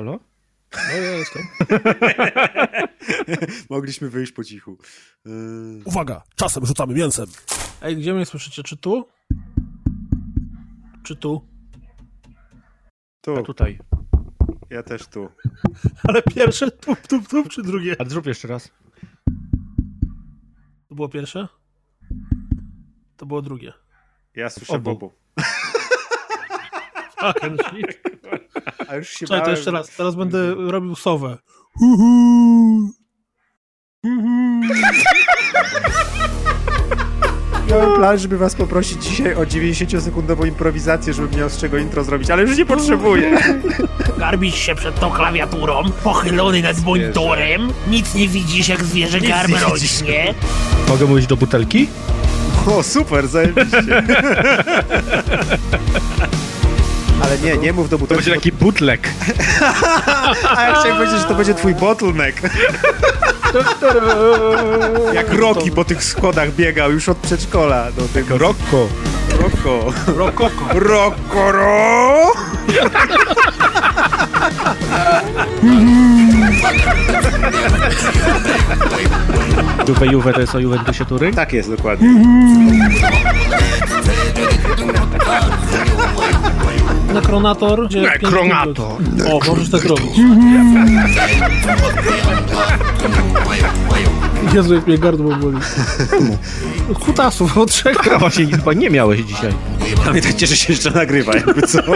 Halo? 0.00 0.18
No 0.72 0.92
ja 0.92 1.10
jestem. 1.10 1.42
Mogliśmy 3.70 4.10
wyjść 4.10 4.32
po 4.32 4.44
cichu. 4.44 4.78
Yy, 5.24 5.32
Uwaga, 5.84 6.22
czasem 6.36 6.66
rzucamy 6.66 6.94
mięsem. 6.94 7.26
Ej, 7.82 7.96
gdzie 7.96 8.14
mnie 8.14 8.26
słyszycie? 8.26 8.62
Czy 8.62 8.76
tu? 8.76 9.08
Czy 11.02 11.16
tu? 11.16 11.48
tu, 13.20 13.36
A 13.36 13.42
tutaj. 13.42 13.78
ja 14.70 14.82
też 14.82 15.06
tu. 15.06 15.28
Ale 16.08 16.22
pierwsze 16.22 16.70
tup, 16.70 17.06
tup, 17.08 17.28
tup, 17.28 17.48
czy 17.48 17.62
drugie? 17.62 17.96
A 17.98 18.04
zrób 18.04 18.26
jeszcze 18.26 18.48
raz. 18.48 18.70
To 20.88 20.94
było 20.94 21.08
pierwsze? 21.08 21.48
To 23.16 23.26
było 23.26 23.42
drugie. 23.42 23.72
Ja 24.34 24.50
słyszę 24.50 24.72
Obu. 24.72 24.90
Bobu. 24.90 25.12
Fucking 27.20 27.62
shit. 27.62 28.09
A 28.90 28.96
już 28.96 29.08
się 29.08 29.26
Czekaj, 29.26 29.44
to 29.44 29.50
jeszcze 29.50 29.70
raz. 29.70 29.88
Teraz 29.96 30.14
będę 30.14 30.54
robił 30.54 30.94
sowę. 30.94 31.38
Uhu. 31.80 32.04
Uhu. 34.04 34.60
Miałem 37.70 37.94
plan, 37.96 38.18
żeby 38.18 38.38
was 38.38 38.54
poprosić 38.54 39.04
dzisiaj 39.04 39.34
o 39.34 39.40
90-sekundową 39.40 40.46
improwizację, 40.46 41.14
żebym 41.14 41.38
miał 41.38 41.48
z 41.48 41.56
czego 41.56 41.78
intro 41.78 42.04
zrobić, 42.04 42.30
ale 42.30 42.42
już 42.42 42.58
nie 42.58 42.66
potrzebuję. 42.66 43.38
Garbisz 44.18 44.54
się 44.54 44.74
przed 44.74 45.00
tą 45.00 45.10
klawiaturą, 45.10 45.82
pochylony 46.04 46.62
nad 46.62 46.84
monitorem, 46.84 47.72
nic 47.88 48.14
nie 48.14 48.28
widzisz 48.28 48.68
jak 48.68 48.84
zwierzę 48.84 49.20
garb 49.20 49.52
rośnie. 49.68 50.34
Mogę 50.88 51.06
mówić 51.06 51.26
do 51.26 51.36
butelki? 51.36 51.88
O, 52.66 52.82
super, 52.82 53.28
zajebiście. 53.28 54.02
Ale 57.22 57.38
nie, 57.38 57.56
nie 57.56 57.72
mów 57.72 57.88
do 57.88 57.96
To 57.96 58.00
butelki. 58.00 58.24
będzie 58.24 58.40
taki 58.40 58.52
bootleg. 58.52 59.00
A 60.56 60.62
ja 60.62 60.74
chciałem 60.74 60.96
powiedzieć, 60.96 61.18
że 61.20 61.24
to 61.24 61.34
będzie 61.34 61.54
twój 61.54 61.74
bottleneck. 61.74 62.40
Jak 65.14 65.32
Rocky 65.34 65.70
po 65.70 65.84
tych 65.84 66.04
schodach 66.04 66.52
biegał 66.54 66.92
już 66.92 67.08
od 67.08 67.18
przedszkola 67.18 67.92
do 67.92 68.08
tego. 68.08 68.38
Rocco. 68.38 68.88
Rocco. 69.42 69.92
Rokoko. 70.16 70.64
Rocco, 70.74 71.52
ro! 71.52 72.32
Juve 79.86 80.06
Juve 80.06 80.32
to 80.32 80.40
jest 80.40 80.54
o 80.54 80.58
Juventusie 80.58 81.04
Tury? 81.04 81.32
Tak 81.32 81.52
jest, 81.52 81.70
dokładnie. 81.70 82.08
Nekronator. 87.14 87.86
gdzie 87.88 88.02
Nekronator. 88.02 88.92
O, 89.32 89.40
możesz 89.48 89.70
tak 89.70 89.84
robić. 89.84 90.10
Jezu, 94.54 94.74
jak 94.74 94.86
mnie 94.86 94.98
gardło 94.98 95.36
boli. 95.36 95.56
Od 96.90 96.98
kutasów, 96.98 97.58
od 97.58 97.72
czego? 97.72 98.00
A 98.14 98.18
właśnie 98.18 98.46
chyba 98.46 98.72
nie 98.72 98.90
miałeś 98.90 99.20
dzisiaj. 99.20 99.52
Pamiętajcie, 100.04 100.46
że 100.46 100.56
się 100.56 100.72
jeszcze 100.72 100.90
nagrywa, 100.90 101.34
jakby 101.34 101.62
co. 101.62 101.78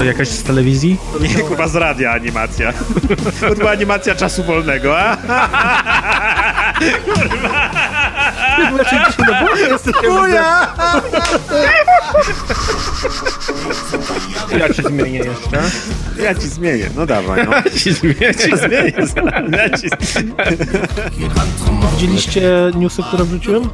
To 0.00 0.04
jakaś 0.04 0.28
z 0.28 0.42
telewizji? 0.42 0.96
Nie, 1.20 1.28
kurwa, 1.42 1.68
z 1.68 1.76
radia 1.76 2.12
animacja. 2.12 2.72
To 3.40 3.54
była 3.54 3.70
animacja 3.70 4.14
czasu 4.14 4.44
wolnego, 4.44 4.98
a? 5.00 5.16
Buja! 10.02 10.74
Ja 14.58 14.74
cię 14.74 14.82
zmienię 14.82 15.18
jeszcze. 15.18 15.62
Ja 16.22 16.34
ci 16.34 16.48
zmienię, 16.48 16.90
no 16.96 17.06
dawaj, 17.06 17.46
no. 17.46 17.52
Ja 17.54 17.62
ci 17.70 17.94
zmienię. 17.94 18.16
Ja 18.50 18.56
zmienię, 18.56 18.92
ja 19.52 19.78
ci... 19.78 19.88
Widzieliście 21.92 22.70
newsy, 22.74 23.02
które 23.02 23.24
wrzuciłem? 23.24 23.70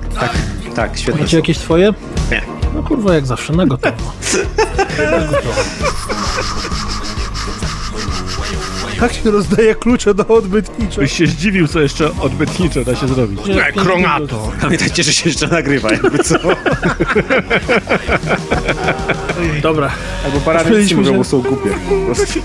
Tak, 0.74 0.98
świetnie. 0.98 1.22
Macie 1.22 1.36
jakieś 1.36 1.58
twoje? 1.58 1.94
Nie. 2.30 2.65
No 2.76 2.82
kurwa, 2.82 3.14
jak 3.14 3.26
zawsze, 3.26 3.52
na 3.52 3.66
gotowo. 3.66 4.12
Na 5.10 5.18
gotowo. 5.26 5.62
Tak 9.00 9.12
się 9.12 9.30
rozdaje 9.30 9.74
klucze 9.74 10.14
do 10.14 10.26
odbytnicza. 10.28 11.00
Byś 11.00 11.12
się 11.12 11.26
zdziwił, 11.26 11.68
co 11.68 11.80
jeszcze 11.80 12.10
odbytniczo 12.20 12.84
da 12.84 12.96
się 12.96 13.08
zrobić. 13.08 13.46
Nie, 13.46 13.54
Nekronator. 13.54 14.52
Pamiętajcie, 14.60 15.02
że 15.02 15.12
się 15.12 15.28
jeszcze 15.28 15.46
nagrywa, 15.48 15.90
jakby 15.92 16.18
co. 16.18 16.34
Dobra. 19.62 19.90
Albo 20.24 20.64
Byliśmy, 20.70 20.96
mówią, 20.96 21.12
że- 21.12 21.18
bo 21.18 21.24
są 21.24 21.42
głupie. 21.42 21.70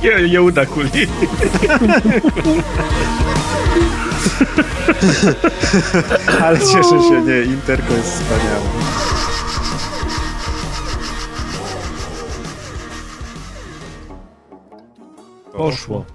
Nie, 0.04 0.30
nie 0.30 0.42
uda 0.42 0.66
kuli. 0.66 0.90
Ale 6.44 6.60
cieszę 6.60 7.04
się, 7.10 7.22
nie, 7.22 7.42
Interko 7.44 7.94
jest 7.94 8.10
wspaniałe. 8.14 8.66
Poszło. 15.62 16.06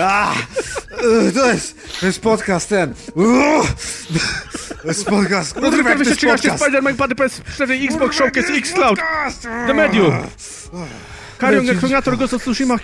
A, 0.00 0.32
y, 1.28 1.32
to 1.32 1.52
jest, 1.52 2.00
to 2.00 2.06
jest 2.06 2.20
podcast 2.20 2.68
ten. 2.68 2.94
To 4.82 4.88
jest 4.88 5.06
podcast. 5.06 5.54
Kurwa, 5.54 5.90
jak 5.90 5.98
to 5.98 6.08
jest 6.08 6.20
podcast. 6.20 6.64
Spider-Man, 6.64 6.96
Paddy 6.96 7.14
PS4, 7.14 7.84
Xbox 7.84 8.16
Showcase, 8.16 8.52
Xcloud, 8.52 8.98
The 9.66 9.74
Medium. 9.74 10.14
Carrion, 11.40 11.66
Nekronator, 11.66 12.16
Ghost 12.16 12.34
of 12.34 12.42
Tsushima, 12.42 12.76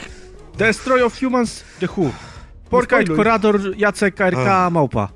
Destroy 0.58 1.04
of 1.04 1.20
Humans, 1.20 1.64
The 1.80 1.86
Who. 1.96 2.12
Porkite. 2.70 3.16
Korador, 3.16 3.60
Jacek, 3.76 4.14
KRK, 4.14 4.70
Małpa. 4.70 5.08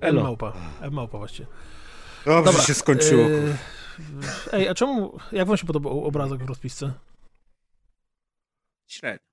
Elo. 0.00 0.22
małpa. 0.22 0.52
Małpa 0.90 1.18
właściwie. 1.18 1.46
Dobrze 2.26 2.62
się 2.62 2.74
skończyło. 2.74 3.28
Yy, 3.28 3.54
Ej, 4.52 4.68
a 4.68 4.74
czemu, 4.74 5.18
jak 5.32 5.48
wam 5.48 5.56
się 5.56 5.66
podobał 5.66 6.04
obrazek 6.04 6.44
w 6.44 6.48
rozpisce? 6.48 6.92
Średnio. 8.86 9.26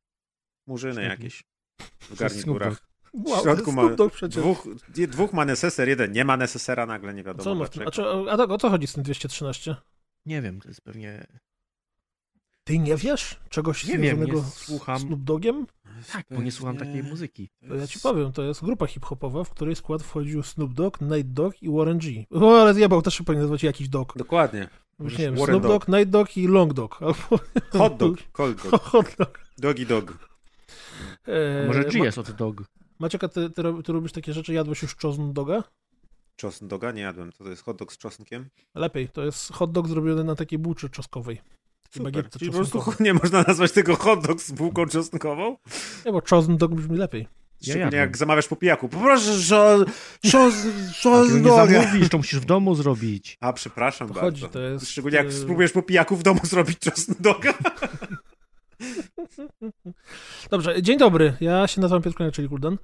Murzyny 0.68 0.94
Średnio. 0.94 1.12
jakieś. 1.12 1.44
W 2.10 2.16
garniturach. 2.16 2.88
Wow, 3.14 3.40
W 3.40 3.42
środku 3.44 3.72
ma 3.72 3.84
dwóch, 4.30 4.68
nie- 4.98 5.08
dwóch 5.08 5.34
ma 5.34 5.46
neseser, 5.46 5.90
jeden 5.90 6.12
nie 6.12 6.26
ma 6.26 6.38
nesesera, 6.38 6.86
nagle 6.86 7.14
nie 7.14 7.24
Co 7.24 7.28
wiadomo 7.28 7.56
ma 7.56 7.66
w 7.66 7.70
tym? 7.70 7.84
dlaczego. 7.84 8.12
A, 8.22 8.24
czy, 8.26 8.32
a 8.32 8.38
tak, 8.38 8.50
o 8.52 8.58
co 8.58 8.70
chodzi 8.70 8.88
z 8.88 8.94
tym 8.94 9.04
213? 9.04 9.76
Nie 10.26 10.42
wiem, 10.42 10.62
to 10.62 10.68
jest 10.68 10.82
pewnie... 10.82 11.28
Ty 12.64 12.80
nie 12.80 12.96
wiesz 12.96 13.40
czegoś 13.50 13.86
Nie 13.86 13.98
wiem, 13.98 14.02
związanego 14.18 14.38
nie 14.38 14.44
z 14.44 14.54
słucham. 14.54 15.00
Snoop 15.00 15.24
Dogiem? 15.24 15.68
Tak, 16.14 16.26
bo 16.32 16.42
nie 16.42 16.52
słucham 16.52 16.78
takiej 16.78 17.04
muzyki. 17.04 17.50
To 17.68 17.76
ja 17.76 17.88
ci 17.88 18.00
powiem, 18.00 18.32
to 18.32 18.44
jest 18.44 18.64
grupa 18.66 18.88
hip-hopowa, 18.88 19.44
w 19.44 19.50
której 19.50 19.76
skład 19.76 20.04
wchodził 20.04 20.44
Snoop 20.44 20.74
Dogg, 20.74 21.02
Nate 21.02 21.24
Dogg 21.24 21.62
i 21.62 21.70
Warren 21.70 21.98
G. 21.98 22.26
O, 22.32 22.62
ale 22.62 22.74
zjebał, 22.74 23.02
też 23.02 23.16
się 23.16 23.24
powinien 23.24 23.44
nazywać 23.44 23.64
jakiś 23.64 23.90
dog. 23.90 24.18
Dokładnie. 24.18 24.68
Już 25.00 25.18
nie 25.18 25.26
wiem, 25.26 25.36
Warren 25.36 25.60
Snoop 25.60 25.74
Dogg, 25.74 25.88
Nate 25.88 26.06
Dogg 26.06 26.38
i 26.38 26.48
Long 26.48 26.74
Dog. 26.74 27.00
Albo... 27.02 27.44
Hot 27.72 27.98
dog, 27.98 28.18
cold 28.32 28.64
dog, 28.64 28.82
Hot 28.82 29.16
Dog. 29.18 29.40
doggy 29.58 29.86
dog. 29.86 30.18
Eee, 31.28 31.68
Może 31.68 31.84
G 31.84 32.00
Ma- 32.00 32.06
jest 32.06 32.18
od 32.18 32.32
dog. 32.32 32.64
Macieka, 33.00 33.28
ty, 33.28 33.50
ty, 33.50 33.64
ty 33.86 33.94
robisz 33.94 34.12
takie 34.12 34.34
rzeczy, 34.34 34.54
jadłeś 34.54 34.82
już 34.82 34.96
czosn 34.96 35.34
doga? 35.34 35.64
Czosn 36.36 36.68
doga 36.68 36.92
nie 36.92 37.02
jadłem. 37.02 37.32
Co 37.32 37.44
to 37.44 37.50
jest 37.50 37.64
hot 37.64 37.78
dog 37.78 37.94
z 37.94 37.98
czosnkiem? 37.98 38.50
Lepiej, 38.76 39.10
to 39.10 39.26
jest 39.26 39.54
hot 39.54 39.72
dog 39.72 39.88
zrobiony 39.88 40.24
na 40.24 40.36
takiej 40.36 40.60
bułce 40.60 40.90
czosnkowej. 40.90 41.42
Super. 41.92 42.12
bagietce 42.12 42.40
Czyli 42.40 42.52
po 42.52 42.58
prostu 42.58 42.84
nie 43.04 43.14
można 43.14 43.44
nazwać 43.48 43.72
tego 43.72 43.96
hot 43.96 44.28
dog 44.28 44.42
z 44.42 44.52
bułką 44.52 44.86
czosnkową? 44.86 45.58
Nie, 46.06 46.12
bo 46.12 46.22
czosn 46.22 46.58
dog 46.58 46.74
brzmi 46.76 46.98
lepiej. 46.98 47.28
Szczególnie 47.64 47.98
jak 47.98 48.18
zamawiasz 48.18 48.48
po 48.48 48.56
pijaku. 48.56 48.90
Poproszę 48.90 49.32
Takiego 49.50 50.52
czos 51.02 51.32
nie 51.34 51.40
doga. 51.42 51.66
zamówisz, 51.68 52.10
to 52.10 52.18
musisz 52.18 52.40
w 52.40 52.46
domu 52.46 52.76
zrobić. 52.76 53.38
A, 53.42 53.54
przepraszam 53.54 54.08
To 54.08 54.14
bardzo. 54.14 54.28
chodzi, 54.30 54.54
to 54.54 54.60
jest, 54.60 54.90
Szczególnie 54.90 55.18
jak 55.18 55.28
e, 55.28 55.32
spróbujesz 55.32 55.72
po 55.72 55.82
pijaku 55.82 56.16
w 56.16 56.24
domu 56.24 56.40
zrobić 56.52 56.80
czosn 56.80 57.14
doga. 57.20 57.54
Dobrze, 60.50 60.82
dzień 60.82 60.98
dobry. 60.98 61.34
Ja 61.42 61.68
się 61.68 61.82
nazywam 61.82 62.02
Piotr 62.02 62.18
Koniak, 62.18 62.34
czyli 62.34 62.50
Kuldan. 62.50 62.78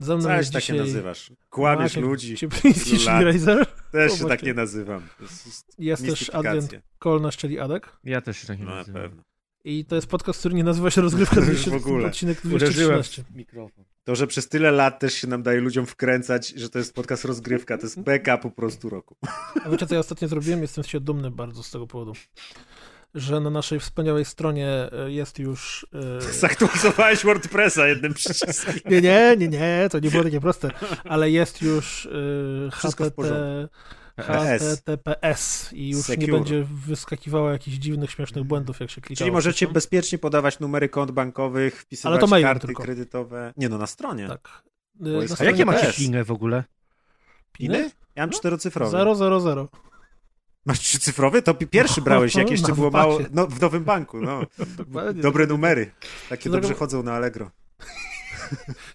Ze 0.00 0.16
mną 0.16 0.24
Coś 0.24 0.38
jest 0.38 0.52
tak 0.52 0.62
się 0.62 0.74
nazywasz. 0.74 1.32
Kłamiesz 1.50 1.96
ludzi. 1.96 2.36
Ciepliński. 2.36 2.96
Razer. 3.06 3.66
Też 3.92 4.12
się 4.18 4.28
tak 4.28 4.42
nie 4.42 4.54
nazywam. 4.54 5.02
Jest 5.20 5.78
Jest 5.78 6.06
też. 6.06 6.30
Adrian 6.34 6.68
Kolnasz, 6.98 7.36
czyli 7.36 7.58
Adek. 7.60 7.96
Ja 8.04 8.20
też 8.20 8.38
się 8.38 8.46
tak 8.46 8.58
nie 8.58 8.64
No 8.64 8.70
na 8.70 8.76
nazywam. 8.76 9.02
pewno. 9.02 9.22
I 9.64 9.84
to 9.84 9.94
jest 9.94 10.06
podcast, 10.06 10.38
który 10.40 10.54
nie 10.54 10.64
nazywa 10.64 10.90
się 10.90 11.00
Rozgrywka 11.00 11.40
200, 11.40 11.70
W 11.70 11.74
ogóle. 11.74 12.06
odcinek 12.06 12.38
Uderzyłem 12.44 12.68
213. 13.00 13.22
w 13.22 13.36
mikrofon. 13.36 13.84
To, 14.04 14.14
że 14.14 14.26
przez 14.26 14.48
tyle 14.48 14.70
lat 14.70 14.98
też 15.00 15.14
się 15.14 15.26
nam 15.26 15.42
daje 15.42 15.60
ludziom 15.60 15.86
wkręcać, 15.86 16.48
że 16.48 16.70
to 16.70 16.78
jest 16.78 16.94
podcast 16.94 17.24
rozgrywka, 17.24 17.78
to 17.78 17.82
jest 17.86 18.00
beka 18.00 18.38
po 18.38 18.50
prostu 18.50 18.88
roku. 18.90 19.16
A 19.64 19.68
wiecie, 19.70 19.86
co 19.86 19.94
ja 19.94 20.00
ostatnio 20.00 20.28
zrobiłem? 20.28 20.62
Jestem 20.62 20.84
się 20.84 21.00
dumny 21.00 21.30
bardzo 21.30 21.62
z 21.62 21.70
tego 21.70 21.86
powodu. 21.86 22.12
Że 23.14 23.40
na 23.40 23.50
naszej 23.50 23.80
wspaniałej 23.80 24.24
stronie 24.24 24.68
e, 24.68 25.10
jest 25.10 25.38
już... 25.38 25.86
e, 26.18 26.32
Zaktualizowałeś 26.40 27.24
WordPressa 27.24 27.86
jednym 27.86 28.14
przyciskiem. 28.14 28.74
Nie, 28.90 29.00
nie, 29.00 29.36
nie, 29.38 29.48
nie, 29.48 29.88
to 29.90 29.98
nie 29.98 30.10
było 30.10 30.24
takie 30.24 30.40
proste, 30.40 30.70
ale 31.04 31.30
jest 31.30 31.62
już 31.62 32.06
y, 32.06 32.68
HTT, 32.72 33.10
porządku. 33.10 33.74
HTTPS 34.22 35.72
i 35.72 35.88
już 35.88 36.08
nie 36.08 36.14
Secure. 36.14 36.32
będzie 36.32 36.66
wyskakiwało 36.86 37.50
jakichś 37.50 37.76
dziwnych, 37.76 38.10
śmiesznych 38.10 38.44
błędów, 38.44 38.80
jak 38.80 38.90
się 38.90 39.00
klikało. 39.00 39.18
Czyli 39.18 39.30
możecie 39.30 39.68
bezpiecznie 39.68 40.18
podawać 40.18 40.60
numery 40.60 40.88
kont 40.88 41.10
bankowych, 41.10 41.80
wpisywać 41.82 42.12
Ale 42.12 42.20
to 42.20 42.26
mailem 42.26 42.48
karty 42.48 42.66
tylko. 42.66 42.82
kredytowe. 42.82 43.52
Nie 43.56 43.68
no, 43.68 43.78
na 43.78 43.86
stronie. 43.86 44.28
Tak. 44.28 44.62
Na 45.00 45.10
A 45.40 45.44
jakie 45.44 45.64
macie 45.64 45.86
PS? 45.86 45.96
pinę 45.96 46.24
w 46.24 46.30
ogóle? 46.30 46.64
Piny? 47.52 47.90
Ja 48.16 48.22
mam 48.22 48.30
czterocyfrowy. 48.30 49.14
000. 49.14 49.68
Masz 50.68 50.78
trzycyfrowy? 50.80 51.42
To 51.42 51.54
pi- 51.54 51.66
pierwszy 51.66 52.02
brałeś, 52.02 52.34
jak 52.34 52.46
No, 52.46 52.52
jeszcze 52.52 52.74
było 52.74 52.90
mało. 52.90 53.18
No, 53.32 53.46
w 53.46 53.60
nowym 53.60 53.84
banku, 53.84 54.20
no. 54.20 54.40
Dobre 55.14 55.46
numery. 55.46 55.90
Takie 56.28 56.50
dobrze 56.50 56.74
chodzą 56.74 57.02
na 57.02 57.12
Allegro. 57.14 57.50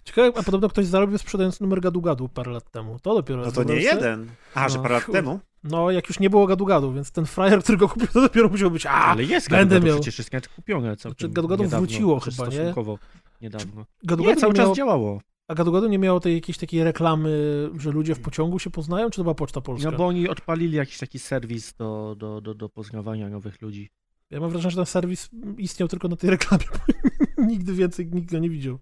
Ciekawe, 0.04 0.32
a 0.38 0.42
podobno 0.42 0.68
ktoś 0.68 0.86
zarobił 0.86 1.18
sprzedając 1.18 1.60
numer 1.60 1.80
gadu-gadu 1.80 2.28
parę 2.28 2.52
lat 2.52 2.70
temu. 2.70 2.98
To 3.02 3.14
dopiero 3.14 3.42
No 3.42 3.52
to 3.52 3.62
nie 3.64 3.74
jeden. 3.76 4.30
A, 4.54 4.68
że 4.68 4.76
No, 4.76 4.82
parę 4.82 4.94
lat 4.94 5.12
temu? 5.12 5.40
No, 5.64 5.90
jak 5.90 6.08
już 6.08 6.20
nie 6.20 6.30
było 6.30 6.46
gadu-gadu, 6.46 6.94
więc 6.94 7.10
ten 7.12 7.26
frajer, 7.26 7.62
który 7.62 7.78
go 7.78 7.88
kupił, 7.88 8.08
to 8.12 8.20
dopiero 8.20 8.48
musiał 8.48 8.70
być, 8.70 8.86
a, 8.86 8.90
Ale 8.90 9.24
jest 9.24 9.50
będę 9.50 9.80
miał. 9.80 10.00
przecież 10.00 10.18
jest 10.18 10.48
kupione 10.56 10.96
Znaczy, 10.96 11.28
gadu-gadu 11.28 11.68
wróciło 11.68 12.20
chyba, 12.20 12.44
nie? 12.46 12.52
stosunkowo 12.52 12.98
niedawno. 13.40 13.84
gadu-gadu 14.04 14.34
Nie, 14.34 14.36
cały 14.36 14.54
czas 14.54 14.76
działało. 14.76 15.20
A 15.48 15.54
gadu-gadu 15.54 15.88
nie 15.88 15.98
miało 15.98 16.20
tej 16.20 16.34
jakiejś 16.34 16.58
takiej 16.58 16.84
reklamy, 16.84 17.30
że 17.78 17.90
ludzie 17.90 18.14
w 18.14 18.20
pociągu 18.20 18.58
się 18.58 18.70
poznają, 18.70 19.10
czy 19.10 19.16
to 19.16 19.22
była 19.22 19.34
Poczta 19.34 19.60
Polska? 19.60 19.90
No 19.90 19.96
bo 19.96 20.06
oni 20.06 20.28
odpalili 20.28 20.76
jakiś 20.76 20.98
taki 20.98 21.18
serwis 21.18 21.74
do, 21.74 22.14
do, 22.18 22.40
do, 22.40 22.54
do 22.54 22.68
poznawania 22.68 23.28
nowych 23.28 23.62
ludzi. 23.62 23.90
Ja 24.30 24.40
mam 24.40 24.50
wrażenie, 24.50 24.70
że 24.70 24.76
ten 24.76 24.86
serwis 24.86 25.30
istniał 25.58 25.88
tylko 25.88 26.08
na 26.08 26.16
tej 26.16 26.30
reklamie, 26.30 26.64
bo 26.72 26.92
nigdy 27.50 27.72
więcej 27.72 28.06
nikt 28.06 28.30
go 28.30 28.38
nie 28.38 28.50
widział. 28.50 28.78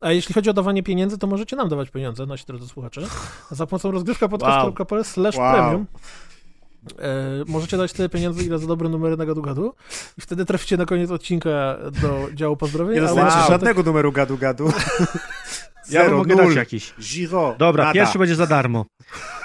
A 0.00 0.12
jeśli 0.12 0.34
chodzi 0.34 0.50
o 0.50 0.52
dawanie 0.52 0.82
pieniędzy, 0.82 1.18
to 1.18 1.26
możecie 1.26 1.56
nam 1.56 1.68
dawać 1.68 1.90
pieniądze, 1.90 2.26
nasi 2.26 2.46
drodzy 2.46 2.68
słuchacze, 2.68 3.02
za 3.50 3.66
pomocą 3.66 3.90
rozgrywka 3.90 4.28
podcast.pl 4.28 5.04
slash 5.04 5.36
Wow. 5.36 5.54
premium. 5.54 5.86
E, 6.98 7.44
możecie 7.46 7.76
dać 7.76 7.92
tyle 7.92 8.08
pieniędzy, 8.08 8.44
ile 8.44 8.58
za 8.58 8.66
dobre 8.66 8.88
numery 8.88 9.16
na 9.16 9.26
gadu-gadu 9.26 9.72
i 10.18 10.20
wtedy 10.20 10.44
traficie 10.44 10.76
na 10.76 10.86
koniec 10.86 11.10
odcinka 11.10 11.76
do 12.02 12.28
działu 12.34 12.56
pozdrowień. 12.56 12.94
Nie 12.94 13.00
dostaniecie 13.00 13.36
wow. 13.36 13.48
żadnego 13.48 13.82
numeru 13.82 14.12
gadu-gadu. 14.12 14.72
Ja 15.90 16.04
Zero, 16.04 16.16
mogę 16.16 16.34
nul. 16.34 16.46
dać 16.46 16.56
jakiś. 16.56 16.94
Giro. 17.00 17.54
Dobra, 17.58 17.84
nada. 17.84 17.94
pierwszy 17.94 18.18
będzie 18.18 18.34
za 18.34 18.46
darmo. 18.46 18.86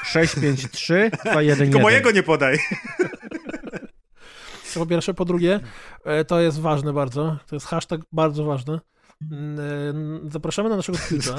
653 0.04 1.12
211. 1.26 1.66
Tylko 1.66 1.80
mojego 1.80 2.12
nie 2.12 2.24
podaj. 2.24 2.58
To 4.74 4.80
po 4.80 4.86
pierwsze. 4.86 5.14
Po 5.14 5.26
drugie, 5.26 5.60
e, 6.06 6.26
to 6.26 6.42
jest 6.42 6.60
ważne 6.60 6.94
bardzo. 6.94 7.38
To 7.48 7.56
jest 7.56 7.66
hashtag 7.66 8.02
bardzo 8.12 8.44
ważny. 8.44 8.80
Mm, 9.32 9.60
e, 10.28 10.32
Zapraszamy 10.32 10.70
na 10.70 10.76
naszego 10.76 10.98
Twitcha, 10.98 11.36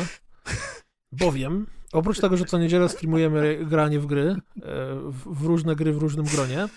bowiem 1.13 1.67
oprócz 1.93 2.21
tego, 2.21 2.37
że 2.37 2.45
co 2.45 2.59
niedzielę 2.59 2.89
streamujemy 2.89 3.59
granie 3.67 4.01
w 4.01 4.07
gry, 4.07 4.23
e, 4.31 4.37
w, 5.27 5.45
różne 5.45 5.77
gry 5.77 5.93
w 5.93 5.99
różnym 5.99 6.27
gronie, 6.27 6.69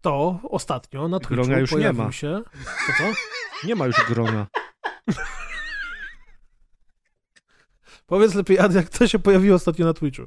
to 0.00 0.40
ostatnio 0.50 1.08
na 1.08 1.18
Twitchu 1.18 1.34
Grona 1.34 1.58
już 1.58 1.70
nie 1.70 1.76
pojawił 1.76 2.04
ma. 2.04 2.12
się... 2.12 2.42
To 2.86 2.92
co? 2.98 3.04
Nie 3.66 3.74
ma 3.74 3.86
już 3.86 3.96
grona. 4.08 4.46
Powiedz 8.12 8.34
lepiej, 8.34 8.58
Ad, 8.58 8.74
jak 8.74 8.88
to 8.88 9.08
się 9.08 9.18
pojawiło 9.18 9.56
ostatnio 9.56 9.86
na 9.86 9.94
Twitchu. 9.94 10.22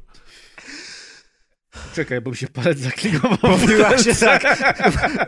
Czekaj, 1.93 2.21
bo 2.21 2.31
mi 2.31 2.37
się 2.37 2.47
palec 2.47 2.79
zaklinował. 2.79 3.57
Mówiła 3.57 3.97
się 3.97 4.15
tak, 4.15 4.63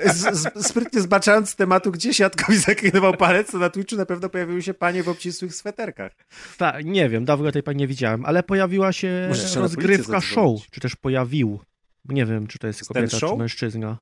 z, 0.05 0.37
z, 0.37 0.67
sprytnie 0.67 1.01
zbaczając 1.01 1.49
z 1.49 1.55
tematu, 1.55 1.91
gdzie 1.91 2.13
siatkowi 2.13 2.57
zaklinował 2.57 3.13
palec, 3.13 3.51
to 3.51 3.57
na 3.57 3.69
Twitchu 3.69 3.95
na 3.95 4.05
pewno 4.05 4.29
pojawiły 4.29 4.61
się 4.61 4.73
panie 4.73 5.03
w 5.03 5.09
obcisłych 5.09 5.55
sweterkach. 5.55 6.11
Ta, 6.57 6.81
nie 6.81 7.09
wiem, 7.09 7.25
dawno 7.25 7.51
tej 7.51 7.63
pani 7.63 7.77
nie 7.77 7.87
widziałem, 7.87 8.25
ale 8.25 8.43
pojawiła 8.43 8.93
się 8.93 9.29
rozgrywka 9.55 10.21
show, 10.21 10.61
czy 10.71 10.79
też 10.79 10.95
pojawił. 10.95 11.59
Nie 12.05 12.25
wiem, 12.25 12.47
czy 12.47 12.59
to 12.59 12.67
jest 12.67 12.87
kobieta, 12.87 13.19
czy 13.19 13.35
mężczyzna. 13.35 13.97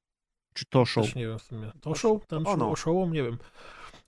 Czy 0.53 0.65
to 0.65 0.85
show. 0.85 1.05
Też 1.05 1.15
nie 1.15 1.27
wiem 1.27 1.39
w 1.39 1.43
sumie. 1.43 1.71
To 1.81 1.95
show? 1.95 2.27
Ten 2.27 2.43
show? 2.43 2.53
ono. 2.53 2.71
O 2.71 2.75
show? 2.75 3.11
Nie 3.11 3.23
wiem. 3.23 3.37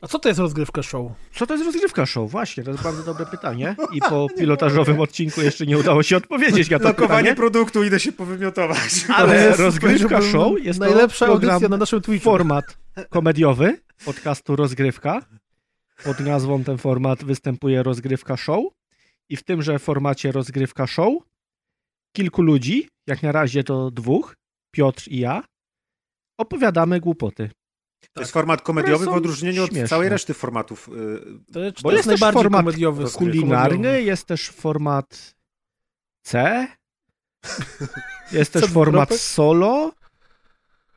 A 0.02 0.08
co 0.08 0.20
to 0.20 0.30
jest 0.30 0.40
rozgrywka 0.40 0.84
show? 0.84 1.12
Co 1.36 1.48
to 1.48 1.54
jest 1.54 1.66
rozgrywka 1.66 2.06
show? 2.06 2.32
Właśnie, 2.32 2.64
to 2.64 2.72
jest 2.72 2.84
bardzo 2.84 3.04
dobre 3.04 3.26
pytanie. 3.26 3.76
I 3.96 4.00
po 4.00 4.28
pilotażowym 4.38 5.00
odcinku 5.00 5.42
jeszcze 5.42 5.66
nie 5.66 5.78
udało 5.78 6.04
się 6.04 6.18
odpowiedzieć 6.18 6.70
na 6.70 6.80
to 6.80 6.84
Lokowanie 6.86 7.24
pytanie. 7.24 7.36
produktu, 7.36 7.84
idę 7.84 8.00
się 8.00 8.12
powymiotować. 8.12 9.04
To 9.08 9.16
Ale 9.16 9.46
jest, 9.46 9.60
rozgrywka 9.60 10.22
show 10.22 10.64
jest 10.64 10.80
to 10.80 10.86
najlepsza 10.86 11.26
program, 11.26 11.52
audycja 11.52 11.70
na 11.70 11.78
naszym 11.78 12.02
Twitchu. 12.02 12.24
format 12.24 12.78
komediowy 13.10 13.78
podcastu 14.06 14.56
Rozgrywka. 14.56 15.22
Pod 16.04 16.20
nazwą 16.20 16.64
ten 16.64 16.78
format 16.78 17.24
występuje 17.24 17.84
Rozgrywka 17.84 18.38
Show. 18.38 18.64
I 19.30 19.38
w 19.38 19.44
tymże 19.44 19.80
formacie 19.80 20.32
Rozgrywka 20.32 20.88
Show 20.88 21.14
kilku 22.16 22.42
ludzi, 22.42 22.90
jak 23.08 23.24
na 23.24 23.32
razie 23.32 23.64
to 23.64 23.92
dwóch, 23.92 24.36
Piotr 24.72 25.04
i 25.08 25.20
ja, 25.20 25.44
opowiadamy 26.38 27.00
głupoty. 27.00 27.50
To 28.14 28.22
jest 28.22 28.32
format 28.32 28.62
komediowy 28.62 29.06
w 29.06 29.10
odróżnieniu 29.10 29.64
od 29.64 29.70
śmieszne. 29.70 29.88
całej 29.88 30.10
reszty 30.10 30.34
formatów. 30.34 30.90
y, 30.90 31.54
To 31.54 31.60
jest, 31.60 31.82
Bo 31.82 31.90
to 31.90 31.96
jest 31.96 32.10
też 32.10 32.20
najbardziej 32.22 32.44
format 32.44 32.62
komediowy. 32.66 33.10
Kulinarny, 33.12 33.70
komediowy. 33.78 34.02
jest 34.04 34.26
też 34.26 34.50
format 34.50 35.36
C, 36.24 36.68
jest 38.32 38.54
też 38.54 38.66
format 38.66 39.14
solo 39.16 39.92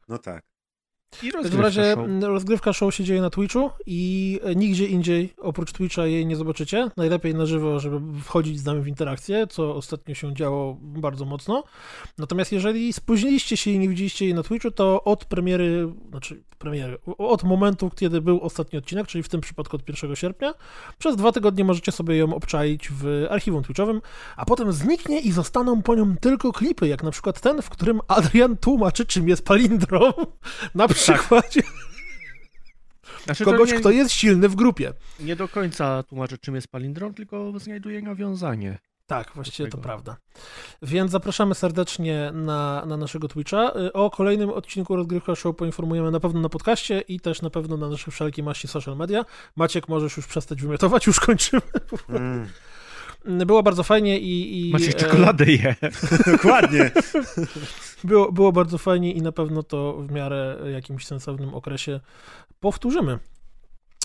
No 0.08 0.18
tak. 0.18 0.44
I 1.22 1.30
W 1.30 1.32
każdym 1.32 1.60
razie 1.60 1.94
show. 1.94 2.06
rozgrywka 2.22 2.72
show 2.72 2.94
się 2.94 3.04
dzieje 3.04 3.20
na 3.20 3.30
Twitchu 3.30 3.70
i 3.86 4.40
e, 4.44 4.54
nigdzie 4.54 4.86
indziej 4.86 5.34
oprócz 5.38 5.72
Twitcha 5.72 6.06
jej 6.06 6.26
nie 6.26 6.36
zobaczycie. 6.36 6.90
Najlepiej 6.96 7.34
na 7.34 7.46
żywo, 7.46 7.80
żeby 7.80 8.22
wchodzić 8.22 8.58
z 8.58 8.64
nami 8.64 8.82
w 8.82 8.86
interakcję, 8.86 9.46
co 9.46 9.74
ostatnio 9.74 10.14
się 10.14 10.34
działo 10.34 10.76
bardzo 10.80 11.24
mocno. 11.24 11.64
Natomiast 12.18 12.52
jeżeli 12.52 12.92
spóźniliście 12.92 13.56
się 13.56 13.70
i 13.70 13.78
nie 13.78 13.88
widzieliście 13.88 14.24
jej 14.24 14.34
na 14.34 14.42
Twitchu, 14.42 14.70
to 14.70 15.04
od 15.04 15.24
premiery, 15.24 15.88
znaczy 16.10 16.42
premiery, 16.58 16.98
od 17.18 17.44
momentu, 17.44 17.90
kiedy 17.96 18.20
był 18.20 18.40
ostatni 18.40 18.78
odcinek, 18.78 19.06
czyli 19.06 19.22
w 19.22 19.28
tym 19.28 19.40
przypadku 19.40 19.76
od 19.76 19.88
1 19.88 20.16
sierpnia, 20.16 20.54
przez 20.98 21.16
dwa 21.16 21.32
tygodnie 21.32 21.64
możecie 21.64 21.92
sobie 21.92 22.16
ją 22.16 22.34
obczaić 22.34 22.88
w 22.90 23.26
archiwum 23.30 23.62
Twitchowym, 23.62 24.00
a 24.36 24.44
potem 24.44 24.72
zniknie 24.72 25.20
i 25.20 25.32
zostaną 25.32 25.82
po 25.82 25.94
nią 25.94 26.16
tylko 26.16 26.52
klipy, 26.52 26.88
jak 26.88 27.02
na 27.02 27.10
przykład 27.10 27.40
ten, 27.40 27.62
w 27.62 27.70
którym 27.70 28.00
Adrian 28.08 28.56
tłumaczy, 28.56 29.06
czym 29.06 29.28
jest 29.28 29.44
palindrom. 29.44 30.12
Na 30.74 30.88
przykładzie 31.02 31.62
Znaczy, 33.24 33.44
kogoś, 33.44 33.72
nie, 33.72 33.80
kto 33.80 33.90
jest 33.90 34.12
silny 34.12 34.48
w 34.48 34.54
grupie. 34.54 34.92
nie 35.20 35.36
do 35.36 35.48
końca 35.48 36.02
tłumaczę, 36.02 36.38
czym 36.38 36.54
jest 36.54 36.68
palindrom, 36.68 37.14
tylko 37.14 37.52
znajduje 37.58 38.02
nawiązanie. 38.02 38.78
Tak, 39.06 39.30
właściwie 39.34 39.68
to 39.68 39.78
prawda. 39.78 40.16
Więc 40.82 41.10
zapraszamy 41.10 41.54
serdecznie 41.54 42.30
na, 42.34 42.84
na 42.86 42.96
naszego 42.96 43.28
Twitcha. 43.28 43.72
Y, 43.76 43.92
O 43.92 44.10
kolejnym 44.10 44.50
odcinku 44.50 44.96
Rozgrywka 44.96 45.34
Show 45.34 45.56
poinformujemy 45.56 46.10
na 46.10 46.20
pewno 46.20 46.40
na 46.40 46.48
podcaście 46.48 47.00
i 47.00 47.20
też 47.20 47.42
na 47.42 47.50
pewno 47.50 47.76
na 47.76 47.88
naszych 47.88 48.14
wszelkiej 48.14 48.44
maści 48.44 48.68
social 48.68 48.96
media. 48.96 49.24
Maciek, 49.56 49.88
możesz 49.88 50.16
już 50.16 50.26
przestać 50.26 50.62
wymiotować, 50.62 51.06
już 51.06 51.20
kończymy. 51.20 51.62
Mm, 52.08 52.46
Było 53.46 53.62
bardzo 53.62 53.82
fajnie 53.82 54.18
i... 54.18 54.68
i 54.68 54.72
Macie 54.72 54.88
e, 54.88 54.92
czekoladę 54.92 55.44
je. 55.44 55.74
dokładnie. 56.32 56.90
Było, 58.04 58.32
było 58.32 58.52
bardzo 58.52 58.78
fajnie 58.78 59.12
i 59.12 59.22
na 59.22 59.32
pewno 59.32 59.62
to 59.62 59.92
w 59.92 60.10
miarę 60.12 60.58
jakimś 60.72 61.06
sensownym 61.06 61.54
okresie 61.54 62.00
powtórzymy. 62.60 63.18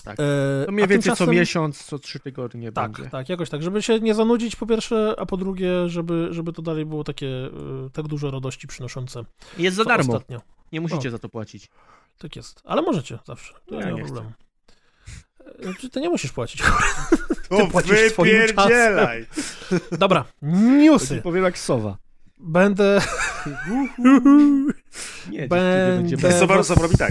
Tak. 0.04 0.16
E, 0.20 0.66
To 0.66 0.72
mniej 0.72 0.84
a 0.84 0.86
więcej 0.86 1.12
co 1.12 1.16
tymczasem- 1.24 1.34
miesiąc, 1.34 1.84
co 1.84 1.98
trzy 1.98 2.20
tygodnie 2.20 2.72
Tak, 2.72 2.92
będzie. 2.92 3.10
tak, 3.10 3.28
jakoś 3.28 3.50
tak, 3.50 3.62
żeby 3.62 3.82
się 3.82 4.00
nie 4.00 4.14
zanudzić 4.14 4.56
po 4.56 4.66
pierwsze, 4.66 5.14
a 5.18 5.26
po 5.26 5.36
drugie, 5.36 5.88
żeby, 5.88 6.28
żeby 6.30 6.52
to 6.52 6.62
dalej 6.62 6.86
było 6.86 7.04
takie, 7.04 7.26
y, 7.26 7.50
tak 7.92 8.06
dużo 8.08 8.30
radości 8.30 8.66
przynoszące. 8.66 9.24
Jest 9.58 9.76
za 9.76 9.82
co 9.84 9.88
darmo. 9.88 10.12
Ostatnio. 10.14 10.40
Nie 10.72 10.80
musicie 10.80 11.08
O. 11.08 11.10
za 11.10 11.18
to 11.18 11.28
płacić. 11.28 11.68
Tak 12.18 12.36
jest. 12.36 12.60
Ale 12.64 12.82
możecie 12.82 13.18
zawsze. 13.26 13.54
To 13.66 13.74
Ja 13.74 13.80
nie 13.86 13.92
ma 13.92 13.98
nie 13.98 14.04
problemu. 14.04 14.32
E, 15.58 15.64
Znaczy, 15.64 15.90
ty 15.90 16.00
nie 16.00 16.08
musisz 16.10 16.32
płacić. 16.32 16.62
To 17.48 17.66
płacisz 17.66 18.12
swoim 18.12 18.36
wypierdzielaj. 18.46 19.26
Dobra, 19.98 20.24
newsy. 20.42 21.22
powiem 21.22 21.44
jak 21.44 21.58
sowa. 21.58 21.96
Będę... 22.38 23.00
Nie, 25.30 25.48
Będę- 25.48 26.38
Sowa, 26.40 26.62
sowa 26.62 26.82
robi 26.82 26.96
tak. 26.98 27.10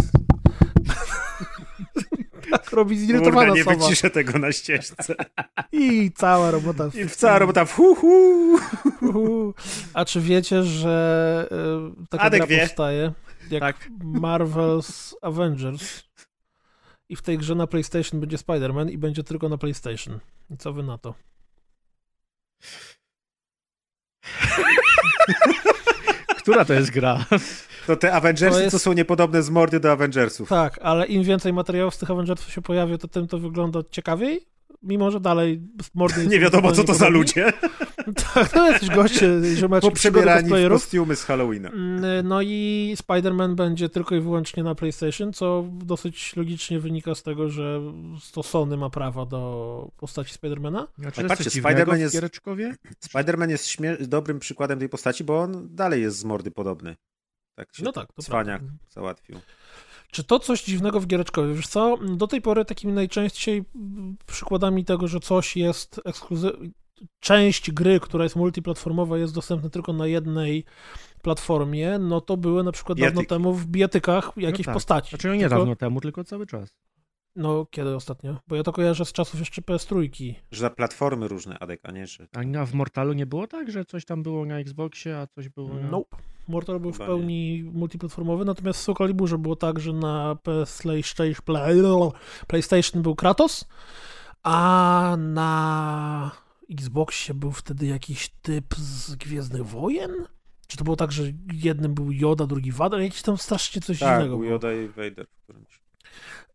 tak 2.52 2.72
robi 2.72 2.98
zirytowana 3.00 3.54
nie 3.54 3.64
sowa. 3.64 3.76
wyciszę 3.76 4.10
tego 4.10 4.40
na 4.40 4.52
ścieżce. 4.52 5.16
I 5.72 6.12
cała 6.16 6.52
robota. 6.52 6.90
w- 6.90 6.96
I 6.96 7.10
cała 7.10 7.40
robota 7.40 7.66
w 7.66 7.74
hu, 7.74 7.96
hu. 9.00 9.54
A 9.94 10.06
czy 10.06 10.22
wiecie, 10.22 10.64
że 10.64 11.48
y, 12.04 12.08
taka 12.10 12.24
Adek 12.24 12.40
gra 12.40 12.48
wie. 12.48 12.60
powstaje 12.62 13.14
jak 13.52 13.62
Tak. 13.62 13.90
Marvel's 14.04 15.14
Avengers 15.22 16.04
i 17.10 17.16
w 17.16 17.22
tej 17.22 17.38
grze 17.38 17.56
na 17.56 17.68
PlayStation 17.68 18.20
będzie 18.20 18.38
Spider-Man 18.38 18.92
i 18.92 18.98
będzie 18.98 19.24
tylko 19.24 19.50
na 19.50 19.58
PlayStation. 19.58 20.20
I 20.50 20.58
co 20.58 20.74
wy 20.74 20.84
na 20.84 20.98
to? 20.98 21.14
Która 26.42 26.66
to 26.66 26.74
jest 26.74 26.92
gra? 26.92 27.26
To 27.88 27.96
te 27.96 28.14
Avengersy, 28.14 28.58
To 28.58 28.64
jest- 28.64 28.72
co 28.72 28.80
są 28.80 28.94
niepodobne 28.94 29.44
z 29.44 29.50
mordy 29.50 29.80
do 29.80 29.92
Avengersów. 29.92 30.50
Tak, 30.50 30.80
ale 30.82 31.06
im 31.06 31.24
więcej 31.24 31.54
materiałów 31.54 31.96
z 31.96 31.98
tych 31.98 32.12
Avengersów 32.12 32.52
się 32.54 32.62
pojawia, 32.62 32.98
to 32.98 33.08
tym 33.08 33.28
to 33.28 33.40
wygląda 33.40 33.80
ciekawiej. 33.92 34.48
Mimo, 34.86 35.12
że 35.12 35.20
dalej 35.20 35.62
mordy 35.94 36.28
Nie 36.28 36.40
wiadomo, 36.40 36.72
co 36.72 36.84
to 36.84 36.94
za 36.94 37.10
ludzie. 37.10 37.54
Tak, 38.34 38.50
to 38.50 38.72
jacyś 38.72 38.90
goście, 38.90 39.30
ziomeczki, 39.56 39.92
przygody 39.92 40.26
Poprzebierani 40.26 40.66
w 40.66 40.70
kostiumy 40.70 41.16
z 41.16 41.24
Halloweena. 41.24 41.70
Mm, 41.70 42.28
No 42.28 42.42
i 42.42 42.96
Spider-Man 43.00 43.56
będzie 43.56 43.90
tylko 43.90 44.16
i 44.16 44.22
wyłącznie 44.22 44.64
na 44.64 44.76
PlayStation, 44.76 45.34
co 45.34 45.66
dosyć 45.72 46.36
logicznie 46.36 46.80
wynika 46.80 47.16
z 47.16 47.24
tego, 47.24 47.50
że 47.50 47.82
to 48.34 48.44
Sony 48.44 48.78
ma 48.78 48.90
prawa 48.90 49.26
do 49.26 49.92
postaci 49.98 50.34
Spidermana. 50.34 50.88
Znaczy, 50.98 51.22
Ale 51.22 51.30
jest 51.30 51.44
patrzcie, 51.44 51.62
Spider-Man 51.62 51.98
jest-? 51.98 52.40
Spider-Man 53.14 53.50
jest 53.50 53.68
śmie- 53.68 54.08
dobrym 54.08 54.40
przykładem 54.40 54.80
tej 54.80 54.90
postaci, 54.90 55.24
bo 55.24 55.40
on 55.40 55.76
dalej 55.76 56.02
jest 56.02 56.18
z 56.18 56.24
mordy 56.24 56.52
podobny. 56.52 56.96
Tak 57.56 57.76
się 57.76 57.84
No 57.84 57.92
tak, 57.92 58.14
to 58.14 58.22
cwaniak 58.22 58.62
załatwił. 58.90 59.40
Czy 60.12 60.24
to 60.24 60.40
coś 60.40 60.64
dziwnego 60.64 61.00
w 61.00 61.08
Giereczkowie? 61.08 61.54
Wiesz 61.54 61.68
co, 61.68 61.98
do 61.98 62.28
tej 62.28 62.42
pory 62.42 62.66
takimi 62.66 62.94
najczęściej 62.94 63.64
przykładami 64.26 64.86
tego, 64.86 65.08
że 65.08 65.20
coś 65.20 65.58
jest 65.58 66.02
ekskluzywne, 66.06 66.70
część 67.20 67.72
gry, 67.72 68.00
która 68.00 68.24
jest 68.24 68.36
multiplatformowa, 68.36 69.18
jest 69.18 69.34
dostępna 69.36 69.70
tylko 69.70 69.94
na 69.94 70.08
jednej 70.08 70.66
platformie, 71.22 72.00
no 72.00 72.22
to 72.22 72.38
były 72.38 72.64
na 72.64 72.72
przykład 72.72 73.00
dawno 73.00 73.24
temu 73.24 73.54
w 73.54 73.68
bijatykach 73.68 74.32
jakieś 74.38 74.66
tak. 74.66 74.76
postaci. 74.76 75.10
Znaczy 75.10 75.28
no 75.28 75.34
nie 75.34 75.40
Tylko- 75.40 75.56
dawno 75.56 75.76
temu, 75.76 76.02
tylko 76.02 76.24
cały 76.24 76.46
czas. 76.48 76.78
No, 77.36 77.66
kiedy 77.72 77.96
ostatnio? 77.96 78.38
Bo 78.48 78.56
ja 78.56 78.64
to 78.64 78.72
kojarzę 78.72 79.06
z 79.06 79.12
czasów 79.12 79.40
jeszcze 79.40 79.62
PS3. 79.62 80.34
Że 80.52 80.64
na 80.64 80.70
platformy 80.70 81.28
różne, 81.28 81.60
Adek, 81.60 81.80
a 81.84 81.92
nie, 81.92 82.08
że... 82.08 82.28
A 82.34 82.44
na- 82.44 82.66
w 82.66 82.74
Mortalu 82.74 83.14
nie 83.14 83.26
było 83.26 83.48
tak, 83.48 83.72
że 83.72 83.86
coś 83.86 84.06
tam 84.06 84.24
było 84.24 84.46
na 84.46 84.60
Xboxie, 84.60 85.18
a 85.18 85.28
coś 85.28 85.50
było 85.50 85.74
na... 85.74 85.90
Nope. 85.90 86.18
Mortal 86.48 86.80
był 86.80 86.94
w 86.94 86.98
pełni 86.98 87.70
multiplatformowy, 87.74 88.46
natomiast 88.46 88.80
w 88.80 88.84
Soul 88.84 88.96
Caliburze 88.96 89.38
było 89.38 89.56
tak, 89.56 89.80
że 89.80 89.94
na 89.94 90.38
PlayStation, 90.82 91.46
Play, 91.46 91.82
PlayStation 92.48 93.02
był 93.02 93.16
Kratos, 93.16 93.66
a 94.44 95.16
na 95.20 96.32
Xboxie 96.72 97.34
był 97.34 97.52
wtedy 97.52 97.86
jakiś 97.86 98.30
typ 98.42 98.76
z 98.76 99.16
Gwiezdnych 99.16 99.66
Wojen? 99.66 100.12
Czy 100.68 100.78
to 100.78 100.84
było 100.84 100.96
tak, 100.96 101.12
że 101.12 101.24
jednym 101.54 101.94
był 101.94 102.12
Yoda, 102.12 102.48
drugi 102.48 102.72
Vader? 102.72 103.02
Jakiś 103.02 103.22
tam 103.22 103.38
strasznie 103.38 103.82
coś 103.82 104.00
Tak, 104.00 104.20
był 104.28 104.38
było. 104.38 104.52
Yoda 104.52 104.74
i 104.74 104.88
Vader 104.88 105.28
w 105.28 105.44
którymś. 105.44 105.82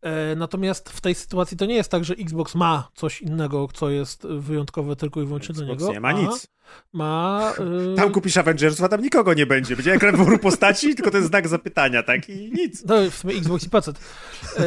E, 0.01 0.35
Natomiast 0.35 0.89
w 0.89 1.01
tej 1.01 1.15
sytuacji 1.15 1.57
to 1.57 1.65
nie 1.65 1.75
jest 1.75 1.91
tak, 1.91 2.05
że 2.05 2.13
Xbox 2.13 2.55
ma 2.55 2.89
coś 2.95 3.21
innego, 3.21 3.67
co 3.73 3.89
jest 3.89 4.27
wyjątkowe 4.27 4.95
tylko 4.95 5.21
i 5.21 5.25
wyłącznie 5.25 5.55
dla 5.55 5.63
Xbox 5.63 5.81
niego. 5.81 5.93
nie 5.93 5.99
ma 5.99 6.11
nic. 6.11 6.47
Ma. 6.93 7.53
e, 7.93 7.95
Tam 7.97 8.11
kupisz 8.11 8.37
Avengersów, 8.37 8.85
a 8.85 8.89
tam 8.89 9.01
nikogo 9.01 9.33
nie 9.33 9.45
będzie. 9.45 9.75
Będzie 9.75 9.93
ekran 9.93 10.17
wyboru 10.17 10.39
postaci, 10.39 10.95
tylko 10.95 11.11
ten 11.11 11.23
znak 11.23 11.47
zapytania, 11.47 12.03
tak? 12.03 12.29
I 12.29 12.51
nic. 12.53 12.85
No, 12.85 12.95
w 13.11 13.15
sumie 13.15 13.35
Xbox 13.35 13.63
i 13.65 13.69
PC. 13.69 13.91
E, 13.91 14.63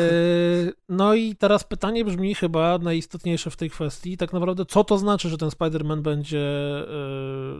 No 0.89 1.15
i 1.15 1.37
teraz 1.37 1.65
pytanie 1.65 2.05
brzmi 2.05 2.35
chyba 2.35 2.79
najistotniejsze 2.79 3.51
w 3.51 3.57
tej 3.57 3.71
kwestii, 3.71 4.17
tak 4.17 4.33
naprawdę, 4.33 4.67
co 4.67 4.85
to 4.85 4.99
znaczy, 4.99 5.29
że 5.29 5.39
ten 5.39 5.49
Spider-Man 5.49 6.01
będzie 6.01 6.45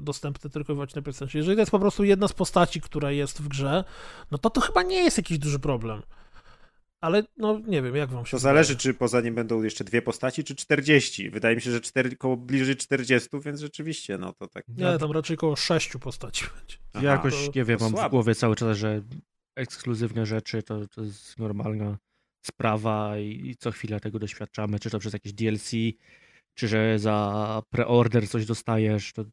dostępny 0.01 0.51
tylko 0.51 0.73
i 0.73 0.77
wyłącznie 0.77 0.99
na 1.01 1.03
PlayStation. 1.03 1.39
Jeżeli 1.39 1.57
to 1.57 1.61
jest 1.63 1.71
po 1.73 1.79
prostu 1.79 2.05
jedna 2.05 2.29
z 2.29 2.33
postaci, 2.33 2.81
która 2.81 3.11
jest 3.11 3.43
w 3.43 3.49
grze, 3.49 3.85
no 4.31 4.39
to 4.39 4.51
to 4.51 4.61
chyba 4.61 4.83
nie 4.83 4.97
jest 5.05 5.17
jakiś 5.17 5.39
duży 5.39 5.59
problem. 5.59 6.03
Ale 7.05 7.23
no 7.37 7.61
nie 7.67 7.83
wiem, 7.83 7.97
jak 7.97 8.11
wam 8.11 8.27
się 8.27 8.31
To 8.31 8.37
wydaje? 8.37 8.55
zależy, 8.55 8.77
czy 8.77 8.95
poza 8.95 9.21
nim 9.21 9.35
będą 9.35 9.63
jeszcze 9.63 9.85
dwie 9.85 10.03
postaci, 10.03 10.45
czy 10.45 10.55
40. 10.55 11.31
Wydaje 11.31 11.57
mi 11.57 11.63
się, 11.63 11.71
że 11.71 11.81
cztery, 11.81 12.17
koło 12.17 12.37
bliżej 12.37 12.77
40, 12.77 13.29
więc 13.45 13.61
rzeczywiście, 13.61 14.19
no 14.19 14.33
to 14.33 14.49
tak. 14.49 14.65
Nie, 14.69 14.99
tam 14.99 15.13
raczej 15.13 15.37
około 15.37 15.57
sześciu 15.57 15.99
postaci 15.99 16.45
będzie. 16.59 16.77
Aha. 16.93 17.05
Ja 17.05 17.11
jakoś, 17.13 17.47
to- 17.47 17.53
nie 17.55 17.65
wiem, 17.65 17.79
mam 17.81 17.91
w 17.91 17.95
słabo. 17.95 18.11
głowie 18.11 18.35
cały 18.35 18.57
czas, 18.57 18.79
że 18.79 19.03
ekskluzywne 19.57 20.27
rzeczy 20.27 20.63
to, 20.63 20.89
to 20.89 21.03
jest 21.03 21.39
normalna 21.39 21.99
sprawa 22.47 23.19
i, 23.19 23.47
i 23.49 23.57
co 23.57 23.71
chwilę 23.71 24.01
tego 24.01 24.19
doświadczamy, 24.19 24.79
czy 24.81 24.91
to 24.91 24.99
przez 24.99 25.13
jakieś 25.13 25.33
DLC, 25.33 25.71
czy 26.55 26.69
że 26.69 26.99
za 26.99 27.63
preorder 27.71 28.29
coś 28.29 28.47
dostajesz, 28.47 29.13
to 29.13 29.25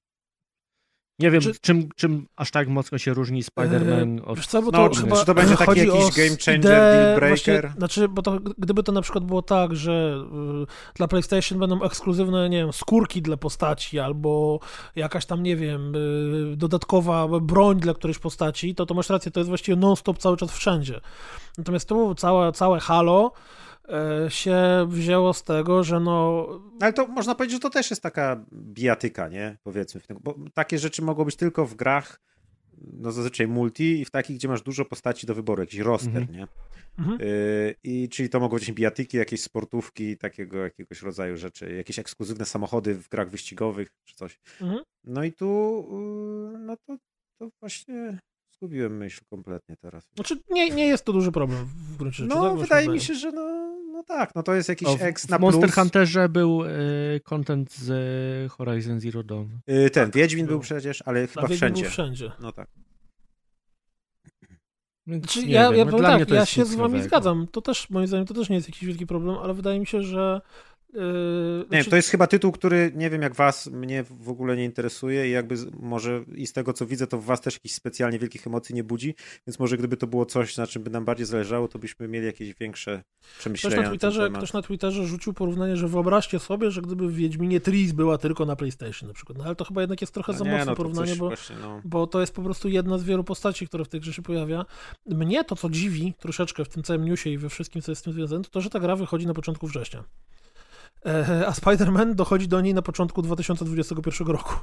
nie 1.19 1.31
wiem, 1.31 1.41
Czy- 1.41 1.53
czym, 1.61 1.89
czym 1.95 2.27
aż 2.35 2.51
tak 2.51 2.67
mocno 2.67 2.97
się 2.97 3.13
różni 3.13 3.43
Spider-Man 3.43 4.21
od... 4.25 4.37
Wiesz 4.37 4.47
co, 4.47 4.61
bo 4.61 4.71
No, 4.71 4.89
to 4.89 4.95
czy- 4.95 5.01
chyba 5.01 5.17
czy 5.19 5.25
to 5.25 5.33
będzie 5.33 5.57
taki 5.57 5.65
chodzi 5.65 5.87
jakiś 5.87 6.15
game 6.15 6.29
changer, 6.45 6.55
ideę 6.55 7.03
deal 7.03 7.15
breaker? 7.15 7.61
Właśnie, 7.61 7.73
znaczy, 7.77 8.07
bo 8.07 8.21
to, 8.21 8.39
gdyby 8.57 8.83
to 8.83 8.91
na 8.91 9.01
przykład 9.01 9.23
było 9.25 9.41
tak, 9.41 9.75
że 9.75 10.23
y, 10.63 10.93
dla 10.95 11.07
PlayStation 11.07 11.59
będą 11.59 11.83
ekskluzywne, 11.83 12.49
nie 12.49 12.57
wiem, 12.57 12.73
skórki 12.73 13.21
dla 13.21 13.37
postaci 13.37 13.99
albo 13.99 14.59
jakaś 14.95 15.25
tam, 15.25 15.43
nie 15.43 15.55
wiem, 15.55 15.95
y, 15.95 16.55
dodatkowa 16.57 17.27
broń 17.27 17.79
dla 17.79 17.93
którejś 17.93 18.19
postaci, 18.19 18.75
to 18.75 18.85
to 18.85 18.93
masz 18.93 19.09
rację, 19.09 19.31
to 19.31 19.39
jest 19.39 19.49
właściwie 19.49 19.75
non-stop 19.75 20.17
cały 20.17 20.37
czas 20.37 20.51
wszędzie. 20.51 21.01
Natomiast 21.57 21.89
tu 21.89 22.15
całe, 22.15 22.51
całe 22.51 22.79
Halo 22.79 23.31
y, 23.35 23.70
się 24.29 24.85
wzięło 24.89 25.33
z 25.33 25.43
tego, 25.43 25.83
że 25.83 26.00
no 26.00 26.47
Ale 26.81 26.93
to 26.93 27.07
można 27.07 27.35
powiedzieć, 27.35 27.55
że 27.55 27.59
to 27.59 27.69
też 27.69 27.89
jest 27.89 28.01
taka 28.03 28.45
bijatyka, 28.53 29.27
nie? 29.27 29.57
Powiedzmy. 29.63 30.01
Bo 30.23 30.35
takie 30.53 30.79
rzeczy 30.79 31.01
mogą 31.01 31.23
być 31.25 31.35
tylko 31.35 31.65
w 31.65 31.75
grach, 31.75 32.21
no 32.93 33.11
zazwyczaj 33.11 33.47
multi 33.47 34.00
i 34.01 34.05
w 34.05 34.11
takich, 34.11 34.38
gdzie 34.38 34.47
masz 34.47 34.61
dużo 34.61 34.85
postaci 34.85 35.27
do 35.27 35.35
wyboru, 35.35 35.61
jakiś 35.61 35.79
roster, 35.79 36.17
Mhm. 36.17 36.31
nie? 36.38 36.47
Mhm. 37.00 37.19
Yy, 37.19 37.75
I 37.83 38.09
czyli 38.09 38.29
to 38.29 38.39
mogą 38.39 38.57
być 38.57 38.71
bijatyki, 38.71 39.17
jakieś 39.17 39.41
sportówki, 39.41 40.17
takiego 40.17 40.57
jakiegoś 40.57 41.01
rodzaju 41.01 41.38
rzeczy, 41.38 41.75
jakieś 41.75 42.00
ekskluzywne 42.00 42.45
samochody 42.45 42.95
w 42.95 43.09
grach 43.09 43.29
wyścigowych 43.29 43.89
czy 44.05 44.15
coś. 44.15 44.39
Mhm. 44.61 44.83
No 45.03 45.23
i 45.23 45.33
tu, 45.33 45.47
yy, 46.53 46.59
no 46.59 46.77
to, 46.88 46.97
to 47.39 47.50
właśnie 47.59 48.19
zgubiłem 48.61 48.97
myśl 48.97 49.21
kompletnie 49.29 49.77
teraz. 49.77 50.03
Znaczy, 50.15 50.37
nie, 50.49 50.69
nie 50.69 50.87
jest 50.87 51.05
to 51.05 51.13
duży 51.13 51.31
problem 51.31 51.65
w 51.65 51.97
gruncie 51.97 52.23
rzeczy. 52.23 52.35
No, 52.35 52.41
tak? 52.41 52.43
Waszym 52.51 52.61
wydaje 52.63 52.89
mi 52.89 52.99
się, 53.01 53.13
że 53.13 53.31
no, 53.31 53.41
no 53.93 54.03
tak, 54.03 54.35
no 54.35 54.43
to 54.43 54.53
jest 54.53 54.69
jakiś 54.69 54.87
O, 54.87 54.97
w, 54.97 55.01
X 55.01 55.25
w 55.25 55.29
na 55.29 55.39
Monster 55.39 55.63
plus. 55.63 55.75
Hunterze 55.75 56.29
był 56.29 56.63
y, 56.65 57.21
content 57.23 57.73
z 57.73 57.89
y, 57.89 58.49
Horizon 58.49 58.99
Zero 58.99 59.23
Dawn. 59.23 59.47
Yy, 59.67 59.89
ten, 59.89 60.11
Wiedźmin 60.11 60.45
był. 60.45 60.55
był 60.55 60.61
przecież, 60.61 61.03
ale 61.05 61.27
chyba 61.27 61.41
Wiedźmin 61.41 61.57
wszędzie. 61.57 61.81
był 61.81 61.91
wszędzie. 61.91 62.31
No 62.39 62.51
tak. 62.51 62.67
Więc 65.07 65.23
Znaczy, 65.23 65.47
ja, 65.47 65.69
wiem, 65.69 65.79
ja 65.79 65.85
no 65.85 65.91
powiem 65.91 66.05
tak, 66.05 66.15
mnie 66.15 66.25
to 66.25 66.35
ja 66.35 66.45
się 66.45 66.65
z 66.65 66.75
wami 66.75 66.93
nowego. 66.93 67.03
zgadzam. 67.03 67.47
To 67.51 67.61
też, 67.61 67.89
moim 67.89 68.07
zdaniem, 68.07 68.25
to 68.25 68.33
też 68.33 68.49
nie 68.49 68.55
jest 68.55 68.67
jakiś 68.67 68.85
wielki 68.85 69.07
problem, 69.07 69.35
ale 69.37 69.53
wydaje 69.53 69.79
mi 69.79 69.87
się, 69.87 70.03
że 70.03 70.41
yy, 70.93 71.01
Nie, 71.71 71.77
znaczy, 71.77 71.89
to 71.89 71.95
jest 71.95 72.10
chyba 72.10 72.27
tytuł, 72.27 72.51
który 72.51 72.91
nie 72.95 73.10
wiem 73.10 73.21
jak 73.21 73.36
was, 73.36 73.67
mnie 73.67 74.03
w 74.03 74.29
ogóle 74.29 74.57
nie 74.57 74.65
interesuje 74.65 75.27
i 75.27 75.31
jakby 75.31 75.57
z- 75.57 75.71
może 75.79 76.24
i 76.36 76.48
z 76.48 76.53
tego 76.53 76.74
co 76.74 76.86
widzę, 76.86 77.07
to 77.07 77.17
w 77.17 77.25
was 77.25 77.41
też 77.41 77.53
jakichś 77.53 77.75
specjalnie 77.75 78.19
wielkich 78.19 78.48
emocji 78.48 78.75
nie 78.75 78.83
budzi, 78.83 79.15
więc 79.48 79.60
może 79.60 79.77
gdyby 79.77 79.98
to 79.98 80.07
było 80.07 80.25
coś, 80.25 80.57
na 80.57 80.67
czym 80.67 80.83
by 80.83 80.89
nam 80.91 81.05
bardziej 81.05 81.25
zależało, 81.25 81.67
to 81.67 81.79
byśmy 81.79 82.07
mieli 82.07 82.25
jakieś 82.25 82.53
większe 82.53 83.03
Ktoś 83.21 83.38
przemyślenia 83.39 83.75
na, 83.75 83.81
na 83.83 83.89
Twitterze, 83.89 84.24
temat. 84.24 84.38
ktoś 84.38 84.53
na 84.53 84.62
Twitterze 84.62 85.05
rzucił 85.05 85.33
porównanie, 85.33 85.77
że 85.77 85.88
wyobraźcie 85.88 86.39
sobie, 86.39 86.71
że 86.71 86.81
gdyby 86.81 87.07
w 87.07 87.15
Wiedźminie 87.15 87.60
Tris 87.62 87.91
była 87.91 88.17
tylko 88.17 88.45
na 88.45 88.55
PlayStation 88.55 89.07
na 89.07 89.13
przykład. 89.13 89.38
No 89.38 89.43
ale 89.43 89.55
to 89.55 89.65
chyba 89.65 89.81
jednak 89.81 90.01
jest 90.01 90.13
trochę 90.13 90.31
No 90.31 90.38
za 90.38 90.45
nie, 90.45 90.51
mocne 90.51 90.65
no 90.65 90.75
porównanie, 90.75 91.15
bo, 91.15 91.27
właśnie, 91.27 91.55
no. 91.62 91.81
bo 91.86 92.07
to 92.07 92.21
jest 92.21 92.33
po 92.36 92.41
prostu 92.41 92.69
jedna 92.69 92.98
z 92.98 93.03
wielu 93.03 93.24
postaci, 93.24 93.67
która 93.67 93.83
w 93.83 93.88
tej 93.88 94.00
grze 94.01 94.13
się 94.13 94.21
pojawia. 94.21 94.65
Mnie 95.05 95.43
to, 95.43 95.55
co 95.55 95.69
dziwi 95.69 96.13
troszeczkę 96.19 96.65
w 96.65 96.69
tym 96.69 96.83
całym 96.83 97.05
newsie 97.05 97.29
i 97.29 97.38
we 97.38 97.50
wszystkim, 97.50 97.81
co 97.81 97.91
jest 97.91 98.01
z 98.01 98.03
tym 98.03 98.13
związane, 98.13 98.43
to 98.43 98.50
to, 98.50 98.62
że 98.62 98.69
ta 98.69 98.79
gra 98.79 98.95
wychodzi 98.95 99.27
na 99.27 99.33
początku 99.33 99.67
września. 99.67 100.03
E, 101.05 101.48
A 101.48 101.51
Spider-Man 101.51 102.15
dochodzi 102.15 102.48
do 102.48 102.62
niej 102.62 102.74
na 102.74 102.81
początku 102.81 103.22
2021 103.22 104.27
roku. 104.27 104.53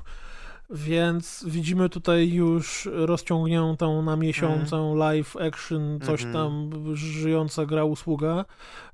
Więc 0.70 1.44
widzimy 1.46 1.88
tutaj 1.88 2.28
już 2.32 2.88
rozciągniętą 2.92 4.02
na 4.02 4.16
miesiącę 4.16 4.94
live 4.96 5.36
action, 5.36 6.00
coś 6.00 6.24
Mhm. 6.24 6.32
tam 6.32 6.70
żyjąca 6.96 7.66
gra 7.66 7.84
usługa, 7.84 8.44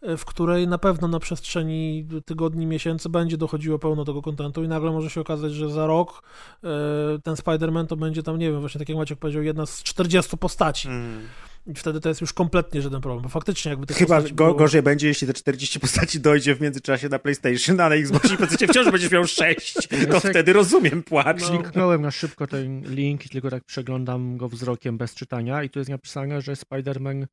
e, 0.02 0.16
w 0.16 0.24
której 0.24 0.68
na 0.68 0.78
pewno 0.78 1.08
na 1.08 1.20
przestrzeni 1.20 2.06
tygodni, 2.24 2.66
miesięcy 2.66 3.08
będzie 3.08 3.36
dochodziło 3.36 3.78
pełno 3.78 4.04
tego 4.04 4.22
kontentu 4.22 4.64
i 4.64 4.68
nagle 4.68 4.90
może 4.90 5.10
się 5.10 5.20
okazać, 5.20 5.52
że 5.52 5.70
za 5.70 5.86
rok 5.86 6.22
e, 6.64 6.68
ten 7.22 7.34
Spider-Man 7.34 7.86
to 7.86 7.96
będzie 7.96 8.22
tam, 8.22 8.38
nie 8.38 8.50
wiem, 8.50 8.60
właśnie 8.60 8.78
tak 8.78 8.88
jak 8.88 8.98
Maciek 8.98 9.18
powiedział, 9.18 9.42
jedna 9.42 9.66
z 9.66 9.82
40 9.82 10.36
postaci. 10.36 10.88
Mm. 10.88 11.20
I 11.66 11.74
wtedy 11.74 12.00
to 12.00 12.08
jest 12.08 12.20
już 12.20 12.32
kompletnie 12.32 12.82
żaden 12.82 13.00
problem, 13.00 13.22
bo 13.22 13.28
faktycznie 13.28 13.70
jakby 13.70 13.86
tych 13.86 13.96
Chyba 13.96 14.22
go, 14.22 14.28
było... 14.28 14.54
gorzej 14.54 14.82
będzie, 14.82 15.08
jeśli 15.08 15.26
te 15.26 15.32
40 15.32 15.80
postaci 15.80 16.20
dojdzie 16.20 16.54
w 16.54 16.60
międzyczasie 16.60 17.08
na 17.08 17.18
PlayStation, 17.18 17.80
a 17.80 17.88
na 17.88 17.94
Xboxie 17.94 18.34
i 18.34 18.38
PC 18.38 18.66
wciąż 18.66 18.90
będziesz 18.90 19.10
miał 19.10 19.26
6. 19.26 19.88
To 20.10 20.20
wtedy 20.30 20.52
rozumiem 20.52 21.02
płacz. 21.02 21.40
No. 21.40 21.58
Kliknąłem 21.58 22.02
na 22.02 22.10
szybko 22.10 22.46
ten 22.46 22.94
link 22.94 23.26
i 23.26 23.28
tylko 23.28 23.50
tak 23.50 23.64
przeglądam 23.64 24.36
go 24.36 24.48
wzrokiem 24.48 24.98
bez 24.98 25.14
czytania 25.14 25.62
i 25.62 25.70
tu 25.70 25.78
jest 25.78 25.90
napisane, 25.90 26.42
że 26.42 26.52
Spider-Man 26.52 27.26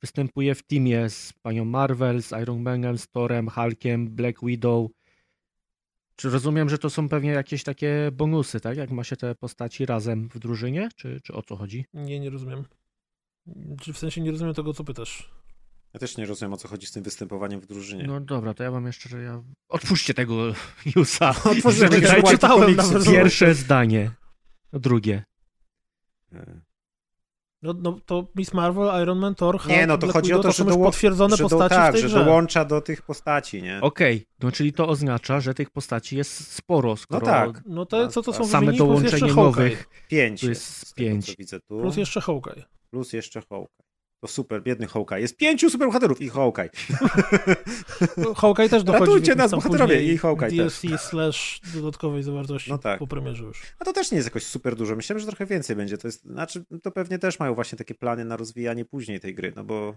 występuje 0.00 0.54
w 0.54 0.62
teamie 0.62 1.10
z 1.10 1.32
panią 1.42 1.64
Marvel, 1.64 2.22
z 2.22 2.32
Iron 2.42 2.62
Manem, 2.62 2.98
z 2.98 3.08
Thorem, 3.08 3.48
Hulkiem, 3.48 4.08
Black 4.08 4.38
Widow. 4.42 4.90
Czy 6.16 6.30
rozumiem, 6.30 6.68
że 6.68 6.78
to 6.78 6.90
są 6.90 7.08
pewnie 7.08 7.30
jakieś 7.30 7.64
takie 7.64 8.10
bonusy, 8.12 8.60
tak? 8.60 8.76
Jak 8.76 8.90
ma 8.90 9.04
się 9.04 9.16
te 9.16 9.34
postaci 9.34 9.86
razem 9.86 10.28
w 10.28 10.38
drużynie? 10.38 10.88
Czy, 10.96 11.20
czy 11.24 11.32
o 11.32 11.42
co 11.42 11.56
chodzi? 11.56 11.84
Nie, 11.94 12.20
nie 12.20 12.30
rozumiem. 12.30 12.64
Czy 13.80 13.92
w 13.92 13.98
sensie 13.98 14.20
nie 14.20 14.30
rozumiem 14.30 14.54
tego, 14.54 14.74
co 14.74 14.84
pytasz? 14.84 15.30
Ja 15.94 16.00
też 16.00 16.16
nie 16.16 16.26
rozumiem, 16.26 16.52
o 16.52 16.56
co 16.56 16.68
chodzi 16.68 16.86
z 16.86 16.92
tym 16.92 17.02
występowaniem 17.02 17.60
w 17.60 17.66
drużynie. 17.66 18.04
No 18.06 18.20
dobra, 18.20 18.54
to 18.54 18.62
ja 18.62 18.70
wam 18.70 18.86
jeszcze, 18.86 19.08
że 19.08 19.22
ja... 19.22 19.42
Otwórzcie 19.68 20.14
tego 20.14 20.34
newsa. 20.96 21.34
Otworzymy 21.50 21.96
White 21.96 22.30
czytałem 22.30 22.76
nawet. 22.76 23.04
Pierwsze 23.04 23.54
zdanie. 23.54 24.10
Drugie. 24.72 25.24
No, 27.62 27.74
no 27.82 27.98
to 28.06 28.26
Miss 28.36 28.54
Marvel, 28.54 29.02
Iron 29.02 29.18
Man, 29.18 29.34
Thor, 29.34 29.58
Hulk, 29.58 29.68
Nie, 29.76 29.86
no 29.86 29.94
to 29.98 30.06
Black 30.06 30.12
chodzi 30.12 30.32
o 30.32 30.36
Widow, 30.36 30.42
to, 30.42 30.52
że, 30.52 30.58
są 30.58 30.64
już 30.64 30.74
doło- 30.74 30.84
potwierdzone 30.86 31.36
że 31.36 31.42
do, 31.42 31.48
postaci 31.48 31.74
tak, 31.74 31.90
w 31.90 31.92
tej 31.92 32.02
że 32.02 32.08
grze. 32.08 32.24
dołącza 32.24 32.64
do 32.64 32.80
tych 32.80 33.02
postaci, 33.02 33.62
nie? 33.62 33.78
Okej, 33.80 34.26
no 34.42 34.52
czyli 34.52 34.72
to 34.72 34.88
oznacza, 34.88 35.40
że 35.40 35.54
tych 35.54 35.70
postaci 35.70 36.16
jest 36.16 36.52
sporo, 36.52 36.96
skoro 36.96 37.26
tak. 37.26 37.62
No 37.66 37.86
to 37.86 38.08
co 38.08 38.22
to 38.22 38.32
są 38.32 38.46
same 38.46 38.66
plus 38.72 39.02
jeszcze 39.02 39.18
dołączenie 39.18 39.32
Hawkeye. 39.32 39.44
nowych. 39.44 39.88
Pięć 40.08 40.40
Tu 40.40 40.48
jest, 40.48 40.60
jest 40.62 40.86
z 40.88 40.94
tego, 40.94 41.10
pięć. 41.10 41.26
co 41.26 41.32
widzę 41.38 41.60
tu. 41.60 41.80
Plus 41.80 41.96
jeszcze 41.96 42.20
Hawkeye. 42.20 42.64
Plus 42.90 43.12
jeszcze 43.12 43.40
Hawkeye. 43.40 43.66
To 44.22 44.28
super, 44.28 44.62
biedny 44.62 44.86
Hawkeye. 44.86 45.20
Jest 45.20 45.36
pięciu 45.36 45.70
superbohaterów 45.70 46.20
i 46.20 46.28
Hawkeye. 46.28 46.70
Hawkeye 48.36 48.68
też 48.68 48.84
dochodzi 48.84 49.04
Ratujcie 49.04 49.34
nas, 49.34 49.50
bohaterowie, 49.50 50.02
i 50.02 50.18
Hawkeye 50.18 50.50
DLC 50.50 50.82
slash 50.98 51.60
dodatkowej 51.74 52.22
zawartości 52.22 52.70
No 52.70 52.78
tak. 52.78 52.98
po 52.98 53.06
premierze 53.06 53.44
już. 53.44 53.62
A 53.78 53.84
to 53.84 53.92
też 53.92 54.10
nie 54.10 54.16
jest 54.16 54.26
jakoś 54.26 54.46
super 54.46 54.76
dużo. 54.76 54.96
Myślałem, 54.96 55.20
że 55.20 55.26
trochę 55.26 55.46
więcej 55.46 55.76
będzie. 55.76 55.98
To 55.98 56.08
jest, 56.08 56.24
znaczy, 56.24 56.64
to 56.82 56.90
pewnie 56.90 57.18
też 57.18 57.38
mają 57.38 57.54
właśnie 57.54 57.78
takie 57.78 57.94
plany 57.94 58.24
na 58.24 58.36
rozwijanie 58.36 58.84
później 58.84 59.20
tej 59.20 59.34
gry, 59.34 59.52
no 59.56 59.64
bo, 59.64 59.94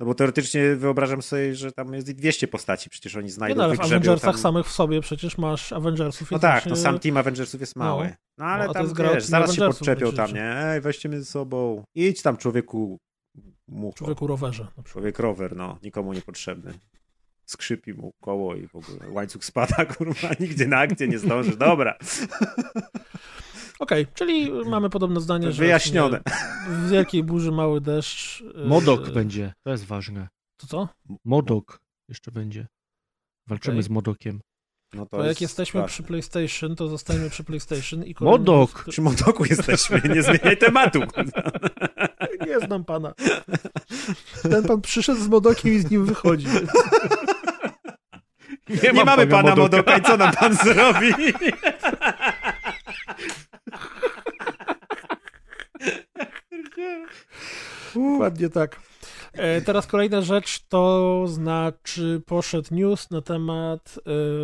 no 0.00 0.06
bo 0.06 0.14
teoretycznie 0.14 0.76
wyobrażam 0.76 1.22
sobie, 1.22 1.54
że 1.54 1.72
tam 1.72 1.94
jest 1.94 2.08
i 2.08 2.14
200 2.14 2.48
postaci, 2.48 2.90
przecież 2.90 3.16
oni 3.16 3.30
znajdą, 3.30 3.58
no, 3.58 3.64
ale 3.64 3.76
w 3.76 3.80
Avengersach 3.80 4.34
tam... 4.34 4.42
samych 4.42 4.66
w 4.66 4.72
sobie 4.72 5.00
przecież 5.00 5.38
masz 5.38 5.72
Avengersów. 5.72 6.30
No 6.30 6.38
tak, 6.38 6.64
no 6.64 6.68
właśnie- 6.68 6.82
sam 6.82 6.98
team 6.98 7.16
Avengersów 7.16 7.60
jest 7.60 7.76
mały. 7.76 8.04
No. 8.04 8.12
No, 8.38 8.44
ale 8.44 8.66
No, 8.66 8.72
tam, 8.72 8.86
wiesz, 9.14 9.24
zaraz 9.24 9.54
się 9.54 9.60
podczepią 9.60 10.12
tam, 10.12 10.32
nie? 10.32 10.56
Ej, 10.56 10.80
weźcie 10.80 11.08
mnie 11.08 11.18
ze 11.18 11.24
sobą. 11.24 11.84
Idź 11.94 12.22
tam, 12.22 12.36
człowieku 12.36 12.98
mucho. 13.68 13.96
Człowieku 13.98 14.26
rowerze. 14.26 14.66
Człowiek 14.84 15.18
rower, 15.18 15.56
no, 15.56 15.78
nikomu 15.82 16.12
niepotrzebny. 16.12 16.72
Skrzypi 17.46 17.94
mu 17.94 18.12
koło 18.20 18.54
i 18.54 18.68
w 18.68 18.76
ogóle 18.76 19.10
łańcuch 19.10 19.44
spada, 19.44 19.84
kurwa, 19.96 20.28
nigdzie 20.40 20.66
na 20.66 20.78
akcję 20.78 21.08
nie 21.08 21.18
zdąży. 21.18 21.56
Dobra, 21.56 21.98
Okej, 23.78 24.06
czyli 24.14 24.50
mamy 24.52 24.90
podobne 24.90 25.20
zdanie, 25.20 25.52
że 25.52 25.58
wyjaśnione. 25.58 26.20
w 26.68 26.88
wielkiej 26.90 27.24
burzy 27.24 27.52
mały 27.52 27.80
deszcz. 27.80 28.40
yy, 28.40 28.66
Modok 28.66 29.10
będzie, 29.10 29.52
to 29.62 29.70
jest 29.70 29.84
ważne. 29.84 30.28
To 30.56 30.66
co? 30.66 30.88
Modok 31.24 31.80
jeszcze 32.08 32.32
będzie. 32.32 32.66
Walczymy 33.46 33.74
Okej. 33.74 33.82
z 33.82 33.88
Modokiem. 33.90 34.40
No 34.94 35.06
To, 35.06 35.16
to 35.16 35.18
jak 35.18 35.28
jest 35.28 35.40
jesteśmy 35.40 35.84
przy 35.84 36.02
PlayStation, 36.02 36.76
to 36.76 36.88
zostańmy 36.88 37.30
przy 37.30 37.44
PlayStation 37.44 38.04
i 38.04 38.14
kolejny 38.14 38.38
Modok! 38.38 38.84
Przy 38.88 39.02
Modoku 39.02 39.44
jesteśmy, 39.44 40.02
nie 40.14 40.22
zmieniaj 40.22 40.56
tematu. 40.56 41.00
Nie 42.46 42.60
znam 42.60 42.84
pana. 42.84 43.14
Ten 44.42 44.64
pan 44.64 44.80
przyszedł 44.80 45.20
z 45.20 45.28
Modokiem 45.28 45.72
i 45.72 45.78
z 45.78 45.90
nim 45.90 46.04
wychodzi. 46.06 46.46
Nie, 48.82 48.92
mam 48.92 49.06
mamy 49.06 49.26
pana 49.26 49.42
Modoka. 49.42 49.62
Modoka 49.76 49.98
i 49.98 50.02
co 50.02 50.16
nam 50.16 50.32
pan 50.32 50.56
zrobi? 50.64 51.12
Dokładnie 57.94 58.48
tak. 58.48 58.80
E, 59.36 59.60
teraz 59.60 59.86
kolejna 59.86 60.22
rzecz, 60.22 60.60
to 60.68 61.24
znaczy 61.28 62.22
poszedł 62.26 62.74
news 62.74 63.10
na 63.10 63.22
temat 63.22 63.98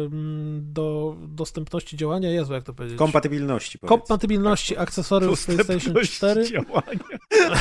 ym, 0.04 0.60
do 0.62 1.16
dostępności 1.20 1.96
działania, 1.96 2.30
Jezu, 2.30 2.52
jak 2.52 2.64
to 2.64 2.74
powiedzieć? 2.74 2.98
Kompatybilności, 2.98 3.78
powiedz. 3.78 3.98
Kompatybilności 3.98 4.76
akcesoriów 4.78 5.40
z 5.40 5.46
PlayStation 5.46 5.94
4. 6.04 6.50
działania. 6.50 7.00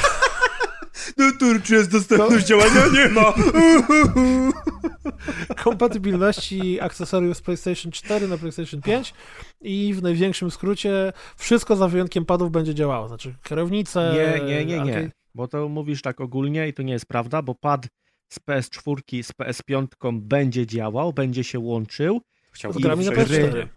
No 1.18 1.32
to 1.40 1.46
czy 1.64 1.74
jest 1.74 1.92
dostępność 1.92 2.46
działania? 2.46 2.82
Nie 2.94 3.10
ma. 3.10 3.34
kompatybilności 5.64 6.82
akcesoriów 6.82 7.38
z 7.38 7.42
PlayStation 7.42 7.92
4 7.92 8.28
na 8.28 8.38
PlayStation 8.38 8.82
5 8.82 9.14
i 9.62 9.94
w 9.94 10.04
największym 10.04 10.52
skrócie 10.52 11.14
wszystko 11.38 11.76
za 11.76 11.88
wyjątkiem 11.88 12.26
padów 12.26 12.52
będzie 12.52 12.76
działało. 12.76 13.08
Znaczy 13.08 13.36
kierownice. 13.44 14.14
Nie, 14.16 14.46
nie, 14.46 14.66
nie, 14.66 14.80
nie. 14.80 15.12
Bo 15.36 15.48
to 15.48 15.70
mówisz 15.70 16.02
tak 16.02 16.22
ogólnie 16.22 16.68
i 16.68 16.74
to 16.74 16.84
nie 16.84 16.94
jest 16.94 17.06
prawda, 17.06 17.42
bo 17.42 17.56
pad 17.56 17.88
z 18.30 18.40
PS4 18.40 19.24
z 19.24 19.32
PS5 19.32 19.88
będzie 20.22 20.66
działał, 20.68 21.14
będzie 21.14 21.44
się 21.44 21.60
łączył 21.60 22.22
Z 22.52 22.56
Chciałbym 22.56 22.82
grami 22.82 23.06
na 23.06 23.12
przejść- 23.12 23.30
PS4. 23.32 23.68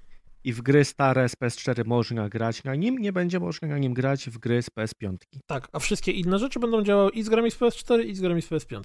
i 0.45 0.53
w 0.53 0.63
gry 0.63 0.85
stare 0.85 1.29
z 1.29 1.37
PS4 1.37 1.85
można 1.87 2.29
grać 2.29 2.65
na 2.65 2.75
nim, 2.75 2.99
nie 2.99 3.13
będzie 3.13 3.41
można 3.41 3.69
na 3.69 3.79
nim 3.79 3.95
grać 3.95 4.31
w 4.31 4.39
gry 4.39 4.63
z 4.63 4.71
PS5. 4.71 5.17
Tak, 5.47 5.69
a 5.73 5.79
wszystkie 5.79 6.13
inne 6.13 6.39
rzeczy 6.39 6.61
będą 6.61 6.83
działały 6.83 7.11
i 7.11 7.23
z 7.23 7.29
grami 7.29 7.51
z 7.51 7.57
PS4 7.59 8.05
i 8.07 8.15
z 8.15 8.21
grami 8.21 8.43
z 8.43 8.49
PS5. 8.51 8.83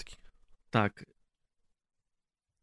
Tak. 0.70 1.06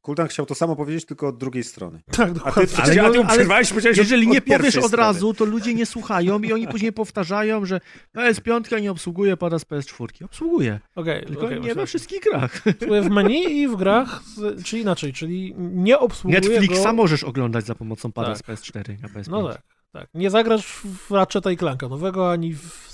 Kultan 0.05 0.29
chciał 0.29 0.47
to 0.47 0.55
samo 0.55 0.77
powiedzieć, 0.77 1.05
tylko 1.05 1.29
od 1.29 1.39
drugiej 1.39 1.65
strony. 1.65 2.03
Tak, 2.17 2.31
A 2.31 2.33
dokładnie. 2.35 2.67
ty, 2.67 2.83
Ale 2.83 2.93
ale, 2.93 3.03
a 3.03 3.11
ty 3.11 3.17
no, 3.19 3.23
mu 3.23 3.29
ale 3.29 3.39
przerwałeś, 3.39 3.69
powiedziałeś 3.69 3.99
od- 3.99 4.03
Jeżeli 4.05 4.27
od 4.27 4.33
nie 4.33 4.41
powiesz 4.41 4.77
od 4.77 4.85
strony. 4.85 4.97
razu, 4.97 5.35
to 5.35 5.45
ludzie 5.45 5.75
nie 5.75 5.87
słuchają 5.87 6.39
i 6.43 6.53
oni 6.53 6.69
później 6.69 6.93
powtarzają, 6.93 7.65
że 7.67 7.81
PS5 8.17 8.83
nie 8.83 8.91
obsługuje 8.91 9.37
pada 9.37 9.59
z 9.59 9.65
PS4. 9.65 10.25
Obsługuje, 10.25 10.81
Okej, 10.97 11.27
tylko 11.27 11.47
okej, 11.47 11.61
nie 11.61 11.75
we 11.75 11.87
wszystkich 11.87 12.21
grach. 12.23 12.63
W 13.03 13.11
meni 13.11 13.53
i 13.59 13.69
w 13.69 13.77
grach, 13.77 14.23
czy 14.65 14.79
inaczej, 14.79 15.13
czyli 15.13 15.55
nie 15.59 15.99
obsługuje 15.99 16.41
Netflixa 16.41 16.85
go... 16.85 16.93
możesz 16.93 17.25
oglądać 17.25 17.67
za 17.67 17.75
pomocą 17.75 18.13
pada 18.13 18.29
Tak. 18.35 18.39
z 18.39 18.43
PS4 18.43 19.03
na 19.03 19.09
PS5. 19.09 19.29
No 19.31 19.49
tak, 19.49 19.63
tak. 19.93 20.09
Nie 20.15 20.31
zagrasz 20.31 20.67
w 20.67 21.11
Ratcheta 21.11 21.51
i 21.51 21.57
Clanka 21.57 21.89
nowego, 21.89 22.31
ani 22.33 22.55
w 22.55 22.94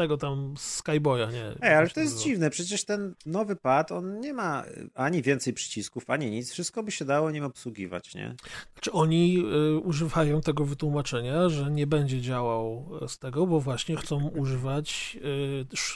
tego 0.00 0.16
tam 0.16 0.54
Skyboya, 0.58 1.32
nie. 1.32 1.44
Ej, 1.62 1.74
ale 1.74 1.88
to 1.88 2.00
jest 2.00 2.12
nazywa. 2.12 2.24
dziwne, 2.24 2.50
przecież 2.50 2.84
ten 2.84 3.14
nowy 3.26 3.56
pad, 3.56 3.92
on 3.92 4.20
nie 4.20 4.32
ma 4.32 4.64
ani 4.94 5.22
więcej 5.22 5.52
przycisków, 5.52 6.10
ani 6.10 6.30
nic, 6.30 6.52
wszystko 6.52 6.82
by 6.82 6.90
się 6.90 7.04
dało 7.04 7.30
nim 7.30 7.44
obsługiwać, 7.44 8.14
nie? 8.14 8.34
Czy 8.80 8.92
oni 8.92 9.44
y, 9.76 9.78
używają 9.78 10.40
tego 10.40 10.64
wytłumaczenia, 10.64 11.48
że 11.48 11.70
nie 11.70 11.86
będzie 11.86 12.20
działał 12.20 12.90
z 13.08 13.18
tego, 13.18 13.46
bo 13.46 13.60
właśnie 13.60 13.96
chcą 13.96 14.28
używać, 14.28 15.18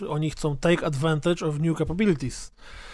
y, 0.02 0.08
oni 0.08 0.30
chcą 0.30 0.56
take 0.56 0.86
advantage 0.86 1.46
of 1.46 1.58
new 1.60 1.78
capabilities. 1.78 2.52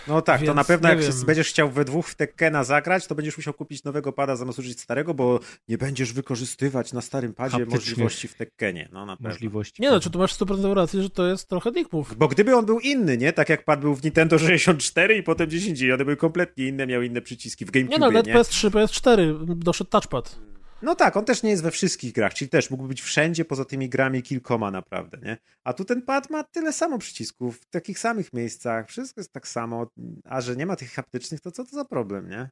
No 0.09 0.23
tak, 0.23 0.41
to 0.41 0.47
Więc 0.47 0.57
na 0.57 0.65
pewno 0.65 0.89
jak 0.89 1.01
wiem. 1.01 1.13
się 1.13 1.27
będziesz 1.27 1.49
chciał 1.49 1.71
we 1.71 1.85
dwóch 1.85 2.09
w 2.09 2.15
Tekkena 2.15 2.65
zagrać, 2.65 3.07
to 3.07 3.15
będziesz 3.15 3.37
musiał 3.37 3.55
kupić 3.55 3.85
nowego 3.85 4.13
pada 4.13 4.37
zamiast 4.37 4.59
użyć 4.59 4.81
starego, 4.81 5.15
bo 5.15 5.41
nie 5.69 5.79
będziesz 5.79 6.13
wykorzystywać 6.13 6.93
na 6.93 7.01
starym 7.01 7.35
padzie 7.35 7.51
Haptycznych 7.51 7.81
możliwości 7.81 8.29
w 8.29 8.35
Tekkenie, 8.35 8.89
no 8.93 9.07
na 9.07 9.17
pewno. 9.17 9.29
Możliwości. 9.31 9.83
Nie 9.83 9.91
no, 9.91 10.01
czy 10.01 10.11
tu 10.11 10.19
masz 10.19 10.35
100% 10.35 10.75
rację, 10.75 11.00
że 11.03 11.11
to 11.11 11.27
jest 11.27 11.49
trochę 11.49 11.73
dick 11.73 11.93
move. 11.93 12.15
Bo 12.15 12.29
gdyby 12.29 12.57
on 12.57 12.67
był 12.67 12.81
inny, 12.81 13.17
nie? 13.17 13.33
Tak 13.33 13.49
jak 13.49 13.65
pad 13.65 13.81
był 13.81 13.95
w 13.95 14.05
Nintendo 14.05 14.39
64 14.39 15.17
i 15.17 15.23
potem 15.23 15.51
10 15.51 15.81
i 15.81 15.93
one 15.93 16.05
były 16.05 16.17
kompletnie 16.17 16.69
inne, 16.69 16.87
miały 16.87 17.07
inne 17.07 17.21
przyciski 17.21 17.65
w 17.65 17.69
Nie 17.69 17.73
GameCube, 17.73 18.01
no, 18.01 18.07
ale 18.07 18.23
nie? 18.23 18.35
PS3, 18.35 18.71
PS4 18.71 19.55
doszedł 19.55 19.91
touchpad. 19.91 20.39
No 20.83 20.95
tak, 20.95 21.17
on 21.17 21.25
też 21.25 21.43
nie 21.43 21.51
jest 21.51 21.63
we 21.63 21.71
wszystkich 21.71 22.13
grach, 22.13 22.35
czyli 22.35 22.49
też 22.49 22.71
mógłby 22.71 22.89
być 22.89 23.03
wszędzie 23.03 23.45
poza 23.45 23.65
tymi 23.65 23.89
grami 23.89 24.23
kilkoma 24.23 24.71
naprawdę, 24.71 25.19
nie? 25.23 25.37
A 25.65 25.73
tu 25.73 25.85
ten 25.85 26.03
pad 26.03 26.31
ma 26.31 26.45
tyle 26.45 26.73
samo 26.73 26.99
przycisków, 26.99 27.61
w 27.61 27.71
takich 27.71 27.99
samych 27.99 28.33
miejscach, 28.33 28.89
wszystko 28.89 29.21
jest 29.21 29.33
tak 29.33 29.49
samo, 29.49 29.87
a 30.25 30.41
że 30.41 30.57
nie 30.57 30.67
ma 30.67 30.77
tych 30.77 30.93
haptycznych, 30.93 31.41
to 31.41 31.51
co 31.51 31.65
to 31.65 31.71
za 31.71 31.85
problem, 31.85 32.29
nie? 32.29 32.51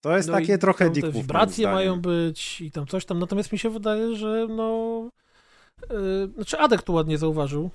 To 0.00 0.16
jest 0.16 0.28
No 0.28 0.34
takie 0.34 0.58
trochę 0.58 0.90
dick 0.90 1.08
wibracje 1.08 1.66
mają 1.66 2.00
być 2.00 2.60
i 2.60 2.70
tam 2.70 2.86
coś 2.86 3.04
tam, 3.04 3.18
natomiast 3.18 3.52
mi 3.52 3.58
się 3.58 3.70
wydaje, 3.70 4.16
że 4.16 4.46
no... 4.50 5.10
Yy, 5.90 6.32
znaczy 6.34 6.58
Adek 6.58 6.82
tu 6.82 6.92
ładnie 6.92 7.18
zauważył, 7.18 7.70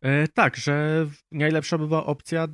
E, 0.00 0.28
tak, 0.28 0.56
że 0.56 1.06
najlepsza 1.32 1.78
by 1.78 1.86
była 1.88 2.06
opcja, 2.06 2.48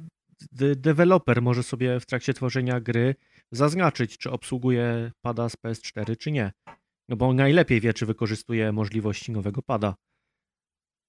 deweloper 0.77 1.43
może 1.43 1.63
sobie 1.63 2.01
w 2.01 2.07
trakcie 2.07 2.35
tworzenia 2.35 2.81
gry 2.81 3.15
zaznaczyć, 3.53 4.19
czy 4.19 4.31
obsługuje 4.31 5.13
pada 5.23 5.49
z 5.49 5.57
PS4, 5.57 6.17
czy 6.17 6.33
nie. 6.33 6.53
No 7.09 7.17
bo 7.17 7.29
on 7.29 7.37
najlepiej 7.37 7.81
wie, 7.81 7.95
czy 7.95 8.07
wykorzystuje 8.07 8.73
możliwości 8.73 9.33
nowego 9.33 9.63
pada. 9.63 9.95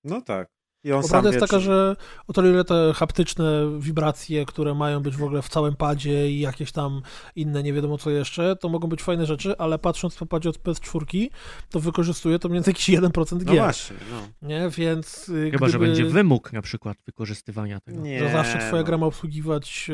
No 0.04 0.22
tak. 0.22 0.55
I 0.86 0.92
on 0.92 1.04
prawda 1.10 1.30
jest 1.30 1.36
wie, 1.36 1.48
taka, 1.48 1.58
czy- 1.58 1.64
że 1.66 1.96
o 2.28 2.34
tyle 2.34 2.50
ile 2.50 2.64
te 2.64 2.92
haptyczne 2.96 3.46
wibracje, 3.80 4.46
które 4.46 4.74
mają 4.74 5.00
być 5.00 5.18
w 5.18 5.24
ogóle 5.24 5.42
w 5.42 5.50
całym 5.50 5.76
padzie 5.76 6.32
i 6.32 6.40
jakieś 6.40 6.72
tam 6.72 7.02
inne, 7.36 7.64
nie 7.64 7.74
wiadomo 7.74 7.98
co 7.98 8.10
jeszcze, 8.10 8.56
to 8.56 8.70
mogą 8.70 8.88
być 8.88 9.04
fajne 9.04 9.26
rzeczy, 9.26 9.58
ale 9.58 9.80
patrząc 9.80 10.16
po 10.16 10.26
padzie 10.26 10.50
od 10.50 10.58
PS4, 10.58 11.28
to 11.70 11.80
wykorzystuje 11.80 12.40
to 12.40 12.48
mniej 12.50 12.58
więcej 12.58 12.72
jakiś 12.72 12.90
1% 12.90 13.46
No 13.46 13.54
gier. 13.54 13.64
właśnie, 13.64 13.98
no. 14.12 14.48
Nie, 14.48 14.70
więc 14.70 15.30
y, 15.30 15.52
Chyba, 15.52 15.68
że 15.68 15.72
gdyby, 15.78 15.86
będzie 15.86 16.06
wymóg 16.06 16.54
na 16.54 16.62
przykład 16.62 16.98
wykorzystywania 17.06 17.80
tego. 17.80 18.02
Nie, 18.02 18.20
że 18.20 18.30
zawsze 18.32 18.58
twoja 18.58 18.82
no. 18.82 18.84
gra 18.84 18.98
ma 18.98 19.06
obsługiwać 19.06 19.88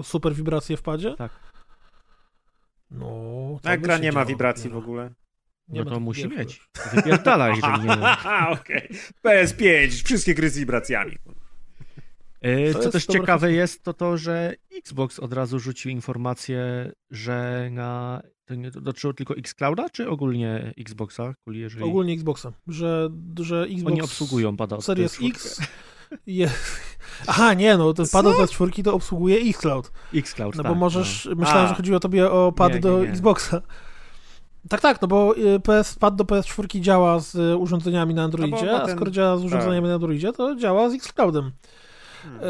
y, 0.00 0.02
super 0.02 0.34
wibracje 0.34 0.76
w 0.76 0.82
padzie? 0.82 1.14
Tak. 1.16 1.32
No, 2.90 3.06
No 3.64 3.70
by 3.70 3.78
gra 3.78 3.96
się 3.96 4.02
nie 4.02 4.12
ma 4.12 4.24
wibracji 4.24 4.70
w 4.70 4.76
ogóle. 4.76 5.10
Nie 5.68 5.84
no 5.84 5.90
to 5.90 6.00
musi 6.00 6.28
mieć. 6.28 6.60
Wypierdala, 6.94 7.48
jeżeli 7.48 7.80
nie 7.88 7.96
ma. 7.96 8.10
Aha, 8.12 8.50
okej. 8.60 8.88
PS5, 9.24 10.04
wszystkie 10.04 10.34
gry 10.34 10.50
z 10.50 10.58
wibracjami. 10.58 11.16
E, 12.40 12.72
To 12.72 12.78
Co 12.78 12.90
też 12.90 13.06
ciekawe 13.06 13.52
jest, 13.52 13.82
to 13.82 13.92
to, 13.94 14.16
że 14.16 14.54
Xbox 14.78 15.18
od 15.18 15.32
razu 15.32 15.58
rzucił 15.58 15.90
informację, 15.90 16.92
że 17.10 17.68
na... 17.72 18.22
To 18.44 18.54
nie 18.54 18.70
dotyczyło 18.70 19.12
tylko 19.12 19.36
Xclouda, 19.36 19.90
czy 19.90 20.08
ogólnie 20.08 20.74
Xboxa? 20.78 21.34
Kuli, 21.44 21.60
Jeżeli 21.60 21.84
Ogólnie 21.84 22.14
Xboxa, 22.14 22.52
że, 22.68 23.08
że 23.40 23.62
Xbox 23.62 23.86
oni 23.86 24.02
obsługują 24.02 24.56
pada 24.56 24.76
od 24.76 24.84
Series 24.84 25.20
PS4. 25.20 25.28
X 25.30 25.60
je... 26.26 26.50
Aha, 27.26 27.54
nie, 27.54 27.76
no 27.76 27.94
ten 27.94 28.06
pad 28.12 28.26
od 28.26 28.36
PS4 28.36 28.82
to 28.84 28.94
obsługuje 28.94 29.36
xCloud. 29.50 29.92
Xcloud, 30.14 30.56
No 30.56 30.62
tak, 30.62 30.72
bo 30.72 30.78
możesz, 30.78 31.28
myślałem, 31.36 31.64
A. 31.64 31.68
że 31.68 31.74
chodziło 31.74 32.00
tobie 32.00 32.30
o 32.30 32.52
pad 32.52 32.68
Nie, 32.68 32.74
nie, 32.74 32.80
do 32.80 33.02
nie. 33.04 33.08
Xboxa. 33.10 33.62
Tak, 34.68 34.80
tak, 34.80 35.02
no 35.02 35.08
bo 35.08 35.36
y, 35.36 35.60
PS, 35.60 35.94
pad 35.94 36.16
do 36.16 36.24
PS4 36.24 36.80
działa 36.80 37.20
z 37.20 37.34
y, 37.34 37.56
urządzeniami 37.56 38.14
na 38.14 38.22
Androidzie, 38.24 38.66
ma 38.66 38.82
a 38.82 38.86
ten- 38.86 38.96
skoro 38.96 39.10
działa 39.10 39.36
z 39.36 39.44
urządzeniami 39.44 39.88
na 39.88 39.94
Androidzie, 39.94 40.32
to 40.32 40.54
działa 40.56 40.90
z 40.90 40.94
Xcloudem. 40.94 41.52
Hmm. 42.22 42.40
E, 42.40 42.44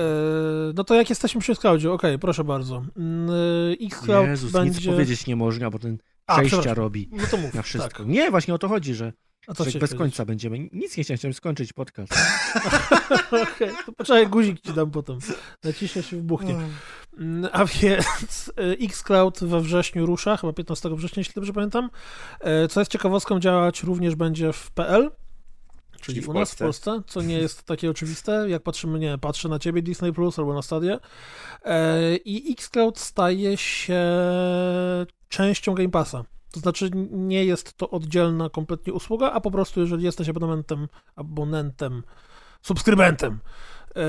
no 0.74 0.84
to 0.84 0.94
jak 0.94 1.08
jesteśmy 1.10 1.40
przy 1.40 1.52
Xcloudzie, 1.52 1.92
okej, 1.92 2.18
proszę 2.18 2.44
bardzo. 2.44 2.82
Mm, 2.96 3.30
y, 3.30 3.76
Xcloud 3.86 4.26
Jezus, 4.28 4.52
będzie... 4.52 4.70
nic 4.80 4.86
powiedzieć 4.88 5.26
nie 5.26 5.36
można, 5.36 5.70
bo 5.70 5.78
ten 5.78 5.98
A, 6.26 6.36
przejścia 6.36 6.74
robi 6.74 7.08
No 7.12 7.24
to 7.30 7.36
mów. 7.36 7.54
na 7.54 7.62
wszystko. 7.62 7.98
Tak. 7.98 8.06
Nie, 8.08 8.30
właśnie 8.30 8.54
o 8.54 8.58
to 8.58 8.68
chodzi, 8.68 8.94
że, 8.94 9.12
A 9.48 9.54
co 9.54 9.64
że 9.64 9.70
bez 9.70 9.74
powiedzieć? 9.74 9.98
końca 9.98 10.24
będziemy. 10.24 10.58
Nic 10.72 10.96
nie 10.96 11.04
chciałem, 11.04 11.18
chciałem 11.18 11.34
skończyć 11.34 11.72
podcast. 11.72 12.12
Okej, 13.54 13.70
to 13.86 13.92
poczekaj, 13.92 14.26
guzik 14.28 14.60
ci 14.60 14.72
dam 14.72 14.90
potem. 14.90 15.18
Naciśnie 15.64 16.02
się 16.02 16.16
wybuchnie. 16.16 16.54
Mm, 17.18 17.50
A 17.52 17.64
więc 17.64 18.52
y, 18.60 18.76
Xcloud 18.80 19.40
we 19.40 19.60
wrześniu 19.60 20.06
rusza, 20.06 20.36
chyba 20.36 20.52
15 20.52 20.96
września, 20.96 21.20
jeśli 21.20 21.34
dobrze 21.34 21.52
pamiętam. 21.52 21.90
E, 22.40 22.68
Co 22.68 22.80
jest 22.80 22.92
ciekawostką, 22.92 23.40
działać 23.40 23.82
również 23.82 24.14
będzie 24.14 24.52
w 24.52 24.70
PL, 24.70 25.10
czyli 26.00 26.20
w 26.20 26.28
u 26.28 26.32
nas 26.32 26.54
w 26.54 26.58
Polsce. 26.58 27.02
Co 27.06 27.22
nie 27.22 27.38
jest 27.38 27.62
takie 27.62 27.90
oczywiste. 27.90 28.46
Jak 28.48 28.62
patrzymy, 28.62 28.98
nie, 28.98 29.18
patrzę 29.18 29.48
na 29.48 29.58
ciebie 29.58 29.82
Disney 29.82 30.12
Plus 30.12 30.38
albo 30.38 30.54
na 30.54 30.62
Stadię. 30.62 30.98
E, 31.64 32.16
I 32.16 32.52
Xcloud 32.52 32.98
staje 32.98 33.56
się 33.56 34.02
częścią 35.28 35.74
Game 35.74 35.90
Passa. 35.90 36.24
To 36.52 36.60
znaczy 36.60 36.90
nie 37.10 37.44
jest 37.44 37.76
to 37.76 37.90
oddzielna 37.90 38.50
kompletnie 38.50 38.92
usługa, 38.92 39.32
a 39.32 39.40
po 39.40 39.50
prostu 39.50 39.80
jeżeli 39.80 40.04
jesteś 40.04 40.28
abonementem, 40.28 40.88
abonentem, 41.16 42.02
subskrybentem 42.62 43.40
e, 43.96 44.02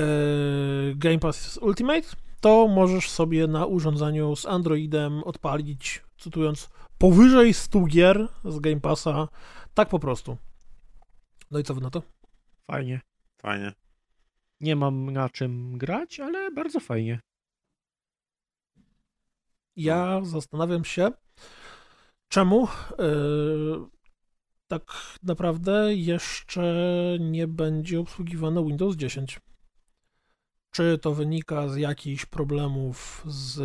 Game 0.94 1.18
Pass 1.18 1.58
Ultimate, 1.62 2.08
to 2.40 2.68
możesz 2.68 3.10
sobie 3.10 3.46
na 3.46 3.66
urządzeniu 3.66 4.36
z 4.36 4.46
Androidem 4.46 5.24
odpalić, 5.24 6.02
cytując, 6.18 6.70
powyżej 6.98 7.54
100 7.54 7.80
gier 7.80 8.28
z 8.44 8.60
Game 8.60 8.80
Passa, 8.80 9.28
tak 9.74 9.88
po 9.88 9.98
prostu. 9.98 10.36
No 11.50 11.58
i 11.58 11.62
co 11.62 11.74
wy 11.74 11.80
na 11.80 11.90
to? 11.90 12.02
Fajnie. 12.70 13.00
Fajnie. 13.42 13.72
Nie 14.60 14.76
mam 14.76 15.10
na 15.10 15.28
czym 15.28 15.78
grać, 15.78 16.20
ale 16.20 16.50
bardzo 16.50 16.80
fajnie. 16.80 17.20
Ja 19.76 20.20
zastanawiam 20.24 20.84
się, 20.84 21.10
czemu 22.28 22.68
yy, 22.98 23.86
tak 24.68 24.92
naprawdę 25.22 25.94
jeszcze 25.94 26.74
nie 27.20 27.46
będzie 27.48 28.00
obsługiwane 28.00 28.64
Windows 28.64 28.96
10. 28.96 29.40
Czy 30.70 30.98
to 30.98 31.14
wynika 31.14 31.68
z 31.68 31.76
jakichś 31.76 32.26
problemów 32.26 33.24
z 33.26 33.60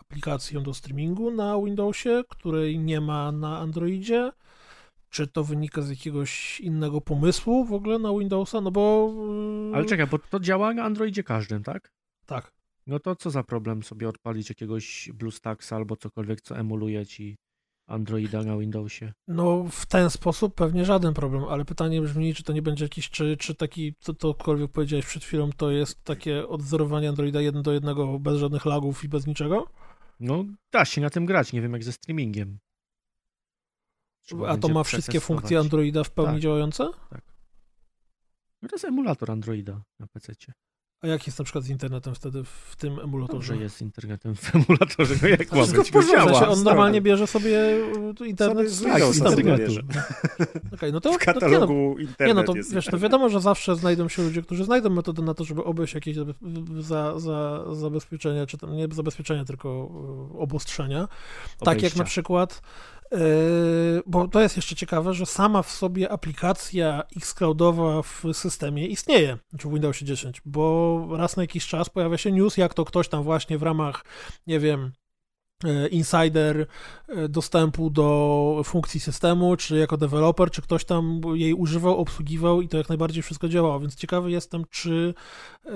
aplikacją 0.00 0.62
do 0.62 0.74
streamingu 0.74 1.30
na 1.30 1.60
Windowsie, 1.64 2.24
której 2.28 2.78
nie 2.78 3.00
ma 3.00 3.32
na 3.32 3.58
Androidzie? 3.58 4.32
Czy 5.10 5.26
to 5.26 5.44
wynika 5.44 5.82
z 5.82 5.90
jakiegoś 5.90 6.60
innego 6.60 7.00
pomysłu 7.00 7.64
w 7.64 7.72
ogóle 7.72 7.98
na 7.98 8.12
Windowsa? 8.18 8.60
No 8.60 8.70
bo. 8.70 9.14
yy, 9.70 9.76
Ale 9.76 9.84
czekaj, 9.84 10.06
bo 10.06 10.18
to 10.18 10.40
działa 10.40 10.74
na 10.74 10.84
Androidzie 10.84 11.22
każdym, 11.22 11.62
tak? 11.62 11.92
Tak. 12.26 12.52
No 12.86 12.98
to 12.98 13.16
co 13.16 13.30
za 13.30 13.42
problem 13.42 13.82
sobie 13.82 14.08
odpalić 14.08 14.48
jakiegoś 14.48 15.10
BlueStacksa 15.14 15.76
albo 15.76 15.96
cokolwiek, 15.96 16.40
co 16.40 16.58
emuluje 16.58 17.06
ci 17.06 17.36
Androida 17.88 18.42
na 18.42 18.56
Windowsie? 18.58 19.12
No, 19.28 19.64
w 19.70 19.86
ten 19.86 20.10
sposób 20.10 20.54
pewnie 20.54 20.84
żaden 20.84 21.14
problem, 21.14 21.44
ale 21.44 21.64
pytanie 21.64 22.00
brzmi, 22.02 22.34
czy 22.34 22.42
to 22.42 22.52
nie 22.52 22.62
będzie 22.62 22.84
jakiś, 22.84 23.10
czy, 23.10 23.36
czy 23.36 23.54
taki, 23.54 23.94
to, 23.94 24.14
tokolwiek 24.14 24.70
powiedziałeś 24.70 25.06
przed 25.06 25.24
chwilą, 25.24 25.50
to 25.52 25.70
jest 25.70 26.04
takie 26.04 26.48
odwzorowanie 26.48 27.08
Androida 27.08 27.40
1 27.40 27.62
do 27.62 27.72
1 27.72 28.18
bez 28.20 28.38
żadnych 28.38 28.64
lagów 28.64 29.04
i 29.04 29.08
bez 29.08 29.26
niczego? 29.26 29.66
No, 30.20 30.44
da 30.72 30.84
się 30.84 31.00
na 31.00 31.10
tym 31.10 31.26
grać, 31.26 31.52
nie 31.52 31.62
wiem 31.62 31.72
jak 31.72 31.84
ze 31.84 31.92
streamingiem. 31.92 32.58
Trzeba 34.22 34.48
A 34.48 34.56
to 34.56 34.68
ma 34.68 34.84
wszystkie 34.84 35.20
funkcje 35.20 35.58
Androida 35.58 36.04
w 36.04 36.10
pełni 36.10 36.32
Tak. 36.32 36.40
działające? 36.40 36.84
No 38.62 38.68
to 38.68 38.74
jest 38.74 38.84
emulator 38.84 39.30
Androida 39.30 39.82
na 39.98 40.06
PC. 40.06 40.32
A 41.02 41.06
jak 41.06 41.26
jest 41.26 41.38
na 41.38 41.44
przykład 41.44 41.64
z 41.64 41.68
internetem 41.68 42.14
wtedy 42.14 42.44
w 42.44 42.76
tym 42.76 42.98
emulatorze? 42.98 43.38
Dobrze 43.48 43.56
jest 43.56 43.76
z 43.76 43.80
internetem 43.82 44.34
w 44.34 44.54
emulatorze, 44.54 45.14
no 45.22 45.28
jak 45.28 45.48
wszystko 45.50 45.84
w 45.84 45.90
porządku, 45.90 46.44
on 46.52 46.62
normalnie 46.62 47.00
bierze 47.00 47.26
sobie 47.26 47.58
y, 48.20 48.26
internet 48.26 48.72
Sobie 48.72 49.12
z 49.12 49.22
Tak, 49.22 49.32
internetu. 49.38 49.58
bierze. 49.62 49.82
Okej, 50.74 50.92
no 50.92 51.00
to, 51.00 51.12
W 51.12 51.12
no, 51.12 51.18
nie 51.18 51.26
no, 51.26 51.34
katalogu 51.34 51.96
internet 51.98 52.28
Nie 52.28 52.34
no, 52.34 52.44
to 52.44 52.56
jest. 52.56 52.74
wiesz, 52.74 52.86
to 52.86 52.98
wiadomo, 52.98 53.28
że 53.28 53.40
zawsze 53.40 53.76
znajdą 53.76 54.08
się 54.08 54.22
ludzie, 54.22 54.42
którzy 54.42 54.64
znajdą 54.64 54.90
metodę 54.90 55.22
na 55.22 55.34
to, 55.34 55.44
żeby 55.44 55.64
obejść 55.64 55.94
jakieś 55.94 56.16
za, 56.80 57.18
za, 57.18 57.64
zabezpieczenia, 57.74 58.46
czy 58.46 58.58
tam 58.58 58.76
nie 58.76 58.88
zabezpieczenia, 58.92 59.44
tylko 59.44 59.90
y, 60.34 60.38
obostrzenia. 60.38 61.08
Tak 61.58 61.66
jak 61.66 61.78
Obejścia. 61.78 61.98
na 61.98 62.04
przykład, 62.04 62.62
bo 64.06 64.28
to 64.28 64.40
jest 64.40 64.56
jeszcze 64.56 64.76
ciekawe, 64.76 65.14
że 65.14 65.26
sama 65.26 65.62
w 65.62 65.70
sobie 65.70 66.12
aplikacja 66.12 67.02
xCloudowa 67.16 68.02
w 68.02 68.24
systemie 68.32 68.86
istnieje, 68.86 69.38
czy 69.58 69.68
w 69.68 69.72
Windowsie 69.72 70.04
10, 70.04 70.42
bo 70.44 71.06
raz 71.16 71.36
na 71.36 71.42
jakiś 71.42 71.66
czas 71.66 71.90
pojawia 71.90 72.18
się 72.18 72.32
news, 72.32 72.56
jak 72.56 72.74
to 72.74 72.84
ktoś 72.84 73.08
tam 73.08 73.22
właśnie 73.22 73.58
w 73.58 73.62
ramach, 73.62 74.04
nie 74.46 74.60
wiem, 74.60 74.92
insider 75.90 76.66
e, 77.08 77.28
dostępu 77.28 77.90
do 77.90 78.62
funkcji 78.64 79.00
systemu, 79.00 79.56
czy 79.56 79.76
jako 79.76 79.96
deweloper, 79.96 80.50
czy 80.50 80.62
ktoś 80.62 80.84
tam 80.84 81.20
jej 81.34 81.54
używał, 81.54 81.96
obsługiwał 81.96 82.62
i 82.62 82.68
to 82.68 82.78
jak 82.78 82.88
najbardziej 82.88 83.22
wszystko 83.22 83.48
działało, 83.48 83.80
więc 83.80 83.94
ciekawy 83.94 84.30
jestem, 84.30 84.64
czy 84.70 85.14
e, 85.66 85.70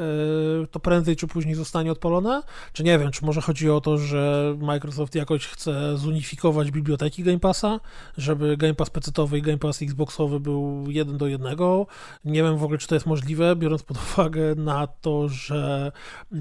to 0.71 0.81
prędzej 0.81 1.17
czy 1.17 1.27
później 1.27 1.55
zostanie 1.55 1.93
odpalone, 1.93 2.43
czy 2.73 2.85
nie 2.85 2.99
wiem, 2.99 3.11
czy 3.11 3.27
może 3.27 3.41
chodzi 3.41 3.71
o 3.71 3.81
to, 3.81 3.99
że 3.99 4.55
Microsoft 4.59 5.15
jakoś 5.15 5.47
chce 5.47 5.99
zunifikować 5.99 6.71
biblioteki 6.71 7.23
Game 7.23 7.41
Passa, 7.41 7.81
żeby 8.17 8.57
Game 8.57 8.75
Pass 8.75 8.91
PC-owy 8.91 9.39
i 9.39 9.43
Game 9.43 9.59
Pass 9.59 9.83
Xboxowy 9.83 10.41
był 10.41 10.85
jeden 10.89 11.19
do 11.19 11.27
jednego. 11.27 11.87
Nie 12.25 12.43
wiem 12.43 12.59
w 12.59 12.65
ogóle, 12.65 12.79
czy 12.79 12.89
to 12.89 12.95
jest 12.95 13.07
możliwe, 13.07 13.57
biorąc 13.57 13.83
pod 13.83 13.97
uwagę 14.13 14.55
na 14.55 14.87
to, 14.87 15.29
że 15.29 15.93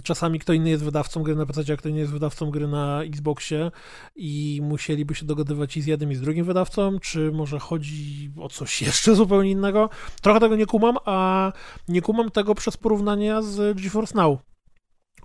czasami 0.04 0.39
kto 0.39 0.54
inny 0.54 0.69
jest 0.69 0.84
wydawcą 0.84 1.23
gry 1.23 1.36
na 1.36 1.45
PC, 1.45 1.73
a 1.73 1.77
kto 1.77 1.89
inny 1.89 1.99
jest 1.99 2.12
wydawcą 2.12 2.51
gry 2.51 2.67
na 2.67 3.04
Xboxie 3.32 3.72
i 4.15 4.60
musieliby 4.63 5.15
się 5.15 5.26
dogadywać 5.26 5.78
i 5.78 5.82
z 5.82 5.86
jednym 5.86 6.12
i 6.12 6.15
z 6.15 6.22
drugim 6.22 6.46
wydawcą, 6.46 7.00
czy 7.00 7.32
może 7.32 7.60
chodzi 7.60 8.32
o 8.38 8.50
coś 8.50 8.82
jeszcze 8.88 9.15
zupełnie 9.15 9.52
innego. 9.52 9.89
Trochę 10.22 10.39
tego 10.39 10.56
nie 10.56 10.65
kumam, 10.65 10.98
a 11.06 11.52
nie 11.88 12.02
kumam 12.02 12.32
tego 12.32 12.56
przez 12.56 12.78
porównania 12.78 13.41
z 13.41 13.78
GeForce 13.78 14.15
Now, 14.15 14.39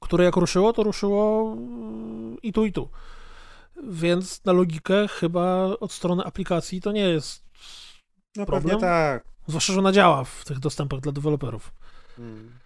które 0.01 0.25
jak 0.25 0.37
ruszyło, 0.37 0.73
to 0.73 0.83
ruszyło 0.83 1.53
mm, 1.53 2.37
i 2.43 2.53
tu, 2.53 2.65
i 2.65 2.73
tu. 2.73 2.91
Więc 3.83 4.45
na 4.45 4.53
logikę 4.53 5.09
chyba 5.09 5.65
od 5.65 5.93
strony 5.93 6.25
aplikacji 6.25 6.81
to 6.81 6.93
nie 6.93 7.09
jest, 7.09 7.45
No 8.37 8.47
problem? 8.47 8.63
pewnie 8.63 8.81
tak. 8.81 9.25
zwłaszcza, 9.47 9.73
że 9.73 9.79
ona 9.79 9.93
działa 9.93 10.25
w 10.25 10.45
tych 10.45 10.59
dostępach 10.59 11.01
dla 11.01 11.13
deweloperów. 11.13 11.73
Hmm. 12.17 12.59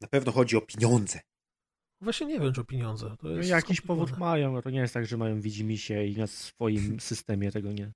Na 0.00 0.08
pewno 0.08 0.32
chodzi 0.32 0.56
o 0.56 0.60
pieniądze. 0.60 1.20
Właśnie 2.02 2.26
nie 2.26 2.40
wiem, 2.40 2.52
czy 2.52 2.60
o 2.60 2.64
pieniądze. 2.64 3.16
To 3.20 3.28
No, 3.28 3.42
jakiś 3.42 3.80
powód 3.80 4.18
mają, 4.18 4.62
to 4.62 4.70
nie 4.70 4.78
jest 4.78 4.94
tak, 4.94 5.06
że 5.06 5.16
mają 5.16 5.40
widzimisię 5.40 6.06
i 6.06 6.16
na 6.16 6.26
swoim 6.26 7.00
systemie 7.10 7.52
tego 7.52 7.72
nie, 7.72 7.92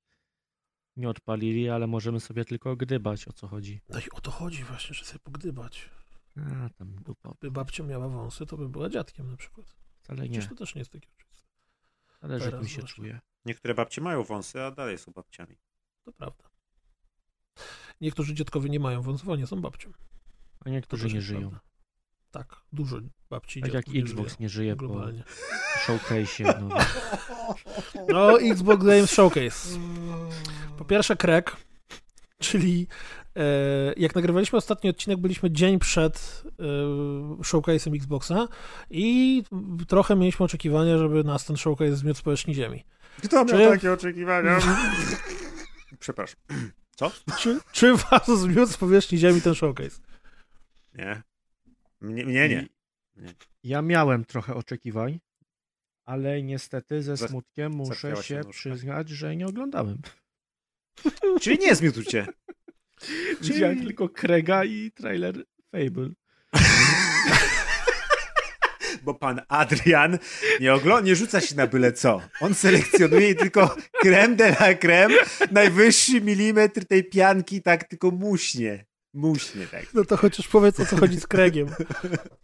nie 0.96 1.08
odpalili, 1.08 1.68
ale 1.68 1.86
możemy 1.86 2.20
sobie 2.20 2.44
tylko 2.44 2.76
gdybać 2.76 3.28
o 3.28 3.32
co 3.32 3.48
chodzi. 3.48 3.80
No 3.88 3.98
i 4.00 4.10
o 4.12 4.20
to 4.20 4.30
chodzi 4.30 4.64
właśnie, 4.64 4.94
że 4.94 5.04
sobie 5.04 5.18
pogdybać. 5.18 5.90
A, 6.36 6.68
tam 6.70 6.96
dupa. 6.96 7.34
Gdyby 7.38 7.50
babcia 7.50 7.82
miała 7.84 8.08
wąsy, 8.08 8.46
to 8.46 8.56
by 8.56 8.68
była 8.68 8.88
dziadkiem 8.88 9.30
na 9.30 9.36
przykład. 9.36 9.76
Wcale 10.02 10.22
nie. 10.22 10.30
Przecież 10.30 10.48
to 10.48 10.54
też 10.54 10.74
nie 10.74 10.78
jest 10.78 10.92
takie 10.92 11.08
oczywiste. 11.18 11.48
Jak 12.22 12.42
teraz 12.42 12.62
mi 12.62 12.68
się 12.68 12.80
właśnie. 12.80 12.94
czuje. 12.96 13.20
Niektóre 13.44 13.74
babcie 13.74 14.00
mają 14.00 14.22
wąsy, 14.24 14.62
a 14.62 14.70
dalej 14.70 14.98
są 14.98 15.12
babciami. 15.12 15.56
To 16.04 16.12
prawda. 16.12 16.44
Niektórzy 18.00 18.34
dziadkowie 18.34 18.70
nie 18.70 18.80
mają 18.80 19.02
wąsów, 19.02 19.28
a 19.28 19.36
nie 19.36 19.46
są 19.46 19.60
babcią. 19.60 19.92
A 20.64 20.70
niektórzy 20.70 21.08
nie 21.08 21.20
żyją. 21.20 21.40
prawda. 21.50 21.60
Tak, 22.38 22.56
dużo 22.72 22.96
babci 23.30 23.60
Tak 23.60 23.74
jak 23.74 23.86
nie 23.88 24.00
Xbox 24.00 24.28
żyje 24.28 24.36
nie 24.40 24.48
żyje 24.48 24.76
po 24.76 24.86
globalnie. 24.86 25.24
showcase'ie. 25.86 26.54
No, 26.68 26.76
No, 28.08 28.40
Xbox 28.40 28.84
Games 28.84 29.10
Showcase. 29.10 29.78
Po 30.78 30.84
pierwsze 30.84 31.16
Crack, 31.16 31.56
czyli 32.38 32.86
e, 33.36 33.42
jak 33.96 34.14
nagrywaliśmy 34.14 34.58
ostatni 34.58 34.90
odcinek, 34.90 35.18
byliśmy 35.18 35.50
dzień 35.50 35.78
przed 35.78 36.42
e, 36.58 36.62
showcase'em 37.42 37.94
Xboxa 37.96 38.48
i 38.90 39.42
trochę 39.88 40.16
mieliśmy 40.16 40.44
oczekiwania, 40.44 40.98
żeby 40.98 41.24
nas 41.24 41.44
ten 41.44 41.56
showcase 41.56 41.96
zmiótł 41.96 42.18
z 42.18 42.22
powierzchni 42.22 42.54
ziemi. 42.54 42.84
Kto 43.24 43.44
miał 43.44 43.58
Czy- 43.58 43.68
takie 43.70 43.92
oczekiwania? 43.92 44.58
Przepraszam. 45.98 46.36
Czy, 47.40 47.60
czy 47.72 47.94
was 47.96 48.26
zmiótł 48.26 48.72
z 48.72 48.76
powierzchni 48.76 49.18
ziemi 49.18 49.40
ten 49.40 49.54
showcase? 49.54 50.00
Nie. 50.94 51.22
Mnie, 52.00 52.24
mnie 52.24 52.48
nie. 52.48 52.66
Ja 53.62 53.82
miałem 53.82 54.24
trochę 54.24 54.54
oczekiwań, 54.54 55.20
ale 56.04 56.42
niestety 56.42 57.02
ze 57.02 57.16
smutkiem 57.16 57.72
muszę 57.72 58.16
się 58.22 58.36
nóżka. 58.36 58.50
przyznać, 58.50 59.08
że 59.08 59.36
nie 59.36 59.46
oglądałem. 59.46 59.98
Czyli 61.42 61.58
nie 61.58 61.74
zmiótł 61.74 62.02
cię. 62.02 62.26
Widziałem 63.42 63.82
tylko 63.84 64.08
Krega 64.08 64.64
i 64.64 64.90
trailer 64.90 65.44
Fable. 65.72 66.10
bo 69.02 69.14
pan 69.14 69.40
Adrian 69.48 70.18
nie, 70.60 70.72
oglo- 70.72 71.04
nie 71.04 71.16
rzuca 71.16 71.40
się 71.40 71.56
na 71.56 71.66
byle 71.66 71.92
co. 71.92 72.22
On 72.40 72.54
selekcjonuje 72.54 73.34
tylko 73.34 73.76
creme 74.02 74.36
de 74.36 74.48
la 74.48 74.74
creme, 74.74 75.14
najwyższy 75.50 76.20
milimetr 76.20 76.84
tej 76.84 77.04
pianki 77.04 77.62
tak 77.62 77.84
tylko 77.84 78.10
muśnie. 78.10 78.84
Muśnie 79.16 79.66
tak. 79.66 79.86
No 79.94 80.04
to 80.04 80.16
chociaż 80.16 80.48
powiedz, 80.48 80.80
o 80.80 80.86
co 80.86 80.96
chodzi 80.96 81.20
z 81.20 81.26
Craigiem. 81.26 81.68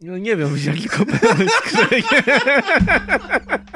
No 0.01 0.19
nie 0.19 0.37
wiem, 0.37 0.57
jaki 0.65 0.89
komplement 0.89 1.51
z 1.51 1.61
Craigiem. 1.61 2.23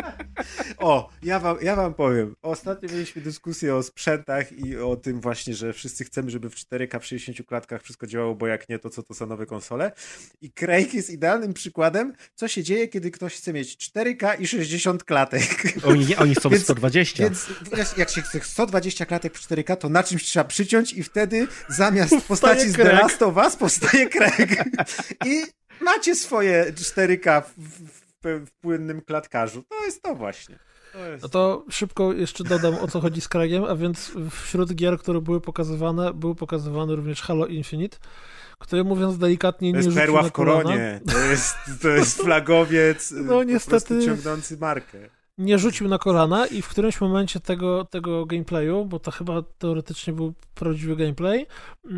O, 0.78 1.08
ja 1.22 1.40
wam, 1.40 1.56
ja 1.62 1.76
wam 1.76 1.94
powiem. 1.94 2.36
Ostatnio 2.42 2.88
mieliśmy 2.88 3.22
dyskusję 3.22 3.74
o 3.74 3.82
sprzętach 3.82 4.52
i 4.52 4.76
o 4.76 4.96
tym 4.96 5.20
właśnie, 5.20 5.54
że 5.54 5.72
wszyscy 5.72 6.04
chcemy, 6.04 6.30
żeby 6.30 6.50
w 6.50 6.54
4K 6.54 7.00
w 7.00 7.04
60 7.04 7.48
klatkach 7.48 7.82
wszystko 7.82 8.06
działało, 8.06 8.34
bo 8.34 8.46
jak 8.46 8.68
nie, 8.68 8.78
to 8.78 8.90
co 8.90 9.02
to 9.02 9.14
za 9.14 9.26
nowe 9.26 9.46
konsole. 9.46 9.92
I 10.40 10.50
Craig 10.52 10.94
jest 10.94 11.10
idealnym 11.10 11.54
przykładem, 11.54 12.12
co 12.34 12.48
się 12.48 12.62
dzieje, 12.62 12.88
kiedy 12.88 13.10
ktoś 13.10 13.34
chce 13.36 13.52
mieć 13.52 13.90
4K 13.94 14.40
i 14.40 14.46
60 14.46 15.04
klatek. 15.04 15.42
Oni, 15.84 16.06
nie, 16.06 16.18
oni 16.18 16.34
chcą 16.34 16.48
Więc- 16.56 16.62
120. 16.62 17.24
Więc 17.24 17.46
jak- 17.76 17.98
jak 17.98 18.10
się 18.10 18.22
chce 18.22 18.40
120 18.40 19.06
klatek 19.06 19.38
w 19.38 19.48
4K, 19.48 19.76
to 19.76 19.88
na 19.88 20.02
czymś 20.02 20.24
trzeba 20.24 20.44
przyciąć 20.44 20.92
i 20.92 21.02
wtedy 21.02 21.46
zamiast 21.68 22.14
postaci 22.28 22.70
z 22.70 22.76
The. 22.90 22.92
Last 22.92 23.22
of 23.22 23.36
Us 23.36 23.56
powstaje 23.56 24.08
Craig. 24.08 24.64
I 25.26 25.42
macie 25.80 26.14
swoje 26.14 26.72
4K 26.72 27.42
w, 27.42 27.52
w, 27.58 27.90
w, 28.22 28.46
w 28.46 28.50
płynnym 28.60 29.00
klatkarzu. 29.00 29.62
To 29.68 29.84
jest 29.84 30.02
to 30.02 30.14
właśnie. 30.14 30.58
To 30.92 31.06
jest... 31.06 31.22
No 31.22 31.28
to 31.28 31.64
szybko 31.70 32.12
jeszcze 32.12 32.44
dodam, 32.44 32.74
o 32.74 32.88
co 32.88 33.00
chodzi 33.00 33.20
z 33.20 33.28
Craigiem, 33.28 33.64
a 33.64 33.76
więc 33.76 34.12
wśród 34.30 34.74
gier, 34.74 34.98
które 34.98 35.20
były 35.20 35.40
pokazywane, 35.40 36.14
był 36.14 36.34
pokazywany 36.34 36.96
również 36.96 37.22
Halo 37.22 37.46
Infinite, 37.46 37.98
który 38.58 38.84
mówiąc 38.84 39.18
delikatnie 39.18 39.72
To 39.72 39.72
nie 39.72 39.84
jest 39.84 39.88
rzucił 39.88 40.02
perła 40.02 40.22
na 40.22 40.28
w 40.28 40.32
kolana. 40.32 40.62
koronie. 40.62 41.00
To 41.12 41.18
jest, 41.18 41.54
to 41.82 41.88
jest 41.88 42.16
flagowiec 42.24 43.10
No, 43.16 43.42
niestety... 43.42 44.04
ciągnący 44.04 44.56
markę. 44.56 44.98
Nie 45.38 45.58
rzucił 45.58 45.88
na 45.88 45.98
kolana 45.98 46.46
i 46.46 46.62
w 46.62 46.68
którymś 46.68 47.00
momencie 47.00 47.40
tego, 47.40 47.84
tego 47.84 48.26
gameplayu, 48.26 48.84
bo 48.84 48.98
to 48.98 49.10
chyba 49.10 49.42
teoretycznie 49.58 50.12
był 50.12 50.34
prawdziwy 50.54 50.96
gameplay, 50.96 51.46
e, 51.86 51.88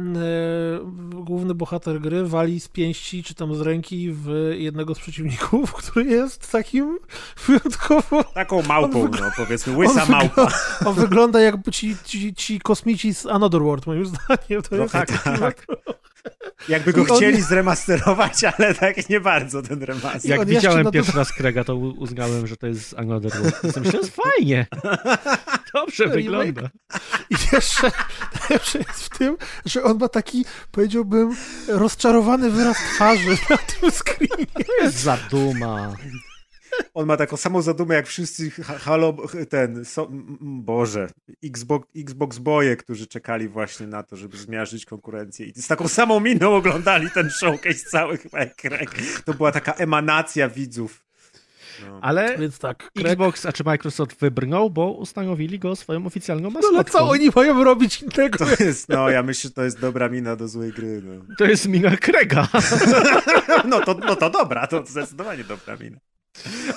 główny 1.14 1.54
bohater 1.54 2.00
gry 2.00 2.24
wali 2.24 2.60
z 2.60 2.68
pięści 2.68 3.22
czy 3.22 3.34
tam 3.34 3.54
z 3.54 3.60
ręki 3.60 4.12
w 4.12 4.54
jednego 4.58 4.94
z 4.94 4.98
przeciwników, 4.98 5.72
który 5.82 6.04
jest 6.04 6.52
takim 6.52 6.98
wyjątkowo... 7.46 8.24
Taką 8.24 8.62
małpą, 8.62 9.08
no 9.20 9.30
powiedzmy, 9.36 9.76
łysa 9.76 10.02
on 10.02 10.10
małpa. 10.10 10.48
On 10.86 10.94
wygląda 10.94 11.40
jakby 11.40 11.72
ci, 11.72 11.96
ci, 12.04 12.34
ci 12.34 12.60
kosmici 12.60 13.14
z 13.14 13.26
Another 13.26 13.62
World, 13.62 13.86
moim 13.86 14.06
zdaniem. 14.06 14.62
To 14.62 14.76
No 14.76 14.76
jest 14.76 14.92
tak, 14.92 15.22
tak. 15.22 15.66
Jakby 16.68 16.92
go 16.92 17.04
chcieli 17.04 17.42
zremasterować, 17.42 18.44
ale 18.44 18.74
tak 18.74 19.08
nie 19.08 19.20
bardzo 19.20 19.62
ten 19.62 19.82
remaster. 19.82 20.30
Jak 20.30 20.44
widziałem 20.44 20.82
na 20.82 20.90
pierwszy 20.90 21.16
raz 21.16 21.32
Craiga, 21.32 21.64
to 21.64 21.76
uznałem, 21.76 22.46
że 22.46 22.56
to 22.56 22.66
jest 22.66 22.94
Another 22.98 23.32
World. 23.32 23.60
Więc 23.62 23.76
Myślę, 23.76 23.98
jest 23.98 24.16
fajnie. 24.16 24.66
Dobrze 25.74 26.04
Remake. 26.04 26.14
wygląda. 26.14 26.70
I 27.30 27.34
jeszcze 27.52 27.90
najlepsze 28.40 28.78
jest 28.78 29.04
w 29.04 29.18
tym, 29.18 29.36
że 29.64 29.82
on 29.82 29.98
ma 29.98 30.08
taki, 30.08 30.44
powiedziałbym, 30.72 31.36
rozczarowany 31.68 32.50
wyraz 32.50 32.76
twarzy 32.94 33.36
na 33.50 33.56
tym 33.56 33.90
screenie. 33.90 34.46
To 34.66 34.84
jest 34.84 34.98
zaduma. 34.98 35.92
On 36.94 37.06
ma 37.06 37.16
taką 37.16 37.36
samą 37.36 37.62
zadumę 37.62 37.94
jak 37.94 38.06
wszyscy 38.06 38.50
ha- 38.50 38.78
Halo, 38.78 39.16
ten, 39.48 39.84
so, 39.84 40.08
Boże, 40.40 41.08
Xbox, 41.44 41.88
Xbox 41.96 42.38
boje, 42.38 42.76
którzy 42.76 43.06
czekali 43.06 43.48
właśnie 43.48 43.86
na 43.86 44.02
to, 44.02 44.16
żeby 44.16 44.36
zmiażdżyć 44.36 44.84
konkurencję 44.84 45.46
i 45.46 45.62
z 45.62 45.66
taką 45.66 45.88
samą 45.88 46.20
miną 46.20 46.54
oglądali 46.56 47.10
ten 47.10 47.30
showcase 47.30 47.90
cały 47.90 48.18
chyba 48.18 48.46
Craig. 48.46 48.90
To 49.24 49.34
była 49.34 49.52
taka 49.52 49.72
emanacja 49.72 50.48
widzów. 50.48 51.04
No. 51.86 51.98
Ale 52.02 52.38
Więc 52.38 52.58
tak, 52.58 52.90
Craig, 52.94 53.08
Xbox, 53.08 53.46
a 53.46 53.52
czy 53.52 53.64
Microsoft 53.64 54.20
wybrnął, 54.20 54.70
bo 54.70 54.92
ustanowili 54.92 55.58
go 55.58 55.76
swoją 55.76 56.06
oficjalną 56.06 56.50
no 56.50 56.60
ale 56.62 56.72
maskotką. 56.72 56.98
co 56.98 57.08
oni 57.10 57.30
mają 57.36 57.64
robić 57.64 58.02
innego? 58.02 58.38
To 58.38 58.64
jest, 58.64 58.88
no 58.88 59.10
ja 59.10 59.22
myślę, 59.22 59.48
że 59.48 59.54
to 59.54 59.64
jest 59.64 59.80
dobra 59.80 60.08
mina 60.08 60.36
do 60.36 60.48
złej 60.48 60.72
gry. 60.72 61.02
No, 61.04 61.34
To 61.38 61.44
jest 61.44 61.68
mina 61.68 61.96
Craiga. 61.96 62.48
no, 63.68 63.80
to, 63.80 63.94
no 63.94 64.16
to 64.16 64.30
dobra, 64.30 64.66
to 64.66 64.86
zdecydowanie 64.86 65.44
dobra 65.44 65.76
mina. 65.76 65.98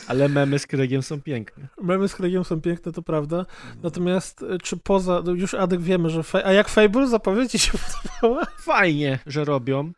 Ale 0.08 0.30
memy 0.30 0.60
z 0.60 0.68
Craigiem 0.68 1.04
są 1.04 1.22
piękne. 1.22 1.68
Memy 1.82 2.08
z 2.08 2.16
Craigiem 2.16 2.44
są 2.44 2.62
piękne, 2.62 2.92
to 2.92 3.02
prawda. 3.02 3.46
Natomiast 3.84 4.44
e, 4.44 4.58
czy 4.58 4.78
poza, 4.78 5.22
no 5.26 5.32
już 5.32 5.54
Adek 5.54 5.82
wiemy, 5.82 6.10
że... 6.10 6.22
A 6.46 6.54
jak 6.54 6.70
Fable 6.70 7.08
zapowiedź 7.08 7.52
ci 7.52 7.60
się 7.60 7.72
podobała? 8.22 8.46
Fajnie, 8.60 9.20
że 9.26 9.46
robią. 9.46 9.92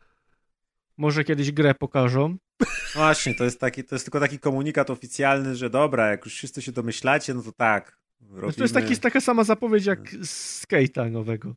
Może 0.98 1.24
kiedyś 1.24 1.52
grę 1.52 1.76
pokażą. 1.76 2.38
Właśnie, 2.94 3.36
to 3.36 3.44
jest, 3.44 3.60
taki, 3.60 3.84
to 3.84 3.96
jest 3.96 4.06
tylko 4.06 4.20
taki 4.20 4.40
komunikat 4.40 4.90
oficjalny, 4.90 5.56
że 5.56 5.70
dobra, 5.70 6.08
jak 6.08 6.26
już 6.26 6.34
wszyscy 6.34 6.62
się 6.62 6.72
domyślacie, 6.72 7.34
no 7.34 7.42
to 7.42 7.52
tak. 7.52 7.98
Robimy... 8.30 8.54
To 8.54 8.64
jest 8.64 8.74
taki, 8.74 8.98
taka 8.98 9.22
sama 9.22 9.44
zapowiedź 9.44 9.86
jak 9.86 10.10
z 10.22 10.66
Skate'a 10.66 11.12
nowego. 11.12 11.56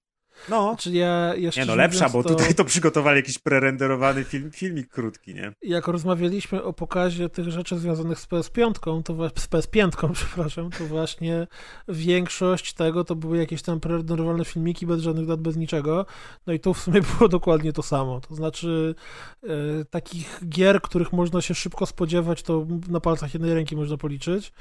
No, 0.49 0.77
Czy 0.79 0.93
ja 0.93 1.35
jeszcze 1.35 1.61
nie 1.61 1.67
no, 1.67 1.75
lepsza, 1.75 2.07
mówiąc, 2.07 2.13
bo 2.13 2.23
to... 2.23 2.35
tutaj 2.35 2.55
to 2.55 2.65
przygotowali 2.65 3.17
jakiś 3.17 3.39
prerenderowany 3.39 4.25
film, 4.25 4.51
filmik 4.51 4.89
krótki, 4.89 5.35
nie? 5.35 5.53
jak 5.63 5.89
rozmawialiśmy 5.89 6.63
o 6.63 6.73
pokazie 6.73 7.29
tych 7.29 7.51
rzeczy 7.51 7.79
związanych 7.79 8.21
z 8.21 8.27
PS5, 8.27 9.03
to 9.03 9.15
z 9.41 9.49
PS5, 9.49 10.13
przepraszam, 10.13 10.71
to 10.71 10.85
właśnie 10.85 11.47
większość 11.89 12.73
tego 12.73 13.05
to 13.05 13.15
były 13.15 13.39
jakieś 13.39 13.63
tam 13.63 13.81
prerenderowane 13.81 14.45
filmiki 14.45 14.87
bez 14.87 15.01
żadnych 15.01 15.27
dat, 15.27 15.41
bez 15.41 15.57
niczego. 15.57 16.07
No 16.47 16.53
i 16.53 16.61
tu 16.61 16.75
w 16.75 16.81
sumie 16.81 17.01
było 17.19 17.29
dokładnie 17.29 17.73
to 17.73 17.83
samo. 17.83 18.21
To 18.21 18.35
znaczy 18.35 18.95
e, 19.43 19.49
takich 19.85 20.41
gier, 20.49 20.83
których 20.83 21.13
można 21.13 21.41
się 21.41 21.55
szybko 21.55 21.87
spodziewać, 21.87 22.43
to 22.43 22.67
na 22.89 23.01
palcach 23.01 23.35
jednej 23.35 23.55
ręki 23.55 23.77
można 23.77 23.97
policzyć. 23.97 24.53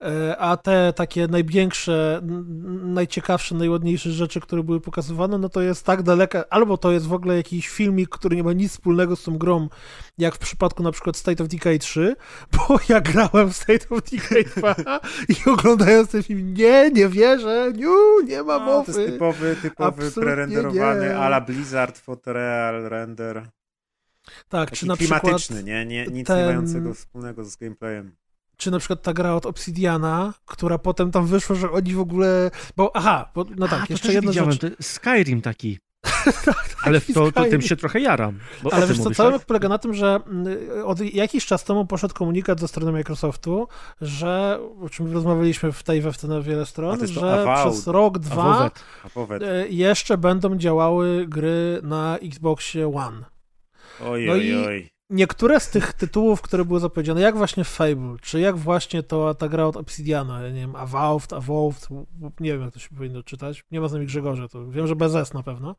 E, 0.00 0.36
a 0.38 0.56
te 0.56 0.92
takie 0.92 1.28
największe, 1.28 2.20
najciekawsze, 2.82 3.54
najładniejsze 3.54 4.10
rzeczy, 4.10 4.40
które 4.40 4.62
były 4.62 4.80
pokazywane, 4.80 5.21
no 5.28 5.48
to 5.48 5.60
jest 5.62 5.86
tak 5.86 6.02
daleka, 6.02 6.44
albo 6.50 6.76
to 6.76 6.92
jest 6.92 7.06
w 7.06 7.12
ogóle 7.12 7.36
jakiś 7.36 7.68
filmik, 7.68 8.08
który 8.08 8.36
nie 8.36 8.42
ma 8.42 8.52
nic 8.52 8.72
wspólnego 8.72 9.16
z 9.16 9.22
tą 9.22 9.38
grą, 9.38 9.68
jak 10.18 10.34
w 10.34 10.38
przypadku 10.38 10.82
na 10.82 10.92
przykład 10.92 11.16
State 11.16 11.42
of 11.44 11.48
Decay 11.48 11.78
3, 11.78 12.16
bo 12.56 12.78
ja 12.88 13.00
grałem 13.00 13.50
w 13.52 13.56
State 13.56 13.86
of 13.90 14.02
Decay 14.10 14.44
2 14.44 14.74
i 15.28 15.50
oglądając 15.50 16.10
ten 16.10 16.22
film, 16.22 16.54
nie, 16.54 16.90
nie 16.90 17.08
wierzę, 17.08 17.72
niu, 17.76 18.20
nie 18.26 18.42
ma 18.42 18.58
No, 18.58 18.64
to 18.64 18.64
mowy. 18.72 19.00
jest 19.02 19.12
typowy, 19.12 19.56
typowy 19.62 20.10
prerenderowany 20.10 21.18
ala 21.18 21.40
Blizzard 21.40 21.98
Photoreal 21.98 22.82
render. 22.88 23.48
tak, 24.48 24.68
Taki 24.70 24.76
czy 24.76 24.86
na 24.86 24.96
przykład 24.96 25.20
klimatyczny, 25.20 25.64
nie? 25.64 25.86
nie 25.86 26.06
nic 26.06 26.26
ten- 26.26 26.38
nie 26.38 26.44
mającego 26.44 26.94
wspólnego 26.94 27.44
z 27.44 27.56
gameplayem. 27.56 28.16
Czy 28.62 28.70
na 28.70 28.78
przykład 28.78 29.02
ta 29.02 29.12
gra 29.12 29.34
od 29.34 29.46
Obsidiana, 29.46 30.34
która 30.46 30.78
potem 30.78 31.10
tam 31.10 31.26
wyszło, 31.26 31.56
że 31.56 31.70
oni 31.70 31.94
w 31.94 32.00
ogóle, 32.00 32.50
bo 32.76 32.96
aha, 32.96 33.30
bo, 33.34 33.44
no 33.56 33.68
tak, 33.68 33.80
A, 33.82 33.86
jeszcze 33.90 34.12
jedna 34.12 34.30
widziałem, 34.30 34.52
rzecz. 34.52 34.60
to 34.60 34.82
Skyrim 34.82 35.40
taki. 35.42 35.78
Ale 36.84 37.00
w 37.00 37.12
to, 37.14 37.32
to 37.32 37.44
tym 37.44 37.62
się 37.62 37.76
trochę 37.76 38.00
jaram. 38.00 38.38
Ale 38.72 38.86
wiesz 38.86 38.96
co, 38.96 39.02
mówisz, 39.02 39.16
cały 39.16 39.32
tak? 39.32 39.44
polega 39.46 39.68
na 39.68 39.78
tym, 39.78 39.94
że 39.94 40.20
mm, 40.26 40.46
od 40.84 41.00
jakiś 41.00 41.46
czas 41.46 41.64
temu 41.64 41.86
poszedł 41.86 42.14
komunikat 42.14 42.60
ze 42.60 42.68
strony 42.68 42.92
Microsoftu, 42.92 43.68
że, 44.00 44.60
o 44.82 44.88
czym 44.88 45.12
rozmawialiśmy 45.12 45.72
w 45.72 45.82
tej 45.82 46.00
we 46.00 46.10
na 46.28 46.40
wiele 46.40 46.66
stron, 46.66 47.06
że 47.06 47.32
Avowed. 47.42 47.72
przez 47.72 47.86
rok, 47.86 48.18
dwa 48.18 48.70
e, 49.40 49.68
jeszcze 49.68 50.18
będą 50.18 50.56
działały 50.56 51.26
gry 51.28 51.80
na 51.82 52.18
Xboxie 52.18 52.94
One. 52.94 53.24
oj, 54.04 54.26
no 54.26 54.32
oj, 54.32 54.46
i- 54.46 54.66
oj. 54.66 54.90
Niektóre 55.12 55.60
z 55.60 55.70
tych 55.70 55.92
tytułów, 55.92 56.42
które 56.42 56.64
były 56.64 56.80
zapowiedziane, 56.80 57.20
jak 57.20 57.36
właśnie 57.36 57.64
Fable, 57.64 58.16
czy 58.22 58.40
jak 58.40 58.56
właśnie 58.56 59.02
to 59.02 59.34
ta 59.34 59.48
gra 59.48 59.66
od 59.66 59.76
Obsidiana, 59.76 60.48
nie 60.48 60.60
wiem, 60.60 60.76
Avowed, 60.76 61.32
Avowed, 61.32 61.88
nie 62.40 62.52
wiem 62.52 62.62
jak 62.62 62.72
to 62.74 62.78
się 62.78 62.88
powinno 62.88 63.22
czytać, 63.22 63.64
nie 63.70 63.80
ma 63.80 63.88
z 63.88 63.92
nami 63.92 64.06
Grzegorza, 64.06 64.48
to 64.48 64.70
wiem, 64.70 64.86
że 64.86 64.96
bez 64.96 65.14
S 65.14 65.34
na 65.34 65.42
pewno, 65.42 65.76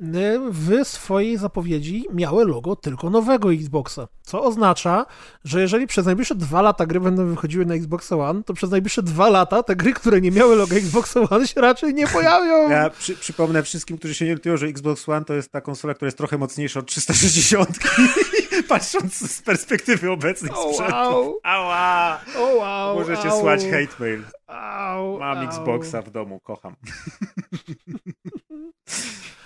y, 0.00 0.40
w 0.50 0.84
swojej 0.84 1.36
zapowiedzi 1.36 2.06
miały 2.12 2.44
logo 2.44 2.76
tylko 2.76 3.10
nowego 3.10 3.52
Xboxa, 3.52 4.08
co 4.22 4.44
oznacza, 4.44 5.06
że 5.44 5.60
jeżeli 5.60 5.86
przez 5.86 6.06
najbliższe 6.06 6.34
dwa 6.34 6.62
lata 6.62 6.86
gry 6.86 7.00
będą 7.00 7.26
wychodziły 7.26 7.66
na 7.66 7.74
Xboxa 7.74 8.16
One, 8.16 8.42
to 8.42 8.54
przez 8.54 8.70
najbliższe 8.70 9.02
dwa 9.02 9.28
lata 9.28 9.62
te 9.62 9.76
gry, 9.76 9.92
które 9.92 10.20
nie 10.20 10.30
miały 10.30 10.56
logo 10.56 10.76
Xboxa 10.76 11.20
One 11.30 11.48
się 11.48 11.60
raczej 11.60 11.94
nie 11.94 12.06
pojawią. 12.06 12.70
Ja 12.70 12.90
przy, 12.90 13.16
przypomnę 13.16 13.62
wszystkim, 13.62 13.98
którzy 13.98 14.14
się 14.14 14.24
nie 14.24 14.30
orientują, 14.30 14.56
że 14.56 14.66
Xbox 14.66 15.08
One 15.08 15.24
to 15.24 15.34
jest 15.34 15.52
ta 15.52 15.60
konsola, 15.60 15.94
która 15.94 16.06
jest 16.06 16.18
trochę 16.18 16.38
mocniejsza 16.38 16.80
od 16.80 16.86
360. 16.86 17.68
Patrząc 18.68 19.30
z 19.30 19.42
perspektywy 19.42 20.10
obecnych 20.10 20.58
O, 20.58 20.72
sprzętów. 20.72 20.94
wow. 20.94 21.38
Ała! 21.42 22.20
O 22.38 22.54
wow, 22.54 22.94
Możecie 22.98 23.28
au, 23.30 23.40
słać 23.40 23.60
hate 23.64 23.94
mail. 24.00 24.22
au, 24.46 25.18
Mam 25.18 25.38
au. 25.38 25.44
Xboxa 25.44 26.02
w 26.02 26.10
domu, 26.10 26.40
kocham. 26.40 26.76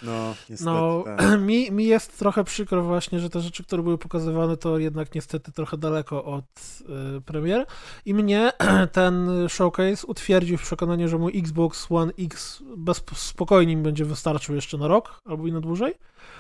No, 0.03 0.35
niestety, 0.51 0.71
No, 0.71 1.05
tak. 1.17 1.41
mi, 1.41 1.71
mi 1.71 1.85
jest 1.85 2.19
trochę 2.19 2.45
przykro 2.45 2.83
właśnie, 2.83 3.21
że 3.21 3.31
te 3.31 3.41
rzeczy, 3.41 3.65
które 3.65 3.83
były 3.83 3.99
pokazywane, 3.99 4.57
to 4.57 4.79
jednak 4.79 5.15
niestety 5.15 5.53
trochę 5.53 5.77
daleko 5.77 6.25
od 6.25 6.45
y, 7.19 7.21
premier. 7.21 7.67
I 8.05 8.15
mnie 8.15 8.53
ten 8.93 9.29
showcase 9.49 10.07
utwierdził 10.07 10.59
w 10.59 10.63
przekonaniu, 10.63 11.09
że 11.09 11.19
mój 11.19 11.39
Xbox 11.39 11.87
One 11.91 12.13
X 12.19 12.63
bez, 12.77 13.03
spokojnie 13.15 13.77
mi 13.77 13.83
będzie 13.83 14.05
wystarczył 14.05 14.55
jeszcze 14.55 14.79
na 14.79 14.89
rok 14.89 15.19
albo 15.25 15.47
i 15.47 15.53
na 15.53 15.61
dłużej, 15.61 15.95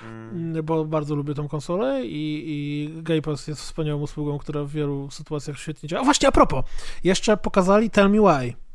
Mm. 0.04 0.56
y, 0.56 0.62
bo 0.62 0.84
bardzo 0.84 1.14
lubię 1.14 1.34
tą 1.34 1.48
konsolę 1.48 2.06
i, 2.06 2.44
i 2.46 3.02
Game 3.02 3.22
Pass 3.22 3.48
jest 3.48 3.60
wspaniałą 3.60 4.00
usługą, 4.02 4.38
która 4.38 4.64
w 4.64 4.70
wielu 4.70 5.10
sytuacjach 5.10 5.58
świetnie 5.58 5.88
działa. 5.88 6.02
A 6.02 6.04
właśnie 6.04 6.28
a 6.28 6.32
propos, 6.32 6.64
jeszcze 7.04 7.36
pokazali 7.36 7.90
Tell 7.90 8.10
Me 8.10 8.18
Why. 8.18 8.67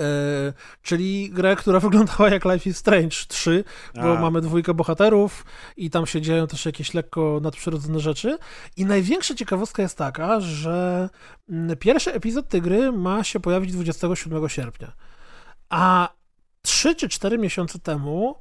E, 0.00 0.52
czyli 0.82 1.30
grę, 1.30 1.56
która 1.56 1.80
wyglądała 1.88 2.30
jak 2.30 2.44
Life 2.44 2.70
is 2.70 2.76
Strange 2.76 3.16
3, 3.28 3.64
bo 3.94 4.18
A, 4.18 4.20
mamy 4.20 4.40
dwójkę 4.40 4.74
bohaterów 4.74 5.44
i 5.76 5.90
tam 5.90 6.06
się 6.06 6.20
dzieją 6.20 6.46
też 6.46 6.66
jakieś 6.66 6.94
lekko 6.94 7.38
nadprzyrodzone 7.42 8.00
rzeczy. 8.00 8.38
I 8.76 8.84
największa 8.84 9.34
ciekawostka 9.34 9.82
jest 9.82 9.98
taka, 9.98 10.40
że 10.40 11.08
mm, 11.50 11.76
pierwszy 11.76 12.12
epizod 12.12 12.48
tej 12.48 12.62
gry 12.62 12.92
ma 12.92 13.24
się 13.24 13.40
pojawić 13.40 13.72
27 13.72 14.48
sierpnia. 14.48 14.92
A 15.68 16.08
3 16.62 16.94
czy 16.94 17.08
4 17.08 17.38
miesiące 17.38 17.78
temu 17.78 18.34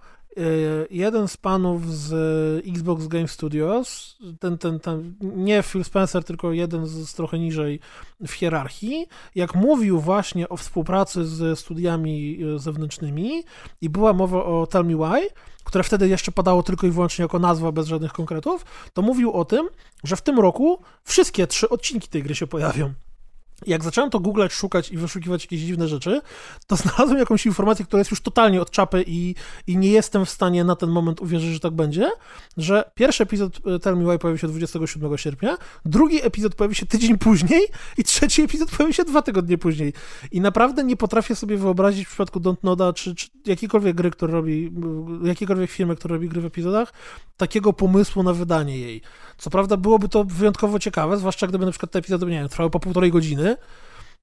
jeden 0.90 1.28
z 1.28 1.38
panów 1.38 1.94
z 1.96 2.66
Xbox 2.68 3.08
Game 3.08 3.28
Studios, 3.28 4.18
ten, 4.40 4.58
ten, 4.58 4.80
ten, 4.80 5.16
nie 5.22 5.64
Phil 5.64 5.84
Spencer, 5.84 6.24
tylko 6.24 6.52
jeden 6.52 6.86
z, 6.86 7.10
z 7.10 7.14
trochę 7.14 7.40
niżej 7.40 7.80
w 8.28 8.32
hierarchii, 8.32 9.08
jak 9.36 9.56
mówił 9.56 10.00
właśnie 10.00 10.50
o 10.50 10.58
współpracy 10.58 11.26
ze 11.26 11.56
studiami 11.56 12.38
y, 12.56 12.60
zewnętrznymi 12.60 13.44
i 13.82 13.90
była 13.90 14.14
mowa 14.14 14.44
o 14.46 14.68
Tell 14.68 14.86
Me 14.86 14.96
Why, 14.96 15.30
które 15.64 15.84
wtedy 15.84 16.08
jeszcze 16.08 16.32
padało 16.32 16.64
tylko 16.64 16.88
i 16.88 16.92
wyłącznie 16.92 17.24
jako 17.24 17.40
nazwa, 17.40 17.72
bez 17.72 17.88
żadnych 17.88 18.14
konkretów, 18.14 18.66
to 18.94 19.02
mówił 19.02 19.34
o 19.34 19.46
tym, 19.46 19.70
że 20.04 20.16
w 20.16 20.22
tym 20.22 20.40
roku 20.40 20.82
wszystkie 21.04 21.48
trzy 21.48 21.70
odcinki 21.70 22.08
tej 22.08 22.24
gry 22.24 22.36
się 22.36 22.48
pojawią. 22.48 22.94
Jak 23.66 23.84
zacząłem 23.84 24.10
to 24.10 24.20
googlać, 24.20 24.54
szukać 24.54 24.92
i 24.92 24.98
wyszukiwać 24.98 25.44
jakieś 25.44 25.60
dziwne 25.60 25.88
rzeczy, 25.88 26.22
to 26.68 26.76
znalazłem 26.86 27.20
jakąś 27.20 27.46
informację, 27.46 27.86
która 27.86 28.00
jest 28.00 28.12
już 28.12 28.22
totalnie 28.22 28.62
od 28.62 28.72
czapy 28.72 29.04
i, 29.08 29.36
i 29.68 29.78
nie 29.78 29.92
jestem 29.92 30.26
w 30.26 30.30
stanie 30.30 30.64
na 30.64 30.76
ten 30.76 30.90
moment 30.90 31.22
uwierzyć, 31.22 31.54
że 31.54 31.60
tak 31.60 31.74
będzie, 31.74 32.12
że 32.58 32.92
pierwszy 32.96 33.24
epizod 33.24 33.60
e, 33.76 33.80
Tell 33.80 33.98
Me 33.98 34.10
Why 34.10 34.20
pojawi 34.20 34.40
się 34.40 34.48
27 34.48 35.18
sierpnia, 35.18 35.58
drugi 35.86 36.26
epizod 36.26 36.56
pojawi 36.56 36.76
się 36.76 36.86
tydzień 36.86 37.18
później 37.18 37.62
i 37.98 38.04
trzeci 38.04 38.42
epizod 38.42 38.72
pojawi 38.72 38.94
się 38.94 39.04
dwa 39.04 39.22
tygodnie 39.22 39.58
później. 39.58 39.94
I 40.32 40.42
naprawdę 40.42 40.84
nie 40.84 40.98
potrafię 40.98 41.36
sobie 41.36 41.58
wyobrazić 41.58 42.06
w 42.06 42.10
przypadku 42.10 42.40
Don't 42.40 42.64
Noda, 42.64 42.94
czy, 42.94 43.16
czy 43.16 43.28
jakiejkolwiek 43.46 43.96
gry, 43.96 44.12
która 44.12 44.34
robi, 44.34 44.72
jakiejkolwiek 45.24 45.72
firmy, 45.72 45.96
która 45.96 46.16
robi 46.16 46.30
gry 46.30 46.42
w 46.42 46.46
epizodach, 46.46 46.94
takiego 47.38 47.74
pomysłu 47.74 48.24
na 48.24 48.34
wydanie 48.34 48.78
jej. 48.78 49.02
Co 49.38 49.50
prawda 49.50 49.78
byłoby 49.78 50.10
to 50.10 50.24
wyjątkowo 50.24 50.80
ciekawe, 50.80 51.18
zwłaszcza 51.18 51.48
gdyby 51.48 51.66
na 51.66 51.72
przykład 51.72 51.92
te 51.92 52.00
epizody, 52.00 52.26
nie 52.26 52.32
wiem, 52.32 52.50
trwały 52.50 52.70
po 52.70 52.80
półtorej 52.80 53.12
godziny, 53.12 53.47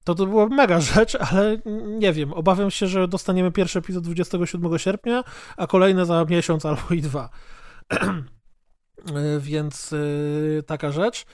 to 0.03 0.15
to 0.15 0.25
była 0.25 0.47
mega 0.47 0.81
rzecz, 0.81 1.15
ale 1.15 1.57
nie 1.85 2.13
wiem, 2.13 2.33
obawiam 2.33 2.71
się, 2.71 2.87
że 2.87 3.07
dostaniemy 3.07 3.51
pierwszy 3.51 3.79
epizod 3.79 4.03
27 4.03 4.79
sierpnia, 4.79 5.23
a 5.57 5.67
kolejne 5.67 6.05
za 6.05 6.25
miesiąc 6.25 6.65
albo 6.65 6.81
i 6.91 7.01
dwa. 7.01 7.29
Więc 9.39 9.93
e, 9.93 10.63
taka 10.63 10.91
rzecz. 10.91 11.25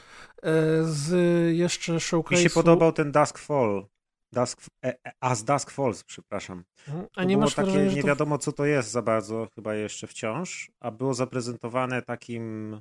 E, 0.43 0.51
Z 0.83 1.11
jeszcze 1.55 1.93
showcase'u... 1.93 2.31
Mi 2.31 2.37
się 2.37 2.49
podobał 2.49 2.91
ten 2.91 3.11
Duskfall. 3.11 3.85
Dusk, 4.33 4.61
e, 4.85 4.87
e, 5.05 5.11
As 5.19 5.43
Dusk 5.43 5.71
Falls, 5.71 6.03
przepraszam. 6.03 6.63
A 6.87 7.21
To 7.21 7.23
nie 7.23 7.37
masz 7.37 7.53
takie, 7.55 7.71
wrażenia, 7.71 7.89
że 7.89 7.95
nie 7.95 8.01
to... 8.01 8.07
wiadomo 8.07 8.37
co 8.37 8.51
to 8.51 8.65
jest 8.65 8.91
za 8.91 9.01
bardzo, 9.01 9.47
chyba 9.55 9.75
jeszcze 9.75 10.07
wciąż, 10.07 10.71
a 10.79 10.91
było 10.91 11.13
zaprezentowane 11.13 12.01
takim 12.01 12.73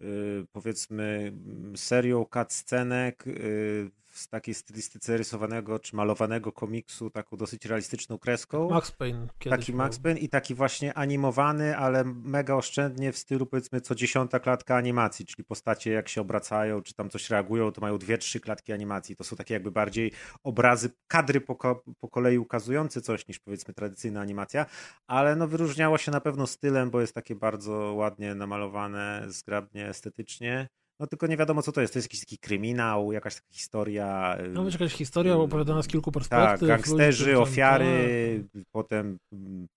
y, 0.00 0.46
powiedzmy 0.52 1.32
serią 1.76 2.26
cutscenek 2.34 3.24
w 4.24 4.28
takiej 4.28 4.54
stylistyce 4.54 5.16
rysowanego 5.16 5.78
czy 5.78 5.96
malowanego 5.96 6.52
komiksu, 6.52 7.10
taką 7.10 7.36
dosyć 7.36 7.64
realistyczną 7.64 8.18
kreską. 8.18 8.70
Max 8.70 8.90
Payne 8.92 9.28
kiedyś 9.38 9.58
Taki 9.58 9.72
był. 9.72 9.78
Max 9.78 9.98
Payne 9.98 10.20
i 10.20 10.28
taki 10.28 10.54
właśnie 10.54 10.94
animowany, 10.94 11.76
ale 11.76 12.04
mega 12.04 12.54
oszczędnie 12.54 13.12
w 13.12 13.18
stylu 13.18 13.46
powiedzmy 13.46 13.80
co 13.80 13.94
dziesiąta 13.94 14.40
klatka 14.40 14.76
animacji, 14.76 15.26
czyli 15.26 15.44
postacie 15.44 15.90
jak 15.92 16.08
się 16.08 16.20
obracają, 16.20 16.82
czy 16.82 16.94
tam 16.94 17.10
coś 17.10 17.30
reagują, 17.30 17.72
to 17.72 17.80
mają 17.80 17.98
dwie, 17.98 18.18
trzy 18.18 18.40
klatki 18.40 18.72
animacji. 18.72 19.16
To 19.16 19.24
są 19.24 19.36
takie 19.36 19.54
jakby 19.54 19.70
bardziej 19.70 20.12
obrazy, 20.44 20.90
kadry 21.06 21.40
po, 21.40 21.56
ko- 21.56 21.84
po 22.00 22.08
kolei 22.08 22.38
ukazujące 22.38 23.00
coś 23.00 23.28
niż 23.28 23.38
powiedzmy 23.38 23.74
tradycyjna 23.74 24.20
animacja, 24.20 24.66
ale 25.06 25.36
no 25.36 25.48
wyróżniało 25.48 25.98
się 25.98 26.10
na 26.10 26.20
pewno 26.20 26.46
stylem, 26.46 26.90
bo 26.90 27.00
jest 27.00 27.14
takie 27.14 27.34
bardzo 27.34 27.72
ładnie 27.94 28.34
namalowane, 28.34 29.24
zgrabnie, 29.26 29.88
estetycznie. 29.88 30.68
No 31.00 31.06
tylko 31.06 31.26
nie 31.26 31.36
wiadomo 31.36 31.62
co 31.62 31.72
to 31.72 31.80
jest. 31.80 31.92
To 31.92 31.98
jest 31.98 32.06
jakiś 32.06 32.20
taki 32.20 32.38
kryminał, 32.38 33.12
jakaś 33.12 33.34
taka 33.34 33.46
historia. 33.50 34.38
No 34.52 34.64
wiesz, 34.64 34.74
jakaś 34.74 34.92
historia 34.92 35.36
opowiadana 35.36 35.82
z 35.82 35.88
kilku 35.88 36.10
tak, 36.12 36.14
perspektyw. 36.28 36.60
ludzi, 36.60 36.68
gangsterzy, 36.68 37.32
tam- 37.32 37.42
ofiary, 37.42 38.44
potem 38.72 39.18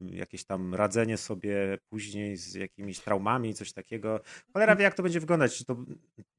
jakieś 0.01 0.45
tam 0.45 0.75
radzenie 0.75 1.17
sobie 1.17 1.77
później 1.89 2.37
z 2.37 2.53
jakimiś 2.53 2.99
traumami, 2.99 3.53
coś 3.53 3.73
takiego. 3.73 4.19
Cholera 4.53 4.75
wie, 4.75 4.83
jak 4.83 4.93
to 4.93 5.03
będzie 5.03 5.19
wyglądać. 5.19 5.57
Czy 5.57 5.65
to 5.65 5.75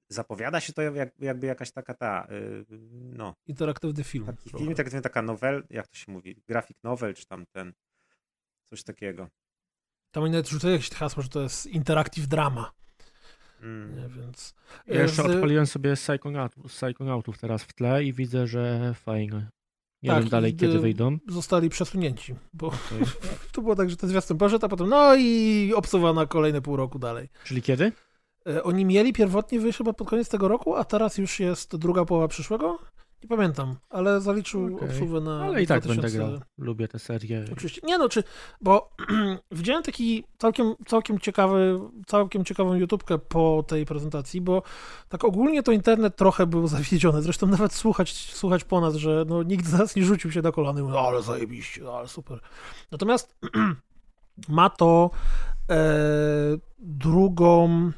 zapowiada 0.09 0.61
się 0.61 0.73
to 0.73 0.83
jak, 0.83 1.11
jakby 1.21 1.47
jakaś 1.47 1.73
taka 1.73 1.95
ta, 1.95 2.27
y, 2.31 2.65
no, 2.91 3.33
Tak, 3.33 3.49
interaktywny 3.49 4.05
film. 4.05 4.27
taki 4.27 4.51
trochę. 4.51 4.65
film, 4.65 4.75
tak, 4.75 5.03
taka 5.03 5.23
nowel, 5.23 5.63
jak 5.71 5.89
to 5.89 5.95
się 5.97 6.13
mówi, 6.13 6.37
grafik 6.49 6.77
novel, 6.85 7.15
czy 7.15 7.27
tam 7.27 7.45
ten, 7.53 7.73
coś 8.71 8.83
takiego. 8.83 9.29
Tam 10.11 10.23
oni 10.23 10.33
nawet 10.33 10.49
rzucają 10.49 10.73
jakieś 10.73 10.91
hasło, 10.91 11.23
że 11.23 11.29
to 11.29 11.43
jest 11.43 11.67
interactive 11.67 12.27
drama. 12.27 12.73
Mm. 13.63 13.97
Nie, 13.97 14.09
więc... 14.09 14.55
Ja 14.87 15.03
jeszcze 15.03 15.23
Z- 15.23 15.27
odpaliłem 15.27 15.67
sobie 15.67 15.95
Psychonautów, 15.97 16.65
Psychonautów 16.73 17.39
teraz 17.39 17.63
w 17.63 17.73
tle 17.73 18.05
i 18.05 18.13
widzę, 18.13 18.47
że 18.47 18.95
fajnie. 18.95 19.49
Nie 20.03 20.11
Tak, 20.11 20.21
wiem 20.21 20.29
dalej, 20.29 20.57
kiedy 20.57 20.79
wyjdą. 20.79 21.19
Zostali 21.29 21.69
przesunięci, 21.69 22.35
bo 22.53 22.67
Okej. 22.67 22.99
to 23.53 23.63
było 23.63 23.77
tak, 23.77 23.91
że 23.91 23.97
ten 23.97 24.09
zwiastun 24.11 24.39
poszedł, 24.39 24.67
a 24.67 24.69
potem 24.69 24.89
no 24.89 25.15
i 25.19 25.73
obsuwa 25.77 26.13
na 26.13 26.27
kolejne 26.27 26.63
pół 26.63 26.77
roku 26.77 26.99
dalej. 26.99 27.29
Czyli 27.45 27.63
kiedy? 27.63 27.93
E, 28.49 28.63
Oni 28.63 28.85
mieli 28.85 29.13
pierwotnie 29.13 29.61
wyjść 29.61 29.79
chyba 29.79 29.93
pod 29.93 30.09
koniec 30.09 30.29
tego 30.29 30.49
roku, 30.49 30.77
a 30.77 30.85
teraz 30.85 31.19
już 31.19 31.41
jest 31.41 31.77
druga 31.77 32.05
połowa 32.05 32.29
przyszłego? 32.29 32.79
Nie 33.23 33.29
pamiętam, 33.29 33.77
ale 33.91 34.21
zaliczył 34.21 34.77
Okej. 34.77 34.89
obsługę 34.89 35.21
na 35.21 35.45
Ale 35.45 35.63
i 35.63 35.67
tak 35.67 35.83
2000... 35.83 36.19
będę 36.19 36.33
grał. 36.33 36.49
Lubię 36.59 36.89
tę 36.89 36.99
serię. 36.99 37.45
Oczywiście. 37.53 37.81
Nie 37.85 37.99
no, 37.99 38.09
czy, 38.09 38.25
bo 38.61 38.91
widziałem 39.51 39.83
taki 39.83 40.25
całkiem, 40.39 40.75
całkiem 40.87 41.19
ciekawy, 41.19 41.81
całkiem 42.07 42.45
ciekawą 42.45 42.75
YouTubkę 42.75 43.19
po 43.19 43.65
tej 43.69 43.87
prezentacji, 43.87 44.41
bo 44.41 44.63
tak 45.09 45.25
ogólnie 45.25 45.63
to 45.63 45.73
internet 45.73 46.17
trochę 46.17 46.47
był 46.47 46.69
zawiedziony. 46.77 47.23
Zresztą 47.23 47.47
nawet 47.47 47.75
słuchać, 47.75 48.13
słuchać 48.35 48.65
po 48.65 48.81
nas, 48.81 48.95
że 48.95 49.25
no, 49.29 49.43
nikt 49.43 49.67
z 49.67 49.73
nas 49.73 49.97
nie 49.97 50.05
rzucił 50.05 50.33
się 50.33 50.43
na 50.43 50.53
kolany 50.53 50.83
"No, 50.83 51.01
ale 51.01 51.23
zajebiście, 51.23 51.83
no, 51.83 51.93
ale 51.93 52.09
super. 52.09 52.41
Natomiast 52.91 53.37
ma 54.49 54.71
to 54.71 55.11
e, 55.71 55.85
drugą, 56.79 57.91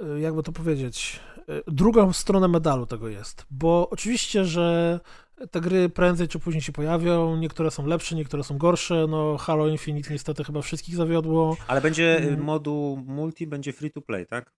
e, 0.00 0.20
jakby 0.20 0.42
to 0.42 0.52
powiedzieć, 0.52 1.20
drugą 1.66 2.12
stronę 2.12 2.48
medalu 2.48 2.86
tego 2.86 3.08
jest, 3.08 3.46
bo 3.50 3.88
oczywiście, 3.90 4.44
że 4.44 5.00
te 5.50 5.60
gry 5.60 5.88
prędzej 5.88 6.28
czy 6.28 6.38
później 6.38 6.62
się 6.62 6.72
pojawią, 6.72 7.36
niektóre 7.36 7.70
są 7.70 7.86
lepsze, 7.86 8.16
niektóre 8.16 8.44
są 8.44 8.58
gorsze, 8.58 9.06
no 9.08 9.36
Halo 9.38 9.68
Infinite 9.68 10.12
niestety 10.12 10.44
chyba 10.44 10.62
wszystkich 10.62 10.96
zawiodło. 10.96 11.56
Ale 11.66 11.80
będzie 11.80 12.18
y, 12.18 12.28
Mm. 12.28 12.42
moduł 12.44 12.96
multi, 13.06 13.46
będzie 13.46 13.72
free 13.72 13.90
to 13.90 14.00
play, 14.00 14.26
tak? 14.26 14.52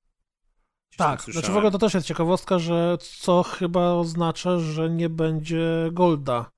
Tak, 0.97 1.18
znaczy 1.18 1.31
w 1.31 1.35
słyszałem. 1.35 1.57
ogóle 1.57 1.70
to 1.70 1.79
też 1.79 1.94
jest 1.94 2.07
ciekawostka, 2.07 2.59
że 2.59 2.99
co 3.23 3.42
chyba 3.42 3.92
oznacza, 3.92 4.59
że 4.59 4.90
nie 4.90 5.09
będzie 5.09 5.88
Golda. 5.92 6.51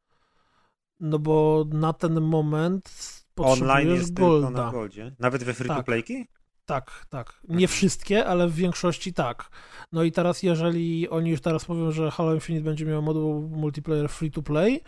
No 1.00 1.18
bo 1.18 1.64
na 1.72 1.92
ten 1.92 2.20
moment 2.20 2.90
Online 3.36 3.58
potrzebujesz 3.60 3.98
jest 4.00 4.16
tylko 4.16 4.30
Golda. 4.30 4.50
na 4.50 4.70
Goldzie. 4.72 5.14
Nawet 5.18 5.44
we 5.44 5.54
free 5.54 5.68
to 5.68 5.74
Tak. 5.74 5.86
playki? 5.86 6.26
Tak, 6.66 7.07
tak. 7.09 7.40
Nie 7.48 7.52
Mhm. 7.55 7.68
wszystkie, 7.68 8.26
ale 8.26 8.48
w 8.48 8.55
większości 8.55 9.12
tak. 9.12 9.48
No 9.92 10.02
i 10.02 10.12
teraz, 10.12 10.42
jeżeli 10.42 11.09
oni 11.09 11.31
już 11.31 11.40
teraz 11.40 11.68
mówią, 11.68 11.90
że 11.90 12.11
Halo 12.11 12.35
Infinite 12.35 12.64
będzie 12.64 12.87
miał 12.87 13.02
moduł 13.02 13.48
multiplayer 13.48 14.09
free 14.09 14.31
to 14.31 14.42
play, 14.42 14.81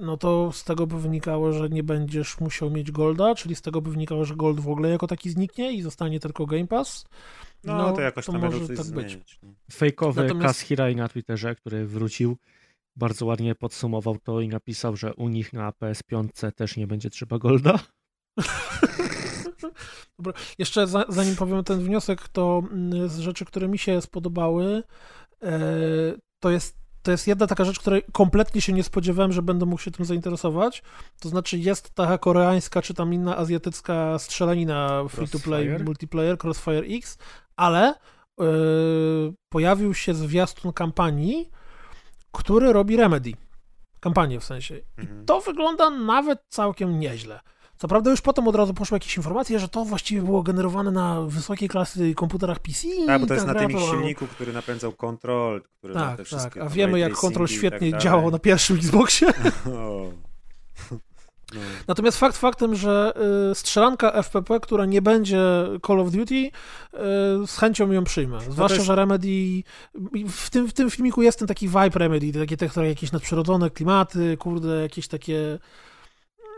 no 0.00 0.16
to 0.16 0.52
z 0.52 0.64
tego 0.64 0.86
by 0.86 1.00
wynikało, 1.00 1.52
że 1.52 1.68
nie 1.68 1.82
będziesz 1.82 2.40
musiał 2.40 2.70
mieć 2.70 2.90
Golda, 2.90 3.34
czyli 3.34 3.54
z 3.54 3.62
tego 3.62 3.80
by 3.82 3.90
wynikało, 3.90 4.24
że 4.24 4.36
Gold 4.36 4.60
w 4.60 4.68
ogóle 4.68 4.88
jako 4.88 5.06
taki 5.06 5.30
zniknie 5.30 5.72
i 5.72 5.82
zostanie 5.82 6.20
tylko 6.20 6.46
Game 6.46 6.66
Pass. 6.66 7.04
No, 7.64 7.92
to 7.92 8.00
jakoś 8.00 8.26
to 8.26 8.32
tam 8.32 8.40
może 8.40 8.58
tak 8.60 8.68
być. 8.76 8.86
zmieniać. 8.86 9.38
no. 9.42 9.48
Fejkowy 9.72 10.22
Natomiast- 10.22 10.46
Kaz 10.46 10.60
Hirai 10.60 10.96
na 10.96 11.08
Twitterze, 11.08 11.54
który 11.54 11.86
wrócił, 11.86 12.36
bardzo 12.96 13.26
ładnie 13.26 13.54
podsumował 13.54 14.18
to 14.18 14.40
i 14.40 14.48
napisał, 14.48 14.96
że 14.96 15.14
u 15.14 15.28
nich 15.28 15.52
na 15.52 15.70
PS5 15.70 16.52
też 16.52 16.76
nie 16.76 16.86
będzie 16.86 17.10
trzeba 17.10 17.38
Golda. 17.38 17.78
Dobra, 20.18 20.32
jeszcze 20.58 20.86
za, 20.86 21.04
zanim 21.08 21.36
powiem 21.36 21.64
ten 21.64 21.80
wniosek, 21.80 22.28
to 22.28 22.62
mm, 22.72 23.08
z 23.08 23.18
rzeczy, 23.18 23.44
które 23.44 23.68
mi 23.68 23.78
się 23.78 24.00
spodobały, 24.00 24.82
e, 25.42 25.60
to 26.40 26.50
jest 26.50 26.80
to 27.02 27.10
jest 27.10 27.26
jedna 27.26 27.46
taka 27.46 27.64
rzecz, 27.64 27.78
której 27.78 28.02
kompletnie 28.12 28.60
się 28.60 28.72
nie 28.72 28.82
spodziewałem, 28.82 29.32
że 29.32 29.42
będę 29.42 29.66
mógł 29.66 29.82
się 29.82 29.90
tym 29.90 30.04
zainteresować. 30.04 30.82
To 31.20 31.28
znaczy 31.28 31.58
jest 31.58 31.94
taka 31.94 32.18
koreańska 32.18 32.82
czy 32.82 32.94
tam 32.94 33.14
inna 33.14 33.36
azjatycka 33.36 34.18
strzelanina 34.18 35.04
free-to-play, 35.08 35.78
multiplayer, 35.84 36.38
Crossfire 36.44 36.86
X, 36.96 37.18
ale 37.56 37.94
yy, 38.38 38.46
pojawił 39.48 39.94
się 39.94 40.14
zwiastun 40.14 40.72
kampanii, 40.72 41.50
który 42.32 42.72
robi 42.72 42.96
Remedy. 42.96 43.32
Kampanię 44.00 44.40
w 44.40 44.44
sensie. 44.44 44.80
Mhm. 44.96 45.26
To 45.26 45.40
wygląda 45.40 45.90
nawet 45.90 46.42
całkiem 46.48 47.00
nieźle. 47.00 47.40
Co 47.80 47.88
prawda 47.88 48.10
już 48.10 48.20
potem 48.20 48.48
od 48.48 48.56
razu 48.56 48.74
poszły 48.74 48.96
jakieś 48.96 49.16
informacje, 49.16 49.58
że 49.58 49.68
to 49.68 49.84
właściwie 49.84 50.22
było 50.22 50.42
generowane 50.42 50.90
na 50.90 51.22
wysokiej 51.22 51.68
klasy 51.68 52.14
komputerach 52.14 52.58
PC. 52.58 52.88
Tak, 53.06 53.20
bo 53.20 53.26
to 53.26 53.34
jest 53.34 53.46
ta 53.46 53.52
na 53.52 53.60
tym 53.60 53.70
to- 53.70 53.80
silniku, 53.80 54.26
który 54.26 54.52
napędzał 54.52 54.92
Control, 54.92 55.62
który 55.78 55.94
ma 55.94 56.16
te 56.16 56.24
Tak, 56.24 56.54
tak. 56.54 56.56
A 56.56 56.68
wiemy, 56.68 56.98
jak 56.98 57.12
Control 57.12 57.46
i 57.46 57.52
świetnie 57.52 57.90
tak 57.90 58.00
działał 58.00 58.30
na 58.30 58.38
pierwszym 58.38 58.76
Xboxie. 58.76 59.28
O. 59.66 60.10
No. 61.54 61.60
Natomiast 61.88 62.18
fakt 62.18 62.36
faktem, 62.36 62.74
że 62.74 63.12
y, 63.50 63.54
strzelanka 63.54 64.12
FPP, 64.22 64.60
która 64.60 64.86
nie 64.86 65.02
będzie 65.02 65.40
Call 65.86 66.00
of 66.00 66.10
Duty, 66.10 66.34
y, 66.34 66.50
z 67.46 67.56
chęcią 67.58 67.92
ją 67.92 68.04
przyjmę. 68.04 68.38
Zwłaszcza, 68.50 68.74
jest- 68.74 68.86
że 68.86 68.96
Remedy. 68.96 69.62
W 70.28 70.50
tym, 70.50 70.68
w 70.68 70.72
tym 70.72 70.90
filmiku 70.90 71.22
jest 71.22 71.38
ten 71.38 71.48
taki 71.48 71.68
vibe 71.68 71.90
Remedy, 71.94 72.32
takie, 72.32 72.56
te, 72.56 72.68
które 72.68 72.88
jakieś 72.88 73.12
nadprzyrodzone 73.12 73.70
klimaty, 73.70 74.36
kurde, 74.36 74.82
jakieś 74.82 75.08
takie. 75.08 75.58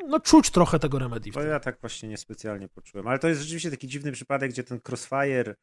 No, 0.09 0.21
czuć 0.21 0.51
trochę 0.51 0.79
tego 0.79 0.99
Remedy. 0.99 1.31
Bo 1.33 1.43
ja 1.43 1.61
tak 1.61 1.81
właśnie 1.81 2.09
niespecjalnie 2.09 2.69
poczułem. 2.69 3.07
Ale 3.09 3.19
to 3.19 3.29
jest 3.29 3.41
rzeczywiście 3.41 3.71
taki 3.71 3.89
dziwny 3.89 4.13
przypadek, 4.13 4.51
gdzie 4.51 4.65
ten 4.65 4.81
Crossfire, 4.89 5.55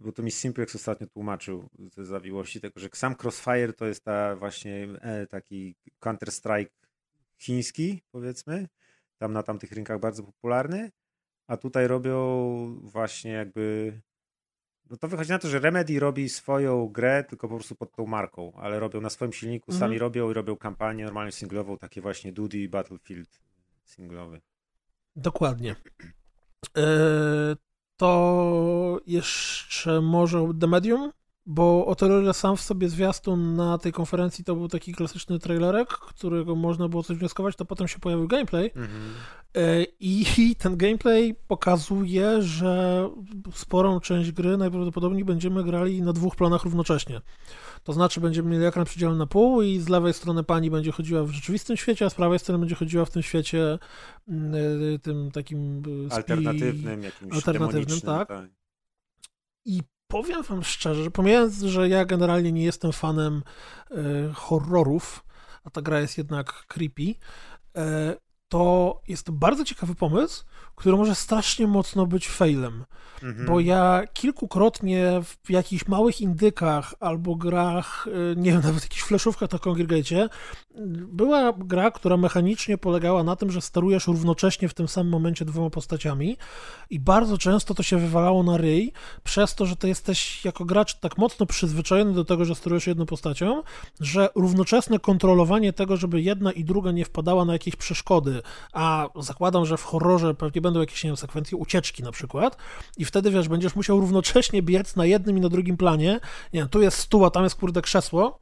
bo 0.00 0.12
to 0.12 0.22
mi 0.22 0.30
Simplex 0.30 0.74
ostatnio 0.76 1.06
tłumaczył 1.06 1.68
te 1.94 2.04
zawiłości 2.04 2.60
tego, 2.60 2.80
że 2.80 2.88
sam 2.92 3.14
Crossfire 3.22 3.72
to 3.72 3.86
jest 3.86 4.04
ta 4.04 4.36
właśnie 4.36 4.88
e, 5.00 5.26
taki 5.26 5.74
Counter-Strike 6.00 6.70
chiński, 7.38 8.02
powiedzmy, 8.10 8.68
tam 9.18 9.32
na 9.32 9.42
tamtych 9.42 9.72
rynkach 9.72 10.00
bardzo 10.00 10.22
popularny, 10.22 10.90
a 11.46 11.56
tutaj 11.56 11.86
robią 11.88 12.80
właśnie 12.82 13.30
jakby 13.32 13.92
no 14.90 14.96
to 14.96 15.08
wychodzi 15.08 15.30
na 15.30 15.38
to, 15.38 15.48
że 15.48 15.58
Remedy 15.58 16.00
robi 16.00 16.28
swoją 16.28 16.88
grę 16.88 17.24
tylko 17.28 17.48
po 17.48 17.54
prostu 17.54 17.74
pod 17.74 17.92
tą 17.92 18.06
marką, 18.06 18.52
ale 18.56 18.80
robią 18.80 19.00
na 19.00 19.10
swoim 19.10 19.32
silniku, 19.32 19.72
Mhm. 19.72 19.80
sami 19.80 19.98
robią 19.98 20.30
i 20.30 20.34
robią 20.34 20.56
kampanię 20.56 21.04
normalnie 21.04 21.32
singlową, 21.32 21.78
takie 21.78 22.00
właśnie 22.00 22.32
Duty 22.32 22.68
Battlefield 22.68 23.40
singlowy. 23.84 24.40
Dokładnie. 25.16 25.76
E, 26.76 26.86
to 27.96 29.00
jeszcze 29.06 30.00
może 30.00 30.48
The 30.60 30.66
Medium, 30.66 31.12
bo 31.46 31.86
o 31.86 31.94
tyle 31.94 32.34
sam 32.34 32.56
w 32.56 32.60
sobie 32.60 32.88
zwiastun 32.88 33.54
na 33.54 33.78
tej 33.78 33.92
konferencji 33.92 34.44
to 34.44 34.56
był 34.56 34.68
taki 34.68 34.94
klasyczny 34.94 35.38
trailerek, 35.38 35.88
którego 35.88 36.54
można 36.54 36.88
było 36.88 37.02
coś 37.02 37.16
wnioskować, 37.16 37.56
to 37.56 37.64
potem 37.64 37.88
się 37.88 37.98
pojawił 37.98 38.28
gameplay 38.28 38.70
Mhm. 38.74 39.14
E, 39.54 39.84
i 40.00 40.24
ten 40.62 40.76
gameplay 40.76 41.34
pokazuje, 41.48 42.42
że 42.42 43.08
sporą 43.54 44.00
część 44.00 44.32
gry 44.32 44.56
najprawdopodobniej 44.56 45.24
będziemy 45.24 45.64
grali 45.64 46.02
na 46.02 46.12
dwóch 46.12 46.36
planach 46.36 46.64
równocześnie. 46.64 47.20
To 47.82 47.92
znaczy 47.92 48.20
będziemy 48.20 48.50
mieli 48.50 48.64
ekran 48.64 48.84
przydzielony 48.84 49.18
na 49.18 49.26
pół 49.26 49.62
i 49.62 49.78
z 49.78 49.88
lewej 49.88 50.12
strony 50.12 50.44
pani 50.44 50.70
będzie 50.70 50.92
chodziła 50.92 51.24
w 51.24 51.30
rzeczywistym 51.30 51.76
świecie, 51.76 52.06
a 52.06 52.10
z 52.10 52.14
prawej 52.14 52.38
strony 52.38 52.58
będzie 52.58 52.74
chodziła 52.74 53.04
w 53.04 53.10
tym 53.10 53.22
świecie 53.22 53.78
mm, 54.28 54.54
e, 54.94 54.98
tym 54.98 55.30
takim 55.30 55.78
e, 55.78 55.80
spi- 56.08 56.14
alternatywnym, 56.14 57.02
jakimś 57.02 57.34
alternatywnym, 57.34 57.84
demonicznym, 57.84 58.16
tak. 58.16 58.28
I 59.64 59.82
powiem 60.08 60.42
wam 60.42 60.64
szczerze, 60.64 61.04
że 61.04 61.10
pomijając, 61.10 61.54
że 61.54 61.88
ja 61.88 62.04
generalnie 62.04 62.52
nie 62.52 62.64
jestem 62.64 62.92
fanem 62.92 63.42
e, 63.90 63.94
horrorów, 64.34 65.24
a 65.64 65.70
ta 65.70 65.82
gra 65.82 66.00
jest 66.00 66.18
jednak 66.18 66.52
creepy, 66.52 67.14
e, 67.76 68.16
to 68.54 69.00
jest 69.08 69.30
bardzo 69.30 69.64
ciekawy 69.64 69.94
pomysł, 69.94 70.44
który 70.74 70.96
może 70.96 71.14
strasznie 71.14 71.66
mocno 71.66 72.06
być 72.06 72.28
failem. 72.28 72.84
Mhm. 73.22 73.46
Bo 73.46 73.60
ja 73.60 74.02
kilkukrotnie 74.12 75.20
w 75.44 75.50
jakichś 75.50 75.88
małych 75.88 76.20
indykach 76.20 76.94
albo 77.00 77.34
grach, 77.34 78.06
y, 78.06 78.36
nie 78.36 78.52
wiem, 78.52 78.60
nawet 78.62 78.82
jakichś 78.82 79.02
fleszówkach 79.02 79.52
na 79.52 79.58
Congregate, 79.58 80.28
była 81.12 81.52
gra, 81.58 81.90
która 81.90 82.16
mechanicznie 82.16 82.78
polegała 82.78 83.24
na 83.24 83.36
tym, 83.36 83.50
że 83.50 83.60
sterujesz 83.60 84.06
równocześnie 84.06 84.68
w 84.68 84.74
tym 84.74 84.88
samym 84.88 85.12
momencie 85.12 85.44
dwoma 85.44 85.70
postaciami 85.70 86.36
i 86.90 87.00
bardzo 87.00 87.38
często 87.38 87.74
to 87.74 87.82
się 87.82 87.98
wywalało 87.98 88.42
na 88.42 88.56
ryj, 88.56 88.92
przez 89.24 89.54
to, 89.54 89.66
że 89.66 89.76
ty 89.76 89.88
jesteś 89.88 90.44
jako 90.44 90.64
gracz 90.64 90.94
tak 90.94 91.18
mocno 91.18 91.46
przyzwyczajony 91.46 92.12
do 92.12 92.24
tego, 92.24 92.44
że 92.44 92.54
sterujesz 92.54 92.86
jedną 92.86 93.06
postacią, 93.06 93.62
że 94.00 94.28
równoczesne 94.34 94.98
kontrolowanie 94.98 95.72
tego, 95.72 95.96
żeby 95.96 96.22
jedna 96.22 96.52
i 96.52 96.64
druga 96.64 96.92
nie 96.92 97.04
wpadała 97.04 97.44
na 97.44 97.52
jakieś 97.52 97.76
przeszkody, 97.76 98.42
a 98.72 99.08
zakładam, 99.20 99.66
że 99.66 99.76
w 99.76 99.82
horrorze 99.82 100.34
pewnie 100.34 100.60
będą 100.60 100.80
jakieś, 100.80 101.04
nie 101.04 101.08
wiem, 101.08 101.16
sekwencje 101.16 101.58
ucieczki 101.58 102.02
na 102.02 102.12
przykład 102.12 102.56
i 102.96 103.04
wtedy, 103.04 103.30
wiesz, 103.30 103.48
będziesz 103.48 103.76
musiał 103.76 104.00
równocześnie 104.00 104.62
biec 104.62 104.96
na 104.96 105.06
jednym 105.06 105.38
i 105.38 105.40
na 105.40 105.48
drugim 105.48 105.76
planie, 105.76 106.20
nie 106.52 106.60
wiem, 106.60 106.68
tu 106.68 106.82
jest 106.82 106.98
stół, 106.98 107.24
a 107.24 107.30
tam 107.30 107.44
jest, 107.44 107.56
kurde, 107.56 107.82
krzesło. 107.82 108.40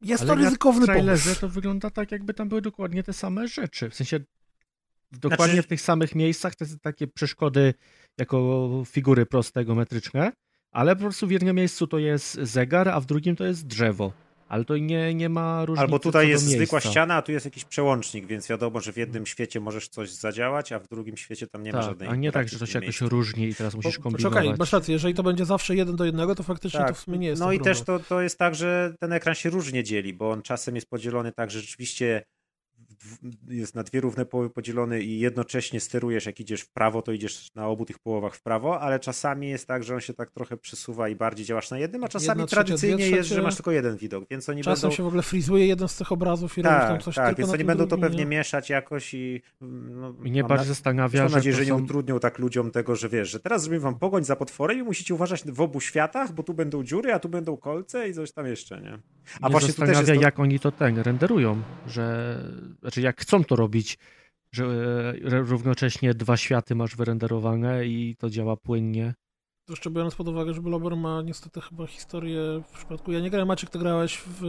Jest 0.00 0.22
Ale 0.22 0.28
to 0.28 0.34
ryzykowny 0.34 0.86
pomysł. 0.86 1.40
to 1.40 1.48
wygląda 1.48 1.90
tak, 1.90 2.12
jakby 2.12 2.34
tam 2.34 2.48
były 2.48 2.62
dokładnie 2.62 3.02
te 3.02 3.12
same 3.12 3.48
rzeczy. 3.48 3.90
W 3.90 3.94
sensie 3.94 4.20
dokładnie 5.12 5.46
Znaczy- 5.54 5.62
w 5.62 5.66
tych 5.66 5.80
samych 5.80 6.14
miejscach 6.14 6.54
te 6.54 6.66
takie 6.82 7.06
przeszkody 7.06 7.74
jako 8.18 8.68
figury 8.86 9.26
proste, 9.26 9.64
geometryczne, 9.64 10.32
ale 10.72 10.96
po 10.96 11.02
prostu 11.02 11.26
w 11.26 11.30
jednym 11.30 11.56
miejscu 11.56 11.86
to 11.86 11.98
jest 11.98 12.34
zegar, 12.34 12.88
a 12.88 13.00
w 13.00 13.06
drugim 13.06 13.36
to 13.36 13.44
jest 13.44 13.66
drzewo. 13.66 14.12
Ale 14.48 14.64
to 14.64 14.76
nie, 14.76 15.14
nie 15.14 15.28
ma 15.28 15.64
różnicy 15.64 15.84
Albo 15.84 15.98
tutaj 15.98 16.28
jest 16.28 16.44
zwykła 16.44 16.80
ściana, 16.80 17.14
a 17.14 17.22
tu 17.22 17.32
jest 17.32 17.44
jakiś 17.44 17.64
przełącznik, 17.64 18.26
więc 18.26 18.48
wiadomo, 18.48 18.80
że 18.80 18.92
w 18.92 18.96
jednym 18.96 19.26
świecie 19.26 19.60
możesz 19.60 19.88
coś 19.88 20.10
zadziałać, 20.10 20.72
a 20.72 20.78
w 20.78 20.88
drugim 20.88 21.16
świecie 21.16 21.46
tam 21.46 21.62
nie 21.62 21.72
ma 21.72 21.78
Tak, 21.78 21.88
żadnej 21.88 22.08
a 22.08 22.16
nie 22.16 22.32
tak, 22.32 22.48
że 22.48 22.58
to 22.58 22.66
się 22.66 22.78
jakoś 22.78 23.00
różni 23.00 23.48
i 23.48 23.54
teraz 23.54 23.74
musisz 23.74 23.98
kombinować. 23.98 24.34
Poczekaj, 24.34 24.58
masz 24.58 24.72
rację, 24.72 24.92
jeżeli 24.92 25.14
to 25.14 25.22
będzie 25.22 25.44
zawsze 25.44 25.76
jeden 25.76 25.96
do 25.96 26.04
jednego, 26.04 26.34
to 26.34 26.42
faktycznie 26.42 26.84
to 26.88 26.94
w 26.94 26.98
sumie 26.98 27.18
nie 27.18 27.26
jest 27.26 27.40
No 27.40 27.46
ten 27.46 27.56
i 27.56 27.60
też 27.60 27.78
problem. 27.78 27.98
to, 27.98 28.08
to 28.08 28.20
jest 28.20 28.38
tak, 28.38 28.54
że 28.54 28.94
ten 29.00 29.12
ekran 29.12 29.34
się 29.34 29.50
różnie 29.50 29.84
dzieli, 29.84 30.14
bo 30.14 30.30
on 30.30 30.42
czasem 30.42 30.74
jest 30.74 30.90
podzielony 30.90 31.32
tak, 31.32 31.50
że 31.50 31.60
rzeczywiście 31.60 32.22
jest 33.48 33.74
na 33.74 33.82
dwie 33.82 34.00
równe 34.00 34.24
połowy 34.26 34.50
podzielony 34.50 35.00
i 35.02 35.20
jednocześnie 35.20 35.80
sterujesz, 35.80 36.26
jak 36.26 36.40
idziesz 36.40 36.60
w 36.60 36.68
prawo, 36.70 37.02
to 37.02 37.12
idziesz 37.12 37.54
na 37.54 37.66
obu 37.68 37.84
tych 37.84 37.98
połowach 37.98 38.34
w 38.34 38.42
prawo, 38.42 38.80
ale 38.80 39.00
czasami 39.00 39.48
jest 39.48 39.66
tak, 39.68 39.84
że 39.84 39.94
on 39.94 40.00
się 40.00 40.14
tak 40.14 40.30
trochę 40.30 40.56
przesuwa 40.56 41.08
i 41.08 41.16
bardziej 41.16 41.46
działasz 41.46 41.70
na 41.70 41.78
jednym, 41.78 42.04
a 42.04 42.08
czasami 42.08 42.28
Jedna 42.28 42.46
trzecia, 42.46 42.64
tradycyjnie 42.64 42.96
dwie 42.96 43.16
jest, 43.16 43.28
że 43.28 43.34
trzecie. 43.34 43.42
masz 43.42 43.54
tylko 43.54 43.70
jeden 43.70 43.96
widok, 43.96 44.24
więc 44.30 44.48
oni 44.48 44.62
Czasem 44.62 44.82
będą... 44.82 44.96
się 44.96 45.02
w 45.02 45.06
ogóle 45.06 45.22
frizuje 45.22 45.66
jeden 45.66 45.88
z 45.88 45.96
tych 45.96 46.12
obrazów 46.12 46.58
i 46.58 46.62
robisz 46.62 46.78
tam 46.80 46.88
Tak, 46.88 47.02
coś 47.02 47.14
tak, 47.14 47.26
tylko 47.26 47.38
więc 47.42 47.54
oni 47.54 47.64
będą 47.64 47.86
to 47.86 47.98
pewnie 47.98 48.18
nie? 48.18 48.26
mieszać 48.26 48.70
jakoś 48.70 49.14
i... 49.14 49.42
No, 49.60 50.12
Mnie 50.12 50.42
bardziej 50.44 50.58
na- 50.68 50.74
zastanawia, 50.74 51.20
Mam 51.20 51.28
że 51.28 51.36
nadzieję, 51.36 51.56
że 51.56 51.62
nie 51.62 51.68
są... 51.68 51.82
utrudnią 51.84 52.20
tak 52.20 52.38
ludziom 52.38 52.70
tego, 52.70 52.96
że 52.96 53.08
wiesz, 53.08 53.30
że 53.30 53.40
teraz 53.40 53.62
zrobimy 53.62 53.80
wam 53.80 53.98
pogoń 53.98 54.24
za 54.24 54.36
potworem 54.36 54.78
i 54.78 54.82
musicie 54.82 55.14
uważać 55.14 55.42
w 55.44 55.60
obu 55.60 55.80
światach, 55.80 56.32
bo 56.32 56.42
tu 56.42 56.54
będą 56.54 56.84
dziury, 56.84 57.12
a 57.12 57.18
tu 57.18 57.28
będą 57.28 57.56
kolce 57.56 58.08
i 58.08 58.14
coś 58.14 58.32
tam 58.32 58.46
jeszcze, 58.46 58.80
nie? 58.80 58.92
A 59.40 59.46
Mnie 59.46 59.52
właśnie 59.52 59.60
tu 59.60 59.66
też 59.66 59.88
zastanawia, 59.88 59.98
jest 60.12 60.20
to... 60.20 60.24
jak 60.24 60.38
oni 60.38 60.60
to 60.60 60.72
ten 60.72 60.98
renderują, 60.98 61.62
że 61.86 62.36
znaczy 62.86 63.00
jak 63.00 63.20
chcą 63.20 63.44
to 63.44 63.56
robić, 63.56 63.98
że 64.52 64.64
e, 65.24 65.40
równocześnie 65.40 66.14
dwa 66.14 66.36
światy 66.36 66.74
masz 66.74 66.96
wyrenderowane 66.96 67.86
i 67.86 68.16
to 68.18 68.30
działa 68.30 68.56
płynnie. 68.56 69.14
Jeszcze 69.68 69.90
biorąc 69.90 70.14
pod 70.14 70.28
uwagę, 70.28 70.54
że 70.54 70.60
Blober 70.62 70.96
ma 70.96 71.22
niestety 71.22 71.60
chyba 71.60 71.86
historię 71.86 72.40
w 72.68 72.72
przypadku... 72.78 73.12
Ja 73.12 73.20
nie 73.20 73.30
grałem, 73.30 73.48
Maciek, 73.48 73.70
ty 73.70 73.78
grałeś 73.78 74.18
w, 74.26 74.40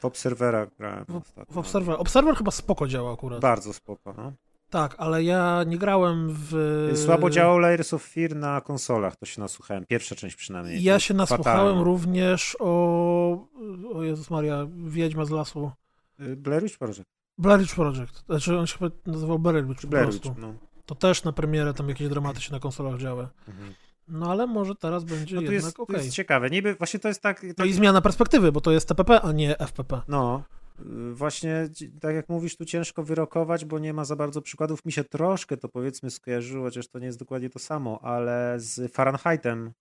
W 0.00 0.04
Obserwera 0.04 0.66
grałem 0.78 1.04
w, 1.08 1.16
ostatnio. 1.16 1.54
w 1.54 1.58
Observer. 1.58 1.96
Observer 1.98 2.34
chyba 2.36 2.50
spoko 2.50 2.88
działa 2.88 3.12
akurat. 3.12 3.40
Bardzo 3.40 3.72
spoko, 3.72 4.14
no. 4.16 4.32
Tak, 4.70 4.94
ale 4.98 5.24
ja 5.24 5.64
nie 5.66 5.78
grałem 5.78 6.28
w... 6.30 6.92
Słabo 7.04 7.30
działał 7.30 7.58
Layers 7.58 7.94
of 7.94 8.02
Fear 8.02 8.36
na 8.36 8.60
konsolach, 8.60 9.16
to 9.16 9.26
się 9.26 9.40
nasłuchałem. 9.40 9.84
Pierwsza 9.86 10.14
część 10.14 10.36
przynajmniej. 10.36 10.82
Ja 10.82 11.00
się 11.00 11.14
nasłuchałem 11.14 11.58
Fatalna. 11.58 11.82
również 11.82 12.56
o... 12.60 13.46
O 13.94 14.02
Jezus 14.02 14.30
Maria, 14.30 14.66
Wiedźma 14.86 15.24
z 15.24 15.30
lasu. 15.30 15.70
Y, 16.20 16.36
Blair 16.36 16.62
Witch 16.62 16.78
Project. 16.78 17.17
Blair 17.38 17.60
Witch 17.60 17.74
Project. 17.74 18.24
Znaczy 18.26 18.58
on 18.58 18.66
się 18.66 18.76
nazywał 19.06 19.38
Blair 19.38 19.66
Witch 19.66 19.82
po 19.82 19.88
prostu. 19.88 20.34
no. 20.38 20.54
To 20.86 20.94
też 20.94 21.24
na 21.24 21.32
premierę 21.32 21.74
tam 21.74 21.88
jakieś 21.88 22.08
dramaty 22.08 22.40
się 22.40 22.52
na 22.52 22.60
konsolach 22.60 23.00
działy. 23.00 23.28
Mhm. 23.48 23.74
No 24.08 24.30
ale 24.30 24.46
może 24.46 24.74
teraz 24.74 25.04
będzie 25.04 25.34
No 25.34 25.40
to 25.42 25.52
jednak 25.52 25.64
jest, 25.64 25.80
okej. 25.80 25.96
to 25.96 26.02
jest 26.02 26.14
ciekawe. 26.16 26.50
Niby 26.50 26.74
właśnie 26.74 27.00
to 27.00 27.08
jest 27.08 27.22
tak... 27.22 27.42
No 27.42 27.54
tak 27.54 27.66
i 27.66 27.72
zmiana 27.72 28.00
perspektywy, 28.00 28.52
bo 28.52 28.60
to 28.60 28.72
jest 28.72 28.88
TPP, 28.88 29.20
a 29.20 29.32
nie 29.32 29.58
FPP. 29.58 30.00
No, 30.08 30.42
y, 30.80 31.14
właśnie 31.14 31.68
tak 32.00 32.14
jak 32.14 32.28
mówisz, 32.28 32.56
tu 32.56 32.64
ciężko 32.64 33.02
wyrokować, 33.02 33.64
bo 33.64 33.78
nie 33.78 33.94
ma 33.94 34.04
za 34.04 34.16
bardzo 34.16 34.42
przykładów. 34.42 34.84
Mi 34.84 34.92
się 34.92 35.04
troszkę 35.04 35.56
to 35.56 35.68
powiedzmy 35.68 36.10
skojarzyło, 36.10 36.64
chociaż 36.64 36.88
to 36.88 36.98
nie 36.98 37.06
jest 37.06 37.18
dokładnie 37.18 37.50
to 37.50 37.58
samo, 37.58 38.00
ale 38.02 38.54
z 38.56 38.92
Fahrenheitem 38.92 39.72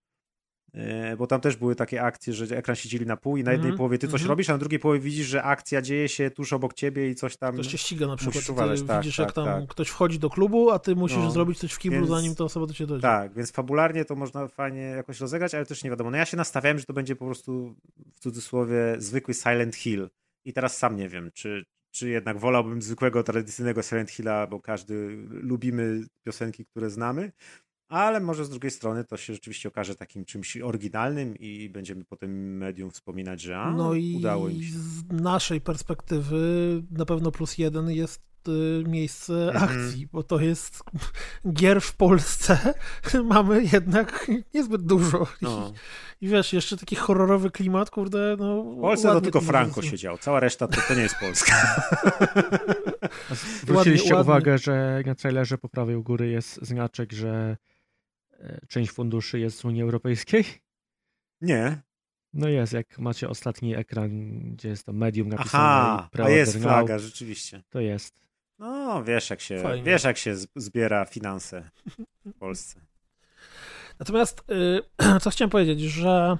Bo 1.17 1.27
tam 1.27 1.41
też 1.41 1.55
były 1.55 1.75
takie 1.75 2.01
akcje, 2.03 2.33
że 2.33 2.57
ekran 2.57 2.75
się 2.75 2.89
dzieli 2.89 3.05
na 3.05 3.17
pół 3.17 3.37
i 3.37 3.43
na 3.43 3.51
jednej 3.51 3.67
Mhm, 3.67 3.77
połowie 3.77 3.97
ty 3.97 4.07
coś 4.07 4.21
mhm. 4.21 4.29
robisz, 4.29 4.49
a 4.49 4.53
na 4.53 4.57
drugiej 4.57 4.79
połowie 4.79 4.99
widzisz, 4.99 5.27
że 5.27 5.43
akcja 5.43 5.81
dzieje 5.81 6.09
się 6.09 6.31
tuż 6.31 6.53
obok 6.53 6.73
ciebie 6.73 7.09
i 7.09 7.15
coś 7.15 7.37
tam. 7.37 7.53
Ktoś 7.53 7.67
cię 7.67 7.77
ściga 7.77 8.07
na 8.07 8.15
przykład, 8.15 8.45
ty 8.45 8.83
tak, 8.85 8.97
widzisz 8.99 9.17
tak, 9.17 9.25
jak 9.25 9.35
tam 9.35 9.45
tak. 9.45 9.67
ktoś 9.67 9.87
wchodzi 9.87 10.19
do 10.19 10.29
klubu, 10.29 10.71
a 10.71 10.79
ty 10.79 10.95
musisz 10.95 11.17
No, 11.17 11.31
zrobić 11.31 11.59
coś 11.59 11.71
w 11.73 11.79
kiblu, 11.79 11.97
więc- 11.99 12.09
zanim 12.09 12.35
ta 12.35 12.43
osoba 12.43 12.65
do 12.65 12.73
ciebie 12.73 12.87
dojdzie. 12.87 13.01
Tak, 13.01 13.33
więc 13.33 13.51
fabularnie 13.51 14.05
to 14.05 14.15
można 14.15 14.47
fajnie 14.47 14.81
jakoś 14.81 15.19
rozegrać, 15.19 15.55
ale 15.55 15.65
też 15.65 15.83
nie 15.83 15.89
wiadomo. 15.89 16.11
No 16.11 16.17
ja 16.17 16.25
się 16.25 16.37
nastawiałem, 16.37 16.79
że 16.79 16.85
to 16.85 16.93
będzie 16.93 17.15
po 17.15 17.25
prostu 17.25 17.75
w 18.15 18.19
cudzysłowie 18.19 18.95
zwykły 18.97 19.33
Silent 19.33 19.75
Hill. 19.75 20.09
I 20.45 20.53
teraz 20.53 20.77
sam 20.77 20.95
nie 20.97 21.09
wiem, 21.09 21.31
czy, 21.33 21.65
czy 21.91 22.09
jednak 22.09 22.39
wolałbym 22.39 22.81
zwykłego, 22.81 23.23
tradycyjnego 23.23 23.81
Silent 23.81 24.11
Hilla, 24.11 24.47
bo 24.47 24.59
każdy 24.59 25.17
lubimy 25.29 26.01
piosenki, 26.23 26.65
które 26.65 26.89
znamy. 26.89 27.31
Ale 27.89 28.19
może 28.19 28.45
z 28.45 28.49
drugiej 28.49 28.71
strony 28.71 29.03
to 29.03 29.17
się 29.17 29.33
rzeczywiście 29.33 29.69
okaże 29.69 29.95
takim 29.95 30.25
czymś 30.25 30.57
oryginalnym 30.57 31.35
i 31.39 31.69
będziemy 31.69 32.03
po 32.05 32.15
tym 32.15 32.57
medium 32.57 32.91
wspominać, 32.91 33.41
że 33.41 33.57
a, 33.59 33.71
No 33.71 33.93
i 33.93 34.15
udało 34.17 34.49
im 34.49 34.63
się. 34.63 34.69
z 34.73 35.03
naszej 35.11 35.61
perspektywy 35.61 36.37
na 36.91 37.05
pewno 37.05 37.31
plus 37.31 37.57
jeden 37.57 37.91
jest 37.91 38.21
y, 38.47 38.83
miejsce 38.87 39.33
Mhm. 39.47 39.63
akcji, 39.63 40.07
bo 40.07 40.23
to 40.23 40.39
jest 40.39 40.83
gier 41.53 41.81
w 41.81 41.95
Polsce 41.95 42.73
mamy 43.23 43.63
jednak 43.73 44.31
niezbyt 44.53 44.81
dużo. 44.81 45.27
No. 45.41 45.73
I, 46.21 46.25
I 46.25 46.29
wiesz, 46.29 46.53
jeszcze 46.53 46.77
taki 46.77 46.95
horrorowy 46.95 47.51
klimat, 47.51 47.89
kurde, 47.89 48.35
no 48.39 48.63
W 48.63 48.81
Polsce 48.81 49.07
to 49.07 49.21
tylko 49.21 49.41
Franco 49.41 49.81
siedział, 49.81 50.17
cała 50.17 50.39
reszta 50.39 50.67
to, 50.67 50.81
to 50.87 50.95
nie 50.95 51.01
jest 51.01 51.15
Polska. 51.19 51.55
Zwróciliście 53.61 54.15
uwagę, 54.15 54.57
że 54.57 55.01
na 55.05 55.15
trailerze 55.15 55.57
po 55.57 55.69
prawej 55.69 55.95
u 55.95 56.03
góry 56.03 56.27
jest 56.29 56.59
znaczek, 56.65 57.13
że 57.13 57.57
część 58.67 58.91
funduszy 58.91 59.39
jest 59.39 59.57
z 59.59 59.65
Unii 59.65 59.81
Europejskiej? 59.81 60.45
Nie. 61.41 61.81
No 62.33 62.47
jest, 62.47 62.73
jak 62.73 62.99
macie 62.99 63.29
ostatni 63.29 63.75
ekran, 63.75 64.39
gdzie 64.53 64.69
jest 64.69 64.85
to 64.85 64.93
medium 64.93 65.29
napisane 65.29 65.63
Aha, 65.63 66.09
a 66.23 66.29
jest 66.29 66.53
now, 66.55 66.63
flaga, 66.63 66.99
rzeczywiście. 66.99 67.63
to 67.69 67.79
jest. 67.79 68.15
No, 68.59 69.03
wiesz 69.03 69.29
jak 69.29 69.41
się, 69.41 69.59
Fajnie. 69.59 69.83
wiesz 69.83 70.03
jak 70.03 70.17
się 70.17 70.35
zbiera 70.55 71.05
finanse 71.05 71.69
w 72.25 72.33
Polsce. 72.39 72.81
Natomiast 73.99 74.43
y, 74.51 75.19
co 75.21 75.29
chciałem 75.29 75.49
powiedzieć, 75.49 75.81
że 75.81 76.37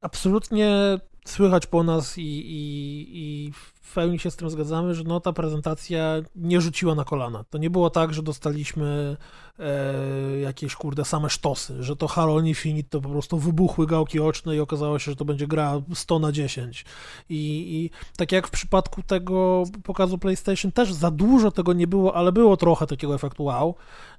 absolutnie 0.00 0.98
słychać 1.24 1.66
po 1.66 1.82
nas 1.82 2.18
i, 2.18 2.22
i, 2.22 3.06
i 3.12 3.52
w 3.52 3.94
pełni 3.94 4.18
się 4.18 4.30
z 4.30 4.36
tym 4.36 4.50
zgadzamy, 4.50 4.94
że 4.94 5.04
no 5.04 5.20
ta 5.20 5.32
prezentacja 5.32 6.22
nie 6.36 6.60
rzuciła 6.60 6.94
na 6.94 7.04
kolana. 7.04 7.44
To 7.50 7.58
nie 7.58 7.70
było 7.70 7.90
tak, 7.90 8.14
że 8.14 8.22
dostaliśmy 8.22 9.16
e, 9.58 10.40
jakieś 10.40 10.74
kurde 10.74 11.04
same 11.04 11.30
sztosy, 11.30 11.82
że 11.82 11.96
to 11.96 12.08
Halo 12.08 12.40
Infinite 12.40 12.88
to 12.88 13.00
po 13.00 13.08
prostu 13.08 13.38
wybuchły 13.38 13.86
gałki 13.86 14.20
oczne 14.20 14.56
i 14.56 14.60
okazało 14.60 14.98
się, 14.98 15.10
że 15.10 15.16
to 15.16 15.24
będzie 15.24 15.46
gra 15.46 15.82
100 15.94 16.18
na 16.18 16.32
10. 16.32 16.84
I, 17.28 17.36
I 17.36 17.90
tak 18.16 18.32
jak 18.32 18.48
w 18.48 18.50
przypadku 18.50 19.02
tego 19.02 19.64
pokazu 19.84 20.18
PlayStation 20.18 20.72
też 20.72 20.92
za 20.92 21.10
dużo 21.10 21.50
tego 21.50 21.72
nie 21.72 21.86
było, 21.86 22.16
ale 22.16 22.32
było 22.32 22.56
trochę 22.56 22.86
takiego 22.86 23.14
efektu 23.14 23.44
wow 23.44 23.74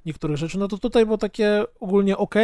niektórych 0.06 0.38
rzeczy, 0.38 0.60
no 0.60 0.68
to 0.68 0.78
tutaj 0.78 1.06
było 1.06 1.18
takie 1.18 1.64
ogólnie 1.80 2.18
ok, 2.18 2.36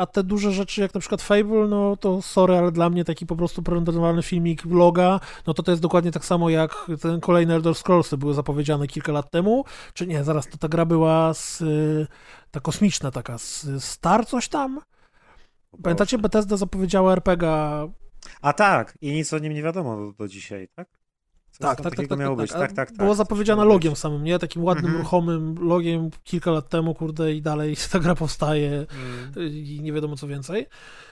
a 0.00 0.06
te 0.06 0.22
duże 0.22 0.52
rzeczy 0.52 0.80
jak 0.80 0.94
na 0.94 1.00
przykład 1.00 1.22
Fable, 1.22 1.68
no 1.68 1.96
to 1.96 2.22
sorry, 2.22 2.56
ale 2.56 2.72
dla 2.72 2.90
mnie 2.90 3.04
taki 3.04 3.26
po 3.26 3.36
prostu 3.36 3.62
prezentowany 3.62 4.22
filmik 4.22 4.66
vloga, 4.66 5.20
no 5.46 5.54
to 5.54 5.62
to 5.62 5.72
jest 5.72 5.82
dokładnie 5.82 6.12
tak 6.12 6.24
samo 6.24 6.50
jak 6.50 6.90
ten 7.02 7.20
kolejny 7.20 7.54
Elder 7.54 7.74
Scrollsy 7.74 8.16
były 8.16 8.34
zapowiedziane 8.34 8.86
kilka 8.86 9.12
lat 9.12 9.30
temu, 9.30 9.64
czy 9.94 10.06
nie, 10.06 10.24
zaraz 10.24 10.48
to 10.48 10.58
ta 10.58 10.68
gra 10.68 10.84
była 10.84 11.34
z, 11.34 11.62
ta 12.50 12.60
kosmiczna 12.60 13.10
taka, 13.10 13.38
z 13.38 13.84
Star 13.84 14.26
coś 14.26 14.48
tam? 14.48 14.80
Pamiętacie, 15.82 16.18
Boże. 16.18 16.22
Bethesda 16.22 16.56
zapowiedziała 16.56 17.12
RPGa 17.12 17.88
A 18.42 18.52
tak, 18.52 18.98
i 19.00 19.12
nic 19.12 19.32
o 19.32 19.38
nim 19.38 19.52
nie 19.52 19.62
wiadomo 19.62 19.96
do, 19.96 20.12
do 20.12 20.28
dzisiaj, 20.28 20.68
tak? 20.74 20.99
Tak, 21.58 21.80
tak, 21.80 21.96
tak, 21.96 22.08
tak, 22.08 22.18
miało 22.18 22.36
tak, 22.36 22.42
być? 22.44 22.52
tak. 22.52 22.60
Tak, 22.60 22.72
tak, 22.72 22.88
tak. 22.88 22.98
Było 22.98 23.14
zapowiedziane 23.14 23.64
logiem 23.64 23.96
samym, 23.96 24.24
nie? 24.24 24.38
Takim 24.38 24.64
ładnym, 24.64 24.84
Mhm. 24.86 25.02
ruchomym 25.02 25.54
logiem 25.60 26.10
kilka 26.24 26.50
lat 26.50 26.68
temu, 26.68 26.94
kurde, 26.94 27.32
i 27.32 27.42
dalej 27.42 27.76
ta 27.92 27.98
gra 27.98 28.14
powstaje 28.14 28.70
Mm. 28.70 29.32
y, 29.36 29.48
i 29.58 29.80
nie 29.80 29.92
wiadomo 29.92 30.16
co 30.16 30.28
więcej. 30.28 30.66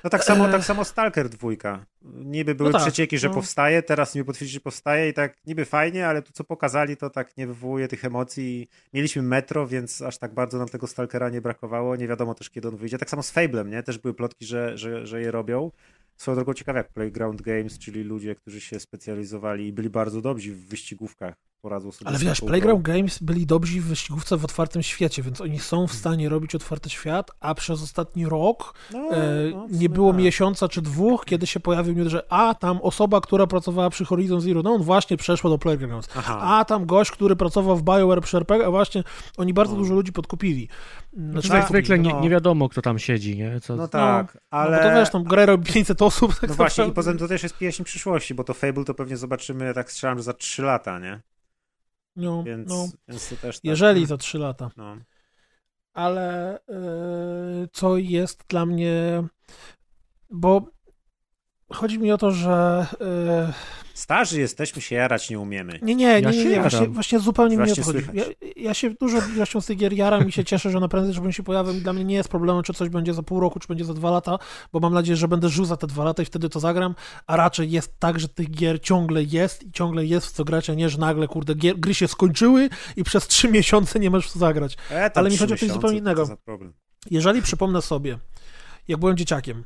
No 0.04 0.10
tak 0.10 0.24
samo, 0.24 0.48
E. 0.48 0.52
tak 0.52 0.64
samo 0.64 0.84
Stalker 0.84 1.28
dwójka. 1.28 1.86
Niby 2.04 2.54
były 2.54 2.72
tak, 2.72 2.82
przecieki, 2.82 3.18
że 3.18 3.28
no. 3.28 3.34
powstaje, 3.34 3.82
teraz 3.82 4.14
niby 4.14 4.24
potwierdzili, 4.24 4.54
że 4.54 4.60
powstaje 4.60 5.08
i 5.08 5.14
tak 5.14 5.36
niby 5.46 5.64
fajnie, 5.64 6.06
ale 6.06 6.22
to 6.22 6.32
co 6.32 6.44
pokazali, 6.44 6.96
to 6.96 7.10
tak 7.10 7.36
nie 7.36 7.46
wywołuje 7.46 7.88
tych 7.88 8.04
emocji. 8.04 8.68
Mieliśmy 8.94 9.22
Metro, 9.22 9.66
więc 9.66 10.02
aż 10.02 10.18
tak 10.18 10.34
bardzo 10.34 10.58
nam 10.58 10.68
tego 10.68 10.86
Stalkera 10.86 11.28
nie 11.30 11.40
brakowało. 11.40 11.96
Nie 11.96 12.08
wiadomo 12.08 12.34
też, 12.34 12.50
kiedy 12.50 12.68
on 12.68 12.76
wyjdzie. 12.76 12.98
Tak 12.98 13.10
samo 13.10 13.22
z 13.22 13.30
Fablem, 13.30 13.70
nie? 13.70 13.82
Też 13.82 13.98
były 13.98 14.14
plotki, 14.14 14.46
że, 14.46 14.78
że, 14.78 15.06
że 15.06 15.20
je 15.20 15.30
robią. 15.30 15.70
Swoją 16.18 16.34
drogą 16.36 16.54
ciekawe 16.54 16.78
jak 16.78 16.92
Playground 16.92 17.42
Games, 17.42 17.78
czyli 17.78 18.02
ludzie, 18.02 18.34
którzy 18.34 18.60
się 18.60 18.80
specjalizowali 18.80 19.66
i 19.66 19.72
byli 19.72 19.90
bardzo 19.90 20.20
dobrzy 20.20 20.54
w 20.54 20.68
wyścigówkach, 20.68 21.34
poradzą 21.62 21.92
sobie 21.92 22.08
Ale 22.08 22.18
wiesz, 22.18 22.40
Playground 22.40 22.82
grą. 22.82 22.94
Games 22.94 23.18
byli 23.22 23.46
dobrzy 23.46 23.80
w 23.80 23.84
wyścigówce 23.84 24.36
w 24.36 24.44
otwartym 24.44 24.82
świecie, 24.82 25.22
więc 25.22 25.40
oni 25.40 25.58
są 25.58 25.86
w 25.86 25.92
stanie 25.92 26.28
robić 26.28 26.54
otwarty 26.54 26.90
świat, 26.90 27.30
a 27.40 27.54
przez 27.54 27.82
ostatni 27.82 28.26
rok 28.26 28.74
No, 28.92 28.98
e, 29.10 29.50
no, 29.52 29.66
nie 29.70 29.88
było 29.88 30.12
tak. 30.12 30.20
miesiąca 30.20 30.68
czy 30.68 30.82
dwóch, 30.82 31.24
kiedy 31.24 31.46
się 31.46 31.60
pojawił 31.60 31.94
news, 31.94 32.08
że 32.08 32.32
a 32.32 32.54
tam 32.54 32.78
osoba, 32.82 33.20
która 33.20 33.46
pracowała 33.46 33.90
przy 33.90 34.04
Horizon 34.04 34.40
Zero 34.40 34.62
Dawn 34.62 34.82
właśnie 34.82 35.16
przeszła 35.16 35.50
do 35.50 35.58
Playgrounds. 35.58 36.08
A 36.26 36.64
tam 36.64 36.86
gość, 36.86 37.10
który 37.10 37.36
pracował 37.36 37.76
w 37.76 37.82
BioWare 37.82 38.20
przy 38.22 38.36
RPG, 38.36 38.66
a 38.66 38.70
właśnie 38.70 39.04
oni 39.36 39.52
bardzo 39.54 39.72
No. 39.74 39.78
dużo 39.78 39.94
ludzi 39.94 40.12
podkupili. 40.12 40.68
Znaczy, 41.12 41.32
Znaczy, 41.32 41.48
jak 41.48 41.58
tak, 41.60 41.68
zwykle 41.68 41.98
nie, 41.98 42.12
no. 42.12 42.20
nie 42.20 42.30
wiadomo, 42.30 42.68
kto 42.68 42.82
tam 42.82 42.98
siedzi, 42.98 43.36
nie? 43.36 43.60
Co, 43.60 43.76
No 43.76 43.88
tak, 43.88 44.38
ale... 44.50 44.76
No 44.76 44.82
bo 44.82 44.88
to 44.88 44.94
wiesz, 45.00 45.10
tam 45.10 45.24
grę 45.24 45.46
robi 45.46 45.72
500 45.72 46.02
osób. 46.02 46.34
Tak 46.40 46.50
No 46.50 46.56
właśnie, 46.56 46.86
i 46.86 46.92
poza 46.92 47.10
tym 47.10 47.18
to 47.18 47.28
też 47.28 47.42
jest 47.42 47.58
pieśń 47.58 47.82
przyszłości, 47.84 48.34
bo 48.34 48.44
to 48.44 48.54
Fable 48.54 48.84
to 48.84 48.94
pewnie 48.94 49.16
zobaczymy, 49.16 49.74
tak 49.74 49.92
strzelam, 49.92 50.18
że 50.18 50.22
za 50.24 50.32
3 50.32 50.62
lata, 50.62 50.98
nie? 50.98 51.20
No, 52.18 52.42
Więc, 52.42 52.68
no, 52.68 52.88
więc 53.08 53.28
to 53.28 53.36
też 53.36 53.56
tak. 53.56 53.64
jeżeli 53.64 54.06
za 54.06 54.16
3 54.16 54.38
lata. 54.38 54.70
No. 54.76 54.96
ale 55.94 56.54
e, 56.56 56.60
co 57.72 57.96
jest 57.96 58.44
dla 58.48 58.66
mnie, 58.66 59.22
bo 60.30 60.62
chodzi 61.72 61.98
mi 61.98 62.12
o 62.12 62.18
to, 62.18 62.30
że 62.30 62.86
e, 63.00 63.52
Starzy 63.98 64.40
jesteśmy, 64.40 64.82
się 64.82 64.96
jarać 64.96 65.30
nie 65.30 65.40
umiemy. 65.40 65.78
nie, 65.82 65.94
nie, 65.94 66.04
Ja 66.04 66.20
nie, 66.30 66.44
nie, 66.44 66.44
nie 66.44 66.60
właśnie, 66.60 66.88
właśnie 66.88 67.20
zupełnie 67.20 67.56
Właśnie 67.56 67.82
chodzi. 67.82 67.98
Ja, 68.12 68.24
ja 68.56 68.74
się 68.74 68.90
dużo 68.90 69.18
ilością 69.34 69.60
z 69.60 69.66
tych 69.66 69.78
gier 69.78 69.92
jaram 69.92 70.28
i 70.28 70.32
się 70.32 70.44
cieszę, 70.44 70.70
że 70.70 70.80
na 70.80 70.88
prędzej, 70.88 71.14
żeby 71.14 71.32
się 71.32 71.42
pojawią 71.42 71.72
i 71.72 71.80
dla 71.80 71.92
mnie 71.92 72.04
nie 72.04 72.14
jest 72.14 72.28
problemem, 72.28 72.62
czy 72.62 72.74
coś 72.74 72.88
będzie 72.88 73.14
za 73.14 73.22
pół 73.22 73.40
roku, 73.40 73.58
czy 73.60 73.68
będzie 73.68 73.84
za 73.84 73.94
dwa 73.94 74.10
lata, 74.10 74.38
bo 74.72 74.80
mam 74.80 74.94
nadzieję, 74.94 75.16
że 75.16 75.28
będę 75.28 75.48
żył 75.48 75.64
za 75.64 75.76
te 75.76 75.86
dwa 75.86 76.04
lata 76.04 76.22
i 76.22 76.26
wtedy 76.26 76.48
to 76.48 76.60
zagram, 76.60 76.94
a 77.26 77.36
raczej 77.36 77.70
jest 77.70 77.98
tak, 77.98 78.20
że 78.20 78.28
tych 78.28 78.50
gier 78.50 78.80
ciągle 78.80 79.22
jest 79.22 79.62
i 79.62 79.72
ciągle 79.72 80.06
jest 80.06 80.26
w 80.26 80.30
co 80.30 80.44
grać, 80.44 80.70
a 80.70 80.74
nie, 80.74 80.88
że 80.88 80.98
nagle, 80.98 81.28
kurde, 81.28 81.54
gier, 81.54 81.78
gry 81.78 81.94
się 81.94 82.08
skończyły 82.08 82.68
i 82.96 83.04
przez 83.04 83.26
trzy 83.26 83.48
miesiące 83.58 84.00
nie 84.00 84.10
możesz 84.10 84.30
w 84.30 84.32
co 84.32 84.38
zagrać. 84.38 84.76
E, 84.90 85.10
Ale 85.14 85.30
mi 85.30 85.36
chodzi 85.36 85.54
o 85.54 85.56
coś 85.56 85.70
zupełnie 85.70 85.98
innego. 85.98 86.28
Jeżeli 87.10 87.42
przypomnę 87.42 87.82
sobie, 87.82 88.18
jak 88.88 89.00
byłem 89.00 89.16
dzieciakiem, 89.16 89.64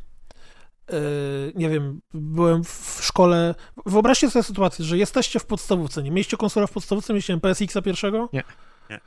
nie 1.54 1.68
wiem, 1.68 2.00
byłem 2.14 2.64
w 2.64 2.98
szkole. 3.02 3.54
Wyobraźcie 3.86 4.30
sobie 4.30 4.42
sytuację, 4.42 4.84
że 4.84 4.98
jesteście 4.98 5.38
w 5.40 5.46
podstawówce. 5.46 6.02
Nie 6.02 6.10
mieliście 6.10 6.36
konsolę 6.36 6.66
w 6.66 6.70
podstawówce, 6.72 7.12
mieliście 7.12 7.40
PSX-a 7.40 7.82
pierwszego? 7.82 8.28
Nie. 8.32 8.42
Nie. 8.90 9.00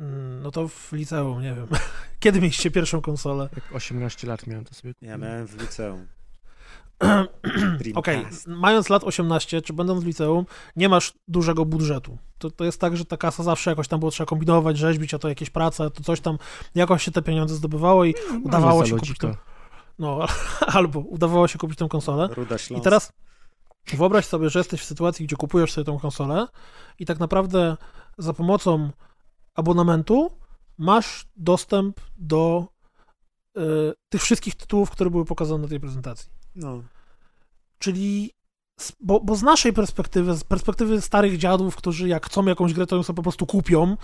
Mm, 0.00 0.42
No 0.42 0.50
to 0.50 0.68
w 0.68 0.92
liceum, 0.92 1.42
nie 1.42 1.54
wiem. 1.54 1.66
Kiedy 2.20 2.40
mieliście 2.40 2.70
pierwszą 2.70 3.00
konsolę? 3.00 3.48
Jak 3.54 3.74
18 3.74 4.26
lat 4.26 4.46
miałem, 4.46 4.64
to 4.64 4.74
sobie 4.74 4.94
Ja 5.02 5.18
miałem 5.18 5.46
w 5.46 5.60
liceum. 5.60 6.06
Okej, 7.94 8.16
Dreamcast. 8.18 8.46
mając 8.46 8.88
lat 8.88 9.04
18, 9.04 9.62
czy 9.62 9.72
będąc 9.72 10.04
w 10.04 10.06
liceum, 10.06 10.46
nie 10.76 10.88
masz 10.88 11.12
dużego 11.28 11.64
budżetu. 11.64 12.18
To, 12.38 12.50
to 12.50 12.64
jest 12.64 12.80
tak, 12.80 12.96
że 12.96 13.04
ta 13.04 13.16
kasa 13.16 13.42
zawsze 13.42 13.70
jakoś 13.70 13.88
tam 13.88 14.00
było 14.00 14.10
trzeba 14.10 14.26
kombinować, 14.26 14.78
rzeźbić, 14.78 15.14
a 15.14 15.18
to 15.18 15.28
jakieś 15.28 15.50
prace, 15.50 15.90
to 15.90 16.02
coś 16.02 16.20
tam, 16.20 16.38
jakoś 16.74 17.02
się 17.02 17.10
te 17.10 17.22
pieniądze 17.22 17.54
zdobywało 17.54 18.04
i 18.04 18.14
udawało 18.44 18.80
Może 18.80 18.90
się 18.90 18.94
za 18.94 19.00
kupić 19.00 19.22
lodzika. 19.22 19.44
Tą, 19.98 20.04
no, 20.04 20.26
albo 20.78 21.00
udawało 21.00 21.48
się 21.48 21.58
kupić 21.58 21.78
tę 21.78 21.88
konsolę. 21.88 22.28
Ruda 22.36 22.56
I 22.70 22.80
teraz 22.80 23.12
wyobraź 23.92 24.26
sobie, 24.26 24.50
że 24.50 24.58
jesteś 24.58 24.80
w 24.80 24.84
sytuacji, 24.84 25.26
gdzie 25.26 25.36
kupujesz 25.36 25.72
sobie 25.72 25.84
tą 25.84 25.98
konsolę 25.98 26.46
i 26.98 27.06
tak 27.06 27.18
naprawdę 27.18 27.76
za 28.18 28.32
pomocą 28.32 28.90
abonamentu 29.54 30.30
masz 30.78 31.26
dostęp 31.36 32.00
do 32.16 32.66
y, 33.56 33.60
tych 34.08 34.22
wszystkich 34.22 34.54
tytułów, 34.54 34.90
które 34.90 35.10
były 35.10 35.24
pokazane 35.24 35.62
na 35.62 35.68
tej 35.68 35.80
prezentacji. 35.80 36.30
No. 36.54 36.82
Czyli, 37.78 38.30
z- 38.80 38.92
bo, 39.00 39.20
bo 39.20 39.36
z 39.36 39.42
naszej 39.42 39.72
perspektywy, 39.72 40.34
z 40.34 40.44
perspektywy 40.44 41.00
starych 41.00 41.38
dziadów, 41.38 41.76
którzy 41.76 42.08
jak 42.08 42.26
chcą 42.26 42.46
jakąś 42.46 42.74
grę, 42.74 42.86
to 42.86 42.96
ją 42.96 43.02
sobie 43.02 43.16
po 43.16 43.22
prostu 43.22 43.46
kupią 43.46 43.96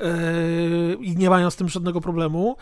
yy, 0.00 0.98
i 1.00 1.16
nie 1.16 1.30
mają 1.30 1.50
z 1.50 1.56
tym 1.56 1.68
żadnego 1.68 2.00
problemu, 2.00 2.56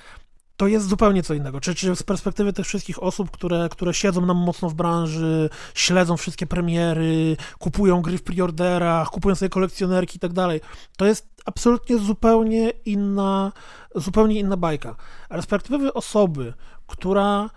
to 0.62 0.66
jest 0.68 0.88
zupełnie 0.88 1.22
co 1.22 1.34
innego. 1.34 1.60
Czy, 1.60 1.74
czy 1.74 1.96
z 1.96 2.02
perspektywy 2.02 2.52
tych 2.52 2.66
wszystkich 2.66 3.02
osób, 3.02 3.30
które, 3.30 3.68
które 3.70 3.94
siedzą 3.94 4.26
nam 4.26 4.36
mocno 4.36 4.68
w 4.68 4.74
branży, 4.74 5.50
śledzą 5.74 6.16
wszystkie 6.16 6.46
premiery, 6.46 7.36
kupują 7.58 8.02
gry 8.02 8.18
w 8.18 8.22
preorderach, 8.22 9.10
kupują 9.10 9.34
sobie 9.34 9.48
kolekcjonerki 9.48 10.16
i 10.16 10.20
tak 10.20 10.32
dalej, 10.32 10.60
to 10.96 11.06
jest 11.06 11.28
absolutnie 11.44 11.98
zupełnie 11.98 12.70
inna, 12.70 13.52
zupełnie 13.94 14.40
inna 14.40 14.56
bajka. 14.56 14.96
Ale 15.28 15.42
z 15.42 15.46
perspektywy 15.46 15.92
osoby, 15.92 16.54
która 16.86 17.50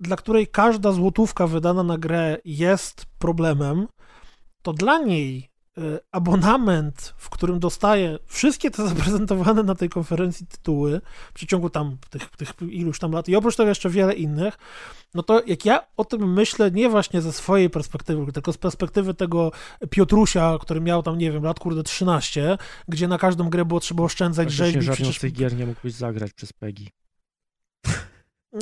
dla 0.00 0.16
której 0.16 0.46
każda 0.46 0.92
złotówka 0.92 1.46
wydana 1.46 1.82
na 1.82 1.98
grę 1.98 2.38
jest 2.44 3.06
problemem, 3.18 3.86
to 4.62 4.72
dla 4.72 4.98
niej 4.98 5.50
abonament, 6.12 7.14
w 7.16 7.30
którym 7.30 7.58
dostaje 7.58 8.18
wszystkie 8.26 8.70
te 8.70 8.86
zaprezentowane 8.88 9.62
na 9.62 9.74
tej 9.74 9.88
konferencji 9.88 10.46
tytuły 10.46 11.00
w 11.30 11.32
przeciągu 11.32 11.70
tam 11.70 11.96
tych, 12.10 12.30
tych 12.30 12.52
iluś 12.70 12.98
tam 12.98 13.12
lat 13.12 13.28
i 13.28 13.36
oprócz 13.36 13.56
tego 13.56 13.68
jeszcze 13.68 13.90
wiele 13.90 14.14
innych, 14.14 14.58
no 15.14 15.22
to 15.22 15.42
jak 15.46 15.64
ja 15.64 15.86
o 15.96 16.04
tym 16.04 16.32
myślę 16.32 16.70
nie 16.70 16.88
właśnie 16.88 17.20
ze 17.20 17.32
swojej 17.32 17.70
perspektywy, 17.70 18.32
tylko 18.32 18.52
z 18.52 18.58
perspektywy 18.58 19.14
tego 19.14 19.52
Piotrusia, 19.90 20.58
który 20.60 20.80
miał 20.80 21.02
tam, 21.02 21.18
nie 21.18 21.32
wiem, 21.32 21.42
lat 21.42 21.58
kurde 21.58 21.82
13, 21.82 22.58
gdzie 22.88 23.08
na 23.08 23.18
każdą 23.18 23.50
grę 23.50 23.64
było 23.64 23.80
trzeba 23.80 24.02
oszczędzać, 24.02 24.52
rzeźbić, 24.52 24.84
żadną 24.84 24.94
z 24.94 24.96
przecież 24.96 25.18
tych 25.18 25.32
gier 25.32 25.56
nie 25.56 25.66
mógłbyś 25.66 25.92
zagrać 25.92 26.32
przez 26.32 26.52
PEGI. 26.52 26.90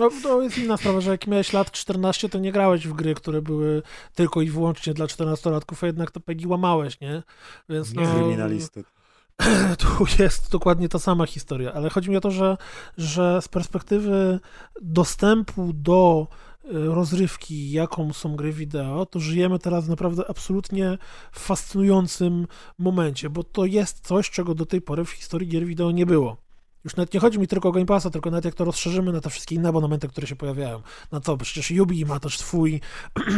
No 0.00 0.10
to 0.22 0.42
jest 0.42 0.58
inna 0.58 0.76
sprawa, 0.76 1.00
że 1.00 1.10
jak 1.10 1.26
miałeś 1.26 1.52
lat 1.52 1.70
14, 1.70 2.28
to 2.28 2.38
nie 2.38 2.52
grałeś 2.52 2.86
w 2.86 2.92
gry, 2.92 3.14
które 3.14 3.42
były 3.42 3.82
tylko 4.14 4.42
i 4.42 4.50
wyłącznie 4.50 4.94
dla 4.94 5.06
14-latków, 5.06 5.76
a 5.82 5.86
jednak 5.86 6.10
to 6.10 6.20
PEGI 6.20 6.46
łamałeś, 6.46 7.00
nie? 7.00 7.22
Więc 7.68 7.94
no, 7.94 8.02
Kryminalistów. 8.02 8.92
tu 9.78 10.06
jest 10.18 10.52
dokładnie 10.52 10.88
ta 10.88 10.98
sama 10.98 11.26
historia, 11.26 11.72
ale 11.72 11.90
chodzi 11.90 12.10
mi 12.10 12.16
o 12.16 12.20
to, 12.20 12.30
że, 12.30 12.56
że 12.98 13.42
z 13.42 13.48
perspektywy 13.48 14.40
dostępu 14.82 15.72
do 15.72 16.26
y, 16.64 16.68
rozrywki, 16.72 17.70
jaką 17.70 18.12
są 18.12 18.36
gry 18.36 18.52
wideo, 18.52 19.06
to 19.06 19.20
żyjemy 19.20 19.58
teraz 19.58 19.88
naprawdę 19.88 20.22
absolutnie 20.28 20.98
fascynującym 21.32 22.46
momencie, 22.78 23.30
bo 23.30 23.44
to 23.44 23.64
jest 23.64 24.06
coś, 24.06 24.30
czego 24.30 24.54
do 24.54 24.66
tej 24.66 24.80
pory 24.80 25.04
w 25.04 25.10
historii 25.10 25.48
gier 25.48 25.66
wideo 25.66 25.90
nie 25.90 26.06
było. 26.06 26.43
Już 26.84 26.96
nawet 26.96 27.14
nie 27.14 27.20
chodzi 27.20 27.38
mi 27.38 27.48
tylko 27.48 27.68
o 27.68 27.72
Game 27.72 27.86
Passa, 27.86 28.10
tylko 28.10 28.30
nawet 28.30 28.44
jak 28.44 28.54
to 28.54 28.64
rozszerzymy 28.64 29.12
na 29.12 29.20
te 29.20 29.30
wszystkie 29.30 29.54
inne 29.54 29.68
abonamenty, 29.68 30.08
które 30.08 30.26
się 30.26 30.36
pojawiają. 30.36 30.82
Na 31.12 31.20
co? 31.20 31.36
Przecież 31.36 31.70
Yubi 31.70 32.04
ma 32.04 32.20
też 32.20 32.38
swój 32.38 32.80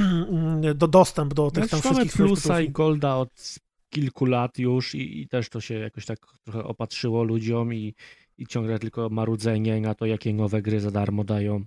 do, 0.75 0.89
dostęp 0.89 1.35
do 1.35 1.51
tych 1.51 1.69
tam 1.71 1.81
Znaczy, 1.81 1.95
mamy 1.95 2.05
wszystkich 2.05 2.27
plusa 2.27 2.61
i 2.61 2.71
golda 2.71 3.17
od 3.17 3.55
kilku 3.91 4.25
lat 4.25 4.59
już 4.59 4.95
i, 4.95 5.21
i 5.21 5.29
też 5.29 5.49
to 5.49 5.61
się 5.61 5.75
jakoś 5.75 6.07
tak 6.07 6.19
trochę 6.45 6.65
opatrzyło 6.65 7.23
ludziom 7.23 7.75
i, 7.75 7.95
i 8.39 8.47
ciągle 8.47 8.79
tylko 8.79 9.09
marudzenie 9.11 9.81
na 9.81 9.95
to, 9.95 10.07
jakie 10.07 10.35
nowe 10.35 10.63
gry 10.63 10.81
za 10.81 10.91
darmo 10.91 11.25
dają 11.25 11.65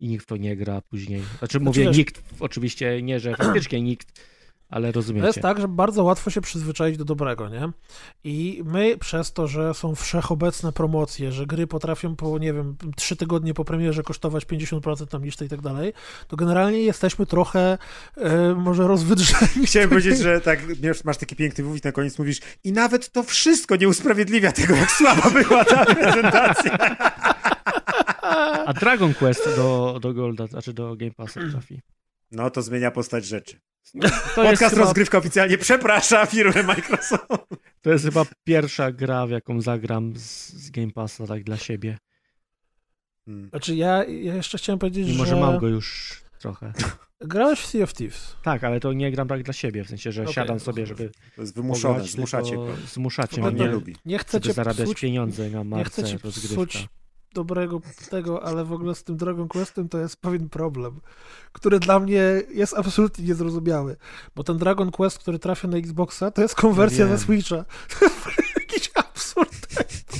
i 0.00 0.08
nikt 0.08 0.24
w 0.24 0.26
to 0.26 0.36
nie 0.36 0.56
gra 0.56 0.80
później. 0.80 1.22
Znaczy 1.38 1.60
mówię 1.60 1.84
wiesz- 1.84 1.96
nikt, 1.96 2.22
oczywiście 2.40 3.02
nie, 3.02 3.20
że 3.20 3.36
faktycznie 3.36 3.82
nikt, 3.82 4.20
ale 4.72 4.92
rozumiecie. 4.92 5.22
To 5.22 5.26
jest 5.26 5.40
tak, 5.40 5.60
że 5.60 5.68
bardzo 5.68 6.04
łatwo 6.04 6.30
się 6.30 6.40
przyzwyczaić 6.40 6.96
do 6.96 7.04
dobrego, 7.04 7.48
nie? 7.48 7.70
I 8.24 8.62
my 8.64 8.98
przez 8.98 9.32
to, 9.32 9.46
że 9.46 9.74
są 9.74 9.94
wszechobecne 9.94 10.72
promocje, 10.72 11.32
że 11.32 11.46
gry 11.46 11.66
potrafią 11.66 12.16
po, 12.16 12.38
nie 12.38 12.52
wiem, 12.52 12.76
trzy 12.96 13.16
tygodnie 13.16 13.54
po 13.54 13.64
premierze 13.64 14.02
kosztować 14.02 14.44
50% 14.44 15.06
tam 15.06 15.24
listy 15.24 15.44
i 15.44 15.48
tak 15.48 15.60
dalej, 15.60 15.92
to 16.28 16.36
generalnie 16.36 16.78
jesteśmy 16.78 17.26
trochę 17.26 17.78
e, 18.16 18.54
może 18.54 18.86
rozwydrzeni. 18.86 19.66
Chciałem 19.66 19.88
powiedzieć, 19.94 20.18
że 20.18 20.40
tak, 20.40 20.60
masz 21.04 21.16
taki 21.16 21.36
piękny 21.36 21.64
wywód, 21.64 21.84
na 21.84 21.92
koniec 21.92 22.18
mówisz 22.18 22.40
i 22.64 22.72
nawet 22.72 23.12
to 23.12 23.22
wszystko 23.22 23.76
nie 23.76 23.88
usprawiedliwia 23.88 24.52
tego, 24.52 24.74
jak 24.76 24.90
słaba 24.90 25.30
była 25.30 25.64
ta 25.64 25.84
prezentacja. 25.94 26.78
A 28.66 28.72
Dragon 28.72 29.14
Quest 29.14 29.56
do, 29.56 29.98
do 30.02 30.14
Golda, 30.14 30.46
znaczy 30.46 30.72
do 30.72 30.96
Game 30.96 31.10
Passa 31.10 31.40
trafi. 31.50 31.80
No 32.32 32.50
to 32.50 32.62
zmienia 32.62 32.90
postać 32.90 33.24
rzeczy. 33.24 33.60
To 34.00 34.06
jest, 34.08 34.34
Podcast 34.34 34.74
chyba, 34.74 34.84
rozgrywka 34.84 35.18
oficjalnie 35.18 35.58
przeprasza 35.58 36.26
firmę 36.26 36.62
Microsoft. 36.62 37.24
to 37.82 37.90
jest 37.90 38.04
chyba 38.04 38.26
pierwsza 38.44 38.92
gra, 38.92 39.26
w 39.26 39.30
jaką 39.30 39.60
zagram 39.60 40.16
z, 40.16 40.48
z 40.52 40.70
Game 40.70 40.90
Passa 40.92 41.26
tak 41.26 41.44
dla 41.44 41.56
siebie. 41.56 41.98
Hmm. 43.26 43.48
Znaczy 43.48 43.74
ja, 43.74 44.04
ja 44.04 44.34
jeszcze 44.34 44.58
chciałem 44.58 44.78
powiedzieć, 44.78 45.08
Mimo, 45.08 45.24
że 45.24 45.30
że 45.30 45.40
mam 45.40 45.58
go 45.58 45.68
już 45.68 46.20
trochę. 46.38 46.72
grałeś 47.20 47.60
w 47.60 47.66
Sea 47.66 47.82
of 47.84 47.94
Thieves. 47.94 48.36
Tak, 48.42 48.64
ale 48.64 48.80
to 48.80 48.92
nie 48.92 49.12
gram 49.12 49.28
tak 49.28 49.42
dla 49.42 49.52
siebie, 49.52 49.84
w 49.84 49.88
sensie, 49.88 50.12
że 50.12 50.22
Okej, 50.22 50.34
siadam 50.34 50.60
sobie, 50.60 50.86
żeby 50.86 51.10
To 51.36 51.42
jest 51.42 51.54
wymuszone, 51.54 51.94
pograć, 51.94 52.10
zmuszacie 52.10 52.56
go. 52.56 52.68
Zmuszacie 52.92 53.36
On 53.36 53.42
Dobra, 53.42 53.58
nie 53.58 53.64
mnie, 53.64 53.74
lubi. 53.74 53.96
Nie 54.04 54.18
chcecie 54.18 54.52
zarabiać 54.52 54.84
psuć 54.84 55.00
pieniądze 55.00 55.50
na 55.50 55.58
Nie 55.58 55.64
marce 55.64 56.02
chcę 56.02 56.10
ci 56.10 56.18
rozgrywka. 56.24 56.56
psuć 56.56 56.88
dobrego 57.34 57.80
tego, 58.10 58.44
ale 58.44 58.64
w 58.64 58.72
ogóle 58.72 58.94
z 58.94 59.04
tym 59.04 59.16
Dragon 59.16 59.48
Questem 59.48 59.88
to 59.88 59.98
jest 59.98 60.16
pewien 60.16 60.48
problem, 60.48 61.00
który 61.52 61.80
dla 61.80 62.00
mnie 62.00 62.22
jest 62.54 62.74
absolutnie 62.74 63.24
niezrozumiały. 63.24 63.96
Bo 64.36 64.44
ten 64.44 64.58
Dragon 64.58 64.90
Quest, 64.90 65.18
który 65.18 65.38
trafia 65.38 65.68
na 65.68 65.76
Xboxa, 65.76 66.30
to 66.30 66.42
jest 66.42 66.54
konwersja 66.54 67.06
Wiem. 67.06 67.16
ze 67.16 67.24
Switcha. 67.24 67.64
Jakiś 68.60 68.90
absurd. 68.94 69.62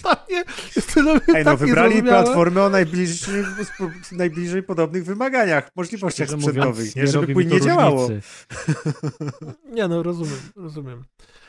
Dla 0.03 0.17
mnie 0.29 0.45
jest 0.77 0.95
to 0.95 1.03
dla 1.03 1.13
mnie 1.13 1.23
Ej, 1.29 1.45
no 1.45 1.51
tak 1.51 1.59
wybrali 1.59 1.95
niezrozumiałe. 1.95 2.25
platformę 2.25 2.63
o 2.63 2.71
najbliższych, 2.71 3.47
najbliżej 4.13 4.63
podobnych 4.63 5.05
wymaganiach, 5.05 5.71
możliwościach 5.77 6.29
Szczerze 6.29 6.43
sprzętowych, 6.43 6.77
mówiąc, 6.77 6.97
nie? 6.97 7.07
Żeby 7.07 7.33
płynnie 7.33 7.61
działało. 7.61 8.09
Nie 9.77 9.89
no, 9.89 10.03
rozumiem, 10.03 10.41
rozumiem. 10.57 11.05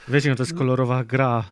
Wiecie, 0.08 0.30
no 0.30 0.36
to 0.36 0.44
jest 0.44 0.54
kolorowa 0.54 1.04
gra 1.04 1.44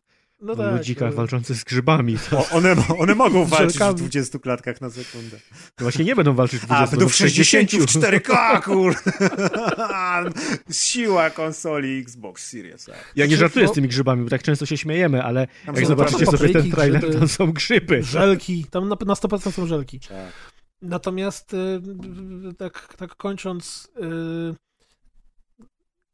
No 0.42 0.56
tak. 0.56 0.72
ludzikach 0.72 1.10
no. 1.10 1.16
walczących 1.16 1.56
z 1.56 1.64
grzybami. 1.64 2.16
To 2.30 2.38
O, 2.38 2.48
one, 2.50 2.76
one 2.98 3.14
mogą 3.14 3.44
walczyć 3.44 3.76
w 3.76 3.78
Żelkami. 3.78 3.98
20 3.98 4.38
klatkach 4.38 4.80
na 4.80 4.90
sekundę. 4.90 5.36
właśnie 5.78 6.04
nie 6.04 6.16
będą 6.16 6.34
walczyć 6.34 6.60
w 6.60 6.66
20, 6.66 6.84
A, 6.84 6.90
będą 6.90 7.08
w 7.08 7.14
60 7.14 7.68
w 7.68 7.72
60. 7.72 8.04
4K, 8.04 8.62
kur... 8.64 8.94
Siła 10.72 11.30
konsoli 11.30 11.98
Xbox 11.98 12.48
Series. 12.48 12.86
Ja 12.86 12.94
nie 13.16 13.24
Znaczy, 13.26 13.36
żartuję 13.36 13.64
no- 13.66 13.72
z 13.72 13.74
tymi 13.74 13.88
grzybami, 13.88 14.24
bo 14.24 14.30
tak 14.30 14.42
często 14.42 14.66
się 14.66 14.76
śmiejemy, 14.76 15.22
ale 15.22 15.46
Tam 15.66 15.76
jak 15.76 15.86
zobaczycie 15.86 16.26
sobie 16.26 16.48
ten 16.52 16.70
trailer, 16.70 17.00
grzyby. 17.00 17.18
tam 17.18 17.28
są 17.28 17.52
grzyby. 17.52 18.02
Żelki, 18.02 18.64
tam 18.70 18.88
na, 18.88 18.96
na 19.06 19.14
100% 19.14 19.50
są 19.52 19.66
żelki. 19.66 20.00
Tak. 20.00 20.32
Natomiast 20.82 21.54
y, 21.54 21.80
tak, 22.58 22.94
tak 22.98 23.14
kończąc, 23.16 23.88
y, 24.02 24.54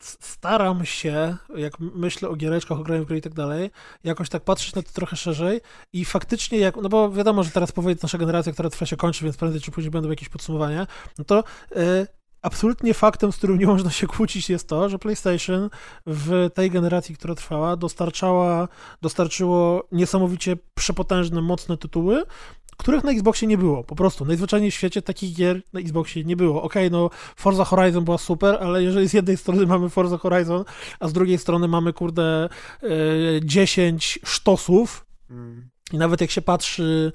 staram 0.01 0.85
się, 0.85 1.37
jak 1.57 1.79
myślę 1.79 2.29
o 2.29 2.37
giereczkach, 2.37 2.79
o 2.79 2.83
graniu 2.83 3.15
i 3.17 3.21
tak 3.21 3.35
dalej, 3.35 3.71
jakoś 4.05 4.29
tak 4.29 4.45
patrzeć 4.45 4.75
na 4.75 4.83
to 4.83 4.93
trochę 4.93 5.17
szerzej 5.17 5.61
i 5.93 6.05
faktycznie, 6.05 6.59
jak, 6.59 6.77
no 6.77 6.89
bo 6.89 7.11
wiadomo, 7.11 7.43
że 7.43 7.51
teraz 7.51 7.73
powoli 7.73 7.97
nasza 8.03 8.19
generacja, 8.19 8.53
która 8.53 8.71
trwa 8.71 8.87
się 8.87 8.97
kończy, 8.97 9.25
więc 9.25 9.37
prędzej 9.37 9.61
czy 9.61 9.71
później 9.71 9.91
będą 9.91 10.11
jakieś 10.11 10.29
podsumowania, 10.29 10.87
no 11.19 11.25
to 11.25 11.45
y, 11.77 12.07
absolutnie 12.43 12.95
faktem, 12.95 13.33
z 13.33 13.37
którym 13.37 13.59
nie 13.59 13.67
można 13.67 13.91
się 13.91 14.07
kłócić 14.07 14.51
jest 14.51 14.69
to, 14.69 14.89
że 14.89 14.99
PlayStation 14.99 15.71
w 16.07 16.51
tej 16.55 16.71
generacji, 16.71 17.17
która 17.17 17.35
trwała, 17.35 17.77
dostarczała, 17.77 18.69
dostarczyło 19.03 19.89
niesamowicie 19.93 20.57
przepotężne, 20.75 21.43
mocne 21.43 21.77
tytuły, 21.77 22.25
których 22.79 23.05
na 23.05 23.11
Xboxie 23.13 23.49
nie 23.49 23.59
było, 23.59 23.85
po 23.85 23.95
prostu. 23.97 24.25
Najzwyczajniej 24.25 24.71
w 24.71 24.75
świecie 24.75 25.03
takich 25.03 25.35
gier 25.35 25.63
na 25.73 25.81
Xboxie 25.81 26.25
nie 26.25 26.37
było. 26.37 26.63
Okej, 26.63 26.91
no 26.91 27.11
Forza 27.37 27.65
Horizon 27.65 28.05
była 28.05 28.19
super, 28.19 28.59
ale 28.61 28.83
jeżeli 28.83 29.09
z 29.09 29.13
jednej 29.13 29.37
strony 29.37 29.67
mamy 29.67 29.89
Forza 29.89 30.19
Horizon, 30.19 30.65
a 31.01 31.09
z 31.09 31.13
drugiej 31.13 31.39
strony 31.39 31.69
mamy, 31.69 31.93
kurde, 31.93 32.49
e, 32.83 32.89
10 33.43 34.19
sztosów, 34.25 35.09
Mm. 35.31 35.69
I 35.93 35.99
nawet 35.99 36.21
jak 36.21 36.31
się 36.31 36.43
patrzy, 36.43 37.13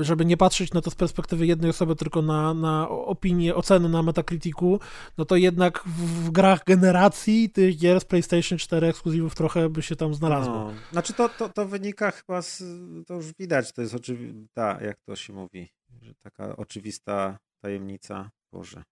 żeby 0.00 0.24
nie 0.24 0.36
patrzeć 0.36 0.72
na 0.72 0.80
to 0.80 0.90
z 0.90 0.94
perspektywy 0.94 1.46
jednej 1.46 1.70
osoby, 1.70 1.96
tylko 1.96 2.22
na, 2.22 2.54
na 2.54 2.88
opinię, 2.88 3.54
oceny 3.54 3.88
na 3.88 4.02
Metacriticu, 4.02 4.80
no 5.18 5.24
to 5.24 5.36
jednak 5.36 5.82
w, 5.86 6.24
w 6.24 6.30
grach 6.30 6.64
generacji 6.64 7.50
tych 7.50 7.78
gier 7.78 8.00
z 8.00 8.04
PlayStation 8.04 8.58
4 8.58 8.86
ekskluzywów 8.86 9.34
trochę 9.34 9.68
by 9.68 9.82
się 9.82 9.96
tam 9.96 10.14
znalazło. 10.14 10.54
No. 10.54 10.72
Znaczy 10.92 11.12
to, 11.12 11.28
to, 11.28 11.48
to 11.48 11.66
wynika 11.66 12.10
chyba 12.10 12.42
z, 12.42 12.62
to 13.06 13.14
już 13.14 13.32
widać, 13.38 13.72
to 13.72 13.82
jest 13.82 13.94
oczywista, 13.94 14.78
jak 14.82 15.00
to 15.00 15.16
się 15.16 15.32
mówi, 15.32 15.68
że 16.02 16.14
taka 16.14 16.56
oczywista 16.56 17.38
tajemnica, 17.60 18.30
Boże. 18.52 18.82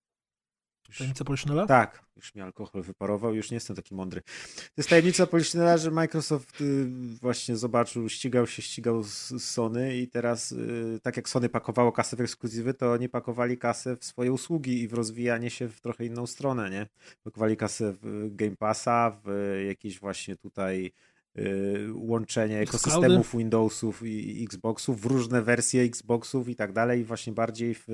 Już, 0.89 0.99
Tajemnica 0.99 1.24
Poliszynela? 1.24 1.66
tak, 1.66 2.05
już 2.16 2.35
mi 2.35 2.43
alkohol 2.43 2.82
wyparował, 2.82 3.35
już 3.35 3.51
nie 3.51 3.55
jestem 3.55 3.76
taki 3.76 3.95
mądry. 3.95 4.22
To 4.57 4.72
jest 4.76 4.89
tajemnica 4.89 5.26
Poliszynela, 5.26 5.76
że 5.76 5.91
Microsoft 5.91 6.61
y, 6.61 6.87
właśnie 7.20 7.57
zobaczył, 7.57 8.09
ścigał 8.09 8.47
się, 8.47 8.62
ścigał 8.62 9.03
z, 9.03 9.45
Sony 9.45 9.97
i 9.97 10.09
teraz 10.09 10.53
y, 10.53 11.01
tak 11.03 11.16
jak 11.16 11.28
Sony 11.28 11.49
pakowało 11.49 11.93
kasę 11.93 12.16
w 12.16 12.20
ekskluzywy, 12.20 12.74
to 12.74 12.93
oni 12.93 13.09
pakowali 13.09 13.59
kasę 13.59 13.97
w 13.97 14.05
swoje 14.05 14.32
usługi 14.32 14.82
i 14.82 14.89
w 14.89 14.95
rozwijanie 14.95 15.51
się 15.51 15.68
w 15.68 15.80
trochę 15.80 16.05
inną 16.07 16.26
stronę, 16.26 16.70
nie? 16.70 16.87
Pakowali 17.24 17.57
kasę 17.57 17.95
w 18.03 18.28
Game 18.37 18.57
Passa, 18.57 19.20
w 19.24 19.61
jakieś 19.66 20.01
właśnie 20.01 20.37
tutaj 20.37 20.93
y, 21.39 21.89
łączenie 21.95 22.61
ekosystemów 22.61 23.37
Windowsów 23.37 24.03
i, 24.03 24.45
Xboxów 24.45 25.01
w 25.01 25.07
różne 25.07 25.43
wersje 25.43 25.82
Xboxów 25.82 26.49
i 26.49 26.57
tak 26.57 26.72
dalej, 26.72 27.05
właśnie 27.05 27.32
bardziej 27.32 27.74
w 27.74 27.87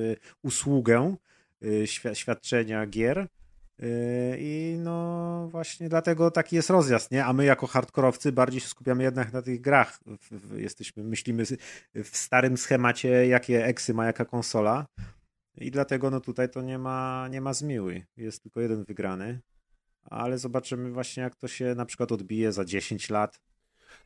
usługę 0.43 1.17
świadczenia 2.15 2.87
gier. 2.87 3.29
Y, 3.83 4.37
I 4.39 4.77
no 4.79 5.49
właśnie 5.51 5.89
dlatego 5.89 6.31
taki 6.31 6.57
jest 6.57 6.71
rozjazd, 6.71 7.11
nie? 7.11 7.25
A 7.25 7.33
my 7.33 7.45
jako 7.45 7.67
hardkorowcy 7.67 8.33
bardziej 8.33 8.61
się 8.61 8.69
skupiamy 8.69 9.03
jednak 9.03 9.33
na 9.33 9.43
tych 9.43 9.61
grach. 9.61 10.01
Jesteśmy, 10.57 11.05
myślimy 11.05 11.45
w 11.95 12.17
starym 12.17 12.57
schemacie, 12.57 13.27
jakie 13.27 13.65
eksy 13.65 13.95
ma 13.95 14.07
jaka 14.07 14.25
konsola. 14.25 14.87
I 15.57 15.71
dlatego 15.71 16.11
no 16.11 16.21
tutaj 16.21 16.51
to 16.51 16.63
nie 16.63 16.79
ma, 16.79 17.29
nie 17.31 17.41
ma 17.41 17.53
zmiły. 17.53 18.07
Jest 18.17 18.43
tylko 18.43 18.61
jeden 18.61 18.85
wygrany. 18.85 19.41
Ale 20.03 20.39
zobaczymy 20.39 20.91
właśnie, 20.91 21.23
jak 21.23 21.37
to 21.37 21.49
się 21.49 21.75
na 21.75 21.85
przykład 21.85 22.13
odbije 22.13 22.53
za 22.53 22.65
10 22.65 23.11
lat. 23.11 23.41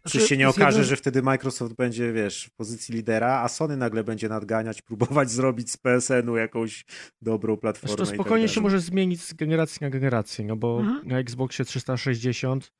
Czy 0.08 0.20
się 0.20 0.36
nie 0.36 0.48
okaże, 0.48 0.66
jednej- 0.78 0.84
że 0.88 0.96
wtedy 0.96 1.22
Microsoft 1.22 1.74
będzie, 1.74 2.12
wiesz, 2.12 2.44
w 2.44 2.50
pozycji 2.56 2.94
lidera, 2.94 3.40
a 3.40 3.48
Sony 3.48 3.76
nagle 3.76 4.04
będzie 4.04 4.28
nadganiać, 4.28 4.82
próbować 4.82 5.30
zrobić 5.40 5.70
z 5.70 5.76
PSN-u 5.76 6.36
jakąś 6.36 6.84
dobrą 7.22 7.56
platformę. 7.56 7.88
Znaczy 7.96 8.02
to 8.10 8.14
i 8.14 8.18
tak 8.18 8.24
spokojnie 8.24 8.48
się 8.48 8.54
dalej. 8.54 8.62
może 8.64 8.80
zmienić 8.80 9.22
z 9.22 9.34
generacji 9.34 9.78
na 9.80 9.90
generację, 9.90 10.44
no 10.44 10.56
bo 10.56 10.80
Mhm. 10.80 11.08
na 11.08 11.18
Xboxie 11.18 11.64
360 11.64 12.72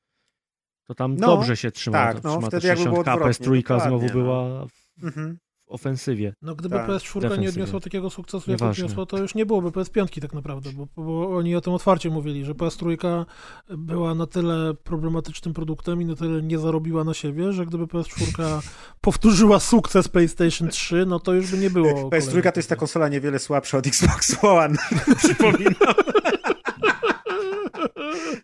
to 0.87 0.95
tam 0.95 1.17
No, 1.17 1.27
dobrze 1.27 1.57
się 1.57 1.71
trzyma. 1.71 1.99
tak, 1.99 2.21
to 2.21 2.29
no, 2.29 2.35
trzyma 2.35 2.49
wtedy 2.49 2.67
jakby 2.67 2.85
było 2.85 2.97
60 2.97 3.17
odwrotnie, 3.17 3.63
PS3 3.63 3.81
znowu 3.89 4.07
no. 4.07 4.13
była 4.13 4.67
w 4.67 5.05
Mhm. 5.05 5.39
W 5.67 5.73
ofensywie. 5.73 6.35
No 6.43 6.55
gdyby 6.55 6.77
Tak, 6.77 6.89
PS4 6.89 7.39
nie 7.39 7.49
odniosło 7.49 7.81
takiego 7.81 8.11
sukcesu, 8.11 8.51
jak 8.51 8.61
Nieważne. 8.61 8.85
odniosło, 8.85 9.07
to 9.07 9.19
już 9.19 9.35
nie 9.35 9.47
byłoby 9.47 9.69
PS5 9.69 10.21
tak 10.21 10.33
naprawdę, 10.33 10.71
bo, 10.73 10.87
bo 10.97 11.37
oni 11.37 11.57
o 11.57 11.61
tym 11.61 11.73
otwarcie 11.73 12.11
mówili, 12.11 12.45
że 12.45 12.55
PS3 12.55 13.25
była 13.69 14.15
na 14.15 14.27
tyle 14.27 14.75
problematycznym 14.75 15.55
produktem 15.55 16.03
i 16.03 16.05
na 16.05 16.17
tyle 16.17 16.43
nie 16.43 16.59
zarobiła 16.59 17.05
na 17.05 17.15
siebie, 17.15 17.53
że 17.53 17.67
gdyby 17.67 17.85
PS4 17.85 18.61
powtórzyła 19.01 19.61
sukces 19.61 20.09
PlayStation 20.09 20.69
3, 20.69 21.07
no 21.07 21.21
to 21.21 21.33
już 21.35 21.51
by 21.51 21.59
nie 21.59 21.71
było. 21.71 21.89
PS3 21.89 22.09
kolejnej 22.09 22.53
to 22.53 22.59
jest 22.59 22.69
ta 22.69 22.77
konsola 22.77 23.09
niewiele 23.09 23.39
słabsza 23.39 23.79
od 23.79 23.87
Xbox 23.87 24.37
One. 24.45 24.77
Przypominam. 25.19 25.75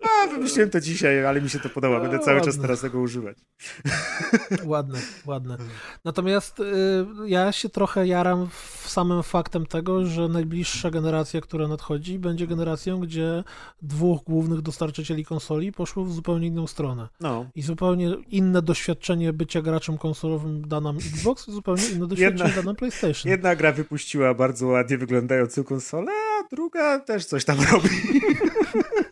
A, 0.03 0.27
wymyśliłem 0.27 0.71
to 0.71 0.81
dzisiaj, 0.81 1.27
ale 1.27 1.41
mi 1.43 1.51
się 1.51 1.59
to 1.59 1.69
podoba. 1.69 2.01
Będę 2.01 2.17
No, 2.17 2.23
cały 2.23 2.39
czas 2.41 2.47
ładne. 2.47 2.63
teraz 2.63 2.81
tego 2.81 2.99
używać. 3.01 3.37
Ładne, 4.65 4.99
ładne. 5.27 5.57
Natomiast 6.05 6.61
y, 6.61 6.65
ja 7.27 7.53
się 7.53 7.69
trochę 7.69 8.07
jaram 8.07 8.49
w 8.83 8.89
samym 8.91 9.23
faktem 9.23 9.67
tego, 9.67 10.07
że 10.07 10.29
najbliższa 10.29 10.91
generacja, 10.91 11.41
która 11.41 11.69
nadchodzi, 11.69 12.19
będzie 12.19 12.47
generacją, 12.47 13.01
gdzie 13.01 13.45
dwóch 13.83 14.23
głównych 14.25 14.61
dostarczycieli 14.61 15.25
konsoli 15.25 15.73
poszło 15.73 16.05
w 16.05 16.13
zupełnie 16.13 16.47
inną 16.47 16.67
stronę. 16.67 17.09
No. 17.21 17.47
I 17.55 17.63
zupełnie 17.63 18.17
inne 18.29 18.63
doświadczenie 18.63 19.33
bycia 19.33 19.63
graczem 19.63 19.99
konsolowym 19.99 20.69
da 20.69 20.81
nam 20.81 20.97
Xbox, 20.97 21.49
i 21.49 21.53
zupełnie 21.53 21.89
inne 21.89 22.07
doświadczenie 22.07 22.45
Jedna- 22.51 22.57
da 22.57 22.67
nam 22.67 22.77
PlayStation. 22.77 23.31
Jedna 23.31 23.57
gra 23.57 23.73
wypuściła 23.73 24.35
bardzo 24.35 24.67
ładnie 24.67 24.99
wyglądającą 24.99 25.65
konsolę, 25.65 26.13
a 26.13 26.55
druga 26.55 26.99
też 27.01 27.25
coś 27.25 27.45
tam 27.45 27.57
robi. 27.73 27.89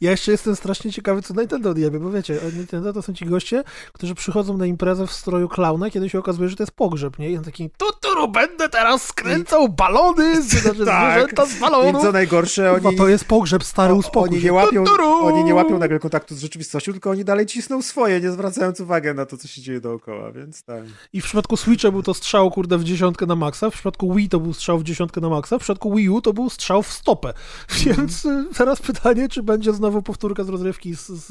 Ja 0.00 0.10
jeszcze 0.10 0.32
jestem 0.32 0.56
strasznie 0.56 0.92
ciekawy, 0.92 1.22
co 1.22 1.34
Nintendo 1.34 1.70
odjebie, 1.70 2.00
bo 2.00 2.10
wiecie, 2.10 2.38
Nintendo 2.56 2.92
to 2.92 3.02
są 3.02 3.14
ci 3.14 3.26
goście, 3.26 3.64
którzy 3.92 4.14
przychodzą 4.14 4.56
na 4.56 4.66
imprezę 4.66 5.06
w 5.06 5.12
stroju 5.12 5.48
klauna, 5.48 5.90
kiedy 5.90 6.08
się 6.10 6.18
okazuje, 6.18 6.48
że 6.48 6.56
to 6.56 6.62
jest 6.62 6.72
pogrzeb, 6.72 7.18
nie? 7.18 7.30
I 7.30 7.36
on 7.38 7.44
taki, 7.44 7.70
tuturu, 7.70 8.28
będę 8.28 8.68
teraz 8.68 9.02
skręcał 9.06 9.68
balony, 9.68 10.42
znaczy 10.42 10.84
Tak. 10.84 11.12
zwierzęta 11.12 11.46
z 11.46 11.56
I 11.56 11.60
balonów. 11.60 12.02
co 12.02 12.12
najgorsze, 12.12 12.72
oni, 12.72 12.96
to 12.96 13.08
jest 13.08 13.24
pogrzeb, 13.24 13.64
stary, 13.64 13.94
uspokój 13.94 14.28
oni, 14.36 14.44
nie 14.44 14.52
łapią, 14.52 14.84
oni 15.22 15.44
nie 15.44 15.54
łapią 15.54 15.78
nagle 15.78 15.98
kontaktu 15.98 16.34
z 16.34 16.40
rzeczywistością, 16.40 16.92
tylko 16.92 17.10
oni 17.10 17.24
dalej 17.24 17.46
cisną 17.46 17.82
swoje, 17.82 18.20
nie 18.20 18.30
zwracając 18.30 18.80
uwagi 18.80 19.08
na 19.14 19.26
to, 19.26 19.36
co 19.36 19.48
się 19.48 19.62
dzieje 19.62 19.80
dookoła, 19.80 20.32
więc 20.32 20.62
tak. 20.62 20.82
I 21.12 21.20
w 21.20 21.24
przypadku 21.24 21.56
Switcha 21.56 21.90
był 21.90 22.02
to 22.02 22.14
strzał, 22.14 22.50
kurde, 22.50 22.78
w 22.78 22.84
dziesiątkę 22.84 23.26
na 23.26 23.36
maksa, 23.36 23.70
w 23.70 23.72
przypadku 23.72 24.14
Wii 24.14 24.28
to 24.28 24.40
był 24.40 24.52
strzał 24.54 24.78
w 24.78 24.82
dziesiątkę 24.84 25.20
na 25.20 25.28
maksa, 25.28 25.58
w 25.58 25.60
przypadku 25.60 25.94
Wii 25.94 26.08
U 26.08 26.20
to 26.20 26.32
był 26.32 26.50
strzał 26.50 26.82
w 26.82 26.92
stopę. 26.92 27.32
Więc 27.86 28.24
y, 28.24 28.44
teraz 28.56 28.82
pytanie, 28.82 29.27
czy 29.28 29.42
będzie 29.42 29.72
znowu 29.72 30.02
powtórka 30.02 30.44
z 30.44 30.48
rozrywki 30.48 30.96
z, 30.96 31.06
z, 31.06 31.26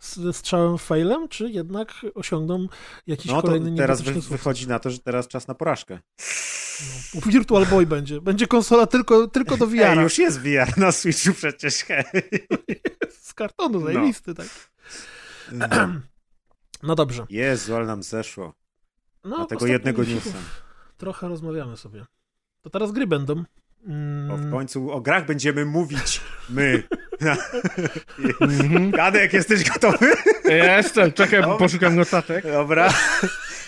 z 0.00 0.36
strzałem 0.36 0.78
failem, 0.78 1.28
czy 1.28 1.50
jednak 1.50 1.94
osiągną 2.14 2.66
jakiś 3.06 3.26
No 3.26 3.42
to 3.42 3.42
kolejny 3.42 3.76
teraz 3.76 4.00
wy, 4.00 4.20
wychodzi 4.20 4.68
na 4.68 4.78
to, 4.78 4.90
że 4.90 4.98
teraz 4.98 5.28
czas 5.28 5.48
na 5.48 5.54
porażkę. 5.54 5.98
No. 7.14 7.20
Virtual 7.26 7.66
Boy 7.66 7.86
będzie. 7.86 8.20
Będzie 8.20 8.46
konsola 8.46 8.86
tylko, 8.86 9.28
tylko 9.28 9.56
do 9.56 9.64
Ej, 9.64 9.70
VR. 9.70 10.02
już 10.02 10.18
jest 10.18 10.40
VR 10.40 10.78
na 10.78 10.92
Switchu 10.92 11.32
przecież, 11.32 11.74
hej. 11.74 12.04
Z 13.22 13.34
kartonu, 13.34 13.80
zajebisty, 13.80 14.34
tak. 14.34 14.46
No 16.82 16.94
dobrze. 16.94 17.26
Jezu, 17.30 17.76
ale 17.76 17.86
nam 17.86 18.02
zeszło. 18.02 18.54
No, 19.24 19.46
tego 19.46 19.66
jednego 19.66 20.04
newsa. 20.04 20.38
Trochę 20.96 21.28
rozmawiamy 21.28 21.76
sobie. 21.76 22.06
To 22.62 22.70
teraz 22.70 22.92
gry 22.92 23.06
będą. 23.06 23.44
Mm, 23.86 24.30
O, 24.30 24.36
w 24.36 24.50
końcu 24.50 24.90
o 24.92 25.00
grach 25.00 25.26
będziemy 25.26 25.64
mówić 25.64 26.20
my. 26.50 26.82
Mhm. 28.40 28.92
Kadek, 28.92 29.32
jesteś 29.32 29.70
gotowy? 29.70 30.12
Jestem, 30.44 31.12
czekaj, 31.12 31.40
Dobra. 31.40 31.56
poszukam 31.56 31.96
notatek. 31.96 32.44
Dobra. 32.44 32.92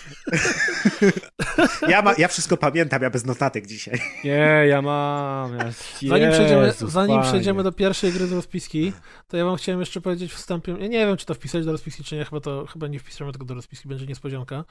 Ja, 1.87 2.01
ma, 2.01 2.13
ja 2.17 2.27
wszystko 2.27 2.57
pamiętam, 2.57 3.01
ja 3.01 3.09
bez 3.09 3.25
notatek 3.25 3.67
dzisiaj. 3.67 4.01
Nie, 4.23 4.65
ja 4.67 4.81
mam. 4.81 5.57
Ja... 5.57 5.71
Zanim, 6.09 6.31
przejdziemy, 6.31 6.73
zanim 6.87 7.17
panie. 7.17 7.29
przejdziemy 7.29 7.63
do 7.63 7.71
pierwszej 7.71 8.11
gry 8.11 8.27
z 8.27 8.31
rozpiski, 8.31 8.93
to 9.27 9.37
ja 9.37 9.45
wam 9.45 9.55
chciałem 9.55 9.79
jeszcze 9.79 10.01
powiedzieć 10.01 10.33
wstępie. 10.33 10.71
Ja 10.79 10.87
nie 10.87 11.05
wiem, 11.07 11.17
czy 11.17 11.25
to 11.25 11.33
wpisać 11.33 11.65
do 11.65 11.71
rozpiski, 11.71 12.03
czy 12.03 12.15
nie. 12.15 12.25
Chyba 12.25 12.39
to 12.41 12.65
chyba 12.65 12.87
nie 12.87 12.99
wpisujemy 12.99 13.33
tego 13.33 13.45
do 13.45 13.53
rozpiski, 13.53 13.87
będzie 13.87 14.05
niespodzianka. 14.05 14.65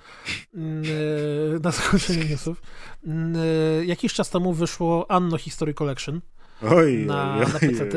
Mm, 0.54 0.82
e, 1.56 1.58
Na 1.60 1.70
zakończenie 1.70 2.24
newsów. 2.24 2.62
Mm, 3.06 3.36
e, 3.80 3.84
Jakiś 3.84 4.14
czas 4.14 4.30
temu 4.30 4.52
wyszło 4.52 5.10
Anno 5.10 5.38
History 5.38 5.74
Collection, 5.74 6.20
Oj, 6.70 7.06
Na- 7.06 7.34
oj, 7.34 7.40
na 7.40 7.46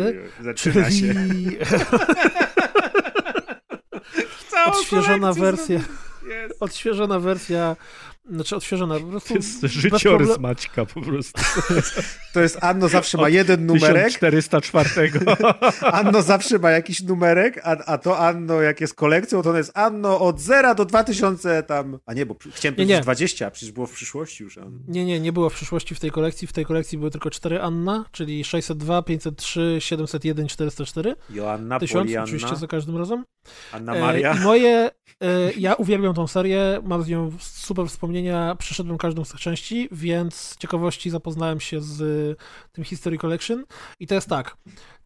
oj, 0.06 0.16
Zaczyna 0.44 0.86
czyli 0.86 1.00
się. 1.00 1.14
Odświeżona 4.66 5.34
wersja, 5.34 5.80
zrobił. 5.80 6.05
Odświeżona 6.60 7.20
wersja, 7.20 7.76
znaczy 8.30 8.56
odświeżona, 8.56 9.00
po 9.00 9.06
prostu 9.06 9.30
To 9.30 9.36
jest 9.36 9.62
życiorys 9.64 10.28
problem- 10.28 10.42
Maćka 10.42 10.86
po 10.86 11.02
prostu. 11.02 11.42
To 12.34 12.42
jest 12.42 12.64
Anno 12.64 12.88
zawsze 12.90 13.18
ma 13.18 13.30
jeden 13.30 13.66
numerek, 13.66 14.14
1404. 14.14 15.12
Anno 16.00 16.22
zawsze 16.22 16.60
ma 16.60 16.72
jakiś 16.72 17.04
numerek, 17.04 17.62
a, 17.64 17.78
a 17.86 17.98
to 17.98 18.20
Anno 18.20 18.62
jak 18.62 18.82
jest 18.82 18.94
kolekcją, 18.94 19.42
to 19.42 19.50
ono 19.50 19.58
jest 19.58 19.78
Anno 19.78 20.20
od 20.20 20.40
0 20.42 20.76
do 20.76 20.86
2000 20.86 21.64
tam, 21.64 22.00
a 22.06 22.14
nie, 22.14 22.26
bo 22.26 22.36
chciałem 22.54 22.76
powiedzieć 22.76 22.96
nie. 22.98 23.02
20, 23.02 23.48
a 23.48 23.52
przecież 23.52 23.72
było 23.72 23.88
w 23.88 23.92
przyszłości 23.92 24.44
już 24.44 24.58
Anno. 24.58 24.80
Nie, 24.88 25.06
nie, 25.06 25.20
nie 25.20 25.34
było 25.34 25.50
w 25.50 25.54
przyszłości 25.54 25.96
w 25.96 26.00
tej 26.00 26.12
kolekcji. 26.12 26.48
W 26.48 26.54
tej 26.54 26.66
kolekcji 26.66 26.98
były 26.98 27.12
tylko 27.12 27.30
cztery 27.30 27.62
Anna, 27.62 28.06
czyli 28.12 28.44
602, 28.44 29.02
503, 29.04 29.76
701, 29.80 30.48
404. 30.48 31.16
Joanna, 31.30 31.80
1000 31.80 32.04
Polianna, 32.04 32.24
oczywiście 32.24 32.56
za 32.56 32.68
każdym 32.68 32.98
razem. 32.98 33.24
Anna 33.72 33.96
E, 33.96 34.02
Maria. 34.02 34.34
I 34.36 34.40
moje, 34.40 34.90
e, 35.22 35.54
ja 35.58 35.74
uwielbiam 35.74 36.14
tą 36.14 36.28
serię, 36.28 36.80
mam 36.84 37.04
z 37.04 37.08
nią 37.08 37.32
super 37.40 37.88
wspomnienia, 37.88 38.15
przeszedłem 38.58 38.98
każdą 38.98 39.26
z 39.26 39.30
tych 39.30 39.40
części, 39.40 39.90
więc 39.92 40.36
z 40.36 40.58
ciekawości 40.58 41.10
zapoznałem 41.10 41.60
się 41.60 41.82
z 41.82 42.00
tym 42.72 42.84
History 42.84 43.18
Collection 43.18 43.66
i 44.00 44.08
to 44.08 44.16
jest 44.16 44.30
tak, 44.30 44.58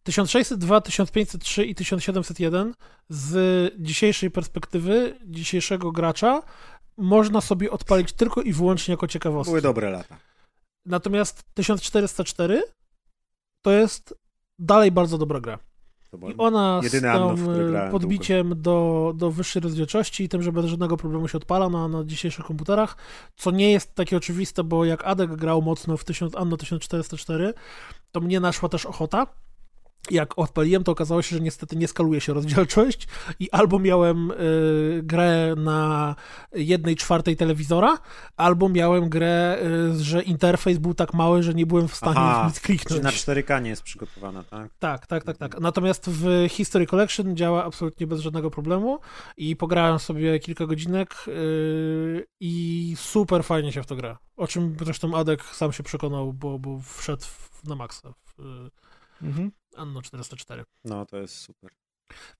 1602, 0.02 0.80
1503 0.80 1.64
i 1.64 1.74
1701 1.74 2.74
z 3.08 3.74
dzisiejszej 3.78 4.30
perspektywy, 4.30 5.18
dzisiejszego 5.26 5.92
gracza 5.92 6.42
można 6.96 7.40
sobie 7.40 7.70
odpalić 7.70 8.12
tylko 8.12 8.42
i 8.42 8.52
wyłącznie 8.52 8.92
jako 8.92 9.06
ciekawostkę. 9.06 9.50
Były 9.50 9.62
dobre 9.62 9.90
lata. 9.90 10.16
Natomiast 10.86 11.44
1404 11.54 12.62
to 13.62 13.70
jest 13.70 14.14
dalej 14.58 14.92
bardzo 14.92 15.18
dobra 15.18 15.40
gra. 15.40 15.58
I 16.12 16.34
ona 16.38 16.80
z 16.84 17.02
tą 17.02 17.34
e, 17.34 17.90
podbiciem 17.90 18.62
do, 18.62 19.12
do 19.16 19.30
wyższej 19.30 19.62
rozdzielczości 19.62 20.24
i 20.24 20.28
tym, 20.28 20.42
że 20.42 20.52
bez 20.52 20.66
żadnego 20.66 20.96
problemu 20.96 21.28
się 21.28 21.38
odpala 21.38 21.68
na, 21.68 21.88
na 21.88 22.04
dzisiejszych 22.04 22.44
komputerach, 22.44 22.96
co 23.36 23.50
nie 23.50 23.72
jest 23.72 23.94
takie 23.94 24.16
oczywiste, 24.16 24.64
bo 24.64 24.84
jak 24.84 25.04
Adek 25.04 25.36
grał 25.36 25.62
mocno 25.62 25.96
w 25.96 26.04
1000, 26.04 26.36
Anno 26.36 26.56
1404, 26.56 27.54
to 28.12 28.20
mnie 28.20 28.40
naszła 28.40 28.68
też 28.68 28.86
ochota. 28.86 29.26
Jak 30.10 30.38
odpaliłem, 30.38 30.84
to 30.84 30.92
okazało 30.92 31.22
się, 31.22 31.36
że 31.36 31.42
niestety 31.42 31.76
nie 31.76 31.88
skaluje 31.88 32.20
się 32.20 32.32
rozdzielczość 32.34 33.08
i 33.40 33.50
albo 33.50 33.78
miałem 33.78 34.30
y, 34.30 35.00
grę 35.02 35.54
na 35.56 36.14
jednej 36.52 36.96
czwartej 36.96 37.36
telewizora, 37.36 37.98
albo 38.36 38.68
miałem 38.68 39.08
grę, 39.08 39.58
y, 39.98 40.04
że 40.04 40.22
interfejs 40.22 40.78
był 40.78 40.94
tak 40.94 41.14
mały, 41.14 41.42
że 41.42 41.54
nie 41.54 41.66
byłem 41.66 41.88
w 41.88 41.94
stanie 41.94 42.14
Aha, 42.18 42.44
nic 42.46 42.60
Czyli 42.60 42.78
kliknąć. 42.78 43.02
na 43.02 43.10
4K 43.10 43.62
nie 43.62 43.70
jest 43.70 43.82
przygotowana, 43.82 44.44
tak? 44.44 44.70
Tak, 44.78 45.06
tak, 45.06 45.24
tak, 45.24 45.36
tak. 45.36 45.60
Natomiast 45.60 46.10
w 46.10 46.46
History 46.48 46.86
Collection 46.86 47.36
działa 47.36 47.64
absolutnie 47.64 48.06
bez 48.06 48.20
żadnego 48.20 48.50
problemu 48.50 48.98
i 49.36 49.56
pograłem 49.56 49.98
sobie 49.98 50.38
kilka 50.38 50.66
godzinek 50.66 51.14
yy, 51.26 52.26
i 52.40 52.94
super 52.98 53.44
fajnie 53.44 53.72
się 53.72 53.82
w 53.82 53.86
to 53.86 53.96
gra. 53.96 54.18
O 54.36 54.46
czym 54.46 54.76
zresztą 54.84 55.14
Adek 55.16 55.44
sam 55.44 55.72
się 55.72 55.82
przekonał, 55.82 56.32
bo, 56.32 56.58
bo 56.58 56.80
wszedł 56.80 57.22
w, 57.24 57.64
na 57.64 57.74
maksa 57.76 58.12
w 58.38 58.70
Mhm. 59.22 59.50
Anno 59.76 60.02
404. 60.02 60.64
No, 60.84 61.06
to 61.06 61.16
jest 61.16 61.36
super. 61.36 61.70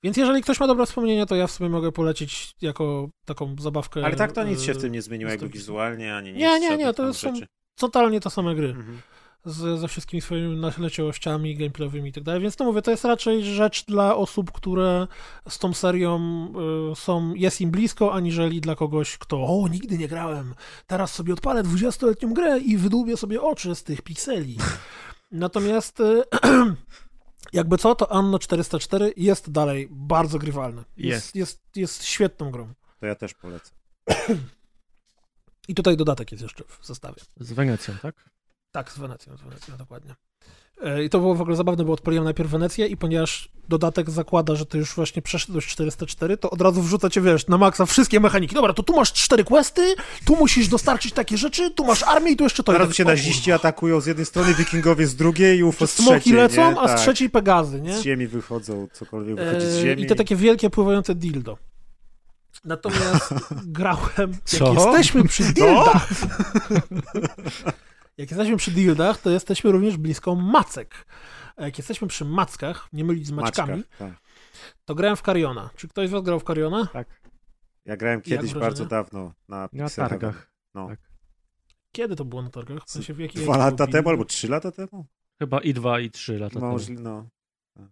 Więc 0.02 0.16
jeżeli 0.16 0.42
ktoś 0.42 0.60
ma 0.60 0.66
dobre 0.66 0.86
wspomnienia, 0.86 1.26
to 1.26 1.34
ja 1.36 1.46
w 1.46 1.50
sumie 1.50 1.68
mogę 1.70 1.92
polecić 1.92 2.54
jako 2.62 3.08
taką 3.24 3.56
zabawkę. 3.58 4.04
Ale 4.04 4.16
tak 4.16 4.32
to 4.32 4.44
nic 4.44 4.62
się 4.62 4.74
w 4.74 4.80
tym 4.80 4.92
nie 4.92 5.02
zmieniło, 5.02 5.30
jakby 5.30 5.48
wizualnie, 5.48 6.16
ani 6.16 6.32
nic. 6.32 6.38
Nie, 6.38 6.60
nie, 6.60 6.76
nie, 6.76 6.94
to 6.94 7.14
są- 7.14 7.34
rzeczy. 7.34 7.46
Totalnie 7.76 8.20
te 8.20 8.30
same 8.30 8.54
gry. 8.54 8.68
Mhm. 8.68 9.00
z, 9.44 9.80
ze 9.80 9.88
wszystkimi 9.88 10.20
swoimi 10.20 10.56
naleciałościami 10.56 11.56
gameplayowymi 11.56 12.10
i 12.10 12.12
tak 12.12 12.24
dalej. 12.24 12.40
Więc 12.42 12.58
no 12.58 12.64
mówię, 12.64 12.82
to 12.82 12.90
jest 12.90 13.04
raczej 13.04 13.44
rzecz 13.44 13.84
dla 13.84 14.16
osób, 14.16 14.52
które 14.52 15.06
z 15.48 15.58
tą 15.58 15.74
serią 15.74 16.46
y, 16.92 16.96
są, 16.96 17.34
jest 17.34 17.60
im 17.60 17.70
blisko, 17.70 18.14
aniżeli 18.14 18.60
dla 18.60 18.74
kogoś, 18.74 19.18
kto 19.18 19.36
o, 19.36 19.68
nigdy 19.68 19.98
nie 19.98 20.08
grałem, 20.08 20.54
teraz 20.86 21.14
sobie 21.14 21.32
odpalę 21.32 21.62
20-letnią 21.62 22.32
grę 22.32 22.58
i 22.58 22.76
wydłubię 22.76 23.16
sobie 23.16 23.42
oczy 23.42 23.74
z 23.74 23.82
tych 23.84 24.02
pikseli. 24.02 24.58
Natomiast 25.30 26.00
y, 26.00 26.22
Jakby 27.52 27.78
co, 27.78 27.94
to 27.94 28.12
Anno 28.12 28.38
404 28.38 29.12
jest 29.16 29.50
dalej 29.50 29.88
bardzo 29.90 30.38
grywalny. 30.38 30.84
Jest. 30.96 31.36
Jest, 31.36 31.36
jest, 31.36 31.76
jest 31.76 32.04
świetną 32.04 32.50
grą. 32.50 32.74
To 33.00 33.06
ja 33.06 33.14
też 33.14 33.34
polecę. 33.34 33.72
I 35.68 35.74
tutaj 35.74 35.96
dodatek 35.96 36.32
jest 36.32 36.42
jeszcze 36.42 36.64
w 36.64 36.86
zestawie. 36.86 37.22
Z 37.36 37.52
Wenecją, 37.52 37.94
tak? 38.02 38.30
Tak, 38.72 38.92
z 38.92 38.98
Wenecją, 38.98 39.36
z 39.36 39.42
Wenecją, 39.42 39.76
dokładnie. 39.76 40.14
E, 40.82 41.04
I 41.04 41.10
to 41.10 41.18
było 41.20 41.34
w 41.34 41.40
ogóle 41.40 41.56
zabawne, 41.56 41.84
bo 41.84 41.92
odpaliłem 41.92 42.24
najpierw 42.24 42.50
Wenecję 42.50 42.86
i 42.86 42.96
ponieważ 42.96 43.48
dodatek 43.68 44.10
zakłada, 44.10 44.54
że 44.54 44.66
ty 44.66 44.78
już 44.78 44.94
właśnie 44.94 45.22
przeszedłeś 45.22 45.66
404, 45.66 46.36
to 46.36 46.50
od 46.50 46.60
razu 46.62 46.82
wrzuca 46.82 47.10
cię, 47.10 47.20
wiesz, 47.20 47.46
na 47.48 47.58
maksa 47.58 47.86
wszystkie 47.86 48.20
mechaniki. 48.20 48.54
Dobra, 48.54 48.72
to 48.72 48.82
tu 48.82 48.96
masz 48.96 49.12
cztery 49.12 49.44
questy, 49.44 49.94
tu 50.24 50.36
musisz 50.36 50.68
dostarczyć 50.68 51.12
takie 51.12 51.36
rzeczy, 51.38 51.70
tu 51.70 51.84
masz 51.84 52.02
armię 52.02 52.30
i 52.32 52.36
tu 52.36 52.44
jeszcze 52.44 52.62
to. 52.62 52.72
Tak, 52.72 52.92
cię 52.92 53.04
naziści 53.04 53.52
atakują 53.52 54.00
z 54.00 54.06
jednej 54.06 54.26
strony, 54.26 54.54
wikingowie 54.54 55.06
z 55.06 55.16
drugiej 55.16 55.58
i 55.58 55.64
UFO 55.64 55.86
z 55.86 55.90
Smoki 55.90 56.20
trzeciej, 56.20 56.32
lecą, 56.32 56.70
nie? 56.72 56.80
a 56.80 56.88
z 56.88 56.90
Tak. 56.90 57.00
trzeciej 57.00 57.30
Pegazy, 57.30 57.80
nie? 57.80 57.96
Z 57.98 58.02
ziemi 58.02 58.26
wychodzą, 58.26 58.88
cokolwiek 58.92 59.36
wychodzi 59.36 59.66
z 59.66 59.76
E, 59.78 59.80
ziemi. 59.82 60.02
I 60.02 60.06
te 60.06 60.14
takie 60.14 60.36
wielkie 60.36 60.70
pływające 60.70 61.14
dildo. 61.14 61.58
Natomiast 62.64 63.34
grałem, 63.78 64.30
jak 64.32 64.44
Co? 64.44 64.74
jesteśmy 64.74 65.24
przy 65.24 65.42
dildach, 65.52 66.08
jak 68.20 68.30
jesteśmy 68.30 68.56
przy 68.56 68.70
dildach, 68.70 69.20
to 69.20 69.30
jesteśmy 69.30 69.72
również 69.72 69.96
blisko 69.96 70.34
macek. 70.34 71.06
A 71.56 71.64
jak 71.64 71.78
jesteśmy 71.78 72.08
przy 72.08 72.24
mackach, 72.24 72.88
nie 72.92 73.04
mylić 73.04 73.26
z 73.26 73.30
maczkami, 73.30 73.76
Maczkach, 73.76 73.98
tak. 73.98 74.12
to 74.84 74.94
grałem 74.94 75.16
w 75.16 75.22
Kariona. 75.22 75.70
Czy 75.76 75.88
ktoś 75.88 76.08
z 76.08 76.12
was 76.12 76.22
grał 76.22 76.40
w 76.40 76.44
Kariona? 76.44 76.86
Tak. 76.86 77.20
Ja 77.84 77.96
grałem 77.96 78.20
kiedyś 78.20 78.54
bardzo 78.54 78.86
dawno 78.86 79.32
na 79.48 79.68
Na 79.72 79.90
targach. 79.90 80.50
No. 80.74 80.88
Tak. 80.88 81.00
Kiedy 81.92 82.16
to 82.16 82.24
było 82.24 82.42
na 82.42 82.50
targach? 82.50 82.84
W 82.84 82.90
sensie 82.90 83.14
w 83.14 83.18
jaki, 83.18 83.38
Dwa 83.38 83.52
jaki 83.52 83.58
lata 83.70 83.86
temu 83.86 84.08
albo 84.08 84.24
trzy 84.24 84.48
lata 84.48 84.72
temu? 84.72 85.06
Chyba 85.38 85.60
i 85.60 85.74
dwa, 85.74 86.00
i 86.00 86.10
trzy 86.10 86.38
lata 86.38 86.54
temu. 86.54 86.72
Możli, 86.72 86.94
no. 86.94 87.28
Tak. 87.74 87.86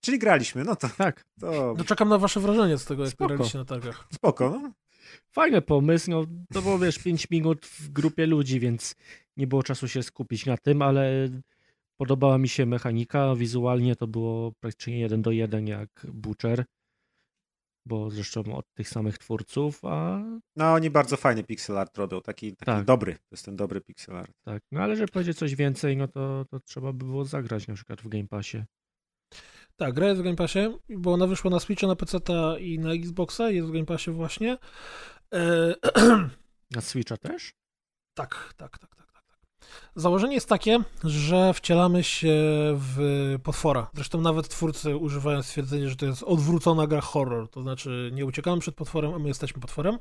Czyli 0.00 0.18
graliśmy, 0.18 0.64
no 0.64 0.76
to, 0.76 0.88
Tak. 0.96 1.24
to 1.40 1.74
No 1.78 1.84
czekam 1.84 2.08
na 2.08 2.18
wasze 2.18 2.40
wrażenie 2.40 2.78
z 2.78 2.84
tego, 2.84 3.02
jak 3.02 3.12
Spoko. 3.12 3.28
graliście 3.34 3.58
na 3.58 3.64
targach. 3.64 4.06
spoko, 4.12 4.50
no. 4.50 4.72
Fajny 5.32 5.62
pomysł, 5.62 6.10
no 6.10 6.26
to 6.52 6.62
było 6.62 6.78
wiesz 6.78 6.98
5 6.98 7.30
minut 7.30 7.66
w 7.66 7.88
grupie 7.88 8.26
ludzi, 8.26 8.60
więc 8.60 8.96
nie 9.36 9.46
było 9.46 9.62
czasu 9.62 9.88
się 9.88 10.02
skupić 10.02 10.46
na 10.46 10.56
tym, 10.56 10.82
ale 10.82 11.28
podobała 11.96 12.38
mi 12.38 12.48
się 12.48 12.66
mechanika, 12.66 13.34
wizualnie 13.36 13.96
to 13.96 14.06
było 14.06 14.52
praktycznie 14.60 14.98
jeden 15.00 15.22
do 15.22 15.30
jeden 15.30 15.66
jak 15.66 16.06
Butcher, 16.12 16.64
bo 17.86 18.10
zresztą 18.10 18.56
od 18.56 18.66
tych 18.74 18.88
samych 18.88 19.18
twórców, 19.18 19.84
a 19.84 20.22
No 20.56 20.72
oni 20.72 20.90
bardzo 20.90 21.16
fajny 21.16 21.44
pixel 21.44 21.78
art 21.78 21.98
robią, 21.98 22.20
taki, 22.20 22.50
taki 22.56 22.66
Tak. 22.66 22.84
dobry, 22.84 23.14
to 23.14 23.28
jest 23.30 23.44
ten 23.44 23.56
dobry 23.56 23.80
pixel 23.80 24.16
art. 24.16 24.32
tak, 24.44 24.62
no 24.72 24.80
ale 24.80 24.96
żeby 24.96 25.08
powiedzieć 25.12 25.38
coś 25.38 25.54
więcej, 25.54 25.96
no 25.96 26.08
to, 26.08 26.44
to 26.50 26.60
trzeba 26.60 26.92
by 26.92 27.04
było 27.04 27.24
zagrać 27.24 27.66
na 27.68 27.74
przykład 27.74 28.00
w 28.02 28.08
Game 28.08 28.28
Passie. 28.28 28.62
Tak, 29.80 29.94
gra 29.94 30.08
jest 30.08 30.20
w 30.20 30.24
Game 30.24 30.36
Passie, 30.36 30.58
bo 30.88 31.12
ona 31.12 31.26
wyszła 31.26 31.50
na 31.50 31.60
Switcha, 31.60 31.86
na 31.86 31.96
PC 31.96 32.18
i 32.60 32.78
na 32.78 32.92
Xboxa, 32.92 33.50
jest 33.50 33.68
w 33.68 33.70
Game 33.70 33.86
Passie 33.86 34.10
właśnie. 34.10 34.58
E, 35.32 35.74
Na 36.76 36.80
Switcha 36.80 37.16
też? 37.16 37.52
Tak, 38.14 38.54
tak, 38.56 38.78
tak, 38.78 38.96
tak, 38.96 39.12
tak. 39.12 39.22
tak. 39.26 39.68
Założenie 39.96 40.34
jest 40.34 40.48
takie, 40.48 40.78
że 41.04 41.54
wcielamy 41.54 42.04
się 42.04 42.34
w 42.76 43.36
potwora. 43.42 43.90
Zresztą 43.94 44.20
nawet 44.20 44.48
twórcy 44.48 44.96
używają 44.96 45.42
stwierdzenia, 45.42 45.88
że 45.88 45.96
to 45.96 46.06
jest 46.06 46.22
odwrócona 46.22 46.86
gra 46.86 47.00
horror. 47.00 47.50
To 47.50 47.62
znaczy 47.62 48.10
nie 48.14 48.26
uciekamy 48.26 48.60
przed 48.60 48.74
potworem, 48.74 49.14
a 49.14 49.18
my 49.18 49.28
jesteśmy 49.28 49.60
potworem. 49.60 49.98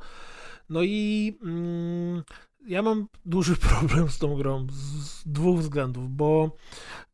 No 0.69 0.83
i 0.83 1.37
mm, 1.43 2.23
ja 2.67 2.81
mam 2.81 3.07
duży 3.25 3.55
problem 3.69 4.09
z 4.09 4.17
tą 4.17 4.35
grą 4.35 4.67
z 4.71 5.23
dwóch 5.25 5.59
względów, 5.59 6.09
bo 6.09 6.45
e, 6.45 7.08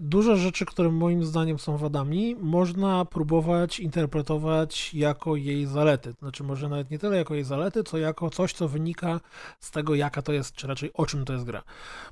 dużo 0.00 0.36
rzeczy, 0.36 0.66
które 0.66 0.90
moim 0.90 1.24
zdaniem 1.24 1.58
są 1.58 1.76
wadami, 1.76 2.36
można 2.40 3.04
próbować 3.04 3.80
interpretować 3.80 4.94
jako 4.94 5.36
jej 5.36 5.66
zalety. 5.66 6.14
Znaczy 6.18 6.44
może 6.44 6.68
nawet 6.68 6.90
nie 6.90 6.98
tyle 6.98 7.16
jako 7.16 7.34
jej 7.34 7.44
zalety, 7.44 7.84
co 7.84 7.98
jako 7.98 8.30
coś, 8.30 8.52
co 8.52 8.68
wynika 8.68 9.20
z 9.60 9.70
tego, 9.70 9.94
jaka 9.94 10.22
to 10.22 10.32
jest, 10.32 10.54
czy 10.54 10.66
raczej 10.66 10.90
o 10.94 11.06
czym 11.06 11.24
to 11.24 11.32
jest 11.32 11.44
gra. 11.44 11.62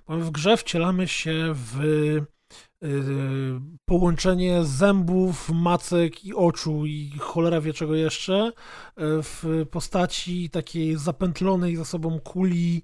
Bo 0.06 0.16
w 0.16 0.30
grze 0.30 0.56
wcielamy 0.56 1.08
się 1.08 1.52
w 1.54 1.80
y, 2.84 3.60
połączenie 3.84 4.64
zębów, 4.64 5.50
macek 5.50 6.24
i 6.24 6.34
oczu 6.34 6.86
i 6.86 7.12
cholera 7.18 7.60
wie 7.60 7.72
czego 7.72 7.94
jeszcze 7.94 8.48
y, 8.48 8.52
w 9.22 9.66
postaci 9.70 10.50
takiej 10.50 10.96
zapętlonej 10.96 11.76
za 11.76 11.84
sobą 11.84 12.20
kuli. 12.20 12.82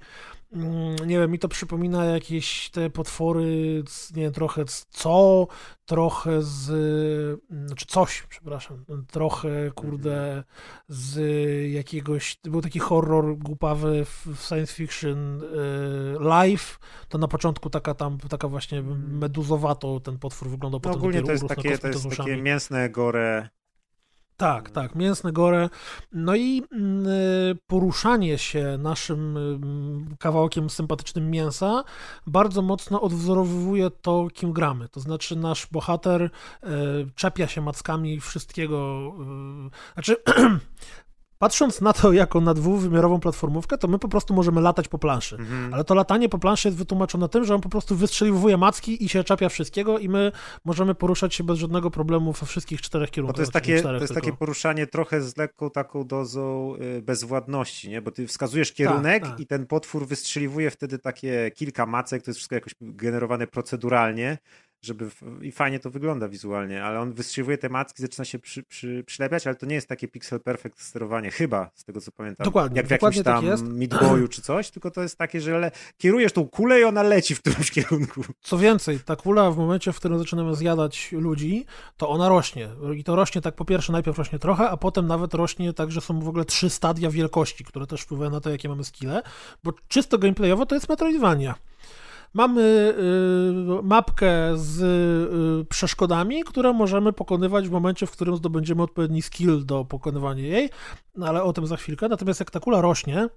Mm, 0.55 0.97
Nie 1.07 1.19
wiem, 1.19 1.31
mi 1.31 1.39
to 1.39 1.49
przypomina 1.49 2.05
jakieś 2.05 2.71
te 2.71 2.91
potwory, 2.91 3.83
nie 4.17 4.23
wiem, 4.23 4.33
trochę 4.33 4.65
z 4.67 4.87
co, 4.91 5.47
trochę 5.87 6.43
z, 6.43 6.71
mm, 7.51 7.69
znaczy 7.69 7.87
coś, 7.87 8.23
przepraszam, 8.29 8.85
trochę, 9.11 9.71
kurde, 9.75 10.45
z 10.89 11.21
jakiegoś, 11.73 12.37
był 12.45 12.61
taki 12.61 12.79
horror 12.79 13.39
głupawy 13.39 14.05
w 14.05 14.39
science 14.49 14.75
fiction 14.75 15.43
y, 15.43 15.47
live, 16.21 16.79
to 17.09 17.19
na 17.19 17.29
początku 17.29 17.71
taka 17.71 17.95
tam, 17.95 18.19
taka 18.19 18.49
właśnie 18.49 18.83
meduzowato 19.09 20.01
ten 20.01 20.19
potwór 20.19 20.49
wyglądał, 20.49 20.79
No 20.79 20.81
potem 20.81 20.99
ogólnie 20.99 21.23
to 21.23 21.33
jest 21.33 21.49
takie, 21.49 21.79
to 21.79 21.89
jest 21.89 22.11
takie 22.17 22.37
mięsne 22.37 22.91
gore. 22.91 23.49
Tak, 24.37 24.71
tak, 24.71 24.95
mięsne 24.95 25.33
gore. 25.33 25.69
No 26.13 26.35
i 26.35 26.63
mm, 26.73 27.07
y, 27.07 27.57
poruszanie 27.67 28.39
się 28.39 28.79
naszym 28.79 29.37
mm, 29.37 30.17
kawałkiem 30.19 30.71
sympatycznym 30.71 31.31
mięsa 31.31 31.85
bardzo 32.27 32.63
mocno 32.63 33.01
odwzorowuje 33.01 33.91
to, 33.91 34.29
kim 34.35 34.53
gramy. 34.53 34.89
To 34.89 35.01
znaczy 35.01 35.37
nasz 35.37 35.67
bohater 35.67 36.23
y, 36.23 36.31
czepia 37.15 37.49
się 37.49 37.61
mackami 37.61 38.21
wszystkiego. 38.21 39.13
y, 39.67 39.95
Znaczy, 39.95 40.17
patrząc 41.45 41.81
na 41.81 41.93
to 41.93 42.13
jako 42.13 42.41
na 42.41 42.55
dwuwymiarową 42.55 43.21
platformówkę, 43.21 43.79
to 43.79 43.89
my 43.89 43.99
po 43.99 44.09
prostu 44.09 44.35
możemy 44.35 44.61
latać 44.61 44.89
po 44.89 44.99
planszy. 44.99 45.37
Mhm. 45.37 45.75
Ale 45.75 45.85
to 45.85 45.95
latanie 45.95 46.29
po 46.29 46.39
planszy 46.39 46.69
jest 46.69 46.79
wytłumaczone 46.79 47.29
tym, 47.29 47.45
że 47.45 47.55
on 47.55 47.61
po 47.61 47.69
prostu 47.69 47.97
wystrzeliwuje 47.97 48.57
macki 48.57 49.05
i 49.05 49.09
się 49.09 49.25
czapia 49.25 49.49
wszystkiego 49.49 49.99
i 49.99 50.09
my 50.09 50.33
możemy 50.65 50.95
poruszać 50.95 51.35
się 51.35 51.45
bez 51.45 51.59
żadnego 51.59 51.91
problemu 51.91 52.33
we 52.33 52.47
wszystkich 52.47 52.81
czterech 52.83 53.09
Bo 53.09 53.15
kierunkach. 53.15 53.37
to 53.37 53.43
jest 53.43 53.53
znaczy 53.53 53.67
takie, 53.67 53.83
to 53.83 53.93
jest 53.93 54.07
tylko. 54.07 54.21
takie 54.21 54.37
poruszanie 54.37 54.87
trochę 54.87 55.23
z 55.23 55.37
lekką 55.37 55.71
taką 55.71 56.05
dozą 56.05 56.75
y, 56.99 57.03
bezwładności, 57.03 57.91
nie? 57.91 58.03
Bo 58.03 58.11
ty 58.11 58.27
wskazujesz 58.27 58.73
kierunek 58.73 59.23
tak. 59.23 59.41
i 59.41 59.47
ten 59.47 59.67
potwór 59.67 60.07
wystrzeliwuje 60.07 60.71
wtedy 60.71 60.99
takie 60.99 61.51
kilka 61.51 61.87
macek, 61.87 62.23
to 62.23 62.31
jest 62.31 62.39
wszystko 62.39 62.55
jakoś 62.55 62.75
generowane 62.81 63.47
proceduralnie, 63.47 64.39
żeby 64.85 65.11
i 65.43 65.53
fajnie 65.53 65.81
to 65.81 65.91
wygląda 65.91 66.29
wizualnie, 66.29 66.85
ale 66.85 67.01
on 67.01 67.13
wystrzeliwuje 67.13 67.59
te 67.59 67.69
macki, 67.69 68.03
zaczyna 68.03 68.25
się 68.25 68.39
przy, 68.39 68.63
przy, 68.63 69.05
przylepiać, 69.07 69.47
ale 69.47 69.57
to 69.57 69.67
nie 69.67 69.75
jest 69.75 69.89
takie 69.89 70.09
pixel 70.09 70.41
perfect 70.41 70.81
sterowanie, 70.81 71.31
chyba, 71.31 71.71
z 71.75 71.85
tego 71.85 72.01
co 72.01 72.13
pamiętam. 72.13 72.45
Dokładnie, 72.45 72.77
Jak 72.77 72.87
w 72.87 72.89
dokładnie 72.89 73.19
jakimś 73.19 73.25
tak 73.25 73.35
tam 73.35 73.47
jest. 73.47 73.65
Meat 73.65 74.09
Boyu 74.09 74.29
czy 74.29 74.43
coś, 74.43 74.71
tylko 74.71 74.91
to 74.91 75.03
jest 75.03 75.19
takie, 75.19 75.41
że 75.41 75.59
le... 75.59 75.71
kierujesz 75.99 76.33
tą 76.33 76.49
kulę 76.49 76.81
i 76.81 76.85
ona 76.85 77.03
leci 77.03 77.35
w 77.35 77.41
którymś 77.41 77.71
kierunku. 77.77 78.25
Co 78.41 78.59
więcej, 78.59 79.01
ta 79.01 79.17
kula 79.17 79.51
w 79.51 79.57
momencie, 79.57 79.93
w 79.93 79.97
którym 79.97 80.19
zaczynamy 80.19 80.55
zjadać 80.55 81.13
ludzi, 81.13 81.67
to 81.97 82.09
ona 82.09 82.29
rośnie. 82.29 82.69
I 82.97 83.05
to 83.05 83.17
rośnie 83.17 83.41
tak 83.41 83.55
po 83.55 83.65
pierwsze, 83.65 83.93
najpierw 83.93 84.19
rośnie 84.19 84.39
trochę, 84.39 84.71
a 84.71 84.77
potem 84.77 85.07
nawet 85.07 85.35
rośnie 85.35 85.73
tak, 85.73 85.93
że 85.93 86.01
są 86.01 86.21
w 86.21 86.29
ogóle 86.29 86.45
trzy 86.45 86.71
stadia 86.71 87.11
wielkości, 87.11 87.65
które 87.65 87.87
też 87.87 88.01
wpływają 88.01 88.31
na 88.31 88.41
to, 88.41 88.51
jakie 88.51 88.69
mamy 88.69 88.85
skille, 88.85 89.23
bo 89.65 89.73
czysto 89.89 90.19
gameplayowo 90.19 90.67
to 90.67 90.75
jest 90.75 90.89
Metroidvania. 90.89 91.55
Mamy 92.35 92.95
y, 93.81 93.83
mapkę 93.83 94.59
z 94.59 94.81
y, 95.63 95.65
przeszkodami, 95.65 96.45
które 96.45 96.73
możemy 96.73 97.13
pokonywać 97.13 97.69
w 97.69 97.73
momencie, 97.73 98.07
w 98.07 98.11
którym 98.11 98.37
zdobędziemy 98.37 98.83
odpowiedni 98.83 99.23
skill 99.23 99.67
do 99.67 99.85
pokonywania 99.85 100.43
jej, 100.43 100.71
no 101.17 101.27
ale 101.27 101.43
o 101.43 101.53
tym 101.53 101.67
za 101.67 101.77
chwilkę. 101.77 102.09
Natomiast 102.09 102.41
jak 102.41 102.51
ta 102.51 102.61
kula 102.61 102.81
rośnie, 102.81 103.29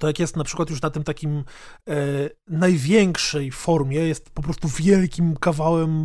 to 0.00 0.06
jak 0.06 0.18
jest 0.18 0.36
na 0.36 0.44
przykład 0.44 0.70
już 0.70 0.82
na 0.82 0.90
tym 0.90 1.04
takim 1.04 1.44
e, 1.88 1.94
największej 2.48 3.50
formie, 3.50 3.98
jest 3.98 4.30
po 4.30 4.42
prostu 4.42 4.68
wielkim 4.68 5.36
kawałem, 5.36 6.02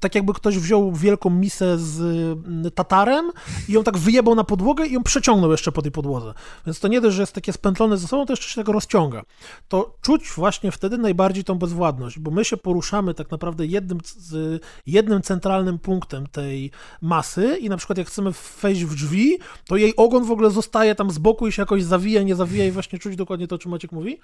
tak 0.00 0.14
jakby 0.14 0.34
ktoś 0.34 0.58
wziął 0.58 0.92
wielką 0.92 1.30
misę 1.30 1.78
z 1.78 2.38
tatarem 2.74 3.30
i 3.68 3.72
ją 3.72 3.84
tak 3.84 3.98
wyjebał 3.98 4.34
na 4.34 4.44
podłogę 4.44 4.86
i 4.86 4.92
ją 4.92 5.02
przeciągnął 5.02 5.50
jeszcze 5.50 5.72
po 5.72 5.82
tej 5.82 5.92
podłodze. 5.92 6.34
Więc 6.66 6.80
to 6.80 6.88
nie 6.88 7.00
dość, 7.00 7.16
że 7.16 7.22
jest 7.22 7.32
takie 7.32 7.52
spętlone 7.52 7.98
ze 7.98 8.08
sobą, 8.08 8.26
to 8.26 8.32
jeszcze 8.32 8.48
się 8.48 8.54
tego 8.54 8.72
rozciąga. 8.72 9.22
To 9.68 9.96
czuć 10.00 10.30
właśnie 10.36 10.72
wtedy 10.72 10.98
najbardziej 10.98 11.44
tą 11.44 11.54
bezwładność, 11.54 12.18
bo 12.18 12.30
my 12.30 12.44
się 12.44 12.56
poruszamy 12.56 13.14
tak 13.14 13.30
naprawdę 13.30 13.66
jednym, 13.66 13.98
z, 14.04 14.62
jednym 14.86 15.22
centralnym 15.22 15.78
punktem 15.78 16.26
tej 16.26 16.70
masy 17.02 17.58
i 17.60 17.68
na 17.68 17.76
przykład 17.76 17.98
jak 17.98 18.06
chcemy 18.06 18.30
wejść 18.62 18.84
w 18.84 18.94
drzwi, 18.94 19.38
to 19.66 19.76
jej 19.76 19.96
ogon 19.96 20.24
w 20.24 20.30
ogóle 20.30 20.50
zostaje 20.50 20.94
tam 20.94 21.10
z 21.10 21.18
boku 21.18 21.48
i 21.48 21.52
się 21.52 21.62
jakoś 21.62 21.82
zawija, 21.82 22.22
nie 22.22 22.34
zawija 22.34 22.64
i 22.64 22.70
właśnie 22.70 22.98
czuć 22.98 23.16
dokładnie 23.28 23.48
to, 23.48 23.54
o 23.54 23.58
czym 23.58 23.70
Maciek 23.70 23.92
mówi. 23.92 24.18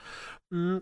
Mm. 0.53 0.81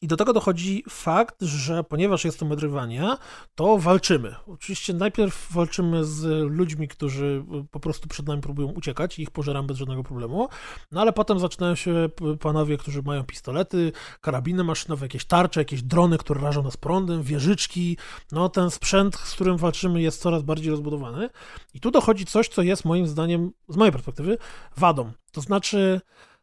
I 0.00 0.06
do 0.06 0.16
tego 0.16 0.32
dochodzi 0.32 0.84
fakt, 0.88 1.42
że 1.42 1.84
ponieważ 1.84 2.24
jest 2.24 2.38
to 2.38 2.46
Metroidvania, 2.46 3.18
to 3.54 3.78
walczymy. 3.78 4.34
Oczywiście 4.46 4.94
najpierw 4.94 5.52
walczymy 5.52 6.04
z 6.04 6.50
ludźmi, 6.50 6.88
którzy 6.88 7.44
po 7.70 7.80
prostu 7.80 8.08
przed 8.08 8.26
nami 8.26 8.42
próbują 8.42 8.68
uciekać 8.68 9.18
i 9.18 9.22
ich 9.22 9.30
pożeram 9.30 9.66
bez 9.66 9.76
żadnego 9.76 10.02
problemu, 10.02 10.48
no 10.92 11.00
ale 11.00 11.12
potem 11.12 11.38
zaczynają 11.38 11.74
się 11.74 12.08
panowie, 12.40 12.76
którzy 12.76 13.02
mają 13.02 13.24
pistolety, 13.24 13.92
karabiny 14.20 14.64
maszynowe, 14.64 15.04
jakieś 15.04 15.24
tarcze, 15.24 15.60
jakieś 15.60 15.82
drony, 15.82 16.18
które 16.18 16.40
rażą 16.40 16.62
nas 16.62 16.76
prądem, 16.76 17.22
wieżyczki. 17.22 17.96
No 18.32 18.48
ten 18.48 18.70
sprzęt, 18.70 19.16
z 19.16 19.34
którym 19.34 19.56
walczymy 19.56 20.02
jest 20.02 20.20
coraz 20.20 20.42
bardziej 20.42 20.70
rozbudowany. 20.70 21.30
I 21.74 21.80
tu 21.80 21.90
dochodzi 21.90 22.24
coś, 22.24 22.48
co 22.48 22.62
jest 22.62 22.84
moim 22.84 23.06
zdaniem, 23.06 23.52
z 23.68 23.76
mojej 23.76 23.92
perspektywy, 23.92 24.38
wadą. 24.76 25.12
To 25.32 25.40
znaczy 25.40 26.00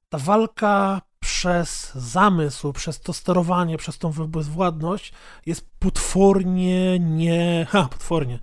ta 0.10 0.18
walka 0.18 1.01
przez 1.20 1.91
zamysł, 1.95 2.74
przez 2.74 2.99
to 2.99 3.14
sterowanie, 3.14 3.78
przez 3.78 3.97
tą 3.97 4.12
bezwładność 4.12 5.14
jest 5.45 5.70
potwornie 5.80 6.99
nie, 6.99 7.66
ha, 7.70 7.88
potwornie, 7.91 8.39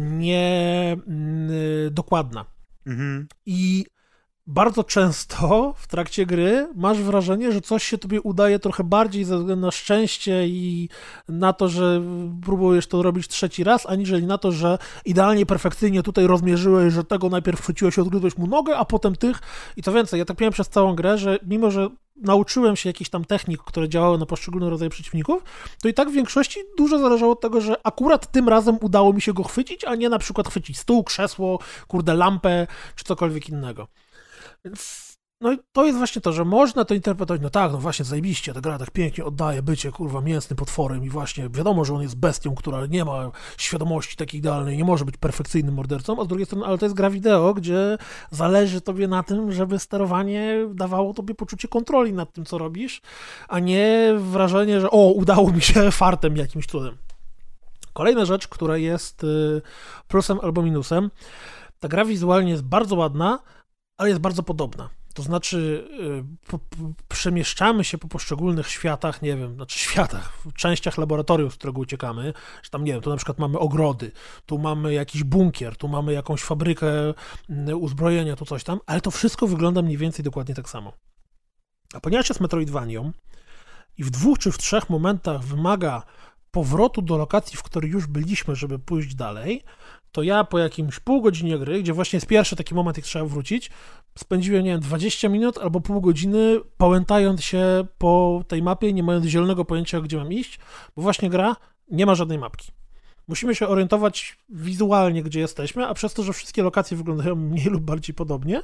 nie 0.00 0.96
mm, 1.06 1.50
dokładna. 1.90 2.44
Mhm. 2.86 3.28
I 3.46 3.86
bardzo 4.46 4.84
często 4.84 5.74
w 5.76 5.86
trakcie 5.86 6.26
gry 6.26 6.68
masz 6.74 6.98
wrażenie, 6.98 7.52
że 7.52 7.60
coś 7.60 7.84
się 7.84 7.98
tobie 7.98 8.20
udaje 8.20 8.58
trochę 8.58 8.84
bardziej 8.84 9.24
ze 9.24 9.38
względu 9.38 9.66
na 9.66 9.70
szczęście 9.70 10.46
i 10.46 10.88
na 11.28 11.52
to, 11.52 11.68
że 11.68 12.02
próbujesz 12.42 12.86
to 12.86 13.02
robić 13.02 13.28
trzeci 13.28 13.64
raz, 13.64 13.86
aniżeli 13.86 14.26
na 14.26 14.38
to, 14.38 14.52
że 14.52 14.78
idealnie, 15.04 15.46
perfekcyjnie 15.46 16.02
tutaj 16.02 16.26
rozmierzyłeś, 16.26 16.92
że 16.92 17.04
tego 17.04 17.28
najpierw 17.28 17.60
chwyciłeś, 17.60 17.98
odgryzłeś 17.98 18.36
mu 18.36 18.46
nogę, 18.46 18.76
a 18.76 18.84
potem 18.84 19.16
tych 19.16 19.40
i 19.76 19.82
to 19.82 19.92
więcej. 19.92 20.18
Ja 20.18 20.24
tak 20.24 20.40
miałem 20.40 20.52
przez 20.52 20.68
całą 20.68 20.94
grę, 20.94 21.18
że 21.18 21.38
mimo, 21.46 21.70
że 21.70 21.88
nauczyłem 22.16 22.76
się 22.76 22.88
jakichś 22.88 23.10
tam 23.10 23.24
technik, 23.24 23.62
które 23.62 23.88
działały 23.88 24.18
na 24.18 24.26
poszczególne 24.26 24.70
rodzaje 24.70 24.90
przeciwników, 24.90 25.42
to 25.82 25.88
i 25.88 25.94
tak 25.94 26.10
w 26.10 26.12
większości 26.12 26.60
dużo 26.78 26.98
zależało 26.98 27.32
od 27.32 27.40
tego, 27.40 27.60
że 27.60 27.86
akurat 27.86 28.32
tym 28.32 28.48
razem 28.48 28.78
udało 28.80 29.12
mi 29.12 29.20
się 29.20 29.32
go 29.32 29.42
chwycić, 29.42 29.84
a 29.84 29.94
nie 29.94 30.08
na 30.08 30.18
przykład 30.18 30.48
chwycić 30.48 30.78
stół, 30.78 31.04
krzesło, 31.04 31.58
kurde, 31.88 32.14
lampę, 32.14 32.66
czy 32.96 33.04
cokolwiek 33.04 33.48
innego. 33.48 33.88
No 35.40 35.52
i 35.52 35.58
to 35.72 35.84
jest 35.84 35.98
właśnie 35.98 36.22
to, 36.22 36.32
że 36.32 36.44
można 36.44 36.84
to 36.84 36.94
interpretować, 36.94 37.42
no 37.42 37.50
tak, 37.50 37.72
no 37.72 37.78
właśnie, 37.78 38.04
zajebiście, 38.04 38.52
ta 38.52 38.60
gra 38.60 38.78
tak 38.78 38.90
pięknie 38.90 39.24
oddaje 39.24 39.62
bycie, 39.62 39.92
kurwa, 39.92 40.20
mięsnym 40.20 40.56
potworem 40.56 41.04
i 41.04 41.10
właśnie 41.10 41.48
wiadomo, 41.48 41.84
że 41.84 41.94
on 41.94 42.02
jest 42.02 42.16
bestią, 42.16 42.54
która 42.54 42.86
nie 42.86 43.04
ma 43.04 43.30
świadomości 43.56 44.16
takiej 44.16 44.40
idealnej, 44.40 44.76
nie 44.76 44.84
może 44.84 45.04
być 45.04 45.16
perfekcyjnym 45.16 45.74
mordercą, 45.74 46.20
a 46.20 46.24
z 46.24 46.28
drugiej 46.28 46.46
strony, 46.46 46.64
ale 46.64 46.78
to 46.78 46.86
jest 46.86 46.96
gra 46.96 47.10
wideo, 47.10 47.54
gdzie 47.54 47.98
zależy 48.30 48.80
tobie 48.80 49.08
na 49.08 49.22
tym, 49.22 49.52
żeby 49.52 49.78
sterowanie 49.78 50.68
dawało 50.74 51.14
tobie 51.14 51.34
poczucie 51.34 51.68
kontroli 51.68 52.12
nad 52.12 52.32
tym, 52.32 52.44
co 52.44 52.58
robisz, 52.58 53.00
a 53.48 53.58
nie 53.58 54.14
wrażenie, 54.18 54.80
że 54.80 54.90
o, 54.90 55.12
udało 55.12 55.52
mi 55.52 55.62
się 55.62 55.90
fartem 56.02 56.36
jakimś 56.36 56.66
cudem. 56.66 56.96
Kolejna 57.92 58.24
rzecz, 58.24 58.48
która 58.48 58.76
jest 58.76 59.24
y, 59.24 59.62
plusem 60.08 60.38
albo 60.42 60.62
minusem, 60.62 61.10
ta 61.80 61.88
gra 61.88 62.04
wizualnie 62.04 62.50
jest 62.50 62.64
bardzo 62.64 62.96
ładna, 62.96 63.38
ale 63.96 64.08
jest 64.08 64.20
bardzo 64.20 64.42
podobna. 64.42 64.90
To 65.14 65.22
znaczy, 65.22 65.88
y, 66.00 66.48
po, 66.48 66.58
po, 66.58 66.76
przemieszczamy 67.08 67.84
się 67.84 67.98
po 67.98 68.08
poszczególnych 68.08 68.68
światach, 68.68 69.22
nie 69.22 69.36
wiem, 69.36 69.54
znaczy 69.54 69.78
światach, 69.78 70.32
w 70.44 70.52
częściach 70.52 70.98
laboratorium, 70.98 71.50
z 71.50 71.54
którego 71.54 71.80
uciekamy, 71.80 72.32
że 72.62 72.70
tam, 72.70 72.84
nie 72.84 72.92
wiem, 72.92 73.00
tu 73.00 73.10
na 73.10 73.16
przykład 73.16 73.38
mamy 73.38 73.58
ogrody, 73.58 74.12
tu 74.46 74.58
mamy 74.58 74.94
jakiś 74.94 75.24
bunkier, 75.24 75.76
tu 75.76 75.88
mamy 75.88 76.12
jakąś 76.12 76.42
fabrykę 76.42 77.14
mm, 77.50 77.78
uzbrojenia, 77.78 78.36
tu 78.36 78.44
coś 78.44 78.64
tam, 78.64 78.80
ale 78.86 79.00
to 79.00 79.10
wszystko 79.10 79.46
wygląda 79.46 79.82
mniej 79.82 79.96
więcej 79.96 80.24
dokładnie 80.24 80.54
tak 80.54 80.68
samo. 80.68 80.92
A 81.94 82.00
ponieważ 82.00 82.28
jest 82.28 82.40
Metroidvanią 82.40 83.12
i 83.98 84.04
w 84.04 84.10
dwóch 84.10 84.38
czy 84.38 84.52
w 84.52 84.58
trzech 84.58 84.90
momentach 84.90 85.44
wymaga 85.44 86.02
powrotu 86.50 87.02
do 87.02 87.16
lokacji, 87.16 87.56
w 87.56 87.62
której 87.62 87.90
już 87.90 88.06
byliśmy, 88.06 88.56
żeby 88.56 88.78
pójść 88.78 89.14
dalej, 89.14 89.64
to 90.14 90.22
ja 90.22 90.44
po 90.44 90.58
jakimś 90.58 91.00
pół 91.00 91.22
godzinie 91.22 91.58
gry, 91.58 91.82
gdzie 91.82 91.92
właśnie 91.92 92.16
jest 92.16 92.26
pierwszy 92.26 92.56
taki 92.56 92.74
moment, 92.74 92.96
jak 92.96 93.06
trzeba 93.06 93.24
wrócić, 93.24 93.70
spędziłem, 94.18 94.64
nie 94.64 94.70
wiem, 94.70 94.80
20 94.80 95.28
minut 95.28 95.58
albo 95.58 95.80
pół 95.80 96.00
godziny 96.00 96.60
pałętając 96.76 97.42
się 97.42 97.86
po 97.98 98.44
tej 98.48 98.62
mapie, 98.62 98.92
nie 98.92 99.02
mając 99.02 99.26
zielonego 99.26 99.64
pojęcia, 99.64 100.00
gdzie 100.00 100.16
mam 100.16 100.32
iść, 100.32 100.58
bo 100.96 101.02
właśnie 101.02 101.30
gra 101.30 101.56
nie 101.90 102.06
ma 102.06 102.14
żadnej 102.14 102.38
mapki. 102.38 102.72
Musimy 103.28 103.54
się 103.54 103.68
orientować 103.68 104.38
wizualnie, 104.48 105.22
gdzie 105.22 105.40
jesteśmy, 105.40 105.86
a 105.86 105.94
przez 105.94 106.14
to, 106.14 106.22
że 106.22 106.32
wszystkie 106.32 106.62
lokacje 106.62 106.96
wyglądają 106.96 107.36
mniej 107.50 107.66
lub 107.66 107.82
bardziej 107.82 108.14
podobnie, 108.14 108.62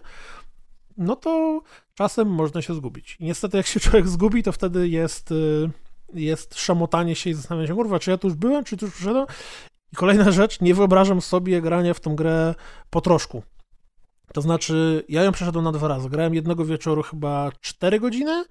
no 0.97 1.17
to 1.17 1.63
czasem 1.95 2.29
można 2.29 2.63
się 2.63 2.75
zgubić. 2.75 3.17
I 3.21 3.25
niestety, 3.25 3.57
jak 3.57 3.67
się 3.67 3.81
człowiek 3.81 4.09
zgubi, 4.09 4.43
to 4.43 4.53
wtedy 4.53 4.89
jest, 4.89 5.33
y, 5.33 5.71
jest 6.15 6.59
szamotanie 6.59 7.15
się 7.15 7.31
i 7.31 7.35
zastanawianie 7.35 7.69
się, 7.69 7.75
kurwa, 7.75 7.99
czy 7.99 8.11
ja 8.11 8.19
tu 8.19 8.29
już 8.29 8.37
byłem, 8.37 8.65
czy 8.65 8.77
tu 8.77 8.87
już 8.87 8.95
przyszedłem? 8.95 9.27
I 9.93 9.97
kolejna 9.97 10.31
rzecz, 10.31 10.61
nie 10.61 10.75
wyobrażam 10.75 11.21
sobie 11.21 11.61
grania 11.61 11.95
w 11.95 12.01
tą 12.01 12.17
grę 12.17 12.55
po 12.91 13.01
troszku. 13.01 13.43
To 14.33 14.41
znaczy, 14.41 15.05
ja 15.09 15.23
ją 15.23 15.33
przeszedłem 15.33 15.65
na 15.65 15.73
dwa 15.73 15.89
razy. 15.89 16.11
Grałem 16.11 16.35
jednego 16.35 16.65
wieczoru 16.65 17.03
chyba 17.03 17.51
4 17.61 18.01
godziny 18.01 18.45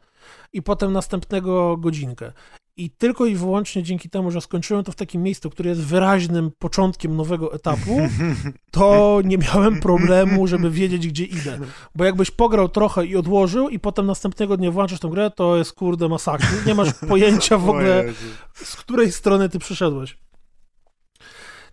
i 0.53 0.61
potem 0.61 0.93
następnego 0.93 1.77
godzinkę. 1.77 2.31
I 2.77 2.89
tylko 2.89 3.25
i 3.25 3.35
wyłącznie 3.35 3.83
dzięki 3.83 4.09
temu, 4.09 4.31
że 4.31 4.41
skończyłem 4.41 4.83
to 4.83 4.91
w 4.91 4.95
takim 4.95 5.23
miejscu, 5.23 5.49
które 5.49 5.69
jest 5.69 5.81
wyraźnym 5.81 6.51
początkiem 6.59 7.15
nowego 7.15 7.53
etapu, 7.53 7.99
to 8.71 9.19
nie 9.25 9.37
miałem 9.37 9.79
problemu, 9.79 10.47
żeby 10.47 10.71
wiedzieć, 10.71 11.07
gdzie 11.07 11.25
idę. 11.25 11.59
Bo 11.95 12.05
jakbyś 12.05 12.31
pograł 12.31 12.69
trochę 12.69 13.05
i 13.05 13.15
odłożył, 13.15 13.69
i 13.69 13.79
potem 13.79 14.05
następnego 14.05 14.57
dnia 14.57 14.71
włączysz 14.71 14.99
tę 14.99 15.07
grę, 15.07 15.31
to 15.35 15.57
jest 15.57 15.73
kurde 15.73 16.09
masakra. 16.09 16.49
Nie 16.65 16.75
masz 16.75 16.93
pojęcia 16.93 17.57
w 17.57 17.69
ogóle, 17.69 18.05
z 18.53 18.75
której 18.75 19.11
strony 19.11 19.49
ty 19.49 19.59
przyszedłeś. 19.59 20.17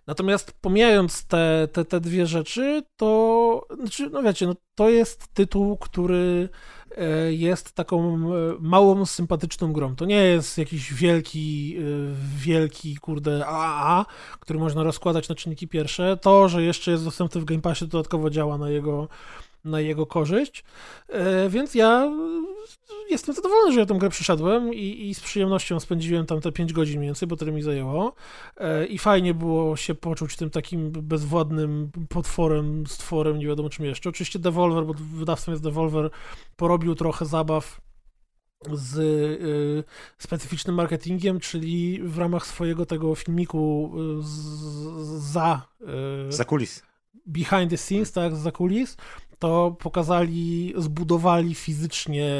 Natomiast 0.07 0.51
pomijając 0.61 1.25
te, 1.25 1.67
te, 1.73 1.85
te 1.85 1.99
dwie 1.99 2.25
rzeczy, 2.25 2.83
to 2.97 3.67
znaczy, 3.79 4.09
no 4.09 4.23
wiecie, 4.23 4.47
no, 4.47 4.55
to 4.75 4.89
jest 4.89 5.27
tytuł, 5.33 5.77
który 5.77 6.49
e, 6.97 7.33
jest 7.33 7.71
taką 7.71 8.15
e, 8.15 8.55
małą, 8.59 9.05
sympatyczną 9.05 9.73
grą. 9.73 9.95
To 9.95 10.05
nie 10.05 10.23
jest 10.23 10.57
jakiś 10.57 10.93
wielki, 10.93 11.77
e, 11.77 11.81
wielki, 12.37 12.95
kurde, 12.95 13.45
AAA, 13.45 14.05
który 14.39 14.59
można 14.59 14.83
rozkładać 14.83 15.29
na 15.29 15.35
czynniki 15.35 15.67
pierwsze. 15.67 16.17
To, 16.17 16.49
że 16.49 16.63
jeszcze 16.63 16.91
jest 16.91 17.03
dostępny 17.03 17.41
w 17.41 17.45
Game 17.45 17.61
Passie, 17.61 17.87
dodatkowo 17.87 18.29
działa 18.29 18.57
na 18.57 18.69
jego, 18.69 19.07
na 19.67 19.81
jego 19.81 20.05
korzyść. 20.05 20.63
Więc 21.49 21.75
ja 21.75 22.11
jestem 23.09 23.35
zadowolony, 23.35 23.73
że 23.73 23.79
ja 23.79 23.85
tę 23.85 23.93
grę 23.93 24.09
przyszedłem 24.09 24.73
i, 24.73 25.09
i, 25.09 25.15
z 25.15 25.19
przyjemnością 25.19 25.79
spędziłem 25.79 26.25
tam 26.25 26.41
te 26.41 26.51
5 26.51 26.73
godzin 26.73 26.97
mniej 26.97 27.07
więcej, 27.07 27.27
bo 27.27 27.35
tyle 27.35 27.51
mi 27.51 27.61
zajęło. 27.61 28.13
I 28.89 28.97
fajnie 28.97 29.33
było 29.33 29.75
się 29.75 29.95
poczuć 29.95 30.35
tym 30.35 30.49
takim 30.49 30.91
bezwładnym 30.91 31.91
potworem, 32.09 32.87
stworem, 32.87 33.39
nie 33.39 33.47
wiadomo 33.47 33.69
czym 33.69 33.85
jeszcze. 33.85 34.09
Oczywiście 34.09 34.39
Devolver, 34.39 34.85
bo 34.85 34.93
wydawcą 34.93 35.51
jest 35.51 35.63
Devolver, 35.63 36.09
porobił 36.55 36.95
trochę 36.95 37.25
zabaw 37.25 37.81
z 38.73 38.97
y, 38.97 39.83
specyficznym 40.17 40.75
marketingiem, 40.75 41.39
czyli 41.39 41.99
w 42.03 42.17
ramach 42.17 42.47
swojego 42.47 42.85
tego 42.85 43.15
filmiku 43.15 43.93
z, 44.19 44.29
za... 45.31 45.67
Y, 46.29 46.31
za 46.31 46.45
kulis. 46.45 46.83
Behind 47.25 47.69
the 47.69 47.77
scenes, 47.77 48.11
tak, 48.11 48.35
za 48.35 48.51
kulis, 48.51 48.97
to 49.39 49.75
pokazali, 49.79 50.73
zbudowali 50.77 51.55
fizycznie 51.55 52.31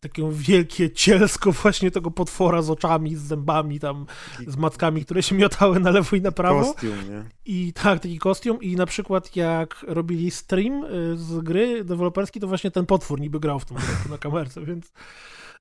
takie 0.00 0.30
wielkie 0.32 0.90
cielsko 0.90 1.52
właśnie 1.52 1.90
tego 1.90 2.10
potwora 2.10 2.62
z 2.62 2.70
oczami, 2.70 3.16
z 3.16 3.20
zębami 3.20 3.80
tam, 3.80 4.06
z 4.46 4.56
matkami, 4.56 5.04
które 5.04 5.22
się 5.22 5.34
miotały 5.34 5.80
na 5.80 5.90
lewo 5.90 6.16
i 6.16 6.20
na 6.20 6.32
prawo. 6.32 6.64
Kostium, 6.64 6.96
nie? 7.10 7.24
I 7.44 7.72
tak, 7.72 8.00
taki 8.00 8.18
kostium 8.18 8.60
i 8.60 8.76
na 8.76 8.86
przykład 8.86 9.36
jak 9.36 9.84
robili 9.88 10.30
stream 10.30 10.84
y, 10.84 11.16
z 11.16 11.44
gry 11.44 11.84
deweloperski, 11.84 12.40
to 12.40 12.48
właśnie 12.48 12.70
ten 12.70 12.86
potwór 12.86 13.20
niby 13.20 13.40
grał 13.40 13.60
w 13.60 13.64
tym 13.64 13.76
na 14.10 14.18
kamerce, 14.18 14.64
więc 14.64 14.92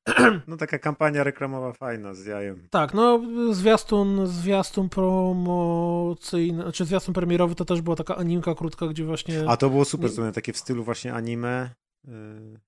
no 0.48 0.58
taka 0.58 0.80
kampania 0.80 1.24
reklamowa 1.24 1.74
fajna 1.74 2.14
z 2.14 2.26
jajem. 2.26 2.68
Tak, 2.70 2.94
no 2.94 3.22
zwiastun, 3.54 4.28
zwiastun 4.28 4.90
promocyjny, 4.90 6.64
znaczy 6.64 6.86
zwiastun 6.86 7.14
premierowy 7.14 7.56
to 7.56 7.66
też 7.66 7.82
była 7.82 7.96
taka 7.96 8.16
animka 8.16 8.56
krótka, 8.56 8.88
gdzie 8.88 9.06
właśnie... 9.06 9.50
A 9.50 9.58
to 9.58 9.70
było 9.70 9.86
super, 9.86 10.12
nie... 10.20 10.32
takie 10.32 10.54
w 10.54 10.58
stylu 10.58 10.84
właśnie 10.84 11.14
anime. 11.14 11.70
Y, 12.08 12.60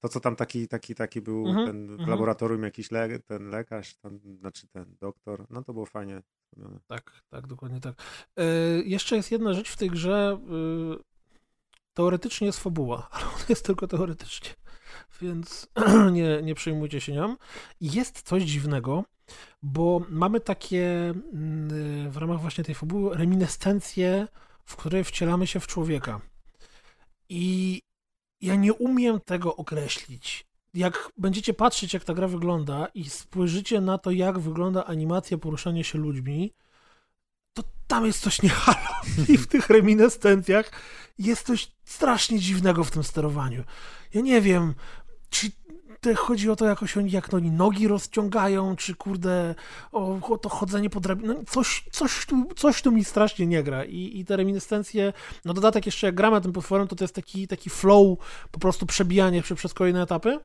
to, 0.00 0.08
co 0.08 0.20
tam 0.20 0.36
taki, 0.36 0.68
taki, 0.68 0.94
taki 0.94 1.20
był 1.20 1.44
-hmm, 1.44 1.66
ten 1.66 1.96
w 1.96 2.00
-hmm. 2.00 2.08
laboratorium 2.08 2.62
jakiś 2.62 2.90
le, 2.90 3.18
ten 3.18 3.50
lekarz, 3.50 3.94
ten, 3.94 4.20
znaczy 4.40 4.68
ten 4.68 4.96
doktor, 5.00 5.46
no 5.50 5.62
to 5.62 5.72
było 5.72 5.86
fajnie. 5.86 6.22
Tak, 6.86 7.12
tak, 7.30 7.46
dokładnie 7.46 7.80
tak. 7.80 7.94
E, 8.36 8.44
jeszcze 8.84 9.16
jest 9.16 9.32
jedna 9.32 9.54
rzecz 9.54 9.70
w 9.70 9.76
tej 9.76 9.90
grze, 9.90 10.38
y, 10.98 11.02
teoretycznie 11.94 12.46
jest 12.46 12.60
fabuła, 12.60 13.08
ale 13.12 13.24
ona 13.26 13.44
jest 13.48 13.66
tylko 13.66 13.86
teoretycznie 13.86 14.50
więc 15.20 15.66
nie, 16.12 16.42
nie 16.42 16.54
przejmujcie 16.54 17.00
się 17.00 17.12
nią. 17.12 17.36
Jest 17.80 18.22
coś 18.22 18.42
dziwnego, 18.42 19.04
bo 19.62 20.00
mamy 20.08 20.40
takie 20.40 21.14
mm, 21.32 22.10
w 22.10 22.16
ramach 22.16 22.40
właśnie 22.40 22.64
tej 22.64 22.74
fabuły 22.74 23.16
reminiscencje, 23.16 24.28
w 24.64 24.76
której 24.76 25.04
wcielamy 25.04 25.46
się 25.46 25.60
w 25.60 25.66
człowieka. 25.66 26.20
I 27.28 27.82
ja 28.40 28.54
nie 28.54 28.72
umiem 28.72 29.20
tego 29.20 29.56
określić. 29.56 30.46
jak 30.74 31.10
będziecie 31.18 31.54
patrzeć, 31.54 31.94
jak 31.94 32.04
ta 32.04 32.14
gra 32.14 32.28
wygląda 32.28 32.86
i 32.94 33.10
spojrzycie 33.10 33.80
na 33.80 33.98
to, 33.98 34.10
jak 34.10 34.38
wygląda 34.38 34.84
animacja 34.84 35.38
poruszania 35.38 35.84
się 35.84 35.98
ludźmi, 35.98 36.52
to 37.52 37.62
tam 37.86 38.06
jest 38.06 38.20
coś 38.20 38.42
nie 38.42 38.48
halo. 38.48 39.00
I 39.28 39.38
w 39.38 39.46
tych 39.46 39.70
reminiscencjach 39.70 40.70
jest 41.18 41.46
coś 41.46 41.72
strasznie 41.84 42.38
dziwnego 42.38 42.84
w 42.84 42.90
tym 42.90 43.04
sterowaniu. 43.04 43.64
Ja 44.14 44.20
nie 44.20 44.40
wiem, 44.40 44.74
czy 45.30 45.50
chodzi 46.16 46.50
o 46.50 46.56
to 46.56 46.64
jakoś 46.66 46.96
oni, 46.96 47.10
jak 47.10 47.34
oni 47.34 47.50
nogi 47.50 47.88
rozciągają, 47.88 48.76
czy 48.76 48.94
kurde 48.94 49.54
o, 49.92 50.18
o 50.32 50.38
to 50.38 50.48
chodzenie 50.48 50.90
po. 50.90 51.00
No, 51.22 51.34
coś, 51.48 51.84
coś, 51.92 52.26
tu, 52.26 52.48
coś 52.56 52.82
tu 52.82 52.92
mi 52.92 53.04
strasznie 53.04 53.46
nie 53.46 53.62
gra. 53.62 53.84
I, 53.84 54.18
I 54.18 54.24
te 54.24 54.36
reminiscencje, 54.36 55.12
no 55.44 55.54
dodatek 55.54 55.86
jeszcze 55.86 56.06
jak 56.06 56.14
gramy 56.14 56.40
tym 56.40 56.52
potworem, 56.52 56.88
to 56.88 56.96
to 56.96 57.04
jest 57.04 57.14
taki, 57.14 57.48
taki 57.48 57.70
flow, 57.70 58.18
po 58.50 58.58
prostu 58.58 58.86
przebijanie 58.86 59.42
się 59.42 59.54
przez 59.54 59.74
kolejne 59.74 60.02
etapy. 60.02 60.38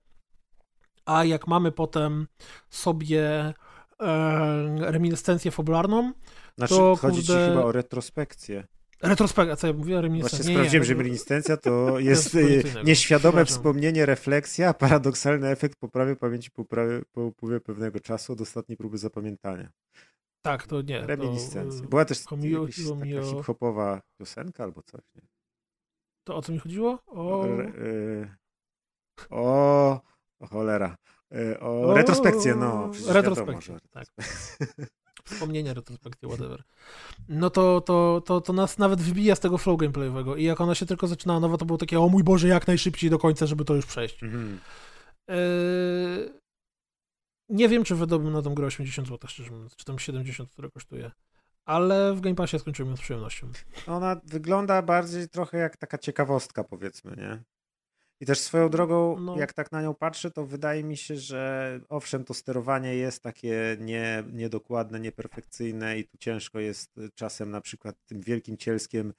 A 1.05 1.23
jak 1.25 1.47
mamy 1.47 1.71
potem 1.71 2.27
sobie 2.69 3.53
e, 4.01 4.91
reminiscencję 4.91 5.51
fabularną, 5.51 6.11
Znaczy, 6.57 6.75
To, 6.75 6.95
chodzi 6.95 7.21
ci 7.23 7.27
kurde- 7.27 7.47
chyba 7.49 7.61
o 7.65 7.71
retrospekcję. 7.71 8.67
Retrospekcja, 9.01 9.55
co 9.55 9.67
ja 9.67 9.73
mówię, 9.73 9.83
Właśnie 9.93 10.01
reminiscencja. 10.01 10.49
Nie, 10.49 10.55
sprawdziłem, 10.55 10.81
nie, 10.83 10.87
że 10.87 10.93
reminiscencja 10.93 11.57
to 11.57 11.99
jest 11.99 12.35
y, 12.35 12.41
innego. 12.61 12.81
nieświadome 12.83 13.45
wspomnienie, 13.45 14.05
refleksja, 14.05 14.73
paradoksalny 14.73 15.47
efekt 15.47 15.75
poprawy 15.79 16.15
pamięci 16.15 16.51
po, 16.51 16.65
po 17.11 17.21
upływie 17.21 17.59
pewnego 17.59 17.99
czasu 17.99 18.33
od 18.33 18.41
ostatniej 18.41 18.77
próby 18.77 18.97
zapamiętania. 18.97 19.69
Tak, 20.41 20.67
to 20.67 20.81
nie. 20.81 21.01
Reminiscencja. 21.07 21.81
To, 21.83 21.87
Była 21.89 22.05
też 22.05 22.23
chomiło- 22.25 22.61
jakaś 22.61 22.77
mi 22.77 23.13
taka 23.13 23.23
hip-hopowa 23.23 24.01
piosenka 24.19 24.63
albo 24.63 24.81
coś. 24.83 25.01
Nie? 25.15 25.21
to 26.23 26.35
o 26.35 26.41
co 26.41 26.51
mi 26.51 26.59
chodziło? 26.59 26.99
O... 27.07 27.45
Re, 27.47 27.65
y, 27.65 28.29
o, 29.29 30.01
o 30.39 30.47
cholera. 30.47 30.95
Y, 31.35 31.59
o, 31.59 31.81
O, 31.81 31.93
retrospekcję, 31.93 32.55
no. 32.55 32.91
retrospekcję, 33.07 33.73
wiadomo, 33.73 33.79
tak. 33.91 34.07
Wspomnienie 35.29 35.73
retrospekcji, 35.73 36.27
whatever. 36.27 36.63
No 37.29 37.49
to, 37.49 37.81
to, 37.81 38.21
to, 38.25 38.41
to 38.41 38.53
nas 38.53 38.77
nawet 38.77 39.01
wybija 39.01 39.35
z 39.35 39.39
tego 39.39 39.57
flow 39.57 39.79
gameplayowego 39.79 40.35
i 40.35 40.43
jak 40.43 40.61
ona 40.61 40.75
się 40.75 40.85
tylko 40.85 41.07
zaczynała 41.07 41.39
nowa, 41.39 41.57
to 41.57 41.65
było 41.65 41.77
takie, 41.77 41.99
o 41.99 42.09
mój 42.09 42.23
Boże, 42.23 42.47
jak 42.47 42.67
najszybciej 42.67 43.09
do 43.09 43.19
końca, 43.19 43.45
żeby 43.45 43.65
to 43.65 43.75
już 43.75 43.85
przejść. 43.85 44.23
Mhm. 44.23 44.59
Yy... 45.27 46.39
Nie 47.49 47.69
wiem, 47.69 47.83
czy 47.83 47.95
wydałbym 47.95 48.33
na 48.33 48.41
tą 48.41 48.55
grę 48.55 48.67
80 48.67 49.07
zł, 49.07 49.29
szczerze 49.29 49.51
mówiąc, 49.51 49.75
czy 49.75 49.85
tam 49.85 49.99
70, 49.99 50.49
które 50.51 50.69
kosztuje. 50.71 51.11
Ale 51.65 52.13
w 52.13 52.21
Game 52.21 52.35
Passie 52.35 52.59
skończyłem 52.59 52.89
ją 52.89 52.97
z 52.97 53.01
przyjemnością. 53.01 53.51
Ona 53.87 54.21
wygląda 54.23 54.81
bardziej 54.81 55.29
trochę 55.29 55.57
jak 55.57 55.77
taka 55.77 55.97
ciekawostka, 55.97 56.63
powiedzmy, 56.63 57.15
nie? 57.17 57.43
I 58.21 58.25
też 58.25 58.39
swoją 58.39 58.69
drogą, 58.69 59.19
No. 59.19 59.37
jak 59.37 59.53
tak 59.53 59.71
na 59.71 59.81
nią 59.81 59.95
patrzę, 59.95 60.31
to 60.31 60.45
wydaje 60.45 60.83
mi 60.83 60.97
się, 60.97 61.15
że 61.17 61.79
owszem, 61.89 62.23
to 62.23 62.33
sterowanie 62.33 62.95
jest 62.95 63.23
takie 63.23 63.77
nie, 63.79 64.23
niedokładne, 64.31 64.99
nieperfekcyjne 64.99 65.99
i 65.99 66.05
tu 66.05 66.17
ciężko 66.17 66.59
jest 66.59 66.97
y, 66.97 67.09
czasem 67.15 67.51
na 67.51 67.61
przykład 67.61 67.95
tym 68.05 68.21
wielkim 68.21 68.57
cielskiem, 68.57 69.13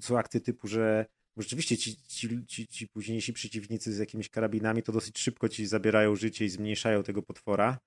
są 0.00 0.18
akty 0.18 0.40
typu, 0.40 0.68
że 0.68 1.06
rzeczywiście 1.36 1.76
ci, 1.76 1.96
ci, 1.96 2.46
ci, 2.46 2.66
ci 2.68 2.88
późniejsi 2.88 3.32
przeciwnicy 3.32 3.92
z 3.92 3.98
jakimiś 3.98 4.30
karabinami 4.30 4.82
to 4.82 4.92
dosyć 4.92 5.18
szybko 5.18 5.48
ci 5.48 5.66
zabierają 5.66 6.16
życie 6.16 6.44
i 6.44 6.48
zmniejszają 6.48 7.02
tego 7.02 7.22
potwora. 7.22 7.78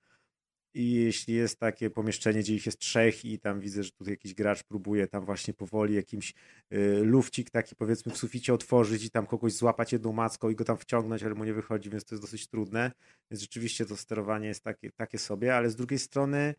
I 0.78 0.94
jeśli 0.94 1.34
jest 1.34 1.60
takie 1.60 1.90
pomieszczenie, 1.90 2.40
gdzie 2.40 2.56
ich 2.56 2.66
jest 2.66 2.80
trzech 2.80 3.26
i 3.26 3.40
tam 3.40 3.60
widzę, 3.60 3.84
że 3.84 3.92
tutaj 3.92 4.14
jakiś 4.14 4.34
gracz 4.34 4.64
próbuje 4.64 5.08
tam 5.08 5.26
właśnie 5.26 5.54
powoli 5.54 5.96
jakimś 5.96 6.34
y, 6.74 7.00
lufcik 7.04 7.50
taki 7.50 7.76
powiedzmy 7.76 8.12
w 8.12 8.18
suficie 8.18 8.54
otworzyć 8.54 9.06
i 9.06 9.10
tam 9.10 9.28
kogoś 9.28 9.54
złapać 9.54 9.94
jedną 9.94 10.14
macką 10.14 10.50
i 10.50 10.56
go 10.56 10.64
tam 10.64 10.78
wciągnąć, 10.78 11.24
ale 11.24 11.36
mu 11.36 11.44
nie 11.44 11.54
wychodzi, 11.54 11.90
więc 11.90 12.06
to 12.06 12.16
jest 12.16 12.24
dosyć 12.24 12.48
trudne. 12.48 12.92
Więc 13.32 13.42
rzeczywiście 13.42 13.86
to 13.86 13.98
sterowanie 13.98 14.48
jest 14.48 14.64
takie, 14.64 14.92
takie 14.92 15.18
sobie, 15.18 15.56
ale 15.56 15.70
z 15.70 15.76
drugiej 15.76 16.00
strony 16.00 16.56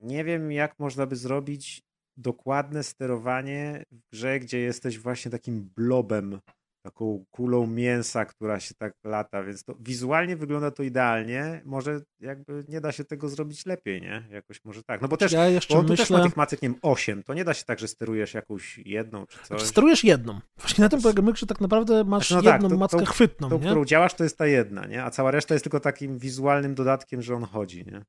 nie 0.00 0.24
wiem, 0.24 0.52
jak 0.52 0.78
można 0.78 1.06
by 1.06 1.16
zrobić 1.16 1.82
dokładne 2.16 2.82
sterowanie 2.82 3.84
w 3.92 4.10
grze, 4.12 4.40
gdzie 4.40 4.58
jesteś 4.58 4.98
właśnie 4.98 5.30
takim 5.30 5.70
blobem, 5.76 6.40
taką 6.82 7.24
kulą 7.30 7.66
mięsa, 7.66 8.24
która 8.24 8.60
się 8.60 8.74
tak 8.74 8.92
lata, 9.04 9.42
więc 9.42 9.64
to 9.64 9.74
wizualnie 9.80 10.36
wygląda 10.36 10.70
to 10.70 10.82
idealnie. 10.82 11.62
Może 11.64 12.00
jakby 12.20 12.64
nie 12.68 12.80
da 12.80 12.92
się 12.92 13.04
tego 13.04 13.28
zrobić 13.28 13.66
lepiej, 13.66 14.00
nie? 14.02 14.28
Jakoś 14.30 14.64
może 14.64 14.82
tak. 14.82 15.02
No 15.02 15.08
bo 15.08 15.16
też 15.16 15.32
ja 15.32 15.46
jeszcze 15.46 15.74
bo 15.74 15.82
tu 15.82 15.88
też 15.88 16.10
ma 16.10 16.16
myślę... 16.16 16.28
tych 16.28 16.36
macek, 16.36 16.62
nie 16.62 16.68
wiem, 16.68 16.78
8. 16.82 17.22
To 17.22 17.34
nie 17.34 17.44
da 17.44 17.54
się 17.54 17.64
tak, 17.64 17.78
że 17.78 17.88
sterujesz 17.88 18.34
jakąś 18.34 18.78
jedną 18.78 19.26
czy 19.26 19.38
coś. 19.38 19.46
Znaczy, 19.46 19.66
sterujesz 19.66 20.04
jedną. 20.04 20.40
Właśnie 20.58 20.82
na 20.82 20.88
tym 20.88 21.02
polega 21.02 21.22
myk, 21.22 21.36
że 21.36 21.46
tak 21.46 21.60
naprawdę 21.60 22.04
masz 22.04 22.28
Znaczy, 22.28 22.44
no 22.44 22.50
tak, 22.50 22.62
jedną 22.62 22.76
to- 22.76 22.80
mackę 22.80 22.98
tą- 22.98 23.04
chwytną, 23.04 23.48
Tą, 23.48 23.58
nie? 23.58 23.66
którą 23.66 23.84
działasz, 23.84 24.14
to 24.14 24.24
jest 24.24 24.38
ta 24.38 24.46
jedna, 24.46 24.86
nie? 24.86 25.04
A 25.04 25.10
cała 25.10 25.30
reszta 25.30 25.54
jest 25.54 25.64
tylko 25.64 25.80
takim 25.80 26.18
wizualnym 26.18 26.74
dodatkiem, 26.74 27.22
że 27.22 27.34
on 27.34 27.44
chodzi, 27.44 27.84
nie? 27.86 28.04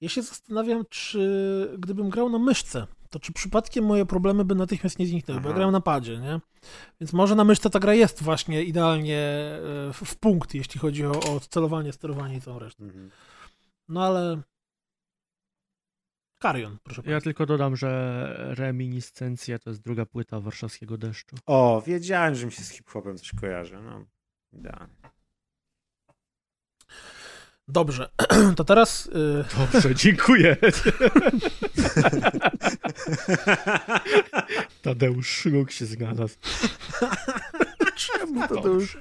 Ja 0.00 0.08
się 0.08 0.22
zastanawiam, 0.22 0.84
czy 0.90 1.76
gdybym 1.78 2.10
grał 2.10 2.28
na 2.28 2.38
myszce, 2.38 2.86
to 3.10 3.20
czy 3.20 3.32
przypadkiem 3.32 3.84
moje 3.84 4.06
problemy 4.06 4.44
by 4.44 4.54
natychmiast 4.54 4.98
nie 4.98 5.06
zniknęły, 5.06 5.40
bo 5.40 5.48
ja 5.48 5.54
grałem 5.54 5.72
na 5.72 5.80
padzie, 5.80 6.18
nie? 6.18 6.40
Więc 7.00 7.12
może 7.12 7.34
na 7.34 7.44
myszce 7.44 7.70
ta 7.70 7.78
gra 7.78 7.94
jest 7.94 8.22
właśnie 8.22 8.62
idealnie 8.62 9.18
e, 9.18 9.92
w, 9.92 9.96
w 10.04 10.18
punkt, 10.18 10.54
jeśli 10.54 10.80
chodzi 10.80 11.06
o, 11.06 11.10
o 11.10 11.40
celowanie, 11.40 11.92
sterowanie 11.92 12.36
i 12.36 12.40
całą 12.40 12.58
resztę. 12.58 12.84
Mhm. 12.84 13.10
No 13.88 14.04
ale... 14.04 14.42
Karion, 16.38 16.78
proszę 16.82 17.02
Ja 17.06 17.20
tylko 17.20 17.46
dodam, 17.46 17.76
że 17.76 18.34
reminiscencja 18.56 19.58
to 19.58 19.70
jest 19.70 19.82
druga 19.82 20.06
płyta 20.06 20.40
warszawskiego 20.40 20.98
deszczu. 20.98 21.36
O, 21.46 21.82
wiedziałem, 21.86 22.34
że 22.34 22.46
mi 22.46 22.52
się 22.52 22.62
z 22.62 22.70
hip-hopem 22.70 23.18
coś 23.18 23.32
kojarzy, 23.40 23.78
no. 23.82 24.04
Idealnie. 24.52 24.94
Dobrze, 27.68 28.08
to 28.56 28.64
teraz... 28.64 29.06
y, 29.06 29.44
Dobrze, 29.72 29.94
dziękuję. 29.94 30.56
Tadeusz 34.82 35.28
Szluk 35.28 35.70
się 35.70 35.86
znalazł. 35.86 36.36
Czemu 37.96 38.48
to 38.48 38.68
już... 38.68 38.98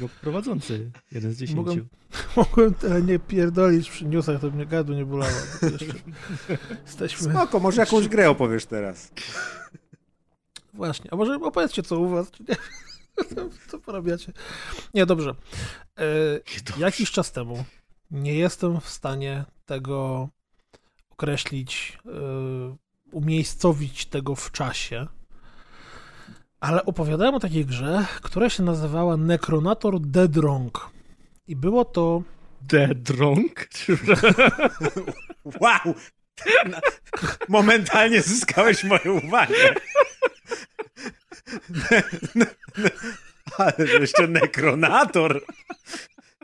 No, 0.00 0.08
prowadzący, 0.20 0.90
jeden 1.12 1.32
z 1.32 1.36
dziesięciu. 1.38 1.62
Mogłem- 1.62 1.86
Mogłem 2.36 2.74
tyle 2.74 3.02
nie 3.02 3.18
pierdolić 3.18 3.90
przy 3.90 4.04
newsach, 4.04 4.40
to 4.40 4.50
mnie 4.50 4.66
gadu 4.66 4.92
nie 4.94 5.04
bolało. 5.04 5.32
Jesteśmy... 6.86 7.30
Spoko, 7.30 7.60
może 7.60 7.80
jakąś 7.80 8.08
grę 8.08 8.30
opowiesz 8.30 8.66
teraz. 8.66 9.10
Właśnie, 10.74 11.12
a 11.12 11.16
może 11.16 11.34
opowiedzcie 11.34 11.82
co 11.82 11.98
u 11.98 12.08
was, 12.08 12.30
czy 12.30 12.44
nie? 12.48 12.56
Co 13.70 13.78
porabiacie? 13.78 14.32
Nie, 14.94 15.06
dobrze. 15.06 15.34
E, 15.98 16.78
jakiś 16.78 17.10
czas 17.10 17.32
temu 17.32 17.64
nie 18.10 18.34
jestem 18.34 18.80
w 18.80 18.88
stanie 18.88 19.44
tego 19.66 20.28
określić, 21.10 21.98
e, 22.06 22.10
umiejscowić 23.12 24.06
tego 24.06 24.34
w 24.34 24.52
czasie, 24.52 25.06
ale 26.60 26.84
opowiadałem 26.84 27.34
o 27.34 27.40
takiej 27.40 27.66
grze, 27.66 28.06
która 28.22 28.50
się 28.50 28.62
nazywała 28.62 29.16
Necronator 29.16 30.00
Dead 30.00 30.32
Wrong. 30.32 30.90
I 31.46 31.56
było 31.56 31.84
to 31.84 32.22
The 32.68 32.94
Drunk? 33.08 33.68
Wow! 35.60 35.94
Momentalnie 37.48 38.22
zyskałeś 38.22 38.84
moją 38.84 39.20
uwagę. 39.24 39.74
Ale 43.58 43.86
jeszcze 44.00 44.28
Nekronator. 44.28 45.44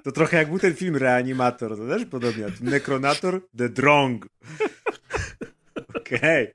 To 0.05 0.13
trochę 0.13 0.37
jak 0.37 0.49
był 0.49 0.59
ten 0.59 0.75
film 0.75 0.97
Reanimator, 0.97 1.77
to 1.77 1.87
też 1.89 2.05
podobnie. 2.05 2.47
Nekronator 2.61 3.41
The 3.59 3.69
Drong. 3.69 4.29
Okej. 5.95 6.55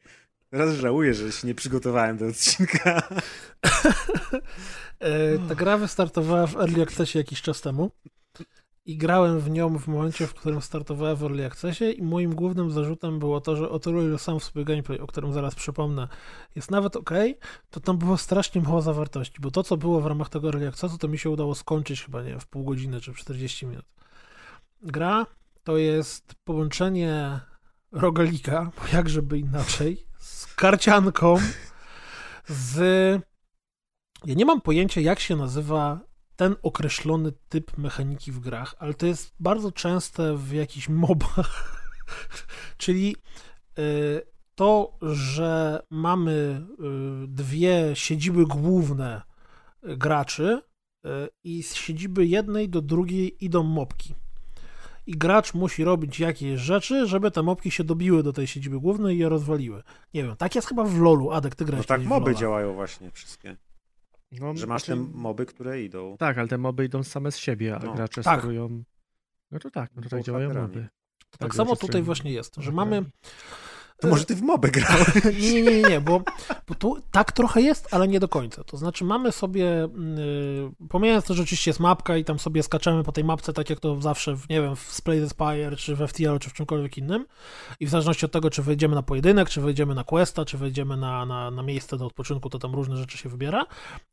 Teraz 0.50 0.76
żałuję, 0.76 1.14
że 1.14 1.32
się 1.32 1.48
nie 1.48 1.56
przygotowałem 1.56 2.18
do 2.18 2.26
odcinka. 2.26 3.02
E, 5.00 5.38
Ta 5.50 5.56
gra 5.56 5.78
wystartowała 5.78 6.48
w 6.48 6.56
Early 6.56 6.84
Accessie 6.84 7.18
jakiś 7.18 7.41
czas 7.41 7.62
temu 7.62 7.91
i 8.88 8.98
grałem 8.98 9.40
w 9.40 9.50
nią 9.50 9.80
w 9.80 9.88
momencie, 9.88 10.28
w 10.28 10.34
którym 10.34 10.62
startowała 10.62 11.16
w 11.16 11.24
Early 11.24 11.46
Accessie 11.46 12.00
i 12.00 12.04
moim 12.04 12.36
głównym 12.36 12.72
zarzutem 12.72 13.20
było 13.20 13.42
to, 13.42 13.56
że 13.56 13.70
o 13.70 13.80
tyle 13.80 14.04
ile 14.04 14.20
sam 14.20 14.40
swój 14.40 14.66
gameplay, 14.66 15.00
o 15.00 15.08
którym 15.08 15.34
zaraz 15.34 15.56
przypomnę, 15.56 16.08
jest 16.56 16.72
nawet 16.72 16.96
ok, 16.96 17.12
to 17.70 17.80
tam 17.80 17.98
było 17.98 18.18
strasznie 18.18 18.62
mało 18.62 18.82
zawartości, 18.82 19.42
bo 19.42 19.52
to, 19.52 19.64
co 19.64 19.78
było 19.78 20.02
w 20.02 20.06
ramach 20.06 20.30
tego 20.30 20.48
Early 20.48 20.68
Accessu, 20.68 20.98
to 20.98 21.08
mi 21.08 21.18
się 21.18 21.30
udało 21.30 21.56
skończyć 21.56 22.04
chyba, 22.04 22.24
nie 22.24 22.40
w 22.40 22.48
pół 22.48 22.64
godziny 22.64 23.02
czy 23.02 23.14
w 23.14 23.18
40 23.18 23.66
minut. 23.66 23.86
Gra 24.82 25.26
to 25.64 25.78
jest 25.78 26.36
połączenie 26.44 27.40
rogalika, 27.92 28.72
bo 28.78 28.98
jakżeby 28.98 29.40
inaczej, 29.40 30.08
z 30.18 30.56
karcianką, 30.56 31.36
z 32.46 32.78
ja 34.26 34.34
nie 34.34 34.46
mam 34.46 34.62
pojęcia, 34.62 35.02
jak 35.02 35.20
się 35.20 35.36
nazywa 35.36 36.07
ten 36.38 36.56
określony 36.62 37.32
typ 37.50 37.78
mechaniki 37.78 38.32
w 38.32 38.40
grach, 38.40 38.76
ale 38.80 38.94
to 38.94 39.06
jest 39.06 39.36
bardzo 39.40 39.72
częste 39.72 40.38
w 40.38 40.54
jakichś 40.54 40.90
mobach. 41.06 41.82
Czyli 42.78 43.16
y, 43.80 44.22
to, 44.56 44.98
że 45.02 45.80
mamy 45.90 46.62
y, 47.24 47.28
dwie 47.28 47.92
siedziby 47.93 48.46
główne 48.46 49.22
y, 49.84 49.97
graczy, 49.97 50.62
e, 51.05 51.28
i 51.43 51.64
z 51.64 51.76
siedziby 51.76 52.26
jednej 52.26 52.70
do 52.70 52.82
drugiej 52.82 53.46
idą 53.46 53.64
mopki. 53.64 54.16
I 55.08 55.12
gracz 55.12 55.54
musi 55.54 55.84
robić 55.84 56.20
jakieś 56.20 56.59
rzeczy, 56.59 57.08
żeby 57.08 57.32
te 57.32 57.43
mopki 57.43 57.72
się 57.72 57.84
dobiły 57.84 58.24
do 58.24 58.34
tej 58.34 58.47
siedziby 58.47 58.80
głównej 58.80 59.16
i 59.16 59.20
je 59.20 59.30
rozwaliły. 59.30 59.84
Nie 60.14 60.24
wiem, 60.24 60.36
tak 60.36 60.55
jest 60.55 60.68
chyba 60.68 60.84
w 60.84 61.00
LoLu, 61.00 61.32
Adek, 61.32 61.55
ty 61.55 61.64
No 61.64 61.68
grałeś 61.68 61.88
tak 61.88 61.97
kiedyś 61.97 62.08
w 62.08 62.09
moby 62.09 62.36
działają 62.36 62.74
właśnie 62.74 63.12
wszystkie. 63.12 63.58
No, 64.32 64.55
Że 64.55 64.67
masz 64.67 64.83
te 64.83 64.95
znaczy- 64.95 65.12
moby, 65.13 65.45
które 65.45 65.82
idą. 65.83 66.16
Tak, 66.20 66.37
ale 66.37 66.47
te 66.47 66.58
moby 66.58 66.86
idą 66.86 67.04
same 67.04 67.32
z 67.32 67.37
siebie, 67.37 67.75
a 67.75 67.79
No. 67.86 67.93
gracze 67.93 68.24
Tak. 68.24 68.39
sterują... 68.39 68.83
No 69.51 69.59
to 69.59 69.71
tak, 69.71 69.91
no 69.95 70.01
to 70.01 70.09
tak 70.09 70.24
działają 70.24 70.54
moby. 70.54 70.87
Tak 71.29 71.39
Tak, 71.39 71.55
samo 71.55 71.75
tutaj 71.75 72.01
właśnie 72.04 72.32
jest, 72.32 72.55
że 72.55 72.71
mamy 72.71 73.05
To 74.01 74.07
może 74.07 74.25
ty 74.25 74.36
w 74.36 74.41
moby 74.41 74.71
grałeś? 74.71 75.07
nie, 75.41 75.53
nie, 75.53 75.61
nie, 75.61 75.82
nie, 75.82 76.01
bo, 76.01 76.21
bo 76.67 76.75
tu 76.75 76.97
tak 77.11 77.32
trochę 77.32 77.61
jest, 77.61 77.93
ale 77.93 78.07
nie 78.07 78.19
do 78.19 78.28
końca. 78.28 78.63
To 78.63 78.78
znaczy 78.78 79.05
mamy 79.05 79.32
sobie, 79.32 79.63
yy, 79.63 80.87
pomijając 80.89 81.25
to, 81.25 81.33
że 81.33 81.43
oczywiście 81.43 81.69
jest 81.69 81.79
mapka 81.79 82.17
i 82.17 82.24
tam 82.24 82.39
sobie 82.39 82.63
skaczemy 82.63 83.03
po 83.03 83.11
tej 83.11 83.24
mapce, 83.24 83.53
tak 83.53 83.69
jak 83.69 83.79
to 83.79 84.01
zawsze, 84.01 84.36
w, 84.36 84.49
nie 84.49 84.61
wiem, 84.61 84.75
w 84.75 84.79
Slay 84.79 85.21
the 85.21 85.29
Spire, 85.29 85.75
czy 85.78 85.95
w 85.95 86.07
FTL, 86.07 86.39
czy 86.39 86.49
w 86.49 86.53
czymkolwiek 86.53 86.97
innym 86.97 87.25
i 87.79 87.86
w 87.86 87.89
zależności 87.89 88.25
od 88.25 88.32
tego, 88.32 88.49
czy 88.49 88.63
wejdziemy 88.63 88.95
na 88.95 89.03
pojedynek, 89.03 89.49
czy 89.49 89.61
wejdziemy 89.61 89.95
na 89.95 90.03
questa, 90.03 90.45
czy 90.45 90.57
wejdziemy 90.57 90.97
na, 90.97 91.25
na, 91.25 91.51
na 91.51 91.63
miejsce 91.63 91.97
do 91.97 92.05
odpoczynku, 92.05 92.49
to 92.49 92.59
tam 92.59 92.75
różne 92.75 92.97
rzeczy 92.97 93.17
się 93.17 93.29
wybiera, 93.29 93.65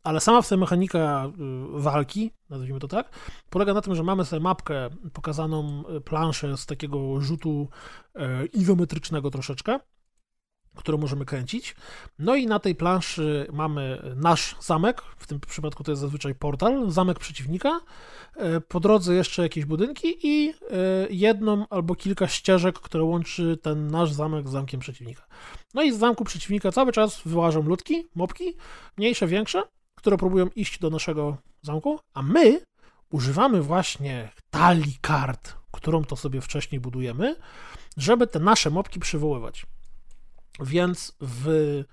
ale 0.03 0.21
sama 0.21 0.43
w 0.43 0.47
sobie 0.47 0.61
mechanika 0.61 1.31
yy, 1.39 1.83
walki, 1.83 2.31
nazwijmy 2.55 2.81
to 2.81 2.89
tak, 2.89 3.11
polega 3.51 3.75
na 3.75 3.81
tym, 3.81 3.95
że 3.95 4.03
mamy 4.03 4.25
sobie 4.25 4.41
mapkę 4.41 4.91
pokazaną, 5.13 5.85
y, 5.97 6.01
planszę 6.01 6.57
z 6.57 6.67
takiego 6.67 7.21
rzutu 7.21 7.69
e, 8.15 8.47
izometrycznego 8.47 9.31
troszeczkę, 9.31 9.81
którą 10.77 10.99
możemy 10.99 11.25
kręcić. 11.25 11.77
No 12.19 12.35
i 12.35 12.47
na 12.47 12.59
tej 12.59 12.75
planszy 12.75 13.47
mamy 13.53 14.15
nasz 14.17 14.57
zamek, 14.61 15.03
w 15.17 15.27
tym 15.27 15.41
przypadku 15.41 15.85
to 15.85 15.93
jest 15.93 16.01
zazwyczaj 16.01 16.35
portal, 16.35 16.91
zamek 16.91 17.19
przeciwnika, 17.19 17.81
e, 18.37 18.61
po 18.61 18.81
drodze 18.81 19.15
jeszcze 19.15 19.43
jakieś 19.43 19.65
budynki 19.65 20.17
i 20.23 20.55
jedną 21.11 21.69
albo 21.69 21.95
kilka 21.95 22.29
ścieżek, 22.29 22.79
które 22.79 23.05
łączy 23.05 23.59
ten 23.63 23.91
nasz 23.91 24.13
zamek 24.13 24.49
z 24.49 24.53
zamkiem 24.53 24.81
przeciwnika. 24.81 25.27
No 25.75 25.83
i 25.83 25.93
z 25.93 25.99
zamku 25.99 26.25
przeciwnika 26.25 26.73
cały 26.73 26.93
czas 26.93 27.21
wyłażą 27.27 27.63
ludki, 27.63 28.07
mopki, 28.15 28.57
mniejsze, 28.97 29.27
większe, 29.27 29.63
które 30.05 30.19
próbują 30.19 30.47
iść 30.57 30.79
do 30.79 30.91
naszego 30.91 31.37
zamku, 31.63 32.01
a 32.15 32.23
my 32.23 32.61
używamy 33.11 33.63
właśnie 33.63 34.31
talii 34.51 34.99
kart, 35.01 35.55
którą 35.73 36.05
to 36.05 36.17
sobie 36.17 36.41
wcześniej 36.41 36.81
budujemy, 36.81 37.37
żeby 37.97 38.27
te 38.27 38.39
nasze 38.39 38.71
mopki 38.71 39.01
przywoływać. 39.01 39.67
Więc 40.61 41.17
w 41.21 41.85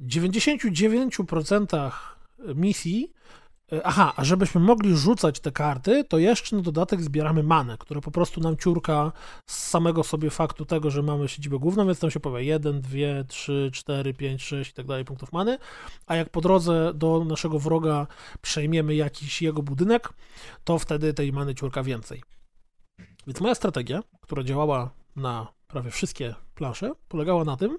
99% 0.00 1.92
misji, 2.54 3.12
aha, 3.84 4.12
a 4.16 4.24
żebyśmy 4.24 4.60
mogli 4.60 4.96
rzucać 4.96 5.40
te 5.40 5.52
karty, 5.52 6.04
to 6.04 6.18
jeszcze 6.18 6.56
na 6.56 6.62
dodatek 6.62 7.02
zbieramy 7.02 7.42
manę, 7.42 7.76
która 7.78 8.00
po 8.00 8.10
prostu 8.10 8.40
nam 8.40 8.56
ciurka 8.56 9.12
z 9.46 9.68
samego 9.68 10.04
sobie 10.04 10.30
faktu 10.30 10.64
tego, 10.64 10.90
że 10.90 11.02
mamy 11.02 11.28
siedzibę 11.28 11.58
główną, 11.58 11.86
więc 11.86 12.00
tam 12.00 12.10
się 12.10 12.20
powie 12.20 12.44
1, 12.44 12.80
2, 12.80 12.90
3, 13.28 13.70
4, 13.72 14.14
5, 14.14 14.42
6 14.42 14.70
i 14.70 14.74
tak 14.74 14.86
dalej 14.86 15.04
punktów 15.04 15.32
many, 15.32 15.58
a 16.06 16.16
jak 16.16 16.30
po 16.30 16.40
drodze 16.40 16.92
do 16.94 17.24
naszego 17.24 17.58
wroga 17.58 18.06
przejmiemy 18.42 18.94
jakiś 18.94 19.42
jego 19.42 19.62
budynek, 19.62 20.12
to 20.64 20.78
wtedy 20.78 21.14
tej 21.14 21.32
many 21.32 21.54
ciurka 21.54 21.82
więcej. 21.82 22.22
Więc 23.26 23.40
moja 23.40 23.54
strategia, 23.54 24.02
która 24.20 24.42
działała 24.42 24.90
na 25.16 25.46
prawie 25.68 25.90
wszystkie 25.90 26.34
plansze, 26.54 26.92
polegała 27.08 27.44
na 27.44 27.56
tym, 27.56 27.78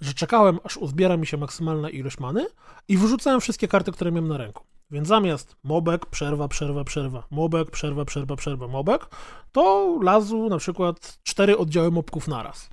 że 0.00 0.14
czekałem, 0.14 0.58
aż 0.64 0.76
uzbiera 0.76 1.16
mi 1.16 1.26
się 1.26 1.36
maksymalna 1.36 1.90
ilość 1.90 2.18
many 2.18 2.46
i 2.88 2.96
wyrzucałem 2.96 3.40
wszystkie 3.40 3.68
karty, 3.68 3.92
które 3.92 4.12
miałem 4.12 4.28
na 4.28 4.36
ręku. 4.36 4.64
Więc 4.90 5.08
zamiast 5.08 5.56
mobek, 5.64 6.06
przerwa, 6.06 6.48
przerwa, 6.48 6.84
przerwa, 6.84 7.26
mobek, 7.30 7.70
przerwa, 7.70 8.04
przerwa, 8.04 8.36
przerwa, 8.36 8.68
mobek, 8.68 9.06
to 9.52 9.98
lazł 10.02 10.48
na 10.48 10.58
przykład 10.58 11.18
cztery 11.22 11.58
oddziały 11.58 11.90
mobków 11.90 12.28
naraz. 12.28 12.70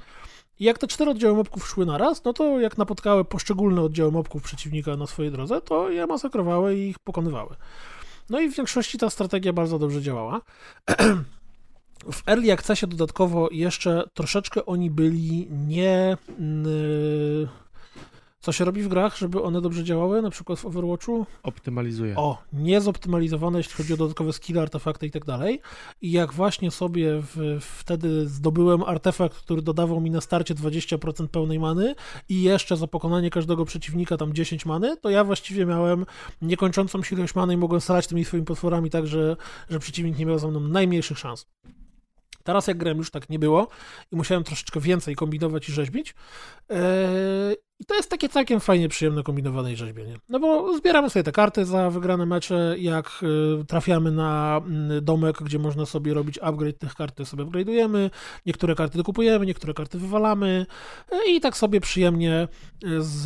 I 0.59 0.63
jak 0.63 0.77
te 0.77 0.87
cztery 0.87 1.11
oddziały 1.11 1.35
mobków 1.35 1.67
szły 1.67 1.85
naraz, 1.85 2.23
no 2.23 2.33
to 2.33 2.59
jak 2.59 2.77
napotkały 2.77 3.25
poszczególne 3.25 3.81
oddziały 3.81 4.11
mobków 4.11 4.43
przeciwnika 4.43 4.97
na 4.97 5.07
swojej 5.07 5.31
drodze, 5.31 5.61
to 5.61 5.89
je 5.89 6.07
masakrowały 6.07 6.75
i 6.75 6.89
ich 6.89 6.99
pokonywały. 6.99 7.55
No 8.29 8.39
i 8.39 8.49
w 8.49 8.55
większości 8.55 8.97
ta 8.97 9.09
strategia 9.09 9.53
bardzo 9.53 9.79
dobrze 9.79 10.01
działała. 10.01 10.41
W 12.11 12.27
Early 12.27 12.51
Accessie 12.53 12.87
dodatkowo 12.87 13.49
jeszcze 13.51 14.03
troszeczkę 14.13 14.65
oni 14.65 14.91
byli 14.91 15.47
nie... 15.51 16.17
Yy, 16.39 17.47
co 18.47 18.51
się 18.51 18.65
robi 18.65 18.81
w 18.81 18.87
grach, 18.87 19.17
żeby 19.17 19.41
one 19.41 19.61
dobrze 19.61 19.83
działały, 19.83 20.21
na 20.21 20.29
przykład 20.29 20.59
w 20.59 20.65
Overwatchu? 20.65 21.25
Optymalizuje. 21.43 22.15
O, 22.15 22.37
niezoptymalizowane, 22.53 23.57
jeśli 23.57 23.73
chodzi 23.73 23.93
o 23.93 23.97
dodatkowe 23.97 24.33
skille, 24.33 24.61
artefakty 24.61 25.07
i 25.07 25.11
tak 25.11 25.25
dalej. 25.25 25.61
I 26.01 26.11
jak 26.11 26.33
właśnie 26.33 26.71
sobie 26.71 27.21
w, 27.21 27.57
wtedy 27.61 28.27
zdobyłem 28.27 28.83
artefakt, 28.83 29.37
który 29.37 29.61
dodawał 29.61 30.01
mi 30.01 30.11
na 30.11 30.21
starcie 30.21 30.55
20% 30.55 31.27
pełnej 31.27 31.59
many 31.59 31.95
i 32.29 32.41
jeszcze 32.41 32.77
za 32.77 32.87
pokonanie 32.87 33.29
każdego 33.29 33.65
przeciwnika 33.65 34.17
tam 34.17 34.33
10 34.33 34.65
many, 34.65 34.97
to 34.97 35.09
ja 35.09 35.23
właściwie 35.23 35.65
miałem 35.65 36.05
niekończącą 36.41 37.03
się 37.03 37.15
ilość 37.15 37.35
many 37.35 37.53
i 37.53 37.57
mogłem 37.57 37.81
strzelać 37.81 38.07
tymi 38.07 38.25
swoimi 38.25 38.45
potworami 38.45 38.89
tak, 38.89 39.07
że, 39.07 39.35
że 39.69 39.79
przeciwnik 39.79 40.17
nie 40.17 40.25
miał 40.25 40.39
ze 40.39 40.47
mną 40.47 40.59
najmniejszych 40.59 41.19
szans. 41.19 41.47
Teraz 42.43 42.67
jak 42.67 42.77
grałem 42.77 42.97
już 42.97 43.11
tak 43.11 43.29
nie 43.29 43.39
było 43.39 43.67
i 44.11 44.15
musiałem 44.15 44.43
troszeczkę 44.43 44.79
więcej 44.79 45.15
kombinować 45.15 45.69
i 45.69 45.71
rzeźbić. 45.71 46.15
Yy, 46.69 46.77
I 47.79 47.85
to 47.85 47.95
jest 47.95 48.09
takie 48.09 48.29
całkiem 48.29 48.59
fajnie 48.59 48.89
przyjemne 48.89 49.23
kombinowane 49.23 49.75
rzeźbienie. 49.75 50.15
No 50.29 50.39
bo 50.39 50.77
zbieramy 50.77 51.09
sobie 51.09 51.23
te 51.23 51.31
karty 51.31 51.65
za 51.65 51.89
wygrane 51.89 52.25
mecze, 52.25 52.75
jak 52.79 53.19
yy, 53.21 53.65
trafiamy 53.65 54.11
na 54.11 54.61
mm, 54.65 55.05
domek, 55.05 55.37
gdzie 55.43 55.59
można 55.59 55.85
sobie 55.85 56.13
robić 56.13 56.39
upgrade 56.41 56.77
tych 56.77 56.95
kart, 56.95 57.27
sobie 57.27 57.43
upgrade'ujemy, 57.43 58.09
niektóre 58.45 58.75
karty 58.75 58.97
dokupujemy, 58.97 59.45
niektóre 59.45 59.73
karty 59.73 59.99
wywalamy 59.99 60.65
yy, 61.11 61.31
i 61.31 61.41
tak 61.41 61.57
sobie 61.57 61.81
przyjemnie 61.81 62.47
z 62.99 63.25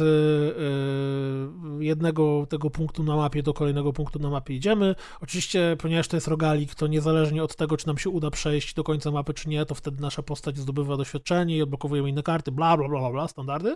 yy, 1.79 1.85
jednego 1.85 2.45
tego 2.49 2.69
punktu 2.69 3.03
na 3.03 3.15
mapie 3.15 3.43
do 3.43 3.53
kolejnego 3.53 3.93
punktu 3.93 4.19
na 4.19 4.29
mapie 4.29 4.53
idziemy. 4.53 4.95
Oczywiście, 5.21 5.77
ponieważ 5.79 6.07
to 6.07 6.17
jest 6.17 6.27
rogalik, 6.27 6.75
to 6.75 6.87
niezależnie 6.87 7.43
od 7.43 7.55
tego, 7.55 7.77
czy 7.77 7.87
nam 7.87 7.97
się 7.97 8.09
uda 8.09 8.31
przejść 8.31 8.73
do 8.73 8.83
końca 8.83 9.11
mapy, 9.11 9.33
czy 9.33 9.49
nie, 9.49 9.65
to 9.65 9.75
wtedy 9.75 10.01
nasza 10.01 10.23
postać 10.23 10.57
zdobywa 10.57 10.97
doświadczenie 10.97 11.57
i 11.57 11.61
odblokowujemy 11.61 12.09
inne 12.09 12.23
karty, 12.23 12.51
bla, 12.51 12.77
bla, 12.77 12.87
bla, 12.89 12.99
bla, 12.99 13.11
bla 13.11 13.27
standardy. 13.27 13.75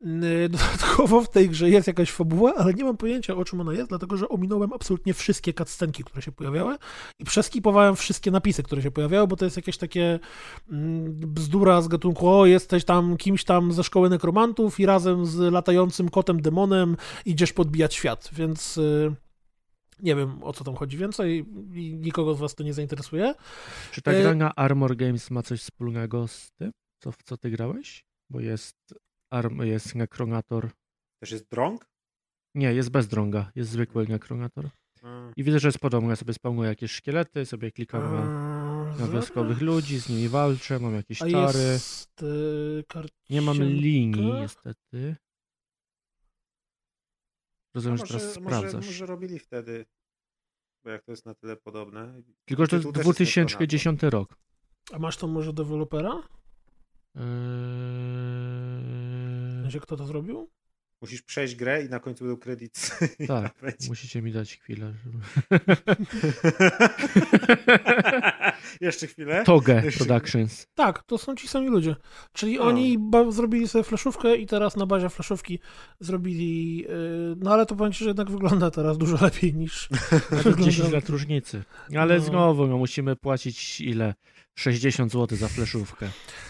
Yy, 0.00 0.48
Dodatkowo 0.48 1.20
w 1.20 1.30
tej 1.30 1.48
grze 1.48 1.70
jest 1.70 1.86
jakaś 1.86 2.10
fabuła, 2.10 2.54
ale 2.54 2.74
nie 2.74 2.84
mam 2.84 2.96
pojęcia 2.96 3.34
o 3.36 3.44
czym 3.44 3.60
ona 3.60 3.72
jest, 3.72 3.88
dlatego 3.88 4.16
że 4.16 4.28
ominąłem 4.28 4.72
absolutnie 4.72 5.14
wszystkie 5.14 5.54
cutscenki, 5.54 6.04
które 6.04 6.22
się 6.22 6.32
pojawiały 6.32 6.76
i 7.18 7.24
przeskipowałem 7.24 7.96
wszystkie 7.96 8.30
napisy, 8.30 8.62
które 8.62 8.82
się 8.82 8.90
pojawiały, 8.90 9.26
bo 9.26 9.36
to 9.36 9.44
jest 9.44 9.56
jakieś 9.56 9.76
takie 9.76 10.18
mm, 10.70 11.04
bzdura 11.12 11.82
z 11.82 11.88
gatunku 11.88 12.28
o, 12.28 12.46
jesteś 12.46 12.84
tam 12.84 13.16
kimś 13.16 13.44
tam 13.44 13.72
ze 13.72 13.84
szkoły 13.84 14.10
nekromantów 14.10 14.80
i 14.80 14.86
razem 14.86 15.26
z 15.26 15.52
latającym 15.52 16.08
kotem 16.08 16.42
demonem 16.42 16.96
idziesz 17.24 17.52
podbijać 17.52 17.94
świat, 17.94 18.30
więc 18.32 18.76
yy, 18.76 19.14
nie 20.02 20.16
wiem 20.16 20.44
o 20.44 20.52
co 20.52 20.64
tam 20.64 20.76
chodzi 20.76 20.96
więcej 20.96 21.46
i 21.74 21.96
nikogo 21.96 22.34
z 22.34 22.38
was 22.38 22.54
to 22.54 22.62
nie 22.62 22.74
zainteresuje. 22.74 23.34
Czy 23.92 24.02
ta 24.02 24.12
E- 24.12 24.22
gra 24.22 24.34
na 24.34 24.54
Armor 24.54 24.96
Games 24.96 25.30
ma 25.30 25.42
coś 25.42 25.60
wspólnego 25.60 26.28
z 26.28 26.50
tym, 26.52 26.70
co, 26.98 27.12
w 27.12 27.22
co 27.24 27.36
ty 27.36 27.50
grałeś? 27.50 28.04
Bo 28.30 28.40
jest, 28.40 28.76
arm, 29.30 29.62
jest 29.62 29.94
Necronator. 29.94 30.70
Też 31.20 31.30
jest 31.30 31.50
drąg? 31.50 31.86
Nie, 32.54 32.74
jest 32.74 32.90
bez 32.90 33.08
drąga, 33.08 33.50
jest 33.54 33.70
zwykły 33.70 34.06
Necronator. 34.08 34.68
I 35.36 35.44
widzę, 35.44 35.58
że 35.58 35.68
jest 35.68 35.78
podobne. 35.78 36.10
Ja 36.10 36.16
sobie 36.16 36.34
spawnuję 36.34 36.68
jakieś 36.68 36.90
szkielety, 36.92 37.46
sobie 37.46 37.72
klikam 37.72 38.02
na, 38.02 38.24
na 38.98 39.04
Eee, 39.04 39.10
wioskowych 39.12 39.60
ludzi, 39.60 39.98
z 40.00 40.08
nimi 40.08 40.28
walczę, 40.28 40.78
mam 40.78 40.94
jakieś 40.94 41.22
A 41.22 41.30
czary. 41.30 41.58
jest 41.58 42.22
y, 42.22 42.84
Nie 43.30 43.42
mam 43.42 43.56
linii, 43.62 44.32
niestety. 44.32 45.16
Rozumiem, 47.74 47.96
że 47.98 48.02
może, 48.02 48.18
teraz 48.18 48.36
może, 48.38 48.56
sprawdzasz. 48.56 48.86
może 48.86 49.06
robili 49.06 49.38
wtedy, 49.38 49.86
bo 50.84 50.90
jak 50.90 51.02
to 51.04 51.12
jest 51.12 51.26
na 51.26 51.34
tyle 51.34 51.56
podobne. 51.56 52.22
Tylko, 52.44 52.62
że 52.64 52.68
to 52.68 52.76
jest 52.76 52.86
tytuł 52.88 53.12
też 53.12 53.20
jest 53.20 53.32
2010 53.32 54.02
rok. 54.02 54.36
A 54.92 54.98
masz 54.98 55.16
tam 55.16 55.30
może 55.30 55.52
dewelopera? 55.52 56.22
Eee, 57.14 57.22
Wiecie, 59.70 59.80
kto 59.80 59.96
to 59.96 60.06
zrobił? 60.06 60.50
Musisz 61.02 61.22
przejść 61.22 61.54
grę 61.54 61.84
i 61.84 61.88
na 61.88 62.00
końcu 62.00 62.24
będą 62.24 62.40
kredyty. 62.40 62.80
Tak, 63.28 63.54
musicie 63.88 64.22
mi 64.22 64.32
dać 64.32 64.56
chwilę. 64.56 64.92
Żeby... 65.04 65.18
Jeszcze 68.80 69.06
chwilę. 69.06 69.44
Toge 69.44 69.82
Jeszcze- 69.84 70.04
Productions. 70.04 70.66
Tak, 70.74 71.02
to 71.02 71.18
są 71.18 71.34
ci 71.36 71.48
sami 71.48 71.68
ludzie. 71.68 71.96
Czyli 72.32 72.58
O. 72.58 72.62
oni 72.64 72.98
zrobili 73.28 73.68
sobie 73.68 73.84
fleszówkę 73.84 74.36
i 74.36 74.46
teraz 74.46 74.76
na 74.76 74.86
bazie 74.86 75.08
fleszówki 75.08 75.58
zrobili. 76.00 76.76
Yy, 76.78 76.88
no 77.38 77.52
ale 77.52 77.66
to 77.66 77.76
powiem 77.76 77.92
ci, 77.92 78.04
że 78.04 78.10
jednak 78.10 78.30
wygląda 78.30 78.70
teraz 78.70 78.98
dużo 78.98 79.16
lepiej 79.24 79.54
niż. 79.54 79.88
Nawet 80.30 80.60
10 80.60 80.92
lat 80.92 81.08
różnicy. 81.08 81.62
Ale 81.98 82.18
No. 82.18 82.24
znowu 82.24 82.66
no, 82.66 82.78
musimy 82.78 83.16
płacić 83.16 83.80
ile? 83.80 84.14
60 84.54 85.12
zł 85.12 85.38
za 85.38 85.48
fleszówkę. 85.48 86.08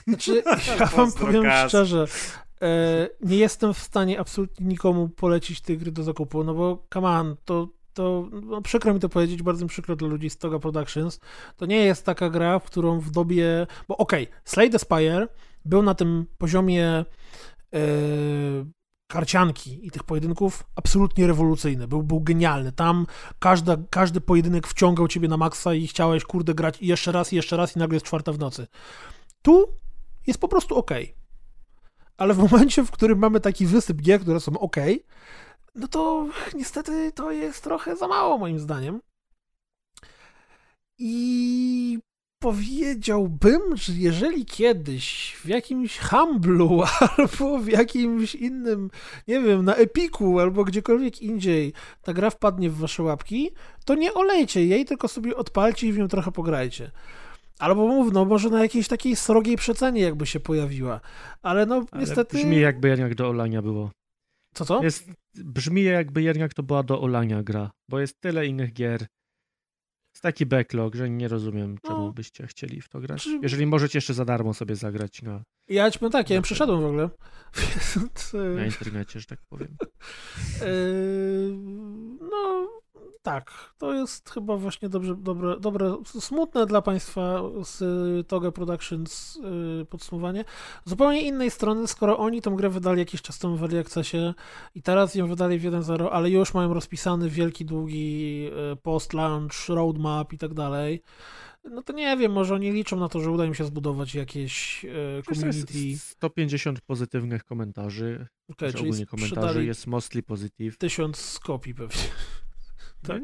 Znaczy, 0.08 0.42
ja 0.80 0.86
wam 0.86 1.12
powiem 1.12 1.44
szczerze. 1.68 2.06
E, 2.62 3.08
nie 3.20 3.36
jestem 3.36 3.74
w 3.74 3.78
stanie 3.78 4.20
absolutnie 4.20 4.66
nikomu 4.66 5.08
polecić 5.08 5.60
tej 5.60 5.78
gry 5.78 5.92
do 5.92 6.02
zakupu, 6.02 6.44
no 6.44 6.54
bo 6.54 6.86
come 6.92 7.08
on, 7.08 7.36
to 7.44 7.68
to 7.94 8.28
no, 8.42 8.62
przykro 8.62 8.94
mi 8.94 9.00
to 9.00 9.08
powiedzieć, 9.08 9.42
bardzo 9.42 9.64
mi 9.64 9.68
przykro 9.68 9.96
dla 9.96 10.08
ludzi 10.08 10.30
z 10.30 10.38
Toga 10.38 10.58
Productions, 10.58 11.20
to 11.56 11.66
nie 11.66 11.76
jest 11.76 12.04
taka 12.04 12.30
gra, 12.30 12.58
w 12.58 12.64
którą 12.64 13.00
w 13.00 13.10
dobie, 13.10 13.66
bo 13.88 13.96
okej, 13.96 14.24
okay, 14.24 14.40
Slay 14.44 14.70
the 14.70 14.78
Spire 14.78 15.28
był 15.64 15.82
na 15.82 15.94
tym 15.94 16.26
poziomie 16.38 17.04
yy, 17.72 17.80
karcianki 19.06 19.86
i 19.86 19.90
tych 19.90 20.04
pojedynków 20.04 20.64
absolutnie 20.76 21.26
rewolucyjny, 21.26 21.88
był, 21.88 22.02
był 22.02 22.20
genialny. 22.20 22.72
Tam 22.72 23.06
każda, 23.38 23.76
każdy 23.90 24.20
pojedynek 24.20 24.66
wciągał 24.66 25.08
ciebie 25.08 25.28
na 25.28 25.36
maksa 25.36 25.74
i 25.74 25.86
chciałeś, 25.86 26.24
kurde, 26.24 26.54
grać 26.54 26.82
jeszcze 26.82 27.12
raz, 27.12 27.32
jeszcze 27.32 27.56
raz 27.56 27.76
i 27.76 27.78
nagle 27.78 27.96
jest 27.96 28.06
czwarta 28.06 28.32
w 28.32 28.38
nocy. 28.38 28.66
Tu 29.42 29.68
jest 30.26 30.40
po 30.40 30.48
prostu 30.48 30.76
ok. 30.76 30.90
Ale 32.20 32.34
w 32.34 32.38
momencie, 32.38 32.84
w 32.84 32.90
którym 32.90 33.18
mamy 33.18 33.40
taki 33.40 33.66
wysyp 33.66 33.96
gier, 33.96 34.20
które 34.20 34.40
są 34.40 34.58
ok, 34.58 34.76
no 35.74 35.88
to 35.88 36.28
niestety 36.54 37.12
to 37.12 37.30
jest 37.30 37.64
trochę 37.64 37.96
za 37.96 38.08
mało 38.08 38.38
moim 38.38 38.58
zdaniem. 38.58 39.00
I 40.98 41.98
powiedziałbym, 42.38 43.76
że 43.76 43.92
jeżeli 43.92 44.44
kiedyś 44.44 45.36
w 45.44 45.48
jakimś 45.48 45.98
Humblu 45.98 46.82
albo 47.18 47.58
w 47.58 47.68
jakimś 47.68 48.34
innym, 48.34 48.90
nie 49.28 49.40
wiem, 49.40 49.64
na 49.64 49.74
Epiku 49.74 50.40
albo 50.40 50.64
gdziekolwiek 50.64 51.22
indziej 51.22 51.72
ta 52.02 52.12
gra 52.12 52.30
wpadnie 52.30 52.70
w 52.70 52.76
wasze 52.76 53.02
łapki, 53.02 53.50
to 53.84 53.94
nie 53.94 54.14
olejcie 54.14 54.66
jej, 54.66 54.84
tylko 54.84 55.08
sobie 55.08 55.36
odpalcie 55.36 55.86
i 55.86 55.92
w 55.92 55.98
nią 55.98 56.08
trochę 56.08 56.32
pograjcie. 56.32 56.90
Albo 57.60 57.86
mów, 57.86 58.12
no 58.12 58.24
może 58.24 58.50
na 58.50 58.62
jakiejś 58.62 58.88
takiej 58.88 59.16
srogiej 59.16 59.56
przecenie 59.56 60.00
jakby 60.00 60.26
się 60.26 60.40
pojawiła. 60.40 61.00
Ale 61.42 61.66
no 61.66 61.84
Ale 61.90 62.00
niestety... 62.00 62.36
Brzmi 62.36 62.60
jakby 62.60 62.88
jednak 62.88 63.14
do 63.14 63.28
olania 63.28 63.62
było. 63.62 63.90
Co, 64.54 64.64
co? 64.64 64.82
Jest, 64.82 65.10
brzmi 65.34 65.82
jakby 65.82 66.22
jednak 66.22 66.54
to 66.54 66.62
była 66.62 66.82
do 66.82 67.02
olania 67.02 67.42
gra, 67.42 67.70
bo 67.88 68.00
jest 68.00 68.20
tyle 68.20 68.46
innych 68.46 68.72
gier. 68.72 69.06
Jest 70.14 70.22
taki 70.22 70.46
backlog, 70.46 70.94
że 70.94 71.10
nie 71.10 71.28
rozumiem, 71.28 71.78
czemu 71.86 72.06
No. 72.06 72.12
byście 72.12 72.46
chcieli 72.46 72.80
w 72.80 72.88
to 72.88 73.00
grać. 73.00 73.22
Czy- 73.22 73.38
Jeżeli 73.42 73.66
możecie 73.66 73.98
jeszcze 73.98 74.14
za 74.14 74.24
darmo 74.24 74.54
sobie 74.54 74.76
zagrać 74.76 75.22
na, 75.22 75.42
Ja 75.68 75.90
ci 75.90 75.98
powiem 75.98 76.12
tak, 76.12 76.30
ja 76.30 76.36
ją 76.36 76.42
przeszedłem 76.42 76.80
w 76.80 76.84
ogóle. 76.84 77.10
Na 78.56 78.62
e, 78.62 78.66
internecie, 78.66 79.20
że 79.20 79.26
tak 79.26 79.38
powiem. 79.48 79.76
Yy, 80.60 81.56
no, 82.30 82.68
tak. 83.22 83.74
To 83.78 83.94
jest 83.94 84.30
chyba 84.30 84.56
właśnie 84.56 84.88
dobrze, 84.88 85.16
dobre, 85.16 85.60
dobre, 85.60 85.96
smutne 86.04 86.66
dla 86.66 86.82
Państwa 86.82 87.42
z 87.64 87.82
y, 87.82 88.24
Toga 88.24 88.50
Productions 88.50 89.38
yy, 89.78 89.84
podsumowanie. 89.84 90.44
Z 90.84 90.90
zupełnie 90.90 91.22
innej 91.22 91.50
strony, 91.50 91.86
skoro 91.86 92.18
oni 92.18 92.42
tą 92.42 92.56
grę 92.56 92.70
wydali 92.70 92.98
jakiś 92.98 93.22
czas 93.22 93.38
temu 93.38 93.56
w 93.56 93.62
Early 93.62 93.80
Accessie 93.80 94.34
i 94.74 94.82
teraz 94.82 95.14
ją 95.14 95.26
wydali 95.26 95.58
w 95.58 95.62
1.0, 95.62 96.08
ale 96.12 96.30
już 96.30 96.54
mają 96.54 96.74
rozpisany 96.74 97.30
wielki, 97.30 97.64
długi 97.64 98.46
y, 98.72 98.76
post-launch, 98.76 99.68
roadmap 99.68 100.32
i 100.32 100.38
tak 100.38 100.54
dalej. 100.54 101.02
No 101.64 101.82
to 101.82 101.92
nie 101.92 102.16
wiem, 102.16 102.32
może 102.32 102.54
oni 102.54 102.72
liczą 102.72 102.96
na 102.96 103.08
to, 103.08 103.20
że 103.20 103.30
uda 103.30 103.44
im 103.44 103.54
się 103.54 103.64
zbudować 103.64 104.14
jakieś 104.14 104.84
y, 104.84 105.22
community. 105.34 105.98
150 105.98 106.80
pozytywnych 106.80 107.44
komentarzy, 107.44 108.26
Okay, 108.50 108.68
okay, 108.68 108.78
czyli 108.78 108.88
ogólnie 108.88 109.06
komentarzy 109.06 109.64
jest 109.64 109.86
mostly 109.86 110.22
positive. 110.22 110.78
tysiąc 110.78 111.40
kopii 111.42 111.74
pewnie. 111.74 112.02
Tak? 113.06 113.22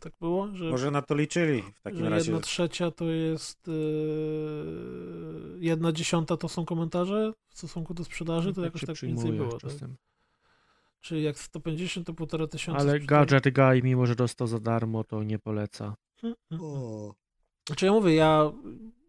Tak 0.00 0.12
było? 0.20 0.48
Że, 0.54 0.64
Może 0.64 0.90
na 0.90 1.02
to 1.02 1.14
liczyli 1.14 1.62
w 1.62 1.82
takim 1.82 2.00
że 2.00 2.10
razie. 2.10 2.30
jedna 2.30 2.46
trzecia 2.46 2.90
to 2.90 3.04
jest 3.04 3.66
yy, 3.66 5.56
jedna 5.60 5.92
dziesiąta 5.92 6.36
to 6.36 6.48
są 6.48 6.64
komentarze 6.64 7.32
w 7.48 7.58
stosunku 7.58 7.94
do 7.94 8.04
sprzedaży, 8.04 8.48
to 8.48 8.54
tak 8.54 8.64
jakoś 8.64 8.80
tak 8.80 9.02
mniej 9.02 9.14
więcej 9.14 9.32
było. 9.32 9.58
Tak? 9.60 9.72
Czyli 11.00 11.22
jak 11.22 11.38
150 11.38 12.06
to 12.06 12.14
półtora 12.14 12.46
tysiąca. 12.46 12.80
Ale 12.80 12.92
sprzedaży. 12.92 13.26
Gadget 13.26 13.54
Guy, 13.54 13.82
mimo 13.82 14.06
że 14.06 14.14
dostał 14.14 14.46
za 14.46 14.60
darmo, 14.60 15.04
to 15.04 15.22
nie 15.22 15.38
poleca. 15.38 15.94
Hmm. 16.20 16.36
Znaczy 17.66 17.86
ja 17.86 17.92
mówię, 17.92 18.14
ja 18.14 18.52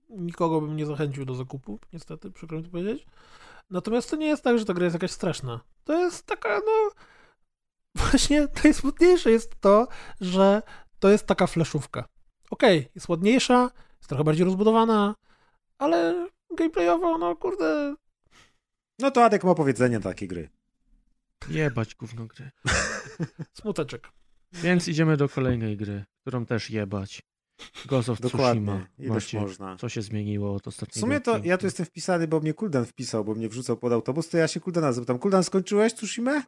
nikogo 0.09 0.61
bym 0.61 0.75
nie 0.75 0.85
zachęcił 0.85 1.25
do 1.25 1.35
zakupu, 1.35 1.80
niestety, 1.93 2.31
przykro 2.31 2.57
mi 2.57 2.63
to 2.63 2.69
powiedzieć. 2.69 3.05
Natomiast 3.69 4.09
to 4.09 4.15
nie 4.15 4.27
jest 4.27 4.43
tak, 4.43 4.59
że 4.59 4.65
ta 4.65 4.73
gra 4.73 4.84
jest 4.84 4.93
jakaś 4.93 5.11
straszna. 5.11 5.59
To 5.84 5.99
jest 5.99 6.25
taka, 6.25 6.59
no... 6.59 6.91
Właśnie 7.95 8.48
najsmutniejsze 8.64 9.32
jest 9.32 9.60
to, 9.60 9.88
że 10.22 10.61
to 10.99 11.10
jest 11.10 11.26
taka 11.26 11.48
fleszówka. 11.48 12.07
Okej, 12.49 12.90
jest 12.95 13.10
ładniejsza, 13.10 13.72
jest 13.98 14.10
trochę 14.10 14.24
bardziej 14.24 14.45
rozbudowana, 14.45 15.15
ale 15.78 16.30
gameplayowo, 16.57 17.18
no 17.18 17.36
kurde... 17.36 17.95
No 18.99 19.11
to 19.11 19.26
Adek 19.26 19.44
ma 19.44 19.56
powiedzenie 19.56 19.99
takiej 19.99 20.28
gry. 20.28 20.49
Jebać 21.49 21.95
gówno 21.95 22.26
gry. 22.26 22.52
Smuteczek. 23.61 24.07
Więc 24.53 24.88
idziemy 24.88 25.18
do 25.18 25.30
kolejnej 25.30 25.78
gry, 25.78 26.06
którą 26.22 26.45
też 26.45 26.70
jebać. 26.70 27.22
Ghost 27.86 28.10
of 28.10 28.20
Tsushima. 28.20 28.40
Dokładnie. 28.41 28.88
Ileż 28.99 29.34
Macie, 29.34 29.40
można. 29.40 29.76
co 29.78 29.90
się 29.90 30.02
zmieniło 30.02 30.53
od 30.53 30.64
W 30.64 30.68
ostatniego 30.68 30.99
sumie 30.99 31.22
to 31.22 31.38
ja 31.44 31.57
tu 31.57 31.65
jestem 31.65 31.86
wpisany, 31.86 32.28
bo 32.28 32.40
mnie 32.40 32.53
Kuldan 32.53 32.86
wpisał, 32.86 33.26
bo 33.26 33.36
mnie 33.36 33.49
wrzucał 33.49 33.78
pod 33.78 33.94
autobus, 33.94 34.30
to 34.30 34.38
ja 34.38 34.48
się 34.48 34.60
Kuldana 34.60 34.94
zapytam. 34.94 35.20
Kuldan, 35.20 35.44
skończyłeś 35.44 35.94
Tsushima? 35.94 36.44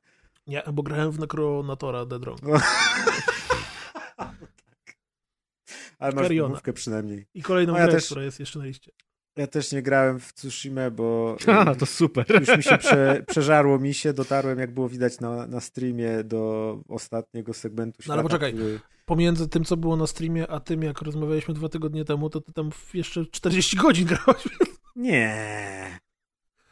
Nie, 0.48 0.64
bo 0.74 0.84
grałem 0.84 1.12
w 1.12 1.20
Necronatora 1.20 2.06
Dead 2.06 2.22
Wrong. 2.22 2.42
No. 2.44 2.60
Ale 6.00 6.16
masz 6.16 6.28
wymówkę 6.28 6.74
przynajmniej. 6.74 7.26
I 7.34 7.42
kolejną 7.42 7.74
No 7.74 7.80
ja 7.80 7.86
grę, 7.86 7.94
też- 7.94 8.06
która 8.06 8.24
jest 8.24 8.40
jeszcze 8.40 8.60
na 8.60 8.66
liście. 8.66 8.92
Ja 9.38 9.48
też 9.48 9.72
nie 9.72 9.82
grałem 9.82 10.20
w 10.20 10.34
Tsushima, 10.34 10.90
bo 10.92 11.38
A, 11.68 11.76
to 11.76 11.86
super. 11.86 12.40
już 12.40 12.58
mi 12.58 12.64
się 12.64 12.78
prze, 12.78 13.24
przeżarło 13.28 13.80
mi 13.80 13.94
się, 13.94 14.14
dotarłem, 14.14 14.60
jak 14.60 14.74
było 14.74 14.90
widać 14.90 15.20
na, 15.20 15.48
na 15.48 15.60
streamie, 15.62 16.24
do 16.24 16.80
ostatniego 16.88 17.54
segmentu 17.54 17.98
No 18.00 18.04
świata, 18.04 18.14
ale 18.14 18.24
poczekaj. 18.24 18.54
który... 18.54 18.80
Pomiędzy 19.06 19.50
tym, 19.50 19.64
co 19.64 19.78
było 19.78 19.96
na 19.96 20.08
streamie, 20.08 20.48
a 20.48 20.60
tym, 20.60 20.84
jak 20.84 21.02
rozmawialiśmy 21.02 21.54
dwa 21.54 21.70
tygodnie 21.70 22.06
temu, 22.06 22.30
to 22.30 22.42
ty 22.42 22.54
tam 22.54 22.70
jeszcze 22.94 23.26
40 23.26 23.78
godzin 23.78 24.06
grałeś. 24.08 24.44
Nie. 24.96 26.00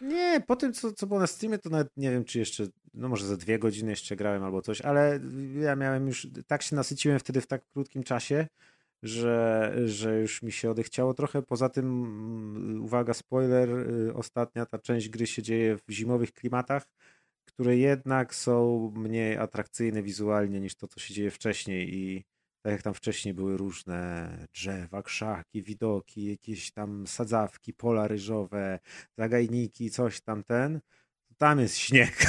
Nie, 0.04 0.42
po 0.48 0.56
tym, 0.56 0.74
co, 0.74 0.94
co 0.94 1.08
było 1.08 1.20
na 1.20 1.28
streamie, 1.28 1.58
to 1.58 1.70
nawet 1.70 1.98
nie 1.98 2.12
wiem, 2.12 2.26
czy 2.26 2.40
jeszcze, 2.40 2.68
no 2.94 3.10
może 3.10 3.26
za 3.26 3.38
dwie 3.38 3.60
godziny 3.60 3.90
jeszcze 3.90 4.16
grałem 4.16 4.44
albo 4.44 4.62
coś, 4.62 4.82
ale 4.82 5.20
ja 5.62 5.76
miałem 5.76 6.08
już, 6.08 6.28
tak 6.48 6.62
się 6.62 6.76
nasyciłem 6.76 7.20
wtedy 7.20 7.42
w 7.42 7.48
tak 7.48 7.62
krótkim 7.74 8.04
czasie, 8.04 8.48
że, 9.04 9.74
że 9.86 10.20
już 10.22 10.42
mi 10.42 10.52
się 10.52 10.72
odechciało 10.72 11.14
trochę. 11.14 11.42
Poza 11.42 11.70
tym, 11.70 11.86
mm, 11.86 12.84
uwaga, 12.84 13.14
spoiler, 13.14 13.70
y, 13.70 14.14
ostatnia 14.14 14.66
ta 14.66 14.80
część 14.80 15.10
gry 15.10 15.28
się 15.28 15.42
dzieje 15.42 15.78
w 15.78 15.92
zimowych 15.92 16.34
klimatach, 16.34 16.84
które 17.46 17.78
jednak 17.78 18.36
są 18.36 18.92
mniej 18.96 19.38
atrakcyjne 19.38 20.04
wizualnie 20.04 20.60
niż 20.60 20.76
to, 20.76 20.88
co 20.88 21.00
się 21.00 21.14
dzieje 21.14 21.32
wcześniej 21.32 21.96
i 21.96 22.26
tak 22.64 22.72
jak 22.72 22.82
tam 22.82 22.94
wcześniej 22.94 23.34
były 23.34 23.58
różne 23.58 24.30
drzewa, 24.54 25.04
krzaki, 25.04 25.64
widoki, 25.64 26.26
jakieś 26.26 26.72
tam 26.72 27.08
sadzawki, 27.08 27.74
pola 27.74 28.08
ryżowe, 28.08 28.80
zagajniki, 29.18 29.90
coś 29.90 30.22
tam 30.22 30.44
ten, 30.44 30.80
tam 31.38 31.60
jest 31.60 31.78
śnieg. 31.78 32.26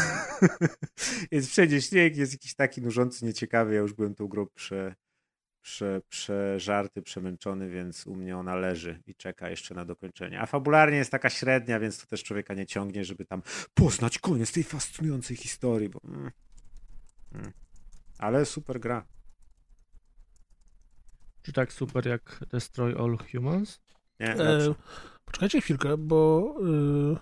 jest 1.30 1.50
wszędzie 1.50 1.82
śnieg, 1.82 2.16
jest 2.16 2.32
jakiś 2.32 2.54
taki 2.54 2.82
nużący, 2.82 3.24
nieciekawy. 3.24 3.74
Ja 3.74 3.80
już 3.80 3.92
byłem 3.92 4.14
tą 4.14 4.28
grą 4.28 4.46
prze, 4.46 4.94
prze, 5.62 6.00
przeżarty, 6.08 7.02
przemęczony, 7.02 7.70
więc 7.70 8.06
u 8.06 8.16
mnie 8.16 8.36
ona 8.36 8.56
leży 8.56 9.02
i 9.06 9.14
czeka 9.14 9.50
jeszcze 9.50 9.74
na 9.74 9.84
dokończenie. 9.84 10.40
A 10.40 10.46
fabularnie 10.46 10.96
jest 10.96 11.10
taka 11.10 11.30
średnia, 11.30 11.80
więc 11.80 11.98
to 11.98 12.06
też 12.06 12.22
człowieka 12.22 12.54
nie 12.54 12.66
ciągnie, 12.66 13.04
żeby 13.04 13.24
tam 13.24 13.42
poznać 13.74 14.18
koniec 14.18 14.52
tej 14.52 14.64
fascynującej 14.64 15.36
historii, 15.36 15.88
bo... 15.88 16.00
Mm, 16.04 16.30
mm. 17.34 17.52
Ale 18.18 18.46
super 18.46 18.80
gra. 18.80 19.06
Czy 21.44 21.52
tak 21.52 21.72
super 21.72 22.06
jak 22.06 22.40
Destroy 22.50 22.94
All 22.98 23.18
Humans? 23.32 23.80
Nie, 24.20 24.28
E, 24.36 24.74
poczekajcie 25.24 25.60
chwilkę, 25.60 25.96
bo 25.96 26.54
y, 27.14 27.16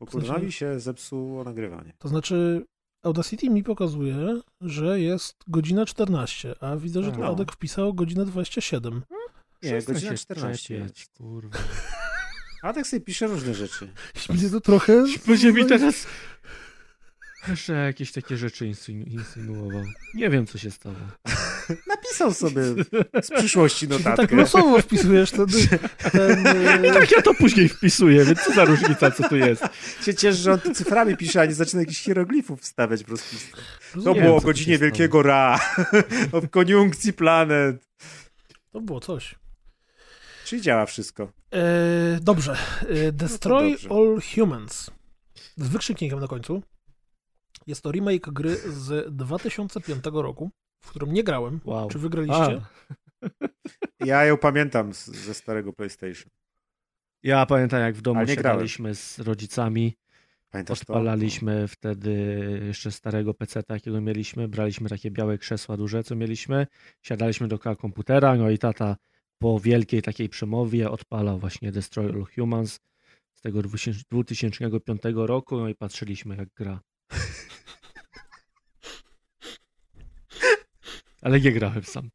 Bo 0.00 0.06
Kurnowi 0.06 0.52
się 0.52 0.80
zepsuło 0.80 1.44
nagrywanie. 1.44 1.92
to 1.98 2.08
znaczy 2.08 2.64
Audacity 3.02 3.50
mi 3.50 3.62
pokazuje, 3.64 4.40
że 4.60 5.00
jest 5.00 5.34
godzina 5.48 5.86
14, 5.86 6.54
a 6.60 6.76
widzę, 6.76 7.02
że 7.02 7.12
tu 7.12 7.20
No. 7.20 7.26
Adek 7.26 7.52
wpisał 7.52 7.94
godzinę 7.94 8.24
27. 8.24 9.02
Nie, 9.62 9.70
Przestań 9.70 9.94
godzina 9.94 10.10
się 10.12 10.18
14 10.18 10.68
czepiać, 10.78 10.98
jest. 10.98 11.12
kurwa. 11.18 11.58
A 12.62 12.72
tak 12.72 12.86
sobie 12.86 13.00
pisze 13.00 13.26
różne 13.26 13.54
rzeczy. 13.54 13.88
Mnie 14.30 14.50
to 14.50 14.60
trochę... 14.60 15.04
Będzie 15.26 15.52
mi 15.52 15.66
teraz 15.66 16.06
jeszcze 17.48 17.72
jakieś 17.72 18.12
takie 18.12 18.36
rzeczy 18.36 18.66
insynuował. 19.06 19.82
Nie 20.14 20.30
wiem, 20.30 20.46
co 20.46 20.58
się 20.58 20.70
stało. 20.70 20.96
Napisał 21.88 22.34
sobie 22.34 22.62
z 23.22 23.30
przyszłości 23.30 23.88
ty 23.88 23.94
tak 23.94 24.04
notatkę. 24.04 24.36
losowo 24.36 24.80
wpisujesz 24.80 25.30
ten... 25.30 25.46
ten 26.12 26.46
y, 26.84 26.92
Tak 26.92 27.10
ja 27.10 27.22
to 27.22 27.34
później 27.34 27.68
wpisuję, 27.68 28.24
więc 28.24 28.40
co 28.44 28.52
za 28.52 28.64
różnica, 28.64 29.10
co 29.10 29.28
tu 29.28 29.36
jest? 29.36 29.62
się 30.02 30.14
cieszę, 30.14 30.36
że 30.38 30.52
on 30.52 30.60
tu 30.60 30.74
cyframi 30.74 31.16
pisze, 31.16 31.40
a 31.40 31.44
nie 31.44 31.54
zaczyna 31.54 31.82
jakichś 31.82 32.02
hieroglifów 32.02 32.60
wstawiać 32.60 33.04
w 33.04 33.08
rozpisce. 33.08 33.56
To 33.56 33.62
rozumiem. 33.94 34.24
było 34.24 34.36
o 34.36 34.40
godzinie. 34.40 34.78
Wielkiego 34.78 35.22
Ra, 35.22 35.60
o 36.32 36.48
koniunkcji 36.48 37.12
planet. 37.12 37.88
To 38.72 38.80
było 38.80 39.00
coś. 39.00 39.34
Czyli 40.44 40.62
działa 40.62 40.86
wszystko. 40.86 41.32
E, 41.52 42.18
dobrze. 42.20 42.56
E, 42.88 43.12
Destroy 43.12 43.70
dobrze. 43.70 43.88
All 43.90 44.20
Humans. 44.34 44.90
Z 45.56 45.68
wykrzyknikiem 45.68 46.20
na 46.20 46.28
końcu. 46.28 46.62
Jest 47.66 47.82
to 47.82 47.92
remake 47.92 48.30
gry 48.30 48.56
z 48.56 49.14
2005 49.16 50.04
roku. 50.12 50.50
w 50.80 50.90
którą 50.90 51.06
nie 51.06 51.24
grałem. 51.24 51.60
Wow. 51.64 51.88
Czy 51.88 51.98
wygraliście? 51.98 52.60
Ja 54.00 54.24
ją 54.24 54.36
pamiętam 54.36 54.94
z, 54.94 55.06
ze 55.06 55.34
starego 55.34 55.72
PlayStation. 55.72 56.30
Ja 57.22 57.46
pamiętam, 57.46 57.80
jak 57.80 57.94
w 57.96 58.00
domu 58.02 58.26
siadaliśmy 58.26 58.94
z 58.94 59.18
rodzicami, 59.18 59.96
Pamiętasz 60.50 60.78
to? 60.78 60.82
odpalaliśmy 60.82 61.68
wtedy 61.68 62.12
jeszcze 62.66 62.90
starego 62.92 63.34
PC, 63.34 63.62
jakiego 63.68 64.00
mieliśmy, 64.00 64.48
braliśmy 64.48 64.88
takie 64.88 65.10
białe 65.10 65.38
krzesła 65.38 65.76
duże, 65.76 66.04
co 66.04 66.16
mieliśmy, 66.16 66.66
siadaliśmy 67.02 67.48
do 67.48 67.58
komputera, 67.58 68.34
no 68.34 68.50
i 68.50 68.58
tata 68.58 68.96
po 69.38 69.60
wielkiej 69.60 70.02
takiej 70.02 70.28
przemowie 70.28 70.90
odpalał 70.90 71.38
właśnie 71.38 71.72
Destroy 71.72 72.12
All 72.12 72.24
Humans 72.34 72.80
z 73.32 73.40
tego 73.40 73.62
2000 73.62 74.04
2005 74.10 75.02
roku, 75.14 75.56
no 75.56 75.68
i 75.68 75.74
patrzyliśmy 75.74 76.36
jak 76.36 76.48
gra. 76.54 76.80
Ale 81.26 81.40
nie 81.40 81.52
grałem 81.52 81.82
sam. 81.84 82.10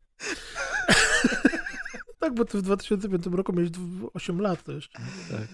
Tak, 2.20 2.34
bo 2.34 2.46
ty 2.46 2.58
w 2.58 2.62
2005 2.62 3.26
roku 3.26 3.54
miałeś 3.54 3.70
dw- 3.70 4.10
8 4.14 4.42
lat 4.42 4.64
to 4.64 4.72
jeszcze. 4.72 5.00
Tak. 5.32 5.48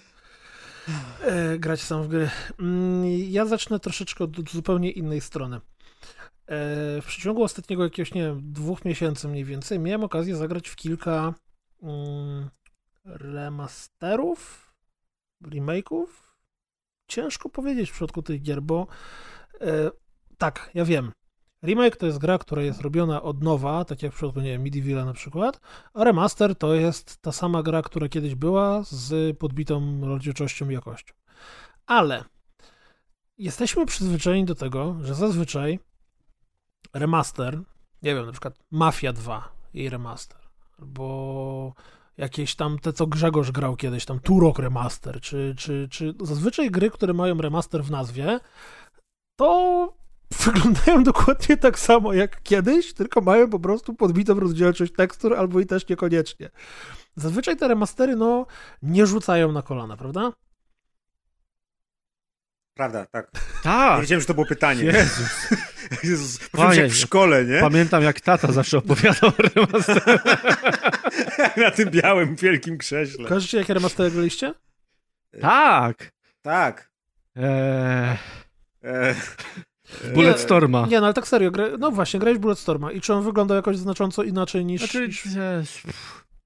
E, 1.22 1.60
grać 1.60 1.82
sam 1.82 2.04
w 2.04 2.08
gry. 2.08 2.30
Mm, 2.60 3.04
Ja 3.30 3.46
zacznę 3.46 3.80
troszeczkę 3.80 4.24
od 4.24 4.50
zupełnie 4.52 4.92
innej 4.92 5.22
strony. 5.22 5.56
E, 5.56 5.62
w 7.02 7.06
przeciągu 7.08 7.44
ostatniego 7.44 7.84
jakiegoś, 7.84 8.14
nie 8.14 8.22
wiem, 8.22 8.54
dwóch 8.54 8.86
miesięcy 8.86 9.28
mniej 9.28 9.46
więcej 9.46 9.80
miałem 9.80 10.04
okazję 10.04 10.36
zagrać 10.36 10.68
w 10.70 10.76
kilka 10.76 11.34
mm, 11.84 12.50
remasterów, 13.06 14.74
remake'ów. 15.44 16.08
Ciężko 17.08 17.50
powiedzieć 17.50 17.90
w 17.90 17.94
przypadku 17.94 18.22
tych 18.22 18.42
gier, 18.42 18.62
bo 18.62 18.88
e, 19.62 19.92
tak, 20.38 20.70
ja 20.74 20.86
wiem. 20.86 21.12
Remake 21.64 21.96
to 21.98 22.06
jest 22.06 22.18
gra, 22.18 22.38
która 22.38 22.62
jest 22.62 22.82
robiona 22.82 23.22
od 23.22 23.44
nowa, 23.44 23.86
tak 23.86 24.04
jak 24.04 24.14
w 24.14 24.16
przypadku, 24.16 24.42
nie 24.42 24.50
wiem, 24.50 24.62
Medievala 24.62 25.06
na 25.06 25.14
przykład, 25.14 25.60
a 25.94 26.04
remaster 26.04 26.56
to 26.56 26.74
jest 26.76 27.22
ta 27.22 27.32
sama 27.32 27.64
gra, 27.64 27.82
która 27.82 28.10
kiedyś 28.10 28.36
była 28.36 28.84
z 28.84 29.38
podbitą 29.38 30.02
rozdzielczością 30.06 30.70
i 30.70 30.74
jakością. 30.74 31.14
Ale 31.86 32.24
jesteśmy 33.38 33.86
przyzwyczajeni 33.86 34.46
do 34.46 34.56
tego, 34.56 34.96
że 35.02 35.16
zazwyczaj 35.16 35.80
remaster, 36.94 37.62
nie 38.02 38.16
wiem, 38.16 38.26
na 38.26 38.32
przykład 38.32 38.60
Mafia 38.72 39.14
2 39.14 39.52
i 39.74 39.90
remaster, 39.90 40.42
albo 40.80 41.74
jakieś 42.18 42.56
tam 42.56 42.80
te, 42.80 42.94
co 42.94 43.08
Grzegorz 43.08 43.52
grał 43.52 43.76
kiedyś, 43.76 44.06
tam 44.06 44.20
Turok 44.20 44.60
remaster, 44.60 45.22
czy, 45.22 45.56
czy, 45.58 45.88
czy 45.92 46.14
zazwyczaj 46.22 46.72
gry, 46.72 46.92
które 46.92 47.14
mają 47.14 47.38
remaster 47.38 47.84
w 47.84 47.92
nazwie, 47.92 48.40
to 49.36 49.94
wyglądają 50.32 51.04
dokładnie 51.04 51.58
tak 51.58 51.80
samo 51.80 52.14
jak 52.14 52.44
kiedyś, 52.44 52.94
tylko 52.94 53.22
mają 53.22 53.50
po 53.50 53.60
prostu 53.60 53.94
podbitą 53.94 54.40
rozdzielczość 54.40 54.94
tekstur, 54.94 55.36
albo 55.36 55.60
i 55.60 55.66
też 55.66 55.88
niekoniecznie. 55.88 56.50
Zazwyczaj 57.16 57.58
te 57.58 57.68
remastery, 57.68 58.16
no, 58.16 58.46
nie 58.82 59.08
rzucają 59.08 59.52
na 59.52 59.62
kolana, 59.62 59.98
prawda? 59.98 60.32
Prawda, 62.74 63.06
tak. 63.06 63.32
Tak! 63.64 64.02
wiedziałem, 64.02 64.22
że 64.22 64.28
to 64.28 64.34
było 64.34 64.46
pytanie. 64.46 64.84
Jezus. 64.84 65.50
Jezus, 66.04 66.40
jak 66.76 66.92
w 66.92 66.96
szkole, 66.96 67.46
nie? 67.46 67.60
Pamiętam 67.60 68.04
jak 68.04 68.22
tata 68.22 68.52
zawsze 68.52 68.78
opowiadał 68.78 69.30
o 69.30 69.42
remasterze. 69.42 70.20
Na 71.58 71.72
tym 71.72 71.90
białym, 71.90 72.36
wielkim 72.36 72.78
krześle. 72.78 73.28
Kojarzycie, 73.28 73.58
jakie 73.58 73.74
remastery 73.74 74.12
graliście? 74.12 74.54
Tak! 75.42 76.12
Tak. 76.42 76.92
Eee, 77.36 78.18
E, 78.84 79.16
Bulletstorma. 80.14 80.88
Nie, 80.88 81.00
no 81.00 81.06
ale 81.06 81.14
tak 81.14 81.28
serio, 81.28 81.52
gra... 81.52 81.66
no 81.80 81.92
właśnie, 81.92 82.20
grałeś 82.20 82.38
w 82.38 82.42
Bulletstorma 82.42 82.92
i 82.92 83.02
czy 83.02 83.14
on 83.14 83.24
wygląda 83.24 83.56
jakoś 83.56 83.78
znacząco 83.78 84.24
inaczej 84.24 84.66
niż... 84.66 84.82
Znaczy, 84.82 85.08
niż... 85.08 85.26
e, 85.26 85.64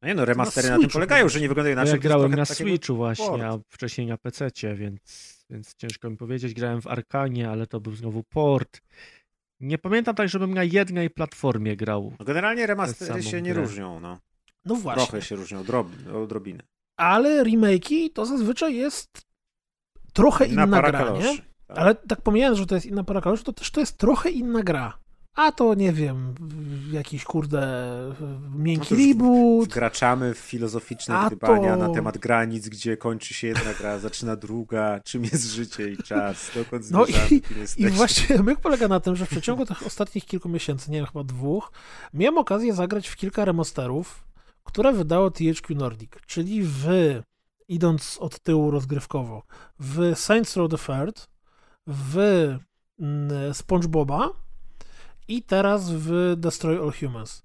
no 0.01 0.07
nie 0.07 0.15
no, 0.15 0.25
remastery 0.25 0.69
Na 0.69 0.75
na, 0.75 0.81
tym 0.81 0.89
polegają, 0.89 1.29
że 1.29 1.39
nie 1.39 1.47
wyglądają 1.47 1.75
no 1.75 1.81
inaczej. 1.81 1.93
ja 1.93 1.99
grałem 2.01 2.31
na 2.31 2.45
takiego- 2.45 2.69
Switchu 2.69 2.95
właśnie, 2.95 3.25
port. 3.27 3.41
a 3.43 3.57
wcześniej 3.69 4.07
na 4.07 4.17
PC-cie, 4.17 4.75
więc, 4.75 4.99
więc 5.49 5.75
ciężko 5.75 6.09
mi 6.09 6.17
powiedzieć. 6.17 6.53
Grałem 6.53 6.81
w 6.81 6.87
Arkanie, 6.87 7.49
ale 7.49 7.67
to 7.67 7.79
był 7.79 7.95
znowu 7.95 8.23
port. 8.23 8.81
Nie 9.59 9.77
pamiętam 9.77 10.15
tak, 10.15 10.29
żebym 10.29 10.53
na 10.53 10.63
jednej 10.63 11.09
platformie 11.09 11.75
grał. 11.75 12.13
No 12.19 12.25
generalnie 12.25 12.67
remastery 12.67 13.23
się 13.23 13.41
nie 13.41 13.53
grę. 13.53 13.61
różnią, 13.61 13.99
no. 13.99 14.17
No 14.65 14.75
właśnie. 14.75 15.03
Trochę 15.03 15.21
się 15.21 15.35
różnią, 15.35 15.63
drob, 15.63 15.87
odrobinę. 16.13 16.63
Ale 16.97 17.43
remake'i 17.43 18.09
to 18.13 18.25
zazwyczaj 18.25 18.75
jest 18.75 19.21
trochę 20.13 20.45
inna, 20.45 20.67
para 20.67 20.91
gra, 20.91 21.11
nie? 21.11 21.50
Ale 21.75 21.95
tak 21.95 22.21
pomijając, 22.21 22.57
że 22.57 22.65
to 22.65 22.75
jest 22.75 22.87
inna 22.87 23.03
para 23.03 23.21
kaloszy, 23.21 23.43
to 23.43 23.53
też 23.53 23.71
to 23.71 23.79
jest 23.79 23.97
trochę 23.97 24.29
inna 24.29 24.63
gra. 24.63 24.97
A 25.35 25.51
to 25.51 25.73
nie 25.73 25.93
wiem, 25.93 26.35
jakiś 26.91 27.23
kurde 27.23 27.87
miękki 28.55 28.93
No 28.95 28.99
reboot. 29.07 29.69
Wkraczamy 29.69 30.33
w 30.33 30.37
filozoficzne 30.37 31.17
A 31.17 31.27
gdybania 31.27 31.77
to- 31.77 31.87
na 31.87 31.93
temat 31.93 32.17
granic, 32.17 32.69
gdzie 32.69 32.97
kończy 32.97 33.33
się 33.33 33.47
jedna 33.47 33.73
gra, 33.79 33.99
zaczyna 34.09 34.35
druga, 34.35 34.99
czym 34.99 35.23
jest 35.23 35.45
życie 35.45 35.89
i 35.91 35.97
czas, 35.97 36.51
dokąd 36.55 36.91
No 36.91 37.05
zmierzamy, 37.05 37.27
i- 37.29 37.41
kim 37.41 37.57
I 37.57 37.59
jesteśmy. 37.59 37.89
właśnie 37.91 38.37
myk 38.43 38.59
polega 38.59 38.87
na 38.87 38.99
tym, 38.99 39.15
że 39.15 39.25
w 39.25 39.29
przeciągu 39.29 39.65
tych 39.65 39.85
ostatnich 39.85 40.25
kilku 40.25 40.49
miesięcy, 40.49 40.91
nie 40.91 40.97
wiem, 40.97 41.05
chyba 41.07 41.23
dwóch, 41.23 41.71
miałem 42.13 42.37
okazję 42.37 42.73
zagrać 42.73 43.07
w 43.07 43.15
kilka 43.15 43.45
remasterów, 43.45 44.23
które 44.63 44.93
wydało 44.93 45.31
THQ 45.31 45.75
Nordic, 45.75 46.11
czyli 46.27 46.61
w, 46.63 46.85
idąc 47.67 48.17
od 48.19 48.39
tyłu 48.39 48.71
rozgrywkowo, 48.71 49.43
w 49.79 50.11
Saints 50.15 50.57
Row 50.57 50.71
the 50.71 50.77
Third, 50.77 51.27
w 51.87 52.17
mm, 52.99 53.53
SpongeBoba 53.53 54.29
i 55.27 55.43
teraz 55.43 55.91
w 55.91 56.33
Destroy 56.37 56.81
All 56.81 56.91
Humans. 56.99 57.43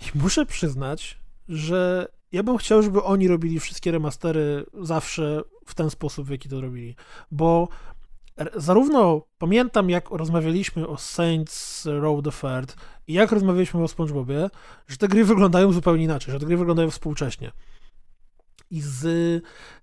I 0.00 0.18
muszę 0.18 0.46
przyznać, 0.46 1.18
że 1.48 2.08
ja 2.32 2.42
bym 2.42 2.56
chciał, 2.56 2.82
żeby 2.82 3.02
oni 3.02 3.28
robili 3.28 3.60
wszystkie 3.60 3.90
remastery 3.90 4.66
zawsze 4.80 5.42
w 5.66 5.74
ten 5.74 5.90
sposób, 5.90 6.26
w 6.26 6.30
jaki 6.30 6.48
to 6.48 6.60
robili, 6.60 6.96
bo 7.30 7.68
zarówno 8.56 9.22
pamiętam, 9.38 9.90
jak 9.90 10.10
rozmawialiśmy 10.10 10.88
o 10.88 10.96
Saints 10.96 11.86
Row 11.86 12.24
the 12.24 12.30
Third 12.30 12.76
i 13.06 13.12
jak 13.12 13.32
rozmawialiśmy 13.32 13.82
o 13.82 13.88
SpongeBobie, 13.88 14.50
że 14.88 14.96
te 14.96 15.08
gry 15.08 15.24
wyglądają 15.24 15.72
zupełnie 15.72 16.04
inaczej, 16.04 16.32
że 16.32 16.40
te 16.40 16.46
gry 16.46 16.56
wyglądają 16.56 16.90
współcześnie. 16.90 17.52
I 18.70 18.80
z 18.80 19.04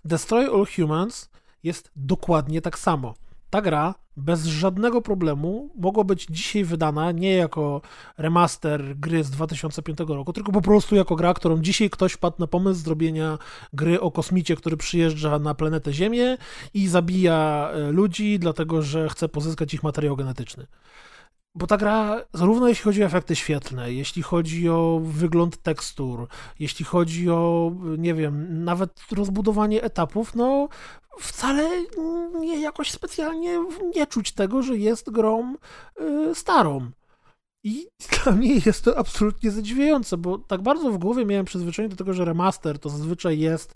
Destroy 0.06 0.46
All 0.46 0.66
Humans 0.76 1.30
jest 1.64 1.92
dokładnie 1.96 2.62
tak 2.62 2.80
samo. 2.80 3.14
Ta 3.50 3.62
gra 3.62 3.96
bez 4.18 4.46
żadnego 4.46 5.02
problemu 5.02 5.70
mogła 5.76 6.04
być 6.04 6.26
dzisiaj 6.30 6.64
wydana 6.64 7.12
nie 7.12 7.34
jako 7.34 7.82
remaster 8.18 8.98
gry 9.00 9.24
z 9.24 9.30
2005 9.30 10.00
roku, 10.08 10.34
tylko 10.34 10.52
po 10.52 10.62
prostu 10.62 10.96
jako 10.96 11.16
gra, 11.16 11.34
którą 11.34 11.62
dzisiaj 11.62 11.90
ktoś 11.90 12.14
wpadł 12.14 12.36
na 12.40 12.48
pomysł 12.48 12.80
zrobienia 12.80 13.38
gry 13.74 14.02
o 14.02 14.12
kosmicie, 14.12 14.56
który 14.56 14.78
przyjeżdża 14.78 15.40
na 15.40 15.54
planetę 15.54 15.94
Ziemię 15.94 16.38
i 16.74 16.88
zabija 16.88 17.70
e, 17.74 17.92
ludzi, 17.92 18.40
dlatego 18.40 18.82
że 18.82 19.10
chce 19.10 19.30
pozyskać 19.30 19.74
ich 19.74 19.84
materiał 19.84 20.16
genetyczny. 20.16 20.68
Bo 21.56 21.68
ta 21.68 21.78
gra, 21.78 22.22
zarówno 22.34 22.68
jeśli 22.68 22.84
chodzi 22.84 23.04
o 23.04 23.06
efekty 23.06 23.36
świetlne, 23.36 23.94
jeśli 23.94 24.22
chodzi 24.22 24.70
o 24.70 25.02
wygląd 25.04 25.58
tekstur, 25.58 26.28
jeśli 26.60 26.86
chodzi 26.86 27.30
o, 27.30 27.72
nie 27.98 28.14
wiem, 28.14 28.64
nawet 28.64 29.02
rozbudowanie 29.12 29.84
etapów, 29.84 30.36
no 30.36 30.68
wcale 31.20 31.70
nie 32.40 32.62
jakoś 32.62 32.92
specjalnie 32.92 33.60
nie 33.96 34.08
czuć 34.08 34.32
tego, 34.32 34.64
że 34.64 34.78
jest 34.78 35.10
grą 35.10 35.56
y, 36.02 36.36
starą. 36.36 36.92
I 37.64 37.88
dla 38.24 38.32
mnie 38.32 38.62
jest 38.66 38.84
to 38.84 38.98
absolutnie 38.98 39.52
zadziwiające, 39.52 40.18
bo 40.18 40.38
tak 40.38 40.62
bardzo 40.62 40.92
w 40.92 40.98
głowie 40.98 41.26
miałem 41.26 41.46
przyzwyczajenie 41.46 41.90
do 41.90 41.98
tego, 41.98 42.14
że 42.14 42.26
remaster 42.26 42.80
to 42.80 42.90
zazwyczaj 42.90 43.40
jest 43.40 43.76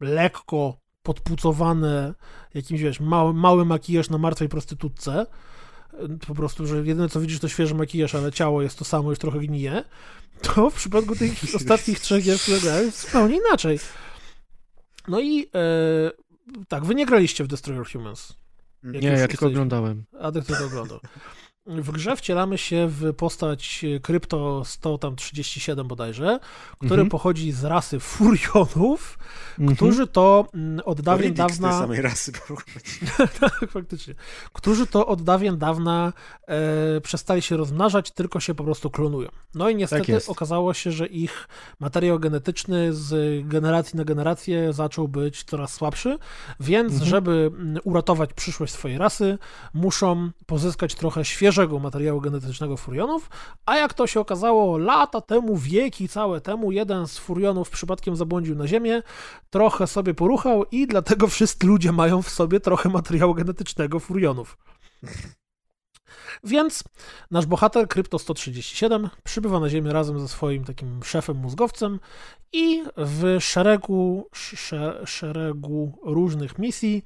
lekko 0.00 0.76
podpucowane 1.02 2.14
jakimś, 2.54 2.80
wiesz, 2.80 3.00
mały, 3.00 3.34
mały 3.34 3.64
makijaż 3.64 4.10
na 4.10 4.18
martwej 4.18 4.48
prostytutce. 4.48 5.26
Po 6.26 6.34
prostu, 6.34 6.66
że 6.66 6.76
jedyne 6.76 7.08
co 7.08 7.20
widzisz 7.20 7.40
to 7.40 7.48
świeży 7.48 7.74
makijaż, 7.74 8.14
ale 8.14 8.32
ciało 8.32 8.62
jest 8.62 8.78
to 8.78 8.84
samo, 8.84 9.10
już 9.10 9.18
trochę 9.18 9.38
gnije. 9.38 9.84
To 10.42 10.70
w 10.70 10.74
przypadku 10.74 11.16
tych 11.16 11.32
ostatnich 11.56 12.00
trzech 12.00 12.24
gier, 12.24 12.38
które 12.38 12.60
grałem, 12.60 12.84
jest 12.84 13.00
zupełnie 13.00 13.36
inaczej. 13.36 13.78
No 15.08 15.20
i 15.20 15.42
e, 15.54 16.10
tak, 16.68 16.84
wy 16.84 16.94
nie 16.94 17.06
graliście 17.06 17.44
w 17.44 17.46
Destroy 17.46 17.78
All 17.78 17.84
Humans. 17.92 18.36
Jak 18.82 19.02
Nie, 19.02 19.08
ja 19.08 19.14
tylko 19.16 19.32
jesteś- 19.32 19.42
oglądałem. 19.42 20.04
Adek 20.20 20.44
tylko 20.44 20.64
oglądał. 20.64 21.00
W 21.66 21.90
grze 21.92 22.16
wcielamy 22.16 22.58
się 22.58 22.86
w 22.90 23.14
postać 23.14 23.84
Krypto 24.02 24.62
137 24.64 25.88
bodajże, 25.88 26.38
który 26.78 26.92
Mhm. 26.92 27.08
pochodzi 27.08 27.52
z 27.52 27.64
rasy 27.64 28.00
Furionów, 28.00 29.18
Mhm. 29.58 29.76
którzy 29.76 30.06
to 30.06 30.46
mm, 30.54 30.80
od 30.84 31.00
dawien 31.00 31.22
Riddick 31.28 31.50
z 31.50 31.52
tej 31.52 31.60
dawna... 31.62 31.78
samej 31.78 32.02
rasy. 32.02 32.32
tak, 33.40 33.70
faktycznie. 33.70 34.14
Którzy 34.52 34.86
to 34.86 35.06
od 35.06 35.22
dawien 35.22 35.58
dawna 35.58 36.12
e, 36.48 37.00
przestali 37.00 37.42
się 37.42 37.56
rozmnażać, 37.56 38.10
tylko 38.10 38.40
się 38.40 38.54
po 38.54 38.64
prostu 38.64 38.90
klonują. 38.90 39.28
No 39.54 39.68
i 39.68 39.76
niestety 39.76 40.12
jest. 40.12 40.28
okazało 40.28 40.74
się, 40.74 40.92
że 40.92 41.06
ich 41.06 41.48
materiał 41.80 42.18
genetyczny 42.18 42.92
z 42.94 43.40
generacji 43.48 43.96
na 43.96 44.04
generację 44.04 44.72
zaczął 44.72 45.08
być 45.08 45.44
coraz 45.44 45.72
słabszy, 45.74 46.18
więc 46.60 46.92
Mhm. 46.92 47.10
żeby 47.10 47.50
mm, 47.58 47.78
uratować 47.84 48.30
przyszłość 48.34 48.72
swojej 48.72 48.98
rasy, 48.98 49.38
muszą 49.74 50.30
pozyskać 50.46 50.94
trochę 50.94 51.24
świeżo 51.24 51.53
świeżego 51.54 51.78
materiału 51.78 52.20
genetycznego 52.20 52.76
furionów, 52.76 53.30
a 53.66 53.76
jak 53.76 53.94
to 53.94 54.06
się 54.06 54.20
okazało 54.20 54.78
lata 54.78 55.20
temu, 55.20 55.56
wieki 55.56 56.08
całe 56.08 56.40
temu, 56.40 56.72
jeden 56.72 57.06
z 57.06 57.18
furionów 57.18 57.70
przypadkiem 57.70 58.16
zabłądził 58.16 58.56
na 58.56 58.66
Ziemię, 58.66 59.02
trochę 59.50 59.86
sobie 59.86 60.14
poruchał 60.14 60.64
i 60.72 60.86
dlatego 60.86 61.28
wszyscy 61.34 61.66
ludzie 61.66 61.92
mają 61.92 62.22
w 62.22 62.30
sobie 62.30 62.60
trochę 62.60 62.88
materiału 62.88 63.34
genetycznego 63.34 64.00
furionów. 64.00 64.58
Więc 66.44 66.84
nasz 67.30 67.46
bohater 67.46 67.88
Krypto 67.88 68.18
137 68.18 69.08
przybywa 69.24 69.60
na 69.60 69.68
Ziemię 69.68 69.92
razem 69.92 70.20
ze 70.20 70.28
swoim 70.28 70.64
takim 70.64 71.02
szefem 71.02 71.36
mózgowcem 71.36 72.00
i 72.52 72.84
w 72.96 73.36
szeregu, 73.40 74.28
sze, 74.34 75.02
szeregu 75.06 75.98
różnych 76.02 76.58
misji 76.58 77.02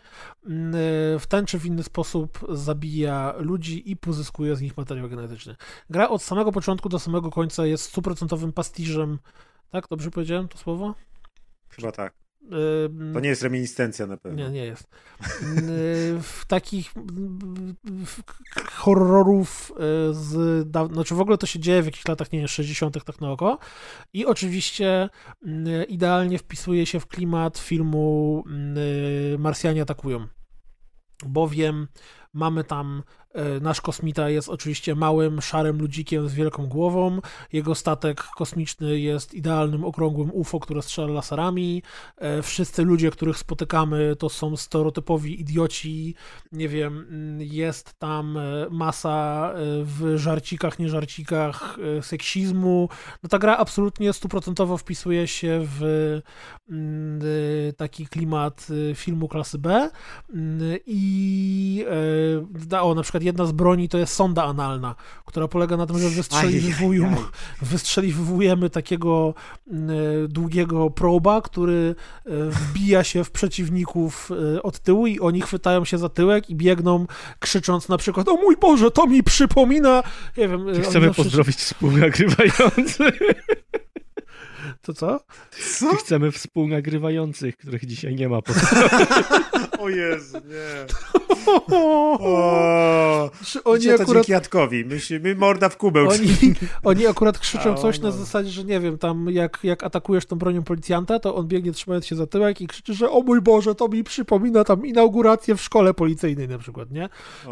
mm, 0.47 0.73
w 1.19 1.27
ten 1.29 1.47
czy 1.47 1.59
w 1.59 1.67
inny 1.67 1.83
sposób 1.83 2.39
zabija 2.49 3.35
ludzi 3.39 3.91
i 3.91 3.97
pozyskuje 3.97 4.57
z 4.57 4.61
nich 4.61 4.77
materiał 4.77 5.09
genetyczny. 5.09 5.57
Gra 5.91 6.09
od 6.09 6.23
samego 6.23 6.53
początku 6.53 6.89
do 6.89 6.99
samego 6.99 7.31
końca 7.31 7.67
jest 7.67 7.85
stuprocentowym 7.85 8.53
pastiżem. 8.53 9.19
Tak, 9.71 9.89
dobrze 9.89 10.11
powiedziałem 10.11 10.49
to 10.49 10.59
słowo? 10.59 10.95
Chyba 11.69 11.93
tak. 11.93 12.28
To 13.15 13.21
nie 13.21 13.29
jest 13.29 13.43
reminiscencja 13.43 14.07
na 14.07 14.17
pewno. 14.17 14.39
nie, 14.45 14.51
nie 14.51 14.65
jest. 14.65 14.89
Yy, 15.43 16.21
W 16.23 16.45
takich 16.49 16.93
w- 18.05 18.23
horrorów 18.73 19.73
yy, 19.79 20.15
z. 20.15 20.35
daw- 20.71 20.93
Znaczy 20.93 21.15
w 21.15 21.21
ogóle 21.21 21.39
to 21.39 21.47
się 21.47 21.59
dzieje 21.59 21.83
w 21.83 21.87
jakichś 21.87 22.09
latach, 22.09 22.33
nie 22.33 22.39
wiem, 22.39 22.49
60. 22.49 23.05
tak 23.05 23.21
na 23.21 23.31
oko. 23.33 23.59
I 24.13 24.27
oczywiście 24.27 25.09
idealnie 25.89 26.39
wpisuje 26.39 26.87
się 26.87 27.01
w 27.01 27.07
klimat 27.07 27.59
filmu 27.59 28.45
Marsjanie 29.39 29.83
atakują. 29.83 30.27
Bowiem 31.27 31.89
mamy 32.33 32.65
tam. 32.65 33.03
Yy, 33.39 33.61
Nasz 33.61 33.81
kosmita 33.81 34.31
jest 34.31 34.49
oczywiście 34.49 34.95
małym, 34.95 35.41
szarym 35.41 35.79
ludzikiem 35.79 36.29
z 36.29 36.35
wielką 36.35 36.67
głową. 36.67 37.21
Jego 37.53 37.75
statek 37.75 38.23
kosmiczny 38.23 39.01
jest 39.01 39.35
idealnym, 39.35 39.85
okrągłym 39.85 40.31
UFO, 40.35 40.61
które 40.61 40.83
strzela 40.83 41.13
laserami. 41.13 41.83
E, 42.17 42.43
Wszyscy 42.43 42.83
ludzie, 42.83 43.11
których 43.11 43.39
spotykamy, 43.39 44.17
to 44.19 44.29
są 44.29 44.57
stereotypowi 44.57 45.41
idioci. 45.41 46.15
Nie 46.53 46.69
wiem, 46.69 46.99
mm, 46.99 47.43
jest 47.43 47.99
tam 47.99 48.37
e, 48.37 48.43
masa 48.71 49.51
e, 49.53 49.57
w 49.85 50.13
żarcikach, 50.17 50.79
nie 50.79 50.89
żarcikach 50.89 51.79
e, 51.99 52.03
seksizmu. 52.03 52.89
No 53.23 53.29
ta 53.29 53.39
gra 53.39 53.57
absolutnie 53.57 54.13
stuprocentowo 54.13 54.77
wpisuje 54.77 55.27
się 55.27 55.61
w 55.63 55.83
mm, 56.71 57.21
e, 57.69 57.73
taki 57.73 58.07
klimat 58.07 58.67
e, 58.91 58.95
filmu 58.95 59.29
klasy 59.29 59.59
B. 59.59 59.91
Mm, 60.35 60.79
I 60.87 61.85
e, 62.71 62.81
o, 62.83 62.95
na 62.95 63.03
przykład 63.03 63.23
jedna 63.29 63.47
z 63.47 63.53
broni 63.53 63.89
to 63.89 63.99
jest 63.99 64.15
sonda 64.15 64.45
analna, 64.45 64.95
która 65.25 65.49
polega 65.49 65.77
na 65.77 65.87
tym, 65.87 65.99
że 65.99 66.09
wystrzeliwujemy 67.63 68.71
takiego 68.79 69.35
mm, 69.71 69.91
e, 69.91 70.29
długiego 70.29 70.91
proba, 70.91 71.43
który 71.43 71.95
e, 72.27 72.31
wbija 72.51 73.05
się 73.05 73.25
w 73.25 73.31
przeciwników 73.31 74.31
e, 74.55 74.63
od 74.63 74.79
tyłu 74.79 75.07
i 75.07 75.21
oni 75.21 75.41
chwytają 75.41 75.85
się 75.85 75.99
za 75.99 76.09
tyłek 76.09 76.51
i 76.51 76.57
biegną 76.57 77.07
krzycząc 77.39 77.89
na 77.89 77.97
przykład 77.97 78.29
o 78.29 78.35
mój 78.35 78.57
Boże, 78.57 78.91
to 78.91 79.07
mi 79.07 79.23
przypomina 79.23 80.03
nie 80.37 80.49
wiem, 80.49 80.67
oni 80.67 80.81
Chcemy 80.81 81.15
pozdrowić 81.15 81.57
współnagrywających. 81.57 83.19
To 84.83 84.95
co? 84.95 85.21
Co? 85.79 85.97
Chcemy 85.97 86.33
współnagrywających, 86.33 87.57
których 87.57 87.87
dzisiaj 87.87 88.15
nie 88.15 88.29
ma. 88.29 88.39
O 89.79 89.89
Jezu, 89.89 90.39
nie. 90.39 90.87
O, 91.71 93.31
oni 93.65 93.85
to 93.85 93.95
akurat 93.95 94.09
dzięki 94.09 94.33
Jadkowi. 94.33 94.85
My, 94.85 94.99
my 95.21 95.35
morda 95.35 95.69
w 95.69 95.77
kubeł. 95.77 96.09
Oni, 96.09 96.29
oni 96.85 97.07
akurat 97.07 97.39
krzyczą 97.39 97.75
coś 97.75 98.01
na 98.01 98.09
no. 98.09 98.13
zasadzie, 98.13 98.51
że 98.51 98.65
nie 98.65 98.81
wiem, 98.81 98.99
tam 98.99 99.27
jak, 99.31 99.59
jak 99.63 99.85
atakujesz 99.85 100.27
tą 100.27 100.37
bronią 100.37 100.63
policjanta, 100.63 101.19
to 101.19 101.35
on 101.35 101.49
biegnie 101.49 101.73
trzymając 101.73 102.07
się 102.07 102.17
za 102.17 102.27
tyłek 102.27 102.61
i 102.61 102.67
krzyczy, 102.67 102.95
że 102.95 103.11
o 103.11 103.21
mój 103.21 103.41
Boże, 103.41 103.75
to 103.75 103.89
mi 103.89 104.05
przypomina 104.05 104.65
tam 104.65 104.87
inaugurację 104.87 105.55
w 105.55 105.63
szkole 105.63 105.95
policyjnej 105.95 106.49
na 106.49 106.59
przykład, 106.59 106.91
nie? 106.91 107.09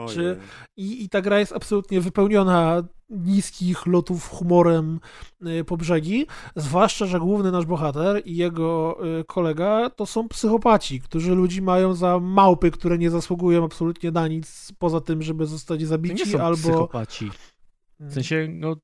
Czy- 0.09 0.39
I, 0.77 1.05
I 1.05 1.09
ta 1.09 1.21
gra 1.23 1.39
jest 1.39 1.53
absolutnie 1.53 2.01
wypełniona 2.01 2.83
niskich 3.09 3.87
lotów 3.87 4.29
humorem 4.29 5.01
y, 5.47 5.65
po 5.65 5.77
brzegi, 5.77 6.27
zwłaszcza, 6.57 7.07
że 7.07 7.21
główny 7.21 7.53
nasz 7.53 7.67
bohater 7.67 8.23
i 8.25 8.37
jego 8.37 8.99
y, 9.21 9.25
kolega 9.25 9.91
to 9.91 10.07
są 10.07 10.29
psychopaci, 10.29 11.01
którzy 11.01 11.35
ludzi 11.35 11.63
mają 11.63 11.95
za 11.95 12.21
małpy, 12.21 12.71
które 12.71 12.99
nie 12.99 13.11
zasługują 13.11 13.65
absolutnie 13.65 14.11
na 14.11 14.29
nic, 14.29 14.73
poza 14.79 15.01
tym, 15.01 15.23
żeby 15.23 15.47
zostać 15.47 15.79
To 15.79 15.81
nie 15.81 15.87
zabici 15.87 16.31
są 16.31 16.39
albo... 16.41 16.57
psychopaci. 16.57 17.31
W 18.01 18.15
sensie, 18.15 18.49
no 18.51 18.77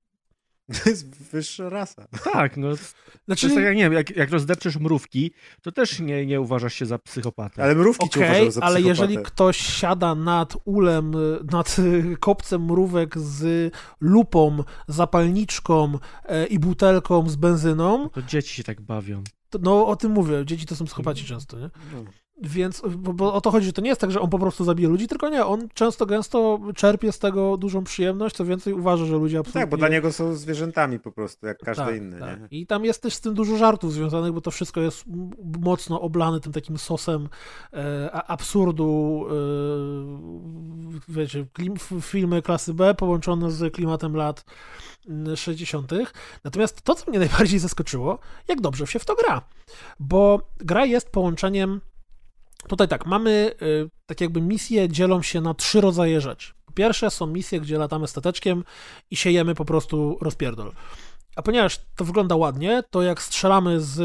To 0.84 0.90
jest 0.90 1.30
wyższa 1.32 1.68
rasa. 1.68 2.06
tak, 2.32 2.56
no. 2.56 2.70
To 2.76 2.82
Znaczy, 3.24 3.47
jest 3.47 3.56
tak, 3.56 3.64
jak, 3.64 3.76
nie 3.76 3.82
wiem, 3.82 3.93
jak, 3.93 4.16
jak 4.16 4.30
rozdepczesz 4.30 4.76
mrówki, 4.76 5.30
to 5.62 5.72
też 5.72 6.01
nie, 6.01 6.26
nie 6.26 6.40
uważasz 6.40 6.74
się 6.74 6.86
za 6.86 6.98
psychopatę. 6.98 7.62
Ale 7.62 7.74
mrówki 7.74 8.09
cię 8.09 8.20
Okej, 8.20 8.28
uważają 8.30 8.51
za 8.51 8.60
ale 8.62 8.74
psychopatę. 8.80 9.02
jeżeli 9.02 9.26
ktoś 9.26 9.56
siada 9.56 10.14
nad 10.14 10.56
ulem, 10.64 11.12
nad 11.52 11.76
kopcem 12.20 12.64
mrówek 12.64 13.18
z 13.18 13.72
lupą, 14.01 14.64
zapalniczką 14.89 15.98
e, 16.24 16.47
i 16.47 16.59
butelką 16.59 17.28
z 17.28 17.36
benzyną, 17.36 18.09
To 18.09 18.22
dzieci 18.22 18.55
się 18.55 18.64
tak 18.64 18.80
bawią. 18.80 19.22
to, 19.51 19.59
no 19.62 19.86
o 19.86 19.97
tym 19.97 20.12
mówię, 20.12 20.47
dzieci 20.47 20.66
to 20.66 20.76
są 20.76 20.84
psychopaci 20.84 21.24
często, 21.24 21.59
nie? 21.59 21.70
No. 21.93 22.05
Więc, 22.40 22.82
bo, 22.96 23.12
bo 23.12 23.34
o 23.34 23.40
to 23.40 23.50
chodzi, 23.50 23.66
że 23.66 23.72
to 23.72 23.82
nie 23.82 23.88
jest 23.88 24.00
tak, 24.00 24.10
że 24.10 24.20
on 24.20 24.30
po 24.30 24.38
prostu 24.38 24.64
zabije 24.64 24.88
ludzi, 24.88 25.09
tylko 25.09 25.28
nie, 25.28 25.44
on 25.44 25.68
często 25.74 26.06
gęsto 26.06 26.60
czerpie 26.76 27.12
z 27.12 27.18
tego 27.18 27.56
dużą 27.56 27.84
przyjemność, 27.84 28.36
co 28.36 28.44
więcej 28.44 28.72
uważa, 28.72 29.04
że 29.04 29.16
ludzie 29.16 29.38
absolutnie... 29.38 29.60
Tak, 29.60 29.70
bo 29.70 29.76
dla 29.76 29.88
niego 29.88 30.12
są 30.12 30.34
zwierzętami 30.34 30.98
po 30.98 31.12
prostu, 31.12 31.46
jak 31.46 31.59
każdy 31.59 31.84
Tak, 31.84 31.96
inny, 31.96 32.18
tak. 32.18 32.40
nie? 32.40 32.59
I 32.59 32.66
tam 32.66 32.84
jest 32.84 33.02
też 33.02 33.14
z 33.14 33.20
tym 33.20 33.34
dużo 33.34 33.56
żartów 33.56 33.92
związanych, 33.92 34.32
bo 34.32 34.40
to 34.40 34.50
wszystko 34.50 34.80
jest 34.80 35.04
mocno 35.60 36.00
oblane 36.00 36.40
tym 36.40 36.52
takim 36.52 36.78
sosem 36.78 37.28
e, 37.72 38.12
absurdu, 38.12 39.24
e, 39.30 41.12
wiecie, 41.12 41.46
klim, 41.52 41.74
filmy 42.00 42.42
klasy 42.42 42.74
B 42.74 42.94
połączone 42.94 43.50
z 43.50 43.74
klimatem 43.74 44.16
lat 44.16 44.44
mm, 45.09 45.36
60. 45.36 45.92
Natomiast 46.44 46.82
to, 46.82 46.94
co 46.94 47.10
mnie 47.10 47.18
najbardziej 47.26 47.59
zaskoczyło, 47.59 48.18
jak 48.48 48.60
dobrze 48.60 48.86
się 48.86 48.98
w 48.98 49.04
to 49.04 49.14
gra, 49.14 49.42
bo 50.00 50.40
gra 50.59 50.84
jest 50.86 51.10
połączeniem 51.10 51.80
Tutaj 52.68 52.89
tak, 52.89 53.06
mamy 53.06 53.52
y, 53.62 53.90
tak 54.06 54.20
jakby 54.20 54.40
misje 54.40 54.89
dzielą 54.89 55.22
się 55.22 55.40
na 55.40 55.55
trzy 55.55 55.80
rodzaje 55.80 56.20
rzeczy. 56.20 56.52
Po 56.66 56.72
pierwsze 56.72 57.10
są 57.10 57.26
misje, 57.26 57.60
gdzie 57.60 57.78
latamy 57.78 58.09
stateczkiem 58.09 58.64
i 59.10 59.16
siejemy 59.16 59.55
po 59.55 59.64
prostu 59.64 60.18
rozpierdol. 60.20 60.72
A 61.36 61.43
ponieważ 61.43 61.80
to 61.97 62.05
wygląda 62.05 62.36
ładnie, 62.36 62.82
to 62.90 63.02
jak 63.02 63.22
strzelamy 63.22 63.80
z 63.80 64.01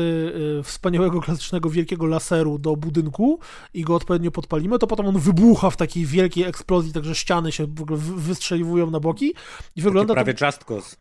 y, 0.59 0.63
wspaniałego, 0.63 1.21
klasycznego, 1.21 1.69
wielkiego 1.69 2.05
laseru 2.05 2.59
do 2.59 2.75
budynku 2.75 3.39
i 3.73 3.81
go 3.83 3.95
odpowiednio 3.95 4.31
podpalimy, 4.31 4.79
to 4.79 4.87
potem 4.87 5.05
on 5.07 5.19
wybucha 5.19 5.69
w 5.69 5.77
takiej 5.77 6.05
wielkiej 6.05 6.43
eksplozji, 6.43 6.93
także 6.93 7.15
ściany 7.15 7.51
się 7.51 7.67
w 7.67 7.81
ogóle 7.81 7.99
wy- 7.99 8.15
wystrzeliwują 8.21 8.91
na 8.91 8.99
boki 8.99 9.33
i 9.75 9.81
wygląda 9.81 10.13
Prawie 10.13 10.33
to... 10.33 10.45
Just 10.45 10.63
Cause. 10.65 10.95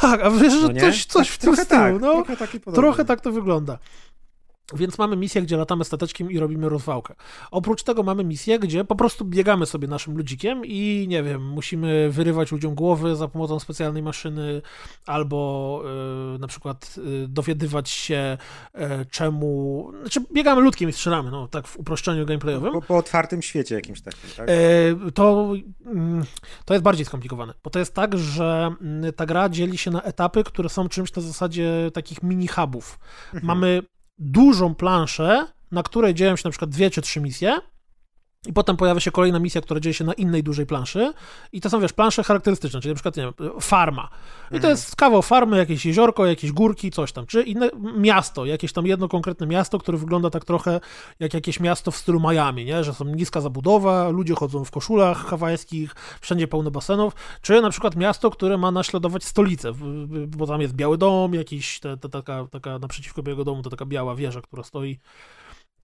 Tak, 0.00 0.22
a 0.22 0.30
wiesz, 0.30 0.52
że 0.52 0.68
No 0.68 0.80
coś, 0.80 1.04
coś 1.04 1.28
w 1.28 1.38
tym 1.38 1.56
stylu, 1.56 1.68
tak, 1.68 2.00
no. 2.00 2.12
trochę 2.12 2.36
taki. 2.36 2.60
Trochę 2.60 3.04
tak 3.04 3.20
to 3.20 3.32
wygląda. 3.32 3.78
Więc 4.74 4.98
mamy 4.98 5.16
misję, 5.16 5.42
gdzie 5.42 5.56
latamy 5.56 5.84
stateczkiem 5.84 6.30
i 6.30 6.38
robimy 6.38 6.68
rozwałkę. 6.68 7.14
Oprócz 7.50 7.82
tego 7.82 8.02
mamy 8.02 8.24
misję, 8.24 8.58
gdzie 8.58 8.84
po 8.84 8.96
prostu 8.96 9.24
biegamy 9.24 9.66
sobie 9.66 9.88
naszym 9.88 10.16
ludzikiem 10.16 10.62
i 10.64 11.06
nie 11.08 11.22
wiem, 11.22 11.48
musimy 11.48 12.10
wyrywać 12.10 12.52
ludziom 12.52 12.74
głowy 12.74 13.16
za 13.16 13.28
pomocą 13.28 13.60
specjalnej 13.60 14.02
maszyny 14.02 14.62
albo 15.06 15.82
y, 16.34 16.38
na 16.38 16.46
przykład 16.46 16.94
y, 16.98 17.28
dowiadywać 17.28 17.90
się 17.90 18.38
y, 18.74 18.80
czemu... 19.10 19.92
Znaczy 20.00 20.20
biegamy 20.32 20.60
ludkiem 20.62 20.88
i 20.88 20.92
strzelamy, 20.92 21.30
no 21.30 21.48
tak 21.48 21.66
w 21.66 21.76
uproszczeniu 21.76 22.26
gameplayowym. 22.26 22.72
Po, 22.72 22.82
po 22.82 22.96
otwartym 22.96 23.42
świecie 23.42 23.74
jakimś 23.74 24.00
takim, 24.00 24.30
tak? 24.36 24.48
To, 25.14 25.52
mm, 25.86 26.24
to 26.64 26.74
jest 26.74 26.84
bardziej 26.84 27.06
skomplikowane, 27.06 27.54
bo 27.64 27.70
to 27.70 27.78
jest 27.78 27.94
tak, 27.94 28.18
że 28.18 28.74
mm, 28.80 29.12
ta 29.12 29.26
gra 29.26 29.48
dzieli 29.48 29.78
się 29.78 29.90
na 29.90 30.02
etapy, 30.02 30.44
które 30.44 30.68
są 30.68 30.88
czymś 30.88 31.14
na 31.14 31.22
zasadzie 31.22 31.90
takich 31.94 32.22
mini-hubów. 32.22 32.98
Mhm. 33.34 33.46
Mamy 33.46 33.82
dużą 34.18 34.74
planszę, 34.74 35.46
na 35.70 35.82
której 35.82 36.14
dzieją 36.14 36.36
się 36.36 36.42
na 36.44 36.50
przykład 36.50 36.70
dwie 36.70 36.90
czy 36.90 37.02
trzy 37.02 37.20
misje, 37.20 37.58
i 38.48 38.52
potem 38.52 38.76
pojawia 38.76 39.00
się 39.00 39.10
kolejna 39.10 39.38
misja, 39.38 39.60
która 39.60 39.80
dzieje 39.80 39.94
się 39.94 40.04
na 40.04 40.12
innej 40.12 40.42
dużej 40.42 40.66
planszy. 40.66 41.12
I 41.52 41.60
to 41.60 41.70
są, 41.70 41.80
wiesz, 41.80 41.92
plansze 41.92 42.22
charakterystyczne, 42.22 42.80
czyli 42.80 42.90
na 42.92 42.94
przykład, 42.94 43.16
nie 43.16 43.22
wiem, 43.22 43.50
farma. 43.60 44.08
I 44.46 44.50
to 44.50 44.56
Mhm. 44.56 44.70
jest 44.70 44.96
kawał 44.96 45.22
farmy, 45.22 45.56
jakieś 45.56 45.86
jeziorko, 45.86 46.26
jakieś 46.26 46.52
górki, 46.52 46.90
coś 46.90 47.12
tam. 47.12 47.26
Czy 47.26 47.42
inne 47.42 47.70
miasto, 47.96 48.46
jakieś 48.46 48.72
tam 48.72 48.86
jedno 48.86 49.08
konkretne 49.08 49.46
miasto, 49.46 49.78
które 49.78 49.98
wygląda 49.98 50.30
tak 50.30 50.44
trochę 50.44 50.80
jak 51.20 51.34
jakieś 51.34 51.60
miasto 51.60 51.90
w 51.90 51.96
stylu 51.96 52.20
Miami, 52.20 52.64
nie? 52.64 52.84
Że 52.84 52.94
są 52.94 53.04
niska 53.04 53.40
zabudowa, 53.40 54.08
ludzie 54.08 54.34
chodzą 54.34 54.64
w 54.64 54.70
koszulach 54.70 55.26
hawajskich, 55.26 55.94
wszędzie 56.20 56.48
pełno 56.48 56.70
basenów. 56.70 57.14
Czy 57.42 57.60
na 57.60 57.70
przykład 57.70 57.96
miasto, 57.96 58.30
które 58.30 58.58
ma 58.58 58.70
naśladować 58.70 59.24
stolicę, 59.24 59.72
bo 60.28 60.46
tam 60.46 60.60
jest 60.60 60.74
Biały 60.74 60.98
Dom, 60.98 61.34
jakiś, 61.34 61.80
ta, 61.80 61.96
ta, 61.96 62.08
taka, 62.08 62.46
taka 62.50 62.78
naprzeciwko 62.78 63.22
Białego 63.22 63.44
Domu, 63.44 63.62
to 63.62 63.70
taka 63.70 63.86
biała 63.86 64.14
wieża, 64.14 64.40
która 64.40 64.62
stoi, 64.62 64.98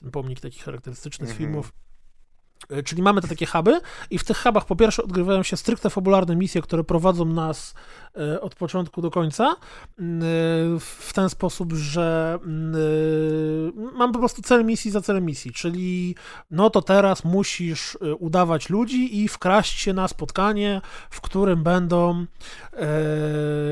ten 0.00 0.10
pomnik 0.10 0.40
taki 0.40 0.58
charakterystyczny 0.60 1.26
z 1.26 1.30
Mhm. 1.30 1.38
filmów. 1.38 1.72
E, 2.70 2.82
Czyli 2.82 3.02
mamy 3.02 3.20
te 3.20 3.28
takie 3.28 3.46
huby 3.46 3.80
i 4.10 4.18
w 4.18 4.24
tych 4.24 4.42
hubach 4.42 4.66
po 4.66 4.76
pierwsze 4.76 5.04
odgrywają 5.04 5.42
się 5.42 5.56
stricte 5.56 5.90
fabularne 5.90 6.36
misje, 6.36 6.62
które 6.62 6.84
prowadzą 6.84 7.24
nas 7.24 7.74
e, 8.16 8.40
od 8.40 8.54
początku 8.54 9.02
do 9.02 9.10
końca 9.10 9.44
e, 9.44 9.54
w 10.80 11.10
ten 11.14 11.28
sposób, 11.28 11.72
że 11.72 12.38
mam 13.94 14.12
po 14.12 14.18
prostu 14.18 14.42
cel 14.42 14.64
misji 14.64 14.90
za 14.90 15.00
celem 15.00 15.24
misji, 15.24 15.52
czyli 15.52 16.14
no 16.50 16.70
to 16.70 16.82
teraz 16.82 17.24
musisz 17.24 17.98
udawać 18.18 18.70
ludzi 18.70 19.22
i 19.22 19.28
wkraść 19.28 19.80
się 19.80 19.92
na 19.92 20.08
spotkanie, 20.08 20.80
w 21.10 21.20
którym 21.20 21.62
będą 21.62 22.26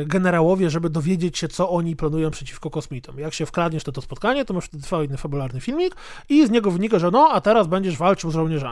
generałowie, 0.07 0.71
żeby 0.71 0.91
dowiedzieć 0.91 1.39
się, 1.39 1.49
co 1.49 1.71
oni 1.71 1.97
planują 1.97 2.31
przeciwko 2.31 2.71
kosmitom. 2.71 3.19
Jak 3.19 3.35
się 3.35 3.47
wkradniesz 3.47 3.87
na 3.87 3.93
to 3.93 4.03
spotkanie, 4.03 4.45
to 4.45 4.55
masz 4.55 4.65
wtedy 4.65 4.87
fajny 4.87 5.17
fabularny 5.17 5.61
filmik 5.61 5.97
i 6.29 6.47
z 6.47 6.51
niego 6.51 6.71
wynika, 6.71 6.99
że 6.99 7.11
no, 7.11 7.29
a 7.33 7.41
teraz 7.41 7.67
będziesz 7.67 7.97
walczył 7.97 8.31
z 8.31 8.35
żołnierzami. 8.35 8.72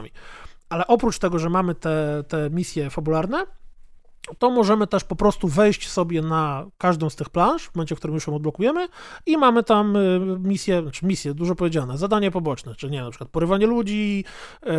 Ale 0.68 0.86
oprócz 0.86 1.18
tego, 1.18 1.39
że 1.39 1.51
mamy 1.51 1.74
te, 1.74 2.24
te 2.28 2.51
misje 2.51 2.90
fabularne, 2.90 3.47
to 4.39 4.51
możemy 4.51 4.86
też 4.86 5.05
po 5.05 5.16
prostu 5.16 5.48
wejść 5.48 5.89
sobie 5.89 6.22
na 6.22 6.66
każdą 6.78 7.10
z 7.10 7.16
tych 7.16 7.28
planż, 7.28 7.62
w 7.62 7.74
momencie, 7.74 7.94
w 7.94 7.98
którym 7.98 8.14
już 8.14 8.27
ją 8.27 8.35
odblokujemy 8.35 8.89
i 9.27 9.36
mamy 9.36 9.62
tam 9.62 9.97
y, 9.97 10.20
misje, 10.39 10.82
znaczy 10.82 11.06
misje, 11.06 11.35
dużo 11.35 11.55
powiedziane, 11.55 11.98
zadania 11.98 12.31
poboczne, 12.31 12.74
czy 12.74 12.90
nie, 12.90 13.02
na 13.02 13.10
przykład 13.10 13.31
porywanie 13.31 13.66
ludzi, 13.66 14.24
y, 14.66 14.70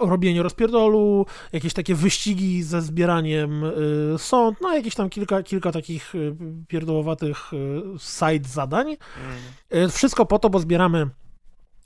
robienie 0.00 0.42
rozpierdolu, 0.42 1.26
jakieś 1.52 1.74
takie 1.74 1.94
wyścigi 1.94 2.62
ze 2.62 2.82
zbieraniem 2.82 3.64
y, 3.64 4.18
sąd, 4.18 4.60
no 4.60 4.74
jakieś 4.74 4.94
tam 4.94 5.10
kilka, 5.10 5.42
kilka 5.42 5.72
takich 5.72 6.12
pierdołowatych 6.68 7.50
side 7.98 8.48
zadań. 8.48 8.96
Y, 9.74 9.88
Wszystko 9.88 10.26
po 10.26 10.38
to, 10.38 10.50
bo 10.50 10.58
zbieramy 10.58 11.10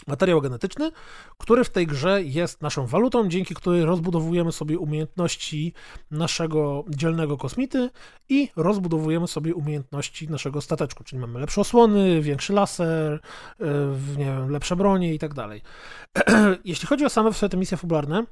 materiał 0.08 0.40
genetyczny, 0.40 0.90
który 1.38 1.64
w 1.64 1.70
tej 1.70 1.86
grze 1.86 2.22
jest 2.22 2.62
naszą 2.62 2.86
walutą, 2.86 3.28
dzięki 3.28 3.54
której 3.54 3.84
rozbudowujemy 3.84 4.52
sobie 4.52 4.78
umiejętności 4.78 5.72
naszego 6.10 6.84
dzielnego 6.88 7.36
kosmity 7.36 7.90
i 8.28 8.48
rozbudowujemy 8.56 9.28
sobie 9.28 9.54
umiejętności 9.54 10.28
naszego 10.28 10.60
stateczku, 10.60 11.04
czyli 11.04 11.20
mamy 11.20 11.40
lepsze 11.40 11.60
osłony, 11.60 12.22
większy 12.22 12.52
laser, 12.52 13.20
yy, 13.60 13.66
nie 14.16 14.24
wiem, 14.24 14.50
lepsze 14.50 14.76
bronie 14.76 15.14
i 15.14 15.18
tak 15.18 15.34
dalej. 15.34 15.62
Jeśli 16.64 16.88
chodzi 16.88 17.04
o 17.04 17.10
same 17.10 17.32
w 17.32 17.36
sobie 17.36 17.50
te 17.50 17.56
misje 17.56 17.76
fabularne, 17.76 18.24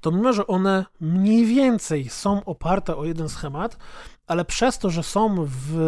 to 0.00 0.10
mimo, 0.10 0.32
że 0.32 0.46
one 0.46 0.84
mniej 1.00 1.46
więcej 1.46 2.08
są 2.08 2.44
oparte 2.44 2.96
o 2.96 3.04
jeden 3.04 3.28
schemat, 3.28 3.76
ale 4.26 4.44
przez 4.44 4.78
to, 4.78 4.90
że 4.90 5.02
są 5.02 5.46
w, 5.48 5.78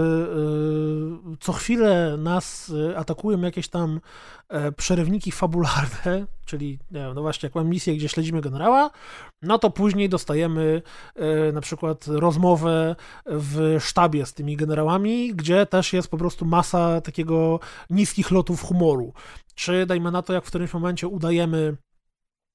y, 1.34 1.36
co 1.40 1.52
chwilę 1.52 2.16
nas 2.18 2.68
y, 2.68 2.98
atakują 2.98 3.40
jakieś 3.40 3.68
tam 3.68 4.00
e, 4.48 4.72
przerywniki 4.72 5.32
fabularne, 5.32 6.26
czyli 6.46 6.78
wiem, 6.90 7.14
no 7.14 7.22
właśnie, 7.22 7.46
jak 7.46 7.54
mam 7.54 7.68
misję, 7.68 7.96
gdzie 7.96 8.08
śledzimy 8.08 8.40
generała, 8.40 8.90
no 9.42 9.58
to 9.58 9.70
później 9.70 10.08
dostajemy 10.08 10.82
e, 11.14 11.52
na 11.52 11.60
przykład 11.60 12.06
rozmowę 12.06 12.96
w 13.26 13.76
sztabie 13.80 14.26
z 14.26 14.34
tymi 14.34 14.56
generałami, 14.56 15.34
gdzie 15.34 15.66
też 15.66 15.92
jest 15.92 16.08
po 16.08 16.18
prostu 16.18 16.44
masa 16.44 17.00
takiego 17.00 17.60
niskich 17.90 18.30
lotów 18.30 18.62
humoru. 18.62 19.12
Czy 19.54 19.86
dajmy 19.86 20.10
na 20.10 20.22
to, 20.22 20.32
jak 20.32 20.44
w 20.44 20.48
którymś 20.48 20.74
momencie 20.74 21.08
udajemy 21.08 21.76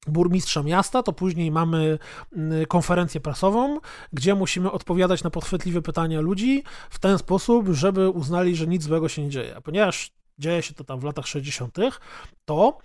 burmistrza 0.08 0.64
miasta, 0.64 1.04
to 1.04 1.14
później 1.14 1.52
mamy 1.52 2.00
mm, 2.34 2.66
konferencję 2.66 3.22
prasową, 3.22 3.80
gdzie 4.14 4.36
musimy 4.36 4.72
odpowiadać 4.72 5.24
na 5.24 5.30
podchwytliwe 5.30 5.82
pytania 5.82 6.22
ludzi 6.22 6.64
w 6.90 7.00
ten 7.00 7.18
sposób, 7.18 7.70
żeby 7.70 8.10
uznali, 8.10 8.56
że 8.56 8.68
nic 8.68 8.84
złego 8.84 9.10
się 9.10 9.24
nie 9.24 9.30
dzieje. 9.30 9.56
A 9.56 9.62
ponieważ 9.62 10.12
dzieje 10.40 10.62
się 10.62 10.74
to 10.74 10.84
tam 10.84 11.00
w 11.00 11.04
latach 11.04 11.28
60., 11.28 11.78
to 12.46 12.78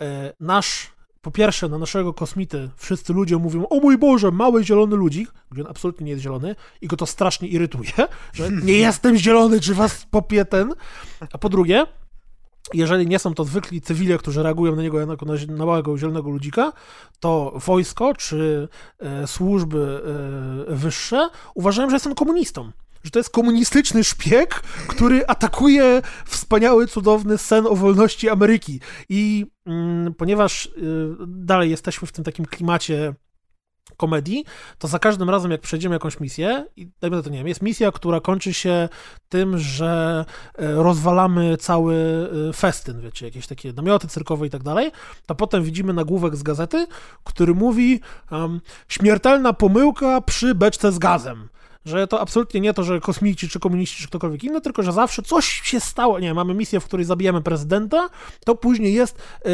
e, 0.00 0.32
nasz 0.40 0.94
po 1.24 1.30
pierwsze, 1.30 1.68
na 1.68 1.78
naszego 1.78 2.14
kosmity 2.14 2.70
wszyscy 2.76 3.12
ludzie 3.12 3.36
mówią, 3.36 3.66
o 3.68 3.80
mój 3.80 3.98
Boże, 3.98 4.30
mały 4.30 4.64
zielony 4.64 4.96
ludzik, 4.96 5.32
gdzie 5.50 5.62
on 5.62 5.70
absolutnie 5.70 6.04
nie 6.04 6.10
jest 6.10 6.22
zielony 6.22 6.56
i 6.80 6.86
go 6.86 6.96
to 6.96 7.06
strasznie 7.06 7.48
irytuje, 7.48 7.92
że 8.32 8.50
nie 8.50 8.78
jestem 8.88 9.16
zielony, 9.16 9.60
czy 9.60 9.74
was 9.74 10.06
popie 10.10 10.44
ten. 10.44 10.74
A 11.32 11.38
po 11.38 11.48
drugie, 11.48 11.86
jeżeli 12.72 13.06
nie 13.06 13.18
są 13.18 13.34
to 13.34 13.44
zwykli 13.44 13.80
cywile, 13.80 14.18
którzy 14.18 14.42
reagują 14.42 14.76
na 14.76 14.82
niego 14.82 15.00
jako 15.00 15.26
na, 15.26 15.34
na 15.48 15.66
małego 15.66 15.98
zielonego 15.98 16.30
ludzika, 16.30 16.72
to 17.20 17.52
wojsko 17.66 18.14
czy 18.14 18.68
e, 18.98 19.26
służby 19.26 20.02
e, 20.68 20.74
wyższe 20.76 21.28
uważają, 21.54 21.90
że 21.90 21.96
jest 21.96 22.06
on 22.06 22.14
komunistą. 22.14 22.72
Że 23.04 23.10
to 23.10 23.18
jest 23.18 23.30
komunistyczny 23.30 24.04
szpieg, 24.04 24.60
który 24.88 25.26
atakuje 25.26 26.02
wspaniały, 26.26 26.86
cudowny 26.86 27.38
sen 27.38 27.66
o 27.66 27.74
wolności 27.74 28.28
Ameryki. 28.28 28.80
I 29.08 29.46
mm, 29.66 30.14
ponieważ 30.14 30.66
y, 30.66 30.70
dalej 31.26 31.70
jesteśmy 31.70 32.08
w 32.08 32.12
tym 32.12 32.24
takim 32.24 32.46
klimacie 32.46 33.14
komedii, 33.96 34.44
to 34.78 34.88
za 34.88 34.98
każdym 34.98 35.30
razem, 35.30 35.50
jak 35.50 35.60
przejdziemy 35.60 35.94
jakąś 35.94 36.20
misję, 36.20 36.66
i 36.76 36.88
dajmy 37.00 37.16
na 37.16 37.22
to, 37.22 37.30
nie 37.30 37.38
wiem, 37.38 37.48
jest 37.48 37.62
misja, 37.62 37.92
która 37.92 38.20
kończy 38.20 38.54
się 38.54 38.88
tym, 39.28 39.58
że 39.58 40.24
e, 40.58 40.74
rozwalamy 40.74 41.56
cały 41.56 41.94
e, 42.48 42.52
festyn, 42.52 43.00
wiecie, 43.00 43.26
jakieś 43.26 43.46
takie 43.46 43.72
namioty 43.72 44.08
cyrkowe 44.08 44.46
i 44.46 44.50
tak 44.50 44.62
dalej, 44.62 44.90
to 45.26 45.34
potem 45.34 45.62
widzimy 45.62 45.92
nagłówek 45.92 46.36
z 46.36 46.42
gazety, 46.42 46.86
który 47.24 47.54
mówi 47.54 48.00
um, 48.30 48.60
śmiertelna 48.88 49.52
pomyłka 49.52 50.20
przy 50.20 50.54
beczce 50.54 50.92
z 50.92 50.98
gazem. 50.98 51.48
Że 51.84 52.06
to 52.06 52.20
absolutnie 52.20 52.60
nie 52.60 52.74
to, 52.74 52.82
że 52.82 53.00
kosmici, 53.00 53.48
czy 53.48 53.60
komuniści, 53.60 54.02
czy 54.02 54.08
ktokolwiek 54.08 54.44
inny, 54.44 54.60
tylko 54.60 54.82
że 54.82 54.92
zawsze 54.92 55.22
coś 55.22 55.46
się 55.46 55.80
stało. 55.80 56.18
Nie, 56.18 56.34
mamy 56.34 56.54
misję, 56.54 56.80
w 56.80 56.84
której 56.84 57.06
zabijamy 57.06 57.42
prezydenta, 57.42 58.08
to 58.44 58.54
później 58.54 58.94
jest 58.94 59.18
e, 59.44 59.50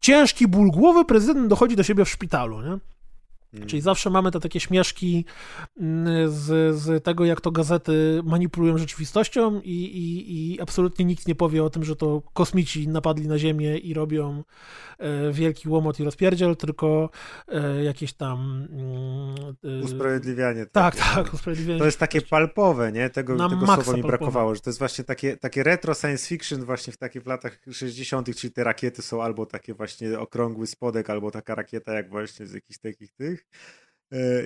ciężki 0.00 0.48
ból 0.48 0.70
głowy, 0.70 1.04
prezydent 1.04 1.48
dochodzi 1.48 1.76
do 1.76 1.82
siebie 1.82 2.04
w 2.04 2.08
szpitalu, 2.08 2.62
nie? 2.62 2.78
Czyli 3.66 3.82
zawsze 3.82 4.10
mamy 4.10 4.30
te 4.30 4.40
takie 4.40 4.60
śmieszki 4.60 5.24
mm, 5.80 6.30
z, 6.30 6.76
z 6.76 7.04
tego, 7.04 7.24
jak 7.24 7.40
to 7.40 7.50
gazety 7.50 8.20
manipulują 8.24 8.78
rzeczywistością 8.78 9.60
i, 9.60 9.70
i, 9.70 10.52
i 10.54 10.60
absolutnie 10.60 11.04
nikt 11.04 11.28
nie 11.28 11.34
powie 11.34 11.64
o 11.64 11.70
tym, 11.70 11.84
że 11.84 11.96
to 11.96 12.22
kosmici 12.34 12.88
napadli 12.88 13.28
na 13.28 13.38
Ziemię 13.38 13.78
i 13.78 13.94
robią 13.94 14.44
e, 14.98 15.32
wielki 15.32 15.68
łomot 15.68 16.00
i 16.00 16.04
rozpierdziel, 16.04 16.56
tylko 16.56 17.10
e, 17.48 17.84
jakieś 17.84 18.12
tam... 18.12 18.66
mm, 18.70 19.80
e, 19.80 19.84
Usprawiedliwianie. 19.84 20.66
Tak, 20.66 20.96
takie. 20.96 21.14
tak, 21.14 21.34
usprawiedliwienie. 21.34 21.78
To 21.78 21.86
jest 21.86 21.98
takie 21.98 22.22
palpowe, 22.22 22.92
nie? 22.92 23.10
Tego, 23.10 23.34
Na 23.34 23.48
tego 23.48 23.66
słowa 23.66 23.78
mi 23.80 23.84
palpowe. 23.84 24.08
brakowało, 24.08 24.54
że 24.54 24.60
to 24.60 24.70
jest 24.70 24.78
właśnie 24.78 25.04
takie, 25.04 25.36
takie 25.36 25.62
retro 25.62 25.94
science 25.94 26.26
fiction 26.28 26.64
właśnie 26.64 26.92
w 26.92 26.96
takich 26.96 27.26
latach 27.26 27.58
60., 27.70 28.36
czyli 28.36 28.52
te 28.52 28.64
rakiety 28.64 29.02
są 29.02 29.22
albo 29.22 29.46
takie 29.46 29.74
właśnie 29.74 30.18
okrągły 30.18 30.66
spodek, 30.66 31.10
albo 31.10 31.30
taka 31.30 31.54
rakieta 31.54 31.92
jak 31.94 32.10
właśnie 32.10 32.46
z 32.46 32.52
jakichś 32.52 32.78
takich 32.78 33.12
tych, 33.12 33.45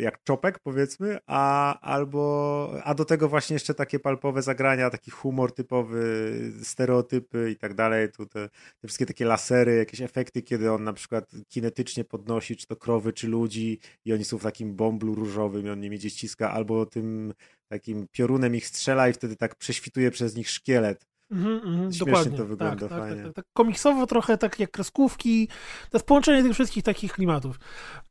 jak 0.00 0.22
czopek 0.24 0.58
powiedzmy, 0.58 1.18
a 1.26 1.80
albo, 1.80 2.74
a 2.84 2.94
do 2.94 3.04
tego 3.04 3.28
właśnie 3.28 3.54
jeszcze 3.54 3.74
takie 3.74 3.98
palpowe 3.98 4.42
zagrania, 4.42 4.90
taki 4.90 5.10
humor 5.10 5.54
typowy, 5.54 6.32
stereotypy 6.62 7.50
i 7.50 7.56
tak 7.56 7.74
dalej, 7.74 8.12
tu 8.12 8.26
te, 8.26 8.48
te 8.48 8.88
wszystkie 8.88 9.06
takie 9.06 9.24
lasery, 9.24 9.76
jakieś 9.76 10.00
efekty, 10.00 10.42
kiedy 10.42 10.72
on 10.72 10.84
na 10.84 10.92
przykład 10.92 11.30
kinetycznie 11.48 12.04
podnosi, 12.04 12.56
czy 12.56 12.66
to 12.66 12.76
krowy, 12.76 13.12
czy 13.12 13.28
ludzi 13.28 13.78
i 14.04 14.12
oni 14.12 14.24
są 14.24 14.38
w 14.38 14.42
takim 14.42 14.76
bąblu 14.76 15.14
różowym 15.14 15.66
i 15.66 15.70
on 15.70 15.80
nimi 15.80 15.98
gdzieś 15.98 16.14
ciska, 16.14 16.50
albo 16.50 16.86
tym 16.86 17.34
takim 17.68 18.06
piorunem 18.12 18.54
ich 18.54 18.66
strzela 18.66 19.08
i 19.08 19.12
wtedy 19.12 19.36
tak 19.36 19.54
prześwituje 19.56 20.10
przez 20.10 20.36
nich 20.36 20.50
szkielet. 20.50 21.09
Śmiesznie 21.30 21.98
dokładnie. 22.06 22.38
to 22.38 22.46
wygląda, 22.46 22.88
tak, 22.88 22.88
tak, 22.88 22.98
fajnie. 22.98 23.16
Tak, 23.16 23.24
tak, 23.24 23.34
tak. 23.34 23.44
Komiksowo 23.52 24.06
trochę 24.06 24.38
tak 24.38 24.60
jak 24.60 24.70
kreskówki. 24.70 25.48
To 25.90 25.98
jest 25.98 26.06
połączenie 26.06 26.42
tych 26.42 26.52
wszystkich 26.52 26.84
takich 26.84 27.12
klimatów. 27.12 27.58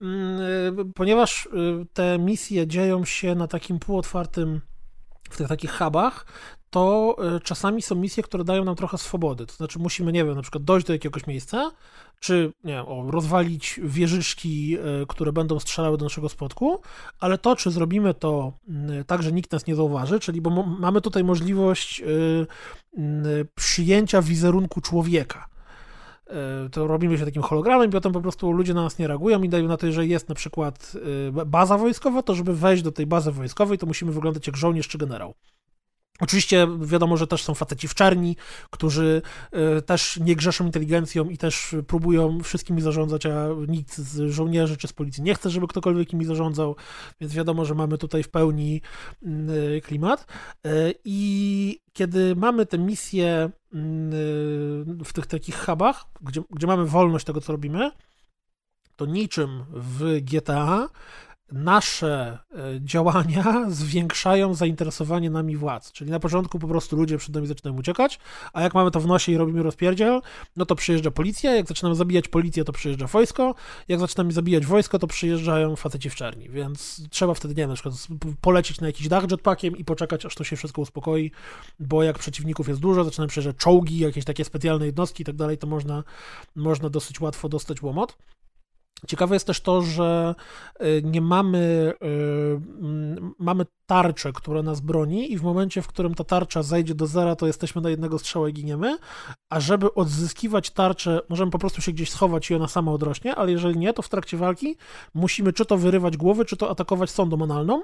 Mm, 0.01 0.41
y, 0.79 0.93
Ponieważ 0.95 1.45
y, 1.45 1.49
te 1.93 2.19
misje 2.19 2.67
dzieją 2.67 3.05
się 3.05 3.35
na 3.35 3.47
takim 3.47 3.79
półotwartym, 3.79 4.61
w 5.29 5.37
tych 5.37 5.47
takich 5.47 5.71
hubach, 5.71 6.25
to 6.69 7.15
y, 7.37 7.39
czasami 7.39 7.81
są 7.81 7.95
misje, 7.95 8.23
które 8.23 8.43
dają 8.43 8.63
nam 8.63 8.75
trochę 8.75 8.97
swobody. 8.97 9.45
To 9.45 9.53
znaczy 9.53 9.79
musimy, 9.79 10.11
nie 10.11 10.25
wiem, 10.25 10.35
na 10.35 10.41
przykład 10.41 10.63
dojść 10.63 10.87
do 10.87 10.93
jakiegoś 10.93 11.27
miejsca, 11.27 11.71
czy 12.19 12.53
nie 12.63 12.73
wiem, 12.73 12.85
o, 12.87 13.11
rozwalić 13.11 13.79
wieżyczki, 13.83 14.77
y, 14.77 15.05
które 15.07 15.31
będą 15.31 15.59
strzelały 15.59 15.97
do 15.97 16.05
naszego 16.05 16.29
spotku, 16.29 16.81
ale 17.19 17.37
to, 17.37 17.55
czy 17.55 17.71
zrobimy 17.71 18.13
to 18.13 18.53
y, 18.99 19.03
tak, 19.03 19.23
że 19.23 19.31
nikt 19.31 19.51
nas 19.51 19.67
nie 19.67 19.75
zauważy, 19.75 20.19
czyli 20.19 20.41
bo 20.41 20.49
mamy 20.63 21.01
tutaj 21.01 21.23
możliwość 21.23 22.03
przyjęcia 23.55 24.21
wizerunku 24.21 24.81
człowieka. 24.81 25.49
To 26.71 26.87
robimy 26.87 27.17
się 27.17 27.25
takim 27.25 27.41
hologramem 27.41 27.89
i 27.89 27.91
potem 27.91 28.13
po 28.13 28.21
prostu 28.21 28.51
ludzie 28.51 28.73
na 28.73 28.83
nas 28.83 28.99
nie 28.99 29.07
reagują 29.07 29.43
i 29.43 29.49
dają 29.49 29.67
na 29.67 29.77
to, 29.77 29.91
że 29.91 30.05
jest 30.05 30.29
na 30.29 30.35
przykład 30.35 30.93
baza 31.45 31.77
wojskowa, 31.77 32.23
to 32.23 32.35
żeby 32.35 32.55
wejść 32.55 32.83
do 32.83 32.91
tej 32.91 33.07
bazy 33.07 33.31
wojskowej, 33.31 33.77
to 33.77 33.85
musimy 33.85 34.11
wyglądać 34.11 34.47
jak 34.47 34.57
żołnierz 34.57 34.87
czy 34.87 34.97
generał. 34.97 35.33
Oczywiście 36.19 36.67
wiadomo, 36.81 37.17
że 37.17 37.27
też 37.27 37.43
są 37.43 37.53
faceci 37.53 37.87
w 37.87 37.95
czerni, 37.95 38.35
którzy 38.69 39.21
y, 39.77 39.81
też 39.81 40.17
nie 40.17 40.35
grzeszą 40.35 40.65
inteligencją 40.65 41.29
i 41.29 41.37
też 41.37 41.75
próbują 41.87 42.43
wszystkimi 42.43 42.81
zarządzać, 42.81 43.25
a 43.25 43.47
nikt 43.67 43.97
z 43.97 44.31
żołnierzy 44.31 44.77
czy 44.77 44.87
z 44.87 44.93
policji 44.93 45.23
nie 45.23 45.35
chce, 45.35 45.49
żeby 45.49 45.67
ktokolwiek 45.67 46.13
nimi 46.13 46.25
zarządzał, 46.25 46.75
więc 47.21 47.33
wiadomo, 47.33 47.65
że 47.65 47.75
mamy 47.75 47.97
tutaj 47.97 48.23
w 48.23 48.29
pełni 48.29 48.81
y, 49.23 49.81
klimat. 49.81 50.25
Y, 50.67 50.93
I 51.05 51.79
kiedy 51.93 52.35
mamy 52.35 52.65
te 52.65 52.77
misje 52.77 53.45
y, 53.45 53.49
w 55.05 55.13
tych 55.13 55.27
takich 55.27 55.65
hubach, 55.65 56.05
gdzie, 56.21 56.41
gdzie 56.51 56.67
mamy 56.67 56.85
wolność 56.85 57.25
tego, 57.25 57.41
co 57.41 57.51
robimy, 57.51 57.91
to 58.95 59.05
niczym 59.05 59.65
w 59.73 60.21
GTA 60.21 60.89
nasze 61.51 62.37
e, 62.51 62.57
działania 62.81 63.65
zwiększają 63.69 64.53
zainteresowanie 64.53 65.29
nami 65.29 65.57
władz. 65.57 65.91
Czyli 65.91 66.11
na 66.11 66.19
początku 66.19 66.59
po 66.59 66.67
prostu 66.67 66.95
ludzie 66.95 67.17
przed 67.17 67.35
nami 67.35 67.47
zaczynają 67.47 67.77
uciekać, 67.77 68.19
a 68.53 68.61
jak 68.61 68.73
mamy 68.73 68.91
to 68.91 68.99
w 68.99 69.07
nosie 69.07 69.31
i 69.31 69.37
robimy 69.37 69.63
rozpierdziel, 69.63 70.21
no 70.55 70.65
to 70.65 70.75
przyjeżdża 70.75 71.11
policja, 71.11 71.55
jak 71.55 71.67
zaczynamy 71.67 71.95
zabijać 71.95 72.27
policję, 72.27 72.63
to 72.63 72.71
przyjeżdża 72.71 73.07
wojsko, 73.07 73.55
jak 73.87 73.99
zaczynamy 73.99 74.31
zabijać 74.31 74.65
wojsko, 74.65 74.99
to 74.99 75.07
przyjeżdżają 75.07 75.75
faceci 75.75 76.09
w 76.09 76.15
czerni, 76.15 76.49
więc 76.49 77.01
trzeba 77.09 77.33
wtedy, 77.33 77.53
nie 77.53 77.63
wiem, 77.63 77.69
na 77.69 77.75
przykład 77.75 77.95
polecieć 78.41 78.81
na 78.81 78.87
jakiś 78.87 79.07
dach 79.07 79.31
jetpackiem 79.31 79.77
i 79.77 79.85
poczekać, 79.85 80.25
aż 80.25 80.35
to 80.35 80.43
się 80.43 80.55
wszystko 80.55 80.81
uspokoi, 80.81 81.31
bo 81.79 82.03
jak 82.03 82.19
przeciwników 82.19 82.67
jest 82.67 82.79
dużo, 82.79 83.03
zaczynają 83.03 83.27
przyjeżdżać 83.27 83.55
czołgi, 83.55 83.99
jakieś 83.99 84.25
takie 84.25 84.45
specjalne 84.45 84.85
jednostki 84.85 85.21
i 85.21 85.25
tak 85.25 85.35
dalej, 85.35 85.57
to 85.57 85.67
można, 85.67 86.03
można 86.55 86.89
dosyć 86.89 87.21
łatwo 87.21 87.49
dostać 87.49 87.81
łomot. 87.81 88.17
Ciekawe 89.07 89.35
jest 89.35 89.47
też 89.47 89.61
to, 89.61 89.81
że 89.81 90.35
y, 90.81 91.01
nie 91.05 91.21
mamy, 91.21 91.93
y, 92.03 92.61
mamy 93.39 93.65
tarczę, 93.89 94.33
która 94.33 94.63
nas 94.63 94.79
broni 94.79 95.31
i 95.31 95.37
w 95.37 95.43
momencie, 95.43 95.81
w 95.81 95.87
którym 95.87 96.15
ta 96.15 96.23
tarcza 96.23 96.63
zejdzie 96.63 96.95
do 96.95 97.07
zera, 97.07 97.35
to 97.35 97.47
jesteśmy 97.47 97.81
na 97.81 97.89
jednego 97.89 98.19
strzała 98.19 98.49
i 98.49 98.53
giniemy, 98.53 98.97
a 99.49 99.59
żeby 99.59 99.93
odzyskiwać 99.93 100.69
tarczę, 100.69 101.21
możemy 101.29 101.51
po 101.51 101.59
prostu 101.59 101.81
się 101.81 101.91
gdzieś 101.91 102.11
schować 102.11 102.51
i 102.51 102.55
ona 102.55 102.67
sama 102.67 102.91
odrośnie, 102.91 103.35
ale 103.35 103.51
jeżeli 103.51 103.79
nie, 103.79 103.93
to 103.93 104.01
w 104.01 104.09
trakcie 104.09 104.37
walki 104.37 104.75
musimy 105.13 105.53
czy 105.53 105.65
to 105.65 105.77
wyrywać 105.77 106.17
głowy, 106.17 106.45
czy 106.45 106.57
to 106.57 106.69
atakować 106.69 107.09
sondą 107.09 107.43
analną, 107.43 107.83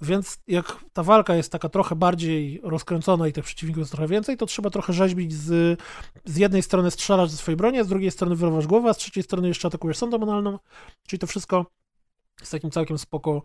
więc 0.00 0.38
jak 0.48 0.76
ta 0.92 1.02
walka 1.02 1.34
jest 1.34 1.52
taka 1.52 1.68
trochę 1.68 1.96
bardziej 1.96 2.60
rozkręcona 2.62 3.28
i 3.28 3.32
tych 3.32 3.44
przeciwników 3.44 3.80
jest 3.80 3.92
trochę 3.92 4.08
więcej, 4.08 4.36
to 4.36 4.46
trzeba 4.46 4.70
trochę 4.70 4.92
rzeźbić 4.92 5.32
z, 5.32 5.80
z 6.24 6.36
jednej 6.36 6.62
strony 6.62 6.90
strzelasz 6.90 7.30
ze 7.30 7.36
swojej 7.36 7.56
broni, 7.56 7.78
a 7.78 7.84
z 7.84 7.88
drugiej 7.88 8.10
strony 8.10 8.36
wyrywasz 8.36 8.66
głowę, 8.66 8.88
a 8.88 8.94
z 8.94 8.96
trzeciej 8.96 9.22
strony 9.22 9.48
jeszcze 9.48 9.68
atakujesz 9.68 9.96
sondą 9.96 10.22
analną, 10.22 10.53
czyli 11.06 11.20
to 11.20 11.26
wszystko 11.26 11.66
z 12.42 12.50
takim 12.50 12.70
całkiem 12.70 12.98
spoko 12.98 13.42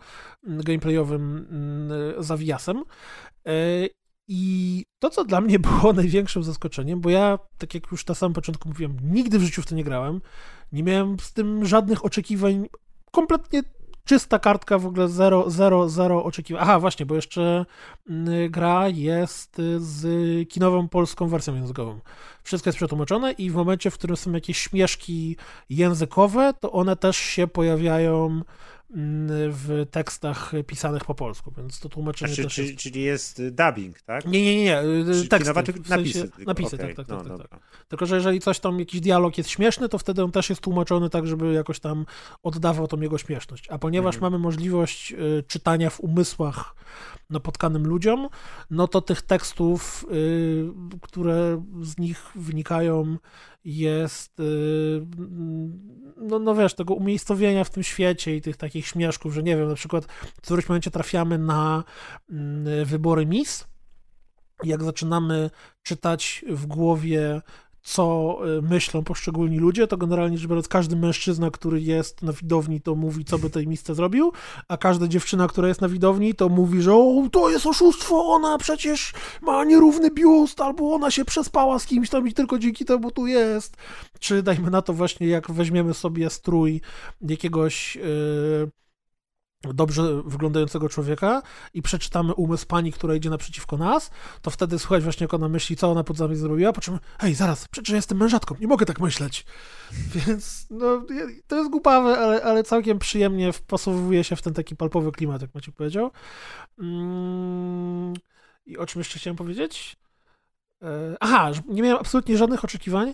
mm, 0.48 0.62
gameplayowym 0.64 1.48
mm, 1.52 2.24
zawiasem. 2.24 2.84
E, 3.48 3.54
I 4.28 4.84
to, 5.00 5.10
co 5.10 5.26
dla 5.26 5.42
mnie 5.42 5.60
było 5.80 5.94
największym 5.94 6.44
zaskoczeniem, 6.44 7.02
bo 7.02 7.10
ja, 7.10 7.40
tak 7.58 7.74
jak 7.74 7.92
już 7.92 8.06
na 8.06 8.16
samym 8.16 8.34
początku 8.34 8.70
mówiłem, 8.70 8.98
nigdy 9.04 9.40
w 9.40 9.44
życiu 9.44 9.62
w 9.62 9.66
to 9.66 9.76
nie 9.76 9.84
grałem, 9.84 10.22
nie 10.72 10.84
miałem 10.84 11.20
z 11.20 11.34
tym 11.34 11.66
żadnych 11.66 12.06
oczekiwań, 12.06 12.68
kompletnie 13.12 13.64
czysta 14.10 14.40
kartka, 14.40 14.80
w 14.80 14.86
ogóle 14.86 15.08
zero, 15.08 15.50
zero, 15.50 15.90
zero 15.90 16.24
oczekiwań. 16.24 16.64
Aha, 16.64 16.80
właśnie, 16.80 17.06
bo 17.06 17.16
jeszcze 17.16 17.66
mm, 18.10 18.52
gra 18.52 18.88
jest 18.88 19.62
z 19.78 20.50
kinową 20.50 20.88
polską 20.88 21.28
wersją 21.28 21.56
językową. 21.56 22.00
Wszystko 22.44 22.70
jest 22.70 22.78
przetłumaczone 22.78 23.32
i 23.32 23.50
w 23.50 23.56
momencie, 23.56 23.92
w 23.92 23.94
którym 23.94 24.18
są 24.18 24.32
jakieś 24.32 24.58
śmieszki 24.58 25.38
językowe, 25.70 26.54
to 26.60 26.72
one 26.72 26.96
też 26.96 27.18
się 27.18 27.48
pojawiają 27.48 28.42
w 28.92 29.86
tekstach 29.92 30.52
pisanych 30.68 31.06
po 31.06 31.16
polsku, 31.16 31.54
więc 31.58 31.80
to 31.80 31.90
tłumaczenie 31.90 32.34
znaczy, 32.34 32.44
też 32.44 32.54
czyli, 32.56 32.68
jest... 32.68 32.80
czyli 32.80 33.02
jest 33.02 33.42
dubbing, 33.50 34.02
tak? 34.02 34.26
Nie, 34.26 34.44
nie, 34.44 34.56
nie, 34.58 34.64
nie. 34.64 35.28
teksty, 35.30 35.54
napisy. 35.54 35.82
W 35.84 35.88
sensie, 35.88 36.46
napisy, 36.46 36.76
okay. 36.76 36.88
tak, 36.88 36.96
tak, 36.96 37.08
no, 37.08 37.24
tak, 37.24 37.38
tak, 37.38 37.48
tak. 37.48 37.60
Tylko, 37.88 38.06
że 38.06 38.16
jeżeli 38.16 38.40
coś 38.40 38.60
tam, 38.60 38.80
jakiś 38.80 39.02
dialog 39.02 39.38
jest 39.38 39.50
śmieszny, 39.50 39.90
to 39.90 39.98
wtedy 39.98 40.24
on 40.24 40.32
też 40.32 40.50
jest 40.50 40.62
tłumaczony 40.62 41.10
tak, 41.10 41.28
żeby 41.28 41.54
jakoś 41.54 41.80
tam 41.80 42.06
oddawał 42.44 42.88
tą 42.88 43.02
jego 43.02 43.18
śmieszność. 43.18 43.68
A 43.70 43.78
ponieważ 43.78 44.16
Mhm. 44.16 44.32
mamy 44.32 44.44
możliwość 44.44 45.14
y, 45.14 45.44
czytania 45.48 45.90
w 45.90 46.00
umysłach 46.00 46.76
napotkanym 47.30 47.88
ludziom, 47.88 48.30
no 48.70 48.88
to 48.88 49.02
tych 49.02 49.22
tekstów, 49.22 50.06
y, 50.12 50.66
które 51.02 51.64
z 51.82 51.98
nich 51.98 52.32
wynikają, 52.36 53.18
jest, 53.64 54.40
y, 54.40 55.06
no, 56.18 56.40
no 56.40 56.56
wiesz, 56.56 56.74
tego 56.74 56.94
umiejscowienia 56.94 57.64
w 57.64 57.70
tym 57.70 57.84
świecie 57.84 58.36
i 58.36 58.42
tych 58.42 58.58
takich 58.58 58.88
śmieszków, 58.88 59.34
że 59.34 59.44
nie 59.44 59.58
wiem, 59.58 59.68
na 59.68 59.76
przykład 59.76 60.06
w 60.06 60.42
którymś 60.42 60.70
momencie 60.70 60.92
trafiamy 60.92 61.38
na 61.38 61.84
mm, 62.30 62.86
wybory 62.86 63.26
Miss, 63.26 63.68
jak 64.64 64.84
zaczynamy 64.84 65.50
czytać 65.84 66.46
w 66.50 66.66
głowie 66.66 67.42
co 67.90 68.38
y, 68.58 68.62
myślą 68.62 69.04
poszczególni 69.04 69.60
ludzie, 69.60 69.88
to 69.88 69.98
generalnie 69.98 70.38
rzecz 70.38 70.48
biorąc 70.48 70.68
każdy 70.68 70.96
mężczyzna, 70.96 71.52
który 71.52 71.82
jest 71.82 72.22
na 72.22 72.34
widowni, 72.34 72.82
to 72.82 72.96
mówi, 72.96 73.26
co 73.26 73.40
by 73.40 73.50
tej 73.50 73.68
misce 73.68 73.96
zrobił, 73.96 74.32
a 74.68 74.78
każda 74.78 75.08
dziewczyna, 75.08 75.48
która 75.48 75.68
jest 75.68 75.82
na 75.82 75.90
widowni, 75.90 76.34
to 76.34 76.50
mówi, 76.50 76.82
że 76.82 76.94
o, 76.94 77.28
to 77.32 77.50
jest 77.50 77.66
oszustwo, 77.66 78.26
ona 78.26 78.58
przecież 78.58 79.14
ma 79.42 79.64
nierówny 79.64 80.12
biust, 80.12 80.62
albo 80.62 80.94
ona 80.94 81.12
się 81.12 81.26
przespała 81.26 81.80
z 81.80 81.86
kimś 81.86 82.10
tam 82.10 82.28
i 82.28 82.34
tylko 82.34 82.60
dzięki 82.60 82.86
temu 82.86 83.12
tu 83.12 83.28
jest. 83.28 83.78
Czy 84.20 84.44
dajmy 84.44 84.72
na 84.72 84.82
to 84.82 84.94
właśnie, 84.94 85.28
jak 85.28 85.52
weźmiemy 85.52 85.94
sobie 85.94 86.30
strój 86.30 86.82
jakiegoś... 87.22 87.96
Yy, 87.96 88.72
dobrze 89.64 90.24
wyglądającego 90.26 90.90
człowieka 90.90 91.42
i 91.74 91.82
przeczytamy 91.82 92.34
umysł 92.34 92.68
pani, 92.68 92.92
która 92.92 93.16
idzie 93.16 93.30
naprzeciwko 93.30 93.78
nas, 93.78 94.12
to 94.42 94.52
wtedy 94.52 94.80
słuchać 94.80 95.04
właśnie, 95.04 95.24
jak 95.24 95.34
ona 95.34 95.50
myśli, 95.50 95.76
co 95.76 95.92
ona 95.92 96.04
pod 96.04 96.20
nami 96.20 96.36
zrobiła, 96.36 96.74
po 96.74 96.82
czym, 96.82 97.00
hej, 97.20 97.36
zaraz, 97.36 97.68
przecież 97.68 97.96
jestem 97.96 98.18
mężatką, 98.18 98.56
nie 98.60 98.68
mogę 98.68 98.86
tak 98.86 99.00
myśleć. 99.00 99.46
Więc, 100.16 100.68
no, 100.70 101.06
to 101.48 101.56
jest 101.56 101.70
głupawe, 101.72 102.18
ale, 102.18 102.44
ale 102.44 102.64
całkiem 102.64 103.00
przyjemnie 103.00 103.54
wpasowuje 103.54 104.24
się 104.24 104.36
w 104.36 104.42
ten 104.42 104.54
taki 104.54 104.76
palpowy 104.76 105.12
klimat, 105.12 105.42
jak 105.42 105.56
Maciek 105.56 105.76
powiedział. 105.76 106.12
Mm, 106.80 108.14
I 108.66 108.78
o 108.78 108.86
czym 108.86 109.00
jeszcze 109.00 109.20
chciałem 109.20 109.38
powiedzieć? 109.38 109.98
E, 110.82 111.16
aha, 111.20 111.52
nie 111.68 111.82
miałem 111.82 112.00
absolutnie 112.00 112.38
żadnych 112.38 112.64
oczekiwań 112.64 113.14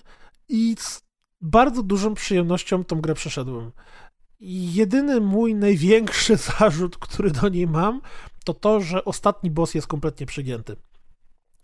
i 0.49 0.75
z 0.79 1.05
bardzo 1.41 1.83
dużą 1.83 2.13
przyjemnością 2.13 2.83
tą 2.83 3.01
grę 3.01 3.13
przeszedłem. 3.13 3.71
Jedyny 4.41 5.21
mój 5.21 5.55
największy 5.55 6.37
zarzut, 6.59 6.97
który 6.97 7.31
do 7.31 7.49
niej 7.49 7.67
mam, 7.67 8.01
to 8.43 8.53
to, 8.53 8.81
że 8.81 9.05
ostatni 9.05 9.51
boss 9.51 9.73
jest 9.73 9.87
kompletnie 9.87 10.25
przegięty. 10.25 10.75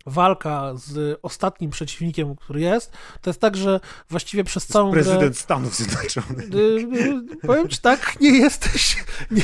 Walka 0.06 0.72
z 0.74 1.18
ostatnim 1.22 1.70
przeciwnikiem, 1.70 2.36
który 2.36 2.60
jest, 2.60 2.92
to 3.20 3.30
jest 3.30 3.40
tak, 3.40 3.56
że 3.56 3.80
właściwie 4.10 4.44
przez 4.44 4.66
całą 4.66 4.92
Prezydent 4.92 5.20
grę... 5.20 5.34
Stanów 5.34 5.74
Zjednoczonych. 5.74 6.54
Y, 6.54 6.56
y, 6.56 7.46
powiem 7.46 7.68
ci 7.68 7.78
tak, 7.78 8.20
nie 8.20 8.30
jesteś, 8.30 8.96
nie, 9.30 9.42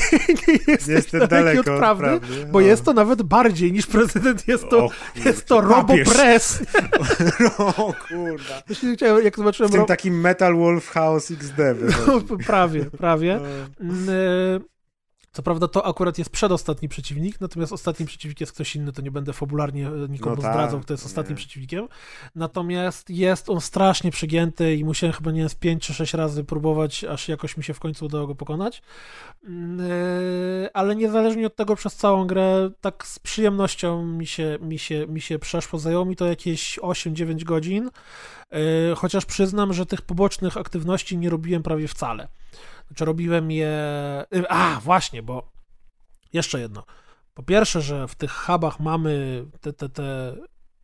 nie 0.49 0.59
jesteś 0.69 0.89
Jestem 0.89 1.21
daleki 1.21 1.31
daleko 1.31 1.73
od 1.73 1.79
prawdy, 1.79 2.03
prawdy, 2.05 2.47
bo 2.47 2.61
no. 2.61 2.67
jest 2.67 2.85
to 2.85 2.93
nawet 2.93 3.23
bardziej 3.23 3.73
niż 3.73 3.87
prezydent, 3.87 4.49
jest 4.49 4.69
to, 4.71 4.85
O 4.85 4.89
kurczę, 4.89 5.29
jest 5.29 5.47
to 5.47 5.61
robopress. 5.61 6.63
o 7.59 7.95
kurda. 8.09 8.63
Jak 9.25 9.37
zobaczyłem... 9.37 9.69
W 9.69 9.73
tym 9.73 9.81
ro- 9.81 9.87
takim 9.87 10.21
Metal 10.21 10.57
Wolf 10.57 10.89
House 10.89 11.31
XD. 11.31 11.57
wychodzi. 11.75 12.45
prawie, 12.47 12.85
prawie. 12.85 13.41
No. 13.81 13.87
Mm, 13.87 14.09
e, 14.09 14.78
Co 15.33 15.43
prawda 15.43 15.69
to 15.69 15.87
akurat 15.87 16.19
jest 16.19 16.31
przedostatni 16.31 16.89
przeciwnik, 16.89 17.41
natomiast 17.41 17.73
ostatni 17.73 18.07
przeciwnik 18.07 18.41
jest 18.41 18.53
ktoś 18.53 18.77
inny, 18.77 18.93
to 18.93 19.03
nie 19.03 19.11
będę 19.11 19.33
fabularnie 19.33 19.89
e, 19.89 20.09
nikomu 20.09 20.37
No 20.37 20.43
tak, 20.43 20.53
zdradzał, 20.53 20.81
kto 20.81 20.95
jest 20.95 21.05
nie. 21.05 21.07
ostatnim 21.07 21.37
przeciwnikiem. 21.37 21.89
Natomiast 22.35 23.11
jest 23.11 23.51
on 23.51 23.61
strasznie 23.61 24.11
przegięty 24.11 24.75
i 24.75 24.85
musiałem 24.85 25.13
chyba 25.15 25.31
nie 25.31 25.41
wiem, 25.41 25.49
z 25.49 25.55
5 25.55 25.87
czy 25.87 25.95
6 25.95 26.15
razy 26.15 26.45
próbować, 26.45 27.05
aż 27.05 27.29
jakoś 27.29 27.57
mi 27.57 27.65
się 27.65 27.75
w 27.75 27.81
końcu 27.81 28.07
udało 28.07 28.27
go 28.27 28.35
pokonać. 28.35 28.83
Mm, 29.45 29.81
e, 29.81 30.77
Ale 30.77 30.97
niezależnie 30.97 31.47
od 31.47 31.57
tego 31.57 31.77
przez 31.77 31.97
całą 31.97 32.27
grę, 32.27 32.71
tak 32.81 33.07
z 33.07 33.19
przyjemnością 33.19 34.05
mi 34.07 34.27
się, 34.27 34.59
mi 34.61 34.79
się, 34.79 35.07
mi 35.09 35.21
się 35.21 35.39
przeszło. 35.39 35.79
Zajęło 35.79 36.05
mi 36.05 36.17
to 36.17 36.27
jakieś 36.27 36.79
8-9 36.79 37.45
godzin, 37.45 37.91
e, 38.51 38.59
chociaż 38.97 39.25
przyznam, 39.27 39.73
że 39.73 39.87
tych 39.87 40.03
pobocznych 40.03 40.57
aktywności 40.57 41.19
nie 41.19 41.31
robiłem 41.31 41.63
prawie 41.63 41.89
wcale. 41.89 42.29
Znaczy 42.89 43.05
robiłem 43.05 43.51
je... 43.51 43.75
y, 44.35 44.49
A, 44.49 44.81
właśnie, 44.81 45.23
bo 45.23 45.53
jeszcze 46.33 46.61
jedno. 46.61 46.85
Po 47.35 47.43
pierwsze, 47.43 47.83
że 47.83 48.09
w 48.09 48.15
tych 48.15 48.33
hubach 48.33 48.81
mamy 48.81 49.45
te, 49.61 49.73
te, 49.73 49.89
te 49.89 50.37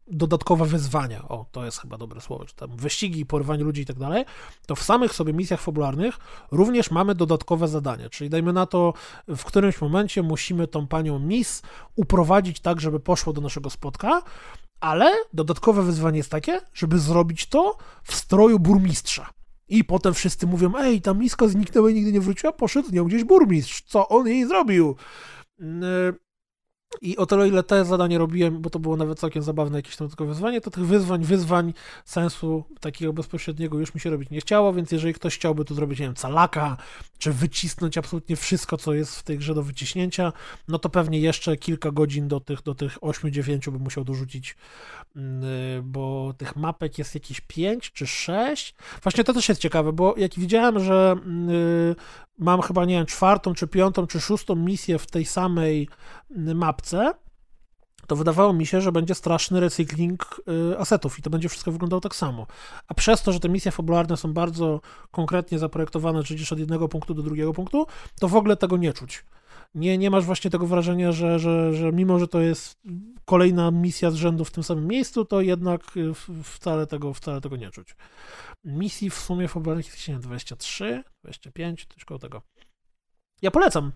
dodatkowe 0.07 0.65
wyzwania, 0.65 1.29
o, 1.29 1.47
to 1.53 1.65
jest 1.65 1.81
chyba 1.81 1.99
dobre 1.99 2.21
słowo, 2.21 2.45
czy 2.45 2.55
tam 2.55 2.77
wyścigi, 2.77 3.27
porwanie 3.27 3.65
ludzi 3.65 3.83
i 3.83 3.87
tak 3.87 3.99
dalej, 3.99 4.25
to 4.67 4.75
w 4.75 4.83
samych 4.83 5.13
sobie 5.13 5.33
misjach 5.33 5.61
fabularnych 5.61 6.19
również 6.51 6.91
mamy 6.91 7.15
dodatkowe 7.15 7.69
zadania, 7.69 8.11
czyli 8.11 8.31
dajmy 8.31 8.53
na 8.53 8.67
to, 8.67 8.95
w 9.29 9.45
którymś 9.45 9.81
momencie 9.81 10.23
musimy 10.23 10.69
tą 10.69 10.87
panią 10.87 11.19
Miss 11.19 11.63
uprowadzić 11.97 12.61
tak, 12.61 12.81
żeby 12.81 13.01
poszło 13.01 13.33
do 13.33 13.41
naszego 13.41 13.71
spotka, 13.71 14.23
ale 14.81 15.13
dodatkowe 15.33 15.83
wyzwanie 15.83 16.19
jest 16.19 16.31
takie, 16.31 16.61
żeby 16.75 16.99
zrobić 16.99 17.47
to 17.47 17.77
w 18.03 18.15
stroju 18.15 18.59
burmistrza. 18.59 19.31
I 19.75 19.85
potem 19.85 20.15
wszyscy 20.15 20.47
mówią, 20.47 20.73
ej, 20.79 21.01
ta 21.01 21.15
miska 21.15 21.49
zniknęła 21.49 21.91
i 21.91 21.95
nigdy 21.95 22.13
nie 22.13 22.21
wróciła, 22.21 22.53
poszedł 22.53 22.89
nią 22.93 23.05
gdzieś 23.05 23.25
burmistrz, 23.25 23.83
co 23.83 24.09
on 24.09 24.27
jej 24.27 24.47
zrobił? 24.47 24.97
I 27.03 27.17
o 27.17 27.27
tyle, 27.27 27.49
ile 27.49 27.63
te 27.63 27.85
zadanie 27.85 28.19
robiłem, 28.19 28.61
bo 28.61 28.71
to 28.71 28.79
było 28.79 28.97
nawet 28.97 29.19
całkiem 29.19 29.43
zabawne 29.43 29.79
jakieś 29.79 29.97
tam 29.97 30.09
tylko 30.09 30.25
wyzwanie, 30.25 30.61
to 30.61 30.71
tych 30.71 30.87
wyzwań, 30.87 31.25
wyzwań 31.25 31.75
sensu 32.05 32.65
takiego 32.81 33.13
bezpośredniego 33.13 33.79
już 33.79 33.95
mi 33.95 34.01
się 34.01 34.11
robić 34.11 34.31
nie 34.31 34.41
chciało, 34.41 34.73
więc 34.73 34.93
jeżeli 34.93 35.15
ktoś 35.15 35.37
chciałby 35.37 35.65
tu 35.65 35.75
zrobić, 35.75 36.01
nie 36.01 36.07
wiem, 36.07 36.15
calaka, 36.15 36.77
czy 37.19 37.33
wycisnąć 37.33 37.99
absolutnie 37.99 38.37
wszystko, 38.37 38.77
co 38.77 38.95
jest 38.95 39.17
w 39.17 39.23
tej 39.23 39.39
grze 39.39 39.55
do 39.55 39.63
wyciśnięcia, 39.63 40.33
no 40.69 40.79
to 40.79 40.89
pewnie 40.89 41.21
jeszcze 41.21 41.57
kilka 41.57 41.91
godzin 41.91 42.29
do 42.29 42.41
tych, 42.41 42.63
do 42.63 42.75
tych 42.75 42.99
8-9 43.01 43.71
bym 43.71 43.83
musiał 43.83 44.05
dorzucić, 44.05 44.57
mm, 45.17 45.43
bo 45.83 46.35
tych 46.39 46.57
mapek 46.57 46.99
jest 46.99 47.15
jakieś 47.15 47.41
5 47.41 47.93
czy 47.93 48.07
6. 48.07 48.75
Właśnie 49.03 49.25
to 49.25 49.33
też 49.33 49.49
jest 49.49 49.61
ciekawe, 49.61 49.93
bo 49.93 50.15
jak 50.17 50.35
widziałem, 50.35 50.85
że 50.85 51.17
mm, 51.27 51.95
mam 52.39 52.63
chyba, 52.63 52.85
nie 52.85 52.95
wiem, 52.95 53.07
czwartą, 53.07 53.55
czy 53.55 53.67
piątą, 53.67 54.07
czy 54.07 54.21
szóstą 54.21 54.55
misję 54.55 54.99
w 54.99 55.07
tej 55.07 55.25
samej 55.25 55.89
mapce, 56.55 56.84
to 58.07 58.17
wydawało 58.17 58.53
mi 58.53 58.67
się, 58.67 58.81
że 58.81 58.93
będzie 58.93 59.15
straszny 59.15 59.61
recykling 59.61 60.41
y, 60.73 60.79
asetów 60.79 61.19
i 61.19 61.23
to 61.23 61.31
będzie 61.31 61.49
wszystko 61.49 61.73
wyglądało 61.73 62.01
tak 62.01 62.17
samo. 62.17 62.47
A 62.89 62.95
przez 62.95 63.23
to, 63.23 63.33
że 63.33 63.41
te 63.41 63.49
misje 63.49 63.71
fabularne 63.71 64.17
są 64.17 64.33
bardzo 64.33 64.81
konkretnie 65.11 65.59
zaprojektowane, 65.59 66.23
czyli 66.23 66.45
od 66.53 66.59
jednego 66.59 66.89
punktu 66.89 67.15
do 67.15 67.23
drugiego 67.23 67.53
punktu, 67.53 67.87
to 68.21 68.29
w 68.29 68.37
ogóle 68.37 68.57
tego 68.57 68.77
nie 68.77 68.93
czuć. 68.93 69.25
Nie, 69.75 69.99
nie 69.99 70.11
masz 70.11 70.25
właśnie 70.25 70.51
tego 70.51 70.67
wrażenia, 70.67 71.13
że, 71.13 71.39
że, 71.39 71.75
że 71.75 71.93
mimo, 71.93 72.19
że 72.19 72.29
to 72.29 72.41
jest 72.41 72.81
kolejna 73.25 73.71
misja 73.71 74.11
z 74.11 74.15
rzędu 74.15 74.45
w 74.45 74.51
tym 74.51 74.65
samym 74.65 74.87
miejscu, 74.87 75.25
to 75.25 75.41
jednak 75.41 75.83
wcale 76.43 76.87
tego, 76.87 77.15
wcale 77.15 77.41
tego 77.41 77.57
nie 77.57 77.71
czuć. 77.71 77.97
Misji 78.65 79.11
w 79.11 79.15
sumie 79.15 79.49
fabularnych 79.49 80.09
jest 80.09 80.23
23, 80.23 81.05
25, 81.23 81.87
coś 81.95 82.05
koło 82.05 82.19
tego. 82.19 82.43
Ja 83.45 83.51
polecam. 83.51 83.93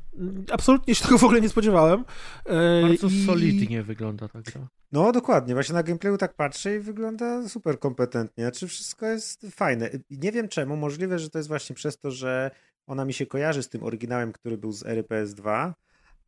Absolutnie 0.53 0.95
się 0.95 1.05
tego 1.05 1.19
w 1.19 1.25
ogóle 1.25 1.41
nie 1.41 1.49
spodziewałem. 1.49 2.05
E, 2.47 2.83
Bardzo 2.83 3.07
I... 3.07 3.27
solidnie 3.27 3.83
wygląda 3.83 4.29
ta 4.29 4.43
gra. 4.43 4.69
No 4.93 5.13
dokładnie, 5.13 5.55
właśnie 5.55 5.75
na 5.75 5.83
gameplayu 5.83 6.17
tak 6.17 6.35
patrzę 6.35 6.77
i 6.77 6.81
wygląda 6.81 7.49
super 7.49 7.79
kompetentnie. 7.79 8.45
Znaczy 8.45 8.69
wszystko 8.69 9.07
jest 9.07 9.47
fajne. 9.51 9.91
Nie 10.11 10.33
wiem 10.33 10.49
czemu, 10.49 10.77
możliwe, 10.77 11.19
że 11.19 11.31
to 11.31 11.39
jest 11.39 11.49
właśnie 11.49 11.77
przez 11.77 11.99
to, 11.99 12.11
że 12.11 12.51
ona 12.87 13.05
mi 13.05 13.13
się 13.13 13.27
kojarzy 13.27 13.63
z 13.63 13.69
tym 13.69 13.83
oryginałem, 13.83 14.33
który 14.33 14.59
był 14.59 14.73
z 14.73 14.87
ery 14.87 15.03
PS2, 15.03 15.73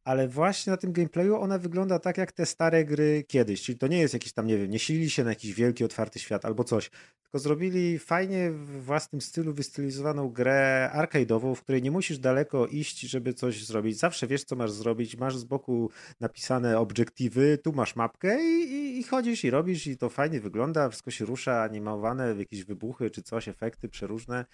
ale 0.05 0.29
właśnie 0.29 0.71
na 0.71 0.77
tym 0.77 0.93
gameplayu 0.93 1.37
ona 1.37 1.59
wygląda 1.59 1.99
tak 1.99 2.19
jak 2.19 2.33
te 2.33 2.47
stare 2.47 2.85
gry 2.85 3.25
kiedyś, 3.29 3.63
czyli 3.63 3.79
to 3.79 3.87
nie 3.87 3.99
jest 3.99 4.15
jakiś 4.15 4.33
tam, 4.33 4.47
nie 4.47 4.59
wiem, 4.59 4.71
nie 4.71 4.79
silili 4.79 5.11
się 5.11 5.25
na 5.25 5.31
jakiś 5.31 5.55
wielki, 5.55 5.85
otwarty 5.85 6.19
świat 6.19 6.45
albo 6.45 6.65
coś, 6.65 6.91
tylko 7.31 7.43
zrobili 7.43 7.98
fajnie 7.98 8.51
w 8.51 8.85
własnym 8.85 9.20
stylu 9.20 9.52
wystylizowaną 9.52 10.28
grę 10.28 10.90
arcade'ową, 10.94 11.55
w 11.55 11.62
której 11.62 11.82
nie 11.82 11.90
musisz 11.90 12.19
daleko 12.19 12.66
iść, 12.66 13.01
żeby 13.01 13.35
coś 13.35 13.65
zrobić. 13.65 13.98
Zawsze 13.98 14.27
wiesz, 14.27 14.44
co 14.44 14.57
masz 14.57 14.70
zrobić, 14.70 15.16
masz 15.16 15.36
z 15.36 15.44
boku 15.44 15.90
napisane 16.20 16.78
obiektywy, 16.78 17.59
tu 17.59 17.73
masz 17.73 17.97
mapkę 17.97 18.44
i, 18.44 18.73
i, 18.73 18.98
i 18.98 19.02
chodzisz 19.02 19.44
i 19.44 19.51
robisz 19.51 19.86
i 19.86 19.97
to 19.97 20.09
fajnie 20.09 20.40
wygląda, 20.40 20.89
wszystko 20.89 21.11
się 21.11 21.24
rusza, 21.24 21.62
animowane, 21.62 22.35
jakieś 22.39 22.65
wybuchy 22.65 23.11
czy 23.11 23.23
coś, 23.23 23.48
efekty 23.48 23.89
przeróżne. 23.89 24.44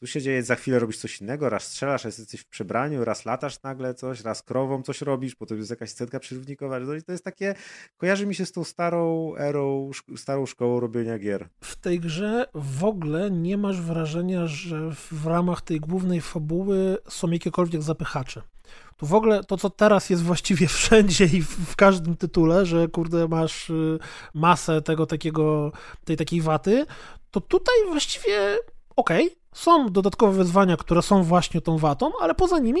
Tu 0.00 0.06
się 0.08 0.20
dzieje, 0.20 0.42
za 0.42 0.54
chwilę 0.54 0.78
robisz 0.78 0.98
coś 0.98 1.20
innego, 1.20 1.48
raz 1.48 1.66
strzelasz, 1.66 2.04
raz 2.04 2.18
jesteś 2.18 2.40
w 2.40 2.48
przebraniu, 2.48 3.04
raz 3.04 3.24
latasz 3.24 3.62
nagle 3.62 3.94
coś, 3.94 4.20
raz 4.20 4.42
krową 4.42 4.82
coś 4.82 5.00
robisz, 5.00 5.34
potem 5.34 5.58
jest 5.58 5.70
jakaś 5.70 5.90
scenka 5.90 6.20
przyrównikowa. 6.20 6.80
To 7.06 7.12
jest 7.12 7.24
takie, 7.24 7.54
kojarzy 7.96 8.26
mi 8.26 8.34
się 8.34 8.46
z 8.46 8.52
tą 8.52 8.64
starą 8.64 9.34
erą, 9.36 9.90
starą 10.16 10.46
szkołą 10.46 10.80
robienia 10.80 11.18
gier. 11.18 11.48
W 11.60 11.76
tej 11.76 12.00
grze 12.00 12.23
w 12.54 12.84
ogóle 12.84 13.30
nie 13.30 13.58
masz 13.58 13.80
wrażenia, 13.80 14.46
że 14.46 14.90
w 15.12 15.26
ramach 15.26 15.60
tej 15.60 15.80
głównej 15.80 16.20
fabuły 16.20 16.98
są 17.08 17.30
jakiekolwiek 17.30 17.82
zapychacze. 17.82 18.42
Tu 18.96 19.06
w 19.06 19.14
ogóle 19.14 19.44
to, 19.44 19.56
co 19.56 19.70
teraz 19.70 20.10
jest 20.10 20.22
właściwie 20.22 20.68
wszędzie 20.78 21.24
i 21.24 21.42
w 21.42 21.76
każdym 21.76 22.16
tytule, 22.16 22.66
że 22.66 22.88
kurde 22.88 23.28
masz 23.28 23.70
y, 23.70 23.98
masę 24.34 24.82
tego 24.82 25.06
takiego, 25.06 25.72
tej 26.04 26.16
takiej 26.16 26.40
waty, 26.40 26.86
to 27.30 27.40
tutaj 27.40 27.74
właściwie 27.88 28.58
okej, 28.96 29.26
okay, 29.26 29.36
są 29.54 29.92
dodatkowe 29.92 30.32
wyzwania, 30.32 30.76
które 30.76 31.02
są 31.02 31.22
właśnie 31.22 31.60
tą 31.60 31.78
watą, 31.78 32.10
ale 32.20 32.34
poza 32.34 32.58
nimi 32.58 32.80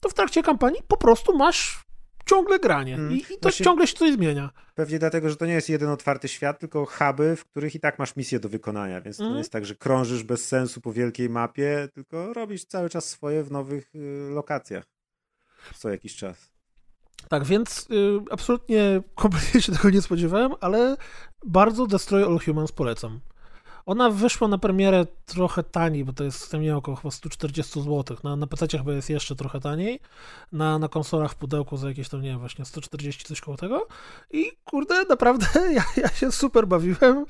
to 0.00 0.08
w 0.08 0.14
trakcie 0.14 0.42
kampanii 0.42 0.80
po 0.88 0.96
prostu 0.96 1.36
masz 1.36 1.84
ciągle 2.26 2.58
granie 2.58 2.94
mm. 2.94 3.12
i, 3.12 3.16
i 3.16 3.22
to 3.22 3.38
Właśnie 3.42 3.64
ciągle 3.64 3.86
się 3.86 3.96
coś 3.96 4.12
zmienia. 4.12 4.50
Pewnie 4.74 4.98
dlatego, 4.98 5.30
że 5.30 5.36
to 5.36 5.46
nie 5.46 5.52
jest 5.52 5.68
jeden 5.68 5.88
otwarty 5.88 6.28
świat, 6.28 6.58
tylko 6.58 6.86
huby, 6.86 7.36
w 7.36 7.44
których 7.44 7.74
i 7.74 7.80
tak 7.80 7.98
masz 7.98 8.16
misję 8.16 8.40
do 8.40 8.48
wykonania, 8.48 9.00
więc 9.00 9.20
mm. 9.20 9.30
to 9.30 9.34
nie 9.34 9.38
jest 9.38 9.52
tak, 9.52 9.64
że 9.64 9.74
krążysz 9.74 10.22
bez 10.22 10.48
sensu 10.48 10.80
po 10.80 10.92
wielkiej 10.92 11.30
mapie, 11.30 11.88
tylko 11.94 12.32
robisz 12.32 12.64
cały 12.64 12.90
czas 12.90 13.08
swoje 13.08 13.42
w 13.42 13.50
nowych 13.50 13.94
y, 13.94 14.30
lokacjach 14.30 14.84
co 15.78 15.90
jakiś 15.90 16.16
czas. 16.16 16.50
Tak, 17.28 17.44
więc 17.44 17.88
y, 17.90 18.20
absolutnie 18.30 19.02
kompletnie 19.14 19.62
się 19.62 19.72
tego 19.76 19.90
nie 19.90 20.02
spodziewałem, 20.02 20.52
ale 20.60 20.96
bardzo 21.46 21.86
Destroy 21.86 22.24
All 22.24 22.38
Humans 22.38 22.72
polecam. 22.72 23.20
Ona 23.86 24.10
wyszła 24.10 24.48
na 24.48 24.58
premierę 24.58 25.06
trochę 25.26 25.62
taniej, 25.62 26.04
bo 26.04 26.12
to 26.12 26.24
jest 26.24 26.52
nie 26.52 26.60
wiem, 26.60 26.76
około 26.76 26.96
chyba 26.96 27.10
140 27.10 27.82
zł. 27.82 28.16
Na, 28.24 28.36
na 28.36 28.46
PC 28.46 28.78
chyba 28.78 28.92
jest 28.92 29.10
jeszcze 29.10 29.36
trochę 29.36 29.60
taniej. 29.60 30.00
Na, 30.52 30.78
na 30.78 30.88
konsolach 30.88 31.32
w 31.32 31.34
pudełku 31.34 31.76
za 31.76 31.88
jakieś 31.88 32.08
tam, 32.08 32.22
nie 32.22 32.28
wiem, 32.28 32.38
właśnie 32.38 32.64
140 32.64 33.24
coś 33.24 33.40
koło 33.40 33.56
tego. 33.56 33.86
I 34.30 34.52
kurde, 34.64 35.04
naprawdę 35.04 35.46
ja, 35.76 35.84
ja 35.96 36.08
się 36.08 36.32
super 36.32 36.66
bawiłem. 36.66 37.26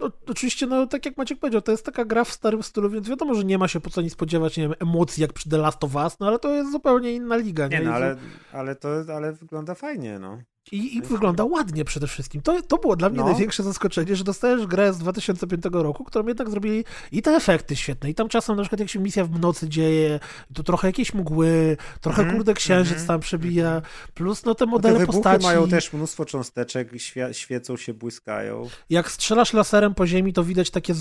O, 0.00 0.10
oczywiście, 0.26 0.66
no 0.66 0.86
tak 0.86 1.06
jak 1.06 1.16
Maciek 1.16 1.38
powiedział, 1.38 1.62
to 1.62 1.72
jest 1.72 1.84
taka 1.84 2.04
gra 2.04 2.24
w 2.24 2.32
starym 2.32 2.62
stylu, 2.62 2.90
więc 2.90 3.08
wiadomo, 3.08 3.34
że 3.34 3.44
nie 3.44 3.58
ma 3.58 3.68
się 3.68 3.80
po 3.80 3.90
co 3.90 4.02
nic 4.02 4.12
spodziewać, 4.12 4.56
nie 4.56 4.62
wiem, 4.62 4.74
emocji 4.80 5.20
jak 5.20 5.32
przy 5.32 5.48
The 5.48 5.58
Last 5.58 5.84
of 5.84 5.94
Us, 5.94 6.16
no 6.20 6.26
ale 6.26 6.38
to 6.38 6.54
jest 6.54 6.72
zupełnie 6.72 7.12
inna 7.12 7.36
liga. 7.36 7.68
Nie, 7.68 7.78
nie 7.78 7.84
no, 7.84 7.92
ale, 7.92 8.16
ale, 8.52 8.76
to, 8.76 8.88
ale 9.16 9.32
wygląda 9.32 9.74
fajnie, 9.74 10.18
no. 10.18 10.38
I, 10.72 10.96
I, 10.96 11.02
wygląda 11.02 11.44
ładnie 11.44 11.84
przede 11.84 12.06
wszystkim. 12.06 12.42
To, 12.42 12.62
to 12.62 12.78
było 12.78 12.96
dla 12.96 13.08
mnie 13.08 13.18
no. 13.18 13.24
największe 13.24 13.62
zaskoczenie, 13.62 14.16
że 14.16 14.24
dostajesz 14.24 14.66
grę 14.66 14.92
z 14.92 14.98
2005 14.98 15.64
roku, 15.72 16.04
którą 16.04 16.26
jednak 16.26 16.50
zrobili 16.50 16.84
i 17.12 17.22
te 17.22 17.30
efekty 17.30 17.76
świetne, 17.76 18.10
i 18.10 18.14
tam 18.14 18.28
czasem 18.28 18.56
na 18.56 18.62
przykład 18.62 18.80
jak 18.80 18.88
się 18.88 18.98
misja 18.98 19.24
w 19.24 19.40
nocy 19.40 19.68
dzieje, 19.68 20.20
to 20.54 20.62
trochę 20.62 20.88
jakieś 20.88 21.14
mgły, 21.14 21.76
trochę 22.00 22.22
mm, 22.22 22.34
kurde 22.34 22.54
księżyc 22.54 22.94
mm, 22.94 23.06
tam 23.06 23.20
przebija, 23.20 23.70
mm. 23.70 23.82
plus 24.14 24.44
no 24.44 24.54
te 24.54 24.66
modele 24.66 24.98
no 24.98 25.00
te 25.00 25.12
postaci. 25.12 25.44
mają 25.44 25.68
też 25.68 25.92
mnóstwo 25.92 26.24
cząsteczek, 26.24 26.88
świe, 26.96 27.34
świecą 27.34 27.76
się, 27.76 27.94
błyskają. 27.94 28.68
Jak 28.90 29.10
strzelasz 29.10 29.52
laserem 29.52 29.94
po 29.94 30.06
ziemi, 30.06 30.32
to 30.32 30.44
widać 30.44 30.70
takie 30.70 30.94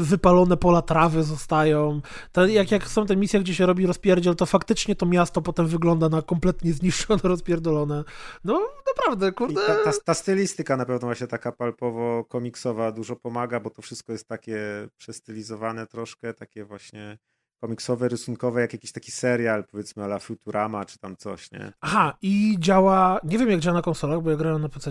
wypalone 0.00 0.56
pola 0.56 0.82
trawy 0.82 1.22
zostają. 1.22 2.00
To 2.32 2.46
jak, 2.46 2.70
jak 2.70 2.88
są 2.88 3.06
te 3.06 3.16
misje, 3.16 3.40
gdzie 3.40 3.54
się 3.54 3.66
robi 3.66 3.86
rozpierdziel, 3.86 4.36
to 4.36 4.46
faktycznie 4.46 4.96
to 4.96 5.06
miasto 5.06 5.42
potem 5.42 5.66
wygląda 5.66 6.08
na 6.08 6.22
kompletnie 6.22 6.72
zniszczone, 6.72 7.20
rozpierdolone. 7.34 8.04
No, 8.44 8.60
naprawdę 8.86 9.03
naprawdę, 9.04 9.32
kurde. 9.32 9.66
Ta, 9.66 9.84
ta, 9.84 9.92
ta, 10.04 10.14
stylistyka 10.14 10.76
na 10.76 10.86
pewno 10.86 11.08
właśnie 11.08 11.26
taka 11.26 11.52
palpowo-komiksowa 11.52 12.92
dużo 12.92 13.16
pomaga, 13.16 13.60
bo 13.60 13.70
to 13.70 13.82
wszystko 13.82 14.12
jest 14.12 14.28
takie 14.28 14.58
przestylizowane 14.96 15.86
troszkę, 15.86 16.34
takie 16.34 16.64
właśnie 16.64 17.18
komiksowe, 17.64 18.08
rysunkowe, 18.08 18.60
jak 18.60 18.72
jakiś 18.72 18.92
taki 18.92 19.12
serial, 19.12 19.64
powiedzmy, 19.64 20.04
ala 20.04 20.18
Futurama, 20.18 20.84
czy 20.84 20.98
tam 20.98 21.16
coś, 21.16 21.52
nie? 21.52 21.72
Aha, 21.80 22.16
i 22.22 22.56
działa, 22.58 23.20
nie 23.24 23.38
wiem 23.38 23.50
jak 23.50 23.60
działa 23.60 23.76
na 23.76 23.82
konsolach, 23.82 24.22
bo 24.22 24.30
ja 24.30 24.36
grałem 24.36 24.62
na 24.62 24.68
PC, 24.68 24.90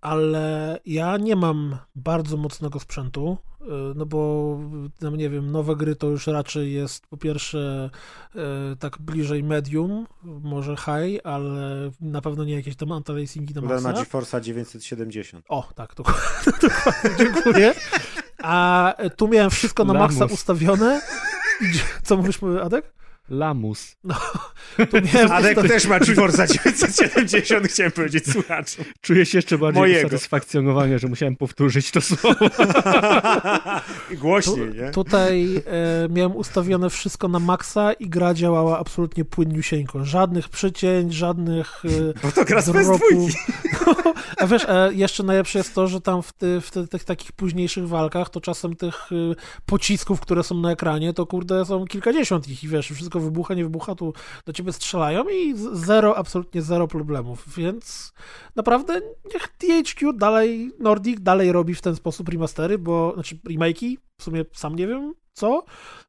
ale 0.00 0.78
ja 0.86 1.16
nie 1.16 1.36
mam 1.36 1.76
bardzo 1.94 2.36
mocnego 2.36 2.80
sprzętu, 2.80 3.36
y, 3.60 3.64
no 3.94 4.06
bo, 4.06 4.58
no 5.00 5.10
nie 5.10 5.30
wiem, 5.30 5.52
nowe 5.52 5.76
gry 5.76 5.96
to 5.96 6.06
już 6.06 6.26
raczej 6.26 6.72
jest 6.72 7.06
po 7.06 7.16
pierwsze 7.16 7.90
y, 8.34 8.76
tak 8.76 8.98
bliżej 8.98 9.42
medium, 9.42 10.06
może 10.22 10.76
high, 10.76 11.20
ale 11.24 11.90
na 12.00 12.20
pewno 12.20 12.44
nie 12.44 12.54
jakieś 12.54 12.76
tam 12.76 12.88
anti-racingi 12.88 13.54
na 13.54 13.60
maksa. 13.60 13.92
ma 13.92 13.98
GeForce'a 13.98 14.40
970. 14.40 15.44
O, 15.48 15.68
tak, 15.74 15.94
dokładnie, 15.98 16.22
dziękuję. 17.18 17.74
A 18.42 18.94
tu 19.16 19.28
miałem 19.28 19.50
wszystko 19.50 19.84
na 19.84 19.94
maksa 19.94 20.24
ustawione 20.24 21.00
co 22.04 22.16
mówisz, 22.16 22.40
Adek? 22.62 22.92
Lamus. 23.28 23.96
No, 24.04 24.14
tu 24.90 24.96
miałem 25.14 25.32
Adek 25.32 25.54
to... 25.54 25.62
też 25.62 25.86
ma 25.86 26.00
GeForce 26.00 26.46
970, 26.48 27.66
chciałem 27.66 27.92
powiedzieć 27.92 28.32
słuchaczom. 28.32 28.84
Czuję 29.00 29.26
się 29.26 29.38
jeszcze 29.38 29.58
bardziej 29.58 29.80
Mojego. 29.80 30.06
usatysfakcjonowania, 30.06 30.98
że 30.98 31.08
musiałem 31.08 31.36
powtórzyć 31.36 31.90
to 31.90 32.00
słowo. 32.00 32.46
I 34.12 34.16
głośniej, 34.16 34.68
tu, 34.68 34.74
nie? 34.74 34.90
Tutaj 34.90 35.62
e, 35.66 36.08
miałem 36.08 36.36
ustawione 36.36 36.90
wszystko 36.90 37.28
na 37.28 37.38
maksa 37.38 37.92
i 37.92 38.08
gra 38.08 38.34
działała 38.34 38.78
absolutnie 38.78 39.24
płynniusieńko. 39.24 40.04
Żadnych 40.04 40.48
przycięć, 40.48 41.14
żadnych 41.14 41.82
e, 41.84 42.20
Bo 42.22 42.32
to 42.32 42.44
gra 42.44 42.60
z 42.60 42.74
no, 42.74 42.98
A 44.36 44.46
wiesz, 44.46 44.64
e, 44.68 44.90
jeszcze 44.94 45.22
najlepsze 45.22 45.58
jest 45.58 45.74
to, 45.74 45.86
że 45.86 46.00
tam 46.00 46.22
w, 46.22 46.32
ty, 46.32 46.60
w 46.60 46.70
ty, 46.70 46.88
tych 46.88 47.04
takich 47.04 47.32
późniejszych 47.32 47.88
walkach 47.88 48.30
to 48.30 48.40
czasem 48.40 48.76
tych 48.76 48.94
e, 48.94 49.34
pocisków, 49.66 50.20
które 50.20 50.42
są 50.42 50.54
na 50.54 50.72
ekranie, 50.72 51.12
to 51.12 51.26
kurde 51.26 51.64
są 51.64 51.84
kilkadziesiąt 51.84 52.48
ich 52.48 52.64
i 52.64 52.68
wiesz, 52.68 52.90
wszystko 52.90 53.13
wszystko 53.14 53.20
wybucha, 53.20 53.54
nie 53.54 53.64
wybucha, 53.64 53.94
tu 53.94 54.12
ciebie 54.52 54.72
strzelają 54.72 55.24
i 55.28 55.54
zero, 55.72 56.16
absolutnie 56.16 56.62
zero 56.62 56.88
problemów, 56.88 57.54
więc 57.56 58.12
naprawdę 58.56 59.00
niech 59.34 59.48
THQ 59.48 60.12
dalej, 60.12 60.72
Nordic 60.78 61.20
dalej 61.20 61.52
robi 61.52 61.74
w 61.74 61.80
ten 61.80 61.96
sposób 61.96 62.28
remastery, 62.28 62.78
bo, 62.78 63.12
znaczy 63.14 63.36
remake'i, 63.36 63.98
w 64.18 64.22
sumie 64.22 64.44
sam 64.52 64.76
nie 64.76 64.86
wiem 64.86 65.14
co, 65.32 65.64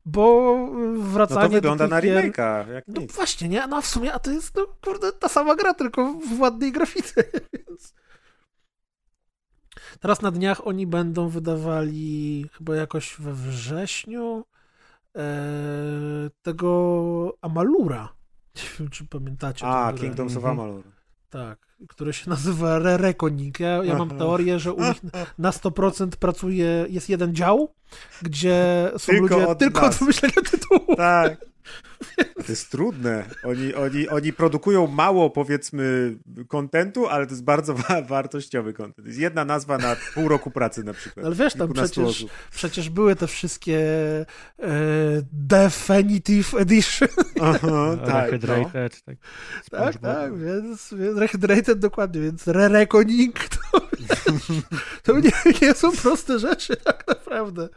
bo 0.06 0.56
No 0.74 1.04
wracanie 1.04 1.48
to 1.48 1.54
wygląda 1.54 1.88
do 1.88 1.96
na 1.96 2.02
tych 2.02 2.12
remake'a, 2.12 2.70
jak 2.72 2.88
No 2.88 3.02
nic. 3.02 3.16
właśnie, 3.16 3.50
nie? 3.50 3.68
No 3.68 3.78
a 3.78 3.82
w 3.82 3.88
sumie, 3.88 4.14
a 4.14 4.20
to 4.20 4.32
jest, 4.32 4.56
no 4.56 4.68
kurde, 4.84 5.12
ta 5.12 5.30
sama 5.30 5.56
gra, 5.56 5.74
tylko 5.74 6.14
w 6.14 6.40
ładnej 6.40 6.72
grafice, 6.72 7.24
więc... 7.54 7.94
Teraz 10.00 10.22
na 10.22 10.32
dniach 10.32 10.68
oni 10.68 10.88
będą 10.88 11.30
wydawali 11.30 12.46
chyba 12.58 12.76
jakoś 12.76 13.16
we 13.20 13.34
wrześniu 13.34 14.46
tego 16.42 17.34
Amalura. 17.42 18.10
Nie 18.56 18.62
wiem, 18.80 18.90
czy 18.90 19.06
pamiętacie. 19.06 19.66
A, 19.66 19.94
grę. 19.94 20.02
Kingdoms 20.02 20.32
of 20.32 20.38
Mhm. 20.38 20.60
Amalur. 20.60 20.84
Tak, 21.30 21.60
który 21.90 22.14
się 22.14 22.30
nazywa 22.30 22.76
Re 22.76 22.98
Reckoning. 22.98 23.60
Ja, 23.60 23.84
ja 23.84 23.98
mam 23.98 24.10
teorię, 24.10 24.60
że 24.60 24.74
u 24.74 24.84
nich 24.84 25.02
na 25.38 25.52
100% 25.52 26.08
pracuje, 26.10 26.86
jest 26.90 27.10
jeden 27.10 27.36
dział, 27.36 27.74
gdzie 28.22 28.92
są 28.98 29.12
Tylko 29.12 29.36
ludzie 29.36 29.48
od 29.48 29.60
tylko 29.60 29.82
nas. 29.82 29.96
od 29.96 30.00
wymyślenia 30.00 30.36
tytułu. 30.52 30.96
Tak. 30.96 31.46
To 32.36 32.44
jest 32.52 32.72
trudne. 32.72 33.26
Oni, 33.44 33.74
oni, 33.74 34.08
oni 34.10 34.34
produkują 34.34 34.88
mało, 34.88 35.30
powiedzmy, 35.30 36.16
kontentu, 36.48 37.08
ale 37.08 37.26
to 37.26 37.32
jest 37.32 37.44
bardzo 37.44 37.74
wa- 37.74 38.02
wartościowy 38.02 38.74
kontent. 38.74 39.08
Jest 39.08 39.20
jedna 39.20 39.46
nazwa 39.46 39.78
na 39.78 39.96
pół 40.14 40.28
roku 40.28 40.52
pracy 40.52 40.84
na 40.84 40.94
przykład. 40.94 41.26
Ale 41.26 41.36
wiesz, 41.36 41.54
tam 41.54 41.74
przecież, 41.74 41.98
osób. 42.06 42.30
przecież 42.52 42.90
były 42.90 43.16
te 43.16 43.28
wszystkie 43.28 43.80
e, 43.80 44.66
Definitive 45.34 46.54
Edition. 46.54 47.08
Aha, 47.42 47.58
tak, 48.06 48.32
no. 48.32 48.38
Rehydrated, 48.38 49.02
tak. 49.04 49.16
Tak, 49.18 49.66
SpongeBob. 49.66 50.02
tak, 50.02 50.40
więc, 50.40 50.94
więc 50.94 51.18
Rehydrated 51.18 51.80
dokładnie, 51.80 52.22
więc 52.22 52.48
Re-Reckoning 52.48 53.34
to, 53.50 53.82
to 55.04 55.20
nie, 55.20 55.32
nie 55.62 55.74
są 55.74 55.92
proste 55.92 56.40
rzeczy 56.40 56.78
tak 56.78 57.08
naprawdę. 57.08 57.70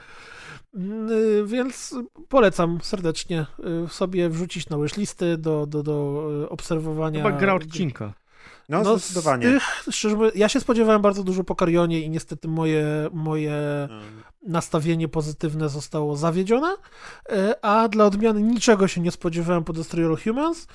Y, 1.10 1.44
Więc 1.46 1.94
polecam 2.28 2.78
serdecznie 2.82 3.46
y, 3.84 3.88
sobie 3.88 4.28
wrzucić 4.28 4.68
na 4.68 4.76
listy 4.96 5.38
do, 5.38 5.66
do, 5.66 5.82
do 5.82 6.28
y, 6.44 6.48
obserwowania. 6.48 7.22
Chyba 7.24 7.36
gra 7.38 7.54
odcinka. 7.54 8.12
No, 8.68 8.82
No, 8.82 8.98
zdecydowanie. 8.98 9.42
Tych, 9.46 9.62
szczerze 9.90 10.16
mówiąc, 10.16 10.34
ja 10.34 10.48
się 10.48 10.60
spodziewałem 10.60 11.02
bardzo 11.02 11.24
dużo 11.24 11.44
po 11.44 11.54
Karionie 11.54 12.00
i 12.00 12.10
niestety 12.10 12.48
moje, 12.48 12.84
moje 13.12 13.52
Mm. 13.52 14.02
nastawienie 14.46 15.08
pozytywne 15.08 15.68
zostało 15.68 16.16
zawiedzione, 16.16 16.76
a 17.62 17.88
dla 17.88 18.04
odmiany 18.04 18.42
niczego 18.42 18.88
się 18.88 19.00
nie 19.00 19.10
spodziewałem 19.10 19.64
po 19.64 19.72
Destroy 19.72 20.06
All 20.06 20.16
Humans 20.16 20.66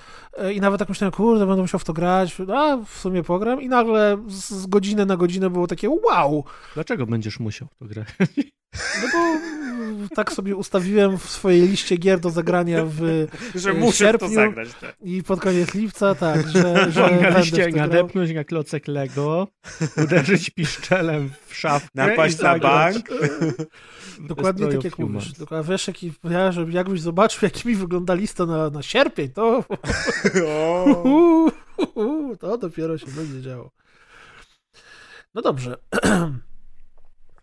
i 0.53 0.61
nawet 0.61 0.79
tak 0.79 0.89
myślałem, 0.89 1.11
kurde, 1.11 1.45
będę 1.45 1.61
musiał 1.61 1.79
w 1.79 1.83
to 1.83 1.93
grać, 1.93 2.37
a 2.55 2.77
w 2.85 2.97
sumie 2.99 3.23
pogram 3.23 3.61
i 3.61 3.69
nagle 3.69 4.17
z, 4.27 4.49
z 4.49 4.65
godziny 4.67 5.05
na 5.05 5.17
godzinę 5.17 5.49
było 5.49 5.67
takie 5.67 5.89
wow, 5.89 6.43
Dlaczego 6.73 7.05
będziesz 7.05 7.39
musiał 7.39 7.67
w 7.67 7.75
to 7.77 7.85
grać? 7.85 8.07
no 9.01 9.07
bo 9.13 10.15
tak 10.15 10.31
sobie 10.31 10.55
ustawiłem 10.55 11.17
w 11.17 11.29
swojej 11.29 11.67
liście 11.67 11.97
gier 11.97 12.19
do 12.19 12.29
zagrania 12.29 12.85
w 12.85 13.27
Że 13.55 13.69
e, 13.69 13.73
muszę 13.73 14.13
to 14.13 14.29
zagrać. 14.29 14.69
Tak. 14.81 14.95
i 15.01 15.23
pod 15.23 15.39
koniec 15.39 15.73
lipca, 15.73 16.15
tak, 16.15 16.47
że, 16.47 16.75
że 16.91 17.01
będę 17.01 17.31
w 17.31 17.37
liście, 17.37 17.65
to 17.65 17.71
grał. 17.71 17.87
nadepnąć 17.87 18.29
jak 18.29 18.47
klocek 18.47 18.87
Lego, 18.87 19.47
uderzyć 19.97 20.49
piszczelem 20.49 21.31
w 21.47 21.55
szafkę 21.55 21.89
Napaść 21.95 22.39
na 22.39 22.59
bank. 22.59 23.09
Dokładnie 24.19 24.67
tak 24.67 24.83
jak 24.83 24.95
Humans. 24.95 25.13
mówisz. 25.13 25.37
Tylko, 25.37 25.57
a 25.57 25.63
wiesz, 25.63 25.87
jaki, 25.87 26.13
ja, 26.29 26.51
że 26.51 26.65
jakbyś 26.69 27.01
zobaczył, 27.01 27.39
jak 27.41 27.65
mi 27.65 27.75
wygląda 27.75 28.13
lista 28.13 28.45
na, 28.45 28.69
na 28.69 28.81
sierpień, 28.81 29.29
to 29.29 29.63
to 32.39 32.57
dopiero 32.57 32.97
się 32.97 33.07
będzie 33.07 33.41
działo. 33.41 33.71
No 35.33 35.41
dobrze. 35.41 35.77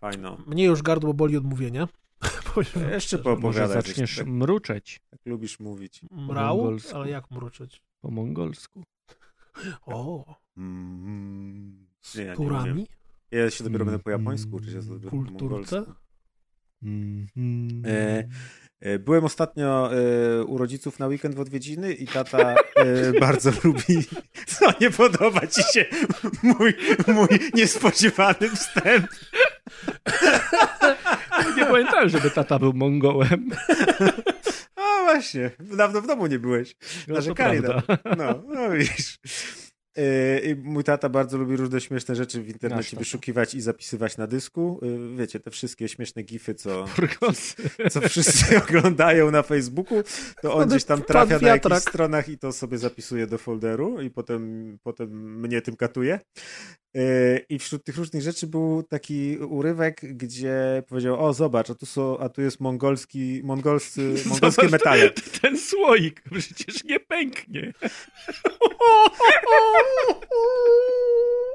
Fajno. 0.01 0.37
Mnie 0.47 0.63
już 0.65 0.81
gardło 0.81 1.13
boli 1.13 1.37
od 1.37 1.43
mówienia. 1.43 1.87
Jeszcze 2.91 2.99
szczerze. 2.99 3.23
po- 3.23 3.29
Może 3.35 3.63
opowiadaj, 3.63 3.83
zaczniesz 3.83 4.15
tak- 4.15 4.27
mruczeć 4.27 5.01
Tak 5.09 5.19
lubisz 5.25 5.59
mówić. 5.59 6.01
Mrał, 6.11 6.57
mongolsku. 6.57 6.95
ale 6.95 7.09
jak 7.09 7.31
mruczeć? 7.31 7.81
po 8.01 8.11
mongolsku. 8.11 8.83
O, 9.85 10.25
Mm. 10.57 11.87
z 12.01 12.15
Nie, 12.15 12.23
ja 12.23 12.29
nie 12.31 12.35
turami? 12.37 12.87
Ja 13.31 13.49
się 13.51 13.63
dopiero 13.63 13.85
będę 13.85 13.99
po 13.99 14.11
Mm. 14.11 14.21
japońsku, 14.21 14.59
dopiero 14.59 14.81
po 15.03 15.09
Kulturce? 15.09 15.75
mongolsku. 15.75 16.01
Mhm. 16.83 17.83
E, 17.85 18.27
E, 18.81 18.99
Byłem 18.99 19.23
ostatnio 19.23 19.89
e, 19.95 20.43
u 20.43 20.57
rodziców 20.57 20.99
na 20.99 21.07
weekend 21.07 21.35
w 21.35 21.39
odwiedziny 21.39 21.93
i 21.93 22.07
tata 22.07 22.55
e, 22.55 22.55
bardzo 23.19 23.51
lubi. 23.63 24.05
Co 24.47 24.65
nie 24.81 24.91
podoba 24.91 25.47
ci 25.47 25.61
się 25.73 25.85
mój, 26.43 26.73
mój 27.07 27.27
niespodziewany 27.53 28.49
wstęp? 28.55 29.07
Nie 31.57 31.65
pamiętałem, 31.65 32.09
żeby 32.09 32.31
tata 32.31 32.59
był 32.59 32.73
Mongołem. 32.73 33.49
A 34.75 35.03
właśnie, 35.03 35.51
dawno 35.59 36.01
w 36.01 36.07
domu 36.07 36.27
nie 36.27 36.39
byłeś. 36.39 36.75
No, 37.07 37.15
Narzekali 37.15 37.61
na 37.61 37.81
prawda. 37.81 37.97
No, 38.17 38.43
no 38.47 38.69
widzisz. 38.71 39.19
E, 39.97 40.39
I 40.39 40.55
mój 40.55 40.83
tata 40.83 41.09
bardzo 41.09 41.37
lubi 41.37 41.55
różne 41.55 41.81
śmieszne 41.81 42.15
rzeczy 42.15 42.41
w 42.41 42.49
internecie 42.49 42.97
wyszukiwać 42.97 43.53
i 43.53 43.61
zapisywać 43.61 44.17
na 44.17 44.27
dysku. 44.27 44.79
E, 45.13 45.17
Wiecie, 45.17 45.39
te 45.39 45.51
wszystkie 45.51 45.87
śmieszne 45.87 46.23
gify, 46.23 46.55
co, 46.55 46.85
co 47.91 48.01
wszyscy 48.01 48.57
oglądają 48.63 49.31
na 49.31 49.43
Facebooku, 49.43 50.03
to 50.41 50.53
on 50.53 50.59
Pan- 50.59 50.69
gdzieś 50.69 50.83
tam 50.83 51.01
trafia 51.01 51.39
na 51.39 51.47
jakichś 51.47 51.77
stronach 51.77 52.29
i 52.29 52.37
to 52.37 52.51
sobie 52.53 52.77
zapisuje 52.77 53.27
do 53.27 53.37
folderu 53.37 54.01
i 54.01 54.09
potem, 54.09 54.77
potem 54.83 55.39
mnie 55.41 55.61
tym 55.61 55.75
katuje. 55.75 56.19
E, 56.95 57.37
I 57.49 57.59
wśród 57.59 57.83
tych 57.83 57.97
różnych 57.97 58.21
rzeczy 58.21 58.47
był 58.47 58.83
taki 58.83 59.37
urywek, 59.37 60.01
gdzie 60.01 60.83
powiedział, 60.87 61.25
o 61.25 61.33
zobacz, 61.33 61.69
a 61.69 61.75
tu, 61.75 61.85
są, 61.85 62.19
a 62.19 62.29
tu 62.29 62.41
jest 62.41 62.59
mongolski, 62.59 63.41
mongolscy, 63.43 64.01
mongolskie 64.25 64.61
Zobacz, 64.61 64.71
metale. 64.71 65.09
Ten 65.41 65.57
słoik 65.59 66.23
przecież 66.39 66.83
nie 66.83 66.99
pęknie. 66.99 67.73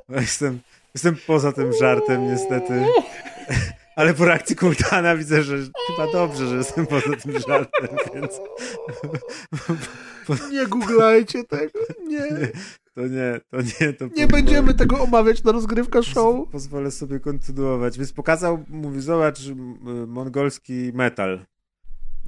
No, 0.08 0.20
Jestem, 0.20 0.60
jestem 0.94 1.16
poza 1.26 1.52
tym 1.52 1.72
żartem 1.72 2.26
niestety. 2.26 2.84
Ale 3.96 4.14
po 4.14 4.24
reakcji 4.24 4.56
Kultana 4.56 5.16
widzę, 5.16 5.42
że 5.42 5.56
chyba 5.86 6.12
dobrze, 6.12 6.46
że 6.48 6.56
jestem 6.56 6.86
poza 6.86 7.16
tym 7.22 7.38
żartem, 7.48 7.88
więc 8.14 8.40
Nie 10.52 10.66
googlajcie 10.66 11.44
tego, 11.44 11.78
nie. 12.08 12.50
To 12.96 13.06
nie, 13.06 13.40
to 13.50 13.56
nie. 13.56 13.92
To 13.92 14.04
Nie 14.04 14.10
pozwolę- 14.10 14.26
będziemy 14.32 14.74
tego 14.74 15.00
omawiać 15.02 15.44
na 15.44 15.52
rozgrywka 15.52 16.02
show. 16.02 16.48
Pozwolę 16.50 16.90
sobie 16.90 17.20
kontynuować. 17.20 17.98
Więc 17.98 18.12
pokazał, 18.12 18.64
mówi, 18.68 19.00
zobacz, 19.00 19.40
mongolski 20.06 20.90
metal. 20.94 21.40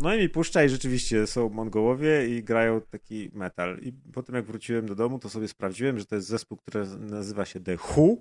No 0.00 0.14
i 0.14 0.18
mi 0.18 0.28
puszcza 0.28 0.64
i 0.64 0.68
rzeczywiście 0.68 1.26
są 1.26 1.48
Mongołowie 1.48 2.28
i 2.38 2.42
grają 2.44 2.80
taki 2.80 3.30
metal. 3.34 3.78
I 3.82 3.92
potem 4.12 4.34
jak 4.34 4.44
wróciłem 4.44 4.86
do 4.86 4.94
domu, 4.94 5.18
to 5.18 5.28
sobie 5.28 5.48
sprawdziłem, 5.48 5.98
że 5.98 6.06
to 6.06 6.14
jest 6.16 6.28
zespół, 6.28 6.58
który 6.58 6.86
nazywa 6.98 7.44
się 7.44 7.60
The 7.60 7.76
Who 7.76 8.16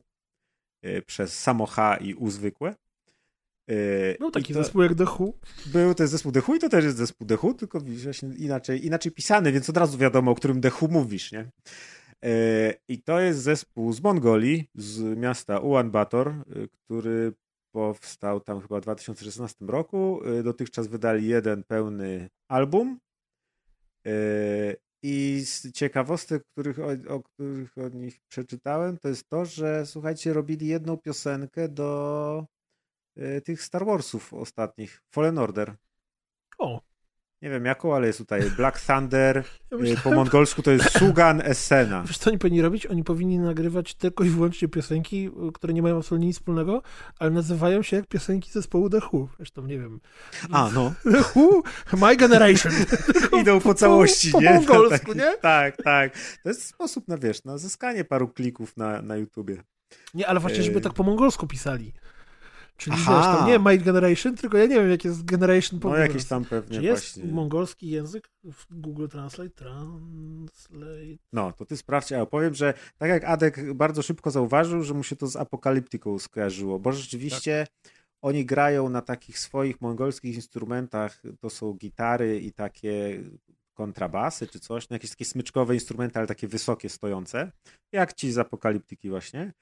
y, 0.85 1.01
przez 1.01 1.39
samo 1.39 1.65
H 1.65 1.97
i 1.97 2.13
U 2.13 2.29
zwykłe. 2.31 2.75
Y, 3.71 4.15
Był 4.19 4.31
taki 4.31 4.53
to- 4.53 4.63
zespół 4.63 4.81
jak 4.83 4.95
The 4.95 5.03
Who. 5.03 5.33
Był 5.65 5.93
to 5.93 6.03
jest 6.03 6.11
zespół 6.11 6.31
The 6.31 6.41
Who 6.47 6.55
i 6.55 6.59
to 6.59 6.69
też 6.69 6.85
jest 6.85 6.97
zespół 6.97 7.27
The 7.27 7.35
Who, 7.43 7.53
tylko 7.53 7.79
właśnie 7.79 8.29
inaczej, 8.37 8.85
inaczej 8.85 9.11
pisany, 9.11 9.51
więc 9.51 9.69
od 9.69 9.77
razu 9.77 9.97
wiadomo, 9.97 10.31
o 10.31 10.35
którym 10.35 10.61
The 10.61 10.71
Who 10.81 10.87
mówisz, 10.87 11.31
nie? 11.31 11.49
E, 12.23 12.73
I 12.87 13.01
to 13.01 13.19
jest 13.19 13.39
zespół 13.39 13.93
z 13.93 14.03
Mongolii, 14.03 14.69
z 14.75 15.17
miasta 15.17 15.59
Ulaanbaatar, 15.59 16.27
e, 16.27 16.43
który 16.67 17.33
powstał 17.71 18.39
tam 18.39 18.61
chyba 18.61 18.77
w 18.79 18.81
2016 18.81 19.65
roku. 19.65 20.21
E, 20.25 20.43
Dotychczas 20.43 20.87
wydali 20.87 21.27
jeden 21.27 21.63
pełny 21.63 22.29
album. 22.47 22.99
I 25.03 25.41
z 25.45 25.71
ciekawostek, 25.71 26.43
których, 26.51 26.79
o, 26.79 27.15
o 27.15 27.23
których 27.23 27.77
od 27.77 27.93
nich 27.93 28.19
przeczytałem, 28.27 28.97
to 28.97 29.07
jest 29.07 29.29
to, 29.29 29.45
że 29.45 29.85
słuchajcie, 29.85 30.33
robili 30.33 30.67
jedną 30.67 30.97
piosenkę 30.97 31.69
do 31.69 32.45
tych 33.45 33.61
Star 33.61 33.85
Warsów 33.85 34.33
ostatnich, 34.33 35.03
Fallen 35.11 35.37
Order. 35.37 35.75
O, 36.57 36.81
Nie 37.41 37.49
wiem 37.49 37.65
jaką, 37.65 37.95
ale 37.95 38.07
jest 38.07 38.19
tutaj 38.19 38.51
Black 38.51 38.81
Thunder, 38.87 39.35
ja 39.35 39.41
e, 39.41 39.69
po 39.69 39.77
myślałem, 39.77 40.15
mongolsku 40.15 40.61
to 40.61 40.71
jest 40.71 40.91
Sugan 40.99 41.41
Essena. 41.41 42.03
wiesz 42.07 42.17
co 42.17 42.29
oni 42.29 42.39
powinni 42.39 42.61
robić? 42.61 42.85
Oni 42.85 43.03
powinni 43.03 43.39
nagrywać 43.39 43.95
tylko 43.95 44.23
i 44.23 44.29
wyłącznie 44.29 44.67
piosenki, 44.67 45.27
y, 45.27 45.51
które 45.53 45.73
nie 45.73 45.81
mają 45.81 45.97
absolutnie 45.97 46.27
nic 46.27 46.37
wspólnego, 46.37 46.81
ale 47.19 47.31
nazywają 47.31 47.81
się 47.81 47.95
jak 47.95 48.07
piosenki 48.07 48.51
zespołu 48.51 48.89
The 48.89 48.97
Who. 48.97 49.29
Zresztą 49.37 49.67
nie 49.67 49.79
wiem. 49.79 49.99
A, 50.51 50.69
no. 50.73 50.93
The 51.11 51.39
Who, 51.39 51.63
My 51.97 52.15
Generation. 52.15 52.71
Idą 53.41 53.59
po 53.59 53.73
całości, 53.73 54.31
po 54.31 54.41
nie? 54.41 54.53
mongolsku, 54.53 55.05
tak, 55.05 55.15
nie? 55.15 55.37
Tak, 55.41 55.77
tak. 55.83 56.13
To 56.43 56.49
jest 56.49 56.65
sposób 56.65 57.07
na, 57.07 57.17
wiesz, 57.17 57.43
na 57.43 57.57
zyskanie 57.57 58.03
paru 58.03 58.27
klików 58.27 58.77
na, 58.77 59.01
na 59.01 59.15
YouTubie. 59.15 59.63
Nie, 60.13 60.27
ale 60.27 60.39
właśnie, 60.39 60.63
żeby 60.63 60.77
Ej. 60.77 60.83
tak 60.83 60.93
po 60.93 61.03
mongolsku 61.03 61.47
pisali. 61.47 61.93
Czyli 62.77 62.95
Aha. 62.99 63.17
wiesz, 63.17 63.25
tam 63.25 63.47
nie 63.47 63.59
My 63.59 63.77
Generation, 63.77 64.35
tylko 64.35 64.57
ja 64.57 64.65
nie 64.65 64.75
wiem, 64.75 64.89
jak 64.89 65.05
jest 65.05 65.25
Generation 65.25 65.79
po 65.79 65.89
No 65.89 65.95
jakiś 65.97 66.25
tam 66.25 66.45
pewnie 66.45 66.77
Czy 66.77 66.83
jest 66.83 67.15
właśnie. 67.15 67.33
mongolski 67.33 67.89
język 67.89 68.29
w 68.43 68.65
Google 68.79 69.07
Translate? 69.07 69.49
Translate. 69.49 71.17
No, 71.33 71.51
to 71.51 71.65
ty 71.65 71.77
sprawdź, 71.77 72.11
a 72.11 72.25
powiem, 72.25 72.53
że 72.53 72.73
tak 72.97 73.09
jak 73.09 73.23
Adek 73.23 73.73
bardzo 73.73 74.01
szybko 74.01 74.31
zauważył, 74.31 74.83
że 74.83 74.93
mu 74.93 75.03
się 75.03 75.15
to 75.15 75.27
z 75.27 75.35
apokaliptyką 75.35 76.19
skojarzyło, 76.19 76.79
bo 76.79 76.91
rzeczywiście 76.91 77.67
oni 78.21 78.45
grają 78.45 78.89
na 78.89 79.01
takich 79.01 79.39
swoich 79.39 79.81
mongolskich 79.81 80.35
instrumentach, 80.35 81.21
to 81.39 81.49
są 81.49 81.73
gitary 81.73 82.39
i 82.39 82.53
takie 82.53 83.23
kontrabasy 83.73 84.47
czy 84.47 84.59
coś, 84.59 84.89
no 84.89 84.95
jakieś 84.95 85.09
takie 85.09 85.25
smyczkowe 85.25 85.73
instrumenty, 85.73 86.19
ale 86.19 86.27
takie 86.27 86.47
wysokie, 86.47 86.89
stojące, 86.89 87.51
jak 87.91 88.13
ci 88.13 88.31
z 88.31 88.37
apokaliptyki 88.37 89.09
właśnie. 89.09 89.53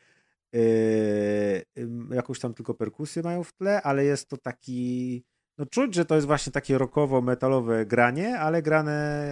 Ym, 0.56 2.10
jakąś 2.14 2.40
tam 2.40 2.54
tylko 2.54 2.74
perkusję 2.74 3.24
mają 3.24 3.44
w 3.44 3.54
tle, 3.54 3.82
ale 3.82 4.06
jest 4.06 4.30
to 4.30 4.38
taki 4.38 5.24
no 5.58 5.66
czuć, 5.66 5.96
że 5.96 6.06
to 6.06 6.16
jest 6.16 6.28
właśnie 6.28 6.52
takie 6.52 6.78
rockowo-metalowe 6.78 7.86
granie, 7.86 8.40
ale 8.40 8.62
grane 8.62 9.26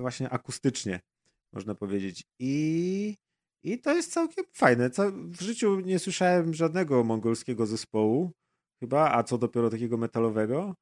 właśnie 0.00 0.30
akustycznie, 0.30 1.00
można 1.52 1.74
powiedzieć. 1.74 2.24
I, 2.38 3.16
i 3.62 3.78
to 3.78 3.94
jest 3.94 4.12
całkiem 4.12 4.44
fajne. 4.52 4.90
W 5.28 5.40
życiu 5.40 5.80
nie 5.80 5.98
słyszałem 5.98 6.54
żadnego 6.54 7.04
mongolskiego 7.04 7.66
zespołu, 7.66 8.32
chyba, 8.80 9.12
a 9.12 9.22
co 9.22 9.38
dopiero 9.38 9.70
takiego 9.70 9.96
metalowego. 9.96 10.74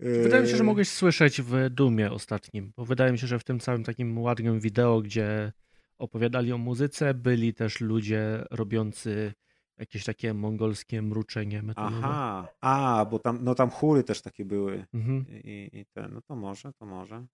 Wydaje 0.00 0.42
mi 0.42 0.48
się, 0.48 0.56
że 0.56 0.64
mogłeś 0.64 0.88
słyszeć 0.88 1.42
w 1.42 1.70
Dumie 1.70 2.12
ostatnim, 2.12 2.72
bo 2.76 2.84
wydaje 2.84 3.12
mi 3.12 3.18
się, 3.18 3.26
że 3.26 3.38
w 3.38 3.44
tym 3.44 3.60
całym 3.60 3.84
takim 3.84 4.18
ładnym 4.18 4.60
wideo, 4.60 5.00
gdzie 5.00 5.52
opowiadali 5.98 6.52
o 6.52 6.58
muzyce, 6.58 7.14
byli 7.14 7.54
też 7.54 7.80
ludzie 7.80 8.44
robiący 8.50 9.32
jakieś 9.78 10.04
takie 10.04 10.34
mongolskie 10.34 11.02
mruczenie 11.02 11.62
metalowe. 11.62 11.96
Aha, 12.02 12.48
a, 12.60 13.06
bo 13.10 13.18
tam, 13.18 13.38
no 13.44 13.54
tam 13.54 13.70
chóry 13.70 14.04
też 14.04 14.22
takie 14.22 14.44
były. 14.44 14.86
Mhm. 14.94 15.26
I, 15.28 15.70
i 15.72 15.86
ten, 15.86 16.14
no 16.14 16.20
to 16.22 16.36
może, 16.36 16.72
to 16.72 16.86
może. 16.86 17.26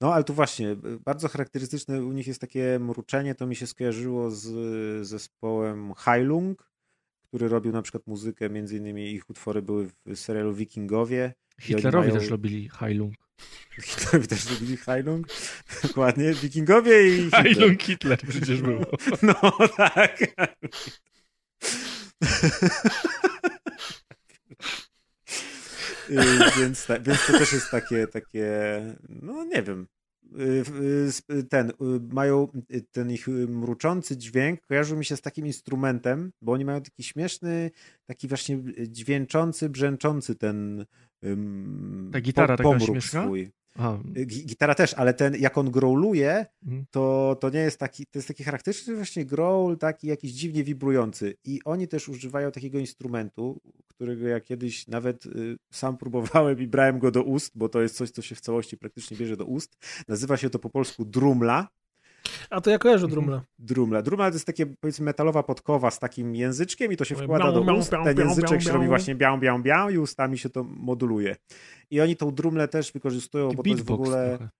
No 0.00 0.14
ale 0.14 0.24
tu 0.24 0.34
właśnie, 0.34 0.76
bardzo 1.04 1.28
charakterystyczne 1.28 2.04
u 2.04 2.12
nich 2.12 2.26
jest 2.26 2.40
takie 2.40 2.78
mruczenie, 2.80 3.34
to 3.34 3.46
mi 3.46 3.56
się 3.56 3.66
skojarzyło 3.66 4.30
z 4.30 4.46
zespołem 5.06 5.94
Heilung, 5.94 6.70
który 7.22 7.48
robił 7.48 7.72
na 7.72 7.82
przykład 7.82 8.06
muzykę, 8.06 8.50
między 8.50 8.76
innymi 8.76 9.10
ich 9.12 9.30
utwory 9.30 9.62
były 9.62 9.88
w 10.06 10.16
serialu 10.16 10.54
Wikingowie. 10.54 11.34
Hitlerowi 11.60 12.08
mają- 12.08 12.20
też 12.20 12.30
robili 12.30 12.68
Heilung. 12.68 13.14
Hitlerowi 13.82 14.28
też 14.28 14.50
robili 14.50 14.76
Heilung, 14.76 15.26
dokładnie, 15.82 16.32
Wikingowie 16.34 17.08
i 17.08 17.22
Hitler. 17.24 17.42
Heilung 17.42 17.82
Hitler 17.82 18.18
przecież 18.28 18.62
było. 18.62 18.84
No 19.22 19.34
tak. 19.76 20.18
Y, 26.10 26.60
więc, 26.60 26.86
ta, 26.86 27.00
więc 27.00 27.26
to 27.26 27.32
też 27.38 27.52
jest 27.52 27.70
takie, 27.70 28.06
takie, 28.06 28.46
no 29.08 29.44
nie 29.44 29.62
wiem. 29.62 29.86
Y, 30.40 30.64
y, 31.34 31.44
Ten, 31.44 31.72
mają 32.12 32.48
ten 32.92 33.10
ich 33.10 33.28
mruczący 33.28 34.16
dźwięk, 34.16 34.60
kojarzył 34.66 34.98
mi 34.98 35.04
się 35.04 35.16
z 35.16 35.20
takim 35.20 35.46
instrumentem, 35.46 36.32
bo 36.42 36.52
oni 36.52 36.64
mają 36.64 36.82
taki 36.82 37.02
śmieszny, 37.02 37.70
taki 38.06 38.28
właśnie 38.28 38.58
dźwięczący, 38.88 39.68
brzęczący 39.68 40.34
ten 40.34 40.86
Ta 42.12 42.20
gitara 42.20 42.56
taka 42.56 42.62
pomruk 42.62 42.88
śmieszna? 42.88 43.22
swój. 43.22 43.52
Aha. 43.74 43.98
Y, 44.16 44.26
gi- 44.26 44.44
Gitara 44.46 44.74
też, 44.74 44.94
ale 44.94 45.14
ten, 45.14 45.34
jak 45.36 45.58
on 45.58 45.70
growluje, 45.70 46.46
Mhm. 46.66 46.84
to, 46.90 47.36
to 47.40 47.50
nie 47.50 47.58
jest 47.60 47.78
taki, 47.78 48.06
to 48.06 48.18
jest 48.18 48.28
taki 48.28 48.44
charakterystyczny 48.44 48.94
właśnie 48.96 49.24
growl, 49.24 49.76
taki 49.76 50.06
jakiś 50.06 50.32
dziwnie 50.32 50.64
wibrujący. 50.64 51.34
I 51.44 51.60
oni 51.64 51.88
też 51.88 52.08
używają 52.08 52.50
takiego 52.52 52.78
instrumentu, 52.78 53.60
którego 53.88 54.26
ja 54.28 54.40
kiedyś 54.40 54.88
nawet 54.88 55.26
y, 55.26 55.56
sam 55.70 55.96
próbowałem 55.98 56.60
i 56.60 56.66
brałem 56.66 56.98
go 56.98 57.10
do 57.10 57.22
ust, 57.22 57.52
bo 57.54 57.68
to 57.68 57.82
jest 57.82 57.96
coś, 57.96 58.10
co 58.10 58.22
się 58.22 58.34
w 58.34 58.40
całości 58.40 58.76
praktycznie 58.76 59.16
bierze 59.16 59.36
do 59.36 59.44
ust. 59.44 59.76
Nazywa 60.08 60.36
się 60.36 60.50
to 60.50 60.58
po 60.58 60.70
polsku 60.70 61.04
drumla. 61.04 61.68
A 62.50 62.60
to 62.60 62.70
ja 62.70 62.78
kojarzę 62.78 63.08
Drumla. 63.08 63.42
Drumla. 63.58 64.02
Drumla 64.02 64.28
to 64.30 64.34
jest 64.34 64.46
takie, 64.46 64.66
powiedzmy, 64.80 65.04
metalowa 65.04 65.42
podkowa 65.42 65.90
z 65.90 65.98
takim 65.98 66.34
języczkiem 66.34 66.92
i 66.92 66.96
to 66.96 67.04
się 67.04 67.14
wkłada 67.14 67.44
biał, 67.44 67.54
do 67.54 67.64
biał, 67.64 67.76
ust. 67.78 67.92
biał, 67.92 68.04
Ten 68.04 68.16
biał, 68.16 68.26
języczek 68.26 68.50
biał, 68.50 68.60
się 68.60 68.72
robi 68.72 68.86
właśnie 68.86 69.14
biał, 69.14 69.38
biał, 69.38 69.58
biał 69.58 69.90
i 69.90 69.98
ustami 69.98 70.38
się 70.38 70.48
to 70.50 70.64
moduluje. 70.64 71.36
I 71.90 72.00
oni 72.00 72.16
tą 72.16 72.30
drumlę 72.34 72.68
też 72.68 72.92
wykorzystują, 72.92 73.48
bo 73.52 73.62
to 73.62 73.68
jest 73.68 73.84
w 73.84 73.90
ogóle 73.92 74.28
trochę. 74.28 74.50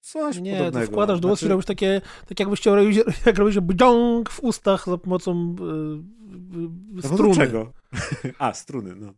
coś 0.00 0.38
Nie, 0.40 0.56
podobnego. 0.56 0.86
to 0.86 0.92
wkładasz 0.92 1.20
do 1.20 1.28
ust 1.28 1.42
i 1.42 1.44
Znaczy- 1.44 1.50
robisz 1.52 1.66
takie, 1.66 2.00
tak 2.28 2.40
jakbyś 2.40 2.60
chciał 2.60 2.74
robić, 2.76 2.98
jak 3.26 3.38
robisz 3.38 3.60
bdziąg 3.60 4.30
w 4.30 4.40
ustach 4.40 4.86
za 4.86 4.98
pomocą 4.98 5.56
y, 5.60 5.62
y, 5.62 6.68
No 6.92 7.02
struny. 7.02 7.34
czego? 7.36 7.72
A, 8.38 8.54
struny, 8.54 8.94
no. 8.96 9.12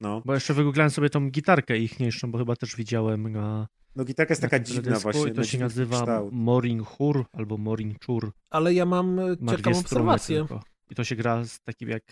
No, 0.00 0.22
Bo 0.24 0.34
jeszcze 0.34 0.54
wygooglałem 0.54 0.90
sobie 0.90 1.10
tą 1.10 1.30
gitarkę 1.30 1.78
ichniejszą, 1.78 2.32
bo 2.32 2.38
chyba 2.38 2.56
też 2.56 2.76
widziałem 2.76 3.32
na 3.32 3.68
no 3.96 4.04
gitarka 4.04 4.32
jest 4.32 4.42
taka 4.42 4.58
dziwna 4.58 4.98
właśnie. 4.98 5.30
to 5.30 5.44
się 5.44 5.58
nazywa 5.58 5.96
kształt. 5.96 6.32
Morin 6.32 6.84
Hur 6.84 7.24
albo 7.32 7.56
Morin 7.56 7.94
Chur. 8.06 8.32
Ale 8.50 8.74
ja 8.74 8.86
mam 8.86 9.18
y, 9.18 9.36
Ma 9.40 9.52
dwie 9.52 9.56
ciekawą 9.56 9.78
obserwację. 9.78 10.38
tylko. 10.38 10.62
I 10.90 10.94
to 10.94 11.04
się 11.04 11.16
gra 11.16 11.44
z 11.44 11.60
takim 11.60 11.88
jak 11.88 12.02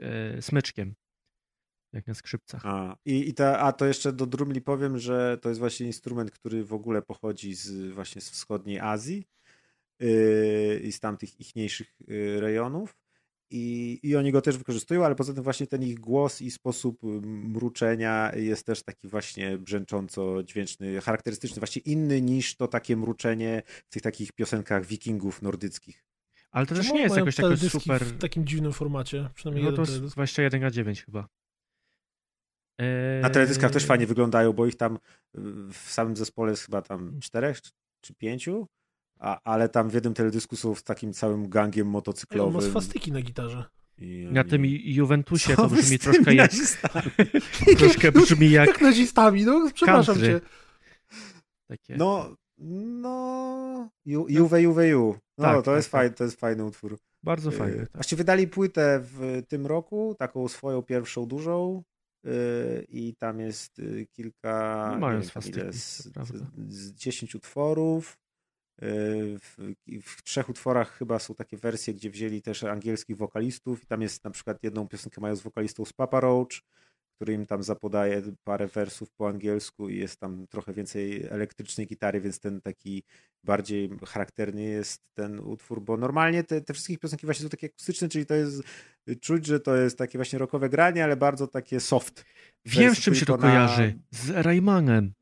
e, 0.00 0.42
smyczkiem. 0.42 0.94
Jak 1.92 2.06
na 2.06 2.14
skrzypcach. 2.14 2.66
A, 2.66 2.96
i, 3.04 3.28
i 3.28 3.34
ta, 3.34 3.58
a 3.58 3.72
to 3.72 3.86
jeszcze 3.86 4.12
do 4.12 4.26
drumli 4.26 4.60
powiem, 4.60 4.98
że 4.98 5.38
to 5.42 5.48
jest 5.48 5.58
właśnie 5.58 5.86
instrument, 5.86 6.30
który 6.30 6.64
w 6.64 6.72
ogóle 6.72 7.02
pochodzi 7.02 7.54
z, 7.54 7.92
właśnie 7.92 8.20
z 8.20 8.30
wschodniej 8.30 8.80
Azji 8.80 9.24
yy, 10.00 10.80
i 10.84 10.92
z 10.92 11.00
tamtych 11.00 11.40
ichniejszych 11.40 11.94
yy, 12.06 12.40
rejonów. 12.40 12.96
I, 13.50 13.98
I 14.02 14.16
oni 14.16 14.32
go 14.32 14.40
też 14.40 14.58
wykorzystują, 14.58 15.04
ale 15.04 15.14
poza 15.14 15.34
tym 15.34 15.42
właśnie 15.42 15.66
ten 15.66 15.82
ich 15.82 16.00
głos 16.00 16.42
i 16.42 16.50
sposób 16.50 17.04
y, 17.04 17.06
mruczenia 17.26 18.32
jest 18.36 18.66
też 18.66 18.82
taki 18.82 19.08
właśnie 19.08 19.58
brzęcząco 19.58 20.42
dźwięczny, 20.42 21.00
charakterystyczny, 21.00 21.60
właśnie 21.60 21.82
inny 21.82 22.22
niż 22.22 22.56
to 22.56 22.68
takie 22.68 22.96
mruczenie 22.96 23.62
w 23.66 23.90
tych 23.90 24.02
takich 24.02 24.32
piosenkach 24.32 24.86
wikingów 24.86 25.42
nordyckich. 25.42 26.04
Ale 26.50 26.66
to 26.66 26.74
też 26.74 26.86
Czemu 26.86 26.98
nie 26.98 27.02
jest 27.02 27.16
jakoś 27.16 27.36
takie 27.36 27.56
super... 27.56 28.04
w 28.04 28.18
takim 28.18 28.46
dziwnym 28.46 28.72
formacie, 28.72 29.30
przynajmniej 29.34 29.64
No 29.64 29.72
to 29.72 29.82
jest 29.82 29.92
teledysk. 29.92 30.14
21 30.16 30.60
na 30.60 30.70
9 30.70 31.04
chyba. 31.04 31.28
Eee, 32.78 33.22
Na 33.22 33.30
teledyskach 33.30 33.70
też 33.70 33.86
fajnie 33.86 34.06
wyglądają, 34.06 34.52
bo 34.52 34.66
ich 34.66 34.76
tam 34.76 34.94
y, 34.94 34.98
w 35.72 35.76
samym 35.76 36.16
zespole 36.16 36.50
jest 36.50 36.62
chyba 36.62 36.82
tam 36.82 37.20
czterech 37.20 37.58
czy 38.00 38.14
pięciu, 38.14 38.66
a, 39.18 39.40
ale 39.44 39.68
tam 39.68 39.90
w 39.90 39.94
jednym 39.94 40.14
teledysku 40.14 40.56
są 40.56 40.74
z 40.74 40.82
takim 40.82 41.12
całym 41.12 41.48
gangiem 41.48 41.86
motocyklowym. 41.88 42.62
swastyki 42.70 43.12
na 43.12 43.20
gitarze. 43.22 43.64
I 43.98 44.28
Na 44.30 44.44
tym 44.44 44.66
Juventusie 44.84 45.56
Co 45.56 45.62
to 45.62 45.68
brzmi 45.68 45.96
z 45.98 46.00
troszkę 46.00 46.34
jak, 46.34 46.50
troszkę 47.78 48.12
brzmi 48.12 48.50
jak 48.50 48.68
Jak 48.68 48.80
nazistami, 48.80 49.44
no 49.44 49.70
przepraszam 49.74 50.14
country. 50.14 50.40
cię. 50.40 50.46
takie... 51.68 51.96
No, 51.96 52.34
no, 52.58 53.90
Ju- 54.06 54.26
Juve, 54.28 54.62
Juve, 54.62 54.88
Ju. 54.88 55.14
No, 55.38 55.44
Tak, 55.44 55.56
to, 55.56 55.62
tak, 55.62 55.76
jest 55.76 55.90
tak. 55.90 56.00
fajny, 56.00 56.14
to 56.14 56.24
jest 56.24 56.40
fajny 56.40 56.64
utwór. 56.64 56.98
Bardzo 57.22 57.48
Y, 57.50 57.52
fajne. 57.52 57.76
Tak. 57.78 57.92
Właściwie 57.92 58.18
wydali 58.18 58.48
płytę 58.48 59.00
w 59.02 59.42
tym 59.48 59.66
roku, 59.66 60.14
taką 60.18 60.48
swoją 60.48 60.82
pierwszą 60.82 61.26
dużą 61.26 61.82
y, 62.26 62.86
i 62.88 63.14
tam 63.16 63.40
jest 63.40 63.78
y, 63.78 64.06
kilka, 64.12 64.88
No, 64.92 64.98
mają 64.98 65.20
wiem, 65.20 65.28
z, 65.72 66.08
prawda. 66.12 66.46
z 66.68 66.92
10 66.92 67.34
utworów. 67.34 68.18
W, 68.80 69.74
w 70.02 70.22
trzech 70.22 70.48
utworach 70.48 70.98
chyba 70.98 71.18
są 71.18 71.34
takie 71.34 71.56
wersje, 71.56 71.94
gdzie 71.94 72.10
wzięli 72.10 72.42
też 72.42 72.64
angielskich 72.64 73.16
wokalistów 73.16 73.82
i 73.82 73.86
tam 73.86 74.02
jest 74.02 74.24
na 74.24 74.30
przykład 74.30 74.62
jedną 74.62 74.88
piosenkę 74.88 75.20
mają 75.20 75.36
z 75.36 75.42
wokalistą 75.42 75.84
z 75.84 75.92
Papa 75.92 76.20
Roach, 76.20 76.48
który 77.16 77.32
im 77.32 77.46
tam 77.46 77.62
zapodaje 77.62 78.22
parę 78.44 78.66
wersów 78.66 79.10
po 79.10 79.28
angielsku 79.28 79.88
i 79.88 79.98
jest 79.98 80.20
tam 80.20 80.46
trochę 80.46 80.72
więcej 80.72 81.26
elektrycznej 81.30 81.86
gitary, 81.86 82.20
więc 82.20 82.40
ten 82.40 82.60
taki 82.60 83.02
bardziej 83.44 83.90
charakterny 84.06 84.62
jest 84.62 85.14
ten 85.14 85.40
utwór, 85.40 85.82
bo 85.82 85.96
normalnie 85.96 86.44
te, 86.44 86.60
te 86.60 86.74
wszystkie 86.74 86.98
piosenki 86.98 87.26
właśnie 87.26 87.42
są 87.42 87.48
takie 87.48 87.66
akustyczne, 87.66 88.08
czyli 88.08 88.26
to 88.26 88.34
jest 88.34 88.62
czuć, 89.20 89.46
że 89.46 89.60
to 89.60 89.76
jest 89.76 89.98
takie 89.98 90.18
właśnie 90.18 90.38
rockowe 90.38 90.68
granie, 90.68 91.04
ale 91.04 91.16
bardzo 91.16 91.46
takie 91.46 91.80
soft. 91.80 92.24
Wiem, 92.64 92.94
z 92.94 92.98
czym 92.98 93.14
się 93.14 93.26
to 93.26 93.36
na- 93.36 93.42
kojarzy. 93.42 93.98
Z 94.10 94.30
Raymanem. 94.30 95.12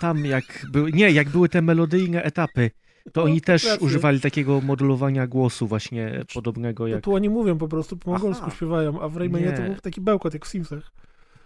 Tam 0.00 0.24
jak 0.24 0.66
były, 0.72 0.92
nie, 0.92 1.10
jak 1.10 1.28
były 1.28 1.48
te 1.48 1.62
melodyjne 1.62 2.22
etapy, 2.22 2.70
to 3.12 3.20
No, 3.20 3.22
oni 3.22 3.40
też 3.40 3.64
racja. 3.64 3.86
używali 3.86 4.20
takiego 4.20 4.60
modulowania 4.60 5.26
głosu 5.26 5.66
właśnie 5.66 6.24
podobnego 6.34 6.84
No 6.84 6.88
jak... 6.88 7.04
tu 7.04 7.14
oni 7.14 7.28
mówią 7.28 7.58
po 7.58 7.68
prostu, 7.68 7.96
po 7.96 8.10
mongolsku 8.10 8.44
Aha. 8.46 8.56
śpiewają, 8.56 9.00
a 9.00 9.08
w 9.08 9.16
Raymanie 9.16 9.46
Nie. 9.46 9.52
to 9.52 9.62
był 9.62 9.74
taki 9.74 10.00
bełkot 10.00 10.34
jak 10.34 10.44
w 10.46 10.48
Simsach. 10.48 10.82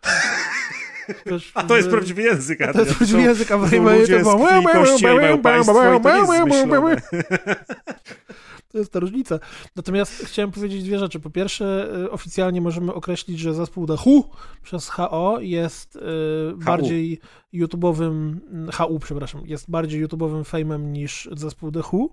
Wiesz, 1.26 1.52
A 1.54 1.62
to 1.62 1.76
jest 1.76 1.88
prawdziwy 1.88 2.22
język, 2.22 2.58
To 2.58 2.64
Adrian. 2.64 2.84
jest 2.86 2.96
prawdziwy 2.96 3.22
język, 3.22 3.50
a 3.50 3.58
w 3.58 3.64
to 3.64 3.70
Raymanie 3.70 4.06
to 4.06 4.18
było... 4.18 4.38
to 8.76 8.80
jest 8.80 8.92
ta 8.92 9.00
różnica. 9.00 9.38
Natomiast 9.76 10.12
chciałem 10.12 10.50
powiedzieć 10.50 10.84
dwie 10.84 10.98
rzeczy. 10.98 11.20
Po 11.20 11.30
pierwsze, 11.30 11.88
y, 12.04 12.10
oficjalnie 12.10 12.60
możemy 12.60 12.94
określić, 12.94 13.38
że 13.38 13.54
zespół 13.54 13.86
The 13.86 13.96
Who 14.06 14.30
przez 14.62 14.88
HO 14.88 15.38
jest 15.40 15.96
y, 15.96 16.00
bardziej 16.56 17.20
YouTube'owym, 17.54 18.36
HU, 18.72 18.98
przepraszam, 18.98 19.46
jest 19.46 19.70
bardziej 19.70 20.06
YouTube'owym 20.06 20.44
fejmem 20.44 20.92
niż 20.92 21.28
zespół 21.32 21.72
The 21.72 21.82
Who 21.92 22.08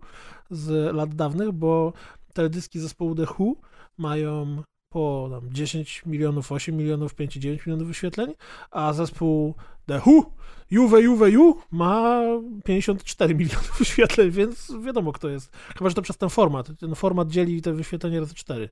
z 0.49 0.95
lat 0.95 1.15
dawnych, 1.15 1.51
bo 1.51 1.93
teledyski 2.33 2.79
zespołu 2.79 3.15
The 3.15 3.25
Who 3.39 3.55
mają 3.97 4.63
po 4.89 5.27
tam 5.31 5.53
10 5.53 6.03
milionów, 6.05 6.51
8 6.51 6.77
milionów, 6.77 7.15
5,9 7.15 7.67
milionów 7.67 7.87
wyświetleń, 7.87 8.33
a 8.71 8.93
zespół 8.93 9.55
The 9.85 10.01
Who, 10.05 10.31
Juve 10.73 11.01
Juve 11.01 11.29
Ju 11.31 11.61
ma 11.71 12.21
54 12.65 13.35
milionów 13.35 13.79
wyświetleń, 13.79 14.31
więc 14.31 14.71
wiadomo 14.83 15.11
kto 15.11 15.29
jest. 15.29 15.51
Chyba, 15.77 15.89
że 15.89 15.95
to 15.95 16.01
przez 16.01 16.17
ten 16.17 16.29
format. 16.29 16.79
Ten 16.79 16.95
format 16.95 17.29
dzieli 17.29 17.61
te 17.61 17.73
wyświetlenia 17.73 18.19
razy 18.19 18.33
4. 18.33 18.69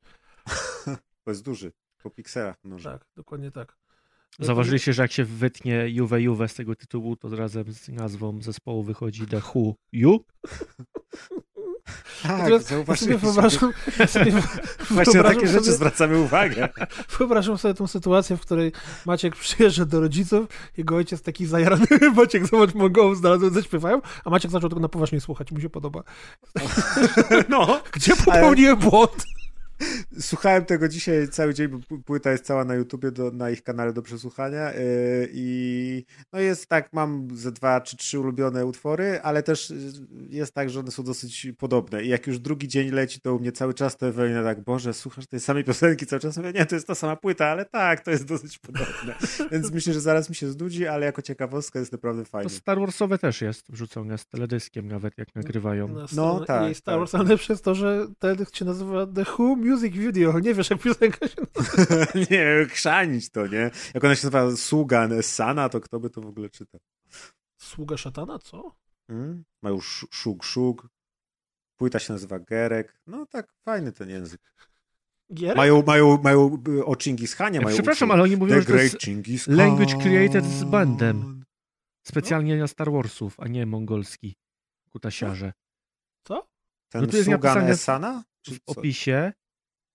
To 1.23 1.32
jest 1.32 1.44
duży. 1.44 1.72
Po 2.03 2.10
pikselach 2.10 2.56
mnoży. 2.64 2.84
Tak, 2.84 3.06
dokładnie 3.15 3.52
tak. 3.52 3.78
Zauważyliście, 4.40 4.94
że 4.94 5.02
jak 5.02 5.11
się 5.11 5.26
wytnie 5.26 5.90
Juve 5.90 6.19
Juve 6.19 6.48
z 6.48 6.53
tego 6.53 6.76
tytułu, 6.76 7.15
to 7.15 7.36
razem 7.36 7.73
z 7.73 7.90
nazwą 7.90 8.41
zespołu 8.41 8.84
wychodzi 8.84 9.28
The 9.28 9.41
Who 9.56 9.76
You? 9.91 10.19
Tak, 12.23 12.97
sobie 12.99 13.18
wyobrażam, 13.18 13.73
sobie 14.07 14.31
Właśnie 14.89 14.97
na 14.97 15.03
wyobrażam 15.03 15.23
takie 15.23 15.47
rzeczy 15.47 15.63
sobie- 15.63 15.76
zwracamy 15.76 16.19
uwagę. 16.19 16.69
Wyobrażam 17.18 17.57
sobie 17.57 17.73
tą 17.73 17.88
sytuację, 17.88 18.38
w 18.38 18.41
której 18.41 18.72
Maciek 19.05 19.35
przyjeżdża 19.35 19.85
do 19.85 19.99
rodziców, 20.01 20.47
jego 20.77 20.95
ojciec 20.95 21.22
taki 21.22 21.45
zajarany, 21.45 21.85
Maciek, 22.15 22.47
zobacz, 22.47 22.73
Mongołów 22.73 23.18
znalazłem, 23.18 23.53
zaśpiewają, 23.53 24.01
a 24.26 24.30
Maciek 24.30 24.51
zaczął 24.51 24.69
tego 24.69 24.81
na 24.81 24.89
poważnie 24.89 25.22
słuchać, 25.22 25.51
mu 25.51 25.59
się 25.59 25.69
podoba. 25.69 26.03
No. 27.49 27.81
Gdzie 27.91 28.15
popełniłem 28.15 28.77
błąd? 28.77 29.26
Słuchałem 30.20 30.66
tego 30.66 30.88
dzisiaj 30.88 31.28
cały 31.28 31.53
dzień, 31.53 31.68
bo 31.68 31.98
płyta 32.06 32.32
jest 32.32 32.45
cała 32.45 32.66
na 32.66 32.76
YouTubie, 32.76 33.12
do, 33.12 33.32
na 33.32 33.49
ich 33.49 33.64
kanale 33.64 33.94
do 33.94 34.02
przesłuchania 34.02 34.74
yy, 34.74 35.30
i 35.34 36.06
no 36.34 36.40
jest 36.40 36.68
tak, 36.68 36.94
mam 36.94 37.28
ze 37.34 37.52
dwa 37.52 37.82
czy 37.82 37.98
trzy 37.98 38.20
ulubione 38.20 38.66
utwory, 38.66 39.20
ale 39.24 39.44
też 39.44 39.74
jest 40.30 40.53
tak, 40.53 40.70
że 40.70 40.80
one 40.80 40.91
są 40.91 41.03
dosyć 41.03 41.48
podobne 41.58 42.03
i 42.03 42.08
jak 42.08 42.28
już 42.28 42.40
drugi 42.40 42.68
dzień 42.68 42.90
leci, 42.90 43.22
to 43.22 43.36
u 43.36 43.40
mnie 43.40 43.52
cały 43.52 43.74
czas 43.74 43.98
to 43.98 44.08
Ewelina 44.08 44.44
tak, 44.44 44.64
Boże, 44.64 44.94
słuchasz 44.94 45.28
tej 45.28 45.40
samej 45.40 45.64
piosenki 45.64 46.06
cały 46.06 46.20
czas? 46.20 46.38
Mówię, 46.38 46.53
nie, 46.53 46.66
to 46.66 46.76
jest 46.76 46.88
ta 46.88 46.95
sama 46.95 47.16
płyta, 47.16 47.48
ale 47.48 47.66
tak, 47.66 47.99
to 47.99 48.12
jest 48.12 48.26
dosyć 48.26 48.60
podobne. 48.60 49.16
Więc 49.52 49.72
myślę, 49.72 49.94
że 49.94 50.02
zaraz 50.02 50.30
mi 50.30 50.36
się 50.36 50.49
znudzi, 50.49 50.88
ale 50.88 51.06
jako 51.06 51.22
ciekawostka 51.22 51.80
jest 51.80 51.91
naprawdę 51.91 52.24
To 52.24 52.30
fajnie. 52.30 52.49
Star 52.49 52.80
Warsowe 52.80 53.18
też 53.18 53.41
jest 53.41 53.72
wrzucone 53.72 54.18
z 54.18 54.28
teledyskiem 54.28 54.88
nawet, 54.88 55.18
jak 55.18 55.36
nagrywają. 55.36 55.88
Na 55.88 55.94
No, 55.94 56.08
stronę 56.08 56.45
tak, 56.45 56.64
jej 56.64 56.76
Star 56.76 56.94
tak. 56.94 56.99
Wars, 56.99 57.16
ale 57.16 57.38
przez 57.38 57.62
to, 57.62 57.76
że 57.76 58.08
teledysk 58.20 58.56
się 58.56 58.66
nazywa 58.66 59.08
The 59.08 59.26
Who 59.38 59.56
Music 59.56 59.70
Video, 59.80 60.39
nie 60.39 60.53
wiesz 60.53 60.69
jak 60.69 60.81
piosenka 60.84 61.27
się 61.27 61.41
nie, 62.31 62.65
chrzanić 62.69 63.30
to, 63.30 63.48
nie? 63.48 63.72
Jak 63.93 64.03
ona 64.03 64.15
się 64.15 64.27
nazywa 64.27 64.56
Sługa 64.57 65.10
Sana, 65.22 65.69
to 65.69 65.80
kto 65.81 65.99
by 65.99 66.10
to 66.10 66.22
w 66.22 66.26
ogóle 66.26 66.49
czytał? 66.49 66.80
Sługa 67.57 67.98
szatana, 67.98 68.39
co? 68.39 68.76
Hmm? 69.07 69.43
Mają 69.61 69.76
sz- 69.77 70.10
szug, 70.14 70.43
szug. 70.43 70.88
Płyta 71.76 71.99
się 71.99 72.14
nazywa 72.14 72.39
Gerek. 72.39 72.99
No 73.07 73.26
tak, 73.26 73.53
fajny 73.65 73.91
ten 73.91 74.10
język. 74.10 74.41
Gier? 75.34 75.57
Mają, 75.57 75.84
mają, 75.88 76.22
mają 76.23 76.64
o 76.85 76.95
Chingis 76.95 77.35
Khanie. 77.35 77.57
Ja 77.60 77.64
Mają 77.64 77.76
przepraszam, 77.76 78.11
ale 78.11 78.23
oni 78.23 78.38
mówią, 78.38 78.56
The 78.56 78.61
że 78.61 78.68
to 78.68 78.76
jest 78.76 79.02
Chingis 79.02 79.48
language 79.48 79.98
created 79.98 80.45
z 80.45 80.64
bandem. 80.64 81.43
specjalnie 82.07 82.57
na 82.57 82.68
Star 82.68 82.91
Warsów, 82.91 83.39
a 83.39 83.48
nie 83.48 83.65
mongolski 83.65 84.35
kutasiarze. 84.89 85.53
Co? 86.23 86.48
Ten 86.89 87.02
No 87.02 87.07
tu 87.07 87.15
jest 87.18 87.30
Sługa 87.30 87.49
napisane 87.49 87.72
Esana? 87.72 88.23
Czy 88.41 88.52
W 88.56 88.60
opisie 88.65 89.34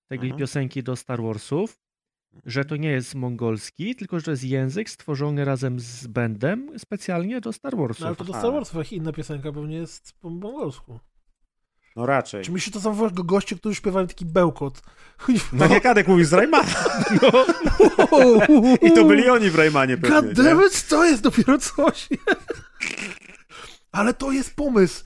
tej 0.09 0.19
Mhm. 0.19 0.39
piosenki 0.39 0.83
do 0.83 0.97
Star 0.97 1.23
Warsów, 1.23 1.79
że 2.47 2.65
to 2.65 2.77
nie 2.77 2.91
jest 2.91 3.15
mongolski, 3.15 3.97
tylko 3.97 4.19
że 4.19 4.25
to 4.25 4.31
jest 4.31 4.45
język 4.45 4.91
stworzony 4.91 5.45
razem 5.45 5.81
z 5.81 6.07
bandem 6.07 6.79
specjalnie 6.79 7.41
do 7.41 7.53
Star 7.53 7.77
Warsów. 7.77 8.01
No 8.01 8.07
ale 8.07 8.17
to 8.17 8.25
do. 8.25 8.33
Star 8.33 8.53
Warsów 8.53 8.77
jak 8.77 8.93
inna 8.93 9.13
piosenka 9.13 9.53
pewnie 9.53 9.77
jest 9.77 10.13
po 10.21 10.31
mongolsku. 10.31 11.01
No 11.97 12.07
raczej. 12.07 12.45
Czy 12.45 12.53
myślisz, 12.53 12.75
to 12.75 12.81
są 12.81 13.11
goście, 13.11 13.57
którzy 13.57 13.75
śpiewają 13.75 14.07
taki 14.07 14.25
bełkot? 14.27 14.83
No 15.53 15.67
nie 15.67 15.81
Kadek 15.81 16.09
mówił 16.09 16.25
z 16.25 16.33
Raymana. 16.33 16.69
I 18.83 18.93
to 18.93 19.05
byli 19.05 19.31
oni 19.31 19.51
w 19.51 19.55
Raymanie 19.55 19.97
pewnie. 19.97 20.17
God 20.17 20.39
nie? 20.39 20.45
damn 20.45 20.67
it, 20.67 20.89
to 20.89 21.05
jest 21.05 21.23
dopiero 21.23 21.59
coś. 21.59 22.09
Ale 23.93 24.15
to 24.15 24.33
jest 24.33 24.57
pomysł. 24.57 25.05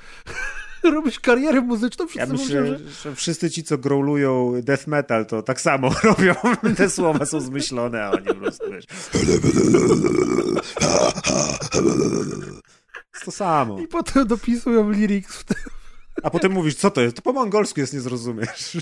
Robisz 0.94 1.20
karierę 1.20 1.60
muzyczną, 1.60 2.06
wszyscy 2.06 2.18
Ja 2.18 2.32
mówią, 2.32 2.44
myślę, 2.44 2.78
że... 2.78 2.90
że 3.10 3.14
wszyscy 3.14 3.50
ci, 3.50 3.62
co 3.62 3.78
growlują 3.78 4.52
death 4.62 4.86
metal, 4.86 5.26
to 5.26 5.42
tak 5.42 5.60
samo 5.60 5.90
robią. 6.02 6.34
Te 6.76 6.90
słowa 6.90 7.26
są 7.26 7.40
zmyślone, 7.40 8.04
a 8.04 8.10
oni 8.10 8.26
po 8.26 8.34
prostu 8.34 8.70
wiesz. 8.70 8.84
To 13.24 13.30
samo. 13.30 13.80
I 13.80 13.88
potem 13.88 14.26
dopisują 14.26 14.90
lyrics 14.90 15.36
w 15.36 15.44
te... 15.44 15.54
A 16.22 16.30
potem 16.30 16.52
mówisz, 16.52 16.74
co 16.74 16.90
to 16.90 17.00
jest? 17.00 17.16
To 17.16 17.22
po 17.22 17.32
mongolsku 17.32 17.80
jest, 17.80 17.92
nie 17.92 18.00
zrozumiesz. 18.00 18.76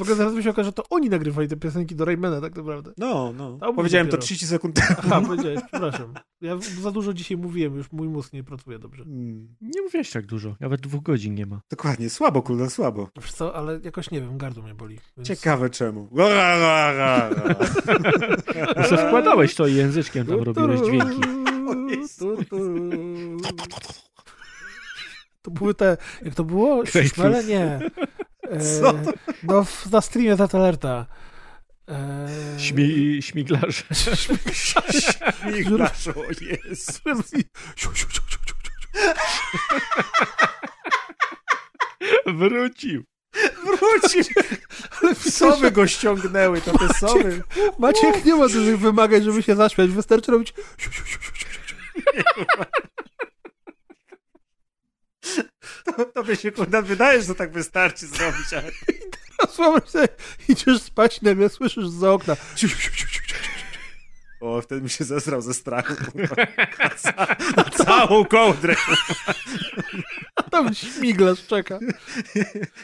W 0.00 0.02
ogóle 0.02 0.16
zaraz 0.16 0.34
mi 0.34 0.42
się 0.42 0.50
okaże, 0.50 0.66
że 0.68 0.72
to 0.72 0.82
oni 0.90 1.08
nagrywali 1.08 1.48
te 1.48 1.56
piosenki 1.56 1.94
do 1.94 2.04
Raymana 2.04 2.40
tak 2.40 2.56
naprawdę. 2.56 2.92
No, 2.98 3.32
no. 3.36 3.58
A, 3.60 3.72
Powiedziałem 3.72 4.06
to 4.06 4.10
dopiero. 4.10 4.22
30 4.26 4.46
sekund 4.46 4.76
temu. 4.76 4.98
Aha, 4.98 5.20
powiedziałeś, 5.26 5.60
przepraszam. 5.72 6.14
Ja 6.40 6.56
za 6.82 6.90
dużo 6.90 7.12
dzisiaj 7.14 7.36
mówiłem, 7.36 7.74
już 7.76 7.92
mój 7.92 8.08
mózg 8.08 8.32
nie 8.32 8.44
pracuje 8.44 8.78
dobrze. 8.78 9.02
Mm, 9.02 9.48
Nie 9.60 9.82
mówiłeś 9.82 10.10
tak 10.10 10.26
dużo, 10.26 10.56
nawet 10.60 10.80
dwóch 10.80 11.02
godzin 11.02 11.34
nie 11.34 11.46
ma. 11.46 11.60
Dokładnie, 11.70 12.10
słabo, 12.10 12.42
kurde, 12.42 12.70
słabo. 12.70 13.08
Wiesz 13.16 13.32
co, 13.32 13.54
ale 13.56 13.80
jakoś 13.84 14.10
nie 14.10 14.20
wiem, 14.20 14.38
gardło 14.38 14.62
mnie 14.62 14.74
boli. 14.74 14.98
Więc... 15.16 15.28
Ciekawe 15.28 15.70
czemu. 15.70 16.08
Ra, 16.16 16.28
ra, 16.28 16.58
ra, 16.58 17.28
ra. 17.28 17.54
No 18.76 18.84
se 18.88 18.96
wkładałeś 19.08 19.54
to 19.54 19.66
i 19.66 19.74
języczkiem 19.74 20.26
tam 20.26 20.40
robiłeś 20.42 20.80
dźwięki. 20.80 21.20
To 25.42 25.50
były 25.50 25.74
te, 25.74 25.96
jak 26.22 26.34
to 26.34 26.44
było? 26.44 26.82
Szmele? 26.86 27.44
Nie. 27.44 27.80
E, 28.50 28.80
Co 28.80 28.92
to? 28.92 29.12
No, 29.42 29.64
w, 29.64 29.90
na 29.90 30.00
streamie 30.00 30.36
z 30.36 30.54
Alerta. 30.54 31.06
E, 31.88 32.28
Śmi, 32.58 33.18
śmiglarz. 33.22 33.84
Śmiglarz, 35.42 36.08
o 36.08 36.22
Jezu. 36.40 37.00
Wrócił. 42.26 43.04
Wrócił. 43.64 44.24
Ale 45.02 45.14
Sowy 45.14 45.70
go 45.70 45.86
ściągnęły, 45.86 46.60
to 46.60 46.78
te 46.78 46.94
sowy. 46.94 47.42
Maciek 47.78 48.24
nie 48.24 48.34
ma 48.34 48.48
dużych 48.48 48.78
wymagań, 48.78 49.22
żeby 49.22 49.42
się 49.42 49.56
zaśmiać. 49.56 49.90
Wystarczy 49.90 50.32
robić 50.32 50.54
To, 55.84 56.04
tobie 56.04 56.36
się 56.36 56.52
kurde 56.52 56.82
wydaje, 56.82 57.20
że 57.20 57.26
to 57.26 57.34
tak 57.34 57.52
wystarczy 57.52 58.06
zrobić, 58.06 58.52
ale... 58.52 58.62
A 59.42 59.46
słabo 59.46 59.86
sobie 59.86 60.08
idziesz 60.48 60.82
spać, 60.82 61.22
nagle 61.22 61.48
słyszysz 61.48 61.88
za 61.88 62.12
okna. 62.12 62.36
O, 64.40 64.60
wtedy 64.62 64.82
mi 64.82 64.90
się 64.90 65.04
zesrał 65.04 65.42
ze 65.42 65.54
strachu. 65.54 65.94
ca- 66.96 67.36
na 67.56 67.64
całą 67.84 68.24
kołdrę. 68.24 68.74
A 70.36 70.42
tam 70.42 70.74
śmiglarz 70.74 71.46
czeka. 71.46 71.78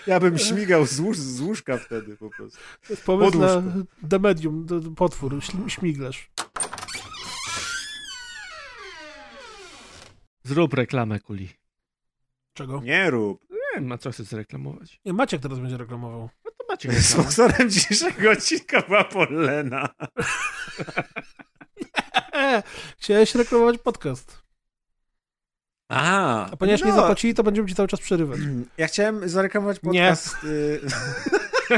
Ja 0.07 0.21
bym 0.21 0.39
śmigał 0.39 0.87
z, 0.87 1.01
łóż, 1.01 1.19
z 1.19 1.41
łóżka 1.41 1.79
wtedy 1.79 2.17
po 2.17 2.31
prostu. 2.31 2.59
Pomysł 3.05 3.39
na. 3.39 3.63
The 4.11 4.19
Medium, 4.19 4.67
potwór, 4.97 5.39
śmiglarz. 5.69 6.31
Zrób 10.45 10.75
reklamę 10.75 11.21
kuli. 11.21 11.49
Czego? 12.57 12.81
Nie 12.85 13.11
rób. 13.11 13.47
Nie 13.75 13.81
ma 13.81 13.99
co 13.99 14.11
chcesz 14.11 14.27
zreklamować. 14.27 15.01
Nie, 15.05 15.13
Maciek 15.13 15.43
teraz 15.43 15.59
będzie 15.59 15.77
reklamował. 15.77 16.31
No 16.45 16.51
to 16.59 16.65
macie 16.69 16.89
reklamę. 16.89 17.09
Sponsorem 17.09 17.71
dzisiejszego 17.71 18.31
odcinka 18.31 18.83
była 18.83 19.05
Polena. 19.05 19.89
E, 22.33 22.63
chciałeś 22.99 23.35
reklamować 23.35 23.79
podcast. 23.79 24.43
A, 25.89 26.51
A 26.51 26.57
ponieważ 26.57 26.83
nie 26.83 26.91
no. 26.91 26.97
zapłacili, 26.97 27.35
to 27.35 27.43
będziemy 27.43 27.69
ci 27.69 27.75
cały 27.75 27.89
czas 27.89 28.01
przerywać. 28.01 28.39
Ja 28.79 28.87
chciałem 28.87 29.29
zareklamować 29.29 29.77
Nie. 29.83 29.83
podcast. 30.09 30.37
y, 30.45 30.81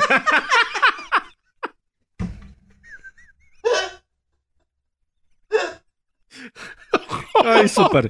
Oj, 7.48 7.68
super. 7.68 8.08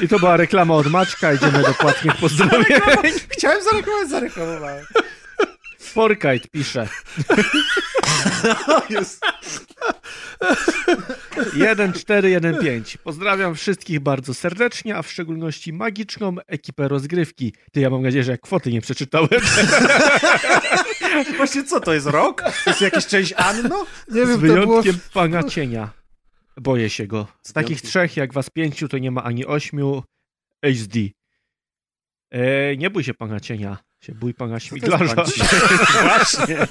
I 0.00 0.08
to 0.08 0.18
była 0.18 0.36
reklama 0.36 0.74
od 0.74 0.86
Maćka. 0.86 1.32
Idziemy 1.32 1.62
do 1.62 1.74
płatnych 1.74 2.16
pozdrowień. 2.20 2.64
Chciałem 3.28 3.64
zareklamować, 3.64 4.08
zareklamowałem. 4.10 4.84
Forkite 5.78 6.48
pisze. 6.52 6.88
Jest. 8.90 9.20
1415. 11.52 12.98
Pozdrawiam 13.04 13.54
wszystkich 13.54 14.00
bardzo 14.00 14.34
serdecznie, 14.34 14.96
a 14.96 15.02
w 15.02 15.10
szczególności 15.10 15.72
magiczną 15.72 16.34
ekipę 16.46 16.88
rozgrywki. 16.88 17.52
Ty, 17.72 17.80
ja 17.80 17.90
mam 17.90 18.02
nadzieję, 18.02 18.24
że 18.24 18.38
kwoty 18.38 18.72
nie 18.72 18.80
przeczytałem. 18.80 19.28
Właśnie 21.36 21.64
co, 21.64 21.80
to 21.80 21.94
jest 21.94 22.06
rok? 22.06 22.42
To 22.64 22.70
jest 22.70 22.80
jakaś 22.80 23.06
część 23.06 23.32
Anno? 23.36 23.86
Nie 24.08 24.26
Z 24.26 24.28
wiem, 24.28 24.28
to 24.28 24.38
było... 24.38 24.66
wyjątkiem 24.66 24.98
pana 25.14 25.42
cienia. 25.42 25.90
Boję 26.56 26.90
się 26.90 27.06
go. 27.06 27.26
Z 27.42 27.52
takich 27.52 27.80
trzech, 27.82 28.16
jak 28.16 28.32
was 28.32 28.50
pięciu, 28.50 28.88
to 28.88 28.98
nie 28.98 29.10
ma 29.10 29.22
ani 29.24 29.46
ośmiu 29.46 30.02
HD. 30.64 31.00
E, 32.30 32.76
nie 32.76 32.90
bój 32.90 33.04
się 33.04 33.14
pana 33.14 33.40
cienia. 33.40 33.78
Cię 34.00 34.14
bój 34.14 34.34
pana 34.34 34.54
to 34.54 34.60
śmiglarza. 34.60 35.24
Właśnie. 36.02 36.66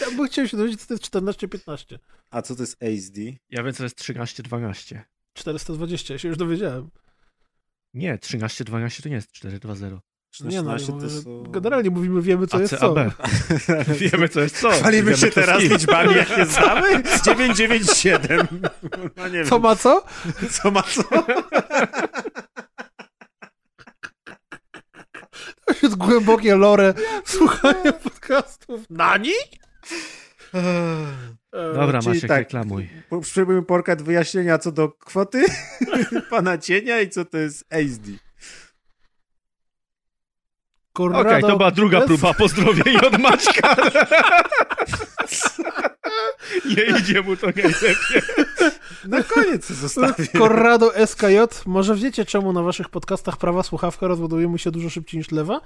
Ja 0.00 0.16
bym 0.16 0.26
chciał 0.26 0.48
się 0.48 0.56
dowiedzieć, 0.56 0.80
co 0.80 0.86
to 0.86 0.94
jest 0.94 1.04
14-15. 1.04 1.98
A 2.30 2.42
co 2.42 2.56
to 2.56 2.62
jest 2.62 2.82
ASD? 2.82 3.16
Ja 3.50 3.62
wiem, 3.62 3.72
co 3.72 3.82
jest 3.82 3.98
13-12. 4.00 5.00
420, 5.34 6.14
ja 6.14 6.18
się 6.18 6.28
już 6.28 6.36
dowiedziałem. 6.36 6.90
Nie, 7.94 8.18
13-12 8.18 9.02
to 9.02 9.08
nie 9.08 9.14
jest 9.14 9.32
4-2-0. 9.32 9.98
Nie 10.40 10.62
no, 10.62 10.72
ja 10.72 10.78
16 10.78 10.92
mówię, 10.92 11.04
to 11.06 11.10
że 11.14 11.22
są... 11.22 11.42
generalnie 11.42 11.90
mówimy, 11.90 12.22
wiemy 12.22 12.46
co 12.46 12.60
jest 12.60 12.76
co. 12.78 12.94
Wiemy, 14.12 14.28
co 14.28 14.40
jest 14.40 14.60
co. 14.60 14.70
Chwalimy 14.70 15.16
się 15.16 15.26
teraz 15.30 15.62
liczbami, 15.62 16.14
jakie 16.14 16.46
znamy? 16.46 17.02
997. 17.24 18.46
No 19.16 19.28
nie 19.28 19.44
Co 19.44 19.54
wiem, 19.54 19.62
ma 19.62 19.76
co? 19.76 20.04
co 20.50 20.70
ma 20.70 20.82
co? 20.82 21.02
To 25.66 25.74
jest 25.82 25.96
głębokie 25.96 26.56
lore 26.56 26.94
słuchania 27.24 27.92
podcastów. 27.92 28.80
Nani? 28.90 29.32
Dobra, 31.52 32.00
Czyli 32.00 32.14
Maciek, 32.14 32.28
tak. 32.28 32.38
reklamuj. 32.38 32.88
Po- 33.10 33.24
Spróbujmy 33.24 33.62
porkać 33.62 34.02
wyjaśnienia 34.02 34.58
co 34.58 34.72
do 34.72 34.88
kwoty 34.88 35.44
pana 36.30 36.58
cienia 36.58 37.00
i 37.00 37.08
co 37.10 37.24
to 37.24 37.38
jest 37.38 37.64
ASD. 37.72 38.02
Okej, 41.04 41.42
to 41.42 41.56
była 41.56 41.70
druga 41.70 42.00
próba 42.00 42.34
pozdrowień 42.34 42.96
od 42.96 43.18
Maćka. 43.18 43.76
Nie 46.76 46.98
idzie 46.98 47.22
mu 47.22 47.36
to 47.36 47.46
najlepiej. 47.46 48.22
Na 49.04 49.22
koniec 49.22 49.66
zostawię. 49.72 50.26
Corrado 50.38 51.06
SKJ. 51.06 51.36
Może 51.66 51.94
wiecie, 51.94 52.24
czemu 52.24 52.52
na 52.52 52.62
waszych 52.62 52.88
podcastach 52.88 53.36
prawa 53.36 53.62
słuchawka 53.62 54.06
rozładuje 54.06 54.48
mu 54.48 54.58
się 54.58 54.70
dużo 54.70 54.90
szybciej 54.90 55.18
niż 55.18 55.30
lewa? 55.30 55.60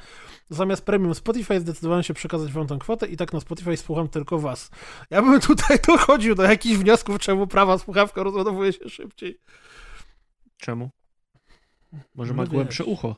Zamiast 0.51 0.85
premium 0.85 1.15
Spotify 1.15 1.61
zdecydowałem 1.61 2.03
się 2.03 2.15
przekazać 2.15 2.53
wam 2.53 2.67
tę 2.67 2.77
kwotę 2.81 3.07
i 3.07 3.17
tak 3.17 3.33
na 3.33 3.41
Spotify 3.41 3.77
słucham 3.77 4.09
tylko 4.09 4.39
was. 4.39 4.71
Ja 5.11 5.23
bym 5.23 5.41
tutaj 5.41 5.79
dochodził 5.89 6.35
do 6.35 6.43
jakichś 6.43 6.77
wniosków, 6.77 7.19
czemu 7.19 7.47
prawa 7.47 7.79
słuchawka 7.79 8.23
rozładowuje 8.23 8.73
się 8.73 8.89
szybciej. 8.89 9.39
Czemu? 10.57 10.91
Może 12.15 12.33
No 12.33 12.37
ma 12.37 12.43
wiesz. 12.43 12.53
głębsze 12.53 12.85
ucho. 12.85 13.17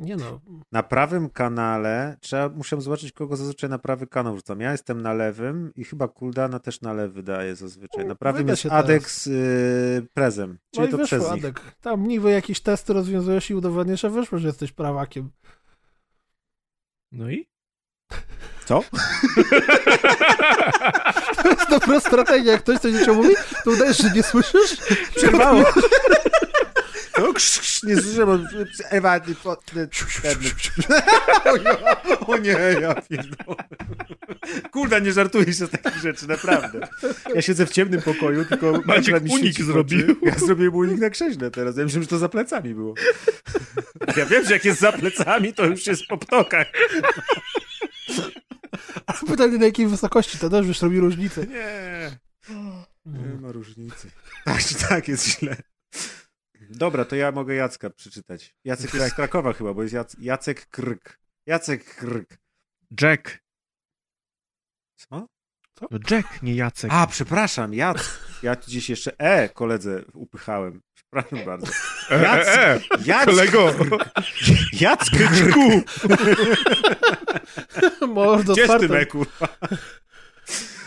Nie 0.00 0.16
no, 0.16 0.40
Na 0.72 0.82
prawym 0.82 1.30
kanale, 1.30 2.16
trzeba, 2.20 2.48
muszę 2.48 2.80
zobaczyć, 2.80 3.12
kogo 3.12 3.36
zazwyczaj 3.36 3.70
na 3.70 3.78
prawy 3.78 4.06
kanał 4.06 4.34
wrzucam. 4.34 4.60
Ja 4.60 4.72
jestem 4.72 5.02
na 5.02 5.14
lewym 5.14 5.72
i 5.76 5.84
chyba 5.84 6.08
Kuldana 6.08 6.58
też 6.58 6.80
na 6.80 6.92
lewy 6.92 7.22
daje 7.22 7.56
zazwyczaj. 7.56 8.06
Na 8.06 8.14
prawym 8.14 8.38
Wyda 8.42 8.52
jest 8.52 8.62
teraz. 8.62 8.84
Adex 8.84 9.26
y, 9.26 10.06
Prezem, 10.14 10.50
no 10.50 10.56
czyli 10.70 10.88
i 10.88 10.90
to 10.90 10.96
wyszło, 10.96 11.18
przez 11.18 11.32
nich. 11.32 11.44
Adek. 11.44 11.60
Tam 11.80 12.08
niby 12.08 12.30
jakieś 12.30 12.60
testy 12.60 12.92
rozwiązujesz 12.92 13.50
i 13.50 13.54
udowadniasz, 13.54 14.00
że 14.00 14.10
wyszło, 14.10 14.38
że 14.38 14.46
jesteś 14.48 14.72
prawakiem. 14.72 15.30
No 17.12 17.30
i? 17.30 17.48
Co? 18.64 18.82
To 21.42 21.48
jest 21.50 21.70
dobra 21.70 22.00
strategia. 22.00 22.52
Jak 22.52 22.60
ktoś 22.62 22.78
coś 22.78 22.92
jeszcze 22.92 23.12
mówi, 23.12 23.34
to 23.64 23.70
udajesz, 23.70 23.98
że 23.98 24.10
nie 24.10 24.22
słyszysz. 24.22 24.76
Przerwało. 25.16 25.64
Krz, 27.34 27.82
nie 27.82 27.96
słyszę, 27.96 28.26
Ewa... 28.90 29.20
O, 32.26 32.36
nie, 32.36 32.50
ja 32.80 32.94
pierdolę. 32.94 33.68
Kurda, 34.70 34.98
nie 34.98 35.12
żartuję 35.12 35.44
się 35.46 35.66
z 35.66 35.70
takich 35.70 36.02
rzeczy, 36.02 36.28
naprawdę. 36.28 36.88
Ja 37.34 37.42
siedzę 37.42 37.66
w 37.66 37.70
ciemnym 37.70 38.02
pokoju, 38.02 38.44
tylko... 38.44 38.80
Maciek 38.84 39.22
mi 39.22 39.30
unik 39.30 39.62
zrobił. 39.62 40.16
Ja 40.22 40.38
zrobiłem 40.38 40.74
unik 40.74 41.00
na 41.00 41.10
krześle 41.10 41.50
teraz. 41.50 41.76
Ja 41.76 41.84
myślałem, 41.84 42.02
że 42.02 42.08
to 42.08 42.18
za 42.18 42.28
plecami 42.28 42.74
było. 42.74 42.94
Ja 44.16 44.26
wiem, 44.26 44.44
że 44.44 44.52
jak 44.52 44.64
jest 44.64 44.80
za 44.80 44.92
plecami, 44.92 45.54
to 45.54 45.66
już 45.66 45.86
jest 45.86 46.06
po 46.06 46.18
ptokach. 46.18 46.66
Ale 49.06 49.18
pytanie, 49.26 49.58
na 49.58 49.66
jakiej 49.66 49.86
wysokości 49.86 50.38
to 50.38 50.50
też 50.50 50.66
już 50.66 50.82
robi 50.82 51.00
różnicę. 51.00 51.46
Nie. 51.46 52.18
Nie 53.06 53.40
ma 53.40 53.52
różnicy. 53.52 54.10
Tak, 54.44 54.62
tak 54.88 55.08
jest 55.08 55.26
źle. 55.26 55.56
Dobra, 56.70 57.04
to 57.04 57.16
ja 57.16 57.32
mogę 57.32 57.54
Jacka 57.54 57.90
przeczytać. 57.90 58.54
Jacek 58.64 58.94
jest 58.94 59.08
z 59.08 59.14
Krakowa 59.14 59.52
chyba, 59.52 59.74
bo 59.74 59.82
jest 59.82 59.94
Jac 59.94 60.16
Jacek 60.18 60.66
Krk. 60.66 61.18
Jacek 61.46 61.94
Krk. 61.94 62.38
Jack. 63.00 63.38
Co? 64.96 65.26
No 65.90 65.98
Jack, 66.10 66.42
nie 66.42 66.54
Jacek. 66.54 66.90
A, 66.94 67.06
przepraszam, 67.06 67.74
Jac. 67.74 68.18
Ja 68.42 68.56
tu 68.56 68.66
gdzieś 68.66 68.90
jeszcze 68.90 69.18
E 69.18 69.48
koledze 69.48 70.02
upychałem. 70.14 70.80
Przepraszam 70.94 71.44
bardzo. 71.44 71.72
E, 72.10 72.22
Jac, 72.22 72.46
e, 72.48 72.74
e, 72.74 72.80
Jac, 73.04 73.24
kolego. 73.24 73.74
Jacek 74.72 75.28
Krku. 75.28 75.82
Mordo, 78.14 78.52
Gdzie 78.52 78.78
ty, 78.78 78.88
me, 78.88 79.06
kurwa? 79.06 79.48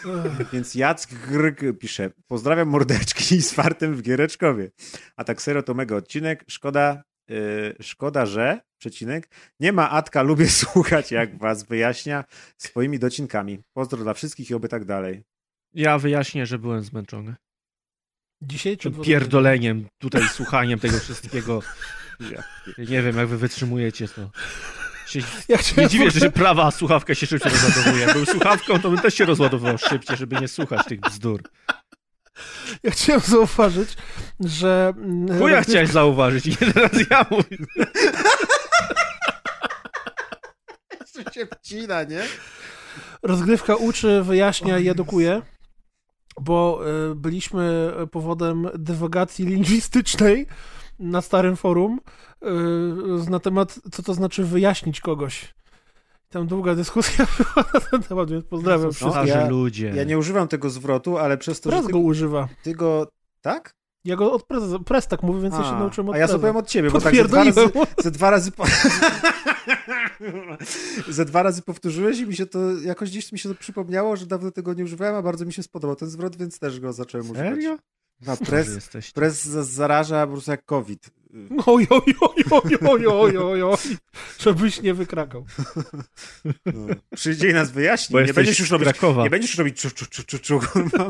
Więc 0.53 0.75
Jack 0.75 1.13
Grg 1.27 1.79
pisze, 1.79 2.09
pozdrawiam 2.27 2.67
mordeczki 2.67 3.41
z 3.41 3.53
fartem 3.53 3.95
w 3.95 4.01
Giereczkowie. 4.01 4.71
A 5.15 5.23
tak 5.23 5.41
serio 5.41 5.63
to 5.63 5.73
mega 5.73 5.95
odcinek. 5.95 6.43
Szkoda, 6.47 7.03
yy, 7.29 7.75
szkoda, 7.81 8.25
że, 8.25 8.61
przecinek, 8.77 9.29
nie 9.59 9.73
ma 9.73 9.89
Atka, 9.89 10.21
lubię 10.21 10.49
słuchać 10.63 11.11
jak 11.11 11.37
was 11.37 11.63
wyjaśnia 11.63 12.23
swoimi 12.57 12.99
docinkami. 12.99 13.59
Pozdro 13.73 14.03
dla 14.03 14.13
wszystkich 14.13 14.49
i 14.49 14.53
oby 14.53 14.67
tak 14.67 14.85
dalej. 14.85 15.23
Ja 15.73 15.97
wyjaśnię, 15.97 16.45
że 16.45 16.59
byłem 16.59 16.83
zmęczony. 16.83 17.35
Dzisiaj 18.41 18.77
czy 18.77 18.91
pierdoleniem, 18.91 19.87
tutaj 19.97 20.23
słuchaniem 20.27 20.79
tego 20.79 20.99
wszystkiego. 20.99 21.61
Ja. 22.19 22.43
Nie 22.77 23.01
wiem, 23.01 23.17
jak 23.17 23.27
wy 23.27 23.37
wytrzymujecie 23.37 24.07
to. 24.07 24.29
Się, 25.05 25.19
Ja 25.49 25.57
nie 25.77 25.87
dziwię, 25.87 26.11
że 26.11 26.31
prawa 26.31 26.71
słuchawka 26.71 27.15
się 27.15 27.27
szybciej 27.27 27.51
rozładowuje. 27.51 28.13
Był 28.13 28.25
słuchawką, 28.25 28.79
to 28.79 28.89
bym 28.89 28.99
też 28.99 29.13
się 29.13 29.25
rozładowywał 29.25 29.77
szybciej, 29.77 30.17
żeby 30.17 30.41
nie 30.41 30.47
słuchać 30.47 30.85
tych 30.87 30.99
bzdur. 31.01 31.41
Ja 32.83 32.91
chciałem 32.91 33.21
zauważyć, 33.21 33.97
że... 34.39 34.93
mm, 34.97 35.39
Chuja 35.39 35.61
rozgrywka- 35.61 35.63
chciałeś 35.69 35.89
zauważyć 35.89 36.45
i 36.45 36.49
nie 36.49 36.73
teraz 36.73 36.91
ja 37.11 37.25
mówię. 37.31 37.57
To 41.25 41.31
się 41.31 41.45
wcina, 41.45 42.03
nie? 42.03 42.21
Rozgrywka 43.23 43.75
uczy, 43.75 44.21
wyjaśnia 44.23 44.79
i 44.79 44.89
edukuje, 44.89 45.41
bo 46.41 46.81
y, 47.11 47.15
byliśmy 47.15 47.91
powodem 48.11 48.67
dywagacji 48.75 49.45
lingwistycznej 49.45 50.47
na 51.03 51.21
starym 51.21 51.55
forum 51.55 51.99
y, 53.27 53.29
na 53.29 53.39
temat, 53.39 53.79
co 53.91 54.03
to 54.03 54.13
znaczy 54.13 54.43
wyjaśnić 54.43 55.01
kogoś. 55.01 55.53
Tam 56.29 56.47
długa 56.47 56.75
dyskusja 56.75 57.25
była 57.37 57.65
na 57.73 57.79
ten 57.79 58.03
temat, 58.03 58.31
więc 58.31 58.45
pozdrawiam 58.45 58.87
No, 58.87 58.91
wszystkich. 58.93 59.27
Ja- 59.27 59.49
ludzie. 59.49 59.93
Ja 59.95 60.03
nie 60.03 60.17
używam 60.17 60.47
tego 60.47 60.69
zwrotu, 60.69 61.17
ale 61.17 61.37
przez 61.37 61.61
to, 61.61 61.69
że 61.71 61.75
Prez 61.77 61.85
ty, 61.87 61.91
go 61.93 61.99
używa. 61.99 62.47
ty 62.63 62.73
go... 62.75 63.07
Tak? 63.41 63.73
Ja 64.05 64.15
go 64.15 64.31
od 64.33 64.43
prez, 64.43 64.63
prez 64.85 65.07
tak 65.07 65.23
mówię, 65.23 65.41
więc 65.41 65.55
ja 65.55 65.63
się 65.63 65.69
A, 65.69 65.79
nauczyłem 65.79 66.09
od 66.09 66.15
a 66.15 66.17
ja 66.17 66.27
sobie 66.27 66.39
powiem 66.39 66.57
od 66.57 66.67
ciebie, 66.67 66.89
bo 66.91 67.01
tak 67.01 67.15
ze 67.15 67.23
dwa 67.23 67.43
razy, 67.43 67.69
ze 68.03 68.11
dwa 68.11 68.29
razy 68.29 68.51
po... 68.51 68.63
ze 71.09 71.25
dwa 71.25 71.43
razy 71.43 71.61
powtórzyłeś 71.61 72.19
i 72.19 72.25
mi 72.27 72.35
się 72.35 72.45
to 72.45 72.59
jakoś 72.83 73.09
gdzieś 73.09 73.31
mi 73.31 73.39
się 73.39 73.49
to 73.49 73.55
przypomniało, 73.55 74.15
że 74.15 74.25
dawno 74.25 74.51
tego 74.51 74.73
nie 74.73 74.83
używałem, 74.83 75.15
a 75.15 75.21
bardzo 75.21 75.45
mi 75.45 75.53
się 75.53 75.63
spodobał 75.63 75.95
ten 75.95 76.09
zwrot, 76.09 76.35
więc 76.35 76.59
też 76.59 76.79
go 76.79 76.93
zacząłem 76.93 77.31
używać. 77.31 77.59
No, 78.27 78.37
pres 79.13 79.43
za- 79.43 79.63
zaraża 79.63 80.25
po 80.27 80.31
prostu 80.33 80.51
jak 80.51 80.65
COVID. 80.65 81.09
Oj, 81.65 81.87
oj, 81.89 82.01
oj, 82.21 82.43
oj, 82.51 82.77
oj, 82.81 83.07
oj, 83.07 83.37
oj, 83.37 83.63
oj. 83.63 83.77
Żebyś 84.39 84.81
nie 84.81 84.93
wykrakał. 84.93 85.45
No. 86.65 86.87
Przyjdzie 87.15 87.49
i 87.49 87.53
nas 87.53 87.71
wyjaśni. 87.71 88.13
Bo 88.13 88.21
Nie 88.21 88.33
będziesz 88.33 88.59
już 88.59 88.71
robić, 88.71 88.89
Krakowa. 88.89 89.23
nie 89.23 89.29
będziesz 89.29 89.51
już 89.51 89.57
robić 89.57 89.81
czu, 89.81 89.91
czu, 89.91 90.05
czu, 90.05 90.23
czu, 90.23 90.39
czu. 90.39 90.59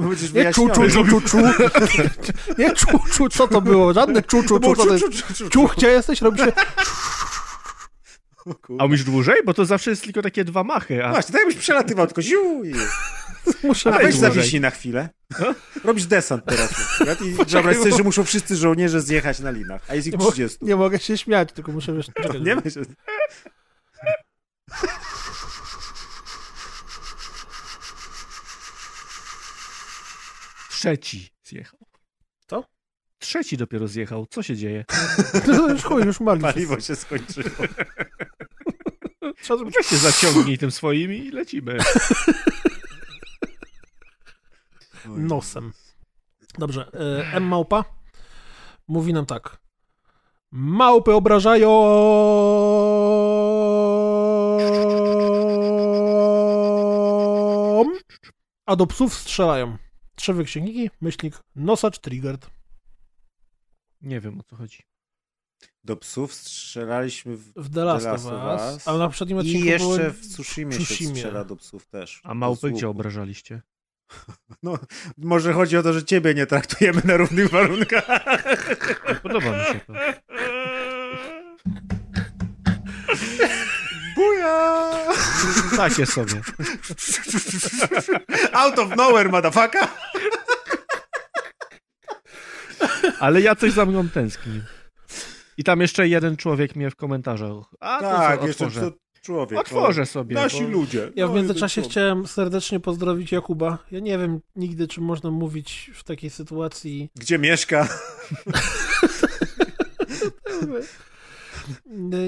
Będziesz 0.09 0.33
Nie 0.33 0.53
czu, 0.53 0.69
czu, 0.69 0.81
czu, 0.89 1.05
czu, 1.05 1.21
czu. 1.21 1.37
Nie 2.57 2.73
czu, 2.73 2.87
czu, 3.11 3.29
co 3.29 3.47
to 3.47 3.61
było? 3.61 3.93
Żadne 3.93 4.21
czu, 4.21 4.43
czu, 4.43 4.59
czu. 4.59 4.75
To 4.75 4.83
czu, 4.83 4.93
jest... 4.93 5.05
czu, 5.05 5.11
czu, 5.11 5.33
czu, 5.33 5.49
Czu, 5.49 5.69
gdzie 5.77 5.87
jesteś? 5.87 6.21
Robi 6.21 6.39
się... 6.39 6.51
A 8.79 8.85
umiesz 8.85 9.03
dłużej? 9.03 9.41
Bo 9.45 9.53
to 9.53 9.65
zawsze 9.65 9.89
jest 9.89 10.03
tylko 10.03 10.21
takie 10.21 10.43
dwa 10.43 10.63
machy. 10.63 11.05
A... 11.05 11.11
Właśnie, 11.11 11.31
tak 11.33 11.41
jakbyś 11.41 11.55
przelatywał, 11.57 12.07
tylko 12.07 12.21
ziu 12.21 12.63
i... 12.63 12.73
Muszę 13.63 13.93
A 13.93 13.99
weź 13.99 14.15
zawiśnij 14.15 14.61
na 14.61 14.69
chwilę. 14.69 15.09
Robisz 15.83 16.05
desant 16.05 16.45
teraz. 16.45 16.73
I 17.25 17.31
wyobraź 17.31 17.77
sobie, 17.77 17.97
że 17.97 18.03
muszą 18.03 18.23
wszyscy 18.23 18.55
żołnierze 18.55 19.01
zjechać 19.01 19.39
na 19.39 19.51
linach, 19.51 19.81
a 19.87 19.95
jest 19.95 20.07
ich 20.07 20.13
Nie, 20.13 20.17
mo- 20.19 20.31
30. 20.31 20.57
nie 20.61 20.75
mogę 20.75 20.99
się 20.99 21.17
śmiać, 21.17 21.51
tylko 21.51 21.71
muszę 21.71 21.93
wiesz... 21.93 22.05
czekaj, 22.23 22.41
Nie 22.41 22.55
ma 22.55 22.61
się... 22.61 22.81
Trzeci 30.69 31.29
zjechał. 31.43 31.79
Co? 32.47 32.63
Trzeci 33.19 33.57
dopiero 33.57 33.87
zjechał. 33.87 34.25
Co 34.29 34.43
się 34.43 34.55
dzieje? 34.55 34.85
No 35.47 35.69
już 35.69 35.83
chuj, 35.83 36.03
już 36.03 36.19
marli. 36.19 36.41
Paliwo 36.43 36.79
się 36.79 36.95
skończyło. 36.95 37.49
Weź 39.77 39.87
się 39.87 39.97
zaciągnij 39.97 40.57
tym 40.57 40.71
swoim 40.71 41.13
i 41.13 41.31
lecimy 41.31 41.77
nosem. 45.05 45.73
Dobrze, 46.57 46.91
e, 46.93 47.33
M 47.33 47.43
Małpa 47.43 47.85
mówi 48.87 49.13
nam 49.13 49.25
tak. 49.25 49.57
Małpy 50.51 51.13
obrażają! 51.13 51.69
A 58.65 58.75
do 58.75 58.87
psów 58.87 59.13
strzelają. 59.13 59.77
Trzy 60.15 60.33
wykrzykniki, 60.33 60.89
myślnik, 61.01 61.39
nosacz, 61.55 61.99
triggered. 61.99 62.49
Nie 64.01 64.19
wiem 64.19 64.39
o 64.39 64.43
co 64.43 64.55
chodzi. 64.55 64.83
Do 65.83 65.97
psów 65.97 66.33
strzelaliśmy 66.33 67.37
w, 67.37 67.53
w 67.55 67.73
The 67.73 67.83
Last, 67.83 68.07
of 68.07 68.25
Us, 68.25 68.87
ale 68.87 68.99
na 68.99 69.07
poprzednim 69.07 69.37
odcinku 69.37 69.65
I 69.65 69.69
jeszcze 69.69 69.85
było... 69.85 70.11
w 70.11 70.19
Tsushima, 70.19 70.71
Tsushima 70.71 71.09
się 71.09 71.15
strzela 71.15 71.43
do 71.43 71.55
psów 71.55 71.87
też. 71.87 72.21
A 72.23 72.33
małpy 72.33 72.71
gdzie 72.71 72.89
obrażaliście? 72.89 73.61
No, 74.63 74.77
może 75.17 75.53
chodzi 75.53 75.77
o 75.77 75.83
to, 75.83 75.93
że 75.93 76.03
ciebie 76.03 76.33
nie 76.33 76.45
traktujemy 76.45 77.01
na 77.05 77.17
równych 77.17 77.49
warunkach. 77.49 78.05
Podoba 79.23 79.51
mi 79.51 79.65
się 79.65 79.79
to. 79.87 79.93
Buja! 84.15 84.91
Takie 85.77 86.05
sobie. 86.05 86.41
Out 88.53 88.79
of 88.79 88.95
nowhere, 88.95 89.29
motherfucker! 89.29 89.87
Ale 93.19 93.41
ja 93.41 93.55
coś 93.55 93.71
za 93.71 93.85
mną 93.85 94.09
tęsknię. 94.09 94.61
I 95.57 95.63
tam 95.63 95.81
jeszcze 95.81 96.07
jeden 96.07 96.37
człowiek 96.37 96.75
mnie 96.75 96.91
w 96.91 96.95
komentarzach. 96.95 97.65
A 97.79 97.99
tak, 97.99 98.43
jeszcze 98.43 98.71
to 98.71 98.91
człowiek. 99.23 99.59
Otworzę 99.59 100.05
sobie. 100.05 100.35
Nasi 100.35 100.63
ludzie. 100.63 101.11
Ja 101.15 101.27
w 101.27 101.29
No, 101.29 101.35
międzyczasie 101.35 101.81
jeden 101.81 101.91
chciałem 101.91 102.27
serdecznie 102.27 102.79
pozdrowić 102.79 103.31
Jakuba. 103.31 103.77
Ja 103.91 103.99
nie 103.99 104.17
wiem 104.17 104.39
nigdy, 104.55 104.87
czy 104.87 105.01
można 105.01 105.31
mówić 105.31 105.91
w 105.93 106.03
takiej 106.03 106.29
sytuacji. 106.29 107.09
Gdzie 107.15 107.39
mieszka? 107.39 107.87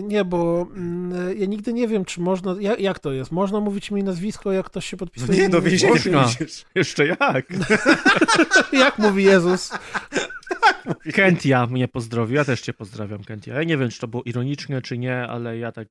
Nie, 0.04 0.26
bo 0.26 0.68
mm, 0.76 1.40
ja 1.40 1.46
nigdy 1.46 1.74
nie 1.74 1.88
wiem, 1.88 2.06
czy 2.06 2.22
można. 2.22 2.56
Jak, 2.60 2.80
jak 2.80 3.00
to 3.00 3.12
jest? 3.12 3.32
Można 3.32 3.60
mówić 3.60 3.92
mi 3.92 4.04
nazwisko, 4.04 4.52
jak 4.52 4.66
ktoś 4.66 4.86
się 4.86 4.98
No 4.98 5.00
podpisuje? 5.00 5.40
nie, 5.42 5.50
do 5.50 5.60
imię? 5.60 5.70
więzienia. 5.70 6.28
Jeszcze 6.76 7.08
jak? 7.08 7.46
Jak 8.84 8.98
mówi 9.00 9.24
Jezus? 9.24 9.72
Kentia 11.14 11.68
mnie 11.68 11.88
pozdrowił. 11.88 12.36
Ja 12.36 12.46
też 12.46 12.62
cię 12.62 12.74
pozdrawiam, 12.74 13.24
Kentia. 13.24 13.54
Ja 13.54 13.64
nie 13.64 13.78
wiem, 13.78 13.90
czy 13.90 14.00
to 14.00 14.08
było 14.08 14.24
ironiczne, 14.24 14.82
czy 14.82 14.98
nie, 14.98 15.28
ale 15.28 15.58
ja 15.58 15.72
tak 15.72 15.88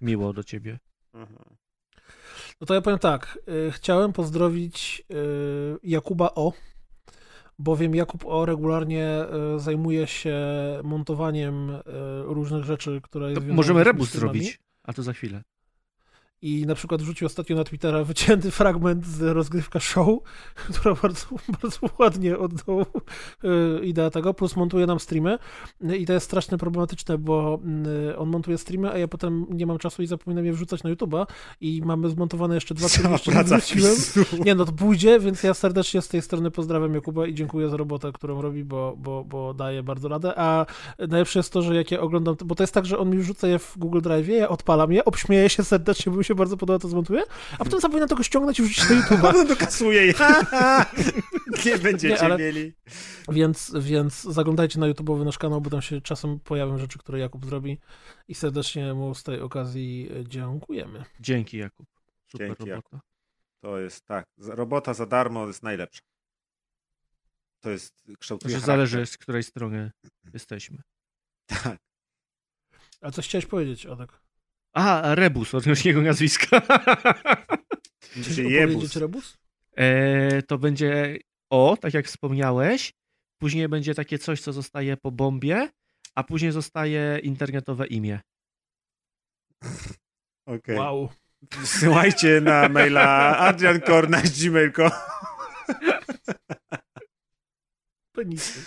miło 0.00 0.32
do 0.32 0.44
ciebie. 0.44 0.78
No 2.60 2.66
to 2.66 2.74
ja 2.74 2.80
powiem 2.80 2.98
tak. 2.98 3.38
y, 3.68 3.72
Chciałem 3.72 4.12
pozdrowić 4.12 5.02
y, 5.10 5.14
Jakuba 5.82 6.30
O, 6.34 6.52
bowiem 7.58 7.94
Jakub 7.94 8.24
O 8.26 8.46
regularnie 8.46 9.24
y, 9.56 9.60
zajmuje 9.60 10.06
się 10.06 10.36
montowaniem 10.84 11.72
różnych 12.24 12.64
rzeczy, 12.64 13.00
które 13.02 13.34
możemy 13.40 13.84
rebus 13.84 14.12
zrobić, 14.12 14.58
a 14.82 14.92
to 14.92 15.02
za 15.02 15.12
chwilę. 15.12 15.42
I 16.46 16.66
na 16.66 16.74
przykład 16.74 17.02
wrzucił 17.02 17.26
ostatnio 17.26 17.56
na 17.56 17.64
Twittera 17.64 18.04
wycięty 18.04 18.50
fragment 18.50 19.06
z 19.06 19.22
rozgrywka 19.22 19.80
show, 19.80 20.08
która 20.70 20.94
bardzo, 20.94 21.26
bardzo 21.48 21.78
ładnie 21.98 22.38
oddał 22.38 22.80
y, 22.80 23.84
ideę 23.84 24.10
tego, 24.10 24.34
plus 24.34 24.56
montuje 24.56 24.86
nam 24.86 25.00
streamy. 25.00 25.38
I 25.98 26.06
to 26.06 26.12
jest 26.12 26.26
strasznie 26.26 26.58
problematyczne, 26.58 27.18
bo 27.18 27.60
y, 28.10 28.18
on 28.18 28.28
montuje 28.28 28.58
streamy, 28.58 28.92
a 28.92 28.98
ja 28.98 29.08
potem 29.08 29.46
nie 29.50 29.66
mam 29.66 29.78
czasu 29.78 30.02
i 30.02 30.06
zapominam 30.06 30.46
je 30.46 30.52
wrzucać 30.52 30.82
na 30.82 30.90
YouTube'a 30.90 31.26
i 31.60 31.82
mamy 31.84 32.10
zmontowane 32.10 32.54
jeszcze 32.54 32.74
dwa, 32.74 32.88
które 32.88 33.10
jeszcze 33.54 33.76
nie. 34.38 34.44
Nie, 34.44 34.54
no 34.54 34.64
to 34.64 34.72
pójdzie, 34.72 35.20
więc 35.20 35.42
ja 35.42 35.54
serdecznie 35.54 36.02
z 36.02 36.08
tej 36.08 36.22
strony 36.22 36.50
pozdrawiam 36.50 36.94
Jakuba 36.94 37.26
i 37.26 37.34
dziękuję 37.34 37.68
za 37.68 37.76
robotę, 37.76 38.12
którą 38.12 38.42
robi, 38.42 38.64
bo, 38.64 38.96
bo, 38.98 39.24
bo 39.24 39.54
daje 39.54 39.82
bardzo 39.82 40.08
radę. 40.08 40.38
A 40.38 40.66
najlepsze 40.98 41.38
jest 41.38 41.52
to, 41.52 41.62
że 41.62 41.74
jak 41.74 41.90
ja 41.90 42.00
oglądam, 42.00 42.36
bo 42.44 42.54
to 42.54 42.62
jest 42.62 42.74
tak, 42.74 42.86
że 42.86 42.98
on 42.98 43.10
mi 43.10 43.18
wrzuca 43.18 43.48
je 43.48 43.58
w 43.58 43.78
Google 43.78 44.00
Drive, 44.00 44.28
ja 44.28 44.48
odpalam 44.48 44.92
je, 44.92 45.04
obśmieję 45.04 45.48
się 45.48 45.64
serdecznie, 45.64 46.12
bo 46.12 46.18
mi 46.18 46.24
się 46.24 46.35
bardzo 46.36 46.56
podoba, 46.56 46.78
to 46.78 46.88
zmontuję, 46.88 47.22
a 47.58 47.64
potem 47.64 47.80
zapominam 47.80 48.08
tego 48.08 48.22
ściągnąć 48.22 48.58
i 48.58 48.62
wrzucić 48.62 48.90
na 48.90 48.96
YouTube'a. 49.02 49.20
Potem 49.20 49.46
dokasuje 49.48 50.06
je. 50.06 50.14
nie 51.66 51.78
będziecie 51.78 52.14
Nie, 52.14 52.20
ale- 52.20 52.38
mieli. 52.38 52.72
Więc, 53.28 53.72
więc 53.80 54.22
zaglądajcie 54.22 54.80
na 54.80 54.86
YouTube'owy 54.86 55.24
nasz 55.24 55.38
kanał, 55.38 55.60
bo 55.60 55.70
tam 55.70 55.82
się 55.82 56.00
czasem 56.00 56.40
pojawią 56.40 56.78
rzeczy, 56.78 56.98
które 56.98 57.18
Jakub 57.18 57.46
zrobi 57.46 57.78
i 58.28 58.34
serdecznie 58.34 58.94
mu 58.94 59.14
z 59.14 59.22
tej 59.22 59.40
okazji 59.40 60.10
dziękujemy. 60.28 61.04
Dzięki, 61.20 61.56
Jakub. 61.58 61.86
Super 62.26 62.46
Dzięki, 62.48 62.70
robota. 62.70 63.00
To 63.60 63.78
jest 63.78 64.06
tak. 64.06 64.26
Robota 64.38 64.94
za 64.94 65.06
darmo 65.06 65.46
jest 65.46 65.62
najlepsza. 65.62 66.00
To 67.60 67.70
jest 67.70 67.94
kształtuje 68.18 68.54
Że 68.54 68.60
charakter. 68.60 68.76
zależy, 68.88 69.06
z 69.06 69.18
której 69.18 69.42
strony 69.42 69.90
jesteśmy. 70.34 70.78
Tak. 71.46 71.78
A 73.00 73.10
coś 73.10 73.28
chciałeś 73.28 73.46
powiedzieć, 73.46 73.86
Adek? 73.86 74.20
A, 74.76 75.14
Rebus, 75.14 75.54
odnośnie 75.54 75.88
jego 75.88 76.02
nazwiska. 76.02 76.62
Czy 78.34 78.42
jebus. 78.42 78.96
Rebus? 78.96 79.38
e, 79.76 80.42
to 80.42 80.58
będzie 80.58 81.18
O, 81.50 81.76
tak 81.80 81.94
jak 81.94 82.06
wspomniałeś. 82.06 82.92
Później 83.38 83.68
będzie 83.68 83.94
takie 83.94 84.18
coś, 84.18 84.40
co 84.40 84.52
zostaje 84.52 84.96
po 84.96 85.10
bombie, 85.10 85.68
a 86.14 86.24
później 86.24 86.52
zostaje 86.52 87.18
internetowe 87.22 87.86
imię. 87.86 88.20
Okej. 90.46 90.76
Wow. 90.76 91.08
Wsyłajcie 91.62 92.40
na 92.40 92.68
maila 92.68 93.38
adriankorna.gmail.com 93.38 94.90
Penisy. 98.12 98.60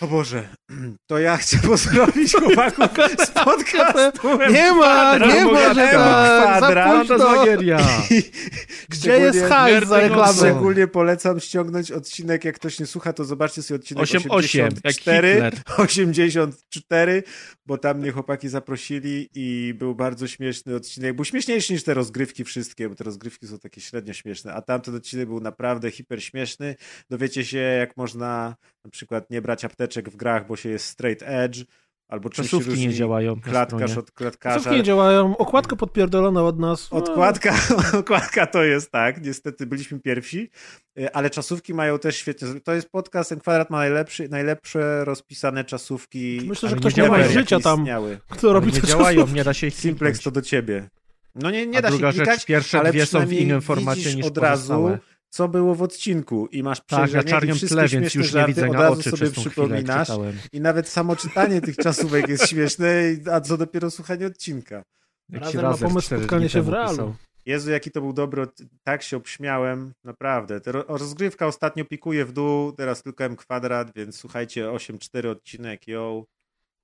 O 0.00 0.06
Boże, 0.06 0.56
to 1.06 1.18
ja 1.18 1.36
chcę 1.36 1.58
pozdrowić 1.58 2.32
chłopaków 2.32 2.86
z 3.26 3.30
podcastu. 3.44 4.28
Nie 4.52 4.72
ma, 4.72 5.18
nie 5.18 5.44
ma, 5.44 5.74
że 5.74 5.80
tak, 5.80 6.58
Kwadrat. 6.58 6.88
za 6.88 6.98
późno. 6.98 7.18
Fantasmagieria. 7.18 7.78
Gdzie 8.88 9.18
jest 9.18 9.42
hajs 9.42 9.88
za 9.88 10.00
reklamę? 10.00 10.34
Szczególnie 10.34 10.86
polecam 10.86 11.40
ściągnąć 11.40 11.92
odcinek, 11.92 12.44
jak 12.44 12.54
ktoś 12.54 12.80
nie 12.80 12.86
słucha, 12.86 13.12
to 13.12 13.24
zobaczcie 13.24 13.62
sobie 13.62 13.80
odcinek 13.80 14.02
88, 14.02 14.60
jak 14.60 14.72
84, 14.72 15.32
Hitler. 15.32 15.54
84, 15.86 17.22
bo 17.66 17.78
tam 17.78 17.98
mnie 17.98 18.12
chłopaki 18.12 18.48
zaprosili 18.48 19.28
i 19.34 19.74
był 19.78 19.94
bardzo 19.94 20.26
śmieszny 20.26 20.74
odcinek. 20.74 21.16
Był 21.16 21.24
śmieszniejszy 21.24 21.72
niż 21.72 21.84
te 21.84 21.94
rozgrywki 21.94 22.44
wszystkie, 22.44 22.88
bo 22.88 22.94
te 22.94 23.04
rozgrywki 23.04 23.46
są 23.46 23.58
takie 23.58 23.80
średnio 23.80 24.12
śmieszne, 24.12 24.54
a 24.54 24.62
tamten 24.62 24.94
odcinek 24.94 25.28
był 25.28 25.40
naprawdę 25.40 25.90
hiper 25.90 26.24
śmieszny. 26.24 26.76
Dowiecie 27.10 27.44
się, 27.44 27.58
jak 27.58 27.96
można 27.96 28.56
na 28.84 28.90
przykład 28.90 29.30
nie 29.30 29.42
brać 29.42 29.64
apteczek 29.64 30.10
w 30.10 30.16
grach, 30.16 30.46
bo 30.46 30.56
się 30.60 30.68
jest 30.68 30.86
straight 30.86 31.22
edge, 31.26 31.64
albo 32.08 32.30
czym 32.30 32.44
się 32.44 32.50
Czasówki 32.50 32.70
różni 32.70 32.86
nie 32.86 32.94
działają 32.94 33.40
klatkarz 33.40 33.96
od 33.96 34.10
klatkarza. 34.10 34.56
Czasówki 34.56 34.76
nie 34.76 34.82
działają, 34.82 35.36
okładka 35.36 35.76
podpierdolona 35.76 36.42
od 36.42 36.58
nas. 36.58 36.88
Odkładka, 36.92 37.54
okładka 38.00 38.46
to 38.46 38.64
jest 38.64 38.90
tak, 38.90 39.24
niestety 39.24 39.66
byliśmy 39.66 40.00
pierwsi, 40.00 40.50
y, 40.98 41.12
ale 41.12 41.30
czasówki 41.30 41.74
mają 41.74 41.98
też 41.98 42.16
świetnie. 42.16 42.48
To 42.64 42.74
jest 42.74 42.90
podcast, 42.90 43.30
ten 43.30 43.40
kwadrat 43.40 43.70
ma 43.70 43.78
najlepszy, 43.78 44.28
najlepsze 44.28 45.04
rozpisane 45.04 45.64
czasówki. 45.64 46.40
Myślę, 46.46 46.68
że 46.68 46.74
ale 46.74 46.80
ktoś 46.80 46.96
nie 46.96 47.02
nie 47.02 47.08
ma 47.08 47.22
życia 47.22 47.60
tam, 47.60 47.80
istniały. 47.80 48.18
kto 48.28 48.52
robi 48.52 48.72
te 48.72 48.82
działają, 48.86 49.16
czasówki. 49.16 49.36
nie 49.36 49.44
da 49.44 49.54
się 49.54 49.66
ich 49.66 49.74
Simplex 49.74 50.20
to 50.20 50.30
do 50.30 50.42
ciebie. 50.42 50.88
No 51.34 51.50
nie, 51.50 51.66
nie 51.66 51.78
A 51.78 51.82
da 51.82 51.88
druga 51.88 52.12
się 52.12 52.18
klikać, 52.18 52.38
rzecz, 52.38 52.46
pierwsze 52.46 52.80
ale 52.80 52.90
dwie 52.90 53.06
są 53.06 53.26
w 53.26 53.32
innym 53.32 53.60
formacie 53.60 54.14
niż 54.14 54.26
od 54.26 54.38
razu, 54.38 54.62
pozostałe. 54.62 54.98
Co 55.30 55.48
było 55.48 55.74
w 55.74 55.82
odcinku 55.82 56.46
i 56.46 56.62
masz 56.62 56.78
Tak, 56.80 56.90
na 56.90 56.96
przejrzenie 56.98 57.30
czarnym 57.30 57.50
i 57.50 57.58
wszystkie 57.58 57.74
tle, 57.74 57.82
więc 57.88 57.92
śmieszne 58.12 58.18
już 58.20 58.26
nie 58.26 58.32
żarty 58.32 58.52
widzę 58.54 58.66
od 58.66 58.72
na 58.72 58.80
razu 58.82 59.00
oczy 59.00 59.10
sobie 59.10 59.30
chwilę, 59.30 59.50
przypominasz 59.50 60.08
i 60.52 60.60
nawet 60.60 60.88
samo 60.88 61.16
czytanie 61.16 61.60
tych 61.60 61.76
czasówek 61.76 62.28
jest 62.28 62.48
śmieszne, 62.48 63.12
i- 63.12 63.28
a 63.30 63.40
co 63.40 63.56
dopiero 63.56 63.90
słuchanie 63.90 64.26
odcinka. 64.26 64.82
Jak 65.28 65.42
Razem 65.42 65.62
ma 65.62 65.76
pomysł 65.76 66.06
spotkanie 66.16 66.48
się 66.48 66.62
w 66.62 66.68
realu. 66.68 67.14
Jezu, 67.46 67.70
jaki 67.70 67.90
to 67.90 68.00
był 68.00 68.12
dobry, 68.12 68.46
tak 68.82 69.02
się 69.02 69.16
obśmiałem, 69.16 69.92
naprawdę. 70.04 70.60
Te 70.60 70.72
rozgrywka 70.72 71.46
ostatnio 71.46 71.84
pikuje 71.84 72.24
w 72.24 72.32
dół, 72.32 72.72
teraz 72.72 73.02
tylko 73.02 73.24
M 73.24 73.36
kwadrat, 73.36 73.92
więc 73.94 74.16
słuchajcie, 74.18 74.70
8-4 74.70 75.30
odcinek, 75.30 75.88
yo, 75.88 76.24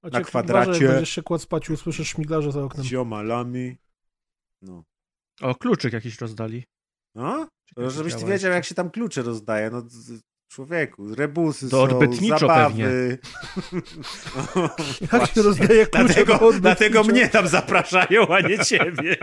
A 0.02 0.08
na 0.08 0.20
kwadracie. 0.20 0.70
uważaj, 0.70 0.88
będziesz 0.88 1.10
się 1.10 1.22
kładł 1.22 1.42
spać 1.42 1.68
i 1.68 1.72
usłyszysz 1.72 2.18
za 2.52 2.62
oknem. 2.62 2.84
ziomalami. 2.84 3.76
No. 4.62 4.84
O, 5.40 5.54
kluczyk 5.54 5.92
jakiś 5.92 6.20
rozdali. 6.20 6.64
No? 7.16 7.48
Jak 7.76 7.90
żebyś 7.90 8.14
ty 8.14 8.24
wiedział, 8.24 8.52
jak 8.52 8.64
się 8.64 8.74
tam 8.74 8.90
klucze 8.90 9.22
rozdaje, 9.22 9.70
no 9.70 9.82
człowieku, 10.48 11.14
rebusy 11.14 11.70
To 11.70 11.88
są, 11.90 12.38
zabawy. 12.38 13.18
Jak 15.12 15.30
się 15.30 15.42
rozdaje 15.42 15.86
klucze 15.86 16.24
Dlatego, 16.24 16.52
dlatego 16.60 17.04
mnie 17.04 17.28
tam 17.28 17.48
zapraszają, 17.48 18.28
a 18.28 18.40
nie 18.40 18.58
ciebie. 18.58 19.16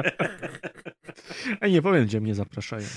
Ej, 1.61 1.71
nie 1.71 1.81
powiem, 1.81 2.05
gdzie 2.05 2.21
mnie 2.21 2.35
zapraszają. 2.35 2.87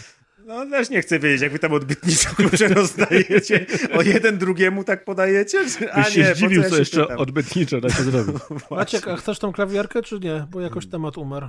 No 0.46 0.66
też 0.66 0.90
nie 0.90 1.02
chcę 1.02 1.18
wiedzieć, 1.18 1.42
jak 1.42 1.52
wy 1.52 1.58
tam 1.58 1.72
odbytniczo 1.72 2.30
klucze 2.36 2.68
rozdajecie. 2.68 3.66
O 3.94 4.02
jeden 4.02 4.38
drugiemu 4.38 4.84
tak 4.84 5.04
podajecie? 5.04 5.64
A 5.92 6.02
Byś 6.02 6.14
się 6.14 6.20
nie, 6.20 6.28
po 6.28 6.34
zdziwił, 6.34 6.62
co 6.62 6.70
się 6.70 6.76
jeszcze 6.76 7.02
pytam? 7.02 7.18
odbytniczo 7.18 7.80
da 7.80 7.90
się 7.90 8.02
zrobić. 8.02 8.36
Maciek, 8.70 9.08
a 9.08 9.16
chcesz 9.16 9.38
tą 9.38 9.52
klawiarkę, 9.52 10.02
czy 10.02 10.14
nie? 10.20 10.34
Bo 10.34 10.58
Hmm. 10.58 10.62
jakoś 10.62 10.86
temat 10.86 11.18
umarł. 11.18 11.48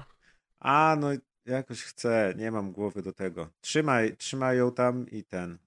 A, 0.60 0.98
no 1.00 1.08
jakoś 1.48 1.84
chcę, 1.84 2.34
nie 2.38 2.52
mam 2.52 2.72
głowy 2.72 3.02
do 3.02 3.14
tego. 3.14 3.50
Trzymaj, 3.62 4.18
trzymaj 4.18 4.58
ją 4.58 4.72
tam 4.72 5.10
i 5.10 5.24
ten. 5.24 5.58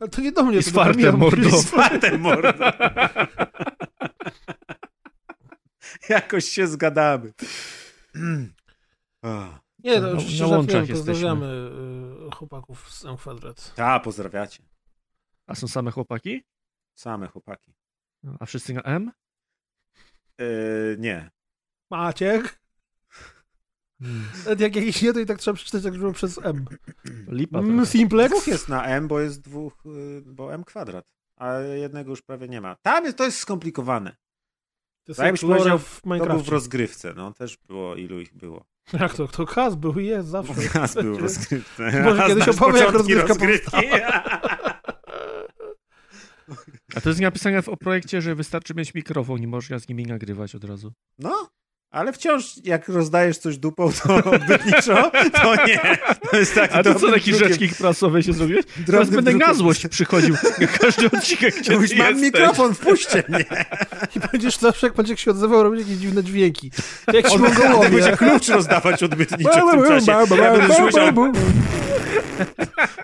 Ale 0.00 0.10
to 0.10 0.20
nie 0.20 0.32
do 0.32 0.42
mnie, 0.42 0.58
I 0.58 0.62
to 0.62 0.94
do 0.94 1.12
mordo. 1.16 1.50
Z 1.50 1.70
fartem, 1.70 2.20
mordo. 2.20 2.52
Jakoś 6.08 6.44
się 6.44 6.66
zgadamy. 6.66 7.32
Nie, 9.84 9.94
to 9.94 10.00
na 10.00 10.12
oczywiście 10.12 10.46
łączach 10.46 10.72
żartuję, 10.72 10.96
jesteśmy. 10.96 11.12
pozdrawiamy 11.14 11.46
y, 12.28 12.30
chłopaków 12.36 12.92
z 12.92 13.04
M 13.04 13.16
Kwadrat. 13.16 13.74
Ta, 13.74 14.00
pozdrawiacie. 14.00 14.62
A 15.46 15.54
są 15.54 15.68
same 15.68 15.90
chłopaki? 15.90 16.44
Same 16.94 17.26
chłopaki. 17.28 17.72
A 18.40 18.46
wszyscy 18.46 18.74
na 18.74 18.82
M? 18.82 19.12
Yy, 20.38 20.96
nie. 20.98 21.30
Maciek? 21.90 22.60
Nawet 24.44 24.60
Jak 24.60 24.76
jakiś 24.76 25.02
nie, 25.02 25.12
to 25.12 25.20
i 25.20 25.26
tak 25.26 25.38
trzeba 25.38 25.54
przeczytać 25.54 25.84
jak 25.84 25.98
było 25.98 26.12
przez 26.12 26.40
M. 26.42 26.64
Lipa 27.28 27.58
Mm, 27.58 27.70
trochę. 27.70 27.90
Simplex? 27.90 28.30
Dwóch 28.30 28.46
jest 28.46 28.68
na 28.68 28.84
M, 28.84 29.08
bo 29.08 29.20
jest 29.20 29.40
dwóch, 29.40 29.82
yy, 29.84 30.22
bo 30.26 30.54
M 30.54 30.64
kwadrat. 30.64 31.04
A 31.36 31.58
jednego 31.58 32.10
już 32.10 32.22
prawie 32.22 32.48
nie 32.48 32.60
ma. 32.60 32.76
Tam 32.82 33.04
jest, 33.04 33.16
to 33.16 33.24
jest 33.24 33.38
skomplikowane. 33.38 34.10
To 35.04 35.12
jest 35.12 35.16
Tak 35.16 35.24
jakbyś 35.24 35.42
jak 35.42 35.48
lore 35.48 35.58
powiedział, 35.58 35.78
w 35.78 36.00
To 36.00 36.26
był 36.26 36.40
w 36.40 36.48
rozgrywce, 36.48 37.14
no 37.16 37.32
też 37.32 37.58
było, 37.66 37.96
ilu 37.96 38.20
ich 38.20 38.34
było. 38.34 38.64
Jak 39.00 39.14
to? 39.14 39.28
To 39.28 39.46
Kaz 39.46 39.74
był 39.74 40.00
i 40.00 40.06
jest 40.06 40.28
zawsze. 40.28 40.54
Raz 40.80 40.94
był 40.94 41.16
w 41.16 41.20
rozgrywce. 41.20 42.02
Może 42.04 42.22
kiedyś 42.26 42.44
znasz 42.44 42.56
opowiem, 42.56 42.76
jak 42.76 42.92
rozgrywka 42.92 43.34
A 46.94 47.00
to 47.00 47.08
jest 47.08 47.20
napisane 47.20 47.62
w 47.62 47.68
o 47.68 47.76
projekcie, 47.76 48.22
że 48.22 48.34
wystarczy 48.34 48.74
mieć 48.74 48.94
mikrofon 48.94 49.42
i 49.42 49.46
można 49.46 49.78
z 49.78 49.88
nimi 49.88 50.06
nagrywać 50.06 50.54
od 50.54 50.64
razu. 50.64 50.92
No, 51.18 51.50
ale 51.90 52.12
wciąż 52.12 52.44
jak 52.64 52.88
rozdajesz 52.88 53.38
coś 53.38 53.58
dupą, 53.58 53.90
to 53.92 54.14
odbytniczo, 54.24 55.10
to 55.42 55.66
nie. 55.66 55.80
To 56.30 56.36
jest 56.36 56.54
taki 56.54 56.74
A 56.74 56.82
to 56.82 56.94
co, 56.94 57.12
taki 57.12 57.34
rzeczki 57.34 57.68
prasowy 57.68 58.22
się 58.22 58.32
zrobiłeś? 58.32 58.64
Teraz 58.86 59.10
będę 59.10 59.32
na 59.32 59.38
drukiem. 59.38 59.56
złość 59.56 59.88
przychodził 59.88 60.34
na 60.60 60.66
każdy 60.80 61.06
odcinek, 61.06 61.58
gdzie 61.58 61.72
Mówisz, 61.72 61.94
mam 61.96 62.06
jesteś. 62.08 62.22
mikrofon, 62.24 62.74
wpuśćcie 62.74 63.22
mnie. 63.28 63.44
I 64.16 64.20
będziesz 64.32 64.56
zawsze, 64.58 64.86
jak 64.86 64.98
Maciek 64.98 65.18
się 65.18 65.30
odzywał, 65.30 65.62
robić 65.62 65.80
jakieś 65.80 65.96
dziwne 65.96 66.24
dźwięki. 66.24 66.70
Jak 67.12 67.26
On 67.30 67.40
będzie 67.90 68.16
klucz 68.16 68.48
rozdawać 68.48 69.02
odbytniczo 69.02 69.68
w 69.68 69.70
tym 69.70 69.82
czasie. 69.88 70.12
Ja 70.12 70.26
będę 70.56 70.74
słyszał, 70.74 71.32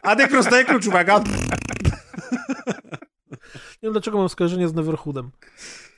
Adek 0.03 0.33
rozdaje 0.33 0.65
klucz, 0.65 0.87
uwaga. 0.87 1.21
Nie 3.31 3.83
wiem, 3.83 3.93
dlaczego 3.93 4.19
mam 4.19 4.29
skojarzenie 4.29 4.69
z 4.69 4.75
Neverhoodem. 4.75 5.31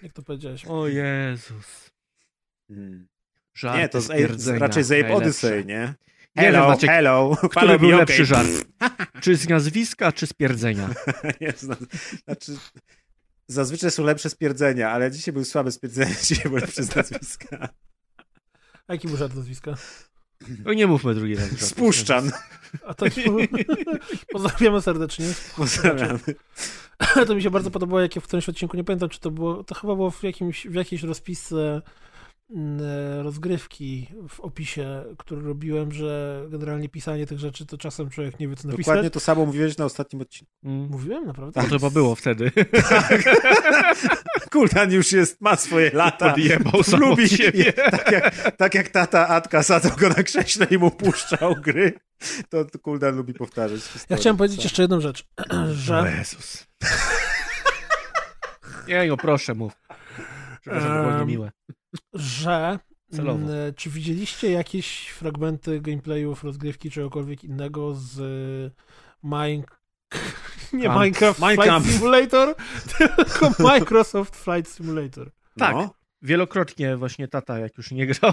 Jak 0.03 0.13
to 0.13 0.23
powiedziałeś. 0.23 0.65
O 0.67 0.89
Jezus. 0.89 1.88
Żarty 3.55 3.79
Nie, 3.81 3.89
to 3.89 4.01
z, 4.01 4.05
stwierdzenia, 4.05 4.59
raczej 4.59 4.85
z 4.85 4.93
Ape. 4.93 5.15
Odyssey, 5.15 5.67
nie? 5.67 5.95
Nie 6.37 6.45
Hello, 6.45 6.61
wiem, 6.61 6.69
Maciek, 6.69 6.91
hello. 6.91 7.37
Który 7.51 7.79
był 7.79 7.91
lepszy 7.91 8.25
żart? 8.25 8.49
Czy 9.23 9.37
z 9.37 9.49
nazwiska, 9.49 10.13
czy 10.13 10.27
z 10.27 10.33
pierdzenia? 10.33 10.89
Nie, 11.41 11.53
zna- 11.53 11.77
znaczy, 12.25 12.57
zazwyczaj 13.47 13.91
są 13.91 14.05
lepsze 14.05 14.31
stwierdzenia, 14.31 14.91
ale 14.91 15.11
dzisiaj 15.11 15.33
były 15.33 15.45
słabe 15.45 15.73
stwierdzenia, 15.73 16.15
dzisiaj 16.25 16.45
były 16.45 16.61
lepsze 16.61 16.83
z 16.83 16.97
nazwiska. 16.97 17.69
A 18.87 18.93
jaki 18.93 19.09
był 19.09 19.17
żart 19.17 19.35
nazwiska? 19.35 19.75
No 20.65 20.73
nie 20.73 20.87
mówmy 20.87 21.15
drugi 21.15 21.35
raz. 21.35 21.61
Spuszczan. 21.61 22.31
A 22.87 22.95
to 22.95 23.07
pozdrawiamy 24.33 24.83
serdecznie. 24.83 25.27
Pozdrawiamy. 25.57 26.19
To 27.27 27.35
mi 27.35 27.43
się 27.43 27.51
bardzo 27.51 27.71
podobało, 27.71 28.01
jakie 28.01 28.21
w 28.21 28.25
którymś 28.25 28.49
odcinku, 28.49 28.77
nie 28.77 28.85
pamiętam, 28.85 29.09
czy 29.09 29.21
to 29.21 29.31
było, 29.31 29.65
to 29.65 29.75
chyba 29.75 29.95
było 29.95 30.11
w, 30.11 30.23
jakimś, 30.23 30.67
w 30.67 30.75
jakiejś 30.75 31.03
rozpisce 31.03 31.83
rozgrywki 33.23 34.07
w 34.29 34.41
opisie, 34.41 35.05
który 35.19 35.43
robiłem, 35.43 35.93
że 35.93 36.45
generalnie 36.49 36.89
pisanie 36.89 37.27
tych 37.27 37.39
rzeczy 37.39 37.67
to 37.67 37.79
czasem 37.79 38.11
człowiek 38.11 38.41
nie 38.41 38.49
wie, 38.49 38.57
co 38.57 38.69
napisać. 38.69 38.87
Dokładnie 38.87 39.11
to 39.11 39.21
samo 39.21 39.47
mówiłeś 39.47 39.77
na 39.79 39.85
ostatnim 39.85 40.23
odcinku. 40.23 40.53
Mm. 40.65 40.89
Mówiłem, 40.91 41.27
naprawdę? 41.27 41.63
To 41.63 41.69
chyba 41.69 41.91
było 41.91 42.15
wtedy. 42.15 42.51
Kultan 44.53 44.93
już 44.93 45.13
jest, 45.13 45.41
ma 45.41 45.57
swoje 45.57 45.91
lata. 45.91 46.31
Podjebał 46.31 46.83
sam 46.83 46.95
od 46.95 47.01
Lubi, 47.09 47.29
siebie. 47.29 47.73
tak, 47.73 48.11
jak, 48.13 48.57
tak 48.57 48.75
jak 48.75 48.89
tata 48.89 49.29
Atka 49.29 49.63
sadzał 49.63 49.93
go 49.97 50.09
na 50.09 50.23
krześle 50.23 50.67
i 50.71 50.79
mu 50.79 50.91
puszczał 50.91 51.55
gry, 51.55 51.93
to 52.49 52.65
Kuldan 52.83 53.17
lubi 53.17 53.35
powtarzać 53.35 53.81
Ja 53.87 53.93
historię. 53.93 54.21
chciałem 54.21 54.37
powiedzieć 54.37 54.65
jeszcze 54.65 54.83
jedną 54.83 55.01
rzecz, 55.01 55.25
O 55.51 55.75
że 55.75 56.13
Jezus. 56.19 56.67
Nie, 58.89 59.07
no 59.09 59.17
proszę 59.17 59.55
mów. 59.55 59.73
Przepraszam, 60.61 60.89
to 60.89 60.95
było 61.03 61.13
Em, 61.13 61.19
niemiłe. 61.21 61.51
Że 62.15 62.79
Celowo. 63.11 63.39
mm, 63.39 63.75
czy 63.75 63.91
widzieliście 63.91 64.51
jakieś 64.51 65.09
fragmenty 65.09 65.81
gameplayów, 65.81 66.45
rozgrywki, 66.45 66.91
czegokolwiek 66.91 67.45
innego 67.45 67.95
z 67.95 68.21
Mine... 69.23 69.63
Nie 70.73 70.85
Camp. 70.85 71.39
Minecraft. 71.39 71.41
Flight 71.41 71.93
Simulator, 71.93 72.55
tylko 72.99 73.51
Microsoft 73.69 74.37
Flight 74.37 74.75
Simulator. 74.75 75.31
Tak. 75.59 75.75
No. 75.75 75.95
Wielokrotnie 76.23 76.97
właśnie 76.97 77.29
tata, 77.29 77.59
jak 77.59 77.77
już 77.77 77.91
nie 77.91 78.07
grał. 78.07 78.33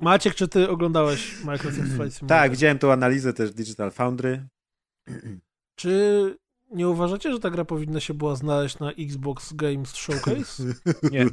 Maciek, 0.00 0.34
czy 0.34 0.48
ty 0.48 0.68
oglądałeś 0.68 1.44
Microsoft 1.44 1.88
Flight 1.88 2.14
Simulator? 2.14 2.28
Tak, 2.28 2.50
widziałem 2.50 2.78
tą 2.78 2.92
analizę 2.92 3.32
też 3.32 3.52
Digital 3.52 3.90
Foundry. 3.90 4.46
Czy 5.74 6.36
nie 6.74 6.88
uważacie, 6.88 7.32
że 7.32 7.40
ta 7.40 7.50
gra 7.50 7.64
powinna 7.64 8.00
się 8.00 8.14
była 8.14 8.36
znaleźć 8.36 8.78
na 8.78 8.92
Xbox 8.92 9.52
Games 9.52 9.94
Showcase? 9.94 10.62
Nie. 11.12 11.26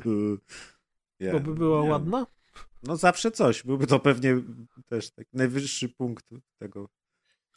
Ja, 1.20 1.34
Bo 1.34 1.40
by 1.40 1.54
była 1.56 1.84
nie. 1.84 1.90
ładna? 1.90 2.28
No 2.84 2.96
zawsze 2.98 3.32
coś. 3.32 3.64
Byłby 3.64 3.88
to 3.88 4.00
pewnie 4.00 4.42
też 4.88 5.12
tak 5.12 5.28
najwyższy 5.34 5.90
punkt 5.90 6.26
tego. 6.60 6.90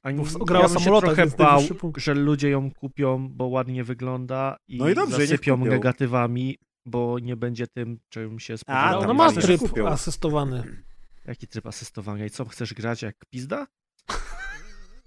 Ani, 0.03 0.25
ja 0.51 0.69
się 0.69 1.01
trochę 1.01 1.27
bał, 1.27 1.63
że 1.97 2.15
ludzie 2.15 2.51
ją 2.51 2.71
kupią, 2.71 3.29
bo 3.29 3.47
ładnie 3.47 3.85
wygląda 3.85 4.57
i 4.69 4.79
No 4.79 4.89
i 4.89 4.95
dobrze, 4.95 5.17
zasypią 5.17 5.57
negatywami, 5.57 6.59
bo 6.87 7.19
nie 7.19 7.37
będzie 7.37 7.67
tym, 7.67 7.99
czym 8.09 8.39
się 8.41 8.55
A, 8.55 8.57
spodziewałem. 8.57 8.89
Ale 8.89 9.01
tam 9.01 9.11
ona 9.11 9.15
ma 9.15 9.27
fajnie, 9.27 9.41
że 9.41 9.47
tryb 9.47 9.61
kupią. 9.61 9.89
asystowany. 9.89 10.83
Jaki 11.27 11.49
tryb 11.49 11.67
asystowania? 11.67 12.27
I 12.27 12.31
co, 12.31 12.45
chcesz 12.45 12.75
grać 12.75 13.03
jak 13.03 13.17
pizda? 13.31 13.67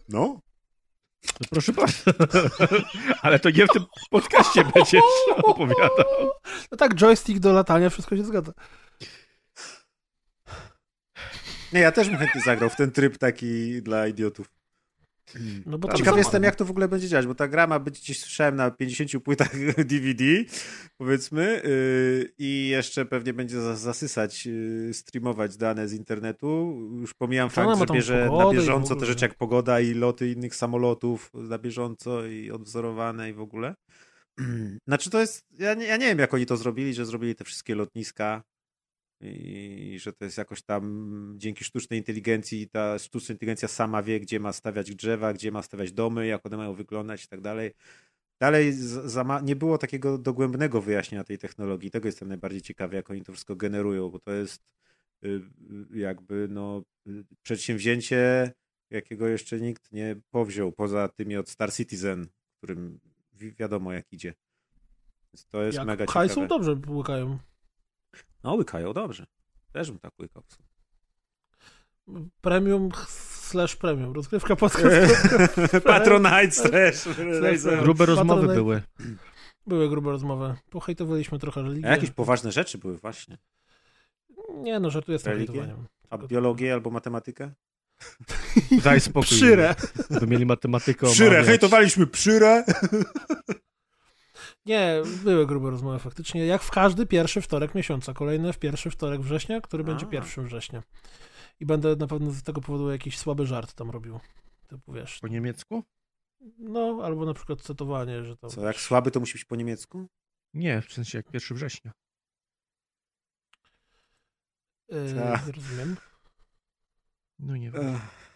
No. 0.10 0.40
No 1.24 1.48
proszę 1.50 1.74
bardzo. 1.74 2.12
Ale 3.22 3.40
to 3.40 3.50
nie 3.50 3.66
w 3.66 3.70
tym 3.70 3.86
podcaście 4.10 4.64
będziesz 4.74 5.02
opowiadał. 5.44 6.32
No 6.72 6.78
tak, 6.78 6.96
joystick 6.96 7.40
do 7.40 7.54
latania, 7.54 7.90
wszystko 7.90 8.18
się 8.18 8.24
zgadza. 8.24 8.52
Nie, 11.74 11.80
ja 11.80 11.92
też 11.92 12.10
bym 12.10 12.18
chętnie 12.18 12.42
zagrał 12.42 12.70
w 12.70 12.76
ten 12.76 12.92
tryb 12.92 13.18
taki 13.18 13.82
dla 13.82 14.08
idiotów. 14.08 14.48
No 15.66 15.78
bo 15.78 15.94
Ciekaw 15.94 16.18
jestem, 16.18 16.44
jak 16.44 16.56
to 16.56 16.66
w 16.66 16.72
ogóle 16.72 16.88
będzie 16.88 17.08
działać, 17.08 17.28
bo 17.28 17.36
ta 17.36 17.48
gra 17.48 17.68
ma 17.68 17.80
być, 17.80 18.00
gdzieś 18.00 18.20
słyszałem, 18.20 18.56
na 18.56 18.72
50 18.72 19.24
płytach 19.24 19.52
DVD, 19.92 20.24
powiedzmy, 20.98 21.62
yy, 21.64 22.34
i 22.38 22.68
jeszcze 22.68 23.06
pewnie 23.06 23.34
będzie 23.34 23.62
za- 23.62 23.76
zasysać, 23.76 24.46
yy, 24.46 24.94
streamować 24.94 25.58
dane 25.58 25.88
z 25.88 25.94
internetu. 25.94 26.80
Już 27.00 27.14
pomijam 27.14 27.50
To 27.50 27.56
fakt, 27.56 27.68
że 27.80 27.86
bierze 27.94 28.30
na 28.38 28.52
bieżąco 28.52 28.96
te 28.96 29.06
rzeczy 29.06 29.26
jak 29.26 29.36
pogoda 29.36 29.80
i 29.80 29.94
loty 29.94 30.32
innych 30.32 30.56
samolotów 30.56 31.32
na 31.34 31.58
bieżąco 31.58 32.26
i 32.26 32.52
odwzorowane 32.52 33.30
i 33.30 33.34
w 33.34 33.42
ogóle. 33.42 33.76
Znaczy 34.88 35.10
to 35.10 35.20
jest, 35.20 35.46
ja 35.60 35.74
nie, 35.74 35.86
ja 35.86 35.98
nie 35.98 36.06
wiem 36.06 36.20
jak 36.20 36.34
oni 36.34 36.46
to 36.46 36.58
zrobili, 36.58 36.94
że 36.94 37.06
zrobili 37.06 37.36
te 37.36 37.44
wszystkie 37.44 37.76
lotniska 37.76 38.44
i 39.22 39.98
że 40.02 40.14
to 40.14 40.26
jest 40.26 40.38
jakoś 40.38 40.62
tam 40.62 41.34
dzięki 41.38 41.64
sztucznej 41.64 42.00
inteligencji, 42.00 42.70
ta 42.70 43.00
sztuczna 43.00 43.34
inteligencja 43.34 43.68
sama 43.68 44.04
wie, 44.04 44.20
gdzie 44.20 44.40
ma 44.40 44.54
stawiać 44.54 44.96
drzewa, 44.96 45.34
gdzie 45.34 45.52
ma 45.52 45.62
stawiać 45.62 45.92
domy, 45.92 46.28
jak 46.28 46.46
one 46.46 46.58
mają 46.58 46.74
wyglądać 46.74 47.26
i 47.26 47.28
tak 47.28 47.42
dalej. 47.42 47.72
Dalej 48.40 48.74
za 48.74 49.42
nie 49.44 49.56
było 49.56 49.78
takiego 49.78 50.18
dogłębnego 50.18 50.82
wyjaśnienia 50.82 51.24
tej 51.24 51.38
technologii. 51.38 51.92
Tego 51.92 52.08
jestem 52.08 52.28
najbardziej 52.28 52.62
ciekawy, 52.62 52.96
jak 52.96 53.10
oni 53.10 53.22
to 53.22 53.32
wszystko 53.34 53.56
generują, 53.56 54.10
bo 54.10 54.20
to 54.20 54.32
jest 54.32 54.64
y, 55.24 55.28
y, 55.96 55.98
jakby 56.00 56.48
no, 56.50 56.84
y, 57.08 57.24
przedsięwzięcie, 57.44 58.52
jakiego 58.90 59.28
jeszcze 59.28 59.60
nikt 59.60 59.92
nie 59.92 60.16
powziął, 60.32 60.72
poza 60.72 61.08
tymi 61.08 61.38
od 61.38 61.50
Star 61.50 61.74
Citizen, 61.74 62.28
którym 62.58 63.00
wi- 63.34 63.54
wiadomo 63.54 63.94
jak 63.94 64.14
idzie. 64.14 64.34
Więc 65.34 65.46
to 65.46 65.64
jest 65.64 65.78
mega 65.84 66.04
Jak 66.04 66.12
hajsu 66.12 66.36
ciekawe. 66.36 66.48
dobrze 66.48 66.80
łykają. 66.88 67.38
No 68.44 68.54
łykają 68.54 68.94
dobrze. 68.94 69.26
Też 69.74 69.92
bym 69.92 70.00
tak 70.00 70.20
łykał. 70.20 70.44
Premium 72.42 72.90
slash 73.08 73.76
premium. 73.76 74.14
Rozgrywka 74.14 74.56
podcast. 74.56 75.28
Patronite 75.84 76.70
też. 76.72 77.08
Grube 77.84 78.06
rozmowy 78.06 78.42
Patronite. 78.42 78.54
były. 78.56 78.82
Były 79.68 79.90
grube 79.90 80.12
rozmowy. 80.12 80.56
Pohejtowaliśmy 80.70 81.40
trochę 81.40 81.62
religię. 81.62 81.88
A 81.88 81.92
jakieś 81.92 82.12
poważne 82.12 82.52
rzeczy 82.52 82.78
były 82.78 82.98
właśnie. 82.98 83.38
Nie 84.54 84.80
no, 84.80 84.90
żartuję 84.90 85.20
z 85.20 85.24
tym 85.24 85.34
Religię? 85.34 85.54
hejtowaniem. 85.54 85.88
A 86.10 86.18
biologię 86.18 86.74
albo 86.74 86.90
matematykę? 86.90 87.52
Daj 88.84 89.02
spokój. 89.02 89.28
Przyrę. 89.28 89.76
By 90.20 90.28
mieli 90.28 90.46
matematykę 90.46 91.08
Przyrę, 91.08 91.44
hejtowaliśmy 91.44 92.08
przyrę. 92.08 92.64
Nie, 94.68 95.02
były 95.24 95.48
grube 95.48 95.70
rozmowy 95.70 96.00
faktycznie. 96.00 96.46
Jak 96.46 96.62
w 96.64 96.72
każdy 96.72 97.06
pierwszy 97.06 97.42
wtorek 97.42 97.76
miesiąca. 97.76 98.14
Kolejny 98.14 98.54
w 98.54 98.60
pierwszy 98.60 98.90
wtorek 98.90 99.22
września, 99.22 99.62
który 99.62 99.84
będzie 99.84 100.06
A. 100.06 100.10
pierwszym 100.10 100.46
września. 100.46 100.84
I 101.60 101.66
będę 101.66 101.96
na 101.96 102.08
pewno 102.08 102.32
z 102.32 102.44
tego 102.44 102.62
powodu 102.62 102.92
jakiś 102.92 103.18
słaby 103.18 103.46
żart 103.46 103.74
tam 103.74 103.90
robił. 103.90 104.20
Typu 104.68 104.94
wiesz. 104.94 105.20
Po 105.20 105.28
niemiecku? 105.28 105.84
No, 106.58 107.00
albo 107.04 107.26
na 107.26 107.34
przykład 107.34 107.62
cytowanie, 107.62 108.24
że 108.24 108.38
to. 108.38 108.48
Co, 108.48 108.62
jak 108.66 108.80
słaby, 108.80 109.12
to 109.12 109.20
musi 109.20 109.34
być 109.34 109.46
po 109.46 109.56
niemiecku? 109.56 110.08
Nie, 110.54 110.82
w 110.82 110.94
sensie 110.94 111.18
jak 111.18 111.34
1 111.34 111.58
września. 111.58 111.92
Yy, 114.90 115.14
Tak. 115.16 115.48
nie 115.48 115.52
rozumiem. 115.52 115.98
No 117.40 117.56
nie 117.56 117.72
wiem. 117.72 117.96
Ech. 117.96 118.27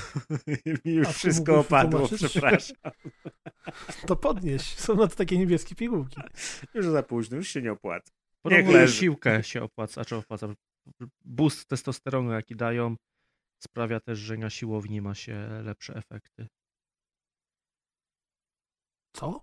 Mi 0.84 0.92
już 0.92 1.08
A 1.08 1.12
wszystko 1.12 1.60
opadło, 1.60 2.08
przepraszam. 2.08 2.76
To 4.06 4.16
podnieś. 4.16 4.62
Są 4.62 4.94
na 4.94 5.06
to 5.08 5.16
takie 5.16 5.38
niebieskie 5.38 5.74
pigułki. 5.74 6.20
Już 6.74 6.86
za 6.86 7.02
późno, 7.02 7.36
już 7.36 7.48
się 7.48 7.62
nie 7.62 7.72
opłaca. 7.72 8.12
Podobno 8.42 8.86
siłkę 8.88 9.44
się 9.44 9.62
opłaca, 9.62 10.04
czy 10.04 10.16
opłaca. 10.16 10.48
Boost 11.24 11.68
testosteronu, 11.68 12.32
jaki 12.32 12.56
dają, 12.56 12.96
sprawia 13.58 14.00
też, 14.00 14.18
że 14.18 14.36
na 14.36 14.50
siłowni 14.50 15.00
ma 15.00 15.14
się 15.14 15.48
lepsze 15.64 15.94
efekty. 15.94 16.46
Co? 19.12 19.40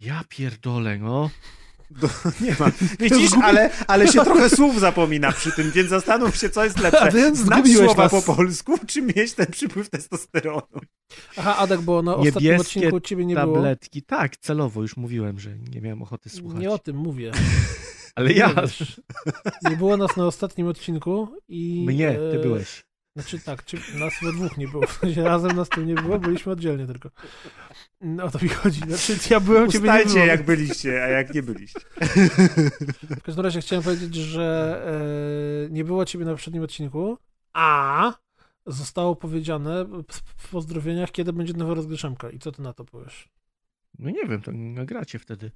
Ja 0.00 0.22
pierdolę, 0.28 0.98
no. 0.98 1.30
Do, 2.00 2.08
nie 2.46 2.56
ma. 2.60 2.70
Widzisz, 3.00 3.30
ale, 3.42 3.70
ale 3.86 4.08
się 4.08 4.24
trochę 4.24 4.50
słów 4.50 4.80
zapomina 4.80 5.32
przy 5.32 5.52
tym, 5.52 5.70
więc 5.70 5.88
zastanów 5.88 6.36
się, 6.36 6.50
co 6.50 6.64
jest 6.64 6.80
lepsze. 6.84 7.00
Adrian, 7.00 7.36
Znać 7.36 7.58
zgubiłeś 7.58 7.86
słowa 7.86 8.02
nas. 8.02 8.12
po 8.12 8.34
polsku, 8.34 8.78
czy 8.86 9.02
mieć 9.02 9.32
ten 9.32 9.46
przypływ 9.46 9.90
testosteronu? 9.90 10.80
Aha, 11.36 11.56
Adek, 11.56 11.80
bo 11.80 12.02
na 12.02 12.16
ostatnim 12.16 12.52
Niebieskie 12.52 12.78
odcinku 12.78 12.96
od 12.96 13.06
ciebie 13.06 13.24
nie 13.24 13.34
było. 13.34 13.54
Tabletki, 13.54 14.02
tak, 14.02 14.36
celowo 14.36 14.82
już 14.82 14.96
mówiłem, 14.96 15.40
że 15.40 15.50
nie 15.74 15.80
miałem 15.80 16.02
ochoty 16.02 16.30
słuchać. 16.30 16.60
Nie 16.60 16.70
o 16.70 16.78
tym 16.78 16.96
mówię. 16.96 17.32
Ale 18.14 18.32
ja, 18.32 18.54
nie 19.70 19.76
było 19.76 19.96
nas 19.96 20.16
na 20.16 20.26
ostatnim 20.26 20.66
odcinku 20.66 21.28
i... 21.48 21.84
mnie, 21.86 22.12
ty 22.12 22.38
e, 22.38 22.42
byłeś. 22.42 22.84
Znaczy 23.16 23.38
tak, 23.38 23.64
czy 23.64 23.76
nas 23.98 24.14
we 24.22 24.32
dwóch 24.32 24.56
nie 24.56 24.68
było. 24.68 24.86
W 24.86 24.92
sensie 24.92 25.24
razem 25.24 25.56
nas 25.56 25.68
tu 25.68 25.82
nie 25.84 25.94
było, 25.94 26.18
byliśmy 26.18 26.52
oddzielnie 26.52 26.86
tylko. 26.86 27.10
No 28.00 28.24
o 28.24 28.30
to 28.30 28.38
mi 28.42 28.48
chodzi. 28.48 28.80
Znaczy 28.80 29.16
ja 29.30 29.40
byłem, 29.40 29.70
ciebie 29.70 29.92
nie 29.92 30.04
było. 30.04 30.18
jak 30.18 30.44
byliście, 30.44 31.04
a 31.04 31.08
jak 31.08 31.34
nie 31.34 31.42
byliście. 31.42 31.80
W 33.00 33.22
każdym 33.22 33.44
razie 33.44 33.60
chciałem 33.60 33.82
powiedzieć, 33.82 34.14
że 34.14 34.82
e, 35.66 35.70
nie 35.70 35.84
było 35.84 36.04
ciebie 36.04 36.24
na 36.24 36.30
poprzednim 36.30 36.62
odcinku, 36.62 37.18
a 37.52 38.12
zostało 38.66 39.16
powiedziane 39.16 39.84
w 40.38 40.50
pozdrowieniach, 40.50 41.10
kiedy 41.10 41.32
będzie 41.32 41.52
nowa 41.52 41.74
rozgrzeszemka. 41.74 42.30
I 42.30 42.38
co 42.38 42.52
ty 42.52 42.62
na 42.62 42.72
to 42.72 42.84
powiesz? 42.84 43.28
No 43.98 44.10
nie 44.10 44.26
wiem, 44.26 44.42
to 44.42 44.52
nagracie 44.52 45.18
wtedy. 45.18 45.50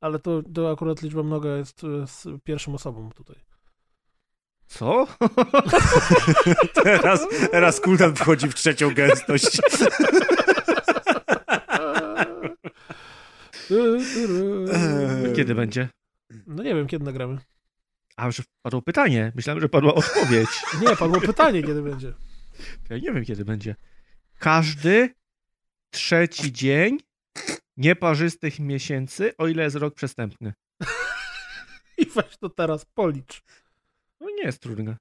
Ale 0.00 0.18
to, 0.18 0.42
to 0.54 0.70
akurat 0.70 1.02
liczba 1.02 1.22
mnoga 1.22 1.56
jest 1.56 1.84
e, 1.84 2.06
z 2.06 2.26
pierwszą 2.44 2.74
osobą 2.74 3.10
tutaj. 3.10 3.36
Co? 4.72 5.06
Teraz, 6.84 7.26
teraz 7.50 7.80
kultan 7.80 8.14
wchodzi 8.14 8.48
w 8.48 8.54
trzecią 8.54 8.94
gęstość. 8.94 9.46
Kiedy 15.36 15.54
będzie? 15.54 15.88
No 16.46 16.62
nie 16.62 16.74
wiem, 16.74 16.86
kiedy 16.86 17.04
nagramy. 17.04 17.38
A, 18.16 18.30
że 18.30 18.42
padło 18.62 18.82
pytanie. 18.82 19.32
Myślałem, 19.34 19.60
że 19.60 19.68
padła 19.68 19.94
odpowiedź. 19.94 20.48
Nie, 20.82 20.96
padło 20.96 21.20
pytanie, 21.20 21.62
kiedy 21.62 21.82
będzie. 21.82 22.12
Ja 22.90 22.98
nie 22.98 23.12
wiem, 23.12 23.24
kiedy 23.24 23.44
będzie. 23.44 23.76
Każdy 24.38 25.14
trzeci 25.90 26.52
dzień 26.52 26.98
nieparzystych 27.76 28.60
miesięcy, 28.60 29.36
o 29.36 29.48
ile 29.48 29.62
jest 29.62 29.76
rok 29.76 29.94
przestępny. 29.94 30.52
I 31.98 32.06
weź 32.06 32.36
to 32.40 32.50
teraz 32.50 32.84
policz. 32.84 33.42
No 34.22 34.28
nie 34.30 34.42
jest 34.42 34.58
trudne. 34.58 34.96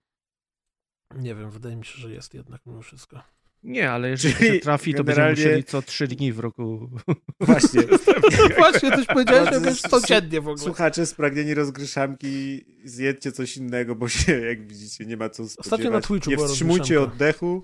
Nie 1.15 1.35
wiem, 1.35 1.51
wydaje 1.51 1.75
mi 1.75 1.85
się, 1.85 1.97
że 1.97 2.11
jest 2.11 2.33
jednak 2.33 2.61
mimo 2.65 2.81
wszystko. 2.81 3.23
Nie, 3.63 3.91
ale 3.91 4.09
jeżeli 4.09 4.35
Czyli 4.35 4.49
się 4.49 4.59
trafi, 4.59 4.93
to 4.93 5.03
generalnie- 5.03 5.35
będziemy 5.35 5.49
musieli 5.49 5.63
co 5.63 5.81
trzy 5.81 6.07
dni 6.07 6.33
w 6.33 6.39
roku. 6.39 6.89
Właśnie. 7.39 7.81
Właśnie, 8.57 8.91
coś 8.91 9.05
powiedziałeś, 9.05 9.47
Ale 9.47 9.57
jak 9.57 9.65
jest 9.65 9.89
codziennie 9.89 10.41
w 10.41 10.47
ogóle. 10.47 10.63
Słuchacze 10.63 11.05
spragnieni 11.05 11.53
rozgryszamki, 11.53 12.65
zjedzcie 12.83 13.31
coś 13.31 13.57
innego, 13.57 13.95
bo 13.95 14.09
się, 14.09 14.39
jak 14.39 14.67
widzicie, 14.67 15.05
nie 15.05 15.17
ma 15.17 15.29
co 15.29 15.49
spodziewać. 15.49 15.65
Ostatnio 15.65 15.91
na 15.91 16.01
Twitchu 16.01 16.29
Nie 16.29 16.37
wstrzymujcie 16.37 17.01
oddechu. 17.01 17.63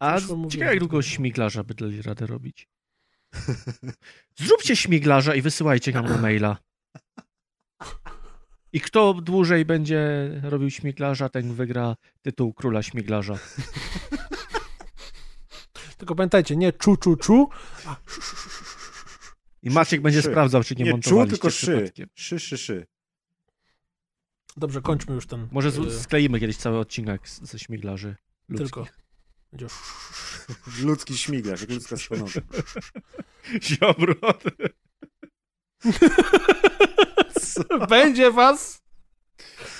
A 0.00 0.20
ciekawe, 0.20 0.64
jak 0.64 0.74
że 0.74 0.78
długo 0.78 1.02
śmiglarza 1.02 1.64
by 1.64 1.74
dali 1.74 2.02
radę 2.02 2.26
robić. 2.26 2.68
Zróbcie 4.46 4.76
śmiglarza 4.76 5.34
i 5.34 5.42
wysyłajcie 5.42 5.92
nam 5.92 6.04
na 6.08 6.18
maila. 6.18 6.58
I 8.74 8.80
kto 8.80 9.14
dłużej 9.14 9.64
będzie 9.64 10.30
robił 10.42 10.70
śmiglarza, 10.70 11.28
ten 11.28 11.54
wygra 11.54 11.96
tytuł 12.22 12.52
króla 12.54 12.82
śmiglarza. 12.82 13.38
Tylko 15.98 16.14
pamiętajcie, 16.14 16.56
nie 16.56 16.72
czu, 16.72 16.96
czu, 16.96 17.16
czu, 17.16 17.48
a. 17.86 17.96
I 19.62 19.70
Maciek 19.70 20.00
będzie 20.00 20.22
Szy. 20.22 20.30
sprawdzał, 20.30 20.64
czy 20.64 20.74
nie, 20.74 20.84
Nie 20.84 20.90
czu, 20.90 20.94
montowaliście 20.94 21.30
tylko 21.32 21.50
szy. 21.50 21.90
Szy, 22.14 22.40
szy, 22.40 22.58
szy. 22.58 22.86
Dobrze, 24.56 24.80
kończmy 24.82 25.14
już 25.14 25.26
ten. 25.26 25.48
Może 25.52 25.68
y, 25.68 25.72
z- 25.72 26.02
skleimy 26.02 26.40
kiedyś 26.40 26.56
cały 26.56 26.78
odcinek 26.78 27.28
ze 27.28 27.58
śmiglarzy 27.58 28.16
ludzkich. 28.48 28.70
Tylko. 28.72 28.86
Będzie. 29.52 29.66
Ludzki 30.82 31.18
śmiglarz, 31.18 31.60
jak 31.60 31.70
ludzka 31.70 31.96
stonoga. 31.96 32.40
Będzie 37.88 38.30
was. 38.30 38.82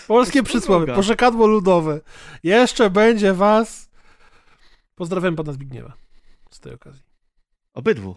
Polskie 0.06 0.42
przysłowie, 0.42 0.94
porzekadło 0.94 1.46
ludowe. 1.46 2.01
Jeszcze 2.42 2.90
będzie 2.90 3.34
was. 3.34 3.90
Pozdrawiam 4.94 5.36
pana 5.36 5.52
Zbigniewa 5.52 5.92
z 6.51 6.60
tej 6.60 6.74
okazji. 6.74 7.02
Obydwu. 7.74 8.16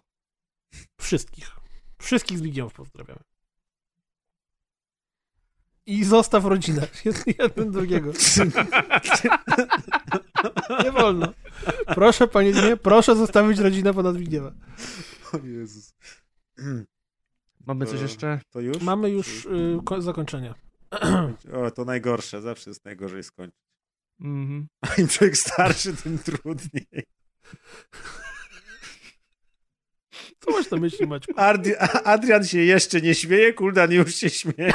Wszystkich. 1.01 1.51
Wszystkich 1.99 2.37
Zbigniewów 2.37 2.73
pozdrawiamy. 2.73 3.19
I 5.85 6.03
zostaw 6.03 6.45
rodzinę. 6.45 6.87
Jeden 7.39 7.71
drugiego. 7.71 8.11
Nie 10.83 10.91
wolno. 10.91 11.33
Proszę, 11.85 12.27
panie 12.27 12.53
nie, 12.53 12.77
proszę 12.77 13.15
zostawić 13.15 13.59
rodzinę 13.59 13.93
pana 13.93 14.13
Zbigniewa. 14.13 14.51
O 15.33 15.37
Jezus. 15.37 15.93
Mamy 17.67 17.85
coś 17.85 18.01
jeszcze? 18.01 18.39
To 18.49 18.59
już? 18.59 18.81
Mamy 18.81 19.09
już 19.09 19.45
y, 19.45 19.79
ko- 19.85 20.01
zakończenie. 20.01 20.53
O, 21.53 21.71
to 21.71 21.85
najgorsze, 21.85 22.41
zawsze 22.41 22.69
jest 22.69 22.85
najgorzej 22.85 23.23
skończyć. 23.23 23.59
Mhm. 24.21 24.67
A 24.89 25.01
im 25.01 25.07
człowiek 25.07 25.37
starszy, 25.37 25.95
tym 25.95 26.19
trudniej. 26.19 26.87
Co 30.39 30.51
masz 30.51 30.71
na 30.71 30.77
myśli, 30.77 31.07
Maćku? 31.07 31.33
Ardi- 31.33 31.75
A- 31.79 32.03
Adrian 32.03 32.43
się 32.45 32.59
jeszcze 32.59 33.01
nie 33.01 33.15
śmieje, 33.15 33.53
Kuldan 33.53 33.91
już 33.91 34.15
się 34.15 34.29
śmieje. 34.29 34.73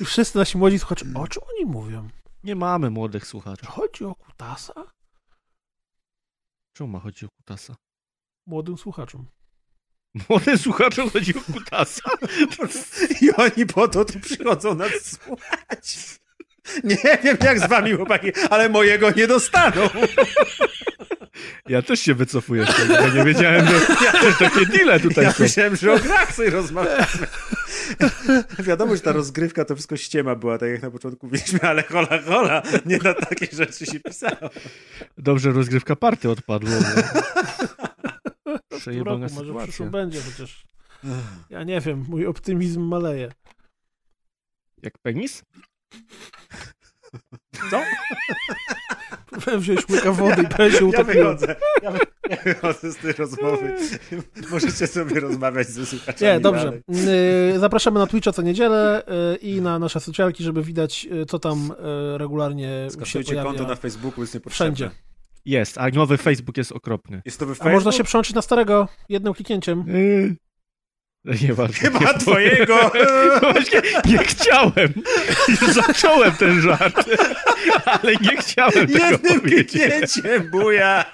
I 0.00 0.04
wszyscy 0.04 0.38
nasi 0.38 0.58
młodzi 0.58 0.78
słuchacze, 0.78 1.04
o 1.14 1.28
czym 1.28 1.42
oni 1.56 1.72
mówią? 1.72 2.08
Nie 2.44 2.56
mamy 2.56 2.90
młodych 2.90 3.26
słuchaczy. 3.26 3.60
Czy 3.66 3.72
chodzi 3.72 4.04
o 4.04 4.14
kutasa? 4.14 4.72
Czemu 6.80 6.92
ma 6.92 7.00
chodzić 7.00 7.24
o 7.24 7.28
kutasa? 7.28 7.76
Młodym 8.46 8.78
słuchaczom. 8.78 9.26
Młodym 10.28 10.58
słuchaczom 10.58 11.10
chodzi 11.10 11.38
o 11.38 11.40
kutasa? 11.40 12.10
I 13.22 13.30
oni 13.30 13.66
po 13.66 13.88
to 13.88 14.04
tu 14.04 14.20
przychodzą 14.20 14.74
nas 14.74 14.92
słuchać. 15.10 15.96
Nie 16.84 17.18
wiem 17.24 17.36
jak 17.42 17.60
z 17.60 17.68
wami 17.68 17.92
chłopaki, 17.92 18.32
ale 18.50 18.68
mojego 18.68 19.10
nie 19.10 19.26
dostaną. 19.26 19.88
Ja 21.68 21.82
też 21.82 22.00
się 22.00 22.14
wycofuję 22.14 22.66
z 22.66 22.76
tego, 22.76 22.94
bo 23.02 23.08
nie 23.08 23.24
wiedziałem, 23.24 23.66
że, 23.66 23.78
że 24.22 24.32
takie 24.38 24.66
deale 24.66 25.00
tutaj 25.00 25.24
Ja 25.24 25.32
są. 25.32 25.42
myślałem, 25.42 25.76
że 25.76 25.92
o 25.92 25.98
grach 25.98 26.34
sobie 26.34 26.50
rozmawiamy. 26.50 27.06
Wiadomo, 28.58 28.96
że 28.96 29.02
ta 29.02 29.12
rozgrywka 29.12 29.64
to 29.64 29.74
wszystko 29.74 29.96
ściema 29.96 30.34
była, 30.34 30.58
tak 30.58 30.70
jak 30.70 30.82
na 30.82 30.90
początku 30.90 31.26
mówiliśmy, 31.26 31.60
ale 31.62 31.82
hola 31.82 32.18
hola, 32.26 32.62
nie 32.86 32.98
na 32.98 33.14
takie 33.14 33.46
rzeczy 33.56 33.86
się 33.86 34.00
pisało. 34.00 34.50
Dobrze, 35.18 35.50
rozgrywka 35.52 35.96
party 35.96 36.30
odpadło. 36.30 36.70
W 36.70 38.68
tym 38.68 38.78
Przejebana 38.80 39.26
roku, 39.26 39.34
może 39.34 39.52
w 39.52 39.56
przyszłym 39.56 39.72
sytuacja. 39.72 39.90
będzie 39.90 40.20
chociaż. 40.22 40.64
Ja 41.50 41.62
nie 41.64 41.80
wiem, 41.80 42.04
mój 42.08 42.26
optymizm 42.26 42.80
maleje. 42.82 43.32
Jak 44.82 44.98
penis? 44.98 45.42
Co? 47.70 47.80
Próbowałem 49.26 49.60
wziąć 49.60 49.88
łyka 49.88 50.12
wody 50.12 50.42
i 50.42 50.46
prawie 50.46 50.72
się 50.72 50.90
Ja 50.92 51.04
wychodzę. 51.04 51.56
Ja, 51.82 51.90
wy- 51.90 51.98
ja 52.30 52.36
wychodzę 52.44 52.92
z 52.92 52.96
tej 52.96 53.12
rozmowy. 53.12 53.74
Możecie 54.50 54.86
sobie 54.86 55.20
rozmawiać 55.20 55.68
ze 55.68 55.86
słuchaczami. 55.86 56.32
Nie, 56.32 56.40
dobrze. 56.40 56.64
dalej. 56.64 56.82
Yy, 57.52 57.58
Zapraszamy 57.58 57.98
na 58.00 58.06
Twitcha 58.06 58.32
co 58.32 58.42
niedzielę 58.42 59.02
yy, 59.32 59.36
i 59.36 59.60
na 59.60 59.78
nasze 59.78 60.00
socjalki, 60.00 60.44
żeby 60.44 60.62
widać, 60.62 61.04
yy, 61.04 61.26
co 61.26 61.38
tam 61.38 61.72
regularnie 62.16 62.84
się 62.86 62.90
Skasujcie 62.90 63.28
pojawia. 63.28 63.48
konto 63.50 63.64
na 63.66 63.76
Facebooku, 63.76 64.20
jest 64.20 64.34
niepotrzebne. 64.34 64.74
Wszędzie. 64.74 64.90
Jest, 65.44 65.78
a 65.78 65.88
nowy 65.88 66.16
Facebook 66.16 66.56
jest 66.56 66.72
okropny. 66.72 67.22
Jest 67.24 67.38
to 67.38 67.46
we 67.46 67.52
A 67.52 67.54
Facebook? 67.54 67.72
można 67.74 67.92
się 67.92 68.04
przełączyć 68.04 68.34
na 68.34 68.42
starego 68.42 68.88
jednym 69.08 69.34
kliknięciem. 69.34 69.84
Yy. 69.88 70.36
Nieważne. 71.24 71.74
Chyba 71.74 72.14
twojego! 72.14 72.90
No 73.40 73.40
Właśnie 73.52 73.82
nie 74.04 74.18
chciałem. 74.18 74.92
Zacząłem 75.72 76.32
ten 76.32 76.60
żart, 76.60 77.04
ale 77.84 78.12
nie 78.16 78.36
chciałem 78.36 78.86
tego 78.86 79.06
Jednym 79.06 79.40
kliknięciem, 79.40 80.50
buja! 80.50 81.04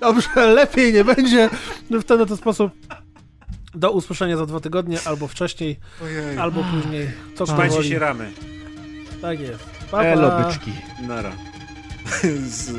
Dobrze, 0.00 0.28
lepiej 0.46 0.92
nie 0.92 1.04
będzie. 1.04 1.50
W 1.90 2.04
ten 2.04 2.20
oto 2.20 2.36
sposób 2.36 2.72
do 3.74 3.92
usłyszenia 3.92 4.36
za 4.36 4.46
dwa 4.46 4.60
tygodnie, 4.60 4.98
albo 5.04 5.28
wcześniej, 5.28 5.78
Ojej. 6.02 6.38
albo 6.38 6.64
później. 6.64 7.10
Co 7.34 7.44
Trzymajcie 7.44 7.84
się 7.84 7.98
ramy. 7.98 8.30
Tak 9.22 9.40
jest. 9.40 9.64
Pa, 9.64 9.96
pa. 9.96 10.02
Elo, 10.04 10.30
byczki. 10.44 10.72
Nara. 11.08 11.47
Z, 12.48 12.50
z, 12.50 12.72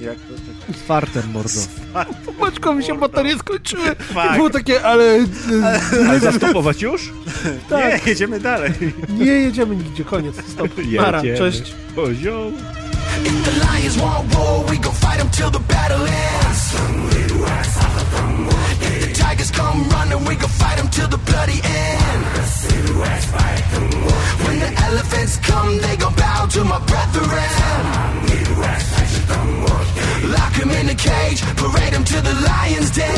jak 0.00 0.16
to? 0.18 0.34
tak- 0.66 0.76
Z 0.76 0.82
fartem, 0.82 1.30
mordo. 1.32 1.60
Maczko 2.40 2.74
mi 2.74 2.84
się 2.84 2.98
baterie 2.98 3.38
skończyły. 3.38 3.96
Fuck. 3.96 4.34
było 4.34 4.50
takie, 4.50 4.82
ale 4.82 5.04
Ale 6.08 6.20
zastopować 6.20 6.82
już? 6.82 7.12
tak, 7.70 8.04
Nie, 8.06 8.10
jedziemy 8.10 8.40
dalej. 8.40 8.72
nie 9.08 9.26
jedziemy 9.26 9.76
nigdzie, 9.76 10.04
koniec, 10.04 10.34
stop. 10.52 10.78
Jedziemy. 10.78 11.38
cześć. 11.38 11.72
Poziom. 11.94 12.52
The 13.44 13.50
lions 13.52 13.96
want 13.96 14.34
war, 14.34 14.66
we 14.66 14.76
gon' 14.76 14.94
fight 14.94 15.18
them 15.18 15.28
till 15.30 15.50
the 15.50 15.60
battle 15.74 16.06
ends. 16.06 16.74
If 18.82 19.00
the 19.00 19.14
tigers 19.24 19.50
come 19.50 19.84
running, 19.90 20.28
we 20.28 20.34
gon' 20.36 20.50
fight 20.50 20.76
them 20.76 20.88
till 20.90 21.08
the 21.08 21.18
bloody 21.18 21.60
end. 21.64 22.26
When 24.46 24.58
the 24.60 24.84
elephants 24.86 25.38
come, 25.50 25.78
they 25.80 25.96
gon' 25.96 26.14
bow 26.14 26.46
to 26.46 26.64
my 26.64 26.78
brethren. 26.86 28.15
Lock 30.32 30.54
them 30.54 30.70
in 30.70 30.88
a 30.88 30.94
cage, 30.94 31.42
parade 31.56 31.92
them 31.92 32.04
to 32.04 32.20
the 32.22 32.34
lion's 32.46 32.90
den. 32.90 33.16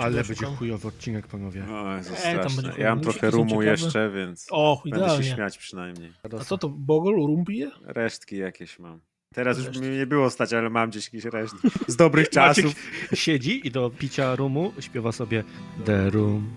Ale 0.00 0.24
będzie 0.24 0.46
chujowy 0.46 0.88
odcinek, 0.88 1.26
panowie. 1.26 1.64
O, 1.70 1.96
Jezu, 1.96 2.14
Ej, 2.24 2.38
tam 2.38 2.56
będzie 2.56 2.82
Ja 2.82 2.88
mam 2.94 3.00
trochę 3.00 3.30
rumu 3.30 3.62
jeszcze, 3.62 4.10
więc 4.10 4.46
O, 4.50 4.82
będę 4.90 5.16
się 5.16 5.24
śmiać 5.24 5.58
przynajmniej. 5.58 6.12
A 6.22 6.44
co 6.44 6.58
to, 6.58 6.68
Bogol, 6.68 7.14
rumbije? 7.14 7.70
Resztki 7.84 8.36
jakieś 8.36 8.78
mam. 8.78 9.00
Teraz 9.34 9.58
już 9.58 9.78
mi 9.78 9.88
nie 9.88 10.06
było 10.06 10.30
stać, 10.30 10.52
ale 10.52 10.70
mam 10.70 10.90
gdzieś 10.90 11.04
jakieś 11.04 11.24
resztki. 11.24 11.68
Z 11.86 11.96
dobrych 11.96 12.26
Maciek 12.36 12.64
czasów. 12.64 12.74
siedzi 13.14 13.66
i 13.66 13.70
do 13.70 13.90
picia 13.90 14.34
rumu 14.36 14.72
śpiewa 14.80 15.12
sobie 15.12 15.44
The 15.84 16.10
Room, 16.10 16.50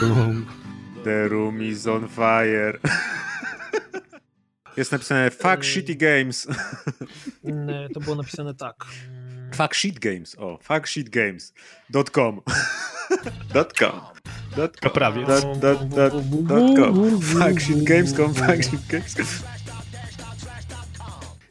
Room. 0.00 0.46
The 1.04 1.28
room 1.28 1.62
is 1.62 1.86
on 1.86 2.08
fire. 2.08 2.78
Jest 4.76 4.92
napisane 4.92 5.30
fuck 5.30 5.64
shitty 5.64 5.94
games. 5.94 6.48
Nie, 7.44 7.88
To 7.94 8.00
było 8.00 8.16
napisane 8.16 8.54
tak. 8.54 8.84
Fuck 9.54 9.74
shit 9.74 9.98
games. 9.98 10.36
O, 10.38 10.58
fuck 10.62 10.86
shit 10.86 11.08
games. 11.10 11.52
Dot 11.90 12.10
com. 12.10 12.40
Dot 13.54 13.78
com. 13.78 14.00
Prawie. 14.94 15.26
Dot, 15.26 15.58
dot, 15.60 15.88
dot, 15.88 16.12
dot 16.30 16.76
com. 16.76 17.20
Fuck 17.20 17.60
shit 17.60 17.84
games.com. 17.84 18.34
Fuck 18.34 18.64
shit 18.64 18.86
games. 18.88 19.16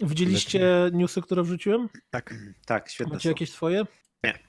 Widzieliście 0.01 0.89
newsy, 0.93 1.21
które 1.21 1.43
wrzuciłem? 1.43 1.89
Tak, 2.09 2.33
tak, 2.65 2.89
świetne 2.89 3.13
Macie 3.13 3.23
są. 3.23 3.29
jakieś 3.29 3.51
swoje? 3.51 3.85
Nie. 4.23 4.39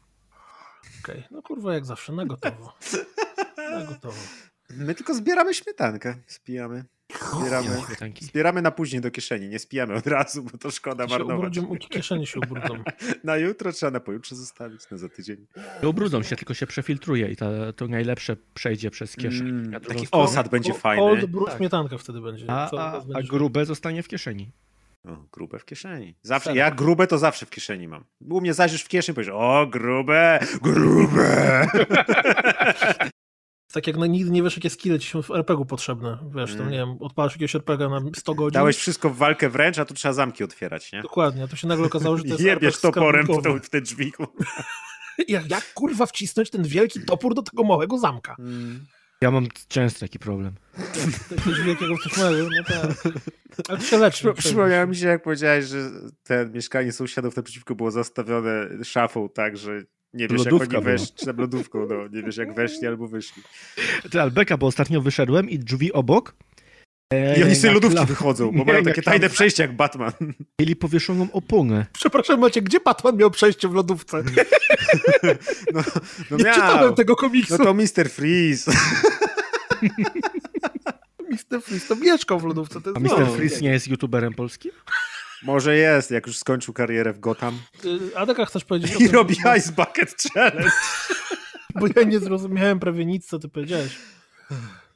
Okej, 1.05 1.25
no 1.31 1.43
kurwa 1.43 1.75
jak 1.75 1.87
zawsze, 1.87 2.13
na 2.13 2.27
gotowo. 2.27 2.73
Na 3.57 3.85
gotowo. 3.85 4.21
My 4.71 4.95
tylko 4.95 5.15
zbieramy 5.15 5.55
śmietankę. 5.55 6.17
Spijamy. 6.27 6.85
Zbieramy. 7.41 7.69
Zbieramy 8.21 8.63
na 8.63 8.71
później 8.71 9.01
do 9.03 9.11
kieszeni, 9.11 9.49
nie 9.49 9.59
spijamy 9.59 9.95
od 9.95 10.07
razu, 10.07 10.43
bo 10.43 10.59
to 10.59 10.71
szkoda 10.71 11.07
marnować. 11.07 11.59
ubrudzą, 11.59 11.67
u 11.67 11.77
kieszeni 11.89 12.27
się 12.27 12.41
ubrudzą. 12.41 12.75
Na 13.25 13.37
jutro 13.37 13.73
trzeba 13.73 13.91
na 13.93 14.01
pojutrze 14.01 14.37
zostawić, 14.37 14.91
na 14.91 14.97
za 14.97 15.09
tydzień. 15.09 15.47
Nie 15.83 15.89
ubrudzą 15.89 16.23
się, 16.23 16.37
tylko 16.37 16.55
się 16.55 16.67
przefiltruje 16.67 17.29
i 17.29 17.37
ta, 17.37 17.47
to 17.77 17.87
najlepsze 17.89 18.37
przejdzie 18.55 18.91
przez 18.91 19.17
kieszeń. 19.17 19.49
Mm, 19.49 19.81
taki 19.81 20.07
stronę. 20.07 20.25
osad 20.25 20.49
będzie 20.49 20.73
Ko- 20.73 20.79
fajny. 20.79 21.03
Cold 21.03 21.27
brew 21.27 21.45
Tak. 21.47 21.57
śmietanka 21.59 21.99
wtedy 21.99 22.21
będzie. 22.21 22.45
A, 22.49 22.71
a, 22.79 23.03
a 23.15 23.23
grube 23.23 23.65
zostanie 23.67 24.03
w 24.03 24.09
kieszeni. 24.09 24.51
O, 25.09 25.17
grube 25.33 25.59
w 25.59 25.65
kieszeni. 25.65 26.15
Zawsze, 26.23 26.57
ja 26.57 26.71
grube 26.71 27.07
to 27.07 27.19
zawsze 27.19 27.47
w 27.47 27.51
kieszeni 27.51 27.89
mam. 27.89 28.05
U 28.31 28.41
mnie 28.41 28.55
zajrzysz 28.55 28.83
w 28.83 28.89
kieszeni 28.89 29.15
i 29.15 29.17
powiesz, 29.17 29.31
o 29.35 29.67
grube, 29.67 30.39
grube. 30.63 31.67
Tak 33.75 33.87
jak 33.87 33.97
na 33.97 34.07
nigdy 34.07 34.31
nie 34.31 34.43
wiesz, 34.43 34.57
jakie 34.57 34.71
skille 34.71 34.99
ci 34.99 35.11
są 35.11 35.23
w 35.23 35.31
RPG-u 35.31 35.67
potrzebne. 35.67 36.19
Wiesz, 36.35 36.51
tam 36.51 36.61
Mm. 36.61 36.73
nie 36.73 36.79
wiem, 36.79 36.97
odpalasz 37.01 37.33
jakiegoś 37.33 37.55
RPG 37.55 37.89
na 37.89 38.01
100 38.17 38.35
godzin. 38.35 38.55
Dałeś 38.55 38.77
wszystko 38.77 39.11
w 39.11 39.17
walkę 39.17 39.49
wręcz, 39.49 39.79
a 39.79 39.85
tu 39.85 39.95
trzeba 39.95 40.13
zamki 40.15 40.45
otwierać, 40.45 40.93
nie? 40.93 41.03
Dokładnie, 41.03 41.43
a 41.45 41.49
to 41.49 41.57
się 41.57 41.67
nagle 41.69 41.87
okazało, 41.87 42.17
że 42.17 42.23
to 42.23 42.29
jest 42.35 42.41
Jebiesz 42.41 42.81
toporem 42.81 43.27
w 43.27 43.43
te, 43.43 43.61
w 43.61 43.71
te 43.71 43.81
drzwi. 43.81 44.13
Jak, 45.29 45.51
jak 45.51 45.73
kurwa 45.75 46.07
wcisnąć 46.07 46.51
ten 46.51 46.63
wielki 46.63 47.01
topór 47.05 47.35
do 47.35 47.43
tego 47.43 47.65
małego 47.65 47.99
zamka? 47.99 48.37
Mm. 48.39 48.85
Ja 49.21 49.31
mam 49.31 49.47
często 49.69 50.01
taki 50.01 50.19
problem. 50.19 50.55
Coś 51.45 51.61
wielkiego, 51.61 51.95
coś 52.05 52.19
małego, 52.19 52.49
no 52.57 52.65
tak. 52.65 53.13
Ale 53.69 53.79
to 53.79 53.85
się 53.85 53.99
leczy. 53.99 54.25
Przypo- 54.25 54.35
Przypomniało 54.35 54.87
mi 54.87 54.97
się, 54.97 55.07
jak 55.07 55.23
powiedziałeś, 55.23 55.65
że 55.65 55.91
te 56.23 56.47
mieszkanie 56.47 56.93
sąsiadów 56.93 57.37
naprzeciwko 57.37 57.75
było 57.75 57.91
zastawione 57.91 58.69
szafą 58.85 59.29
tak, 59.29 59.57
że 59.57 59.83
nie 60.15 60.29
wiesz, 60.29 60.45
jak 60.45 60.53
Lodówka 60.53 60.77
oni 60.77 60.85
była. 60.85 60.93
weszli, 60.99 61.17
czy 61.17 61.27
tam 61.27 61.37
lodówką, 61.37 61.87
no, 61.87 62.09
nie 62.13 62.23
wiesz, 62.23 62.37
jak 62.37 62.55
weszli 62.55 62.87
albo 62.87 63.09
wyszli. 63.09 63.43
Ty, 64.11 64.21
Albeka, 64.21 64.57
bo 64.57 64.67
ostatnio 64.67 65.01
wyszedłem 65.01 65.51
i 65.51 65.59
drzwi 65.59 65.93
obok 65.93 66.35
e, 67.13 67.39
I 67.39 67.43
oni 67.43 67.55
z 67.55 67.61
tej 67.61 67.75
lodówki 67.75 67.99
klam- 67.99 68.07
wychodzą, 68.07 68.53
bo 68.53 68.59
Nie, 68.59 68.65
mają 68.65 68.83
takie 68.85 69.03
tajne 69.03 69.27
klam- 69.29 69.33
przejście 69.33 69.63
jak 69.63 69.77
Batman. 69.77 70.13
Mieli 70.61 70.77
powieszoną 70.77 71.29
oponę. 71.33 71.87
Przepraszam 71.93 72.41
Macie, 72.41 72.63
gdzie 72.63 72.81
Batman 72.81 73.17
miał 73.17 73.31
przejście 73.31 73.69
w 73.69 73.75
lodówce? 73.75 74.23
No, 75.75 75.83
no 76.31 76.37
Nie 76.37 76.45
miał. 76.45 76.55
czytałem 76.55 76.95
tego 76.95 77.17
komiksu. 77.17 77.57
No 77.59 77.65
to 77.65 77.75
Mr. 77.75 78.11
Freeze. 78.11 78.73
Mr. 81.31 81.63
Freeze 81.63 81.89
to 81.89 81.97
mieszkał 81.97 82.41
w 82.41 82.45
lodówce. 82.45 82.81
To 82.81 82.91
A 82.97 83.01
Mr. 83.01 83.21
no. 83.21 83.27
Freeze 83.27 83.61
nie 83.61 83.71
jest 83.71 83.89
youtuberem 83.89 84.35
polskim? 84.35 84.73
Może 85.45 85.77
jest, 85.77 86.11
jak 86.11 86.27
już 86.27 86.39
skończył 86.39 86.75
karierę 86.75 87.13
w 87.13 87.21
Gotham. 87.21 87.59
Y, 87.85 88.17
Adeka, 88.19 88.45
chcesz 88.45 88.65
powiedzieć 88.65 88.93
o 88.93 88.99
I 88.99 88.99
tym, 89.07 89.13
robi 89.15 89.37
bo, 89.45 89.55
Ice 89.57 89.73
Bucket 89.73 90.23
Challenge. 90.35 90.71
bo 91.81 91.87
ja 91.97 92.03
nie 92.03 92.19
zrozumiałem 92.21 92.81
prawie 92.81 93.05
nic, 93.07 93.27
co 93.27 93.39
ty 93.39 93.49
powiedziałeś. 93.49 93.97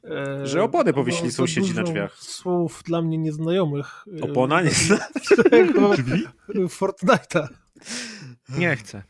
E, 0.03 0.47
Że 0.47 0.63
opony 0.63 0.93
powiesili 0.93 1.31
sąsiedzi 1.31 1.73
na 1.73 1.83
drzwiach. 1.83 2.15
Słów 2.17 2.83
dla 2.85 3.01
mnie 3.01 3.17
nieznajomych. 3.17 4.05
e, 4.19 4.21
Opona 4.21 4.61
nie 4.61 4.69
zna. 4.85 4.97
tego 5.49 5.91
Fortnite'a. 6.49 7.47
Nie 8.49 8.75
chcę. 8.75 9.03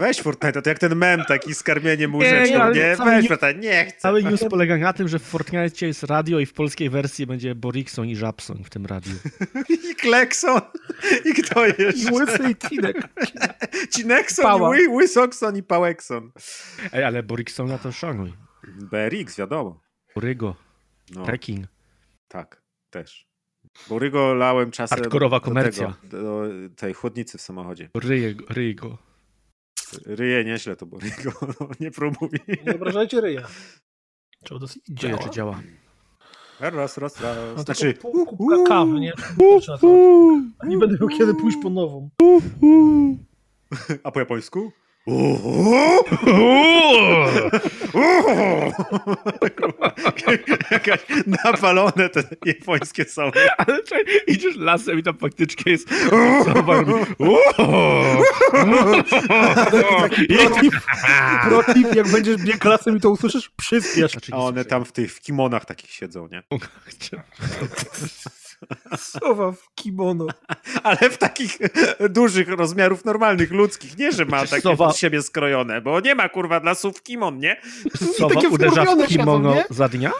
Weź 0.00 0.20
Fortnite, 0.20 0.62
to 0.62 0.70
jak 0.70 0.78
ten 0.78 0.94
mem 0.96 1.24
taki 1.28 1.54
z 1.54 1.62
karmieniem 1.62 2.10
Nie, 2.12 2.16
łyżeczką, 2.18 2.72
nie? 2.72 2.96
cały 2.96 3.10
Weź 3.10 3.22
nie- 3.22 3.28
Fortnite, 3.28 3.54
nie 3.54 3.84
chcę. 3.84 4.00
Cały 4.00 4.22
news 4.22 4.44
polega 4.50 4.76
na 4.76 4.92
tym, 4.92 5.08
że 5.08 5.18
w 5.18 5.22
Fortnite 5.22 5.86
jest 5.86 6.02
radio 6.02 6.38
i 6.40 6.46
w 6.46 6.52
polskiej 6.52 6.90
wersji 6.90 7.26
będzie 7.26 7.54
Borikson 7.54 8.06
i 8.08 8.16
Żabson 8.16 8.64
w 8.64 8.70
tym 8.70 8.86
radiu. 8.86 9.12
I 9.90 9.94
Klekson. 9.94 10.60
I 11.24 11.34
kto 11.42 11.66
I 11.66 11.72
jeszcze? 11.78 12.12
łysy 12.12 12.50
i 12.50 12.56
Tinek. 12.56 12.96
Cinekson, 13.96 14.42
Pała. 14.42 14.78
i 14.78 14.86
Ły- 14.86 14.94
Łysokson 14.96 15.56
i 15.56 15.62
Pałekson. 15.62 16.32
Ej, 16.92 17.04
ale 17.04 17.22
Boriksona 17.22 17.78
to 17.78 17.92
szanuj. 17.92 18.32
BRX, 18.68 19.36
wiadomo. 19.38 19.80
Borygo, 20.14 20.54
No, 21.14 21.26
tak, 22.28 22.62
też. 22.90 23.26
Borygo 23.88 24.34
lałem 24.34 24.70
czasem 24.70 24.98
Hardkorowa 24.98 25.36
do, 25.36 25.44
komercja. 25.44 25.94
tego, 26.02 26.18
do 26.22 26.42
tej 26.76 26.94
chłodnicy 26.94 27.38
w 27.38 27.40
samochodzie. 27.40 27.90
Ryje, 27.94 28.34
ryj 28.50 28.74
go. 28.74 28.98
Ryje 30.06 30.44
nieźle 30.44 30.76
to 30.76 30.86
Borygo, 30.86 31.32
no, 31.60 31.68
nie 31.80 31.90
próbuj. 31.90 32.28
Nie 32.66 32.74
obrażajcie 32.74 33.20
ryja. 33.20 33.42
Czy 34.44 34.54
to 34.60 34.66
Czyja 34.68 35.12
działa? 35.16 35.18
czy 35.18 35.30
działa? 35.30 35.60
Raz, 36.60 36.98
raz, 36.98 37.20
raz. 37.20 37.36
No 37.56 37.62
Znaczy, 37.62 37.94
pół 37.94 38.26
kubka 38.26 38.56
kawy, 38.68 39.00
nie? 39.00 39.12
Nie 40.66 40.78
będę 40.78 40.96
miał 41.00 41.08
kiedy 41.08 41.34
pójść 41.34 41.58
po 41.62 41.70
nową. 41.70 42.10
a 44.04 44.10
po 44.10 44.20
japońsku? 44.20 44.72
Jakaś 50.70 51.00
napalone 51.44 52.08
te 52.08 52.22
japońskie 52.46 53.04
są. 53.04 53.30
Ale 53.58 53.82
czekaj, 53.82 54.04
idziesz 54.26 54.56
lasem 54.56 54.98
i 54.98 55.02
tam 55.02 55.18
faktycznie 55.18 55.72
jest... 55.72 55.88
Protip, 60.28 60.74
protip, 61.48 61.94
jak 61.94 62.08
będziesz 62.08 62.36
biegł 62.36 62.58
klasem 62.58 62.96
i 62.96 63.00
to 63.00 63.10
usłyszysz, 63.10 63.50
przyspiesz. 63.56 64.12
A 64.32 64.36
one 64.36 64.64
tam 64.64 64.84
w 64.84 64.92
tych 64.92 65.14
w 65.14 65.20
kimonach 65.20 65.64
takich 65.64 65.90
siedzą, 65.90 66.28
nie? 66.32 66.42
Sowa 68.96 69.52
w 69.52 69.74
kimono. 69.74 70.26
Ale 70.82 71.10
w 71.10 71.18
takich 71.18 71.58
dużych 72.10 72.48
rozmiarów 72.48 73.04
normalnych, 73.04 73.50
ludzkich. 73.50 73.98
Nie, 73.98 74.12
że 74.12 74.24
ma 74.24 74.46
takie 74.46 74.62
sowa- 74.62 74.76
pod 74.76 74.96
siebie 74.96 75.22
skrojone, 75.22 75.80
bo 75.80 76.00
nie 76.00 76.14
ma 76.14 76.28
kurwa 76.28 76.60
dla 76.60 76.74
sów 76.74 77.02
kimon, 77.02 77.38
nie? 77.38 77.60
Sowa 78.18 78.34
takie 78.34 78.48
uderza 78.48 78.84
w 78.84 79.06
kimono 79.06 79.54
siedzą, 79.54 79.74
za 79.74 79.88
dnia? 79.88 80.12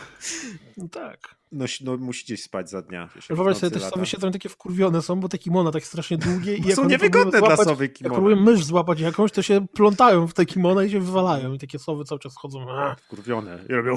No 0.76 0.88
tak. 0.88 1.34
No, 1.54 1.64
no 1.80 1.96
musicie 1.96 2.36
spać 2.36 2.70
za 2.70 2.82
dnia. 2.82 3.08
Wyobraź 3.30 3.56
sobie, 3.56 3.66
nocy 3.66 3.70
te 3.70 3.78
lata. 3.84 3.90
sowy 3.94 4.06
siedzą 4.06 4.30
takie 4.32 4.48
wkurwione 4.48 5.02
są, 5.02 5.20
bo 5.20 5.28
te 5.28 5.38
kimona 5.38 5.70
takie 5.72 5.86
strasznie 5.86 6.18
długie 6.18 6.56
i 6.56 6.62
jak 6.66 6.76
są 6.76 6.84
niewygodne 6.84 7.30
próbują 7.30 7.46
dla 7.46 7.56
złapać- 7.56 7.68
sowy 7.68 7.84
Jak 7.84 7.92
kimona. 7.92 8.14
próbują 8.14 8.36
mysz 8.36 8.64
złapać 8.64 9.00
jakąś, 9.00 9.32
to 9.32 9.42
się 9.42 9.66
plątają 9.74 10.26
w 10.26 10.34
te 10.34 10.46
kimona 10.46 10.84
i 10.84 10.90
się 10.90 11.00
wywalają 11.00 11.52
i 11.52 11.58
takie 11.58 11.78
sowy 11.78 12.04
cały 12.04 12.18
czas 12.18 12.36
chodzą. 12.36 12.66
Ach. 12.70 13.06
Kurwione. 13.08 13.58
I 13.68 13.72
robią... 13.72 13.96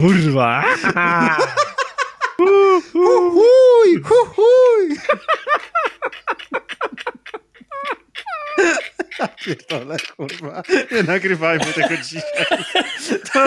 Kurwa! 0.00 0.64
Huhuj, 2.92 4.02
huhuj! 4.04 4.96
Pierdolę, 9.44 9.96
kurwa. 10.16 10.62
Nie 10.92 11.02
nagrywajmy 11.02 11.64
tego 11.64 11.96
dzisiaj. 11.96 12.22
To 13.32 13.44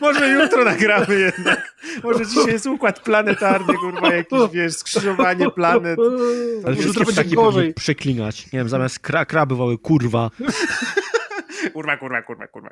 może 0.00 0.28
jutro 0.28 0.64
nagramy 0.64 1.18
jednak. 1.20 1.74
Może 2.02 2.26
dzisiaj 2.26 2.52
jest 2.52 2.66
układ 2.66 3.00
planetarny, 3.00 3.74
kurwa, 3.74 4.14
jakiś, 4.14 4.38
wiesz, 4.52 4.76
skrzyżowanie 4.76 5.50
planet. 5.50 5.98
Ale 6.66 6.76
wszystkie 6.76 7.04
ptaki 7.04 7.34
gorzej. 7.34 7.74
przeklinać. 7.74 8.52
Nie 8.52 8.58
wiem, 8.58 8.68
zamiast 8.68 8.98
kra, 8.98 9.24
kraby 9.24 9.54
woły 9.54 9.78
kurwa. 9.78 10.30
Kurwa, 11.72 11.96
kurwa, 11.96 12.22
kurwa, 12.22 12.46
kurwa. 12.46 12.70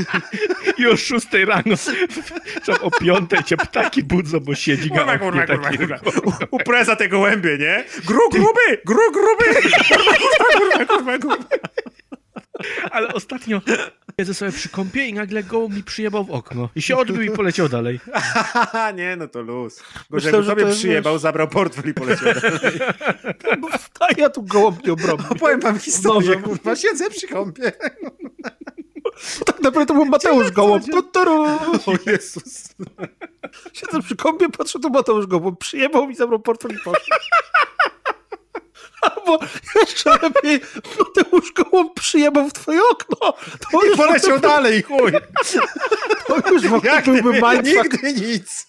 I 0.78 0.86
o 0.86 0.96
6 0.96 1.26
rano, 1.46 1.76
że 2.64 2.80
o 2.80 2.90
5 2.90 3.30
cię 3.46 3.56
ptaki 3.56 4.02
budzą, 4.02 4.40
bo 4.40 4.54
siedzi 4.54 4.90
Kurwa, 4.90 5.18
kurwa, 5.18 5.46
kurwa, 5.46 5.64
taki. 5.70 5.78
kurwa. 5.78 5.96
U, 6.50 6.56
upreza 6.56 6.96
te 6.96 7.08
gołębie, 7.08 7.58
nie? 7.58 7.84
Gru 8.06 8.20
gruby, 8.32 8.80
gru 8.84 9.12
gruby. 9.12 9.44
Kurwa, 9.88 10.14
kurwa, 10.14 10.86
kurwa, 10.86 10.86
kurwa, 10.86 11.18
kurwa. 11.18 11.44
Ale 12.90 13.08
ostatnio 13.14 13.60
siedzę 14.20 14.34
sobie 14.34 14.52
przy 14.52 14.68
kąpie 14.68 15.06
i 15.06 15.14
nagle 15.14 15.42
gołąb 15.42 15.74
mi 15.74 15.82
przyjebał 15.82 16.24
w 16.24 16.30
okno. 16.30 16.68
I 16.76 16.82
się 16.82 16.96
odbił 16.96 17.22
i 17.22 17.30
poleciał 17.30 17.68
dalej. 17.68 18.00
Nie, 18.96 19.16
no 19.16 19.28
to 19.28 19.42
luz. 19.42 19.82
Jakby 19.96 20.20
że 20.20 20.30
tobie 20.30 20.64
to 20.66 20.70
przyjebał, 20.72 21.12
wiesz- 21.14 21.22
zabrał 21.22 21.48
portfel 21.48 21.90
i 21.90 21.94
poleciał 21.94 22.34
dalej. 22.34 22.80
A 24.00 24.06
ja 24.16 24.30
tu 24.30 24.42
gołąb 24.42 24.86
nie 24.86 24.92
obrobię. 24.92 25.24
Opowiem 25.36 25.60
wam 25.60 25.78
historię, 25.78 26.28
Nożem. 26.28 26.42
kurwa, 26.42 26.76
siedzę 26.76 27.10
przy 27.10 27.28
kąpie. 27.28 27.72
Tak 29.46 29.60
naprawdę 29.60 29.86
to 29.86 29.94
był 29.94 30.04
Mateusz 30.04 30.50
Gołąb. 30.50 30.84
Tu, 30.90 31.02
turu. 31.02 31.44
O 31.86 31.92
Jezus. 32.06 32.74
Siedzę 33.72 34.02
przy 34.02 34.16
kąpie, 34.16 34.48
patrzę, 34.48 34.78
to 34.80 34.88
Mateusz 34.88 35.26
Gołąb. 35.26 35.58
Przyjebał 35.58 36.06
mi, 36.06 36.14
zabrał 36.16 36.40
portfel 36.40 36.70
i 36.70 36.78
poszedł. 36.84 37.06
Albo 39.16 39.38
jeszcze 39.80 40.10
lepiej, 40.10 40.60
Mateusz 40.98 41.52
Gołąb 41.52 41.94
przyjebał 42.00 42.48
w 42.48 42.52
twoje 42.52 42.80
okno. 42.92 43.32
To 43.72 43.82
I 43.92 43.96
poleciał 43.96 44.38
dalej, 44.40 44.82
chuj. 44.82 45.12
to 46.26 46.50
już 46.50 46.62
w 46.68 46.74
ogóle 46.74 46.92
Jak 46.92 47.04
byłby 47.04 47.32
mindfuck. 47.32 47.92
nigdy 47.92 48.12
nic. 48.12 48.66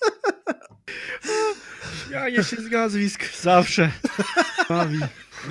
Ja 2.11 2.29
nie 2.29 2.43
się 2.43 2.55
z 2.55 2.71
nazwisk. 2.71 3.23
Zawsze. 3.41 3.91
Bawi. 4.69 4.99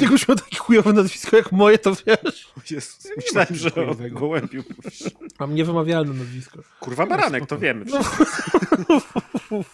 Jak 0.01 0.11
już 0.11 0.29
miał 0.29 0.37
takie 0.37 0.57
chujowe 0.57 0.93
nazwisko 0.93 1.37
jak 1.37 1.53
moje, 1.53 1.79
to 1.79 1.97
wiesz. 2.07 2.49
Jezus, 2.71 3.09
myślałem, 3.17 3.55
że 3.55 3.75
o 3.75 3.95
gołębiu 4.11 4.65
mówisz. 4.77 5.03
Mam 5.41 5.55
niewymawialne 5.55 6.15
nazwisko. 6.15 6.59
Kurwa, 6.81 7.07
baranek, 7.07 7.47
to 7.47 7.59
wiemy. 7.59 7.85
No. 7.89 8.01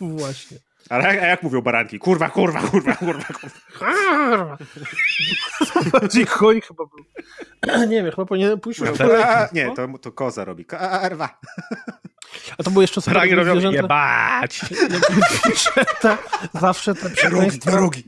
Właśnie. 0.19 0.59
Ale 0.91 1.05
jak, 1.15 1.23
a 1.23 1.27
jak 1.27 1.43
mówią 1.43 1.61
baranki? 1.63 1.99
Kurwa, 1.99 2.29
kurwa, 2.31 2.61
kurwa, 2.61 2.95
kurwa, 2.95 3.25
kurwa. 3.79 4.57
Bardziej 5.93 6.27
koń 6.27 6.61
chyba 6.61 6.85
był. 6.87 7.05
Nie 7.91 8.03
wiem, 8.03 8.11
chyba 8.11 8.25
powinien 8.27 8.61
pójść 8.61 8.81
już 8.81 9.01
A, 9.01 9.49
nie, 9.53 9.71
to, 9.75 9.89
to 9.99 10.13
koza 10.13 10.45
robi. 10.45 10.65
Karwa. 10.65 11.39
A 12.59 12.63
to 12.63 12.71
było 12.71 12.83
jeszcze 12.83 13.01
super, 13.01 13.15
Pragi 13.15 13.35
robią 13.35 13.51
zwierzęta, 13.53 13.77
jebać. 13.77 14.61
zwierzęta, 15.45 16.19
zawsze 16.61 16.95
te 16.95 17.11
przekleństwa. 17.11 17.71
rogi. 17.71 18.05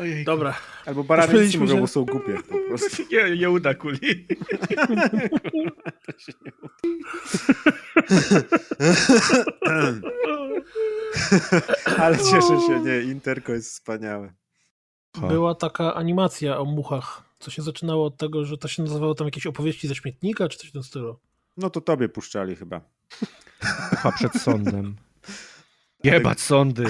Ojej. 0.00 0.24
Dobra. 0.24 0.54
Albo 0.86 1.04
barany 1.04 1.42
nic 1.44 1.54
nie 1.54 1.60
mówią, 1.60 1.74
że- 1.74 1.80
bo 1.80 1.86
są 1.86 2.04
głupie 2.04 2.34
po 2.48 2.58
prostu. 2.68 3.02
Nie, 3.12 3.36
nie 3.36 3.50
uda 3.50 3.74
kuli. 3.74 4.26
Ale 11.98 12.18
cieszę 12.18 12.60
się, 12.66 12.80
nie, 12.80 13.00
Interko 13.00 13.52
jest 13.52 13.70
wspaniałe. 13.70 14.32
Była 15.28 15.54
taka 15.54 15.94
animacja 15.94 16.58
o 16.58 16.64
muchach, 16.64 17.22
co 17.38 17.50
się 17.50 17.62
zaczynało 17.62 18.06
od 18.06 18.16
tego, 18.16 18.44
że 18.44 18.58
to 18.58 18.68
się 18.68 18.82
nazywało 18.82 19.14
tam 19.14 19.26
jakieś 19.26 19.46
opowieści 19.46 19.88
ze 19.88 19.94
śmietnika, 19.94 20.48
czy 20.48 20.58
coś 20.58 20.68
w 20.68 20.72
tym 20.72 20.82
stylu. 20.82 21.18
No 21.56 21.70
to 21.70 21.80
tobie 21.80 22.08
puszczali 22.08 22.56
chyba. 22.56 22.80
Chyba 23.60 24.12
przed 24.12 24.32
sądem. 24.32 24.96
Jebać 26.04 26.40
sądy. 26.40 26.84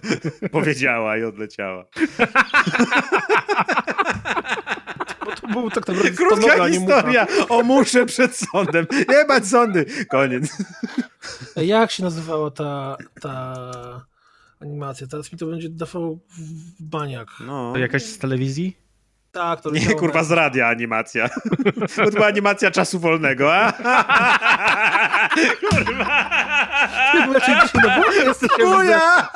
Powiedziała 0.52 1.16
i 1.16 1.24
odleciała. 1.24 1.84
Był 5.52 5.70
tak 5.70 5.88
naprawdę 5.88 6.10
Krótka 6.10 6.68
nie 6.68 6.78
historia 6.78 7.26
o 7.48 7.62
muszę 7.62 8.06
przed 8.06 8.36
sądem. 8.36 8.86
Jebać 9.08 9.46
sądy. 9.46 9.86
Koniec. 10.10 10.58
Jak 11.56 11.90
się 11.90 12.02
nazywała 12.02 12.50
ta, 12.50 12.96
ta 13.20 13.56
animacja? 14.60 15.06
Teraz 15.06 15.32
mi 15.32 15.38
to 15.38 15.46
będzie 15.46 15.68
dawał 15.68 16.18
w 16.78 16.82
baniak. 16.82 17.28
No. 17.46 17.72
To 17.72 17.78
jakaś 17.78 18.02
z 18.02 18.18
telewizji? 18.18 18.81
Tak, 19.32 19.60
to 19.60 19.70
Nie, 19.70 19.94
kurwa, 19.94 20.18
na- 20.18 20.24
z 20.24 20.30
radia 20.32 20.68
animacja. 20.68 21.28
To 21.96 22.10
była 22.10 22.26
animacja 22.26 22.70
czasu 22.70 22.98
wolnego, 22.98 23.54
a? 23.54 23.72
Kurwa! 25.60 26.30
Nie, 27.14 27.26
bo 27.26 27.32
ja 27.32 27.40
się 27.40 27.52
dzisiaj 27.66 27.88
na 27.88 28.00
głowie 28.00 28.24
jesteś, 28.24 28.50
ja 28.58 28.64
widzę. 28.64 28.76
Chuja! 28.76 29.28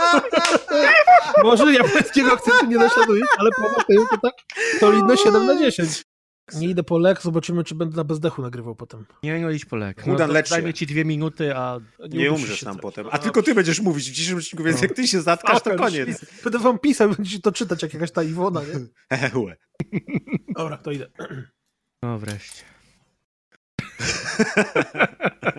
Może 1.44 1.72
japońskiego 1.72 2.32
akcentu 2.32 2.66
nie 2.66 2.76
naśladujesz, 2.76 3.28
ale 3.38 3.50
poza 3.62 3.84
tym 3.86 4.06
to 4.10 4.16
tak 4.22 4.32
solidne 4.80 5.16
7 5.16 5.46
na 5.46 5.56
10. 5.58 6.04
Nie 6.54 6.68
idę 6.68 6.82
po 6.82 6.98
lek, 6.98 7.22
zobaczymy, 7.22 7.64
czy 7.64 7.74
będę 7.74 7.96
na 7.96 8.04
bezdechu 8.04 8.42
nagrywał 8.42 8.74
potem. 8.74 9.06
Nie, 9.22 9.38
no 9.40 9.50
idź 9.50 9.64
po 9.64 9.76
lek. 9.76 10.02
Chudan, 10.02 10.32
no. 10.32 10.42
Dajmy 10.50 10.74
ci 10.74 10.86
dwie 10.86 11.04
minuty, 11.04 11.56
a 11.56 11.78
Nie 11.98 12.30
udusisz 12.30 12.30
umrzesz 12.30 12.62
nam 12.62 12.78
potem. 12.78 13.06
A 13.10 13.18
tylko 13.18 13.42
ty 13.42 13.54
będziesz 13.54 13.80
mówić 13.80 14.10
w 14.10 14.12
dzisiejszym 14.12 14.38
odcinku, 14.38 14.64
więc 14.64 14.82
jak 14.82 14.92
ty 14.94 15.08
się 15.08 15.20
zatkasz, 15.20 15.62
to 15.62 15.76
koniec. 15.76 16.24
Będę 16.44 16.58
wam 16.58 16.78
pisał, 16.78 17.08
będziecie 17.10 17.40
to 17.40 17.52
czytać, 17.52 17.82
jak 17.82 17.94
jakaś 17.94 18.10
ta 18.10 18.22
Iwona, 18.22 18.60
nie? 18.60 18.86
Hehe, 19.18 19.30
Dobra, 20.56 20.76
to 20.76 20.90
idę. 20.90 21.06
no 22.02 22.18
wreszcie. 22.18 22.62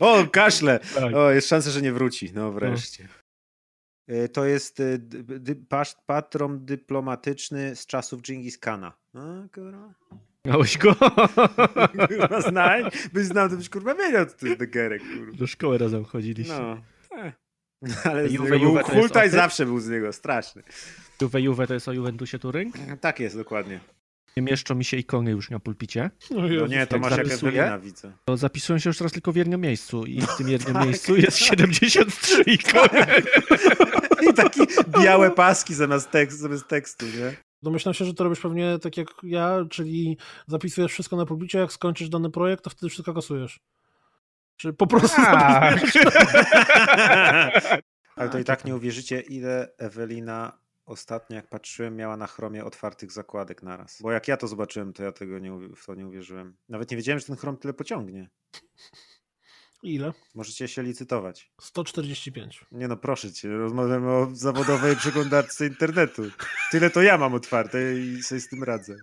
O, 0.00 0.26
kaszle! 0.26 0.80
Tak. 0.94 1.14
O, 1.14 1.30
jest 1.30 1.48
szansa, 1.48 1.70
że 1.70 1.82
nie 1.82 1.92
wróci. 1.92 2.32
No 2.34 2.52
wreszcie. 2.52 3.08
Y, 4.10 4.28
To 4.28 4.44
jest 4.44 4.76
dy, 4.78 4.98
dy, 5.40 5.56
pasz, 5.56 5.94
patron 6.06 6.64
dyplomatyczny 6.64 7.76
z 7.76 7.86
czasów 7.86 8.22
Dżingis 8.22 8.58
Kana. 8.58 8.92
No, 9.14 9.48
kurwa. 9.54 9.94
Miałeś 10.46 10.78
go 10.78 10.94
Kurwa, 12.08 12.40
znaj. 12.40 12.84
Byś 13.12 13.26
znał, 13.26 13.48
to 13.48 13.56
byś 13.56 13.68
kurwa 13.68 13.94
wiedział, 13.94 14.26
co 14.26 14.36
to 14.36 14.46
jest 14.46 14.58
degerek, 14.58 15.02
kurwa. 15.02 15.38
do 15.38 15.46
szkoły 15.46 15.78
razem 15.78 16.04
chodziliście. 16.04 16.58
No. 16.58 16.78
Eh. 17.18 17.32
Ale 18.10 18.28
Juve, 18.28 18.58
Juve 18.58 18.82
Hultaj 18.82 19.30
zawsze 19.30 19.66
był 19.66 19.80
z 19.80 19.88
niego 19.88 20.12
straszny. 20.12 20.62
Juve 21.20 21.40
Juve 21.40 21.66
to 21.66 21.74
jest 21.74 21.88
o 21.88 21.92
Juventusie 21.92 22.38
Turyń. 22.38 22.72
Tak 23.00 23.20
jest, 23.20 23.36
dokładnie. 23.36 23.80
Nie 24.36 24.42
mieszczą 24.42 24.74
mi 24.74 24.84
się 24.84 24.96
ikony 24.96 25.30
już 25.30 25.50
na 25.50 25.60
pulpicie. 25.60 26.10
No 26.30 26.66
nie, 26.66 26.86
to 26.86 26.96
jak 26.96 27.02
masz 27.02 27.16
jak? 27.18 27.26
Ewelina, 27.26 27.78
widzę. 27.78 28.12
To 28.24 28.36
zapisują 28.36 28.78
się 28.78 28.90
już 28.90 28.98
teraz 28.98 29.12
tylko 29.12 29.32
w 29.32 29.36
jednym 29.36 29.60
miejscu 29.60 30.04
i 30.04 30.20
w 30.20 30.36
tym 30.36 30.48
jednym 30.48 30.74
tak. 30.74 30.84
miejscu 30.84 31.16
jest 31.16 31.38
73 31.38 32.42
ikony. 32.42 33.06
I 34.30 34.34
takie 34.34 34.60
białe 35.02 35.30
paski 35.30 35.74
zamiast, 35.74 36.10
tekst, 36.10 36.38
zamiast 36.38 36.68
tekstu, 36.68 37.06
nie? 37.06 37.36
Domyślam 37.64 37.94
się, 37.94 38.04
że 38.04 38.14
to 38.14 38.24
robisz 38.24 38.40
pewnie 38.40 38.78
tak 38.78 38.96
jak 38.96 39.08
ja, 39.22 39.64
czyli 39.70 40.18
zapisujesz 40.46 40.92
wszystko 40.92 41.16
na 41.16 41.26
publicie, 41.26 41.58
jak 41.58 41.72
skończysz 41.72 42.08
dany 42.08 42.30
projekt, 42.30 42.64
to 42.64 42.70
wtedy 42.70 42.90
wszystko 42.90 43.14
kasujesz. 43.14 43.60
Czy 44.56 44.72
po 44.72 44.86
prostu 44.86 45.22
Tak. 45.22 45.80
Ale 48.16 48.30
to 48.30 48.38
i 48.38 48.44
tak 48.44 48.64
nie 48.64 48.76
uwierzycie, 48.76 49.20
ile 49.20 49.68
Ewelina 49.78 50.58
ostatnio, 50.86 51.36
jak 51.36 51.48
patrzyłem, 51.48 51.96
miała 51.96 52.16
na 52.16 52.26
chromie 52.26 52.64
otwartych 52.64 53.12
zakładek 53.12 53.62
naraz. 53.62 54.02
Bo 54.02 54.12
jak 54.12 54.28
ja 54.28 54.36
to 54.36 54.48
zobaczyłem, 54.48 54.92
to 54.92 55.02
ja 55.02 55.12
tego 55.12 55.38
nie, 55.38 55.52
w 55.76 55.86
to 55.86 55.94
nie 55.94 56.06
uwierzyłem. 56.06 56.56
Nawet 56.68 56.90
nie 56.90 56.96
wiedziałem, 56.96 57.18
że 57.18 57.26
ten 57.26 57.36
chrom 57.36 57.56
tyle 57.56 57.74
pociągnie. 57.74 58.28
Ile? 59.84 60.12
Możecie 60.34 60.68
się 60.68 60.82
licytować. 60.82 61.50
145. 61.60 62.64
Nie 62.72 62.88
no, 62.88 62.96
proszę 62.96 63.32
cię, 63.32 63.48
rozmawiamy 63.48 64.10
o 64.10 64.28
zawodowej 64.32 64.96
przeglądarce 64.96 65.66
internetu. 65.66 66.22
Tyle 66.70 66.90
to 66.90 67.02
ja 67.02 67.18
mam 67.18 67.34
otwarte 67.34 67.98
i 67.98 68.22
sobie 68.22 68.40
z 68.40 68.48
tym 68.48 68.64
radzę. 68.64 68.96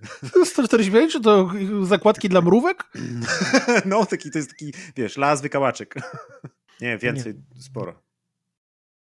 145 0.46 1.14
czy 1.14 1.22
to 1.22 1.50
zakładki 1.84 2.30
dla 2.30 2.42
mrówek? 2.42 2.84
No, 3.86 4.06
taki 4.06 4.32
to 4.32 4.38
jest 4.38 4.50
taki, 4.50 4.74
wiesz, 4.96 5.18
las 5.18 5.42
wykałaczek. 5.42 5.96
Nie, 6.82 6.98
więcej, 6.98 7.34
sporo. 7.60 8.02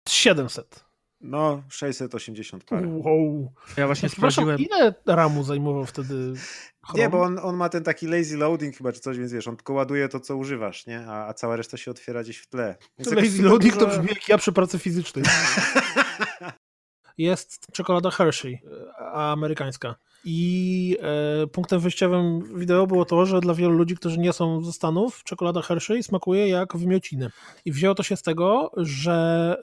700. 0.08 0.85
No, 1.20 1.62
680 1.68 2.64
parę. 2.64 2.88
Wow. 2.88 3.52
Ja 3.76 3.86
właśnie 3.86 4.08
sprawdziłem. 4.08 4.58
ile 4.58 4.94
ramu 5.06 5.44
zajmował 5.44 5.86
wtedy 5.86 6.34
Chrome? 6.86 7.02
Nie, 7.02 7.08
bo 7.08 7.22
on, 7.22 7.38
on 7.38 7.56
ma 7.56 7.68
ten 7.68 7.84
taki 7.84 8.06
lazy 8.06 8.36
loading 8.36 8.76
chyba, 8.76 8.92
czy 8.92 9.00
coś, 9.00 9.18
więc 9.18 9.32
wiesz, 9.32 9.48
on 9.48 9.56
tylko 9.56 9.72
ładuje 9.72 10.08
to, 10.08 10.20
co 10.20 10.36
używasz, 10.36 10.86
nie? 10.86 11.06
A, 11.08 11.26
a 11.26 11.34
cała 11.34 11.56
reszta 11.56 11.76
się 11.76 11.90
otwiera 11.90 12.22
gdzieś 12.22 12.38
w 12.38 12.48
tle. 12.48 12.76
Więc 12.98 13.12
lazy 13.12 13.42
loading 13.42 13.76
to 13.76 13.86
brzmi 13.86 14.08
jak 14.08 14.28
ja 14.28 14.38
przy 14.38 14.52
pracy 14.52 14.78
fizycznej. 14.78 15.24
Jest 17.18 17.66
czekolada 17.72 18.10
Hershey, 18.10 18.58
e, 18.98 19.00
amerykańska. 19.12 19.94
I 20.28 20.96
e, 21.42 21.46
punktem 21.46 21.80
wyjściowym 21.80 22.58
wideo 22.58 22.86
było 22.86 23.04
to, 23.04 23.26
że 23.26 23.40
dla 23.40 23.54
wielu 23.54 23.70
ludzi, 23.72 23.96
którzy 23.96 24.18
nie 24.18 24.32
są 24.32 24.62
ze 24.64 24.72
Stanów, 24.72 25.24
czekolada 25.24 25.62
Hershey 25.62 26.02
smakuje 26.02 26.48
jak 26.48 26.76
wymiociny. 26.76 27.30
I 27.64 27.72
wzięło 27.72 27.94
to 27.94 28.02
się 28.02 28.16
z 28.16 28.22
tego, 28.22 28.70
że 28.76 29.56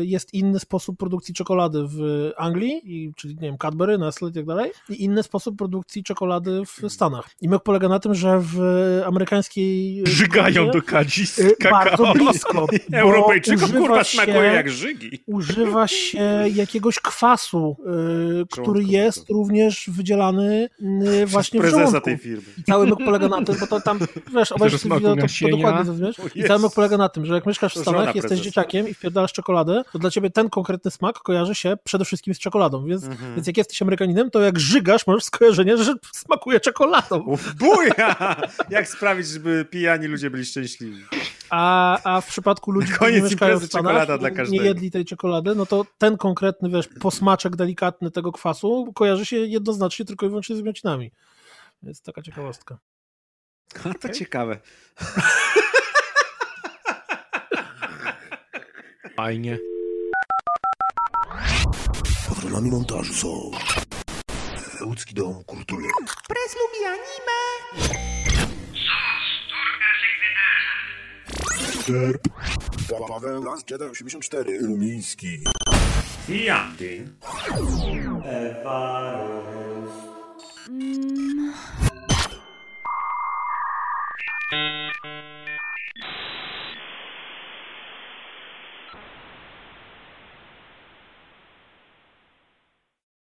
e, 0.00 0.04
jest 0.04 0.34
inny 0.34 0.58
sposób 0.58 0.98
produkcji 0.98 1.34
czekolady 1.34 1.84
w 1.88 2.30
Anglii, 2.36 2.80
i, 2.84 3.12
czyli 3.16 3.34
nie 3.34 3.40
wiem, 3.40 3.58
Cadbury, 3.58 3.98
Nestle 3.98 4.30
i 4.30 4.32
tak 4.32 4.44
dalej, 4.46 4.70
i 4.88 5.04
inny 5.04 5.22
sposób 5.22 5.56
produkcji 5.58 6.04
czekolady 6.04 6.62
w 6.66 6.92
Stanach. 6.92 7.30
I 7.40 7.48
myk 7.48 7.62
polega 7.62 7.88
na 7.88 8.00
tym, 8.00 8.14
że 8.14 8.40
w 8.42 8.60
amerykańskiej 9.06 10.02
Żygają 10.20 10.70
do 10.70 10.82
kadzi 10.82 11.26
z 11.26 11.38
e, 11.38 11.50
kakao. 11.50 11.70
Bardzo 11.70 12.14
blisko. 12.24 12.66
Europejczykom 12.92 13.72
kurwa 13.72 14.04
się- 14.04 14.16
smakuje 14.22 14.50
jak 14.52 14.70
żygi. 14.70 15.22
używa 15.26 15.88
się 15.88 16.44
jakiegoś 16.54 16.98
kwasu, 16.98 17.76
y, 18.42 18.46
który 18.46 18.84
jest 18.84 19.30
również 19.30 19.90
wydzielany 19.92 20.09
y, 21.22 21.26
właśnie 21.26 21.60
w 21.60 21.62
Prezesa 21.62 21.78
żołądku. 21.78 22.04
tej 22.04 22.18
firmy. 22.18 22.42
I 22.58 22.62
cały 22.64 22.86
myk 22.86 22.98
polega 23.04 23.28
na 23.28 23.42
tym, 23.44 23.56
bo 23.60 23.66
to 23.66 23.80
tam, 23.80 23.98
wiesz, 24.36 24.52
obejrzysz 24.52 24.82
to, 24.82 25.00
to 25.00 25.14
nasienia. 25.16 25.56
dokładnie 25.56 25.84
zrozumiesz. 25.84 26.16
I 26.34 26.44
cały 26.44 26.58
myk 26.62 26.72
polega 26.74 26.96
na 26.96 27.08
tym, 27.08 27.26
że 27.26 27.34
jak 27.34 27.46
mieszkasz 27.46 27.72
w 27.72 27.74
To 27.74 27.82
Stanach, 27.82 28.06
jesteś 28.06 28.22
prezesa. 28.22 28.44
dzieciakiem 28.44 28.88
i 28.88 28.94
wpierdalasz 28.94 29.32
czekoladę, 29.32 29.82
to 29.92 29.98
dla 29.98 30.10
ciebie 30.10 30.30
ten 30.30 30.50
konkretny 30.50 30.90
smak 30.90 31.18
kojarzy 31.18 31.54
się 31.54 31.76
przede 31.84 32.04
wszystkim 32.04 32.34
z 32.34 32.38
czekoladą, 32.38 32.84
więc, 32.84 33.04
Mhm. 33.04 33.34
więc 33.34 33.46
jak 33.46 33.56
jesteś 33.56 33.82
Amerykaninem, 33.82 34.30
to 34.30 34.40
jak 34.40 34.58
żygasz, 34.58 35.06
masz 35.06 35.24
skojarzenie, 35.24 35.76
że 35.76 35.94
smakuje 36.14 36.60
czekoladą. 36.60 37.16
O, 37.16 37.38
buja! 37.58 38.36
Jak 38.70 38.88
sprawić, 38.88 39.26
żeby 39.28 39.66
pijani 39.70 40.06
ludzie 40.06 40.30
byli 40.30 40.44
szczęśliwi? 40.44 41.02
A, 41.50 41.98
a 42.04 42.20
w 42.20 42.26
przypadku 42.26 42.70
ludzi, 42.70 42.92
którzy 42.92 43.22
mieszkają 43.22 43.58
w 43.58 43.64
Stanach, 43.64 44.08
nie 44.50 44.62
jedli 44.62 44.90
tej 44.90 45.04
czekolady, 45.04 45.54
no 45.54 45.66
to 45.66 45.86
ten 45.98 46.16
konkretny, 46.16 46.70
wiesz, 46.70 46.88
posmaczek 47.00 47.56
delikatny 47.56 48.10
tego 48.10 48.32
kwasu 48.32 48.92
kojarzy 48.94 49.26
się 49.26 49.36
jednoznacznie 49.36 50.04
tylko 50.04 50.26
i 50.26 50.28
wyłącznie 50.28 50.56
z 50.56 50.58
wymiacinami. 50.58 51.12
Więc 51.82 52.02
taka 52.02 52.22
ciekawostka. 52.22 52.78
A 53.90 53.94
to 53.94 54.08
ciekawe. 54.08 54.60
Fajnie. 59.16 59.58
Patronami 62.28 62.70
montażu 62.70 63.14
są 63.14 63.50
Łódzki 64.86 65.14
Dom 65.14 65.44
Kultury 65.44 65.88
Pres 66.28 66.56
lubi 66.56 66.84
anime. 66.86 68.19
Pa- 72.88 73.06
Paweł 73.08 73.42
Las 73.44 73.64
Jedi 73.70 73.84
84 73.84 74.58
Lumiński 74.60 75.44
Jandy. 76.28 77.06